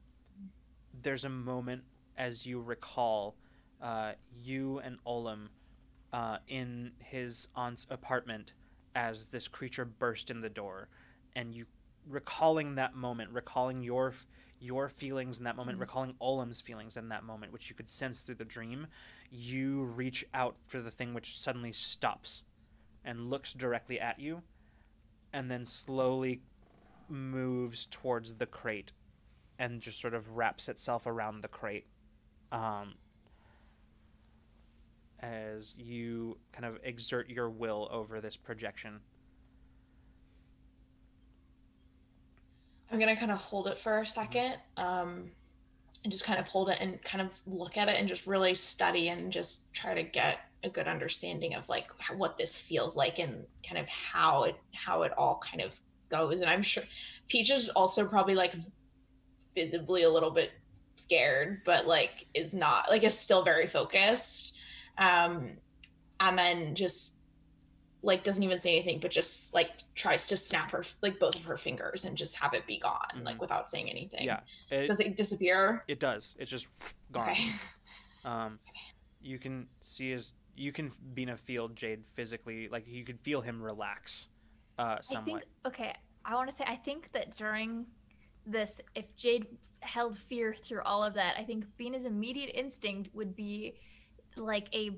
there's 1.01 1.23
a 1.23 1.29
moment 1.29 1.83
as 2.17 2.45
you 2.45 2.59
recall 2.59 3.35
uh, 3.81 4.13
you 4.43 4.79
and 4.79 4.97
Olem 5.05 5.47
uh, 6.11 6.37
in 6.47 6.91
his 6.99 7.47
aunt's 7.55 7.85
apartment 7.89 8.53
as 8.95 9.27
this 9.27 9.47
creature 9.47 9.85
burst 9.85 10.29
in 10.29 10.41
the 10.41 10.49
door, 10.49 10.89
and 11.35 11.53
you 11.53 11.65
recalling 12.09 12.75
that 12.75 12.95
moment, 12.95 13.31
recalling 13.31 13.81
your 13.81 14.13
your 14.61 14.89
feelings 14.89 15.37
in 15.37 15.45
that 15.45 15.55
moment, 15.55 15.79
recalling 15.79 16.13
Olem's 16.21 16.59
feelings 16.59 16.97
in 16.97 17.07
that 17.09 17.23
moment, 17.23 17.53
which 17.53 17.69
you 17.69 17.75
could 17.75 17.87
sense 17.87 18.23
through 18.23 18.35
the 18.35 18.43
dream, 18.43 18.87
you 19.31 19.83
reach 19.83 20.25
out 20.33 20.57
for 20.67 20.81
the 20.81 20.91
thing 20.91 21.13
which 21.13 21.39
suddenly 21.39 21.71
stops 21.71 22.43
and 23.05 23.29
looks 23.29 23.53
directly 23.53 23.99
at 24.01 24.19
you 24.19 24.41
and 25.31 25.49
then 25.49 25.63
slowly 25.63 26.41
moves 27.07 27.85
towards 27.85 28.35
the 28.35 28.45
crate 28.45 28.91
and 29.57 29.81
just 29.81 30.01
sort 30.01 30.13
of 30.13 30.35
wraps 30.35 30.67
itself 30.67 31.07
around 31.07 31.41
the 31.41 31.47
crate 31.47 31.85
um, 32.51 32.95
as 35.21 35.75
you 35.77 36.37
kind 36.51 36.65
of 36.65 36.79
exert 36.83 37.29
your 37.29 37.49
will 37.49 37.87
over 37.91 38.21
this 38.21 38.37
projection 38.37 38.99
I'm 42.91 42.99
gonna 42.99 43.15
kind 43.15 43.31
of 43.31 43.37
hold 43.39 43.67
it 43.67 43.77
for 43.77 43.99
a 43.99 44.05
second, 44.05 44.55
um, 44.77 45.31
and 46.03 46.11
just 46.11 46.23
kind 46.23 46.39
of 46.39 46.47
hold 46.47 46.69
it 46.69 46.77
and 46.79 47.01
kind 47.03 47.21
of 47.21 47.29
look 47.45 47.77
at 47.77 47.89
it 47.89 47.97
and 47.99 48.07
just 48.07 48.25
really 48.25 48.55
study 48.55 49.09
and 49.09 49.31
just 49.31 49.71
try 49.73 49.93
to 49.93 50.03
get 50.03 50.39
a 50.63 50.69
good 50.69 50.87
understanding 50.87 51.55
of 51.55 51.67
like 51.69 51.89
what 52.17 52.37
this 52.37 52.57
feels 52.57 52.97
like 52.97 53.19
and 53.19 53.45
kind 53.67 53.77
of 53.77 53.87
how 53.87 54.43
it 54.43 54.55
how 54.73 55.03
it 55.03 55.11
all 55.17 55.39
kind 55.43 55.61
of 55.61 55.79
goes. 56.09 56.41
And 56.41 56.49
I'm 56.49 56.61
sure 56.61 56.83
Peach 57.27 57.51
is 57.51 57.69
also 57.69 58.05
probably 58.05 58.35
like 58.35 58.53
visibly 59.55 60.03
a 60.03 60.09
little 60.09 60.31
bit 60.31 60.51
scared, 60.95 61.61
but 61.65 61.87
like 61.87 62.27
is 62.33 62.53
not 62.53 62.89
like 62.89 63.03
is 63.03 63.17
still 63.17 63.43
very 63.43 63.67
focused. 63.67 64.57
Um, 64.97 65.57
and 66.19 66.37
then 66.37 66.75
just 66.75 67.18
like 68.01 68.23
doesn't 68.23 68.43
even 68.43 68.57
say 68.57 68.71
anything 68.75 68.99
but 68.99 69.11
just 69.11 69.53
like 69.53 69.71
tries 69.93 70.25
to 70.27 70.37
snap 70.37 70.71
her 70.71 70.85
like 71.01 71.19
both 71.19 71.35
of 71.35 71.43
her 71.43 71.57
fingers 71.57 72.05
and 72.05 72.15
just 72.15 72.35
have 72.35 72.53
it 72.53 72.65
be 72.65 72.77
gone 72.77 73.09
Mhm. 73.15 73.25
like 73.25 73.41
without 73.41 73.67
saying 73.67 73.89
anything. 73.89 74.23
Yeah. 74.23 74.39
It, 74.69 74.87
does 74.87 74.99
it 74.99 75.15
disappear? 75.15 75.83
It 75.87 75.99
does. 75.99 76.35
It's 76.39 76.51
just 76.51 76.67
gone. 77.11 77.29
Okay. 77.29 77.51
Um, 78.25 78.59
you 79.21 79.39
can 79.39 79.67
see 79.79 80.11
his 80.11 80.33
you 80.53 80.73
can 80.73 80.91
Bina 81.13 81.37
feel 81.37 81.69
Jade 81.69 82.03
physically 82.15 82.67
like 82.67 82.85
you 82.85 83.05
could 83.05 83.17
feel 83.17 83.39
him 83.39 83.63
relax 83.63 84.27
uh, 84.79 84.97
I 85.11 85.21
think 85.21 85.43
okay. 85.65 85.93
I 86.23 86.35
want 86.35 86.49
to 86.49 86.55
say 86.55 86.63
I 86.65 86.75
think 86.75 87.11
that 87.11 87.35
during 87.35 87.85
this, 88.45 88.79
if 88.95 89.13
Jade 89.17 89.45
held 89.81 90.17
fear 90.17 90.53
through 90.53 90.83
all 90.83 91.03
of 91.03 91.13
that, 91.15 91.35
I 91.37 91.43
think 91.43 91.65
Bina's 91.77 92.05
immediate 92.05 92.51
instinct 92.53 93.09
would 93.13 93.35
be 93.35 93.75
like 94.37 94.73
a 94.73 94.91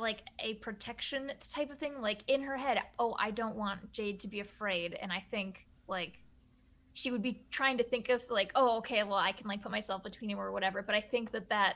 like 0.00 0.22
a 0.38 0.54
protection 0.54 1.30
type 1.52 1.70
of 1.70 1.78
thing 1.78 2.00
like 2.00 2.22
in 2.28 2.42
her 2.42 2.56
head 2.56 2.78
oh 2.98 3.14
i 3.18 3.30
don't 3.30 3.56
want 3.56 3.92
jade 3.92 4.20
to 4.20 4.28
be 4.28 4.40
afraid. 4.40 4.96
And 5.00 5.12
i 5.12 5.24
think 5.30 5.66
like 5.88 6.18
she 6.92 7.10
would 7.10 7.22
be 7.22 7.42
trying 7.50 7.78
to 7.78 7.84
think 7.84 8.08
of 8.08 8.22
like 8.30 8.52
oh 8.54 8.78
okay 8.78 9.02
well 9.02 9.18
i 9.18 9.32
can 9.32 9.46
like 9.46 9.62
put 9.62 9.70
myself 9.72 10.02
between 10.02 10.30
him 10.30 10.38
or 10.38 10.52
whatever. 10.52 10.82
But 10.82 10.94
i 10.94 11.00
think 11.00 11.30
that 11.32 11.48
that 11.50 11.74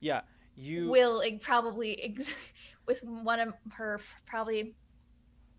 Yeah, 0.00 0.22
you. 0.56 0.88
will 0.88 1.18
like, 1.18 1.40
probably 1.40 2.00
ex- 2.02 2.34
with 2.86 3.02
one 3.04 3.40
of 3.40 3.54
her 3.72 4.00
probably 4.26 4.74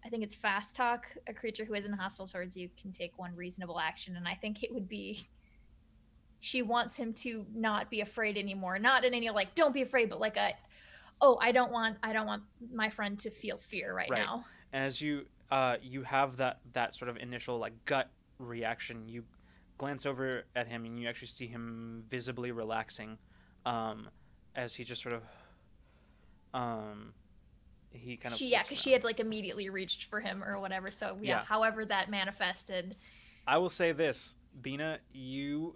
i 0.05 0.09
think 0.09 0.23
it's 0.23 0.35
fast 0.35 0.75
talk 0.75 1.05
a 1.27 1.33
creature 1.33 1.65
who 1.65 1.73
isn't 1.73 1.93
hostile 1.93 2.27
towards 2.27 2.55
you 2.57 2.69
can 2.81 2.91
take 2.91 3.17
one 3.17 3.35
reasonable 3.35 3.79
action. 3.79 4.15
And 4.15 4.27
i 4.27 4.33
think 4.35 4.63
it 4.63 4.73
would 4.73 4.87
be 4.87 5.27
she 6.41 6.61
wants 6.61 6.95
him 6.95 7.13
to 7.13 7.45
not 7.53 7.89
be 7.89 7.99
afraid 7.99 8.37
anymore. 8.37 8.79
Not 8.79 9.03
in 9.03 9.13
any 9.13 9.29
like 9.29 9.55
don't 9.55 9.73
be 9.73 9.81
afraid 9.81 10.09
but 10.09 10.19
like 10.19 10.37
a 10.37 10.53
oh 11.21 11.37
i 11.41 11.51
don't 11.51 11.71
want 11.71 11.97
i 12.03 12.13
don't 12.13 12.25
want 12.27 12.43
my 12.73 12.89
friend 12.89 13.19
to 13.19 13.29
feel 13.29 13.57
fear 13.57 13.93
right, 13.93 14.09
Right. 14.09 14.19
now 14.19 14.45
as 14.73 15.01
you 15.01 15.25
uh 15.51 15.77
you 15.81 16.03
have 16.03 16.37
that 16.37 16.59
that 16.73 16.95
sort 16.95 17.09
of 17.09 17.17
initial 17.17 17.57
like 17.57 17.73
gut 17.85 18.09
reaction 18.37 19.07
you 19.07 19.23
glance 19.77 20.05
over 20.05 20.43
at 20.55 20.67
him 20.67 20.85
and 20.85 20.99
you 20.99 21.07
actually 21.07 21.27
see 21.27 21.47
him 21.47 22.03
visibly 22.09 22.51
relaxing 22.51 23.17
um 23.65 24.09
as 24.55 24.75
he 24.75 24.83
just 24.83 25.01
sort 25.01 25.15
of 25.15 25.23
um 26.53 27.13
he 27.91 28.17
kind 28.17 28.33
of 28.33 28.37
she 28.37 28.49
yeah 28.49 28.61
because 28.63 28.79
she 28.79 28.91
had 28.91 29.03
like 29.03 29.19
immediately 29.19 29.69
reached 29.69 30.05
for 30.05 30.19
him 30.19 30.43
or 30.43 30.59
whatever 30.59 30.91
so 30.91 31.17
yeah, 31.21 31.39
Yeah. 31.39 31.43
however 31.45 31.85
that 31.85 32.09
manifested 32.09 32.95
I 33.47 33.57
will 33.57 33.69
say 33.71 33.93
this, 33.93 34.35
Bina, 34.61 34.99
you 35.11 35.75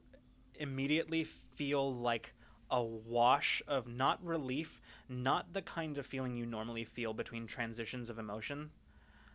immediately 0.55 1.23
feel 1.23 1.91
like 1.91 2.31
a 2.69 2.81
wash 2.83 3.61
of 3.67 3.87
not 3.87 4.23
relief, 4.23 4.81
not 5.09 5.53
the 5.53 5.61
kind 5.61 5.97
of 5.97 6.05
feeling 6.05 6.35
you 6.35 6.45
normally 6.45 6.85
feel 6.85 7.13
between 7.13 7.47
transitions 7.47 8.09
of 8.09 8.17
emotion, 8.19 8.71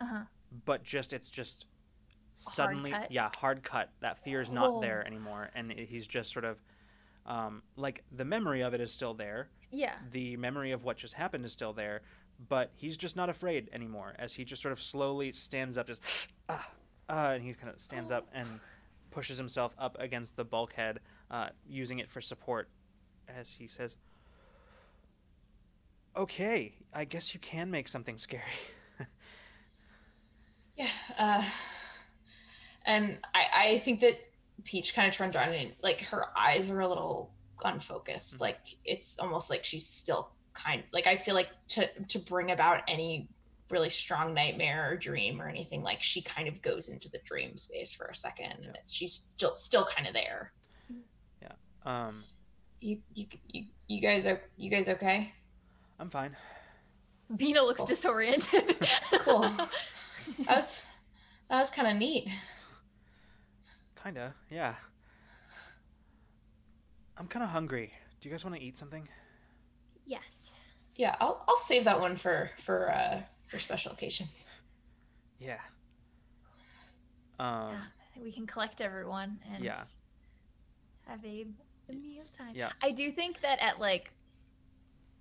uh-huh 0.01 0.25
but 0.65 0.83
just 0.83 1.13
it's 1.13 1.29
just 1.29 1.67
suddenly 2.35 2.91
cut? 2.91 3.11
yeah, 3.11 3.29
hard 3.39 3.63
cut. 3.63 3.91
That 4.01 4.19
fear 4.19 4.41
is 4.41 4.51
not 4.51 4.71
Oh. 4.75 4.81
there 4.81 5.07
anymore 5.07 5.51
and 5.55 5.71
he's 5.73 6.07
just 6.07 6.33
sort 6.33 6.45
of 6.45 6.63
um, 7.27 7.63
like 7.77 8.05
the 8.11 8.25
memory 8.25 8.63
of 8.63 8.73
it 8.73 8.81
is 8.81 8.91
still 8.93 9.13
there. 9.13 9.49
yeah 9.71 9.95
The 10.11 10.37
memory 10.39 10.73
of 10.73 10.85
what 10.85 10.97
just 10.97 11.15
happened 11.15 11.45
is 11.45 11.53
still 11.53 11.75
there, 11.75 12.01
but 12.49 12.71
he's 12.77 12.97
just 12.97 13.17
not 13.17 13.29
afraid 13.29 13.69
anymore 13.73 14.15
as 14.19 14.33
he 14.35 14.45
just 14.45 14.63
sort 14.63 14.73
of 14.73 14.81
slowly 14.81 15.33
stands 15.33 15.77
up 15.77 15.87
just 15.87 16.29
ah, 16.49 16.71
uh, 17.11 17.33
and 17.35 17.43
he 17.43 17.53
kind 17.53 17.69
of 17.73 17.79
stands 17.81 18.11
up 18.11 18.27
and 18.33 18.49
pushes 19.11 19.37
himself 19.37 19.75
up 19.79 19.97
against 20.01 20.37
the 20.37 20.45
bulkhead, 20.45 21.01
uh, 21.31 21.49
using 21.69 21.99
it 21.99 22.11
for 22.11 22.21
support 22.23 22.69
as 23.29 23.53
he 23.53 23.69
says, 23.69 23.97
Okay, 26.17 26.75
I 26.93 27.05
guess 27.05 27.33
you 27.35 27.41
can 27.41 27.71
make 27.71 27.89
something 27.89 28.19
scary. 28.19 28.43
Yeah. 30.77 30.89
Uh, 31.19 31.43
and 32.87 33.19
I, 33.35 33.47
I 33.53 33.79
think 33.79 34.01
that 34.01 34.19
Peach 34.65 34.95
kind 34.95 35.09
of 35.09 35.15
turns 35.15 35.35
around 35.35 35.53
and 35.55 35.73
like 35.83 36.01
her 36.03 36.27
eyes 36.39 36.71
are 36.71 36.81
a 36.81 36.89
little 36.89 37.33
unfocused. 37.65 38.37
Mhm. 38.37 38.41
Like 38.41 38.59
it's 38.85 39.19
almost 39.19 39.51
like 39.51 39.65
she's 39.65 39.87
still 39.87 40.31
kind 40.53 40.83
like 40.93 41.07
I 41.09 41.17
feel 41.17 41.35
like 41.35 41.49
to 41.71 41.89
to 42.05 42.19
bring 42.21 42.53
about 42.53 42.83
any 42.89 43.29
really 43.71 43.91
strong 43.91 44.33
nightmare 44.35 44.89
or 44.91 44.97
dream 44.97 45.41
or 45.43 45.49
anything 45.49 45.83
like 45.83 46.01
she 46.01 46.23
kind 46.23 46.47
of 46.49 46.63
goes 46.63 46.89
into 46.89 47.11
the 47.11 47.19
dream 47.25 47.57
space 47.57 47.93
for 47.93 48.07
a 48.07 48.15
second 48.15 48.55
Yeah. 48.63 48.69
and 48.69 48.79
she's 48.87 49.27
still 49.37 49.57
still 49.57 49.85
kind 49.85 50.07
of 50.07 50.15
there. 50.15 50.53
Yeah 51.43 51.53
um, 51.85 52.23
You 52.81 53.03
you 53.15 53.27
you, 53.49 53.65
you 53.89 54.01
guys 54.01 54.27
are 54.27 54.41
you 54.57 54.71
guys 54.71 54.89
okay? 54.89 55.33
I'm 55.99 56.11
fine. 56.11 56.37
Bina 57.37 57.63
looks 57.63 57.79
Cool. 57.79 57.87
disoriented 57.87 58.77
Cool. 59.21 59.43
That 60.47 60.57
was 60.57 60.87
that 61.49 61.61
was 61.61 61.71
kind 61.71 61.89
of 61.89 61.97
neat. 61.97 62.29
Kinda, 64.03 64.35
yeah. 64.51 64.77
I'm 67.17 67.27
kind 67.27 67.43
of 67.43 67.51
hungry. 67.51 67.93
Do 68.21 68.29
you 68.29 68.33
guys 68.35 68.45
want 68.45 68.57
to 68.57 68.63
eat 68.63 68.77
something? 68.77 69.09
yes 70.07 70.55
Yeah, 70.97 71.15
I'll 71.21 71.45
I'll 71.49 71.57
save 71.57 71.85
that 71.85 72.01
one 72.01 72.17
for 72.17 72.51
for 72.59 72.91
uh 72.91 73.23
for 73.49 73.59
special 73.59 73.93
occasions. 73.93 74.47
Yeah. 75.39 75.61
Um, 77.39 77.71
Yeah, 78.17 78.23
we 78.23 78.33
can 78.33 78.47
collect 78.47 78.81
everyone 78.81 79.39
and 79.55 79.63
Yeah. 79.65 79.85
have 81.07 81.25
a, 81.25 81.47
a 81.89 81.93
meal 81.93 82.25
time. 82.37 82.53
Yeah. 82.55 82.71
I 82.83 82.91
do 82.91 83.11
think 83.11 83.41
that 83.41 83.59
at 83.61 83.79
like 83.79 84.13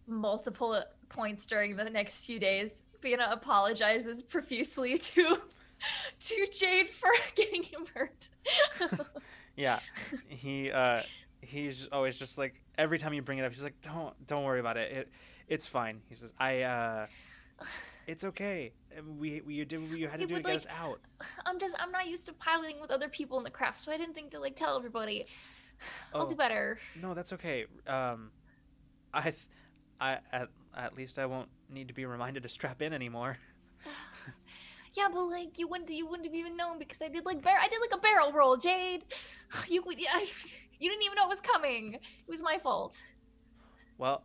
multiple 0.08 0.82
points 1.10 1.46
during 1.46 1.76
the 1.76 1.90
next 1.90 2.26
few 2.26 2.40
days, 2.40 2.88
Bina 3.02 3.28
apologizes 3.32 4.22
profusely 4.22 4.98
to 4.98 5.38
to 6.20 6.48
Jade 6.52 6.90
for 6.90 7.10
getting 7.36 7.64
him 7.64 7.86
hurt. 7.94 8.30
yeah. 9.56 9.80
He 10.30 10.72
uh, 10.72 11.02
he's 11.42 11.88
always 11.92 12.18
just 12.18 12.38
like 12.38 12.62
every 12.78 12.98
time 13.00 13.14
you 13.14 13.22
bring 13.22 13.38
it 13.40 13.46
up, 13.46 13.52
he's 13.52 13.64
like, 13.64 13.80
"Don't 13.82 14.14
don't 14.28 14.44
worry 14.44 14.60
about 14.60 14.78
it. 14.78 14.92
It 14.92 15.10
it's 15.48 15.66
fine." 15.66 16.02
He 16.08 16.16
says, 16.16 16.34
"I 16.40 16.62
uh, 16.62 17.08
it's 18.08 18.24
okay. 18.24 18.74
We 19.18 19.42
we 19.42 19.56
you 19.56 19.66
did 19.66 19.88
what 19.90 19.98
you 20.00 20.08
had 20.08 20.20
to 20.20 20.26
He 20.26 20.28
do 20.28 20.36
to 20.36 20.42
get 20.42 20.50
like- 20.50 20.58
us 20.58 20.68
out." 20.80 21.00
I'm 21.46 21.60
just 21.60 21.76
I'm 21.80 21.92
not 21.92 22.08
used 22.08 22.26
to 22.28 22.34
piloting 22.34 22.80
with 22.82 22.92
other 22.92 23.10
people 23.10 23.38
in 23.38 23.44
the 23.44 23.52
craft, 23.52 23.82
so 23.82 23.92
I 23.92 23.98
didn't 23.98 24.16
think 24.16 24.32
to 24.32 24.40
like 24.40 24.56
tell 24.56 24.76
everybody. 24.76 25.26
I'll 26.14 26.24
Oh. 26.24 26.30
do 26.30 26.36
better. 26.36 26.78
No, 27.02 27.14
that's 27.14 27.34
okay. 27.34 27.66
Um, 27.88 28.32
I, 29.14 29.22
th- 29.24 29.36
I 30.00 30.20
at 30.32 30.50
at 30.76 30.96
least 30.96 31.18
I 31.20 31.26
won't 31.26 31.50
need 31.70 31.88
to 31.88 31.94
be 31.94 32.06
reminded 32.06 32.44
to 32.44 32.50
strap 32.50 32.82
in 32.82 32.94
anymore. 32.94 33.38
Yeah, 34.96 35.10
but 35.14 35.26
like 35.26 35.60
you 35.60 35.68
wouldn't 35.68 35.90
you 35.92 36.08
wouldn't 36.08 36.26
have 36.26 36.34
even 36.34 36.58
known 36.58 36.80
because 36.80 37.04
I 37.04 37.08
did 37.08 37.24
like 37.24 37.44
bar- 37.44 37.60
I 37.62 37.68
did 37.68 37.80
like 37.82 37.92
a 37.94 38.00
barrel 38.02 38.32
roll, 38.32 38.58
Jade. 38.58 39.04
You 39.68 39.84
would 39.84 40.00
yeah, 40.02 40.18
you 40.80 40.90
didn't 40.90 41.04
even 41.04 41.16
know 41.16 41.26
it 41.26 41.30
was 41.30 41.42
coming. 41.42 41.94
It 41.96 42.02
was 42.28 42.42
my 42.42 42.58
fault. 42.58 42.98
Well, 44.00 44.24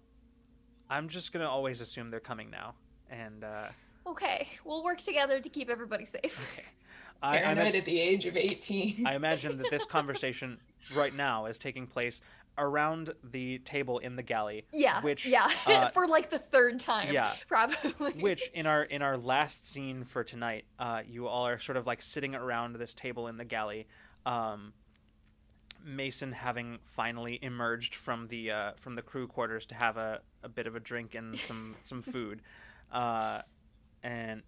I'm 0.89 1.09
just 1.09 1.31
gonna 1.33 1.49
always 1.49 1.83
assume 1.83 2.11
they're 2.11 2.21
coming 2.21 2.49
now, 2.51 2.75
and 3.11 3.45
uh, 3.45 3.69
Okay, 4.07 4.49
we'll 4.65 4.83
work 4.83 4.99
together 5.01 5.41
to 5.41 5.49
keep 5.51 5.69
everybody 5.69 6.07
safe. 6.07 6.51
okay. 6.55 6.67
I, 7.23 7.37
I, 7.37 7.39
Paranoid 7.41 7.59
imagine, 7.59 7.81
at 7.81 7.85
the 7.85 8.01
age 8.01 8.27
of 8.27 8.37
18. 8.37 9.07
I 9.07 9.15
imagine 9.15 9.59
that 9.59 9.71
this 9.71 9.85
conversation 9.85 10.59
right 10.95 11.15
now 11.15 11.47
is 11.47 11.59
taking 11.59 11.87
place 11.87 12.21
around 12.59 13.11
the 13.25 13.59
table 13.61 13.99
in 13.99 14.17
the 14.17 14.23
galley. 14.23 14.67
Yeah, 14.73 15.01
Which, 15.01 15.27
yeah, 15.27 15.51
uh, 15.67 15.89
for 15.95 16.07
like 16.07 16.31
the 16.31 16.39
third 16.39 16.81
time. 16.81 17.13
Yeah. 17.13 17.35
probably. 17.49 18.13
Which 18.13 18.51
in 18.55 18.67
our 18.67 18.83
in 18.83 19.03
our 19.03 19.17
last 19.17 19.67
scene 19.67 20.05
for 20.05 20.25
tonight, 20.25 20.65
uh, 20.79 21.03
you 21.07 21.27
all 21.27 21.47
are 21.47 21.59
sort 21.59 21.77
of 21.77 21.87
like 21.87 22.03
sitting 22.03 22.35
around 22.35 22.77
this 22.77 22.95
table 22.95 23.29
in 23.29 23.37
the 23.37 23.45
galley. 23.45 23.87
Um, 24.27 24.73
Mason 25.85 26.33
having 26.33 26.79
finally 26.85 27.39
emerged 27.43 27.95
from 27.95 28.29
the 28.29 28.51
uh, 28.51 28.73
from 28.77 28.95
the 28.95 29.03
crew 29.03 29.27
quarters 29.27 29.67
to 29.67 29.75
have 29.75 29.97
a, 29.97 30.21
a 30.43 30.49
bit 30.49 30.67
of 30.67 30.77
a 30.77 30.81
drink 30.81 31.15
and 31.15 31.37
some 31.37 31.75
some 31.83 32.03
food, 32.03 32.43
uh, 32.93 33.43
and 34.03 34.43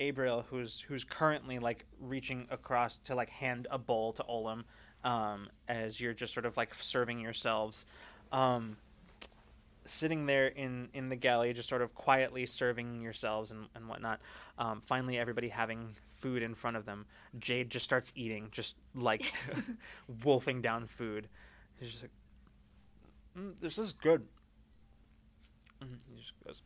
Abriel 0.00 0.44
who's 0.46 0.80
who's 0.80 1.04
currently 1.04 1.58
like 1.58 1.84
reaching 2.00 2.46
across 2.50 2.98
to 2.98 3.14
like 3.14 3.30
hand 3.30 3.66
a 3.70 3.78
bowl 3.78 4.12
to 4.14 4.22
Olem, 4.24 4.64
um, 5.06 5.48
as 5.68 6.00
you're 6.00 6.12
just 6.12 6.34
sort 6.34 6.44
of 6.44 6.56
like 6.56 6.74
serving 6.74 7.20
yourselves. 7.20 7.86
Um, 8.32 8.76
sitting 9.84 10.26
there 10.26 10.48
in 10.48 10.88
in 10.92 11.08
the 11.08 11.16
galley 11.16 11.52
just 11.52 11.68
sort 11.68 11.80
of 11.80 11.94
quietly 11.94 12.44
serving 12.44 13.00
yourselves 13.00 13.52
and, 13.52 13.68
and 13.76 13.88
whatnot 13.88 14.20
um, 14.58 14.80
finally 14.80 15.16
everybody 15.16 15.48
having 15.48 15.94
food 16.18 16.42
in 16.42 16.56
front 16.56 16.76
of 16.76 16.84
them 16.84 17.06
jade 17.38 17.70
just 17.70 17.84
starts 17.84 18.12
eating 18.16 18.48
just 18.50 18.74
like 18.96 19.32
wolfing 20.24 20.60
down 20.60 20.88
food 20.88 21.28
he's 21.78 21.90
just 21.90 22.02
like 22.02 22.10
mm, 23.38 23.56
this 23.60 23.78
is 23.78 23.92
good 23.92 24.26
Mm, 25.82 25.98
he 26.08 26.20
just 26.20 26.32
goes 26.44 26.62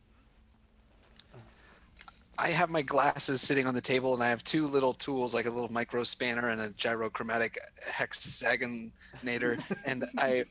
I 2.41 2.53
have 2.53 2.71
my 2.71 2.81
glasses 2.81 3.43
sitting 3.43 3.67
on 3.67 3.75
the 3.75 3.83
table, 3.83 4.15
and 4.15 4.23
I 4.23 4.31
have 4.31 4.43
two 4.43 4.67
little 4.67 4.95
tools, 4.95 5.35
like 5.35 5.45
a 5.45 5.51
little 5.51 5.71
micro 5.71 6.03
spanner 6.03 6.49
and 6.49 6.59
a 6.59 6.71
gyrochromatic 6.71 7.57
hexagonator, 7.87 9.63
and 9.87 10.07
I, 10.17 10.45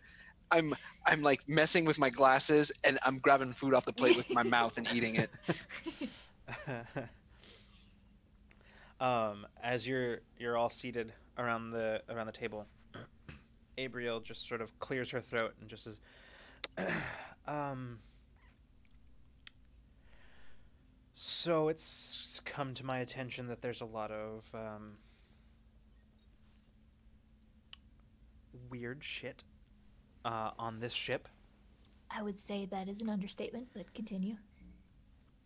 I'm 0.51 0.75
I'm 1.07 1.23
like 1.23 1.41
messing 1.49 1.85
with 1.85 1.97
my 1.97 2.11
glasses, 2.11 2.71
and 2.83 2.99
I'm 3.03 3.17
grabbing 3.17 3.53
food 3.53 3.73
off 3.73 3.85
the 3.85 3.93
plate 3.93 4.17
with 4.17 4.29
my 4.29 4.43
mouth 4.43 4.77
and 4.77 4.87
eating 4.93 5.15
it. 5.15 5.31
um, 9.01 9.47
as 9.63 9.87
you're 9.87 10.19
you're 10.37 10.57
all 10.57 10.69
seated 10.69 11.11
around 11.39 11.71
the 11.71 12.03
around 12.07 12.27
the 12.27 12.33
table, 12.33 12.67
Abriel 13.79 14.23
just 14.23 14.47
sort 14.47 14.61
of 14.61 14.77
clears 14.77 15.09
her 15.09 15.21
throat 15.21 15.55
and 15.59 15.67
just 15.67 15.85
says, 15.85 15.99
um, 17.47 17.97
"So 21.21 21.67
it's 21.67 22.39
come 22.45 22.73
to 22.75 22.85
my 22.85 22.99
attention 22.99 23.47
that 23.47 23.61
there's 23.61 23.81
a 23.81 23.85
lot 23.85 24.09
of 24.09 24.49
um, 24.53 24.93
weird 28.69 29.03
shit 29.03 29.43
uh, 30.23 30.51
on 30.57 30.79
this 30.79 30.93
ship. 30.93 31.27
I 32.09 32.21
would 32.21 32.39
say 32.39 32.65
that 32.67 32.87
is 32.87 33.01
an 33.01 33.09
understatement, 33.09 33.67
but 33.73 33.93
continue. 33.93 34.37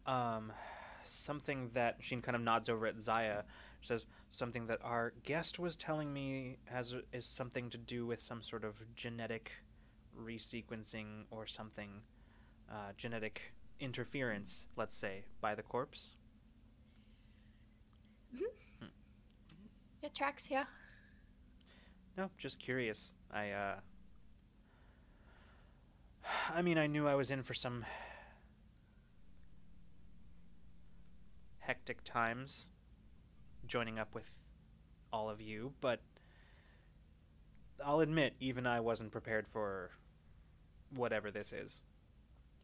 Um, 0.06 0.54
something 1.06 1.72
that 1.74 1.98
she 2.02 2.18
kind 2.18 2.36
of 2.36 2.44
nods 2.44 2.70
over 2.70 2.86
at 2.86 3.02
Zaya. 3.02 3.42
She 3.82 3.88
says 3.88 4.06
something 4.30 4.68
that 4.68 4.78
our 4.84 5.14
guest 5.24 5.58
was 5.58 5.76
telling 5.76 6.14
me 6.14 6.58
has 6.66 6.94
is 7.12 7.26
something 7.26 7.72
to 7.72 7.80
do 7.80 8.06
with 8.06 8.22
some 8.22 8.44
sort 8.44 8.64
of 8.64 8.76
genetic 8.96 9.54
resequencing 10.16 11.24
or 11.32 11.48
something, 11.48 12.04
uh, 12.72 12.92
genetic 12.96 13.54
interference, 13.80 14.68
let's 14.76 14.96
say, 14.96 15.26
by 15.42 15.56
the 15.56 15.64
corpse. 15.64 16.12
It 20.02 20.14
tracks, 20.14 20.50
yeah. 20.52 20.66
No, 22.18 22.30
just 22.38 22.60
curious. 22.60 23.14
I 23.32 23.52
uh 23.52 23.76
I 26.54 26.62
mean, 26.62 26.78
I 26.78 26.88
knew 26.88 27.08
I 27.08 27.16
was 27.16 27.32
in 27.32 27.42
for 27.42 27.54
some 27.54 27.86
hectic 31.60 32.04
times 32.04 32.70
joining 33.66 33.98
up 33.98 34.14
with 34.14 34.30
all 35.12 35.30
of 35.30 35.40
you, 35.40 35.74
but 35.80 36.02
I'll 37.84 38.02
admit 38.02 38.36
even 38.40 38.68
I 38.68 38.82
wasn't 38.82 39.12
prepared 39.12 39.48
for 39.48 39.92
whatever 40.94 41.32
this 41.32 41.54
is. 41.54 41.84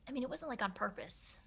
I 0.10 0.12
mean, 0.12 0.24
it 0.24 0.30
wasn't 0.30 0.50
like 0.50 0.64
on 0.64 0.72
purpose, 0.72 1.38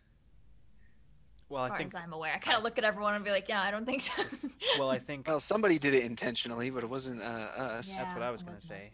Well, 1.49 1.65
as 1.65 1.68
far 1.68 1.74
I 1.74 1.78
think 1.78 1.89
as 1.89 1.94
I'm 1.97 2.12
aware. 2.12 2.32
I 2.32 2.39
kind 2.39 2.57
of 2.57 2.62
look 2.62 2.78
at 2.78 2.84
everyone 2.84 3.15
and 3.15 3.24
be 3.24 3.32
like, 3.32 3.49
yeah, 3.49 3.60
I 3.60 3.73
don't 3.73 3.84
think 3.84 4.02
so. 4.02 4.23
well, 4.78 4.89
I 4.89 5.00
think 5.00 5.26
Well, 5.26 5.41
somebody 5.41 5.81
did 5.81 5.94
it 5.94 6.05
intentionally, 6.05 6.70
but 6.70 6.84
it 6.84 6.86
wasn't 6.89 7.20
uh, 7.20 7.24
us. 7.24 7.97
that's 7.97 8.12
what 8.12 8.23
I 8.23 8.31
was 8.31 8.44
going 8.44 8.57
to 8.57 8.62
say. 8.62 8.84
us. 8.86 8.91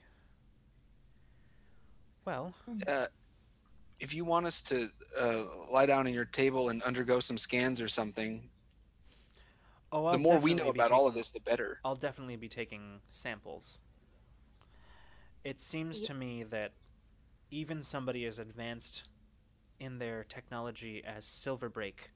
Well, 2.25 2.55
Uh, 2.87 3.07
if 4.01 4.15
you 4.15 4.25
want 4.25 4.47
us 4.47 4.63
to 4.63 4.87
uh, 5.21 5.45
lie 5.71 5.85
down 5.87 6.07
on 6.07 6.15
your 6.15 6.25
table 6.25 6.71
and 6.71 6.83
undergo 6.83 7.21
some 7.21 7.37
scans 7.37 7.81
or 7.83 7.89
something, 7.89 8.49
oh, 9.93 10.07
I'll 10.07 10.13
the 10.13 10.19
more 10.19 10.39
we 10.39 10.55
know 10.55 10.65
be 10.73 10.79
about 10.81 10.93
all 10.93 11.07
of 11.07 11.13
this, 11.15 11.29
the 11.31 11.41
better. 11.41 11.79
I'll 11.85 11.95
definitely 11.97 12.37
be 12.37 12.49
taking 12.49 13.01
samples. 13.11 13.81
It 15.45 15.61
seems 15.61 16.01
Yep. 16.01 16.07
to 16.09 16.15
me 16.15 16.43
that 16.45 16.73
even 17.51 17.83
somebody 17.83 18.25
as 18.25 18.39
advanced 18.39 19.09
in 19.81 19.99
their 19.99 20.25
technology 20.25 21.03
as 21.05 21.25
Silverbreak, 21.25 22.11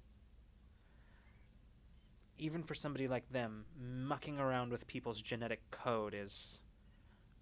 even 2.39 2.63
for 2.63 2.75
somebody 2.75 3.07
like 3.09 3.31
them, 3.33 3.65
mucking 3.81 4.39
around 4.41 4.71
with 4.73 4.87
people's 4.87 5.21
genetic 5.21 5.61
code 5.71 6.15
is 6.15 6.61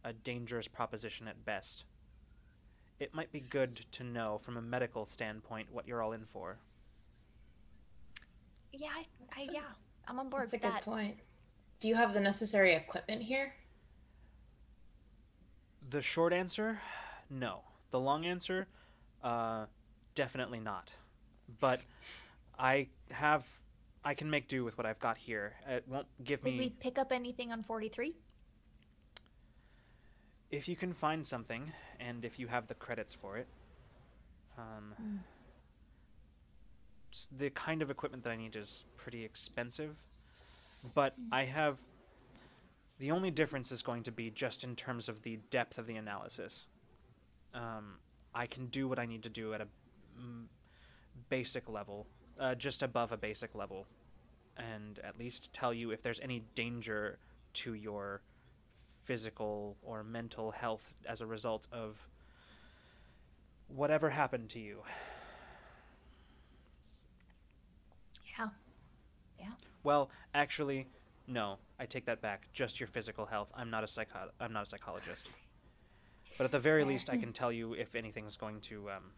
a 0.05 0.13
dangerous 0.13 0.69
proposition 0.69 1.29
at 1.29 1.45
best. 1.45 1.85
It 2.99 3.15
might 3.15 3.33
be 3.33 3.41
good 3.41 3.87
to 3.93 4.05
know 4.05 4.39
from 4.39 4.57
a 4.57 4.63
medical 4.63 5.07
standpoint 5.07 5.69
what 5.73 5.89
you're 5.89 6.03
all 6.03 6.13
in 6.13 6.25
for. 6.27 6.59
yeah, 8.73 8.89
I, 8.95 9.05
I 9.41 9.49
yeah, 9.51 9.61
I'm 10.07 10.19
on 10.21 10.29
board 10.29 10.43
That's 10.45 10.53
a 10.53 10.57
with 10.57 10.63
good 10.63 10.73
that. 10.73 10.83
point. 10.83 11.17
Do 11.81 11.89
you 11.89 11.95
have 11.95 12.13
the 12.13 12.21
necessary 12.21 12.75
equipment 12.75 13.23
here? 13.23 13.55
The 15.89 16.03
short 16.03 16.33
answer, 16.33 16.81
no. 17.31 17.63
The 17.91 17.99
long 18.01 18.25
answer, 18.27 18.69
uh, 19.25 19.67
definitely 20.25 20.61
not. 20.61 20.93
But 21.61 21.81
I 22.59 22.89
have, 23.11 23.47
I 24.05 24.13
can 24.13 24.29
make 24.29 24.49
do 24.49 24.65
with 24.65 24.77
what 24.77 24.87
I've 24.87 25.01
got 25.01 25.17
here. 25.17 25.55
It 25.67 25.85
won't 25.89 26.07
give 26.23 26.43
Did 26.45 26.53
me. 26.53 26.59
we 26.59 26.69
pick 26.71 26.99
up 26.99 27.11
anything 27.11 27.51
on 27.53 27.63
43? 27.63 28.15
If 30.51 30.69
you 30.69 30.77
can 30.77 30.93
find 30.93 31.27
something, 31.27 31.73
and 31.99 32.23
if 32.23 32.39
you 32.39 32.49
have 32.49 32.67
the 32.67 32.75
credits 32.75 33.15
for 33.15 33.39
it, 33.39 33.49
um, 34.59 34.95
Mm. 35.01 35.19
the 37.39 37.49
kind 37.51 37.81
of 37.81 37.91
equipment 37.91 38.23
that 38.25 38.31
I 38.31 38.37
need 38.37 38.57
is 38.57 38.85
pretty 38.99 39.25
expensive. 39.25 40.03
But 40.95 41.15
I 41.33 41.45
have. 41.45 41.79
The 42.99 43.11
only 43.11 43.31
difference 43.31 43.73
is 43.73 43.81
going 43.83 44.03
to 44.03 44.13
be 44.13 44.31
just 44.31 44.63
in 44.65 44.77
terms 44.77 45.09
of 45.09 45.23
the 45.23 45.37
depth 45.49 45.79
of 45.79 45.87
the 45.87 45.97
analysis. 45.97 46.69
Um, 47.55 47.99
I 48.35 48.47
can 48.47 48.67
do 48.67 48.87
what 48.89 48.99
I 48.99 49.07
need 49.07 49.23
to 49.23 49.29
do 49.31 49.55
at 49.55 49.61
a 49.63 49.65
mm, 49.65 49.69
basic 51.29 51.69
level, 51.69 52.07
uh, 52.39 52.55
just 52.55 52.83
above 52.83 53.13
a 53.13 53.17
basic 53.17 53.55
level, 53.55 53.87
and 54.57 54.99
at 55.01 55.19
least 55.19 55.53
tell 55.53 55.73
you 55.73 55.91
if 55.91 56.03
there's 56.03 56.21
any 56.21 56.45
danger 56.55 57.19
to 57.55 57.75
your 57.75 58.21
physical 59.05 59.77
or 59.83 60.05
mental 60.05 60.51
health 60.53 60.95
as 61.07 61.21
a 61.21 61.27
result 61.27 61.67
of 61.73 62.07
whatever 63.69 64.11
happened 64.11 64.49
to 64.51 64.59
you. 64.61 64.83
Yeah. 68.39 68.49
Yeah. 69.39 69.53
Well, 69.83 70.11
actually, 70.35 70.87
no. 71.27 71.59
I 71.79 71.87
take 71.87 72.05
that 72.07 72.21
back. 72.21 72.49
Just 72.53 72.79
your 72.79 72.87
physical 72.87 73.27
health. 73.27 73.51
I'm 73.55 73.71
not 73.71 73.85
a 73.85 73.89
psycho- 73.89 74.31
I'm 74.39 74.53
not 74.53 74.65
a 74.65 74.67
psychologist. 74.67 75.29
But 76.37 76.45
at 76.45 76.53
the 76.53 76.59
very 76.59 76.83
Fair. 76.83 76.89
least, 76.93 77.11
I 77.11 77.17
can 77.17 77.33
tell 77.33 77.53
you 77.53 77.75
if 77.75 77.95
anything's 77.95 78.37
going 78.37 78.61
to 78.63 78.91
um, 78.91 79.13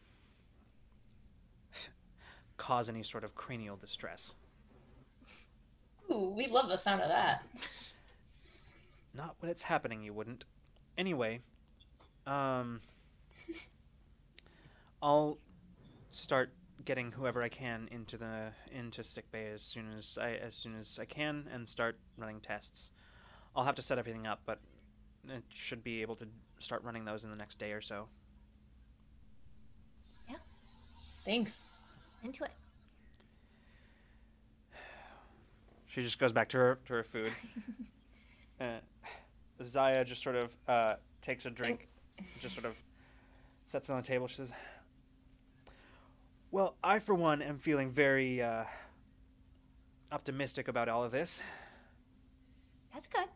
cause 2.63 2.89
any 2.89 3.03
sort 3.03 3.25
of 3.25 3.35
cranial 3.35 3.75
distress. 3.75 4.37
Ooh, 6.09 6.33
we 6.37 6.47
love 6.47 6.69
the 6.69 6.77
sound 6.77 7.03
of 7.03 7.09
that. 7.09 7.43
Not 9.15 9.35
when 9.41 9.51
it's 9.51 9.63
happening, 9.63 10.01
you 10.05 10.13
wouldn't. 10.13 10.45
Anyway, 10.97 11.41
um, 12.25 12.81
I'll 15.03 15.39
start 16.09 16.53
getting 16.85 17.11
whoever 17.11 17.43
I 17.43 17.49
can 17.49 17.89
into 17.91 18.17
the 18.17 18.53
into 18.73 19.03
sick 19.03 19.31
bay 19.33 19.51
as 19.53 19.63
soon 19.63 19.87
as 19.99 20.17
I 20.21 20.35
as 20.35 20.55
soon 20.55 20.77
as 20.79 21.01
I 21.01 21.05
can 21.05 21.49
and 21.53 21.69
start 21.69 21.99
running 22.17 22.41
tests. 22.41 22.93
I'll 23.57 23.65
have 23.65 23.75
to 23.75 23.83
set 23.83 23.99
everything 23.99 24.27
up, 24.29 24.41
but 24.47 24.61
it 25.29 25.43
should 25.49 25.83
be 25.83 26.01
able 26.01 26.15
to 26.17 26.29
start 26.61 26.85
running 26.85 27.05
those 27.05 27.25
in 27.25 27.31
the 27.31 27.37
next 27.37 27.59
day 27.59 27.73
or 27.73 27.81
so. 27.81 28.07
Yeah. 30.29 30.37
Thanks. 31.25 31.67
Into 32.23 32.45
it. 32.45 32.51
She 35.87 36.03
just 36.03 36.19
goes 36.19 36.33
back 36.33 36.49
to 36.51 36.57
her 36.57 36.79
to 36.87 36.93
her 36.95 37.03
food. 37.03 37.33
uh, 38.61 38.79
Zaya 39.63 40.05
just 40.05 40.23
sort 40.23 40.37
of 40.37 40.51
uh, 40.67 40.95
takes 41.21 41.45
a 41.45 41.51
drink, 41.51 41.89
just 42.41 42.55
sort 42.55 42.65
of 42.65 42.77
sets 43.67 43.89
it 43.89 43.93
on 43.93 44.01
the 44.01 44.07
table. 44.07 44.27
She 44.27 44.37
says, 44.37 44.53
"Well, 46.51 46.77
I 46.83 46.99
for 46.99 47.15
one 47.15 47.43
am 47.43 47.59
feeling 47.59 47.91
very 47.91 48.41
uh, 48.41 48.65
optimistic 50.11 50.69
about 50.69 50.89
all 50.89 51.05
of 51.05 51.13
this. 51.13 51.43
That's 52.95 53.09
good. 53.09 53.27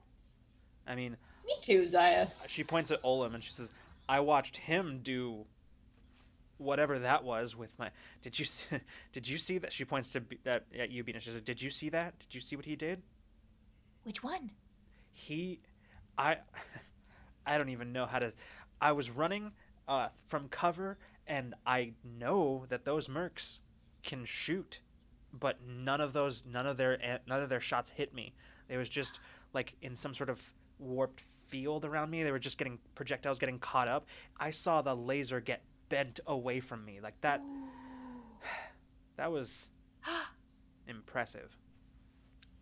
I 0.86 0.94
mean, 0.94 1.16
Me 1.46 1.54
too, 1.60 1.86
Zaya. 1.86 2.28
she 2.46 2.62
points 2.64 2.90
at 2.90 3.02
Olem 3.02 3.34
and 3.34 3.42
she 3.44 3.52
says, 3.52 3.70
"I 4.08 4.20
watched 4.20 4.56
him 4.56 5.00
do 5.02 5.44
whatever 6.58 6.98
that 7.00 7.24
was 7.24 7.56
with 7.56 7.78
my. 7.78 7.90
Did 8.22 8.38
you 8.38 8.44
see, 8.44 8.76
did 9.12 9.28
you 9.28 9.38
see 9.38 9.58
that?" 9.58 9.72
She 9.72 9.84
points 9.84 10.12
to 10.12 10.20
B- 10.20 10.38
at, 10.46 10.64
at 10.78 10.90
you, 10.90 11.04
Bina. 11.04 11.20
She 11.20 11.30
says, 11.30 11.42
"Did 11.42 11.60
you 11.62 11.70
see 11.70 11.88
that? 11.90 12.18
Did 12.18 12.34
you 12.34 12.40
see 12.40 12.56
what 12.56 12.64
he 12.64 12.76
did?" 12.76 13.02
Which 14.04 14.22
one? 14.22 14.50
he 15.16 15.60
i 16.18 16.36
i 17.46 17.56
don't 17.56 17.70
even 17.70 17.92
know 17.92 18.06
how 18.06 18.18
to 18.18 18.30
i 18.80 18.92
was 18.92 19.10
running 19.10 19.50
uh 19.88 20.08
from 20.26 20.48
cover 20.48 20.98
and 21.26 21.54
i 21.66 21.92
know 22.04 22.64
that 22.68 22.84
those 22.84 23.08
mercs 23.08 23.58
can 24.02 24.24
shoot 24.24 24.80
but 25.32 25.58
none 25.66 26.00
of 26.00 26.12
those 26.12 26.44
none 26.46 26.66
of 26.66 26.76
their 26.76 27.02
eh, 27.02 27.18
none 27.26 27.42
of 27.42 27.48
their 27.48 27.60
shots 27.60 27.90
hit 27.90 28.14
me 28.14 28.34
they 28.68 28.76
was 28.76 28.88
just 28.88 29.20
like 29.54 29.74
in 29.80 29.94
some 29.96 30.12
sort 30.12 30.28
of 30.28 30.52
warped 30.78 31.22
field 31.46 31.84
around 31.84 32.10
me 32.10 32.22
they 32.22 32.32
were 32.32 32.38
just 32.38 32.58
getting 32.58 32.78
projectiles 32.94 33.38
getting 33.38 33.58
caught 33.58 33.88
up 33.88 34.06
i 34.38 34.50
saw 34.50 34.82
the 34.82 34.94
laser 34.94 35.40
get 35.40 35.62
bent 35.88 36.20
away 36.26 36.60
from 36.60 36.84
me 36.84 37.00
like 37.00 37.20
that 37.20 37.40
that 39.16 39.30
was 39.30 39.66
impressive 40.88 41.56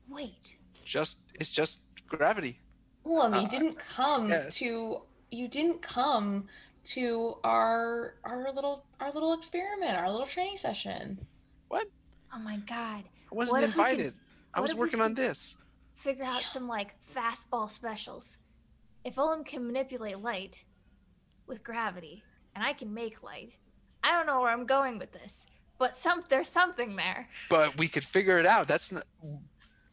Wait. 0.09 0.59
Just 0.85 1.21
it's 1.41 1.49
just 1.49 1.81
gravity. 2.07 2.61
Olem, 3.07 3.41
you 3.41 3.47
Uh, 3.47 3.49
didn't 3.49 3.79
come 3.79 4.29
yes. 4.29 4.55
to 4.57 5.01
you 5.31 5.49
didn't 5.49 5.81
come 5.81 6.47
to 6.85 7.39
our 7.43 8.17
our 8.23 8.53
little 8.53 8.85
our 9.01 9.11
little 9.13 9.33
experiment, 9.33 9.97
our 9.97 10.11
little 10.11 10.27
training 10.27 10.59
session. 10.59 11.19
What? 11.69 11.89
Oh 12.35 12.39
my 12.39 12.59
god. 12.59 13.05
I 13.33 13.35
wasn't 13.35 13.53
What 13.55 13.63
if 13.65 13.71
we 13.77 13.83
can- 13.83 13.91
invited. 13.93 14.15
I 14.53 14.61
was 14.61 14.75
working 14.75 15.01
on 15.01 15.15
this. 15.15 15.57
Figure 15.95 16.25
out 16.25 16.43
some 16.43 16.69
like 16.69 16.95
fastball 17.15 17.71
specials. 17.71 18.39
If 19.07 19.15
Olem 19.17 19.45
can 19.47 19.67
manipulate 19.67 20.19
light 20.19 20.65
with 21.47 21.65
gravity, 21.65 22.23
and 22.55 22.65
I 22.65 22.73
can 22.73 22.93
make 22.93 23.23
light, 23.23 23.59
I 24.03 24.13
don't 24.13 24.27
know 24.27 24.41
where 24.41 24.51
I'm 24.51 24.67
going 24.67 24.99
with 24.99 25.13
this, 25.13 25.47
but 25.79 25.97
some 25.97 26.23
there's 26.29 26.49
something 26.49 26.97
there. 26.97 27.29
But 27.49 27.77
we 27.79 27.89
could 27.89 28.05
figure 28.05 28.39
it 28.39 28.47
out. 28.47 28.69
That's 28.69 28.93
not. 28.93 29.05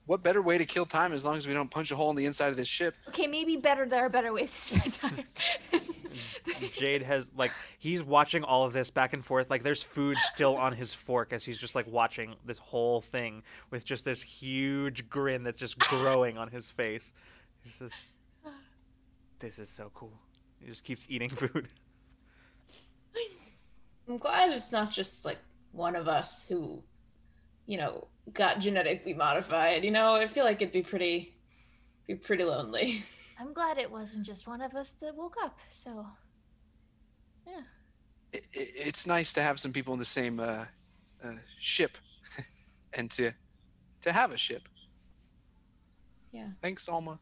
What 0.08 0.24
better 0.24 0.42
way 0.42 0.58
to 0.58 0.66
kill 0.66 0.86
time 0.86 1.14
as 1.14 1.24
long 1.24 1.38
as 1.38 1.48
we 1.48 1.54
don't 1.54 1.70
punch 1.70 1.92
a 1.92 1.96
hole 1.96 2.10
in 2.10 2.18
the 2.18 2.26
inside 2.26 2.48
of 2.50 2.58
this 2.58 2.68
ship? 2.68 2.96
Okay, 3.08 3.28
maybe 3.28 3.56
better. 3.56 3.86
There 3.86 4.04
are 4.04 4.10
better 4.10 4.34
ways 4.34 4.50
to 4.70 4.92
spend 4.92 5.16
time. 5.16 5.24
Jade 6.74 7.04
has 7.04 7.32
like 7.38 7.52
he's 7.78 8.04
watching 8.04 8.44
all 8.44 8.66
of 8.66 8.74
this 8.74 8.90
back 8.90 9.14
and 9.14 9.24
forth. 9.24 9.50
Like 9.50 9.64
there's 9.64 9.84
food 9.84 10.18
still 10.18 10.58
on 10.58 10.74
his 10.74 10.94
fork 10.94 11.32
as 11.32 11.46
he's 11.46 11.58
just 11.58 11.76
like 11.76 11.88
watching 11.88 12.36
this 12.46 12.58
whole 12.58 13.00
thing 13.00 13.44
with 13.70 13.86
just 13.86 14.04
this 14.04 14.22
huge 14.22 15.08
grin 15.08 15.44
that's 15.44 15.58
just 15.58 15.80
growing 15.80 16.38
on 16.38 16.50
his 16.50 16.70
face. 16.70 17.14
He 17.64 17.70
says, 17.70 17.92
"This 19.40 19.60
is 19.60 19.70
so 19.70 19.92
cool." 19.94 20.20
He 20.60 20.68
just 20.68 20.84
keeps 20.84 21.06
eating 21.10 21.30
food. 21.30 21.68
I'm 24.08 24.18
glad 24.18 24.52
it's 24.52 24.72
not 24.72 24.92
just 24.92 25.24
like 25.26 25.38
one 25.72 25.96
of 25.96 26.08
us 26.08 26.46
who, 26.46 26.84
you 27.66 27.78
know, 27.78 28.08
got 28.34 28.60
genetically 28.60 29.14
modified. 29.14 29.84
You 29.84 29.92
know, 29.92 30.16
I 30.16 30.28
feel 30.28 30.44
like 30.44 30.62
it'd 30.62 30.74
be 30.74 30.82
pretty, 30.82 31.34
be 32.08 32.16
pretty 32.16 32.44
lonely. 32.44 33.04
I'm 33.40 33.54
glad 33.54 33.78
it 33.78 33.90
wasn't 33.90 34.26
just 34.26 34.48
one 34.48 34.62
of 34.62 34.76
us 34.76 34.96
that 35.02 35.16
woke 35.16 35.36
up. 35.42 35.58
So, 35.70 36.06
yeah. 37.48 37.62
It, 38.34 38.44
it, 38.54 38.72
it's 38.76 39.08
nice 39.08 39.34
to 39.34 39.42
have 39.42 39.60
some 39.60 39.74
people 39.74 39.94
in 39.94 40.00
the 40.00 40.06
same 40.06 40.40
uh, 40.40 40.66
uh, 41.24 41.32
ship, 41.60 41.98
and 42.94 43.10
to 43.12 43.32
to 44.02 44.12
have 44.12 44.32
a 44.32 44.38
ship. 44.38 44.64
Yeah. 46.32 46.48
Thanks, 46.62 46.88
Alma. 46.88 47.20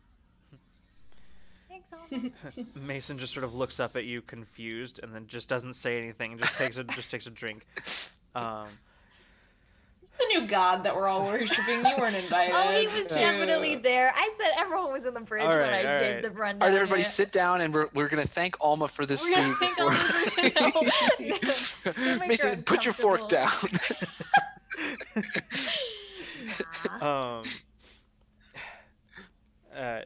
Thanks, 2.10 2.36
Alma. 2.58 2.66
Mason 2.88 3.18
just 3.18 3.34
sort 3.34 3.44
of 3.44 3.54
looks 3.54 3.80
up 3.80 3.96
at 3.96 4.06
you 4.06 4.22
confused 4.22 5.00
and 5.02 5.14
then 5.14 5.28
just 5.28 5.50
doesn't 5.50 5.74
say 5.74 5.98
anything 5.98 6.32
and 6.34 6.42
just 6.42 6.56
takes 6.58 6.78
a 6.78 6.84
just 6.84 7.10
takes 7.12 7.28
a 7.28 7.32
drink. 7.32 7.66
Um, 8.36 8.68
the 10.20 10.26
new 10.40 10.48
god 10.48 10.84
that 10.84 10.94
we're 10.96 11.08
all 11.08 11.26
worshiping. 11.26 11.86
You 11.86 11.96
weren't 11.98 12.16
invited. 12.16 12.54
oh, 12.54 12.78
he 12.80 12.88
was 12.88 13.08
to- 13.08 13.14
definitely 13.16 13.76
there. 13.78 14.12
I 14.14 14.30
said 14.38 14.52
everyone 14.58 14.92
was 14.92 15.06
in 15.06 15.14
the 15.14 15.22
bridge 15.22 15.44
All 15.44 15.50
when 15.50 15.62
I 15.74 15.78
all 15.78 16.00
did 16.02 16.14
right. 16.16 16.22
the 16.24 16.32
rundown. 16.32 16.62
All 16.62 16.68
right, 16.70 16.76
everybody, 16.76 17.02
here. 17.02 17.10
sit 17.10 17.32
down, 17.32 17.62
and 17.62 17.74
we're, 17.74 17.88
we're 17.94 18.10
gonna 18.10 18.26
thank 18.26 18.58
Alma 18.60 18.90
for 18.90 19.06
this 19.06 19.24
We're 19.24 19.36
gonna 19.36 19.54
food. 19.54 19.58
thank 19.60 19.80
Alma 19.80 19.96
for- 19.96 20.42
No, 20.62 20.72
no. 20.82 20.82
Make 21.26 21.46
her 21.96 22.28
Mason, 22.28 22.64
put 22.64 22.84
your 22.86 22.94
fork 22.94 23.30
down. 23.30 23.50
Nah. 27.02 27.40
um, 27.40 27.44
uh, 29.76 30.02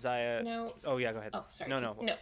Zaya. 0.00 0.42
No. 0.42 0.74
Oh 0.84 0.96
yeah, 0.96 1.12
go 1.12 1.18
ahead. 1.18 1.32
Oh, 1.34 1.44
sorry. 1.52 1.70
No, 1.70 1.78
no. 1.78 1.96
No. 2.00 2.14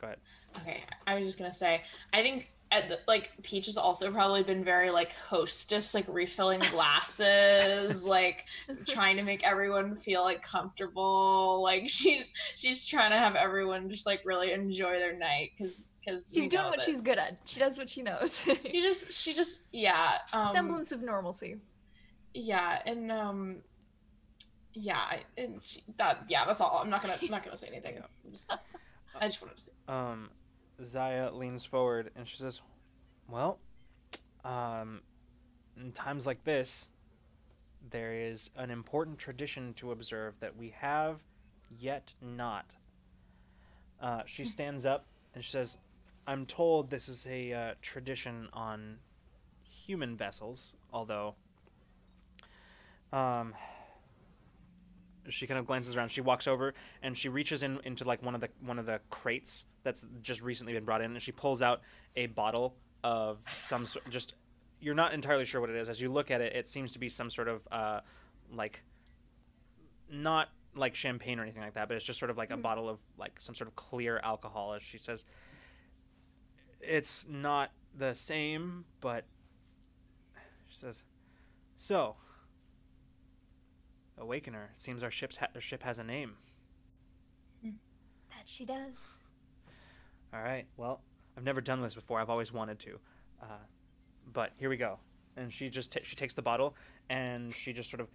Go 0.00 0.06
ahead. 0.06 0.18
Okay, 0.58 0.82
I 1.06 1.14
was 1.16 1.24
just 1.24 1.38
gonna 1.38 1.52
say, 1.52 1.82
I 2.12 2.22
think 2.22 2.52
at 2.70 2.88
the, 2.88 2.98
like 3.08 3.30
Peach 3.42 3.66
has 3.66 3.76
also 3.76 4.10
probably 4.10 4.42
been 4.42 4.62
very 4.62 4.90
like 4.90 5.12
hostess, 5.14 5.94
like 5.94 6.04
refilling 6.08 6.60
glasses, 6.70 8.04
like 8.06 8.44
trying 8.86 9.16
to 9.16 9.22
make 9.22 9.46
everyone 9.46 9.96
feel 9.96 10.22
like 10.22 10.42
comfortable. 10.42 11.62
Like 11.62 11.84
she's 11.88 12.32
she's 12.56 12.84
trying 12.86 13.10
to 13.10 13.16
have 13.16 13.34
everyone 13.36 13.90
just 13.90 14.06
like 14.06 14.20
really 14.24 14.52
enjoy 14.52 14.98
their 14.98 15.16
night 15.16 15.50
because 15.56 15.88
because 16.04 16.30
She's 16.34 16.48
doing 16.48 16.64
what 16.66 16.82
she's 16.82 17.00
good 17.00 17.18
at. 17.18 17.38
She 17.44 17.60
does 17.60 17.78
what 17.78 17.90
she 17.90 18.02
knows. 18.02 18.46
She 18.70 18.80
just 18.82 19.12
she 19.12 19.32
just 19.34 19.66
yeah 19.72 20.18
um, 20.32 20.52
Semblance 20.52 20.92
of 20.92 21.02
normalcy. 21.02 21.56
yeah 22.34 22.80
and 22.86 23.10
um 23.10 23.56
yeah 24.78 25.16
and 25.36 25.62
she, 25.62 25.82
that 25.96 26.24
yeah 26.28 26.44
that's 26.44 26.60
all. 26.60 26.80
I'm 26.82 26.90
not 26.90 27.02
gonna 27.02 27.16
I'm 27.20 27.28
not 27.30 27.44
gonna 27.44 27.56
say 27.56 27.68
anything. 27.68 28.02
Just- 28.30 28.50
I 29.20 29.26
just 29.26 29.42
wanted 29.42 29.56
to 29.56 29.64
say. 29.64 29.72
Um, 29.88 30.30
Zaya 30.84 31.32
leans 31.32 31.64
forward 31.64 32.10
and 32.14 32.28
she 32.28 32.36
says, 32.36 32.60
"Well, 33.28 33.58
um, 34.44 35.00
in 35.76 35.92
times 35.92 36.26
like 36.26 36.44
this, 36.44 36.88
there 37.90 38.12
is 38.12 38.50
an 38.56 38.70
important 38.70 39.18
tradition 39.18 39.74
to 39.74 39.90
observe 39.90 40.38
that 40.40 40.56
we 40.56 40.70
have 40.78 41.24
yet 41.78 42.14
not." 42.20 42.76
Uh, 44.00 44.22
she 44.26 44.44
stands 44.56 44.86
up 44.86 45.06
and 45.34 45.42
she 45.44 45.50
says, 45.50 45.78
"I'm 46.26 46.46
told 46.46 46.90
this 46.90 47.08
is 47.08 47.26
a 47.26 47.52
uh, 47.52 47.74
tradition 47.82 48.48
on 48.52 48.98
human 49.68 50.16
vessels, 50.16 50.76
although." 50.92 51.34
Um, 53.12 53.54
she 55.30 55.46
kind 55.46 55.58
of 55.58 55.66
glances 55.66 55.96
around. 55.96 56.10
She 56.10 56.20
walks 56.20 56.46
over 56.46 56.74
and 57.02 57.16
she 57.16 57.28
reaches 57.28 57.62
in 57.62 57.80
into 57.84 58.04
like 58.04 58.22
one 58.22 58.34
of 58.34 58.40
the 58.40 58.48
one 58.64 58.78
of 58.78 58.86
the 58.86 59.00
crates 59.10 59.64
that's 59.82 60.06
just 60.22 60.42
recently 60.42 60.72
been 60.72 60.84
brought 60.84 61.00
in, 61.00 61.12
and 61.12 61.22
she 61.22 61.32
pulls 61.32 61.62
out 61.62 61.80
a 62.16 62.26
bottle 62.26 62.76
of 63.04 63.38
some 63.54 63.86
sort. 63.86 64.08
Just 64.10 64.34
you're 64.80 64.94
not 64.94 65.12
entirely 65.12 65.44
sure 65.44 65.60
what 65.60 65.70
it 65.70 65.76
is. 65.76 65.88
As 65.88 66.00
you 66.00 66.10
look 66.10 66.30
at 66.30 66.40
it, 66.40 66.54
it 66.54 66.68
seems 66.68 66.92
to 66.92 66.98
be 66.98 67.08
some 67.08 67.30
sort 67.30 67.48
of 67.48 67.66
uh, 67.70 68.00
like 68.52 68.82
not 70.10 70.48
like 70.74 70.94
champagne 70.94 71.38
or 71.38 71.42
anything 71.42 71.62
like 71.62 71.74
that, 71.74 71.88
but 71.88 71.96
it's 71.96 72.06
just 72.06 72.18
sort 72.18 72.30
of 72.30 72.36
like 72.36 72.50
a 72.50 72.56
bottle 72.56 72.88
of 72.88 72.98
like 73.18 73.40
some 73.40 73.54
sort 73.54 73.68
of 73.68 73.76
clear 73.76 74.20
alcohol. 74.22 74.74
As 74.74 74.82
she 74.82 74.98
says, 74.98 75.24
it's 76.80 77.26
not 77.28 77.70
the 77.96 78.14
same, 78.14 78.84
but 79.00 79.24
she 80.68 80.76
says, 80.76 81.02
so. 81.76 82.16
Awakener. 84.20 84.64
It 84.74 84.80
seems 84.80 85.02
our 85.02 85.10
ship's 85.10 85.36
ha- 85.36 85.48
our 85.54 85.60
ship 85.60 85.82
has 85.82 85.98
a 85.98 86.04
name. 86.04 86.34
That 87.62 88.46
she 88.46 88.64
does. 88.64 89.20
All 90.32 90.40
right. 90.42 90.66
Well, 90.76 91.00
I've 91.36 91.44
never 91.44 91.60
done 91.60 91.80
this 91.82 91.94
before. 91.94 92.20
I've 92.20 92.30
always 92.30 92.52
wanted 92.52 92.78
to, 92.80 92.98
uh, 93.42 93.46
but 94.32 94.52
here 94.56 94.68
we 94.68 94.76
go. 94.76 94.98
And 95.36 95.52
she 95.52 95.68
just 95.70 95.92
ta 95.92 96.00
she 96.02 96.16
takes 96.16 96.34
the 96.34 96.42
bottle 96.42 96.74
and 97.08 97.54
she 97.54 97.72
just 97.72 97.90
sort 97.90 98.00
of 98.00 98.08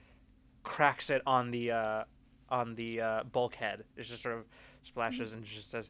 cracks 0.63 1.09
it 1.09 1.21
on 1.25 1.51
the 1.51 1.71
uh, 1.71 2.03
on 2.49 2.75
the 2.75 3.01
uh, 3.01 3.23
bulkhead. 3.23 3.83
It 3.97 4.03
just 4.03 4.21
sort 4.23 4.37
of 4.37 4.45
splashes 4.83 5.33
and 5.33 5.45
she 5.47 5.55
just 5.57 5.69
says, 5.71 5.89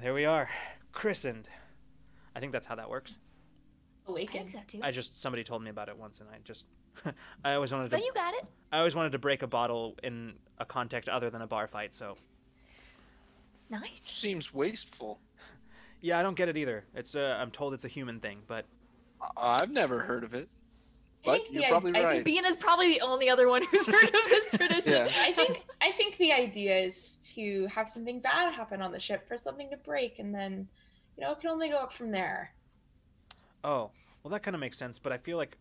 "There 0.00 0.14
we 0.14 0.24
are, 0.24 0.48
christened." 0.92 1.48
I 2.36 2.40
think 2.40 2.52
that's 2.52 2.66
how 2.66 2.74
that 2.76 2.88
works. 2.90 3.18
I 4.06 4.10
Awaken. 4.10 4.46
think 4.48 4.70
so. 4.70 4.78
I 4.82 4.90
just 4.90 5.20
somebody 5.20 5.44
told 5.44 5.62
me 5.62 5.70
about 5.70 5.88
it 5.88 5.96
once, 5.96 6.20
and 6.20 6.28
I 6.28 6.38
just 6.44 6.66
I 7.44 7.54
always 7.54 7.72
wanted 7.72 7.84
to 7.90 7.96
but 7.96 8.04
you 8.04 8.12
got 8.14 8.34
it. 8.34 8.44
I 8.72 8.78
always 8.78 8.94
wanted 8.94 9.12
to 9.12 9.18
break 9.18 9.42
a 9.42 9.46
bottle 9.46 9.94
in 10.02 10.34
a 10.58 10.64
context 10.64 11.08
other 11.08 11.30
than 11.30 11.42
a 11.42 11.46
bar 11.46 11.66
fight. 11.66 11.94
So 11.94 12.16
Nice. 13.70 14.00
Seems 14.00 14.52
wasteful. 14.52 15.20
yeah, 16.00 16.18
I 16.18 16.22
don't 16.22 16.36
get 16.36 16.48
it 16.48 16.56
either. 16.56 16.84
It's 16.94 17.14
uh, 17.14 17.36
I'm 17.40 17.50
told 17.50 17.74
it's 17.74 17.84
a 17.84 17.88
human 17.88 18.20
thing, 18.20 18.42
but 18.46 18.66
I- 19.36 19.58
I've 19.62 19.70
never 19.70 20.00
heard 20.00 20.22
of 20.24 20.34
it, 20.34 20.48
I 20.52 21.24
but 21.24 21.32
think 21.42 21.52
you're 21.52 21.62
the- 21.62 21.68
probably 21.68 21.96
I 21.96 22.12
think. 22.12 22.24
Bean 22.24 22.44
is 22.44 22.56
probably 22.56 22.90
the 22.92 23.00
only 23.00 23.28
other 23.30 23.48
one 23.48 23.62
who's 23.64 23.86
heard 23.86 24.04
of 24.04 24.10
this 24.28 24.50
tradition. 24.56 24.92
Yeah. 24.92 25.08
I 25.20 25.32
think 25.32 25.64
I 25.80 25.92
think 25.92 26.16
the 26.18 26.32
idea 26.32 26.76
is 26.76 27.32
to 27.34 27.66
have 27.66 27.88
something 27.88 28.20
bad 28.20 28.52
happen 28.52 28.82
on 28.82 28.92
the 28.92 29.00
ship 29.00 29.26
for 29.26 29.38
something 29.38 29.70
to 29.70 29.76
break, 29.78 30.18
and 30.18 30.34
then 30.34 30.68
you 31.16 31.24
know 31.24 31.32
it 31.32 31.40
can 31.40 31.50
only 31.50 31.70
go 31.70 31.78
up 31.78 31.92
from 31.92 32.10
there. 32.10 32.52
Oh, 33.64 33.90
well, 34.22 34.30
that 34.30 34.42
kind 34.42 34.54
of 34.54 34.60
makes 34.60 34.76
sense, 34.76 34.98
but 34.98 35.10
I 35.10 35.16
feel 35.16 35.38
like 35.38 35.56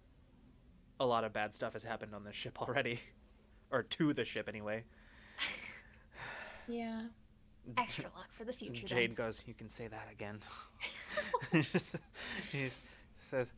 a 1.03 1.05
lot 1.05 1.23
of 1.23 1.33
bad 1.33 1.53
stuff 1.53 1.73
has 1.73 1.83
happened 1.83 2.15
on 2.15 2.23
this 2.23 2.35
ship 2.35 2.61
already. 2.61 2.99
or 3.71 3.83
to 3.83 4.13
the 4.13 4.25
ship, 4.25 4.47
anyway. 4.47 4.83
Yeah. 6.65 7.01
Extra 7.77 8.05
luck 8.15 8.29
for 8.31 8.45
the 8.45 8.53
future. 8.53 8.87
Jade 8.87 9.09
then. 9.09 9.15
goes, 9.15 9.41
You 9.45 9.53
can 9.53 9.67
say 9.67 9.87
that 9.87 10.07
again. 10.09 10.39
he 12.53 12.69
says, 13.19 13.51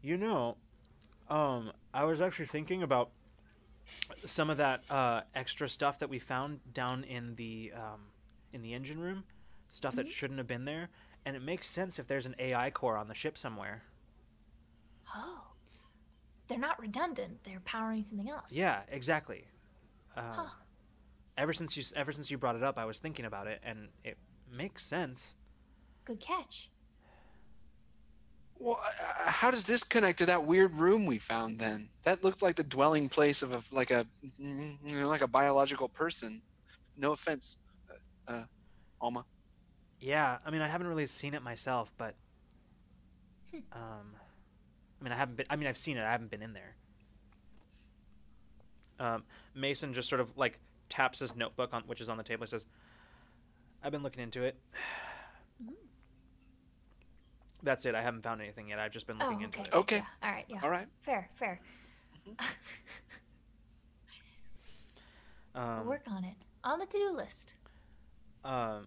You 0.00 0.16
know, 0.16 0.56
um, 1.28 1.72
I 1.92 2.04
was 2.04 2.20
actually 2.20 2.46
thinking 2.46 2.84
about 2.84 3.10
some 4.24 4.48
of 4.48 4.58
that 4.58 4.82
uh, 4.90 5.22
extra 5.34 5.68
stuff 5.68 5.98
that 5.98 6.08
we 6.08 6.20
found 6.20 6.60
down 6.72 7.02
in 7.02 7.34
the 7.34 7.72
um, 7.74 8.02
in 8.52 8.62
the 8.62 8.74
engine 8.74 9.00
room, 9.00 9.24
stuff 9.70 9.96
that 9.96 10.08
shouldn't 10.08 10.38
have 10.38 10.46
been 10.46 10.66
there, 10.66 10.90
and 11.24 11.34
it 11.34 11.42
makes 11.42 11.68
sense 11.68 11.98
if 11.98 12.06
there's 12.06 12.26
an 12.26 12.36
AI 12.38 12.70
core 12.70 12.96
on 12.96 13.08
the 13.08 13.14
ship 13.14 13.36
somewhere. 13.36 13.82
Oh. 15.16 15.47
They're 16.48 16.58
not 16.58 16.80
redundant. 16.80 17.44
They're 17.44 17.60
powering 17.60 18.04
something 18.04 18.28
else. 18.28 18.50
Yeah, 18.50 18.80
exactly. 18.88 19.44
Um, 20.16 20.24
Huh. 20.24 20.48
Ever 21.36 21.52
since 21.52 21.76
you 21.76 21.84
ever 21.94 22.10
since 22.10 22.30
you 22.32 22.38
brought 22.38 22.56
it 22.56 22.64
up, 22.64 22.78
I 22.78 22.84
was 22.84 22.98
thinking 22.98 23.24
about 23.24 23.46
it, 23.46 23.60
and 23.62 23.90
it 24.02 24.18
makes 24.52 24.84
sense. 24.84 25.36
Good 26.04 26.18
catch. 26.20 26.68
Well, 28.58 28.80
uh, 28.82 29.30
how 29.30 29.52
does 29.52 29.64
this 29.64 29.84
connect 29.84 30.18
to 30.18 30.26
that 30.26 30.44
weird 30.44 30.72
room 30.72 31.06
we 31.06 31.18
found? 31.18 31.60
Then 31.60 31.90
that 32.02 32.24
looked 32.24 32.42
like 32.42 32.56
the 32.56 32.64
dwelling 32.64 33.08
place 33.08 33.42
of 33.42 33.52
a 33.52 33.62
like 33.72 33.92
a 33.92 34.04
you 34.36 34.76
know, 34.82 35.06
like 35.06 35.20
a 35.20 35.28
biological 35.28 35.88
person. 35.88 36.42
No 36.96 37.12
offense, 37.12 37.58
uh, 38.28 38.32
uh, 38.32 38.44
Alma. 39.00 39.24
Yeah, 40.00 40.38
I 40.44 40.50
mean, 40.50 40.60
I 40.60 40.66
haven't 40.66 40.88
really 40.88 41.06
seen 41.06 41.34
it 41.34 41.42
myself, 41.42 41.92
but 41.98 42.16
Hmm. 43.52 43.58
um, 43.72 44.14
I 45.00 45.04
mean, 45.04 45.12
I 45.12 45.16
haven't 45.16 45.36
been. 45.36 45.46
I 45.50 45.56
mean, 45.56 45.68
I've 45.68 45.78
seen 45.78 45.96
it. 45.96 46.02
I 46.04 46.10
haven't 46.10 46.30
been 46.30 46.42
in 46.42 46.52
there. 46.52 46.74
Um, 48.98 49.22
Mason 49.54 49.92
just 49.94 50.08
sort 50.08 50.20
of 50.20 50.36
like 50.36 50.58
taps 50.88 51.20
his 51.20 51.36
notebook 51.36 51.72
on, 51.72 51.82
which 51.86 52.00
is 52.00 52.08
on 52.08 52.16
the 52.16 52.24
table. 52.24 52.44
He 52.44 52.50
says, 52.50 52.66
"I've 53.82 53.92
been 53.92 54.02
looking 54.02 54.22
into 54.22 54.42
it." 54.42 54.56
Mm-hmm. 55.62 55.72
That's 57.62 57.86
it. 57.86 57.94
I 57.94 58.02
haven't 58.02 58.22
found 58.22 58.40
anything 58.40 58.68
yet. 58.68 58.78
I've 58.78 58.92
just 58.92 59.06
been 59.06 59.16
Oh, 59.20 59.26
looking 59.26 59.42
into 59.42 59.60
it. 59.60 59.72
Okay. 59.72 59.96
Yeah. 59.96 60.04
All 60.22 60.30
right. 60.30 60.44
Yeah. 60.48 60.58
All 60.62 60.70
right. 60.70 60.86
Fair. 61.02 61.28
Fair. 61.36 61.60
Um, 65.54 65.78
we'll 65.80 65.86
work 65.88 66.02
on 66.06 66.24
it. 66.24 66.34
On 66.62 66.78
the 66.78 66.86
to-do 66.86 67.10
list. 67.16 67.54
Um, 68.44 68.86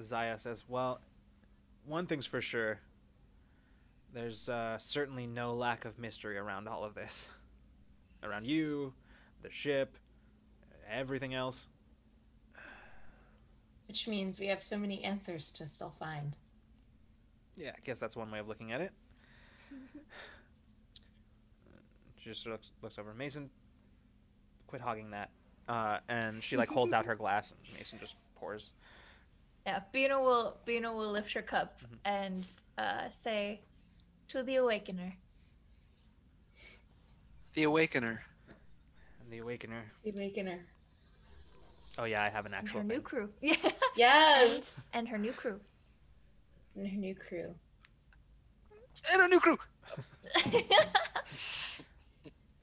Zaya 0.00 0.36
says, 0.38 0.64
"Well, 0.66 1.00
one 1.86 2.06
thing's 2.06 2.26
for 2.26 2.40
sure. 2.40 2.80
There's 4.12 4.48
uh, 4.48 4.76
certainly 4.78 5.26
no 5.26 5.52
lack 5.52 5.84
of 5.84 5.98
mystery 5.98 6.36
around 6.36 6.68
all 6.68 6.84
of 6.84 6.94
this. 6.94 7.30
Around 8.22 8.46
you, 8.46 8.92
the 9.42 9.50
ship, 9.50 9.96
everything 10.90 11.34
else. 11.34 11.68
Which 13.88 14.06
means 14.06 14.38
we 14.38 14.46
have 14.46 14.62
so 14.62 14.76
many 14.78 15.02
answers 15.02 15.50
to 15.52 15.66
still 15.66 15.94
find. 15.98 16.36
Yeah, 17.56 17.70
I 17.76 17.80
guess 17.84 17.98
that's 17.98 18.16
one 18.16 18.30
way 18.30 18.38
of 18.38 18.48
looking 18.48 18.72
at 18.72 18.80
it." 18.80 18.92
She 22.18 22.30
just 22.30 22.46
looks, 22.46 22.70
looks 22.82 23.00
over. 23.00 23.12
Mason, 23.14 23.50
quit 24.68 24.80
hogging 24.80 25.10
that. 25.10 25.30
Uh, 25.68 25.98
and 26.08 26.40
she 26.40 26.56
like 26.56 26.68
holds 26.68 26.92
out 26.92 27.04
her 27.06 27.16
glass, 27.16 27.50
and 27.50 27.76
Mason 27.76 27.98
just 27.98 28.14
pours. 28.36 28.74
Yeah, 29.66 29.80
Bina 29.90 30.20
will 30.20 30.56
Bina 30.64 30.92
will 30.94 31.10
lift 31.10 31.32
her 31.32 31.42
cup 31.42 31.80
Mhm. 31.82 31.98
and 32.04 32.46
uh, 32.78 33.10
say, 33.10 33.60
"To 34.32 34.42
the 34.42 34.56
Awakener." 34.56 35.14
The 37.54 37.64
Awakener. 37.64 38.20
And 39.20 39.30
the 39.30 39.38
Awakener. 39.38 39.82
The 40.04 40.12
Awakener. 40.12 40.60
Oh 41.98 42.04
yeah, 42.04 42.22
I 42.22 42.30
have 42.30 42.46
an 42.46 42.54
And 42.54 42.64
actual 42.64 42.80
her 42.80 42.86
new 42.86 43.00
crew. 43.00 43.28
Yeah. 43.42 43.70
Yes. 43.94 44.88
And 44.94 45.06
her 45.08 45.18
new 45.18 45.32
crew. 45.32 45.60
And 46.74 46.88
her 46.88 46.96
new 46.96 47.14
crew. 47.14 47.54
And 49.12 49.20
her 49.20 49.28
new 49.28 49.40
crew. 49.40 49.58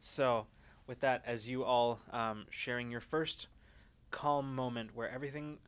So, 0.01 0.47
with 0.87 1.01
that, 1.01 1.21
as 1.25 1.47
you 1.47 1.63
all 1.63 1.99
um, 2.11 2.47
sharing 2.49 2.89
your 2.89 2.99
first 2.99 3.47
calm 4.09 4.55
moment 4.55 4.89
where 4.95 5.09
everything, 5.09 5.59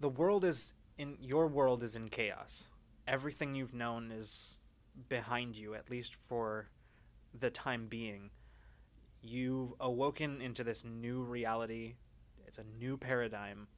the 0.00 0.08
world 0.08 0.44
is 0.44 0.72
in 0.96 1.18
your 1.20 1.48
world 1.48 1.82
is 1.82 1.96
in 1.96 2.08
chaos. 2.08 2.68
Everything 3.06 3.54
you've 3.54 3.74
known 3.74 4.10
is 4.10 4.58
behind 5.08 5.56
you, 5.56 5.74
at 5.74 5.90
least 5.90 6.14
for 6.14 6.68
the 7.38 7.50
time 7.50 7.86
being. 7.86 8.30
You've 9.20 9.74
awoken 9.80 10.40
into 10.40 10.64
this 10.64 10.84
new 10.84 11.22
reality. 11.22 11.94
It's 12.46 12.58
a 12.58 12.64
new 12.78 12.96
paradigm. 12.96 13.68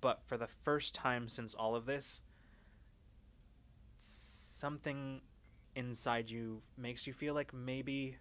But 0.00 0.22
for 0.26 0.36
the 0.36 0.46
first 0.46 0.94
time 0.94 1.28
since 1.28 1.54
all 1.54 1.74
of 1.74 1.86
this, 1.86 2.20
something 3.98 5.20
inside 5.74 6.30
you 6.30 6.62
makes 6.76 7.06
you 7.06 7.12
feel 7.12 7.34
like 7.34 7.54
maybe 7.54 8.16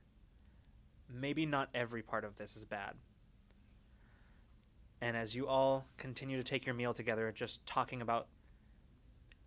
maybe 1.10 1.46
not 1.46 1.70
every 1.74 2.02
part 2.02 2.26
of 2.26 2.36
this 2.36 2.56
is 2.56 2.66
bad. 2.66 2.94
And 5.02 5.16
as 5.16 5.36
you 5.36 5.48
all 5.48 5.88
continue 5.98 6.38
to 6.38 6.44
take 6.44 6.66
your 6.66 6.76
meal 6.76 6.94
together, 6.94 7.32
just 7.32 7.66
talking 7.66 8.02
about 8.02 8.28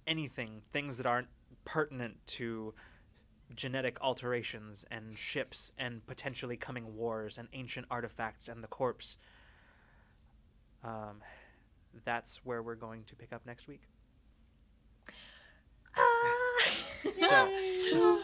anything, 0.07 0.62
things 0.73 0.97
that 0.99 1.07
aren't 1.07 1.29
pertinent 1.65 2.17
to 2.27 2.75
genetic 3.55 4.01
alterations 4.01 4.85
and 4.91 5.15
ships 5.15 5.73
and 5.79 6.07
potentially 6.07 6.57
coming 6.57 6.97
wars 6.97 7.37
and 7.39 7.49
ancient 7.53 7.87
artifacts 7.91 8.49
and 8.49 8.62
the 8.62 8.69
corpse, 8.69 9.17
um, 10.85 11.23
that's 12.05 12.41
where 12.45 12.62
we're 12.62 12.75
going 12.75 13.05
to 13.05 13.17
pick 13.17 13.33
up 13.33 13.45
next 13.47 13.67
week. 13.69 13.83
Ah. 15.97 16.37
So- 17.11 18.20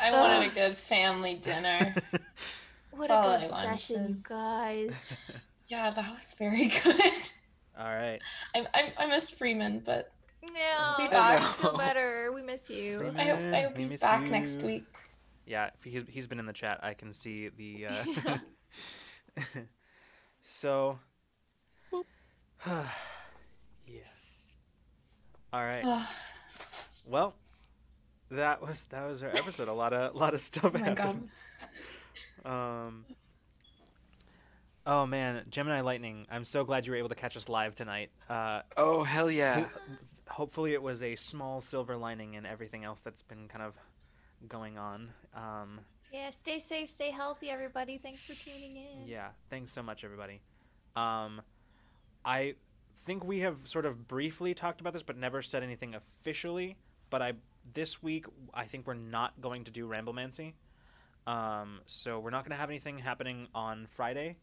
I 0.00 0.10
wanted 0.10 0.50
a 0.50 0.54
good 0.54 0.76
family 0.76 1.36
dinner. 1.36 1.94
what 2.90 3.10
a 3.10 3.14
all 3.14 3.38
good 3.38 3.48
session, 3.50 4.08
you 4.08 4.28
guys. 4.28 5.16
yeah, 5.68 5.90
that 5.90 6.14
was 6.14 6.34
very 6.38 6.68
good. 6.82 7.30
all 7.78 7.94
right. 7.94 8.20
I, 8.54 8.66
I, 8.74 8.92
I 8.98 9.06
miss 9.06 9.30
Freeman, 9.30 9.80
but 9.84 10.10
No, 10.52 10.94
Be 10.98 11.04
you 11.04 11.10
back. 11.10 11.42
feel 11.54 11.76
better. 11.76 12.32
We 12.32 12.42
miss 12.42 12.70
you. 12.70 13.12
I 13.16 13.24
hope, 13.24 13.38
I 13.54 13.60
hope 13.62 13.76
We 13.76 13.82
he's 13.84 13.92
miss 13.92 14.00
back 14.00 14.22
next 14.22 14.62
week. 14.62 14.84
Yeah, 15.46 15.70
he's 15.82 16.02
he's 16.08 16.26
been 16.26 16.38
in 16.38 16.46
the 16.46 16.52
chat. 16.52 16.80
I 16.82 16.94
can 16.94 17.12
see 17.12 17.48
the. 17.48 17.86
Uh... 17.86 18.38
so. 20.42 20.98
yeah. 22.66 22.82
All 25.52 25.62
right. 25.62 25.84
Well, 27.06 27.34
that 28.30 28.62
was 28.62 28.84
that 28.84 29.06
was 29.06 29.22
our 29.22 29.28
episode. 29.28 29.68
A 29.68 29.72
lot 29.74 29.92
of 29.92 30.14
lot 30.14 30.32
of 30.32 30.40
stuff 30.40 30.70
Oh 30.74 30.78
my 30.78 30.80
god. 30.80 30.98
happened. 30.98 31.28
Um. 32.46 33.04
Oh 34.86 35.04
man, 35.06 35.44
Gemini 35.50 35.80
Lightning! 35.80 36.26
I'm 36.30 36.44
so 36.44 36.62
glad 36.64 36.84
you 36.86 36.92
were 36.92 36.98
able 36.98 37.08
to 37.10 37.14
catch 37.14 37.36
us 37.38 37.48
live 37.48 37.74
tonight. 37.74 38.10
Uh, 38.28 38.60
Oh 38.76 39.02
hell 39.02 39.30
yeah! 39.30 39.66
Ho- 40.26 40.34
hopefully, 40.34 40.72
it 40.72 40.82
was 40.82 41.02
a 41.02 41.16
small 41.16 41.60
silver 41.60 41.96
lining 41.96 42.34
in 42.34 42.46
everything 42.46 42.84
else 42.84 43.00
that's 43.00 43.22
been 43.22 43.48
kind 43.48 43.62
of 43.64 43.74
going 44.48 44.78
on. 44.78 45.10
Um, 45.34 45.80
Yeah, 46.12 46.30
stay 46.30 46.58
safe, 46.58 46.90
stay 46.90 47.10
healthy, 47.10 47.50
everybody. 47.50 47.98
Thanks 47.98 48.24
for 48.24 48.34
tuning 48.34 48.76
in. 48.76 49.06
Yeah, 49.06 49.28
thanks 49.50 49.72
so 49.72 49.82
much, 49.82 50.04
everybody. 50.04 50.40
Um, 50.96 51.42
I 52.24 52.54
think 52.98 53.24
we 53.24 53.40
have 53.40 53.66
sort 53.66 53.84
of 53.84 54.06
briefly 54.06 54.54
talked 54.54 54.80
about 54.80 54.92
this, 54.92 55.02
but 55.02 55.16
never 55.16 55.42
said 55.42 55.62
anything 55.62 55.94
officially. 55.94 56.76
But 57.10 57.22
I 57.22 57.32
this 57.72 58.02
week 58.02 58.26
I 58.52 58.64
think 58.64 58.86
we're 58.86 58.94
not 58.94 59.40
going 59.40 59.64
to 59.64 59.70
do 59.70 59.88
Ramblemancy. 59.88 60.52
Um, 61.26 61.80
so 61.86 62.20
we're 62.20 62.30
not 62.30 62.44
going 62.44 62.50
to 62.50 62.60
have 62.60 62.68
anything 62.68 62.98
happening 62.98 63.48
on 63.54 63.86
Friday. 63.90 64.36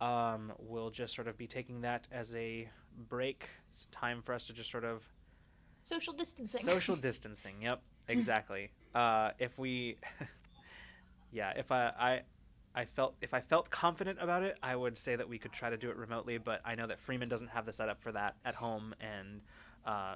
Um, 0.00 0.52
we'll 0.58 0.90
just 0.90 1.14
sort 1.14 1.28
of 1.28 1.36
be 1.36 1.46
taking 1.46 1.80
that 1.82 2.06
as 2.12 2.34
a 2.34 2.68
break. 3.08 3.48
It's 3.72 3.86
time 3.90 4.22
for 4.22 4.34
us 4.34 4.46
to 4.46 4.52
just 4.52 4.70
sort 4.70 4.84
of 4.84 5.02
Social 5.82 6.12
distancing. 6.12 6.62
Social 6.62 6.96
distancing. 6.96 7.62
Yep, 7.62 7.82
exactly. 8.08 8.70
uh, 8.94 9.30
if 9.38 9.58
we, 9.58 9.96
yeah, 11.32 11.52
if 11.56 11.72
I, 11.72 11.86
I, 11.98 12.20
I 12.74 12.84
felt 12.84 13.14
if 13.20 13.34
I 13.34 13.40
felt 13.40 13.70
confident 13.70 14.18
about 14.20 14.42
it, 14.42 14.56
I 14.62 14.76
would 14.76 14.98
say 14.98 15.16
that 15.16 15.28
we 15.28 15.38
could 15.38 15.52
try 15.52 15.70
to 15.70 15.76
do 15.76 15.90
it 15.90 15.96
remotely. 15.96 16.38
But 16.38 16.60
I 16.64 16.74
know 16.74 16.86
that 16.86 17.00
Freeman 17.00 17.28
doesn't 17.28 17.48
have 17.48 17.66
the 17.66 17.72
setup 17.72 18.02
for 18.02 18.12
that 18.12 18.36
at 18.44 18.54
home, 18.54 18.94
and 19.00 19.40
uh, 19.84 20.14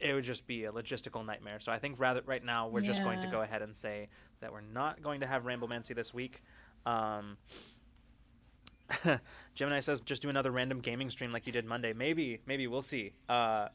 it 0.00 0.14
would 0.14 0.24
just 0.24 0.46
be 0.46 0.64
a 0.64 0.72
logistical 0.72 1.24
nightmare. 1.24 1.60
So 1.60 1.72
I 1.72 1.78
think 1.78 1.98
rather 1.98 2.22
right 2.24 2.44
now 2.44 2.68
we're 2.68 2.80
just 2.80 3.02
going 3.02 3.20
to 3.22 3.28
go 3.28 3.42
ahead 3.42 3.62
and 3.62 3.76
say 3.76 4.08
that 4.40 4.52
we're 4.52 4.60
not 4.60 5.02
going 5.02 5.20
to 5.20 5.26
have 5.26 5.44
Ramblemancy 5.44 5.94
this 5.94 6.14
week. 6.14 6.42
Um, 6.86 7.36
Gemini 9.54 9.80
says 9.80 10.00
just 10.00 10.22
do 10.22 10.28
another 10.28 10.50
random 10.50 10.80
gaming 10.80 11.10
stream 11.10 11.32
like 11.32 11.46
you 11.46 11.52
did 11.52 11.64
Monday. 11.64 11.92
Maybe, 11.92 12.40
maybe 12.46 12.66
we'll 12.66 12.82
see. 12.82 13.12
Uh, 13.28 13.68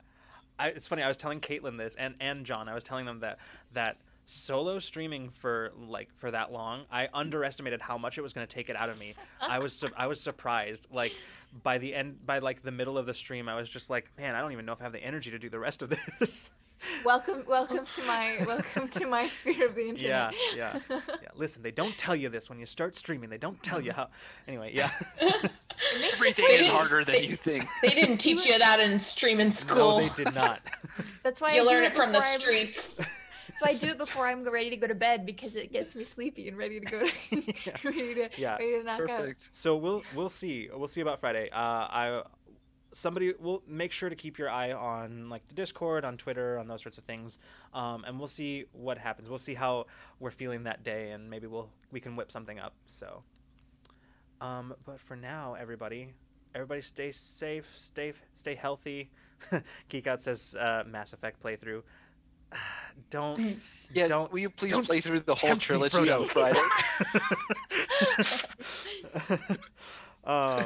I, 0.57 0.67
it's 0.69 0.87
funny. 0.87 1.03
I 1.03 1.07
was 1.07 1.17
telling 1.17 1.39
Kaitlin 1.39 1.77
this 1.77 1.95
and 1.95 2.15
and 2.19 2.45
John. 2.45 2.69
I 2.69 2.73
was 2.73 2.83
telling 2.83 3.05
them 3.05 3.19
that 3.19 3.39
that 3.73 3.97
solo 4.25 4.79
streaming 4.79 5.29
for 5.29 5.71
like 5.87 6.09
for 6.17 6.31
that 6.31 6.51
long, 6.51 6.85
I 6.91 7.09
underestimated 7.13 7.81
how 7.81 7.97
much 7.97 8.17
it 8.17 8.21
was 8.21 8.33
going 8.33 8.45
to 8.45 8.53
take 8.53 8.69
it 8.69 8.75
out 8.75 8.89
of 8.89 8.99
me. 8.99 9.15
I 9.41 9.59
was 9.59 9.73
su- 9.73 9.89
I 9.97 10.07
was 10.07 10.21
surprised. 10.21 10.87
Like 10.91 11.13
by 11.63 11.79
the 11.79 11.93
end, 11.95 12.25
by 12.25 12.39
like 12.39 12.61
the 12.63 12.71
middle 12.71 12.97
of 12.97 13.05
the 13.05 13.13
stream, 13.13 13.49
I 13.49 13.55
was 13.55 13.69
just 13.69 13.89
like, 13.89 14.09
man, 14.17 14.35
I 14.35 14.41
don't 14.41 14.51
even 14.51 14.65
know 14.65 14.73
if 14.73 14.81
I 14.81 14.83
have 14.83 14.93
the 14.93 15.03
energy 15.03 15.31
to 15.31 15.39
do 15.39 15.49
the 15.49 15.59
rest 15.59 15.81
of 15.81 15.89
this. 15.89 16.51
welcome, 17.05 17.43
welcome 17.47 17.85
to 17.85 18.03
my 18.03 18.37
welcome 18.45 18.87
to 18.89 19.05
my 19.07 19.25
sphere 19.25 19.67
of 19.67 19.75
the 19.75 19.89
infinite. 19.89 20.01
Yeah, 20.07 20.31
yeah. 20.55 20.79
yeah. 20.89 21.29
Listen, 21.35 21.61
they 21.61 21.71
don't 21.71 21.97
tell 21.97 22.15
you 22.15 22.29
this 22.29 22.49
when 22.49 22.59
you 22.59 22.65
start 22.65 22.95
streaming. 22.95 23.29
They 23.29 23.37
don't 23.37 23.61
tell 23.63 23.81
you 23.81 23.91
how. 23.93 24.09
Anyway, 24.47 24.71
yeah. 24.73 24.91
It 25.93 25.99
makes 25.99 26.13
Everything 26.13 26.59
is 26.59 26.67
harder 26.67 27.03
than 27.03 27.15
they- 27.15 27.25
you 27.25 27.35
think. 27.35 27.65
They 27.81 27.89
didn't 27.89 28.17
teach 28.17 28.45
you 28.45 28.57
that 28.59 28.79
in 28.79 28.99
streaming 28.99 29.49
school 29.49 29.97
no, 29.99 30.05
school. 30.05 30.15
they 30.17 30.23
did 30.25 30.35
not. 30.35 30.59
That's 31.23 31.41
why 31.41 31.55
you 31.55 31.61
I 31.61 31.65
learn 31.65 31.83
it 31.83 31.95
from 31.95 32.11
the 32.11 32.19
before 32.19 32.29
I'm- 32.29 32.39
streets. 32.39 32.97
That's 32.97 33.61
why 33.61 33.69
I 33.69 33.73
do 33.73 33.91
it 33.91 33.97
before 33.97 34.27
I'm 34.27 34.43
ready 34.47 34.69
to 34.69 34.77
go 34.77 34.85
to 34.87 34.93
bed 34.93 35.25
because 35.25 35.55
it 35.55 35.71
gets 35.73 35.95
me 35.95 36.03
sleepy 36.03 36.47
and 36.47 36.57
ready 36.57 36.79
to 36.79 36.85
go 36.85 36.99
to 37.07 37.13
Yeah. 37.65 37.77
ready 37.83 38.13
to 38.15 38.29
Yeah. 38.37 38.53
ready 38.57 38.77
to 38.77 38.83
knock 38.83 39.01
out. 39.01 39.07
Perfect. 39.07 39.49
So 39.53 39.75
we'll 39.75 40.03
we'll 40.15 40.29
see. 40.29 40.69
We'll 40.73 40.87
see 40.87 41.01
about 41.01 41.19
Friday. 41.19 41.49
Uh, 41.49 41.57
I 41.57 42.23
somebody 42.93 43.33
will 43.39 43.63
make 43.67 43.91
sure 43.91 44.09
to 44.09 44.15
keep 44.15 44.37
your 44.37 44.49
eye 44.49 44.71
on 44.71 45.29
like 45.29 45.47
the 45.47 45.53
Discord, 45.53 46.03
on 46.05 46.17
Twitter, 46.17 46.57
on 46.59 46.67
those 46.67 46.81
sorts 46.81 46.97
of 46.97 47.03
things, 47.05 47.39
um, 47.73 48.03
and 48.05 48.17
we'll 48.19 48.27
see 48.27 48.65
what 48.73 48.97
happens. 48.97 49.29
We'll 49.29 49.39
see 49.39 49.53
how 49.53 49.85
we're 50.19 50.31
feeling 50.31 50.63
that 50.63 50.83
day, 50.83 51.11
and 51.11 51.29
maybe 51.29 51.47
we'll 51.47 51.69
we 51.91 51.99
can 51.99 52.15
whip 52.15 52.31
something 52.31 52.59
up. 52.59 52.73
So, 52.87 53.23
um, 54.39 54.73
but 54.85 54.99
for 54.99 55.15
now, 55.15 55.55
everybody, 55.59 56.13
everybody, 56.55 56.81
stay 56.81 57.11
safe, 57.11 57.73
stay 57.77 58.13
stay 58.35 58.55
healthy. 58.55 59.09
Geekout 59.89 60.19
says 60.19 60.55
uh, 60.59 60.83
Mass 60.87 61.13
Effect 61.13 61.41
playthrough. 61.41 61.83
Don't 63.09 63.59
Yeah, 63.93 64.07
Don't- 64.07 64.31
will 64.31 64.39
you 64.39 64.49
please 64.49 64.73
play 64.87 65.01
through 65.01 65.19
the 65.21 65.35
whole 65.35 65.49
tempt 65.49 65.63
me, 65.69 65.89
trilogy 65.89 65.97
Frodo. 65.97 66.21
on 66.21 66.27
Friday? 66.29 66.59
um, 70.23 70.65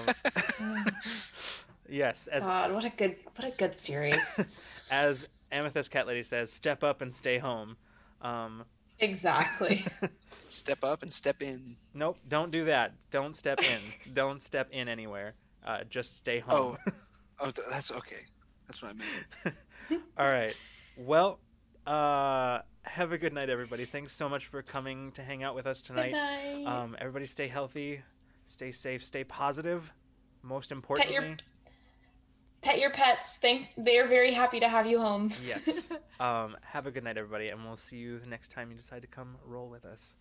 yes, 1.90 2.28
as 2.28 2.46
God, 2.46 2.74
what 2.74 2.86
a 2.86 2.90
good 2.90 3.16
what 3.36 3.48
a 3.48 3.56
good 3.56 3.76
series. 3.76 4.40
as 4.92 5.28
Amethyst 5.52 5.92
Cat 5.92 6.08
Lady 6.08 6.24
says, 6.24 6.52
step 6.52 6.84
up 6.84 7.02
and 7.02 7.14
stay 7.14 7.38
home. 7.38 7.78
Um, 8.22 8.66
Exactly. 9.00 9.86
Step 10.50 10.84
up 10.84 11.02
and 11.02 11.12
step 11.12 11.42
in. 11.42 11.76
Nope, 11.94 12.18
don't 12.30 12.50
do 12.50 12.64
that. 12.66 12.94
Don't 13.12 13.36
step 13.36 13.60
in. 13.62 13.80
don't 14.14 14.42
step 14.42 14.70
in 14.72 14.88
anywhere. 14.88 15.34
Uh, 15.66 15.84
just 15.90 16.16
stay 16.16 16.40
home. 16.40 16.78
Oh, 17.40 17.52
th- 17.52 17.68
that's 17.70 17.92
okay. 17.92 18.22
That's 18.68 18.82
what 18.82 18.92
I 18.92 18.94
meant. 18.94 20.04
All 20.18 20.30
right. 20.30 20.56
Well, 20.96 21.40
uh, 21.86 22.60
have 22.84 23.12
a 23.12 23.18
good 23.18 23.34
night, 23.34 23.50
everybody. 23.50 23.84
Thanks 23.84 24.14
so 24.14 24.30
much 24.30 24.46
for 24.46 24.62
coming 24.62 25.12
to 25.14 25.24
hang 25.24 25.44
out 25.44 25.56
with 25.56 25.68
us 25.68 25.82
tonight. 25.82 26.12
Good 26.12 26.20
tonight. 26.20 26.64
night. 26.64 26.68
Um, 26.68 26.96
everybody, 27.00 27.26
stay 27.26 27.48
healthy, 27.48 28.02
stay 28.46 28.72
safe, 28.72 29.04
stay 29.04 29.24
positive. 29.26 29.92
Most 30.42 30.72
importantly, 30.72 31.16
your- 31.16 31.36
Pet 32.66 32.80
your 32.80 32.90
pets. 32.90 33.38
Thank 33.38 33.68
they're 33.78 34.08
very 34.08 34.34
happy 34.34 34.60
to 34.60 34.68
have 34.68 34.88
you 34.88 35.00
home. 35.00 35.32
yes. 35.46 35.90
Um, 36.18 36.56
have 36.62 36.88
a 36.88 36.92
good 36.92 37.04
night, 37.04 37.18
everybody, 37.18 37.50
and 37.50 37.62
we'll 37.66 37.76
see 37.76 37.98
you 37.98 38.20
the 38.20 38.26
next 38.26 38.50
time 38.50 38.72
you 38.72 38.78
decide 38.78 39.02
to 39.02 39.08
come 39.08 39.36
roll 39.46 39.68
with 39.68 39.84
us. 39.84 40.16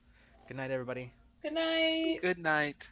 Good 0.48 0.56
night, 0.56 0.72
everybody. 0.72 1.12
Good 1.40 1.54
night. 1.54 2.18
Good 2.20 2.38
night. 2.38 2.88